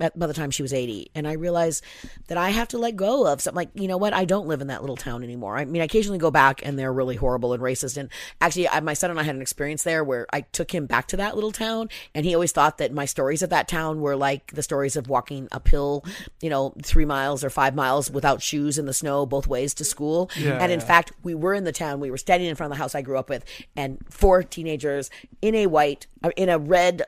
at, 0.00 0.18
by 0.18 0.26
the 0.26 0.34
time 0.34 0.50
she 0.50 0.62
was 0.62 0.72
80 0.72 1.10
and 1.14 1.26
i 1.26 1.32
realized 1.32 1.84
that 2.28 2.38
i 2.38 2.50
have 2.50 2.68
to 2.68 2.78
let 2.78 2.96
go 2.96 3.26
of 3.26 3.40
something 3.40 3.56
like 3.56 3.70
you 3.74 3.88
know 3.88 3.96
what? 3.96 4.12
I 4.12 4.24
don't 4.24 4.46
live 4.46 4.60
in 4.60 4.68
that 4.68 4.80
little 4.80 4.96
town 4.96 5.22
anymore. 5.22 5.56
I 5.56 5.64
mean 5.64 5.82
i 5.82 5.84
occasionally 5.84 6.18
go 6.18 6.30
back 6.30 6.64
and 6.64 6.78
they're 6.78 6.92
really 6.92 7.16
horrible 7.16 7.52
and 7.52 7.62
racist. 7.62 7.96
And 7.96 8.08
actually 8.40 8.68
I, 8.68 8.80
my 8.80 8.94
son 8.94 9.10
and 9.10 9.18
i 9.18 9.22
had 9.22 9.34
an 9.34 9.42
experience 9.42 9.82
there 9.82 10.04
where 10.04 10.26
i 10.32 10.42
took 10.42 10.72
him 10.74 10.86
back 10.86 11.08
to 11.08 11.16
that 11.18 11.34
little 11.34 11.52
town. 11.52 11.88
And 12.14 12.24
he 12.24 12.34
always 12.34 12.52
thought 12.52 12.78
that 12.78 12.92
my 12.92 13.04
stories 13.04 13.42
of 13.42 13.50
that 13.50 13.68
town 13.68 14.00
were 14.00 14.16
like 14.16 14.52
the 14.52 14.62
stories 14.62 14.96
of 14.96 15.08
walking 15.08 15.48
uphill 15.52 16.04
you 16.40 16.50
know 16.50 16.74
three 16.82 17.04
miles 17.04 17.44
or 17.44 17.50
five 17.50 17.74
miles 17.74 18.10
without 18.10 18.42
shoes 18.42 18.78
in 18.78 18.86
the 18.86 18.94
snow 18.94 19.26
both 19.26 19.46
ways 19.46 19.74
to 19.74 19.84
school. 19.84 20.30
Yeah, 20.36 20.58
and 20.60 20.72
in 20.72 20.80
yeah. 20.80 20.86
fact 20.86 21.12
we 21.22 21.34
were 21.34 21.54
in 21.54 21.64
the 21.64 21.72
town. 21.72 22.00
We 22.00 22.10
were 22.10 22.18
standing 22.18 22.48
in 22.48 22.56
front 22.56 22.72
of 22.72 22.76
the 22.76 22.82
house 22.82 22.94
i 22.94 23.02
grew 23.02 23.18
up 23.18 23.28
with. 23.28 23.44
And 23.76 23.98
four 24.08 24.42
teenagers 24.42 25.10
in 25.40 25.54
a 25.54 25.66
white 25.66 26.06
uh, 26.22 26.30
in 26.36 26.48
a 26.48 26.58
red 26.58 27.02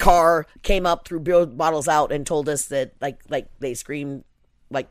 car 0.00 0.46
came 0.62 0.86
up 0.86 1.06
threw 1.06 1.20
beer 1.20 1.46
bottles 1.46 1.86
out 1.86 2.10
and 2.10 2.26
told 2.26 2.48
us 2.48 2.66
that 2.66 2.92
like 3.00 3.20
like 3.28 3.46
they 3.60 3.74
screamed 3.74 4.24
like 4.70 4.88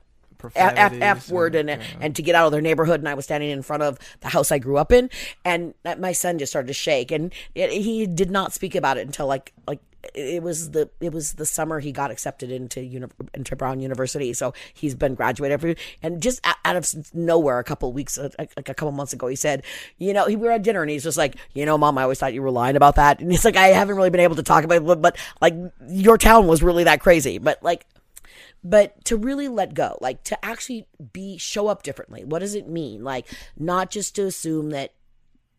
F, 0.78 0.94
F, 1.02 1.30
word 1.30 1.56
and 1.56 1.70
and- 1.70 1.82
and 2.00 2.16
to 2.16 2.22
get 2.22 2.34
out 2.36 2.46
of 2.46 2.52
their 2.54 2.62
neighborhood 2.62 3.02
and 3.02 3.10
I 3.10 3.14
was 3.16 3.26
standing 3.26 3.50
in 3.50 3.62
front 3.62 3.84
of 3.84 3.98
the 4.22 4.30
house 4.30 4.52
I 4.54 4.60
grew 4.60 4.78
up 4.78 4.92
in 4.94 5.10
and 5.44 5.74
my 5.98 6.14
son 6.14 6.38
just 6.40 6.52
started 6.52 6.68
to 6.68 6.74
shake 6.74 7.12
and 7.12 7.34
it, 7.56 7.72
he 7.72 8.06
did 8.08 8.32
not 8.32 8.54
speak 8.54 8.74
about 8.76 8.98
it 8.98 9.06
until 9.06 9.28
like 9.28 9.52
like 9.68 9.80
it 10.14 10.42
was 10.42 10.72
the 10.72 10.90
it 11.02 11.12
was 11.12 11.34
the 11.34 11.46
summer 11.46 11.80
he 11.80 11.92
got 11.92 12.10
accepted 12.12 12.52
into 12.52 12.82
uni- 12.82 13.08
into 13.34 13.56
Brown 13.56 13.80
University. 13.80 14.34
So 14.34 14.54
he's 14.74 14.96
been 14.96 15.16
graduated 15.16 15.54
every 15.54 15.78
and 16.02 16.22
just 16.22 16.40
out 16.44 16.76
of 16.76 17.14
nowhere 17.14 17.60
a 17.60 17.64
couple 17.64 17.92
weeks 17.92 18.18
uh, 18.18 18.30
like 18.40 18.52
a 18.58 18.74
couple 18.74 18.92
months 18.92 19.14
ago 19.14 19.28
he 19.28 19.36
said 19.36 19.64
you 19.98 20.14
know 20.14 20.26
we 20.26 20.36
were 20.36 20.52
at 20.52 20.64
dinner 20.64 20.82
and 20.82 20.90
he's 20.90 21.04
just 21.04 21.18
like 21.18 21.36
you 21.54 21.66
know 21.66 21.78
mom 21.78 21.98
I 21.98 22.04
always 22.04 22.20
thought 22.20 22.34
you 22.34 22.42
were 22.42 22.52
lying 22.52 22.76
about 22.76 22.96
that. 22.96 23.20
And 23.20 23.32
he's 23.32 23.46
like 23.46 23.58
I 23.58 23.68
haven't 23.68 23.96
really 23.96 24.10
been 24.10 24.22
able 24.22 24.38
to 24.38 24.44
talk 24.44 24.64
about 24.64 24.78
it 24.78 24.86
but, 24.86 25.02
but 25.02 25.18
like 25.42 25.54
your 25.88 26.18
town 26.18 26.48
was 26.48 26.64
really 26.64 26.86
that 26.86 27.02
crazy. 27.02 27.38
But 27.38 27.62
like 27.62 27.86
but 28.64 29.04
to 29.06 29.18
really 29.18 29.48
let 29.48 29.74
go 29.74 29.98
like 30.02 30.24
to 30.24 30.46
actually 30.46 30.88
be 31.14 31.38
show 31.38 31.68
up 31.68 31.84
differently 31.84 32.24
what 32.24 32.40
does 32.40 32.56
it 32.56 32.68
mean? 32.68 33.04
Like 33.04 33.28
not 33.58 33.90
just 33.90 34.16
to 34.16 34.26
assume 34.26 34.70
that 34.70 34.94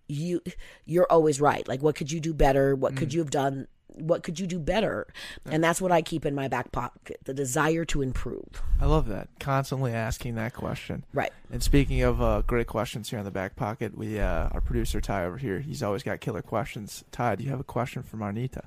you 0.09 0.43
you're 0.85 1.07
always 1.11 1.41
right. 1.41 1.67
Like 1.69 1.83
what 1.83 1.95
could 1.95 2.11
you 2.11 2.21
do 2.21 2.35
better? 2.35 2.75
What 2.75 2.97
could 2.97 3.13
you 3.13 3.21
have 3.21 3.31
done 3.31 3.69
what 3.95 4.23
could 4.23 4.39
you 4.39 4.47
do 4.47 4.59
better 4.59 5.07
and 5.47 5.63
that's 5.63 5.81
what 5.81 5.93
i 5.93 6.01
keep 6.03 6.25
in 6.25 6.35
my 6.35 6.49
back 6.49 6.73
pocket 6.73 7.19
the 7.25 7.35
desire 7.35 7.85
to 7.85 8.03
improve 8.03 8.63
I 8.81 8.87
love 8.87 9.09
that. 9.09 9.29
Constantly 9.39 9.93
asking 9.93 10.37
that 10.37 10.55
question. 10.55 11.05
right 11.13 11.33
And 11.53 11.63
speaking 11.63 12.03
of 12.03 12.23
uh, 12.23 12.43
great 12.47 12.67
questions 12.67 13.11
here 13.11 13.19
in 13.19 13.25
the 13.27 13.31
back 13.31 13.55
pocket, 13.55 13.97
we 13.97 14.19
uh, 14.19 14.49
our 14.53 14.61
producer 14.61 15.01
Ty 15.01 15.27
over 15.27 15.37
here. 15.37 15.61
He's 15.61 15.83
always 15.83 16.03
got 16.03 16.21
killer 16.21 16.41
questions. 16.41 17.05
Ty, 17.13 17.37
do 17.37 17.45
you 17.45 17.51
have 17.51 17.61
a 17.61 17.65
question 17.65 18.03
for 18.03 18.17
Marnita? 18.17 18.63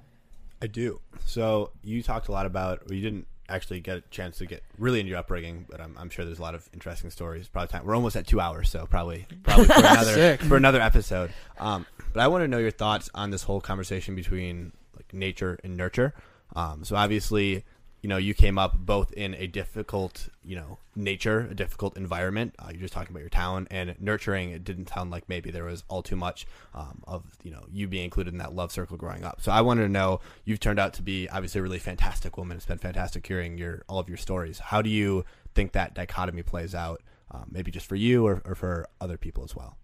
I 0.62 0.68
do. 0.68 1.02
So 1.26 1.72
you 1.84 2.04
talked 2.04 2.28
a 2.28 2.32
lot 2.32 2.46
about, 2.46 2.84
or 2.88 2.94
you 2.94 3.02
didn't 3.02 3.28
actually 3.50 3.80
get 3.80 3.98
a 3.98 4.02
chance 4.12 4.38
to 4.38 4.46
get 4.46 4.64
really 4.78 5.00
into 5.00 5.10
your 5.10 5.20
upbringing, 5.20 5.66
but 5.70 5.82
I'm, 5.82 5.98
I'm 5.98 6.10
sure 6.10 6.26
there's 6.26 6.40
a 6.40 6.44
lot 6.44 6.56
of 6.56 6.70
interesting 6.74 7.10
stories. 7.10 7.48
Probably 7.48 7.70
time. 7.70 7.86
We're 7.86 7.96
almost 7.96 8.16
at 8.16 8.28
two 8.28 8.40
hours, 8.40 8.70
so 8.70 8.86
probably 8.86 9.26
probably 9.44 9.66
for 9.66 9.74
another 9.80 10.38
for 10.38 10.58
another 10.58 10.82
episode. 10.82 11.34
Um, 11.60 11.86
but 12.14 12.22
I 12.22 12.28
want 12.28 12.44
to 12.44 12.48
know 12.48 12.60
your 12.60 12.72
thoughts 12.72 13.10
on 13.16 13.32
this 13.32 13.44
whole 13.44 13.60
conversation 13.62 14.16
between 14.16 14.72
like 14.72 14.83
nature 15.14 15.60
and 15.64 15.78
nurture. 15.78 16.14
Um, 16.56 16.84
so 16.84 16.96
obviously, 16.96 17.64
you 18.02 18.10
know, 18.10 18.18
you 18.18 18.34
came 18.34 18.58
up 18.58 18.78
both 18.78 19.14
in 19.14 19.34
a 19.36 19.48
difficult, 19.48 20.28
you 20.44 20.58
know, 20.58 20.78
nature, 20.94 21.48
a 21.50 21.56
difficult 21.56 21.96
environment. 21.96 22.54
Uh, 22.60 22.68
you're 22.72 22.82
just 22.82 22.94
talking 22.94 23.12
about 23.12 23.22
your 23.22 23.30
town 23.30 23.66
and 23.72 23.96
nurturing. 24.00 24.52
It 24.52 24.66
didn't 24.66 24.90
sound 24.90 25.10
like 25.10 25.30
maybe 25.30 25.52
there 25.52 25.64
was 25.64 25.86
all 25.88 26.04
too 26.04 26.18
much 26.18 26.46
um, 26.76 27.02
of, 27.08 27.24
you 27.44 27.52
know, 27.52 27.64
you 27.72 27.88
being 27.88 28.04
included 28.04 28.34
in 28.34 28.40
that 28.40 28.54
love 28.54 28.74
circle 28.74 28.98
growing 28.98 29.24
up. 29.24 29.42
So 29.42 29.54
I 29.54 29.62
wanted 29.62 29.84
to 29.84 29.90
know. 29.90 30.20
You've 30.44 30.60
turned 30.60 30.80
out 30.80 30.94
to 30.96 31.02
be 31.02 31.30
obviously 31.30 31.60
a 31.60 31.62
really 31.64 31.80
fantastic 31.80 32.38
woman. 32.38 32.58
It's 32.58 32.66
been 32.66 32.78
fantastic 32.78 33.26
hearing 33.26 33.58
your 33.58 33.84
all 33.88 34.00
of 34.00 34.10
your 34.10 34.18
stories. 34.18 34.60
How 34.60 34.82
do 34.82 34.90
you 34.90 35.24
think 35.56 35.72
that 35.72 35.94
dichotomy 35.94 36.44
plays 36.44 36.76
out? 36.76 37.02
Um, 37.32 37.46
maybe 37.52 37.72
just 37.72 37.88
for 37.88 37.96
you 37.96 38.28
or, 38.28 38.42
or 38.44 38.54
for 38.54 38.86
other 39.00 39.18
people 39.18 39.46
as 39.46 39.56
well. 39.56 39.78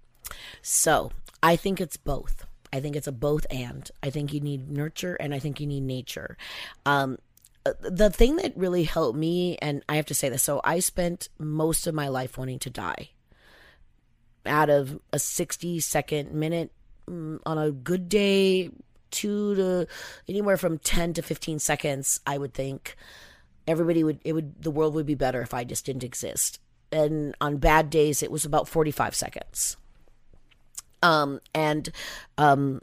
So 0.61 1.11
I 1.41 1.55
think 1.55 1.79
it's 1.79 1.97
both. 1.97 2.45
I 2.71 2.79
think 2.79 2.95
it's 2.95 3.07
a 3.07 3.11
both 3.11 3.45
and. 3.49 3.89
I 4.03 4.09
think 4.09 4.33
you 4.33 4.39
need 4.39 4.69
nurture 4.69 5.15
and 5.15 5.33
I 5.33 5.39
think 5.39 5.59
you 5.59 5.67
need 5.67 5.83
nature. 5.83 6.37
Um, 6.85 7.17
uh, 7.65 7.73
the 7.81 8.09
thing 8.09 8.37
that 8.37 8.55
really 8.55 8.83
helped 8.83 9.17
me, 9.17 9.57
and 9.57 9.83
I 9.89 9.95
have 9.95 10.05
to 10.07 10.13
say 10.13 10.29
this, 10.29 10.43
so 10.43 10.61
I 10.63 10.79
spent 10.79 11.29
most 11.37 11.87
of 11.87 11.95
my 11.95 12.07
life 12.07 12.37
wanting 12.37 12.59
to 12.59 12.69
die. 12.69 13.09
Out 14.45 14.69
of 14.69 14.99
a 15.11 15.19
60 15.19 15.79
second 15.79 16.31
minute, 16.31 16.71
mm, 17.07 17.39
on 17.45 17.57
a 17.57 17.71
good 17.71 18.07
day, 18.07 18.69
two 19.11 19.55
to 19.55 19.87
anywhere 20.27 20.57
from 20.57 20.77
10 20.77 21.13
to 21.15 21.21
15 21.21 21.59
seconds, 21.59 22.21
I 22.25 22.37
would 22.37 22.53
think 22.53 22.95
everybody 23.67 24.03
would, 24.03 24.19
it 24.23 24.33
would, 24.33 24.61
the 24.61 24.71
world 24.71 24.93
would 24.93 25.05
be 25.05 25.15
better 25.15 25.41
if 25.41 25.53
I 25.53 25.63
just 25.63 25.85
didn't 25.85 26.03
exist. 26.03 26.59
And 26.91 27.35
on 27.41 27.57
bad 27.57 27.89
days, 27.89 28.23
it 28.23 28.31
was 28.31 28.45
about 28.45 28.67
45 28.67 29.13
seconds 29.13 29.77
um 31.01 31.39
and 31.53 31.89
um 32.37 32.81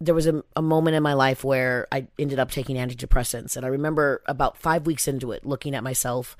there 0.00 0.14
was 0.14 0.26
a, 0.26 0.42
a 0.54 0.62
moment 0.62 0.96
in 0.96 1.02
my 1.02 1.14
life 1.14 1.44
where 1.44 1.86
i 1.92 2.06
ended 2.18 2.38
up 2.38 2.50
taking 2.50 2.76
antidepressants. 2.76 3.56
And 3.56 3.64
i 3.64 3.68
remember 3.68 4.22
about 4.26 4.58
five 4.58 4.86
weeks 4.86 5.08
into 5.08 5.32
it 5.32 5.46
looking 5.46 5.74
at 5.74 5.84
myself 5.84 6.36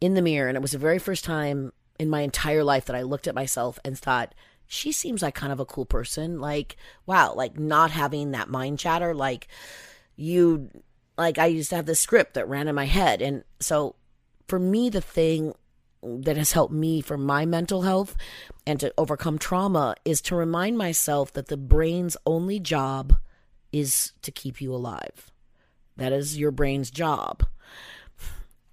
in 0.00 0.14
the 0.14 0.22
mirror. 0.22 0.48
And 0.48 0.56
it 0.56 0.62
was 0.62 0.72
the 0.72 0.78
very 0.78 0.98
first 0.98 1.24
time 1.24 1.72
in 1.98 2.10
my 2.10 2.20
entire 2.20 2.64
life 2.64 2.84
that 2.86 2.96
i 2.96 3.02
looked 3.02 3.26
at 3.26 3.34
myself 3.34 3.78
and 3.84 3.98
thought 3.98 4.34
she 4.66 4.90
seems 4.92 5.22
like 5.22 5.34
kind 5.34 5.52
of 5.52 5.60
a 5.60 5.64
cool 5.64 5.86
person. 5.86 6.40
Like 6.40 6.76
wow 7.06 7.34
like 7.34 7.58
not 7.58 7.90
having 7.90 8.32
that 8.32 8.50
mind 8.50 8.78
chatter. 8.78 9.14
Like 9.14 9.48
you 10.16 10.70
like 11.16 11.38
i 11.38 11.46
used 11.46 11.70
to 11.70 11.76
have 11.76 11.86
this 11.86 12.00
script 12.00 12.34
that 12.34 12.48
ran 12.48 12.68
in 12.68 12.74
my 12.74 12.86
head. 12.86 13.22
And 13.22 13.44
so 13.60 13.96
for 14.48 14.58
me 14.58 14.90
the 14.90 15.00
thing 15.00 15.54
that 16.02 16.36
has 16.36 16.52
helped 16.52 16.72
me 16.72 17.00
for 17.00 17.16
my 17.16 17.46
mental 17.46 17.82
health 17.82 18.16
and 18.66 18.78
to 18.80 18.92
overcome 18.96 19.38
trauma 19.38 19.94
is 20.04 20.20
to 20.22 20.36
remind 20.36 20.78
myself 20.78 21.32
that 21.32 21.48
the 21.48 21.56
brain's 21.56 22.16
only 22.26 22.60
job 22.60 23.16
is 23.72 24.12
to 24.22 24.30
keep 24.30 24.60
you 24.60 24.74
alive. 24.74 25.30
That 25.96 26.12
is 26.12 26.38
your 26.38 26.50
brain's 26.50 26.90
job. 26.90 27.44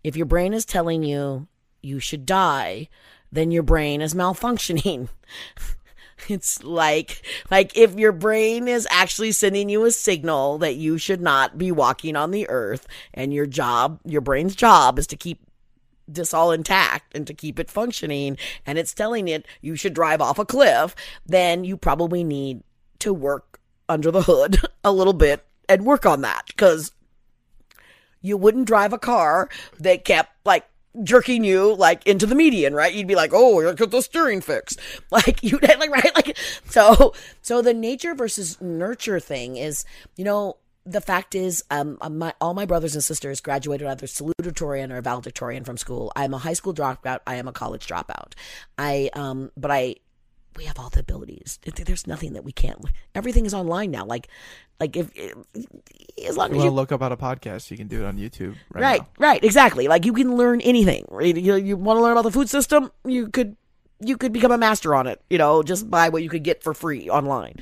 If 0.03 0.15
your 0.15 0.25
brain 0.25 0.53
is 0.53 0.65
telling 0.65 1.03
you 1.03 1.47
you 1.81 1.99
should 1.99 2.25
die, 2.25 2.89
then 3.31 3.51
your 3.51 3.63
brain 3.63 4.01
is 4.01 4.13
malfunctioning. 4.13 5.09
It's 6.29 6.63
like 6.63 7.21
like 7.51 7.75
if 7.75 7.95
your 7.95 8.13
brain 8.13 8.67
is 8.67 8.87
actually 8.89 9.33
sending 9.33 9.67
you 9.67 9.83
a 9.83 9.91
signal 9.91 10.57
that 10.59 10.75
you 10.75 10.97
should 10.97 11.21
not 11.21 11.57
be 11.57 11.71
walking 11.71 12.15
on 12.15 12.31
the 12.31 12.47
earth 12.49 12.87
and 13.13 13.33
your 13.33 13.45
job, 13.45 13.99
your 14.05 14.21
brain's 14.21 14.55
job 14.55 14.97
is 14.99 15.07
to 15.07 15.17
keep 15.17 15.41
this 16.07 16.33
all 16.33 16.51
intact 16.51 17.15
and 17.15 17.25
to 17.27 17.33
keep 17.33 17.59
it 17.59 17.69
functioning 17.69 18.37
and 18.65 18.77
it's 18.77 18.93
telling 18.93 19.27
it 19.27 19.45
you 19.61 19.75
should 19.75 19.93
drive 19.93 20.21
off 20.21 20.39
a 20.39 20.45
cliff, 20.45 20.95
then 21.25 21.63
you 21.63 21.77
probably 21.77 22.23
need 22.23 22.63
to 22.99 23.13
work 23.13 23.59
under 23.89 24.11
the 24.11 24.23
hood 24.23 24.59
a 24.83 24.91
little 24.91 25.13
bit 25.13 25.45
and 25.69 25.85
work 25.85 26.05
on 26.05 26.21
that 26.21 26.43
because 26.47 26.91
you 28.21 28.37
wouldn't 28.37 28.67
drive 28.67 28.93
a 28.93 28.97
car 28.97 29.49
that 29.79 30.05
kept 30.05 30.31
like 30.45 30.65
jerking 31.01 31.43
you 31.43 31.75
like 31.75 32.05
into 32.05 32.25
the 32.25 32.35
median, 32.35 32.73
right? 32.73 32.93
You'd 32.93 33.07
be 33.07 33.15
like, 33.15 33.31
"Oh, 33.33 33.61
look 33.61 33.81
at 33.81 33.91
the 33.91 34.01
steering 34.01 34.41
fixed." 34.41 34.79
Like 35.11 35.43
you 35.43 35.59
like 35.61 35.91
right 35.91 36.15
like 36.15 36.37
so 36.65 37.13
so 37.41 37.61
the 37.61 37.73
nature 37.73 38.15
versus 38.15 38.59
nurture 38.61 39.19
thing 39.19 39.57
is, 39.57 39.85
you 40.15 40.23
know, 40.25 40.57
the 40.85 41.01
fact 41.01 41.35
is, 41.35 41.63
um, 41.71 41.97
my 42.11 42.33
all 42.41 42.53
my 42.53 42.65
brothers 42.65 42.95
and 42.95 43.03
sisters 43.03 43.41
graduated 43.41 43.87
either 43.87 44.05
salutatorian 44.05 44.91
or 44.91 45.01
valedictorian 45.01 45.63
from 45.63 45.77
school. 45.77 46.11
I'm 46.15 46.33
a 46.33 46.37
high 46.37 46.53
school 46.53 46.73
dropout. 46.73 47.19
I 47.25 47.35
am 47.35 47.47
a 47.47 47.53
college 47.53 47.87
dropout. 47.87 48.33
I 48.77 49.09
um, 49.13 49.51
but 49.55 49.71
I 49.71 49.95
we 50.57 50.65
have 50.65 50.79
all 50.79 50.89
the 50.89 50.99
abilities. 50.99 51.59
There's 51.63 52.05
nothing 52.05 52.33
that 52.33 52.43
we 52.43 52.51
can't. 52.51 52.79
Everything 53.15 53.45
is 53.45 53.53
online 53.53 53.91
now. 53.91 54.05
Like, 54.05 54.27
like 54.79 54.95
if, 54.95 55.09
if 55.15 55.33
as 56.27 56.37
long 56.37 56.51
You 56.51 56.57
as 56.57 56.63
you 56.63 56.69
look 56.69 56.91
up 56.91 57.01
how 57.01 57.09
to 57.09 57.17
podcast? 57.17 57.71
You 57.71 57.77
can 57.77 57.87
do 57.87 58.01
it 58.03 58.05
on 58.05 58.17
YouTube 58.17 58.55
right, 58.71 58.81
right, 58.81 59.01
right, 59.17 59.43
exactly. 59.43 59.87
Like 59.87 60.05
you 60.05 60.13
can 60.13 60.35
learn 60.35 60.61
anything. 60.61 61.05
right? 61.09 61.35
You, 61.35 61.55
you 61.55 61.77
want 61.77 61.97
to 61.97 62.01
learn 62.01 62.11
about 62.11 62.23
the 62.23 62.31
food 62.31 62.49
system? 62.49 62.91
You 63.05 63.29
could 63.29 63.55
you 63.99 64.17
could 64.17 64.33
become 64.33 64.51
a 64.51 64.57
master 64.57 64.93
on 64.93 65.07
it. 65.07 65.21
You 65.29 65.37
know, 65.37 65.63
just 65.63 65.89
buy 65.89 66.09
what 66.09 66.23
you 66.23 66.29
could 66.29 66.43
get 66.43 66.63
for 66.63 66.73
free 66.73 67.09
online. 67.09 67.55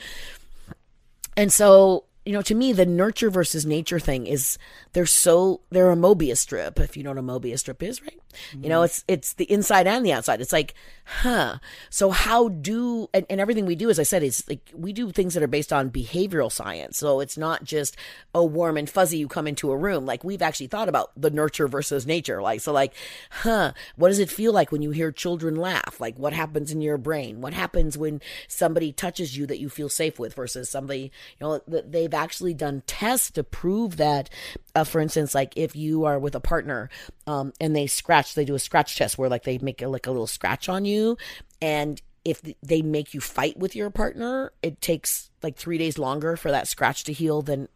And 1.37 1.51
so 1.51 2.05
you 2.25 2.33
know, 2.33 2.41
to 2.43 2.53
me, 2.53 2.71
the 2.71 2.85
nurture 2.85 3.31
versus 3.31 3.65
nature 3.65 3.99
thing 3.99 4.27
is 4.27 4.59
they're 4.93 5.07
so 5.07 5.61
they're 5.71 5.91
a 5.91 5.95
Mobius 5.95 6.37
strip. 6.37 6.79
If 6.79 6.95
you 6.95 7.03
know 7.03 7.09
what 7.11 7.17
a 7.17 7.23
Mobius 7.23 7.59
strip 7.59 7.81
is, 7.81 7.99
right? 8.01 8.19
You 8.53 8.69
know, 8.69 8.77
mm-hmm. 8.77 8.85
it's 8.85 9.03
it's 9.07 9.33
the 9.33 9.51
inside 9.51 9.87
and 9.87 10.05
the 10.05 10.13
outside. 10.13 10.39
It's 10.39 10.53
like, 10.53 10.75
huh. 11.05 11.57
So 11.89 12.11
how 12.11 12.49
do 12.49 13.09
and, 13.13 13.25
and 13.27 13.41
everything 13.41 13.65
we 13.65 13.75
do, 13.75 13.89
as 13.89 13.99
I 13.99 14.03
said, 14.03 14.21
is 14.21 14.47
like 14.47 14.69
we 14.73 14.93
do 14.93 15.11
things 15.11 15.33
that 15.33 15.41
are 15.41 15.47
based 15.47 15.73
on 15.73 15.89
behavioral 15.89 16.51
science. 16.51 16.97
So 16.97 17.21
it's 17.21 17.37
not 17.37 17.63
just 17.63 17.97
a 18.35 18.45
warm 18.45 18.77
and 18.77 18.89
fuzzy. 18.89 19.17
You 19.17 19.27
come 19.27 19.47
into 19.47 19.71
a 19.71 19.77
room. 19.77 20.05
Like 20.05 20.23
we've 20.23 20.43
actually 20.43 20.67
thought 20.67 20.89
about 20.89 21.11
the 21.19 21.31
nurture 21.31 21.67
versus 21.67 22.05
nature. 22.05 22.41
Like 22.41 22.61
so, 22.61 22.71
like, 22.71 22.93
huh. 23.31 23.73
What 23.95 24.09
does 24.09 24.19
it 24.19 24.29
feel 24.29 24.53
like 24.53 24.71
when 24.71 24.83
you 24.83 24.91
hear 24.91 25.11
children 25.11 25.55
laugh? 25.55 25.99
Like 25.99 26.19
what 26.19 26.33
happens 26.33 26.71
in 26.71 26.81
your 26.81 26.99
brain? 26.99 27.41
What 27.41 27.53
happens 27.53 27.97
when 27.97 28.21
somebody 28.47 28.91
touches 28.91 29.35
you 29.35 29.47
that 29.47 29.59
you 29.59 29.69
feel 29.69 29.89
safe 29.89 30.19
with 30.19 30.35
versus 30.35 30.69
somebody? 30.69 31.11
You 31.39 31.47
know, 31.47 31.59
th- 31.59 31.85
they've 32.11 32.19
actually 32.19 32.53
done 32.53 32.83
tests 32.85 33.31
to 33.31 33.43
prove 33.43 33.97
that. 33.97 34.29
Uh, 34.75 34.83
for 34.83 35.01
instance, 35.01 35.33
like 35.33 35.53
if 35.55 35.75
you 35.75 36.05
are 36.05 36.19
with 36.19 36.35
a 36.35 36.39
partner 36.39 36.89
um, 37.27 37.53
and 37.59 37.75
they 37.75 37.87
scratch, 37.87 38.35
they 38.35 38.45
do 38.45 38.55
a 38.55 38.59
scratch 38.59 38.97
test 38.97 39.17
where 39.17 39.29
like 39.29 39.43
they 39.43 39.57
make 39.59 39.81
a, 39.81 39.87
like 39.87 40.07
a 40.07 40.11
little 40.11 40.27
scratch 40.27 40.69
on 40.69 40.85
you, 40.85 41.17
and 41.61 42.01
if 42.23 42.41
they 42.61 42.81
make 42.81 43.13
you 43.13 43.21
fight 43.21 43.57
with 43.57 43.75
your 43.75 43.89
partner, 43.89 44.51
it 44.61 44.79
takes 44.81 45.31
like 45.41 45.55
three 45.55 45.77
days 45.77 45.97
longer 45.97 46.37
for 46.37 46.51
that 46.51 46.67
scratch 46.67 47.03
to 47.05 47.13
heal 47.13 47.41
than 47.41 47.67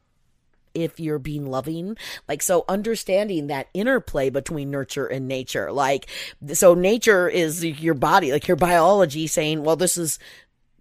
if 0.75 0.99
you're 0.99 1.19
being 1.19 1.49
loving 1.49 1.95
like 2.27 2.43
so 2.43 2.65
understanding 2.67 3.47
that 3.47 3.69
interplay 3.73 4.29
between 4.29 4.69
nurture 4.69 5.05
and 5.05 5.25
nature 5.25 5.71
like 5.71 6.07
so 6.51 6.73
nature 6.73 7.29
is 7.29 7.63
your 7.63 7.93
body 7.93 8.33
like 8.33 8.45
your 8.45 8.57
biology 8.57 9.25
saying 9.25 9.63
well 9.63 9.77
this 9.77 9.95
is 9.95 10.19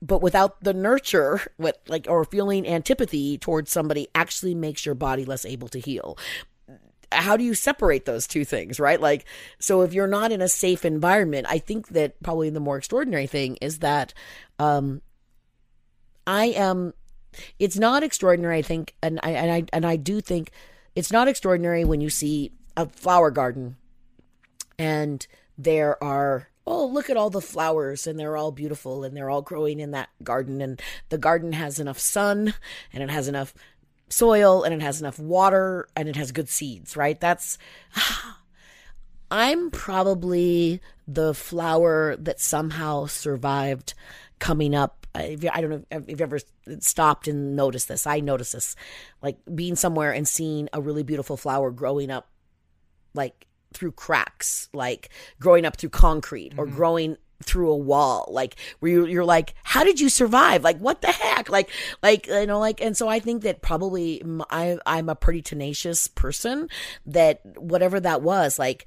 but 0.05 0.21
without 0.21 0.63
the 0.63 0.75
nurture 0.75 1.41
what 1.57 1.81
like 1.89 2.07
or 2.09 2.25
feeling 2.25 2.67
antipathy 2.67 3.39
towards 3.39 3.71
somebody 3.71 4.07
actually 4.15 4.55
makes 4.55 4.85
your 4.85 4.95
body 4.95 5.25
less 5.25 5.45
able 5.47 5.69
to 5.69 5.79
heal. 5.79 6.19
How 7.11 7.37
do 7.37 7.45
you 7.45 7.55
separate 7.55 8.05
those 8.05 8.27
two 8.27 8.45
things 8.45 8.79
right? 8.79 9.01
Like 9.01 9.25
so 9.59 9.81
if 9.81 9.95
you're 9.95 10.07
not 10.07 10.31
in 10.31 10.43
a 10.43 10.49
safe 10.49 10.85
environment 10.85 11.47
i 11.49 11.59
think 11.59 11.89
that 11.89 12.21
probably 12.23 12.51
the 12.51 12.61
more 12.61 12.77
extraordinary 12.77 13.27
thing 13.27 13.57
is 13.61 13.79
that 13.79 14.13
um 14.59 15.01
i 16.27 16.47
am 16.47 16.93
it's 17.59 17.79
not 17.79 18.03
extraordinary 18.03 18.59
i 18.59 18.63
think 18.63 18.95
and 19.03 19.19
i 19.23 19.31
and 19.31 19.51
i 19.51 19.65
and 19.73 19.87
i 19.87 19.97
do 19.97 20.21
think 20.21 20.51
it's 20.95 21.13
not 21.13 21.29
extraordinary 21.29 21.85
when 21.85 22.01
you 22.01 22.11
see 22.11 22.53
a 22.77 22.87
flower 22.87 23.31
garden 23.31 23.77
and 24.79 25.27
there 25.57 26.03
are 26.03 26.49
oh 26.67 26.87
look 26.87 27.11
at 27.11 27.17
all 27.17 27.31
the 27.31 27.41
flowers 27.41 28.07
and 28.07 28.19
they're 28.19 28.37
all 28.37 28.53
beautiful 28.53 29.05
and 29.05 29.17
they're 29.17 29.31
all 29.31 29.43
growing 29.43 29.81
in 29.81 29.91
that 29.91 30.09
garden 30.23 30.61
and 30.61 30.81
the 31.09 31.19
garden 31.19 31.53
has 31.53 31.79
enough 31.79 31.99
sun 31.99 32.55
and 32.93 33.03
it 33.03 33.11
has 33.11 33.29
enough 33.29 33.55
soil 34.09 34.63
and 34.63 34.75
it 34.75 34.83
has 34.83 35.01
enough 35.01 35.19
water 35.19 35.89
and 35.97 36.09
it 36.09 36.17
has 36.17 36.33
good 36.33 36.49
seeds 36.49 36.97
right 36.97 37.21
that's 37.21 37.59
i'm 39.31 39.71
probably 39.71 40.81
the 41.07 41.35
flower 41.35 42.17
that 42.17 42.41
somehow 42.41 43.07
survived 43.07 43.95
coming 44.39 44.75
up 44.75 45.05
I 45.17 45.37
don't 45.37 45.71
know 45.71 45.85
if 45.93 46.09
you've 46.09 46.21
ever 46.21 46.41
stopped 46.81 47.29
and 47.29 47.55
noticed 47.55 47.87
this. 47.87 48.05
I 48.05 48.19
noticed 48.19 48.53
this, 48.53 48.75
like 49.23 49.39
being 49.55 49.77
somewhere 49.77 50.13
and 50.13 50.27
seeing 50.27 50.69
a 50.73 50.81
really 50.81 51.05
beautiful 51.05 51.37
flower 51.37 51.71
growing 51.71 52.11
up, 52.11 52.29
like 53.15 53.47
through 53.75 53.93
cracks, 53.93 54.69
like 54.73 55.11
growing 55.39 55.65
up 55.65 55.77
through 55.77 55.91
concrete 55.91 56.55
or 56.57 56.67
mm-hmm. 56.67 56.77
growing 56.77 57.17
through 57.43 57.71
a 57.71 57.77
wall, 57.77 58.29
like 58.31 58.57
where 58.79 58.93
you're, 58.93 59.09
you're 59.09 59.25
like, 59.25 59.55
how 59.65 59.85
did 59.85 60.01
you 60.01 60.09
survive? 60.09 60.65
Like 60.65 60.79
what 60.79 61.03
the 61.03 61.09
heck? 61.09 61.49
Like 61.49 61.71
like 62.03 62.27
you 62.27 62.47
know 62.47 62.59
like 62.59 62.81
and 62.81 62.97
so 62.97 63.09
I 63.09 63.19
think 63.19 63.43
that 63.43 63.63
probably 63.63 64.23
I, 64.51 64.79
i'm 64.87 65.09
a 65.09 65.15
pretty 65.15 65.43
tenacious 65.43 66.09
person 66.09 66.69
that 67.07 67.41
whatever 67.59 68.01
that 68.01 68.23
was 68.23 68.59
like 68.59 68.87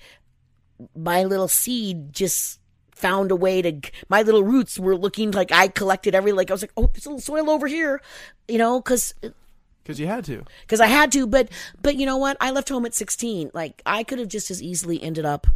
my 0.95 1.23
little 1.23 1.47
seed 1.47 2.13
just 2.13 2.59
found 2.91 3.31
a 3.31 3.35
way 3.35 3.61
to 3.61 3.79
my 4.09 4.23
little 4.23 4.43
roots 4.43 4.79
were 4.79 4.97
looking 4.97 5.31
like 5.31 5.51
I 5.51 5.67
collected 5.67 6.15
every 6.15 6.31
like 6.31 6.49
I 6.49 6.53
was 6.53 6.63
like 6.63 6.73
oh 6.77 6.89
there's 6.93 7.05
a 7.05 7.09
little 7.09 7.21
soil 7.21 7.49
over 7.49 7.67
here 7.67 8.01
you 8.47 8.57
know 8.57 8.79
because 8.79 9.13
Because 9.87 9.99
you 9.99 10.07
had 10.07 10.25
to. 10.25 10.43
because 10.61 10.81
I 10.81 10.87
had 10.87 11.11
to 11.13 11.25
but 11.25 11.49
but 11.81 11.95
you 11.95 12.05
know 12.05 12.17
what? 12.17 12.35
I 12.41 12.51
left 12.51 12.67
home 12.69 12.85
at 12.85 12.93
16 12.93 13.51
like 13.53 13.81
I 13.85 14.03
could 14.03 14.19
have 14.19 14.27
just 14.27 14.51
as 14.51 14.61
easily 14.61 15.01
ended 15.01 15.25
up 15.25 15.47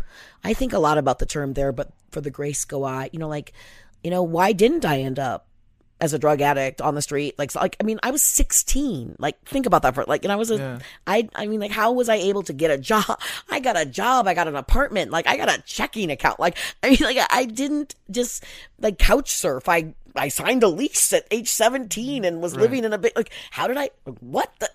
I 0.44 0.54
think 0.54 0.72
a 0.74 0.80
lot 0.80 0.98
about 0.98 1.20
the 1.20 1.26
term 1.26 1.54
there 1.54 1.72
but 1.74 1.92
for 2.12 2.22
the 2.22 2.32
grace 2.32 2.64
go 2.66 2.84
I 2.86 3.10
you 3.12 3.20
know 3.20 3.28
like 3.28 3.52
you 4.04 4.10
know 4.10 4.24
why 4.24 4.54
didn't 4.54 4.86
I 4.86 5.02
end 5.02 5.20
up 5.20 5.48
as 6.00 6.14
a 6.14 6.18
drug 6.18 6.42
addict 6.42 6.82
on 6.82 6.96
the 6.96 7.02
street? 7.04 7.38
Like 7.38 7.52
so- 7.52 7.60
like 7.60 7.76
I 7.80 7.84
mean 7.84 8.00
I 8.02 8.10
was 8.10 8.24
16 8.24 9.18
like 9.20 9.40
think 9.46 9.68
about 9.68 9.84
that 9.84 9.94
for 9.94 10.04
like 10.06 10.24
and 10.24 10.32
I 10.32 10.36
was 10.36 10.50
a 10.50 10.56
Yeah. 10.58 10.80
I 11.06 11.30
I 11.36 11.46
mean 11.46 11.60
like 11.60 11.70
how 11.72 11.92
was 11.92 12.10
I 12.10 12.16
able 12.16 12.42
to 12.44 12.54
get 12.54 12.72
a 12.72 12.78
job? 12.92 13.20
I 13.52 13.60
got 13.60 13.80
a 13.80 13.86
job. 13.86 14.28
I 14.28 14.34
got 14.34 14.48
an 14.48 14.56
apartment. 14.56 15.12
Like 15.12 15.28
I 15.28 15.38
got 15.38 15.50
a 15.50 15.62
checking 15.62 16.10
account. 16.10 16.40
Like 16.40 16.58
I 16.82 16.90
mean 16.90 17.00
like 17.02 17.18
I 17.30 17.46
didn't 17.46 17.94
just 18.10 18.44
like 18.80 18.98
couch 18.98 19.30
surf. 19.30 19.70
I 19.70 19.94
I 20.16 20.28
signed 20.30 20.64
a 20.64 20.68
lease 20.68 21.14
at 21.14 21.26
age 21.32 21.48
17 21.50 22.26
and 22.26 22.42
was 22.42 22.56
living 22.56 22.84
in 22.84 22.94
a 22.94 22.98
bit 22.98 23.16
like 23.16 23.32
how 23.52 23.68
did 23.68 23.78
I 23.78 23.90
what 24.20 24.52
the 24.60 24.70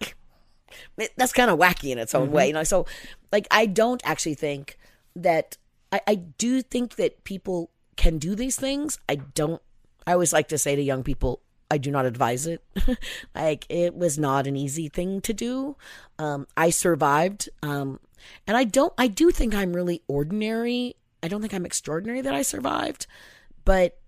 it- 0.99 1.13
that's 1.17 1.33
kind 1.33 1.51
of 1.51 1.59
wacky 1.59 1.91
in 1.91 1.99
its 1.99 2.15
own 2.15 2.31
way 2.31 2.49
you 2.49 2.53
know 2.53 2.65
so 2.65 2.87
like 3.33 3.47
I 3.51 3.67
don't 3.67 4.01
actually 4.05 4.35
think 4.35 4.79
that 5.15 5.57
I, 5.93 6.01
I 6.07 6.15
do 6.17 6.63
think 6.63 6.97
that 6.97 7.25
people 7.25 7.71
can 7.97 8.19
do 8.19 8.35
these 8.35 8.57
things 8.57 8.99
I 9.09 9.17
don't 9.17 9.63
I 10.07 10.13
always 10.13 10.33
like 10.33 10.49
to 10.49 10.59
say 10.59 10.77
to 10.77 10.83
young 10.83 11.03
people, 11.03 11.41
I 11.69 11.79
do 11.79 11.91
not 11.91 12.07
advise 12.07 12.47
it. 12.47 12.63
like 13.35 13.67
it 13.69 13.97
was 13.97 14.21
not 14.21 14.47
an 14.47 14.55
easy 14.55 14.89
thing 14.89 15.21
to 15.23 15.33
do. 15.35 15.77
Um, 16.17 16.47
I 16.57 16.71
survived, 16.71 17.49
um, 17.61 17.99
and 18.47 18.57
I 18.57 18.63
don't. 18.63 18.93
I 18.97 19.09
do 19.09 19.33
think 19.33 19.53
I'm 19.53 19.73
really 19.73 20.03
ordinary. 20.07 20.95
I 21.25 21.27
don't 21.29 21.41
think 21.41 21.53
I'm 21.53 21.67
extraordinary 21.67 22.21
that 22.21 22.35
I 22.35 22.43
survived, 22.43 23.09
but 23.65 23.99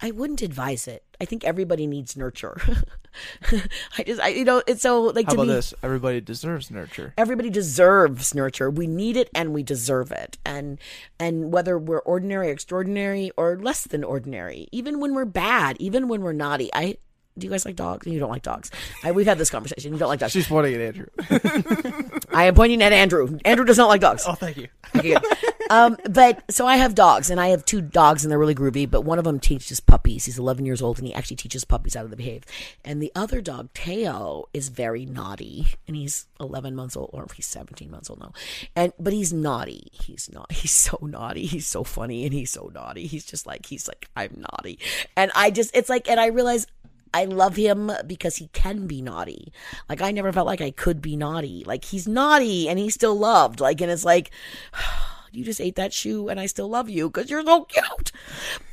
I 0.00 0.10
wouldn't 0.10 0.42
advise 0.42 0.86
it. 0.86 1.04
I 1.20 1.24
think 1.24 1.44
everybody 1.44 1.86
needs 1.86 2.16
nurture. 2.16 2.60
I 3.98 4.02
just, 4.02 4.20
I, 4.20 4.28
you 4.28 4.44
know, 4.44 4.62
it's 4.66 4.82
so 4.82 5.00
like 5.04 5.24
How 5.24 5.30
to 5.32 5.36
about 5.36 5.46
me 5.48 5.54
this? 5.54 5.72
Everybody 5.82 6.20
deserves 6.20 6.70
nurture. 6.70 7.14
everybody 7.16 7.48
deserves 7.48 8.34
nurture 8.34 8.68
we 8.70 8.86
need 8.86 9.16
it 9.16 9.30
and 9.34 9.54
we 9.54 9.62
deserve 9.62 10.12
it 10.12 10.36
and 10.44 10.78
and 11.18 11.50
whether 11.52 11.78
we're 11.78 12.00
ordinary 12.00 12.50
extraordinary 12.50 13.30
or 13.38 13.58
less 13.58 13.84
than 13.86 14.04
ordinary 14.04 14.68
even 14.70 15.00
when 15.00 15.14
we're 15.14 15.24
bad 15.24 15.76
even 15.80 16.08
when 16.08 16.20
we're 16.20 16.32
naughty 16.32 16.68
i 16.74 16.96
do 17.38 17.46
you 17.46 17.50
guys 17.50 17.64
like 17.64 17.76
dogs 17.76 18.06
you 18.06 18.18
don't 18.18 18.30
like 18.30 18.42
dogs 18.42 18.70
I, 19.04 19.12
we've 19.12 19.26
had 19.26 19.38
this 19.38 19.50
conversation 19.50 19.92
you 19.92 19.98
don't 19.98 20.08
like 20.08 20.20
dogs 20.20 20.32
She's 20.32 20.46
pointing 20.48 20.74
at 20.74 20.80
Andrew. 20.80 21.06
i 22.32 22.44
am 22.44 22.54
pointing 22.54 22.82
at 22.82 22.92
andrew 22.92 23.38
andrew 23.44 23.64
does 23.64 23.78
not 23.78 23.88
like 23.88 24.00
dogs 24.00 24.24
Oh, 24.26 24.34
thank 24.34 24.56
you. 24.56 24.68
Okay, 24.96 25.10
good. 25.14 25.22
um, 25.70 25.96
but 26.10 26.42
so 26.50 26.66
I 26.66 26.76
have 26.76 26.94
dogs, 26.94 27.28
and 27.30 27.40
I 27.40 27.48
have 27.48 27.64
two 27.64 27.80
dogs, 27.80 28.24
and 28.24 28.30
they're 28.30 28.38
really 28.38 28.54
groovy. 28.54 28.88
But 28.90 29.02
one 29.02 29.18
of 29.18 29.24
them 29.24 29.38
teaches 29.38 29.78
puppies. 29.80 30.24
He's 30.24 30.38
11 30.38 30.64
years 30.64 30.80
old, 30.82 30.98
and 30.98 31.06
he 31.06 31.12
actually 31.14 31.36
teaches 31.36 31.64
puppies 31.64 31.94
how 31.94 32.02
to 32.02 32.16
behave. 32.16 32.44
And 32.84 33.02
the 33.02 33.12
other 33.14 33.40
dog, 33.40 33.68
Teo, 33.74 34.44
is 34.54 34.68
very 34.68 35.04
naughty, 35.06 35.66
and 35.86 35.96
he's 35.96 36.26
11 36.40 36.74
months 36.74 36.96
old, 36.96 37.10
or 37.12 37.26
he's 37.34 37.46
17 37.46 37.90
months 37.90 38.08
old 38.10 38.20
now. 38.20 38.32
And 38.74 38.92
but 38.98 39.12
he's 39.12 39.32
naughty. 39.32 39.88
He's 39.92 40.30
not. 40.32 40.50
He's 40.52 40.72
so 40.72 40.98
naughty. 41.02 41.46
He's 41.46 41.66
so 41.68 41.84
funny, 41.84 42.24
and 42.24 42.32
he's 42.32 42.50
so 42.50 42.70
naughty. 42.74 43.06
He's 43.06 43.24
just 43.24 43.46
like 43.46 43.66
he's 43.66 43.86
like 43.86 44.08
I'm 44.16 44.44
naughty, 44.50 44.78
and 45.16 45.30
I 45.34 45.50
just 45.50 45.70
it's 45.76 45.88
like, 45.88 46.08
and 46.08 46.18
I 46.18 46.26
realize. 46.26 46.66
I 47.14 47.24
love 47.24 47.56
him 47.56 47.90
because 48.06 48.36
he 48.36 48.48
can 48.48 48.86
be 48.86 49.00
naughty. 49.00 49.52
Like 49.88 50.02
I 50.02 50.10
never 50.10 50.32
felt 50.32 50.46
like 50.46 50.60
I 50.60 50.70
could 50.70 51.00
be 51.00 51.16
naughty. 51.16 51.64
Like 51.66 51.84
he's 51.84 52.06
naughty 52.06 52.68
and 52.68 52.78
he's 52.78 52.94
still 52.94 53.16
loved. 53.16 53.60
Like 53.60 53.80
and 53.80 53.90
it's 53.90 54.04
like 54.04 54.30
you 55.32 55.44
just 55.44 55.60
ate 55.60 55.76
that 55.76 55.92
shoe 55.92 56.28
and 56.28 56.40
I 56.40 56.46
still 56.46 56.68
love 56.68 56.88
you 56.88 57.08
because 57.08 57.30
you're 57.30 57.44
so 57.44 57.64
cute. 57.64 58.12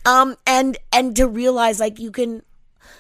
Um, 0.06 0.36
and, 0.46 0.78
and 0.92 1.16
to 1.16 1.28
realize 1.28 1.80
like 1.80 2.00
you 2.00 2.12
can, 2.12 2.44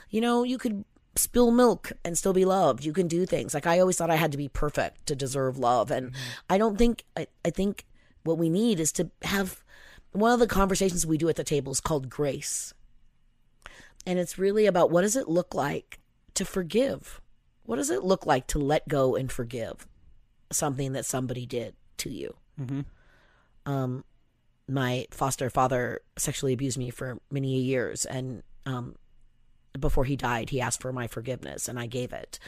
you 0.09 0.21
know, 0.21 0.43
you 0.43 0.57
could 0.57 0.85
spill 1.15 1.51
milk 1.51 1.91
and 2.03 2.17
still 2.17 2.33
be 2.33 2.45
loved. 2.45 2.83
You 2.83 2.93
can 2.93 3.07
do 3.07 3.25
things. 3.25 3.53
Like 3.53 3.67
I 3.67 3.79
always 3.79 3.97
thought 3.97 4.09
I 4.09 4.15
had 4.15 4.31
to 4.31 4.37
be 4.37 4.49
perfect 4.49 5.05
to 5.07 5.15
deserve 5.15 5.57
love. 5.57 5.91
And 5.91 6.11
I 6.49 6.57
don't 6.57 6.77
think, 6.77 7.03
I, 7.15 7.27
I 7.45 7.49
think 7.49 7.85
what 8.23 8.37
we 8.37 8.49
need 8.49 8.79
is 8.79 8.91
to 8.93 9.09
have 9.23 9.63
one 10.11 10.31
of 10.31 10.39
the 10.39 10.47
conversations 10.47 11.05
we 11.05 11.17
do 11.17 11.29
at 11.29 11.35
the 11.35 11.43
table 11.43 11.71
is 11.71 11.79
called 11.79 12.09
grace. 12.09 12.73
And 14.05 14.19
it's 14.19 14.37
really 14.37 14.65
about 14.65 14.91
what 14.91 15.01
does 15.01 15.15
it 15.15 15.27
look 15.29 15.53
like 15.55 15.99
to 16.33 16.45
forgive? 16.45 17.21
What 17.63 17.77
does 17.77 17.89
it 17.89 18.03
look 18.03 18.25
like 18.25 18.47
to 18.47 18.59
let 18.59 18.87
go 18.87 19.15
and 19.15 19.31
forgive 19.31 19.87
something 20.51 20.93
that 20.93 21.05
somebody 21.05 21.45
did 21.45 21.75
to 21.97 22.09
you? 22.09 22.35
um, 23.65 24.03
my 24.67 25.05
foster 25.11 25.49
father 25.49 26.01
sexually 26.17 26.53
abused 26.53 26.77
me 26.77 26.89
for 26.89 27.19
many 27.31 27.59
years, 27.59 28.05
and 28.05 28.43
um, 28.65 28.95
before 29.79 30.05
he 30.05 30.15
died, 30.15 30.49
he 30.49 30.61
asked 30.61 30.81
for 30.81 30.93
my 30.93 31.07
forgiveness, 31.07 31.67
and 31.67 31.79
I 31.79 31.87
gave 31.87 32.13
it 32.13 32.39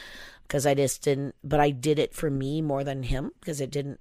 because 0.42 0.66
I 0.66 0.74
just 0.74 1.02
didn't. 1.02 1.34
But 1.42 1.60
I 1.60 1.70
did 1.70 1.98
it 1.98 2.14
for 2.14 2.30
me 2.30 2.62
more 2.62 2.84
than 2.84 3.02
him 3.02 3.32
because 3.40 3.60
it 3.60 3.70
didn't. 3.70 4.00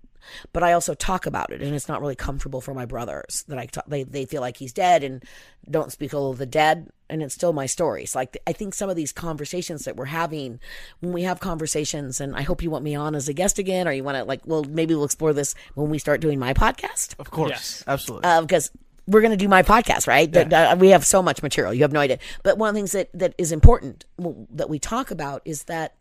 But 0.53 0.63
I 0.63 0.73
also 0.73 0.95
talk 0.95 1.27
about 1.27 1.51
it, 1.51 1.61
and 1.61 1.75
it's 1.75 1.87
not 1.87 2.01
really 2.01 2.15
comfortable 2.15 2.59
for 2.59 2.73
my 2.73 2.85
brothers 2.85 3.43
that 3.47 3.59
I 3.59 3.67
talk, 3.67 3.85
they 3.87 4.03
they 4.03 4.25
feel 4.25 4.41
like 4.41 4.57
he's 4.57 4.73
dead 4.73 5.03
and 5.03 5.23
don't 5.69 5.91
speak 5.91 6.13
ill 6.13 6.31
of 6.31 6.39
the 6.39 6.47
dead, 6.47 6.89
and 7.11 7.21
it's 7.21 7.35
still 7.35 7.53
my 7.53 7.67
story. 7.67 8.07
So 8.07 8.17
like 8.17 8.35
I 8.47 8.51
think 8.51 8.73
some 8.73 8.89
of 8.89 8.95
these 8.95 9.11
conversations 9.11 9.85
that 9.85 9.95
we're 9.95 10.05
having, 10.05 10.59
when 10.99 11.13
we 11.13 11.23
have 11.23 11.39
conversations, 11.39 12.19
and 12.19 12.35
I 12.35 12.41
hope 12.41 12.63
you 12.63 12.71
want 12.71 12.83
me 12.83 12.95
on 12.95 13.13
as 13.13 13.29
a 13.29 13.33
guest 13.33 13.59
again, 13.59 13.87
or 13.87 13.91
you 13.91 14.03
want 14.03 14.17
to 14.17 14.23
like, 14.23 14.41
well, 14.45 14.63
maybe 14.63 14.95
we'll 14.95 15.05
explore 15.05 15.31
this 15.33 15.53
when 15.75 15.91
we 15.91 15.99
start 15.99 16.21
doing 16.21 16.39
my 16.39 16.55
podcast 16.55 17.13
Of 17.19 17.29
course, 17.29 17.51
Yes. 17.51 17.83
absolutely. 17.85 18.27
Uh, 18.27 18.41
because 18.41 18.71
we're 19.07 19.21
going 19.21 19.31
to 19.31 19.37
do 19.37 19.47
my 19.47 19.61
podcast, 19.63 20.07
right? 20.07 20.31
That- 20.31 20.49
that- 20.49 20.73
uh, 20.73 20.75
we 20.77 20.89
have 20.89 21.05
so 21.05 21.21
much 21.21 21.43
material. 21.43 21.73
You 21.73 21.83
have 21.83 21.91
no 21.93 21.99
idea. 21.99 22.17
But 22.43 22.57
one 22.57 22.69
of 22.69 22.75
the 22.75 22.79
things 22.79 22.91
that, 22.93 23.09
that 23.13 23.35
is 23.37 23.51
important 23.51 24.05
w- 24.17 24.47
that 24.51 24.69
we 24.69 24.79
talk 24.79 25.11
about 25.11 25.41
is 25.45 25.63
that, 25.65 25.95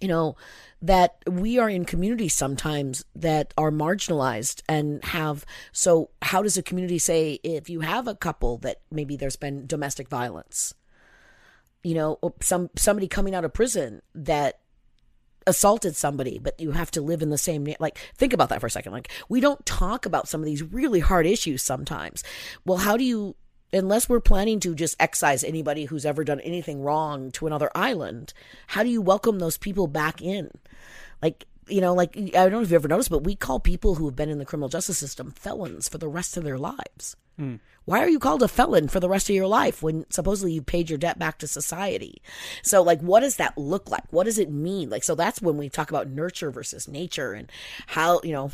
you 0.00 0.08
know, 0.08 0.36
that 0.80 1.16
we 1.26 1.58
are 1.58 1.68
in 1.68 1.84
communities 1.84 2.34
sometimes 2.34 3.04
that 3.16 3.52
are 3.58 3.70
marginalized 3.72 4.62
and 4.68 5.04
have. 5.06 5.44
So, 5.72 6.10
how 6.22 6.42
does 6.42 6.56
a 6.56 6.62
community 6.62 6.98
say 7.00 7.40
if 7.42 7.68
you 7.68 7.80
have 7.80 8.06
a 8.06 8.14
couple 8.14 8.58
that 8.58 8.80
maybe 8.90 9.16
there's 9.16 9.34
been 9.36 9.66
domestic 9.66 10.08
violence? 10.08 10.74
You 11.82 11.94
know, 11.94 12.18
some 12.40 12.70
somebody 12.76 13.08
coming 13.08 13.34
out 13.34 13.44
of 13.44 13.52
prison 13.52 14.02
that 14.14 14.60
assaulted 15.48 15.96
somebody, 15.96 16.38
but 16.38 16.60
you 16.60 16.72
have 16.72 16.90
to 16.92 17.00
live 17.00 17.22
in 17.22 17.30
the 17.30 17.38
same 17.38 17.66
like 17.80 17.98
think 18.14 18.32
about 18.32 18.50
that 18.50 18.60
for 18.60 18.66
a 18.66 18.70
second. 18.70 18.92
Like 18.92 19.08
we 19.28 19.40
don't 19.40 19.64
talk 19.66 20.06
about 20.06 20.28
some 20.28 20.40
of 20.40 20.44
these 20.44 20.62
really 20.62 21.00
hard 21.00 21.26
issues 21.26 21.62
sometimes. 21.62 22.22
Well, 22.64 22.78
how 22.78 22.96
do 22.96 23.04
you 23.04 23.34
unless 23.72 24.08
we're 24.08 24.20
planning 24.20 24.60
to 24.60 24.74
just 24.74 24.96
excise 25.00 25.44
anybody 25.44 25.86
who's 25.86 26.06
ever 26.06 26.24
done 26.24 26.40
anything 26.40 26.82
wrong 26.82 27.30
to 27.32 27.46
another 27.46 27.70
island, 27.74 28.32
how 28.68 28.82
do 28.82 28.88
you 28.88 29.02
welcome 29.02 29.38
those 29.38 29.58
people 29.58 29.86
back 29.86 30.22
in? 30.22 30.50
Like 31.22 31.46
you 31.70 31.80
know, 31.80 31.94
like 31.94 32.16
I 32.16 32.30
don't 32.30 32.52
know 32.52 32.60
if 32.62 32.70
you 32.70 32.76
ever 32.76 32.88
noticed, 32.88 33.10
but 33.10 33.24
we 33.24 33.34
call 33.34 33.60
people 33.60 33.96
who 33.96 34.06
have 34.06 34.16
been 34.16 34.30
in 34.30 34.38
the 34.38 34.44
criminal 34.44 34.68
justice 34.68 34.98
system 34.98 35.32
felons 35.32 35.88
for 35.88 35.98
the 35.98 36.08
rest 36.08 36.36
of 36.36 36.44
their 36.44 36.58
lives. 36.58 37.16
Hmm. 37.36 37.56
Why 37.84 38.00
are 38.00 38.08
you 38.08 38.18
called 38.18 38.42
a 38.42 38.48
felon 38.48 38.88
for 38.88 39.00
the 39.00 39.08
rest 39.08 39.30
of 39.30 39.34
your 39.34 39.46
life 39.46 39.82
when 39.82 40.04
supposedly 40.10 40.52
you 40.52 40.60
paid 40.60 40.90
your 40.90 40.98
debt 40.98 41.18
back 41.18 41.38
to 41.38 41.46
society? 41.46 42.20
So, 42.62 42.82
like, 42.82 43.00
what 43.00 43.20
does 43.20 43.36
that 43.36 43.56
look 43.56 43.90
like? 43.90 44.04
What 44.10 44.24
does 44.24 44.38
it 44.38 44.50
mean? 44.50 44.90
Like, 44.90 45.04
so 45.04 45.14
that's 45.14 45.40
when 45.40 45.56
we 45.56 45.70
talk 45.70 45.88
about 45.88 46.08
nurture 46.08 46.50
versus 46.50 46.86
nature 46.86 47.32
and 47.32 47.50
how, 47.86 48.20
you 48.22 48.32
know, 48.32 48.50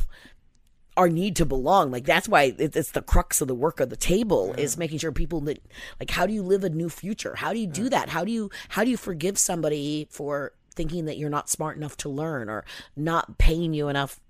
our 0.96 1.08
need 1.08 1.34
to 1.36 1.46
belong. 1.46 1.90
Like, 1.90 2.04
that's 2.04 2.28
why 2.28 2.54
it's 2.56 2.92
the 2.92 3.02
crux 3.02 3.40
of 3.40 3.48
the 3.48 3.56
work 3.56 3.80
of 3.80 3.90
the 3.90 3.96
table 3.96 4.54
is 4.56 4.76
making 4.76 4.98
sure 4.98 5.10
people 5.10 5.40
that, 5.40 5.60
like, 5.98 6.10
how 6.10 6.26
do 6.26 6.32
you 6.32 6.42
live 6.42 6.62
a 6.62 6.70
new 6.70 6.88
future? 6.88 7.34
How 7.34 7.52
do 7.52 7.58
you 7.58 7.66
do 7.66 7.88
that? 7.88 8.10
How 8.10 8.24
do 8.24 8.30
you, 8.30 8.50
how 8.68 8.84
do 8.84 8.90
you 8.90 8.96
forgive 8.96 9.36
somebody 9.36 10.06
for 10.10 10.52
thinking 10.76 11.06
that 11.06 11.18
you're 11.18 11.30
not 11.30 11.48
smart 11.48 11.76
enough 11.76 11.96
to 11.98 12.08
learn 12.08 12.48
or 12.48 12.64
not 12.96 13.38
paying 13.38 13.74
you 13.74 13.88
enough 13.88 14.20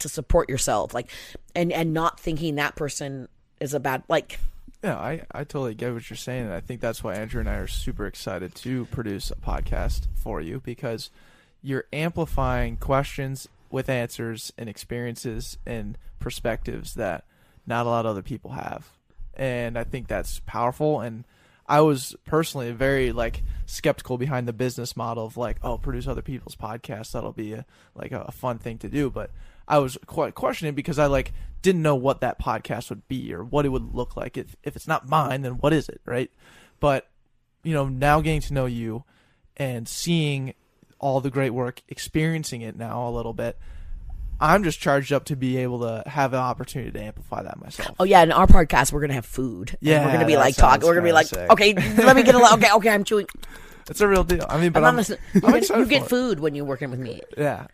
to 0.00 0.08
support 0.08 0.48
yourself? 0.48 0.94
Like, 0.94 1.10
and, 1.54 1.72
and 1.72 1.92
not 1.92 2.20
thinking 2.20 2.54
that 2.56 2.76
person 2.76 3.28
is 3.60 3.74
a 3.74 3.80
bad, 3.80 4.02
like, 4.08 4.38
Yeah, 4.82 4.96
I, 4.96 5.22
I 5.32 5.44
totally 5.44 5.74
get 5.74 5.92
what 5.92 6.08
you're 6.08 6.16
saying. 6.16 6.44
And 6.44 6.54
I 6.54 6.60
think 6.60 6.80
that's 6.80 7.02
why 7.02 7.14
Andrew 7.14 7.40
and 7.40 7.48
I 7.48 7.54
are 7.54 7.66
super 7.66 8.06
excited 8.06 8.54
to 8.56 8.84
produce 8.86 9.30
a 9.30 9.36
podcast 9.36 10.06
for 10.14 10.40
you 10.40 10.60
because 10.64 11.10
you're 11.62 11.84
amplifying 11.92 12.76
questions 12.76 13.48
with 13.70 13.88
answers 13.88 14.52
and 14.56 14.68
experiences 14.68 15.58
and 15.66 15.98
perspectives 16.20 16.94
that 16.94 17.24
not 17.66 17.86
a 17.86 17.88
lot 17.88 18.06
of 18.06 18.10
other 18.10 18.22
people 18.22 18.52
have. 18.52 18.90
And 19.34 19.78
I 19.78 19.84
think 19.84 20.08
that's 20.08 20.40
powerful. 20.46 21.00
And 21.00 21.24
I 21.68 21.82
was 21.82 22.16
personally 22.24 22.72
very 22.72 23.12
like 23.12 23.42
skeptical 23.66 24.16
behind 24.16 24.48
the 24.48 24.52
business 24.52 24.96
model 24.96 25.26
of 25.26 25.36
like, 25.36 25.58
oh, 25.62 25.76
produce 25.76 26.06
other 26.06 26.22
people's 26.22 26.56
podcasts. 26.56 27.12
That'll 27.12 27.32
be 27.32 27.52
a, 27.52 27.66
like 27.94 28.12
a, 28.12 28.22
a 28.22 28.32
fun 28.32 28.58
thing 28.58 28.78
to 28.78 28.88
do. 28.88 29.10
But 29.10 29.30
I 29.68 29.78
was 29.78 29.98
quite 30.06 30.34
questioning 30.34 30.74
because 30.74 30.98
I 30.98 31.06
like 31.06 31.32
didn't 31.60 31.82
know 31.82 31.94
what 31.94 32.22
that 32.22 32.40
podcast 32.40 32.88
would 32.88 33.06
be 33.06 33.34
or 33.34 33.44
what 33.44 33.66
it 33.66 33.68
would 33.68 33.94
look 33.94 34.16
like. 34.16 34.38
If 34.38 34.56
if 34.62 34.76
it's 34.76 34.88
not 34.88 35.08
mine, 35.08 35.42
then 35.42 35.54
what 35.54 35.74
is 35.74 35.88
it, 35.88 36.00
right? 36.06 36.30
But 36.80 37.08
you 37.62 37.74
know, 37.74 37.88
now 37.88 38.20
getting 38.22 38.40
to 38.42 38.54
know 38.54 38.66
you 38.66 39.04
and 39.56 39.86
seeing 39.86 40.54
all 40.98 41.20
the 41.20 41.30
great 41.30 41.50
work, 41.50 41.82
experiencing 41.88 42.62
it 42.62 42.76
now 42.76 43.06
a 43.06 43.10
little 43.10 43.34
bit, 43.34 43.58
I'm 44.40 44.62
just 44.64 44.78
charged 44.80 45.12
up 45.12 45.24
to 45.26 45.36
be 45.36 45.56
able 45.58 45.80
to 45.80 46.08
have 46.08 46.32
an 46.32 46.38
opportunity 46.40 46.92
to 46.92 47.00
amplify 47.02 47.42
that 47.42 47.60
myself. 47.60 47.96
Oh 47.98 48.04
yeah, 48.04 48.22
in 48.22 48.30
our 48.32 48.46
podcast 48.46 48.92
we're 48.92 49.00
gonna 49.00 49.14
have 49.14 49.26
food. 49.26 49.70
And 49.70 49.78
Yeah, 49.80 50.06
we're 50.06 50.12
gonna 50.12 50.26
be 50.26 50.36
like 50.36 50.54
talking. 50.56 50.86
We're 50.86 50.94
gonna 50.94 51.06
be 51.06 51.12
like, 51.12 51.26
sick. 51.26 51.50
okay, 51.50 51.74
let 51.74 52.14
me 52.16 52.22
get 52.22 52.34
a. 52.34 52.54
Okay, 52.54 52.72
okay, 52.72 52.90
I'm 52.90 53.04
chewing. 53.04 53.26
It's 53.90 54.00
a 54.00 54.06
real 54.08 54.22
deal. 54.24 54.44
I 54.48 54.60
mean, 54.60 54.72
but 54.72 54.84
I'm 54.84 54.90
I'm, 54.90 54.96
listening. 54.96 55.18
You 55.34 55.40
I'm 55.44 55.52
get, 55.60 55.68
you 55.70 55.86
get 55.86 56.02
it. 56.02 56.08
food 56.08 56.40
when 56.40 56.54
you're 56.54 56.64
working 56.66 56.90
with 56.90 57.00
me. 57.00 57.20
Yeah. 57.36 57.66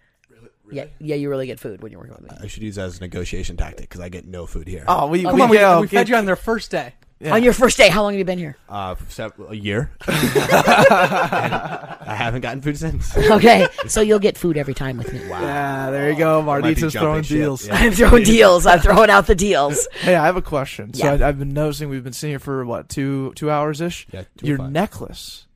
Yeah, 0.72 0.86
yeah, 0.98 1.14
you 1.16 1.28
really 1.28 1.46
get 1.46 1.60
food 1.60 1.82
when 1.82 1.92
you're 1.92 2.00
working 2.00 2.16
with 2.20 2.30
me. 2.32 2.38
I 2.40 2.46
should 2.46 2.62
use 2.62 2.76
that 2.76 2.86
as 2.86 2.96
a 2.98 3.00
negotiation 3.02 3.56
tactic 3.56 3.88
because 3.88 4.00
I 4.00 4.08
get 4.08 4.24
no 4.26 4.46
food 4.46 4.66
here. 4.66 4.84
Oh, 4.88 5.08
we 5.08 5.24
oh, 5.26 5.30
Come 5.30 5.36
we, 5.36 5.42
on, 5.42 5.50
we, 5.50 5.56
get- 5.58 5.64
uh, 5.64 5.80
we 5.82 5.86
fed 5.88 6.08
you 6.08 6.16
on 6.16 6.24
their 6.24 6.36
first 6.36 6.70
day. 6.70 6.94
Yeah. 7.20 7.34
On 7.34 7.42
your 7.42 7.52
first 7.54 7.78
day, 7.78 7.88
how 7.88 8.02
long 8.02 8.12
have 8.12 8.18
you 8.18 8.24
been 8.24 8.38
here? 8.38 8.56
Uh, 8.68 8.96
for 8.96 9.10
sev- 9.10 9.32
a 9.48 9.56
year. 9.56 9.90
I 10.06 10.14
haven't 12.16 12.42
gotten 12.42 12.60
food 12.60 12.76
since. 12.76 13.16
Okay, 13.16 13.66
so 13.86 14.00
you'll 14.00 14.18
get 14.18 14.36
food 14.36 14.56
every 14.56 14.74
time 14.74 14.98
with 14.98 15.12
me. 15.12 15.20
Yeah, 15.28 15.90
there 15.90 16.10
you 16.10 16.18
go. 16.18 16.42
Might 16.42 16.62
Marnita's 16.62 16.92
throwing 16.92 17.22
deals. 17.22 17.66
yeah. 17.66 17.74
I'm 17.76 17.92
throwing 17.92 18.24
deals. 18.24 18.66
I'm 18.66 18.80
throwing 18.80 19.10
out 19.10 19.26
the 19.26 19.34
deals. 19.34 19.86
Hey, 20.04 20.16
I 20.16 20.26
have 20.26 20.36
a 20.36 20.42
question. 20.42 20.92
So 20.92 21.04
Yeah. 21.04 21.24
I, 21.24 21.28
I've 21.28 21.38
been 21.38 21.54
noticing 21.54 21.88
we've 21.88 22.04
been 22.04 22.12
sitting 22.12 22.32
here 22.32 22.38
for 22.38 22.64
what 22.66 22.88
two 22.90 23.32
two 23.36 23.50
hours 23.50 23.80
ish. 23.80 24.06
Yeah, 24.12 24.24
two 24.36 24.46
Your 24.46 24.58
five. 24.58 24.70
necklace. 24.72 25.46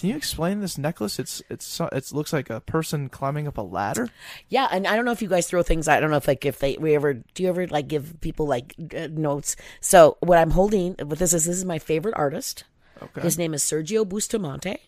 Can 0.00 0.08
you 0.08 0.16
explain 0.16 0.60
this 0.60 0.78
necklace? 0.78 1.18
It's 1.18 1.42
it's 1.50 1.78
it 1.78 2.10
looks 2.10 2.32
like 2.32 2.48
a 2.48 2.60
person 2.60 3.10
climbing 3.10 3.46
up 3.46 3.58
a 3.58 3.60
ladder. 3.60 4.08
Yeah, 4.48 4.66
and 4.72 4.86
I 4.86 4.96
don't 4.96 5.04
know 5.04 5.12
if 5.12 5.20
you 5.20 5.28
guys 5.28 5.46
throw 5.46 5.62
things. 5.62 5.88
I 5.88 6.00
don't 6.00 6.10
know 6.10 6.16
if 6.16 6.26
like 6.26 6.46
if 6.46 6.58
they 6.58 6.78
we 6.78 6.94
ever 6.94 7.12
do 7.12 7.42
you 7.42 7.50
ever 7.50 7.66
like 7.66 7.86
give 7.86 8.18
people 8.22 8.46
like 8.46 8.74
uh, 8.96 9.08
notes. 9.10 9.56
So 9.82 10.16
what 10.20 10.38
I'm 10.38 10.52
holding 10.52 10.96
with 11.06 11.18
this 11.18 11.34
is 11.34 11.44
this 11.44 11.58
is 11.58 11.66
my 11.66 11.78
favorite 11.78 12.14
artist. 12.16 12.64
Okay. 13.02 13.20
His 13.20 13.36
name 13.36 13.52
is 13.52 13.62
Sergio 13.62 14.08
Bustamante. 14.08 14.78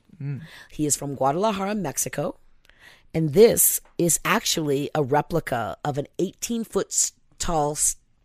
He 0.71 0.87
is 0.87 0.97
from 0.97 1.15
Guadalajara, 1.15 1.75
Mexico. 1.75 2.39
And 3.13 3.35
this 3.35 3.83
is 3.99 4.19
actually 4.25 4.89
a 4.95 5.03
replica 5.03 5.77
of 5.85 5.99
an 5.99 6.07
18 6.19 6.65
foot 6.65 7.13
tall 7.39 7.77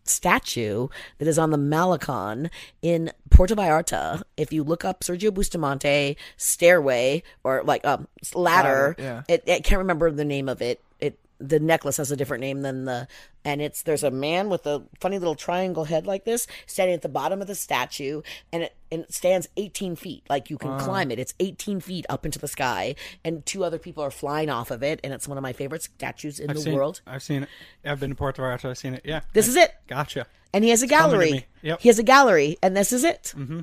statue 0.10 0.88
that 1.18 1.28
is 1.28 1.38
on 1.38 1.52
the 1.52 1.58
Malecon 1.58 2.50
in 2.82 3.12
Puerto 3.30 3.56
Vallarta. 3.56 4.22
If 4.36 4.54
you 4.54 4.64
look 4.64 4.86
up 4.86 5.02
Sergio 5.02 5.34
Bustamante 5.34 6.18
stairway 6.38 7.24
or 7.44 7.64
like 7.64 7.86
um 7.86 8.08
ladder, 8.34 8.68
Ladder, 8.68 8.96
yeah. 8.98 9.24
it, 9.28 9.44
I 9.48 9.60
can't 9.60 9.80
remember 9.80 10.12
the 10.12 10.26
name 10.26 10.50
of 10.50 10.62
it. 10.62 10.82
It 11.00 11.20
the 11.40 11.60
necklace 11.60 11.98
has 11.98 12.12
a 12.12 12.16
different 12.16 12.42
name 12.42 12.62
than 12.62 12.86
the 12.86 13.08
and 13.46 13.62
it's 13.62 13.84
there's 13.84 14.04
a 14.04 14.12
man 14.12 14.50
with 14.50 14.66
a 14.66 14.84
funny 15.00 15.20
little 15.20 15.36
triangle 15.36 15.86
head 15.86 16.08
like 16.08 16.26
this 16.26 16.48
standing 16.66 16.96
at 16.96 17.02
the 17.02 17.10
bottom 17.10 17.42
of 17.42 17.48
the 17.48 17.56
statue 17.56 18.22
and 18.52 18.64
it 18.64 18.76
and 18.92 19.02
it 19.04 19.14
stands 19.14 19.48
18 19.58 19.96
feet 19.96 20.24
like 20.30 20.50
you 20.50 20.58
can 20.58 20.78
climb 20.80 21.12
it 21.12 21.20
it's 21.20 21.34
18 21.40 21.80
feet 21.80 22.06
up 22.10 22.26
into 22.26 22.40
the 22.40 22.48
sky 22.48 22.96
and 23.24 23.46
two 23.46 23.64
other 23.64 23.80
people 23.80 24.04
are 24.04 24.12
flying 24.12 24.50
off 24.50 24.72
of 24.72 24.84
it 24.84 25.00
and 25.04 25.14
it's 25.14 25.28
one 25.28 25.38
of 25.38 25.42
my 25.42 25.54
favorite 25.54 25.84
statues 25.84 26.40
in 26.40 26.50
I've 26.50 26.56
the 26.56 26.62
seen, 26.64 26.74
world 26.76 27.02
I've 27.06 27.24
seen 27.24 27.44
it. 27.44 27.50
I've 27.86 28.00
been 28.00 28.10
to 28.12 28.16
Puerto 28.16 28.42
Vallarta. 28.42 28.70
I've 28.70 28.78
seen 28.78 28.94
it. 28.94 29.02
Yeah. 29.04 29.22
this 29.34 29.48
is 29.48 29.56
it 29.56 29.74
Gotcha. 29.88 30.26
and 30.54 30.64
he 30.64 30.70
has 30.70 30.82
a 30.82 30.86
to 30.86 30.90
gallery. 30.90 31.46
Yep. 31.62 31.82
he 31.82 31.90
has 31.90 32.00
a 32.00 32.04
gallery 32.04 32.58
and 32.62 32.76
this 32.76 32.94
is 32.94 33.04
it 33.04 33.34
mm-hmm. 33.36 33.62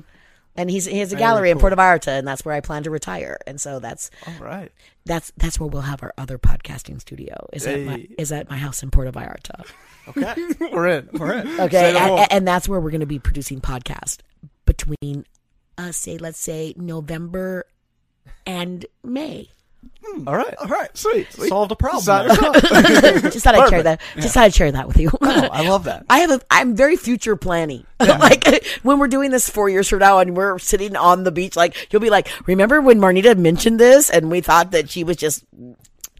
and 0.55 0.69
he's 0.69 0.85
he 0.85 0.99
has 0.99 1.11
a 1.13 1.15
gallery 1.15 1.49
in 1.49 1.55
cool. 1.55 1.69
Puerto 1.69 1.75
Vallarta 1.75 2.19
and 2.19 2.27
that's 2.27 2.45
where 2.45 2.55
I 2.55 2.61
plan 2.61 2.83
to 2.83 2.89
retire 2.89 3.37
and 3.47 3.59
so 3.59 3.79
that's 3.79 4.11
All 4.27 4.33
right. 4.39 4.71
that's 5.05 5.31
that's 5.37 5.59
where 5.59 5.67
we'll 5.67 5.81
have 5.83 6.03
our 6.03 6.13
other 6.17 6.37
podcasting 6.37 6.99
studio 7.01 7.47
is 7.53 7.65
at 7.67 7.79
my 7.81 8.07
is 8.17 8.31
at 8.31 8.49
my 8.49 8.57
house 8.57 8.83
in 8.83 8.91
Puerto 8.91 9.11
Vallarta 9.11 9.65
Okay. 10.07 10.35
We're 10.71 10.87
in. 10.87 11.09
We're 11.13 11.33
in. 11.33 11.47
Okay, 11.59 11.97
and, 11.97 12.31
and 12.31 12.47
that's 12.47 12.69
where 12.69 12.79
we're 12.79 12.91
going 12.91 12.99
to 12.99 13.07
be 13.07 13.17
producing 13.19 13.59
podcast 13.59 14.19
between, 14.65 15.25
uh, 15.77 15.91
say, 15.91 16.17
let's 16.17 16.39
say 16.39 16.73
November 16.77 17.65
and 18.45 18.85
May. 19.03 19.49
All 20.27 20.35
right. 20.35 20.55
All 20.55 20.67
right. 20.67 20.95
Sweet. 20.95 21.31
Sweet. 21.31 21.49
Solved 21.49 21.71
a 21.71 21.75
problem. 21.75 22.03
Solved- 22.03 22.61
there. 22.61 23.19
just 23.21 23.43
thought 23.43 23.55
I'd 23.55 23.69
share 23.69 23.83
that. 23.83 24.01
Just 24.15 24.33
thought 24.33 24.43
I'd 24.43 24.53
share 24.53 24.71
that 24.71 24.87
with 24.87 24.97
you. 24.97 25.09
Oh, 25.21 25.49
I 25.51 25.67
love 25.67 25.85
that. 25.85 26.05
I 26.09 26.19
have 26.19 26.31
a. 26.31 26.41
I'm 26.49 26.75
very 26.75 26.95
future 26.95 27.35
planning. 27.35 27.85
like 27.99 28.65
when 28.83 28.99
we're 28.99 29.07
doing 29.07 29.31
this 29.31 29.49
four 29.49 29.69
years 29.69 29.89
from 29.89 29.99
now, 29.99 30.19
and 30.19 30.35
we're 30.35 30.59
sitting 30.59 30.95
on 30.95 31.23
the 31.23 31.31
beach, 31.31 31.55
like 31.55 31.91
you'll 31.91 32.01
be 32.01 32.09
like, 32.09 32.29
"Remember 32.47 32.81
when 32.81 32.99
Marnita 32.99 33.37
mentioned 33.37 33.79
this?" 33.79 34.09
And 34.09 34.31
we 34.31 34.41
thought 34.41 34.71
that 34.71 34.89
she 34.89 35.03
was 35.03 35.17
just, 35.17 35.43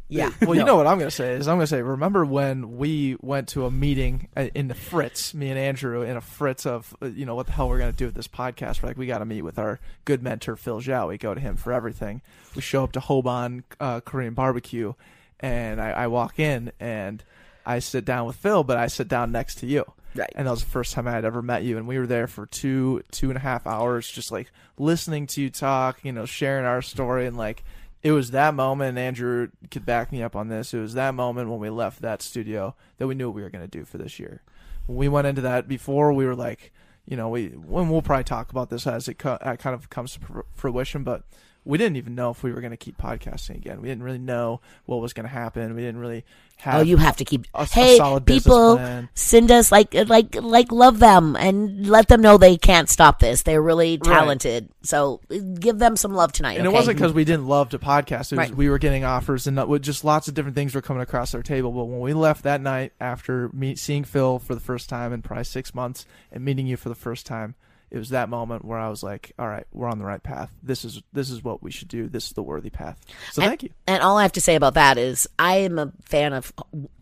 yeah. 0.08 0.30
Well, 0.42 0.56
you 0.56 0.64
know 0.64 0.76
what 0.76 0.88
I'm 0.88 0.98
going 0.98 1.10
to 1.10 1.16
say 1.16 1.34
is 1.34 1.48
I'm 1.48 1.58
going 1.58 1.64
to 1.64 1.68
say, 1.68 1.82
remember 1.82 2.26
when 2.26 2.78
we 2.78 3.18
went 3.22 3.50
to 3.50 3.66
a 3.66 3.72
meeting 3.72 4.28
in 4.36 4.68
the 4.68 4.76
Fritz, 4.76 5.34
me 5.34 5.50
and 5.50 5.58
Andrew, 5.58 6.02
in 6.04 6.16
a 6.16 6.22
Fritz 6.22 6.66
of, 6.66 6.96
uh, 7.02 7.08
you 7.08 7.26
know, 7.26 7.36
what 7.36 7.48
the 7.48 7.54
hell 7.54 7.70
we're 7.70 7.80
going 7.80 7.92
to 7.92 7.98
do 7.98 8.06
with 8.06 8.16
this 8.16 8.28
podcast. 8.28 8.82
We're 8.82 8.90
like, 8.90 8.98
we 8.98 9.08
got 9.08 9.20
to 9.20 9.26
meet 9.26 9.42
with 9.42 9.58
our 9.58 9.80
good 10.06 10.22
mentor, 10.22 10.56
Phil 10.56 10.82
Zhao. 10.82 11.08
We 11.08 11.18
go 11.18 11.34
to 11.34 11.40
him 11.40 11.56
for 11.58 11.74
everything. 11.74 12.22
We 12.56 12.62
show 12.62 12.84
up 12.84 12.92
to 12.94 13.00
Hoban 13.00 13.64
uh, 13.80 14.02
Korean 14.02 14.34
barbecue, 14.34 14.94
and 15.40 15.82
I, 15.82 15.92
I 15.92 16.08
walk 16.08 16.40
in 16.40 16.72
and 16.80 17.24
I 17.66 17.80
sit 17.80 18.06
down 18.06 18.28
with 18.28 18.36
Phil, 18.36 18.64
but 18.64 18.78
I 18.78 18.88
sit 18.88 19.08
down 19.08 19.32
next 19.32 19.56
to 19.60 19.66
you. 19.66 19.86
Right. 20.14 20.32
And 20.36 20.48
that 20.48 20.52
was 20.52 20.64
the 20.64 20.70
first 20.70 20.94
time 20.94 21.08
I 21.08 21.12
had 21.12 21.26
ever 21.26 21.42
met 21.42 21.64
you, 21.64 21.78
and 21.78 21.88
we 21.88 22.00
were 22.00 22.08
there 22.08 22.28
for 22.28 22.46
two 22.46 23.04
two 23.12 23.30
and 23.30 23.38
a 23.38 23.42
half 23.42 23.68
hours, 23.68 24.08
just 24.10 24.32
like 24.32 24.50
listening 24.78 25.28
to 25.28 25.42
you 25.42 25.50
talk, 25.50 26.00
you 26.04 26.14
know, 26.14 26.26
sharing 26.26 26.66
our 26.66 26.82
story, 26.82 27.26
and 27.26 27.36
like 27.36 27.66
it 28.06 28.12
was 28.12 28.30
that 28.30 28.54
moment. 28.54 28.90
And 28.90 29.00
Andrew 29.00 29.50
could 29.72 29.84
back 29.84 30.12
me 30.12 30.22
up 30.22 30.36
on 30.36 30.48
this. 30.48 30.76
It 30.76 30.80
was 30.80 30.94
that 30.94 31.16
moment 31.16 31.50
when 31.50 31.58
we 31.58 31.72
left 31.72 32.04
that 32.04 32.22
studio 32.22 32.76
that 32.98 33.08
we 33.08 33.16
knew 33.16 33.30
what 33.30 33.36
we 33.36 33.42
were 33.42 33.50
going 33.50 33.68
to 33.68 33.80
do 33.80 33.84
for 33.84 33.98
this 33.98 34.20
year. 34.20 34.44
When 34.86 34.96
we 34.96 35.10
went 35.10 35.26
into 35.26 35.42
that 35.42 35.68
before, 35.68 36.14
we 36.14 36.28
were 36.28 36.36
like, 36.36 36.72
you 37.08 37.18
know, 37.18 37.30
we 37.30 37.48
when 37.48 37.90
we'll 37.90 38.04
probably 38.04 38.24
talk 38.24 38.52
about 38.52 38.70
this 38.70 38.86
as 38.86 39.08
it 39.08 39.16
co- 39.16 39.40
uh, 39.42 39.56
kind 39.56 39.74
of 39.74 39.90
comes 39.90 40.14
to 40.14 40.20
fr- 40.20 40.40
fruition, 40.54 41.04
but 41.04 41.24
we 41.66 41.78
didn't 41.80 41.98
even 41.98 42.16
know 42.16 42.30
if 42.30 42.44
we 42.44 42.54
were 42.54 42.62
going 42.62 42.72
to 42.72 42.78
keep 42.78 42.98
podcasting 42.98 43.56
again. 43.56 43.82
We 43.82 43.88
didn't 43.88 44.04
really 44.04 44.20
know 44.20 44.62
what 44.86 44.98
was 44.98 45.14
going 45.14 45.26
to 45.26 45.34
happen. 45.34 45.74
We 45.76 45.82
didn't 45.82 46.00
really 46.00 46.24
have. 46.58 46.76
Oh, 46.76 46.84
you 46.84 46.98
have 46.98 47.18
to 47.18 47.26
keep. 47.26 47.48
a- 47.54 47.64
a 47.64 47.66
hey, 47.66 47.98
solid 47.98 48.26
people, 48.26 48.80
send 49.16 49.52
us 49.52 49.72
like 49.72 49.94
like 49.94 50.36
like 50.42 50.72
love 50.72 51.00
them 51.00 51.36
and 51.36 51.88
let 51.88 52.08
them 52.08 52.22
know 52.22 52.38
they 52.38 52.56
can't 52.56 52.88
stop 52.88 53.20
this. 53.20 53.42
They're 53.42 53.62
really 53.62 53.98
talented. 53.98 54.70
So 54.84 55.22
uh, 55.32 55.38
give 55.60 55.80
them 55.80 55.96
some 55.98 56.14
love 56.14 56.32
tonight. 56.32 56.58
And 56.58 56.68
okay? 56.68 56.74
it 56.74 56.78
wasn't 56.78 56.98
because 56.98 57.14
we 57.14 57.26
didn't 57.26 57.48
love 57.48 57.70
to 57.70 57.80
podcast. 57.80 58.32
It 58.32 58.38
was 58.38 58.50
Right. 58.50 58.56
we 58.56 58.70
were 58.70 58.78
getting 58.78 59.04
offers 59.04 59.48
and 59.48 59.60
just 59.82 60.04
lots 60.04 60.28
of 60.28 60.36
different 60.36 60.56
things 60.56 60.76
were 60.76 60.82
coming 60.82 61.02
across 61.02 61.34
our 61.34 61.42
table. 61.44 61.72
But 61.72 61.86
when 61.86 62.00
we 62.00 62.14
left 62.14 62.44
that 62.44 62.62
night 62.62 62.94
after 63.00 63.50
meet, 63.54 63.80
seeing 63.80 64.04
Phil 64.04 64.40
for 64.40 64.54
the 64.54 64.62
first 64.62 64.88
time 64.88 65.12
in 65.14 65.22
probably 65.24 65.46
six 65.46 65.74
months 65.74 66.06
and 66.32 66.46
meeting 66.46 66.68
you 66.68 66.78
for 66.78 66.90
the 66.90 66.96
first 66.96 67.26
time, 67.26 67.56
it 67.96 68.00
was 68.00 68.10
that 68.10 68.30
moment 68.30 68.66
where 68.66 68.78
I 68.78 68.90
was 68.90 69.02
like, 69.02 69.32
"All 69.40 69.48
right, 69.48 69.66
we're 69.72 69.88
on 69.88 70.00
the 70.00 70.06
right 70.06 70.22
path. 70.22 70.52
This 70.62 70.84
is 70.84 71.02
this 71.14 71.30
is 71.30 71.44
what 71.44 71.64
we 71.64 71.72
should 71.72 71.88
do. 71.88 72.08
This 72.08 72.28
is 72.28 72.34
the 72.34 72.44
worthy 72.44 72.70
path." 72.70 73.00
So 73.32 73.42
and, 73.42 73.50
thank 73.50 73.64
you. 73.64 73.70
And 73.88 74.04
all 74.04 74.18
I 74.18 74.24
have 74.24 74.34
to 74.34 74.42
say 74.42 74.56
about 74.56 74.74
that 74.74 74.98
is, 74.98 75.28
I 75.40 75.58
am 75.58 75.80
a 75.80 75.94
fan 76.04 76.34
of 76.34 76.52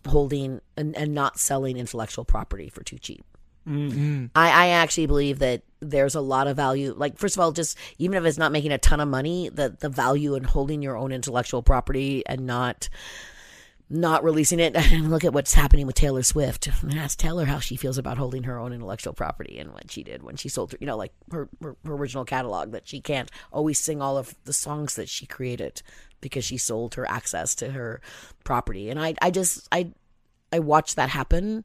holding 0.07 0.61
and, 0.78 0.95
and 0.95 1.14
not 1.14 1.40
selling 1.40 1.78
intellectual 1.78 2.26
property 2.26 2.70
for 2.70 2.84
too 2.84 2.99
cheap. 2.99 3.26
Mm-hmm. 3.68 4.26
I, 4.36 4.49
I 4.49 4.68
actually 4.70 5.07
believe 5.07 5.40
that 5.40 5.64
there's 5.80 6.15
a 6.15 6.22
lot 6.22 6.48
of 6.48 6.57
value. 6.57 6.94
Like, 6.95 7.18
first 7.18 7.36
of 7.36 7.41
all, 7.41 7.52
just 7.52 7.78
even 7.98 8.18
if 8.18 8.26
it's 8.26 8.38
not 8.38 8.52
making 8.52 8.72
a 8.72 8.78
ton 8.78 8.99
of 8.99 9.07
money, 9.07 9.49
the 9.49 9.76
the 9.80 9.90
value 9.90 10.36
in 10.36 10.44
holding 10.44 10.82
your 10.82 10.95
own 10.95 11.11
intellectual 11.11 11.64
property 11.64 12.24
and 12.28 12.45
not 12.45 12.90
not 13.94 14.24
releasing 14.24 14.60
it. 14.60 14.76
And 14.94 15.10
look 15.10 15.24
at 15.24 15.34
what's 15.34 15.53
happening 15.53 15.88
with 15.88 15.95
Taylor 15.95 16.24
Swift. 16.24 16.70
Ask 16.95 17.18
Taylor 17.18 17.45
how 17.45 17.60
she 17.60 17.76
feels 17.76 17.98
about 17.98 18.18
holding 18.18 18.44
her 18.44 18.60
own 18.60 18.74
intellectual 18.74 19.14
property 19.14 19.57
and 19.57 19.72
what 19.72 19.90
she 19.90 20.03
did 20.03 20.22
when 20.22 20.36
she 20.36 20.49
sold 20.49 20.72
her, 20.72 20.78
you 20.80 20.86
know, 20.86 20.98
like 20.98 21.14
her, 21.32 21.49
her, 21.61 21.76
her 21.86 21.94
original 21.94 22.26
catalog 22.26 22.72
that 22.72 22.88
she 22.88 23.02
can't 23.02 23.32
always 23.52 23.80
sing 23.80 24.02
all 24.02 24.18
of 24.18 24.36
the 24.44 24.53
songs 24.53 24.95
that 24.95 25.10
she 25.10 25.26
created 25.26 25.82
because 26.22 26.44
she 26.44 26.57
sold 26.57 26.95
her 26.95 27.10
access 27.10 27.56
to 27.56 27.72
her 27.72 28.02
property. 28.44 28.90
And 28.90 28.99
I, 28.99 29.15
I 29.22 29.32
just, 29.32 29.68
I, 29.72 29.91
I 30.52 30.60
watched 30.60 30.95
that 30.98 31.10
happen. 31.10 31.64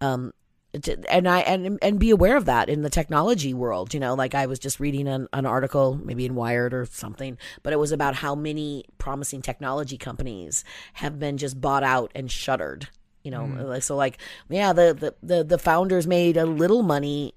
Um, 0.00 0.32
and 0.72 1.28
I 1.28 1.40
and 1.40 1.78
and 1.82 1.98
be 1.98 2.10
aware 2.10 2.36
of 2.36 2.44
that 2.44 2.68
in 2.68 2.82
the 2.82 2.90
technology 2.90 3.52
world. 3.52 3.92
You 3.92 4.00
know, 4.00 4.14
like 4.14 4.34
I 4.34 4.46
was 4.46 4.58
just 4.58 4.78
reading 4.78 5.08
an, 5.08 5.28
an 5.32 5.46
article, 5.46 5.98
maybe 6.02 6.26
in 6.26 6.34
Wired 6.34 6.72
or 6.72 6.86
something, 6.86 7.38
but 7.62 7.72
it 7.72 7.78
was 7.78 7.92
about 7.92 8.14
how 8.16 8.34
many 8.34 8.84
promising 8.98 9.42
technology 9.42 9.98
companies 9.98 10.64
have 10.94 11.18
been 11.18 11.38
just 11.38 11.60
bought 11.60 11.82
out 11.82 12.12
and 12.14 12.30
shuttered. 12.30 12.88
You 13.22 13.30
know, 13.32 13.42
mm. 13.42 13.64
like 13.68 13.82
so 13.82 13.96
like 13.96 14.18
yeah, 14.48 14.72
the, 14.72 14.94
the 14.94 15.14
the 15.36 15.44
the 15.44 15.58
founders 15.58 16.06
made 16.06 16.36
a 16.36 16.46
little 16.46 16.82
money, 16.82 17.34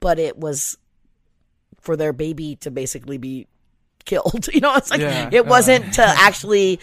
but 0.00 0.18
it 0.18 0.38
was 0.38 0.76
for 1.80 1.96
their 1.96 2.12
baby 2.12 2.56
to 2.56 2.70
basically 2.70 3.18
be 3.18 3.46
killed. 4.04 4.48
You 4.52 4.60
know, 4.60 4.74
it's 4.76 4.90
like 4.90 5.00
Yeah. 5.00 5.28
it 5.32 5.40
uh, 5.40 5.44
wasn't 5.44 5.94
to 5.94 6.02
actually 6.06 6.80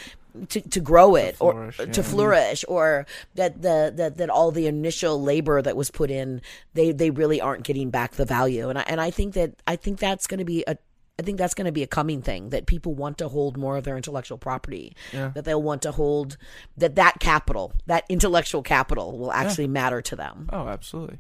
to, 0.50 0.62
to 0.62 0.80
grow 0.80 1.16
it 1.16 1.36
or 1.40 1.72
flourish, 1.72 1.78
to 1.78 1.86
yeah. 1.86 2.08
flourish 2.08 2.66
or 2.68 3.06
that 3.36 3.62
the 3.62 3.94
that, 3.96 4.18
that 4.18 4.30
all 4.30 4.52
the 4.52 4.68
initial 4.68 5.22
labor 5.22 5.62
that 5.62 5.76
was 5.76 5.92
put 5.92 6.10
in 6.10 6.42
they 6.74 6.92
they 6.92 7.10
really 7.10 7.40
aren't 7.40 7.64
getting 7.64 7.90
back 7.90 8.14
the 8.14 8.26
value 8.26 8.70
and 8.70 8.80
I, 8.80 8.84
and 8.88 9.00
I 9.00 9.12
think 9.12 9.36
that 9.36 9.62
I 9.68 9.76
think 9.76 10.00
that's 10.00 10.28
going 10.28 10.40
to 10.40 10.46
be 10.46 10.64
a 10.68 10.78
I 11.20 11.22
think 11.22 11.38
that's 11.38 11.54
going 11.54 11.68
to 11.68 11.72
be 11.72 11.84
a 11.84 11.88
coming 11.88 12.24
thing 12.24 12.50
that 12.50 12.66
people 12.66 12.96
want 12.96 13.20
to 13.20 13.28
hold 13.28 13.56
more 13.56 13.78
of 13.78 13.84
their 13.84 13.96
intellectual 13.96 14.40
property 14.40 14.96
that 15.12 15.46
they'll 15.46 15.62
want 15.62 15.84
to 15.84 15.92
hold 15.92 16.38
that 16.78 16.96
that 16.96 17.20
capital 17.20 17.74
that 17.86 18.04
intellectual 18.10 18.64
capital 18.64 19.18
will 19.18 19.32
actually 19.32 19.68
matter 19.68 20.02
to 20.02 20.16
them 20.16 20.50
Oh, 20.52 20.68
absolutely, 20.68 21.20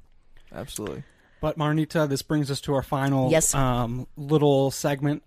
absolutely. 0.51 1.03
But 1.41 1.57
Marnita, 1.57 2.07
this 2.07 2.21
brings 2.21 2.49
us 2.49 2.61
to 2.61 2.73
our 2.73 2.81
final 2.81 3.29
Yes. 3.29 3.53
um, 3.53 4.07
little 4.15 4.71
segment, 4.71 5.23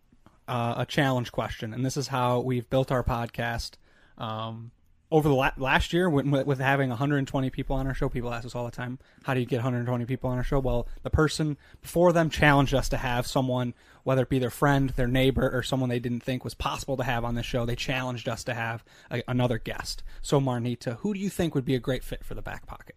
uh, 0.48 0.74
a 0.78 0.86
challenge 0.86 1.32
question, 1.32 1.72
and 1.72 1.84
this 1.84 1.96
is 1.96 2.08
how 2.08 2.40
we've 2.40 2.68
built 2.68 2.90
our 2.90 3.02
podcast. 3.02 3.72
Um, 4.18 4.70
over 5.10 5.28
the 5.28 5.34
la- 5.34 5.52
last 5.56 5.92
year, 5.92 6.10
with, 6.10 6.26
with 6.26 6.58
having 6.58 6.88
120 6.88 7.50
people 7.50 7.76
on 7.76 7.86
our 7.86 7.94
show, 7.94 8.08
people 8.08 8.34
ask 8.34 8.44
us 8.44 8.54
all 8.54 8.64
the 8.64 8.70
time, 8.70 8.98
"How 9.24 9.34
do 9.34 9.40
you 9.40 9.46
get 9.46 9.58
120 9.58 10.04
people 10.04 10.30
on 10.30 10.36
our 10.36 10.44
show?" 10.44 10.58
Well, 10.58 10.88
the 11.02 11.10
person 11.10 11.56
before 11.80 12.12
them 12.12 12.30
challenged 12.30 12.74
us 12.74 12.88
to 12.88 12.96
have 12.96 13.26
someone, 13.26 13.74
whether 14.02 14.22
it 14.22 14.28
be 14.28 14.38
their 14.38 14.50
friend, 14.50 14.90
their 14.90 15.06
neighbor, 15.06 15.48
or 15.52 15.62
someone 15.62 15.88
they 15.88 16.00
didn't 16.00 16.22
think 16.22 16.44
was 16.44 16.54
possible 16.54 16.96
to 16.96 17.04
have 17.04 17.24
on 17.24 17.34
the 17.34 17.42
show. 17.42 17.64
They 17.64 17.76
challenged 17.76 18.28
us 18.28 18.42
to 18.44 18.54
have 18.54 18.84
a, 19.10 19.22
another 19.28 19.58
guest. 19.58 20.02
So, 20.22 20.40
Marnita, 20.40 20.98
who 20.98 21.14
do 21.14 21.20
you 21.20 21.30
think 21.30 21.54
would 21.54 21.64
be 21.64 21.74
a 21.76 21.80
great 21.80 22.02
fit 22.02 22.24
for 22.24 22.34
the 22.34 22.42
back 22.42 22.66
pocket? 22.66 22.96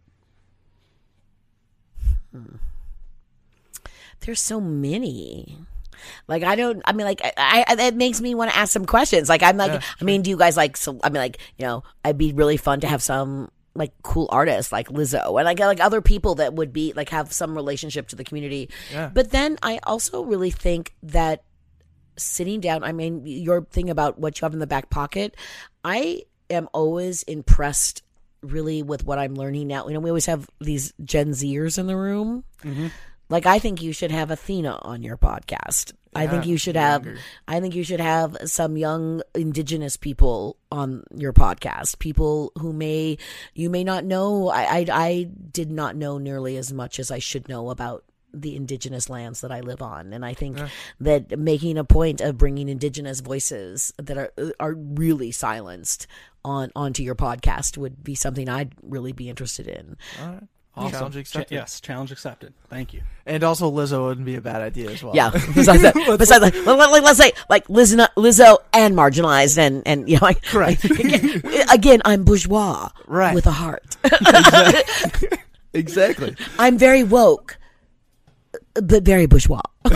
there's 4.21 4.39
so 4.39 4.59
many 4.59 5.57
like 6.27 6.43
i 6.43 6.55
don't 6.55 6.81
i 6.85 6.93
mean 6.93 7.05
like 7.05 7.21
i, 7.37 7.63
I 7.67 7.75
that 7.75 7.95
makes 7.95 8.21
me 8.21 8.35
want 8.35 8.51
to 8.51 8.57
ask 8.57 8.71
some 8.71 8.85
questions. 8.85 9.29
Like 9.29 9.43
i'm 9.43 9.57
like 9.57 9.81
i 9.99 10.03
mean 10.03 10.21
do 10.21 10.29
you 10.29 10.37
guys 10.37 10.57
like 10.57 10.77
so 10.77 10.99
i 11.03 11.09
mean 11.09 11.21
like 11.21 11.37
you 11.57 11.65
know 11.65 11.83
i'd 12.05 12.17
be 12.17 12.33
really 12.33 12.57
fun 12.57 12.79
to 12.81 12.87
have 12.87 13.01
some 13.01 13.49
like 13.75 13.93
cool 14.03 14.27
artists 14.31 14.71
like 14.71 14.89
lizzo 14.89 15.39
and 15.39 15.45
like 15.45 15.59
like 15.59 15.79
other 15.79 16.01
people 16.01 16.35
that 16.35 16.53
would 16.53 16.73
be 16.73 16.93
like 16.95 17.09
have 17.09 17.31
some 17.31 17.55
relationship 17.55 18.07
to 18.09 18.15
the 18.15 18.23
community. 18.23 18.69
Yeah. 18.91 19.09
but 19.13 19.31
then 19.31 19.57
i 19.63 19.79
also 19.83 20.23
really 20.23 20.51
think 20.51 20.93
that 21.03 21.43
sitting 22.17 22.59
down 22.59 22.83
i 22.83 22.91
mean 22.91 23.25
your 23.25 23.63
thing 23.63 23.89
about 23.89 24.19
what 24.19 24.39
you 24.39 24.45
have 24.45 24.53
in 24.53 24.59
the 24.59 24.67
back 24.67 24.89
pocket 24.89 25.35
i 25.83 26.23
am 26.49 26.67
always 26.73 27.23
impressed 27.23 28.03
really 28.41 28.83
with 28.83 29.05
what 29.05 29.19
i'm 29.19 29.35
learning 29.35 29.67
now. 29.67 29.87
You 29.87 29.93
know 29.93 29.99
we 29.99 30.09
always 30.09 30.25
have 30.25 30.49
these 30.59 30.93
gen 31.03 31.29
zers 31.29 31.77
in 31.77 31.87
the 31.87 31.95
room 31.95 32.43
mm-hmm. 32.63 32.87
Like 33.29 33.45
I 33.45 33.59
think 33.59 33.81
you 33.81 33.93
should 33.93 34.11
have 34.11 34.31
Athena 34.31 34.79
on 34.81 35.03
your 35.03 35.17
podcast. 35.17 35.93
I 36.15 36.25
think 36.27 36.45
you 36.47 36.57
should 36.57 36.75
have 36.75 37.05
I 37.47 37.59
think 37.59 37.75
you 37.75 37.83
should 37.83 37.99
have 37.99 38.35
some 38.45 38.77
young 38.77 39.21
indigenous 39.35 39.95
people 39.95 40.57
on 40.71 41.03
your 41.15 41.33
podcast. 41.33 41.99
People 41.99 42.51
who 42.57 42.73
may 42.73 43.17
you 43.53 43.69
may 43.69 43.83
not 43.83 44.03
know. 44.03 44.49
I 44.49 44.63
I, 44.63 44.85
I 44.89 45.29
did 45.51 45.71
not 45.71 45.95
know 45.95 46.17
nearly 46.17 46.57
as 46.57 46.73
much 46.73 46.99
as 46.99 47.11
I 47.11 47.19
should 47.19 47.47
know 47.47 47.69
about 47.69 48.03
the 48.33 48.55
indigenous 48.55 49.09
lands 49.09 49.41
that 49.41 49.51
I 49.51 49.61
live 49.61 49.81
on 49.81 50.13
and 50.13 50.23
I 50.23 50.35
think 50.35 50.59
that 50.99 51.39
making 51.39 51.79
a 51.79 51.83
point 51.83 52.21
of 52.21 52.37
bringing 52.37 52.69
indigenous 52.69 53.21
voices 53.21 53.91
that 53.97 54.17
are 54.19 54.31
are 54.59 54.73
really 54.73 55.31
silenced 55.31 56.05
on 56.45 56.71
onto 56.75 57.01
your 57.01 57.15
podcast 57.15 57.77
would 57.77 58.03
be 58.03 58.13
something 58.15 58.47
I'd 58.47 58.73
really 58.83 59.13
be 59.13 59.29
interested 59.29 59.67
in. 59.67 59.97
All 60.21 60.27
right. 60.29 60.43
Awesome. 60.79 60.91
Challenge 60.91 61.13
Cha- 61.15 61.19
accepted. 61.19 61.53
yes, 61.55 61.79
challenge 61.81 62.11
accepted. 62.11 62.53
Thank 62.69 62.93
you. 62.93 63.01
And 63.25 63.43
also, 63.43 63.71
Lizzo 63.71 64.05
wouldn't 64.05 64.25
be 64.25 64.35
a 64.35 64.41
bad 64.41 64.61
idea 64.61 64.89
as 64.89 65.03
well. 65.03 65.15
Yeah. 65.15 65.29
Besides 65.55 65.81
that, 65.83 65.93
besides 66.17 66.41
that, 66.43 66.55
let, 66.65 66.77
let, 66.91 67.03
let's 67.03 67.17
say 67.19 67.31
like 67.49 67.67
Lizzo, 67.67 68.07
Lizzo 68.17 68.57
and 68.73 68.95
marginalized 68.95 69.57
and 69.57 69.83
and 69.85 70.09
you 70.09 70.15
know 70.15 70.19
like 70.23 70.41
Correct. 70.43 70.83
again, 70.85 71.41
again, 71.71 72.01
I'm 72.05 72.23
bourgeois 72.23 72.89
Right. 73.07 73.35
with 73.35 73.45
a 73.45 73.51
heart. 73.51 73.97
exactly. 75.73 76.35
I'm 76.59 76.77
very 76.77 77.03
woke, 77.03 77.57
but 78.75 79.03
very 79.03 79.25
bourgeois. 79.25 79.61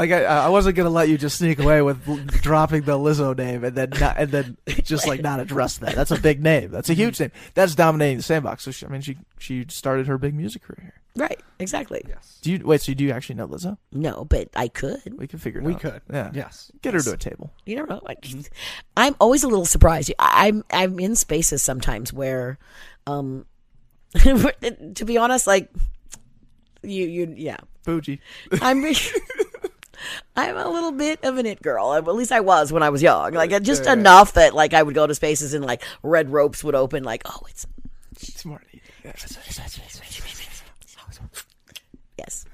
Like 0.00 0.12
I, 0.12 0.24
I 0.24 0.48
wasn't 0.48 0.76
gonna 0.76 0.88
let 0.88 1.10
you 1.10 1.18
just 1.18 1.36
sneak 1.36 1.58
away 1.58 1.82
with 1.82 2.02
dropping 2.40 2.82
the 2.82 2.92
Lizzo 2.98 3.36
name 3.36 3.64
and 3.64 3.76
then 3.76 3.90
not, 4.00 4.16
and 4.16 4.30
then 4.30 4.56
just 4.82 5.06
like 5.06 5.20
not 5.20 5.40
address 5.40 5.76
that. 5.78 5.94
That's 5.94 6.10
a 6.10 6.18
big 6.18 6.42
name. 6.42 6.70
That's 6.70 6.88
a 6.88 6.94
huge 6.94 7.20
name. 7.20 7.32
That's 7.52 7.74
dominating 7.74 8.16
the 8.16 8.22
sandbox. 8.22 8.64
So 8.64 8.70
she, 8.70 8.86
I 8.86 8.88
mean, 8.88 9.02
she 9.02 9.18
she 9.38 9.66
started 9.68 10.06
her 10.06 10.16
big 10.16 10.34
music 10.34 10.62
career 10.62 10.78
here. 10.80 10.94
Right. 11.16 11.38
Exactly. 11.58 12.02
Yes. 12.08 12.38
Do 12.40 12.52
you 12.52 12.60
wait? 12.64 12.80
So 12.80 12.94
do 12.94 13.04
you 13.04 13.10
actually 13.10 13.34
know 13.34 13.48
Lizzo? 13.48 13.76
No, 13.92 14.24
but 14.24 14.48
I 14.56 14.68
could. 14.68 15.18
We 15.18 15.26
can 15.26 15.38
figure 15.38 15.60
it 15.60 15.64
We 15.64 15.74
out. 15.74 15.84
We 15.84 15.90
could. 15.90 16.02
Yeah. 16.10 16.30
Yes. 16.32 16.72
Get 16.80 16.94
her 16.94 17.00
to 17.00 17.12
a 17.12 17.18
table. 17.18 17.52
You 17.66 17.76
never 17.76 17.88
know. 17.88 18.00
Like, 18.02 18.26
I'm 18.96 19.16
always 19.20 19.42
a 19.44 19.48
little 19.48 19.66
surprised. 19.66 20.14
I- 20.18 20.46
I'm 20.48 20.64
I'm 20.72 20.98
in 20.98 21.14
spaces 21.14 21.62
sometimes 21.62 22.10
where, 22.10 22.58
um, 23.06 23.44
to 24.14 25.04
be 25.04 25.18
honest, 25.18 25.46
like 25.46 25.68
you 26.82 27.06
you 27.06 27.34
yeah. 27.36 27.58
Bougie. 27.84 28.20
I'm 28.60 28.84
I'm 30.36 30.56
a 30.56 30.68
little 30.68 30.92
bit 30.92 31.24
of 31.24 31.36
an 31.36 31.46
it 31.46 31.62
girl. 31.62 31.92
At 31.92 32.06
least 32.06 32.32
I 32.32 32.40
was 32.40 32.72
when 32.72 32.82
I 32.82 32.88
was 32.88 33.02
young. 33.02 33.34
Like 33.34 33.62
just 33.62 33.86
enough 33.86 34.34
that 34.34 34.54
like 34.54 34.74
I 34.74 34.82
would 34.82 34.94
go 34.94 35.06
to 35.06 35.14
spaces 35.14 35.54
and 35.54 35.64
like 35.64 35.82
red 36.02 36.30
ropes 36.30 36.64
would 36.64 36.74
open. 36.74 37.04
Like 37.04 37.22
oh, 37.26 37.42
it's 37.48 37.66
Smart. 38.16 38.66
yes. 42.18 42.44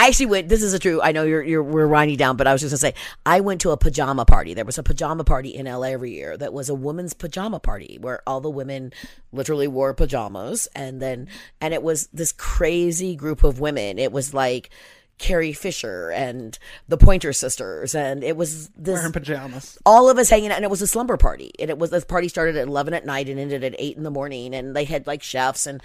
I 0.00 0.06
actually 0.06 0.26
went. 0.26 0.48
This 0.48 0.62
is 0.62 0.72
a 0.72 0.78
true. 0.78 1.02
I 1.02 1.12
know 1.12 1.24
you're 1.24 1.42
you're 1.42 1.62
we're 1.62 1.86
winding 1.86 2.16
down, 2.16 2.38
but 2.38 2.46
I 2.46 2.52
was 2.52 2.62
just 2.62 2.72
gonna 2.72 2.78
say 2.78 2.94
I 3.26 3.40
went 3.40 3.60
to 3.60 3.70
a 3.70 3.76
pajama 3.76 4.24
party. 4.24 4.54
There 4.54 4.64
was 4.64 4.78
a 4.78 4.82
pajama 4.82 5.24
party 5.24 5.50
in 5.50 5.66
LA 5.66 5.88
every 5.88 6.12
year 6.12 6.38
that 6.38 6.54
was 6.54 6.70
a 6.70 6.74
women's 6.74 7.12
pajama 7.12 7.60
party 7.60 7.98
where 8.00 8.22
all 8.26 8.40
the 8.40 8.48
women 8.48 8.94
literally 9.30 9.68
wore 9.68 9.92
pajamas, 9.92 10.68
and 10.74 11.02
then 11.02 11.28
and 11.60 11.74
it 11.74 11.82
was 11.82 12.06
this 12.14 12.32
crazy 12.32 13.14
group 13.14 13.44
of 13.44 13.60
women. 13.60 13.98
It 13.98 14.10
was 14.10 14.32
like. 14.32 14.70
Carrie 15.18 15.52
Fisher 15.52 16.10
and 16.12 16.58
the 16.88 16.96
Pointer 16.96 17.34
Sisters, 17.34 17.94
and 17.94 18.24
it 18.24 18.38
was 18.38 18.70
this 18.70 18.94
Wearing 18.94 19.12
pajamas. 19.12 19.76
all 19.84 20.08
of 20.08 20.16
us 20.16 20.30
hanging 20.30 20.50
out 20.50 20.56
and 20.56 20.64
it 20.64 20.70
was 20.70 20.80
a 20.80 20.86
slumber 20.86 21.18
party 21.18 21.52
and 21.58 21.68
it 21.68 21.76
was 21.76 21.90
this 21.90 22.06
party 22.06 22.26
started 22.26 22.56
at 22.56 22.66
11 22.66 22.94
at 22.94 23.04
night 23.04 23.28
and 23.28 23.38
ended 23.38 23.62
at 23.62 23.74
8 23.78 23.98
in 23.98 24.02
the 24.02 24.10
morning 24.10 24.54
and 24.54 24.74
they 24.74 24.84
had 24.84 25.06
like 25.06 25.22
chefs 25.22 25.66
and 25.66 25.82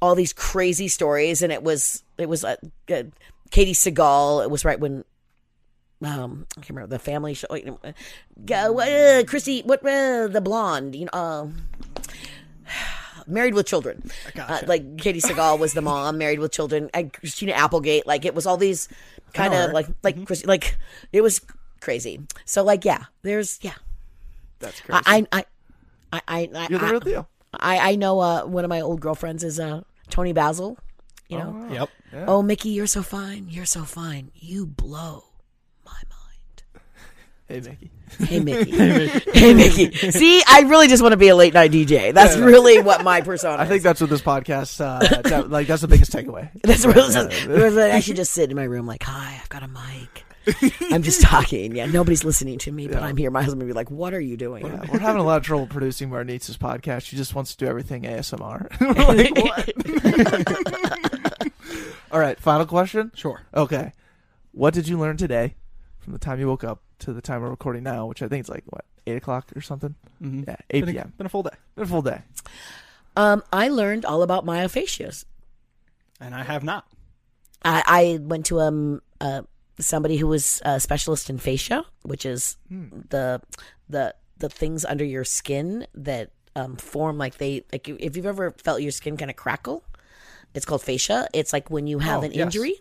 all 0.00 0.14
these 0.14 0.32
crazy 0.32 0.88
stories 0.88 1.42
and 1.42 1.52
it 1.52 1.62
was 1.62 2.02
it 2.16 2.30
was 2.30 2.44
a, 2.44 2.56
uh, 2.90 3.02
katey 3.50 3.72
sagal 3.72 4.42
it 4.42 4.50
was 4.50 4.64
right 4.64 4.80
when 4.80 5.04
um 6.02 6.46
i 6.56 6.60
can't 6.60 6.70
remember 6.70 6.88
the 6.88 6.98
family 6.98 7.34
show 7.34 7.46
wait, 7.50 7.68
uh, 7.68 7.92
go, 8.44 8.78
uh, 8.78 9.24
chrissy 9.24 9.62
what 9.64 9.84
uh, 9.84 10.28
the 10.28 10.40
blonde 10.40 10.94
you 10.94 11.06
know 11.06 11.10
uh, 11.12 11.46
Married 13.26 13.52
with 13.52 13.66
Children, 13.66 14.10
Gotcha. 14.34 14.64
uh, 14.64 14.66
like 14.66 14.96
Katey 14.96 15.20
Sagal 15.20 15.58
was 15.58 15.74
the 15.74 15.82
mom. 15.82 16.16
Married 16.16 16.38
with 16.38 16.50
Children, 16.50 16.88
and 16.94 17.12
Christina 17.12 17.52
Applegate. 17.52 18.06
Like 18.06 18.24
it 18.24 18.34
was 18.34 18.46
all 18.46 18.56
these 18.56 18.88
kind 19.34 19.52
of 19.52 19.72
like 19.72 19.86
like 20.02 20.24
Christi- 20.24 20.46
like 20.46 20.78
it 21.12 21.20
was 21.20 21.42
crazy. 21.80 22.20
So 22.46 22.64
like 22.64 22.86
yeah, 22.86 23.04
there's 23.22 23.58
yeah, 23.60 23.74
That's 24.60 24.80
crazy. 24.80 25.02
I, 25.04 25.26
I, 25.30 25.44
I, 26.12 26.22
I, 26.26 26.50
I, 26.54 26.66
You're 26.70 26.78
the 26.78 26.86
real 26.86 27.00
deal. 27.00 27.28
I, 27.52 27.92
I 27.92 27.94
know 27.96 28.20
uh, 28.20 28.44
one 28.46 28.64
of 28.64 28.70
my 28.70 28.80
old 28.80 29.00
girlfriends 29.00 29.44
is 29.44 29.60
uh, 29.60 29.82
Toni 30.08 30.32
Basil. 30.32 30.78
You 31.28 31.38
know, 31.38 31.68
Yep. 31.70 31.88
oh 32.26 32.42
Mickey, 32.42 32.70
you're 32.70 32.86
so 32.86 33.02
fine. 33.02 33.48
You're 33.50 33.66
so 33.66 33.84
fine. 33.84 34.30
You 34.34 34.66
blow 34.66 35.24
my 35.84 35.92
mind. 35.92 36.62
Hey, 37.48 37.60
Mickey. 37.60 37.90
Hey 38.18 38.40
Mickey. 38.40 38.70
hey 39.32 39.54
Mickey. 39.54 39.90
See, 40.10 40.42
I 40.46 40.60
really 40.62 40.86
just 40.88 41.02
want 41.02 41.12
to 41.12 41.16
be 41.16 41.28
a 41.28 41.36
late 41.36 41.54
night 41.54 41.70
DJ. 41.72 42.12
That's 42.12 42.36
really 42.36 42.80
what 42.82 43.02
my 43.04 43.22
persona. 43.22 43.62
I 43.62 43.66
think 43.66 43.78
is. 43.78 43.82
that's 43.84 44.00
what 44.02 44.10
this 44.10 44.20
podcast, 44.20 44.80
uh, 44.82 44.98
that, 45.22 45.50
like, 45.50 45.66
that's 45.66 45.80
the 45.80 45.88
biggest 45.88 46.12
takeaway. 46.12 46.50
that's 46.62 46.84
really. 46.84 47.90
I 47.90 48.00
should 48.00 48.16
just 48.16 48.32
sit 48.32 48.50
in 48.50 48.56
my 48.56 48.64
room 48.64 48.86
like, 48.86 49.02
hi, 49.02 49.38
I've 49.40 49.48
got 49.48 49.62
a 49.62 49.68
mic. 49.68 50.24
I'm 50.90 51.02
just 51.02 51.20
talking. 51.22 51.74
Yeah, 51.76 51.86
nobody's 51.86 52.24
listening 52.24 52.58
to 52.60 52.72
me, 52.72 52.88
but 52.88 53.02
I'm 53.02 53.16
here. 53.16 53.30
My 53.30 53.42
husband 53.42 53.62
would 53.62 53.66
be 53.68 53.74
like, 53.74 53.90
"What 53.90 54.14
are 54.14 54.20
you 54.20 54.36
doing?" 54.36 54.64
Yeah, 54.64 54.80
we're 54.90 54.98
having 54.98 55.20
a 55.20 55.24
lot 55.24 55.36
of 55.36 55.42
trouble 55.42 55.66
producing 55.66 56.08
Marnita's 56.10 56.56
podcast. 56.56 57.02
She 57.04 57.16
just 57.16 57.34
wants 57.34 57.54
to 57.54 57.64
do 57.64 57.68
everything 57.68 58.04
ASMR. 58.04 58.80
We're 58.80 58.94
like, 59.04 59.36
what? 59.36 61.17
All 62.10 62.20
right, 62.20 62.38
final 62.40 62.66
question. 62.66 63.12
Sure. 63.14 63.42
Okay. 63.54 63.92
What 64.52 64.74
did 64.74 64.88
you 64.88 64.98
learn 64.98 65.16
today 65.16 65.54
from 65.98 66.12
the 66.12 66.18
time 66.18 66.40
you 66.40 66.46
woke 66.48 66.64
up 66.64 66.80
to 67.00 67.12
the 67.12 67.20
time 67.20 67.42
we're 67.42 67.50
recording 67.50 67.82
now, 67.82 68.06
which 68.06 68.22
I 68.22 68.28
think 68.28 68.44
is 68.44 68.48
like, 68.48 68.64
what, 68.66 68.84
8 69.06 69.16
o'clock 69.16 69.48
or 69.54 69.60
something? 69.60 69.94
Mm-hmm. 70.22 70.44
Yeah, 70.48 70.56
8 70.70 70.80
Been 70.80 70.88
a, 70.88 70.92
p.m. 70.92 71.12
been 71.18 71.26
a 71.26 71.30
full 71.30 71.42
day, 71.42 71.50
Been 71.74 71.84
a 71.84 71.86
full 71.88 72.02
day. 72.02 72.22
Um, 73.16 73.42
I 73.52 73.68
learned 73.68 74.04
all 74.04 74.22
about 74.22 74.46
myofascias. 74.46 75.24
and 76.20 76.34
I 76.34 76.44
have 76.44 76.64
not. 76.64 76.86
I, 77.64 77.82
I 77.86 78.18
went 78.22 78.46
to 78.46 78.60
um 78.60 79.02
uh 79.20 79.42
somebody 79.80 80.16
who 80.16 80.28
was 80.28 80.62
a 80.64 80.78
specialist 80.78 81.28
in 81.28 81.38
fascia, 81.38 81.84
which 82.02 82.24
is 82.24 82.56
the 82.70 83.40
the 83.88 84.14
the 84.38 84.48
things 84.48 84.84
under 84.84 85.04
your 85.04 85.24
skin 85.24 85.84
that 85.94 86.30
um 86.54 86.76
form 86.76 87.18
like 87.18 87.38
they 87.38 87.64
like 87.72 87.88
if 87.88 88.16
you've 88.16 88.26
ever 88.26 88.52
felt 88.62 88.80
your 88.82 88.92
skin 88.92 89.16
kind 89.16 89.28
of 89.30 89.36
crackle, 89.36 89.82
it's 90.54 90.64
called 90.64 90.82
fascia. 90.82 91.28
It's 91.34 91.52
like 91.52 91.70
when 91.70 91.86
you 91.86 91.98
have 92.00 92.20
Oh, 92.22 92.26
an 92.26 92.32
yes. 92.32 92.44
injury. 92.44 92.74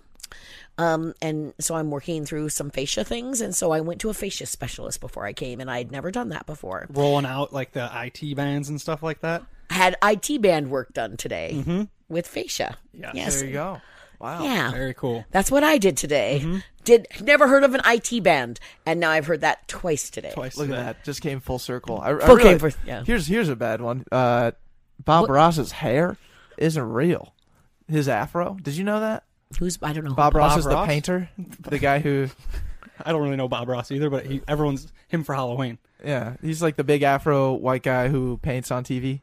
Um, 0.80 1.16
and 1.24 1.54
so 1.60 1.74
I'm 1.76 1.90
working 1.90 2.24
through 2.26 2.50
some 2.50 2.70
fascia 2.70 3.04
things, 3.04 3.42
and 3.42 3.56
so 3.56 3.72
I 3.72 3.82
went 3.82 4.00
to 4.02 4.10
a 4.10 4.14
fascia 4.14 4.46
specialist 4.46 5.02
before 5.02 5.26
I 5.26 5.34
came, 5.34 5.60
and 5.60 5.72
I 5.72 5.80
had 5.80 5.92
never 5.92 6.12
done 6.12 6.30
that 6.30 6.46
before. 6.46 6.86
Rolling 6.92 7.26
out 7.26 7.52
like 7.52 7.72
the 7.72 7.90
IT 7.94 8.36
bands 8.36 8.70
and 8.70 8.80
stuff 8.80 9.02
like 9.02 9.22
that. 9.22 9.44
I 9.72 9.74
had 9.74 9.96
IT 10.04 10.40
band 10.42 10.70
work 10.70 10.94
done 10.94 11.18
today 11.18 11.88
with 12.10 12.28
fascia. 12.28 12.78
Yes. 12.94 13.12
Yes, 13.16 13.36
There 13.40 13.48
you 13.48 13.54
go. 13.54 13.82
Wow. 14.20 14.44
yeah. 14.44 14.72
Very 14.72 14.94
cool. 14.94 15.26
That's 15.32 15.50
what 15.52 15.64
I 15.64 15.78
did 15.78 15.96
today. 15.98 16.42
Mm-hmm. 16.44 16.58
Did 16.84 17.08
never 17.22 17.48
heard 17.48 17.64
of 17.64 17.74
an 17.76 17.82
IT 17.86 18.22
band, 18.24 18.60
and 18.86 19.00
now 19.00 19.10
I've 19.12 19.26
heard 19.26 19.42
that 19.42 19.68
twice 19.68 20.10
today. 20.12 20.32
Twice. 20.34 20.58
Look 20.58 20.70
at 20.70 20.76
that. 20.76 21.04
Just 21.04 21.22
came 21.22 21.40
full 21.40 21.60
circle. 21.60 22.00
I, 22.02 22.14
I 22.14 22.20
Full 22.26 22.38
came 22.38 22.60
for- 22.60 22.72
yeah. 22.86 23.04
Here's 23.04 23.26
here's 23.28 23.50
a 23.50 23.56
bad 23.56 23.82
one. 23.82 24.06
Uh, 24.12 24.52
Bob 25.04 25.24
What? 25.24 25.32
Ross's 25.32 25.72
hair 25.72 26.18
isn't 26.58 26.84
real. 26.92 27.34
His 27.90 28.08
afro. 28.10 28.58
Did 28.62 28.76
you 28.76 28.84
know 28.84 29.00
that? 29.00 29.24
Who's 29.60 29.78
I 29.82 29.94
don't 29.94 30.04
know. 30.04 30.10
who- 30.12 30.16
Bob, 30.16 30.36
Ross 30.36 30.52
Bob 30.52 30.60
is 30.60 30.66
the 30.66 30.72
Ross? 30.72 30.88
painter, 30.88 31.30
the 31.62 31.80
guy 31.80 32.00
who, 32.00 32.28
I 33.06 33.12
don't 33.12 33.22
really 33.24 33.38
know 33.38 33.48
Bob 33.48 33.70
Ross 33.70 33.92
either, 33.92 34.10
but 34.10 34.26
he, 34.26 34.42
everyone's 34.48 34.92
him 35.08 35.24
for 35.24 35.34
Halloween. 35.34 35.78
yeah, 36.04 36.36
he's 36.42 36.62
like 36.62 36.76
the 36.76 36.84
big 36.84 37.02
afro 37.04 37.54
white 37.54 37.84
guy 37.84 38.10
who 38.10 38.38
paints 38.42 38.72
on 38.72 38.84
TV 38.84 39.22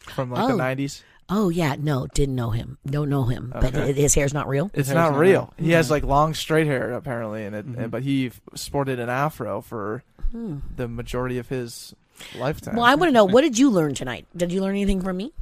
from 0.00 0.30
like 0.32 0.42
Oh. 0.42 0.56
the 0.56 0.62
'90s. 0.62 1.02
Oh 1.32 1.48
yeah, 1.48 1.76
no, 1.78 2.08
didn't 2.08 2.34
know 2.34 2.50
him. 2.50 2.78
Don't 2.84 3.08
know 3.08 3.22
him. 3.24 3.52
But 3.54 3.66
Okay. 3.76 3.92
his 3.92 4.14
hair's 4.14 4.34
not 4.34 4.48
real. 4.48 4.68
It's 4.74 4.88
hair's 4.88 4.96
not 4.96 5.12
not 5.12 5.18
real. 5.20 5.30
real. 5.30 5.54
He 5.64 5.70
has 5.72 5.86
mm-hmm. 5.86 5.92
like 5.92 6.02
long 6.04 6.34
straight 6.34 6.66
hair 6.66 6.92
apparently, 6.94 7.44
and 7.44 7.54
it, 7.54 7.64
Mm-hmm. 7.68 7.80
and- 7.82 7.90
but 7.92 8.02
he 8.02 8.26
f- 8.26 8.40
sported 8.56 8.98
an 8.98 9.08
afro 9.08 9.60
for 9.60 10.02
hmm. 10.32 10.58
the 10.74 10.88
majority 10.88 11.38
of 11.38 11.48
his 11.48 11.94
lifetime. 12.36 12.74
Well, 12.74 12.84
I 12.84 12.96
want 12.96 13.10
to 13.10 13.12
know 13.12 13.24
what 13.24 13.42
did 13.42 13.56
you 13.56 13.70
learn 13.70 13.94
tonight? 13.94 14.26
Did 14.36 14.50
you 14.50 14.60
learn 14.60 14.72
anything 14.74 15.00
from 15.00 15.16
me? 15.18 15.32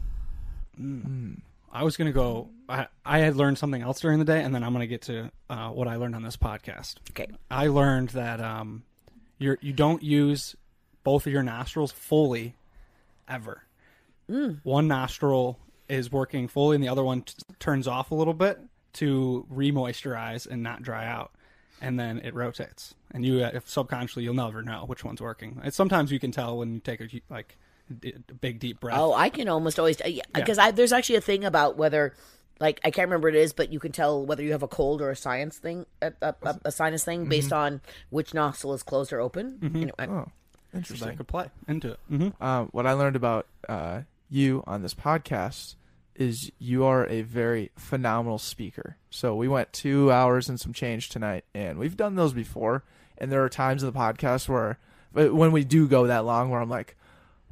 Mm. 0.79 1.39
I 1.73 1.85
was 1.85 1.97
gonna 1.97 2.13
go. 2.13 2.51
I, 2.69 2.87
I 3.05 3.19
had 3.19 3.37
learned 3.37 3.59
something 3.59 3.83
else 3.83 4.01
during 4.01 4.19
the 4.19 4.25
day, 4.25 4.43
and 4.43 4.55
then 4.55 4.63
I'm 4.65 4.73
gonna 4.73 4.87
get 4.87 5.03
to 5.03 5.31
uh, 5.51 5.71
what 5.71 5.89
I 5.89 5.97
learned 5.97 6.15
on 6.15 6.23
this 6.23 6.37
podcast. 6.37 6.97
Okay. 7.11 7.27
I 7.51 7.69
learned 7.69 8.11
that 8.11 8.41
um, 8.41 8.85
you're 9.39 9.59
you 9.61 9.73
don't 9.73 10.03
use 10.03 10.57
both 11.05 11.27
of 11.27 11.33
your 11.33 11.43
nostrils 11.43 11.93
fully, 11.93 12.55
ever. 13.29 13.63
One 14.63 14.89
nostril 14.89 15.59
is 15.89 16.13
working 16.13 16.49
fully, 16.49 16.75
and 16.75 16.85
the 16.85 16.89
other 16.89 17.05
one 17.05 17.23
t- 17.23 17.35
turns 17.59 17.89
off 17.89 18.11
a 18.11 18.15
little 18.15 18.35
bit 18.35 18.61
to 18.95 19.47
re-moisturize 19.49 20.47
and 20.47 20.63
not 20.63 20.83
dry 20.83 21.07
out, 21.07 21.33
and 21.81 21.99
then 21.99 22.19
it 22.19 22.35
rotates. 22.35 22.95
And 23.11 23.25
you, 23.25 23.43
uh, 23.43 23.53
if 23.55 23.69
subconsciously, 23.69 24.25
you'll 24.25 24.35
never 24.35 24.63
know 24.63 24.85
which 24.87 25.03
one's 25.03 25.23
working. 25.23 25.61
And 25.63 25.73
sometimes 25.73 26.13
you 26.13 26.21
can 26.21 26.31
tell 26.31 26.59
when 26.59 26.75
you 26.75 26.81
take 26.81 27.01
a 27.01 27.09
like 27.31 27.57
d- 27.93 28.15
a 28.29 28.35
big 28.35 28.59
deep 28.61 28.81
breath. 28.81 28.99
Oh, 28.99 29.13
I 29.13 29.29
can 29.29 29.49
almost 29.49 29.79
always 29.79 29.97
because 30.35 30.59
I 30.59 30.71
there's 30.71 30.93
actually 30.93 31.17
a 31.17 31.21
thing 31.21 31.45
about 31.45 31.77
whether. 31.77 32.15
Like 32.61 32.81
I 32.83 32.91
can't 32.91 33.07
remember 33.07 33.29
what 33.29 33.37
it 33.37 33.41
is, 33.41 33.53
but 33.53 33.73
you 33.73 33.79
can 33.79 33.93
tell 33.93 34.27
whether 34.27 34.43
you 34.43 34.51
have 34.51 34.65
a 34.65 34.69
cold 34.69 35.01
or 35.01 35.11
a 35.11 35.17
science 35.17 35.59
thing, 35.59 35.87
a, 36.03 36.13
a, 36.21 36.35
a, 36.43 36.61
a 36.65 36.73
sinus 36.73 37.05
thing, 37.05 37.27
based 37.27 37.53
on 37.53 37.81
which 38.11 38.35
nostril 38.35 38.75
is 38.75 38.83
closed 38.83 39.13
or 39.13 39.21
open. 39.21 39.61
Anyway, 39.63 39.93
oh, 40.01 40.05
so 40.05 40.31
that 40.73 40.79
interesting. 40.79 41.17
could 41.17 41.29
play 41.29 41.47
into 41.69 41.93
it. 41.93 42.01
hmm 42.09 42.29
Uh, 42.41 42.65
what 42.73 42.85
I 42.85 42.95
learned 42.95 43.15
about 43.15 43.47
uh, 43.69 44.01
you 44.29 44.65
on 44.67 44.83
this 44.83 44.93
podcast 44.93 45.77
is 46.17 46.51
you 46.59 46.85
are 46.85 47.07
a 47.07 47.23
very 47.23 47.71
phenomenal 47.77 48.39
speaker. 48.39 48.97
So 49.09 49.37
we 49.37 49.47
went 49.47 49.73
two 49.73 50.11
hours 50.11 50.49
and 50.49 50.59
some 50.59 50.73
change 50.73 51.11
tonight, 51.11 51.45
and 51.55 51.79
we've 51.79 51.97
done 51.97 52.17
those 52.17 52.33
before. 52.33 52.83
And 53.19 53.31
there 53.31 53.45
are 53.45 53.49
times 53.49 53.85
in 53.85 53.93
the 53.93 53.97
podcast 53.97 54.49
where, 54.49 54.79
when 55.13 55.53
we 55.53 55.63
do 55.63 55.87
go 55.87 56.09
that 56.09 56.25
long, 56.25 56.51
where 56.51 56.61
I'm 56.61 56.69
like, 56.69 56.97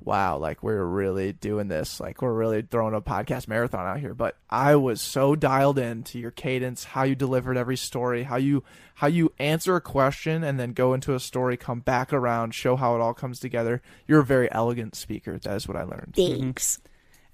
wow, 0.01 0.39
like 0.39 0.63
we're 0.63 0.85
really 0.85 1.33
doing 1.33 1.69
this. 1.69 2.01
Like 2.01 2.23
we're 2.23 2.33
really 2.33 2.63
throwing 2.63 2.95
a 2.95 3.01
podcast 3.01 3.49
marathon 3.49 3.87
out 3.87 4.01
here. 4.01 4.15
But 4.15 4.37
I 4.49 4.77
was 4.77 5.01
so 5.01 5.35
dialed 5.35 5.79
in 5.79 6.05
to 6.05 6.19
your 6.19 6.31
cadence, 6.31 6.85
how 6.85 7.03
you 7.03 7.15
delivered 7.15 7.57
every 7.57 7.77
story, 7.77 8.23
how 8.23 8.37
you 8.37 8.63
how 8.95 9.09
you 9.09 9.33
answer 9.39 9.77
a 9.77 9.81
question 9.81 10.43
and 10.43 10.59
then 10.59 10.73
go 10.73 10.95
into 10.95 11.15
a 11.15 11.21
story, 11.21 11.57
come 11.57 11.81
back 11.81 12.13
around, 12.13 12.55
show 12.55 12.77
how 12.77 12.95
it 12.95 13.01
all 13.01 13.15
comes 13.15 13.41
together. 13.41 13.83
You're 14.07 14.21
a 14.21 14.25
very 14.25 14.51
elegant 14.53 14.95
speaker. 14.95 15.39
That 15.39 15.57
is 15.57 15.69
what 15.69 15.77
I 15.77 15.83
learned. 15.83 16.15
thanks. 16.17 16.79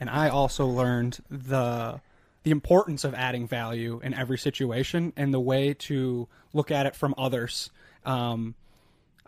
and 0.00 0.08
I 0.10 0.28
also 0.28 0.66
learned 0.66 1.20
the 1.30 2.00
the 2.42 2.50
importance 2.50 3.04
of 3.04 3.14
adding 3.14 3.46
value 3.46 4.00
in 4.02 4.14
every 4.14 4.38
situation 4.38 5.12
and 5.16 5.32
the 5.32 5.40
way 5.40 5.74
to 5.74 6.26
look 6.52 6.70
at 6.70 6.86
it 6.86 6.96
from 6.96 7.14
others. 7.16 7.70
Um, 8.04 8.56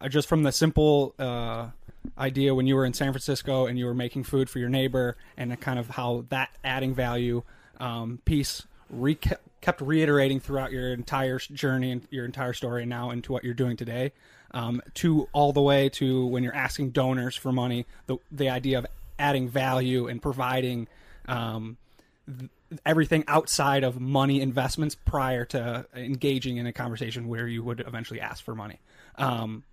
just 0.09 0.29
from 0.29 0.43
the 0.43 0.51
simple 0.53 1.15
uh, 1.19 1.69
idea 2.19 2.55
when 2.55 2.67
you 2.67 2.77
were 2.77 2.85
in 2.85 2.93
San 2.93 3.13
Francisco 3.13 3.67
and 3.67 3.79
you 3.79 3.87
were 3.87 3.95
making 3.95 4.25
food 4.25 4.51
for 4.51 4.59
your 4.59 4.69
neighbor, 4.69 5.17
and 5.37 5.59
kind 5.61 5.79
of 5.79 5.91
how 5.91 6.25
that 6.29 6.51
adding 6.63 6.95
value 6.95 7.43
um, 7.81 8.21
piece 8.25 8.67
re- 8.91 9.19
kept 9.61 9.81
reiterating 9.81 10.41
throughout 10.41 10.73
your 10.73 10.93
entire 10.93 11.39
journey 11.39 11.91
and 11.91 12.07
your 12.11 12.25
entire 12.25 12.53
story, 12.53 12.83
and 12.83 12.91
now 12.91 13.11
into 13.11 13.33
what 13.33 13.45
you're 13.45 13.55
doing 13.55 13.77
today. 13.77 14.13
Um, 14.53 14.81
to 14.95 15.29
all 15.33 15.53
the 15.53 15.63
way 15.63 15.89
to 15.91 16.27
when 16.27 16.45
you're 16.45 16.55
asking 16.55 16.91
donors 16.91 17.35
for 17.35 17.51
money, 17.51 17.87
the 18.07 18.19
the 18.31 18.49
idea 18.49 18.79
of 18.79 18.87
adding 19.19 19.49
value 19.49 20.07
and 20.07 20.23
providing 20.23 20.87
um, 21.27 21.77
th- 22.27 22.51
everything 22.87 23.25
outside 23.27 23.85
of 23.85 24.01
money 24.01 24.41
investments 24.41 24.95
prior 24.95 25.45
to 25.47 25.87
engaging 25.95 26.57
in 26.57 26.67
a 26.67 26.73
conversation 26.73 27.29
where 27.29 27.49
you 27.49 27.63
would 27.63 27.81
eventually 27.87 28.21
ask 28.21 28.45
for 28.45 28.55
money. 28.55 28.81
Um, 29.17 29.65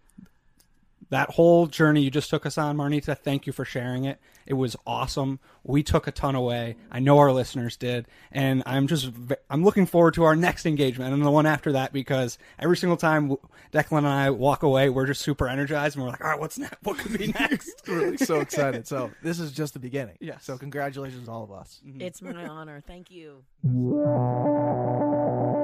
that 1.12 1.30
whole 1.30 1.68
journey 1.68 2.02
you 2.02 2.10
just 2.10 2.30
took 2.30 2.46
us 2.46 2.58
on, 2.58 2.78
Marnita, 2.78 3.18
thank 3.18 3.46
you 3.46 3.54
for 3.54 3.66
sharing 3.66 4.06
it. 4.06 4.20
It 4.46 4.54
was 4.56 4.76
awesome. 4.88 5.40
We 5.64 5.84
took 5.84 6.08
a 6.08 6.12
ton 6.12 6.36
away. 6.36 6.78
I 6.90 7.00
know 7.00 7.20
our 7.20 7.32
listeners 7.32 7.78
did, 7.78 8.08
and 8.32 8.64
I'm 8.66 8.88
just 8.88 9.12
I'm 9.50 9.64
looking 9.64 9.86
forward 9.86 10.16
to 10.16 10.24
our 10.24 10.36
next 10.36 10.66
engagement 10.66 11.14
and 11.14 11.24
the 11.24 11.30
one 11.30 11.46
after 11.46 11.74
that 11.74 11.94
because 11.94 12.38
every 12.58 12.76
single 12.78 12.98
time 12.98 13.36
Declan 13.72 14.00
and 14.00 14.08
I 14.08 14.30
walk 14.32 14.64
away, 14.64 14.90
we're 14.90 15.06
just 15.06 15.22
super 15.22 15.48
energized 15.48 15.96
and 15.96 16.04
we're 16.04 16.12
like, 16.12 16.24
all 16.24 16.32
right, 16.32 16.40
what's 16.40 16.58
next? 16.58 16.78
What 16.84 16.98
could 16.98 17.18
be 17.18 17.28
next? 17.40 17.88
Really 17.88 18.18
so 18.18 18.40
excited. 18.40 18.88
So 18.88 19.12
this 19.22 19.40
is 19.40 19.52
just 19.52 19.74
the 19.74 19.80
beginning. 19.80 20.18
Yeah. 20.20 20.40
So 20.40 20.58
congratulations, 20.58 21.30
all 21.30 21.44
of 21.44 21.52
us. 21.52 21.80
It's 22.00 22.22
my 22.22 22.48
honor. 22.48 22.82
Thank 22.86 23.12
you. 23.12 23.44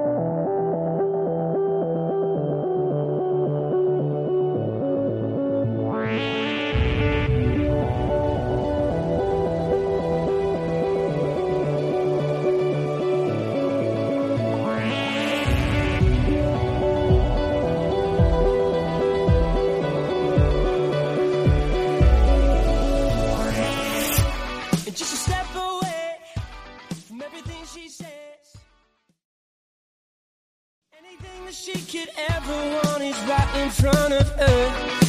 front 33.70 34.12
of 34.14 34.28
her. 34.40 34.60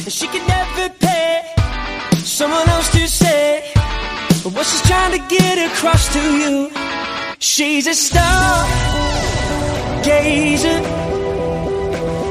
And 0.04 0.12
she 0.12 0.26
could 0.26 0.46
never 0.46 0.88
pay 0.98 1.42
someone 2.18 2.68
else 2.68 2.90
to 2.92 3.06
say 3.08 3.62
what 4.54 4.66
she's 4.66 4.82
trying 4.82 5.12
to 5.18 5.22
get 5.36 5.56
across 5.70 6.12
to 6.12 6.22
you. 6.42 6.70
She's 7.38 7.86
a 7.86 7.94
star 7.94 8.66
gazer. 10.02 10.80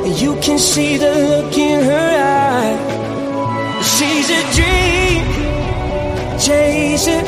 And 0.05 0.21
you 0.21 0.35
can 0.41 0.57
see 0.59 0.97
the 0.97 1.11
look 1.29 1.57
in 1.57 1.83
her 1.83 2.09
eye. 2.45 2.77
She's 3.93 4.29
a 4.29 4.41
dream 4.57 5.23
chaser. 6.39 7.21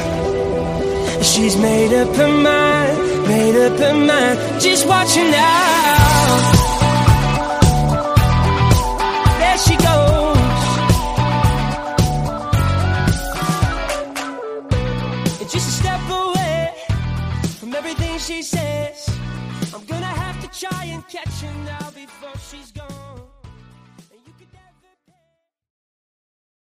She's 1.23 1.55
made 1.57 1.93
up 1.93 2.15
her 2.15 2.27
mind, 2.27 2.97
made 3.27 3.55
up 3.65 3.79
her 3.79 3.93
mind. 3.93 4.61
Just 4.61 4.87
watch 4.87 5.15
her 5.15 5.31
now. 5.31 6.80
everything 17.83 18.19
she 18.19 18.43
says. 18.43 19.09
I'm 19.73 19.83
gonna 19.85 20.05
have 20.05 20.39
to 20.43 20.59
try 20.59 20.85
and 20.85 21.01
catch 21.07 21.41
her 21.41 21.53
now. 21.65 21.80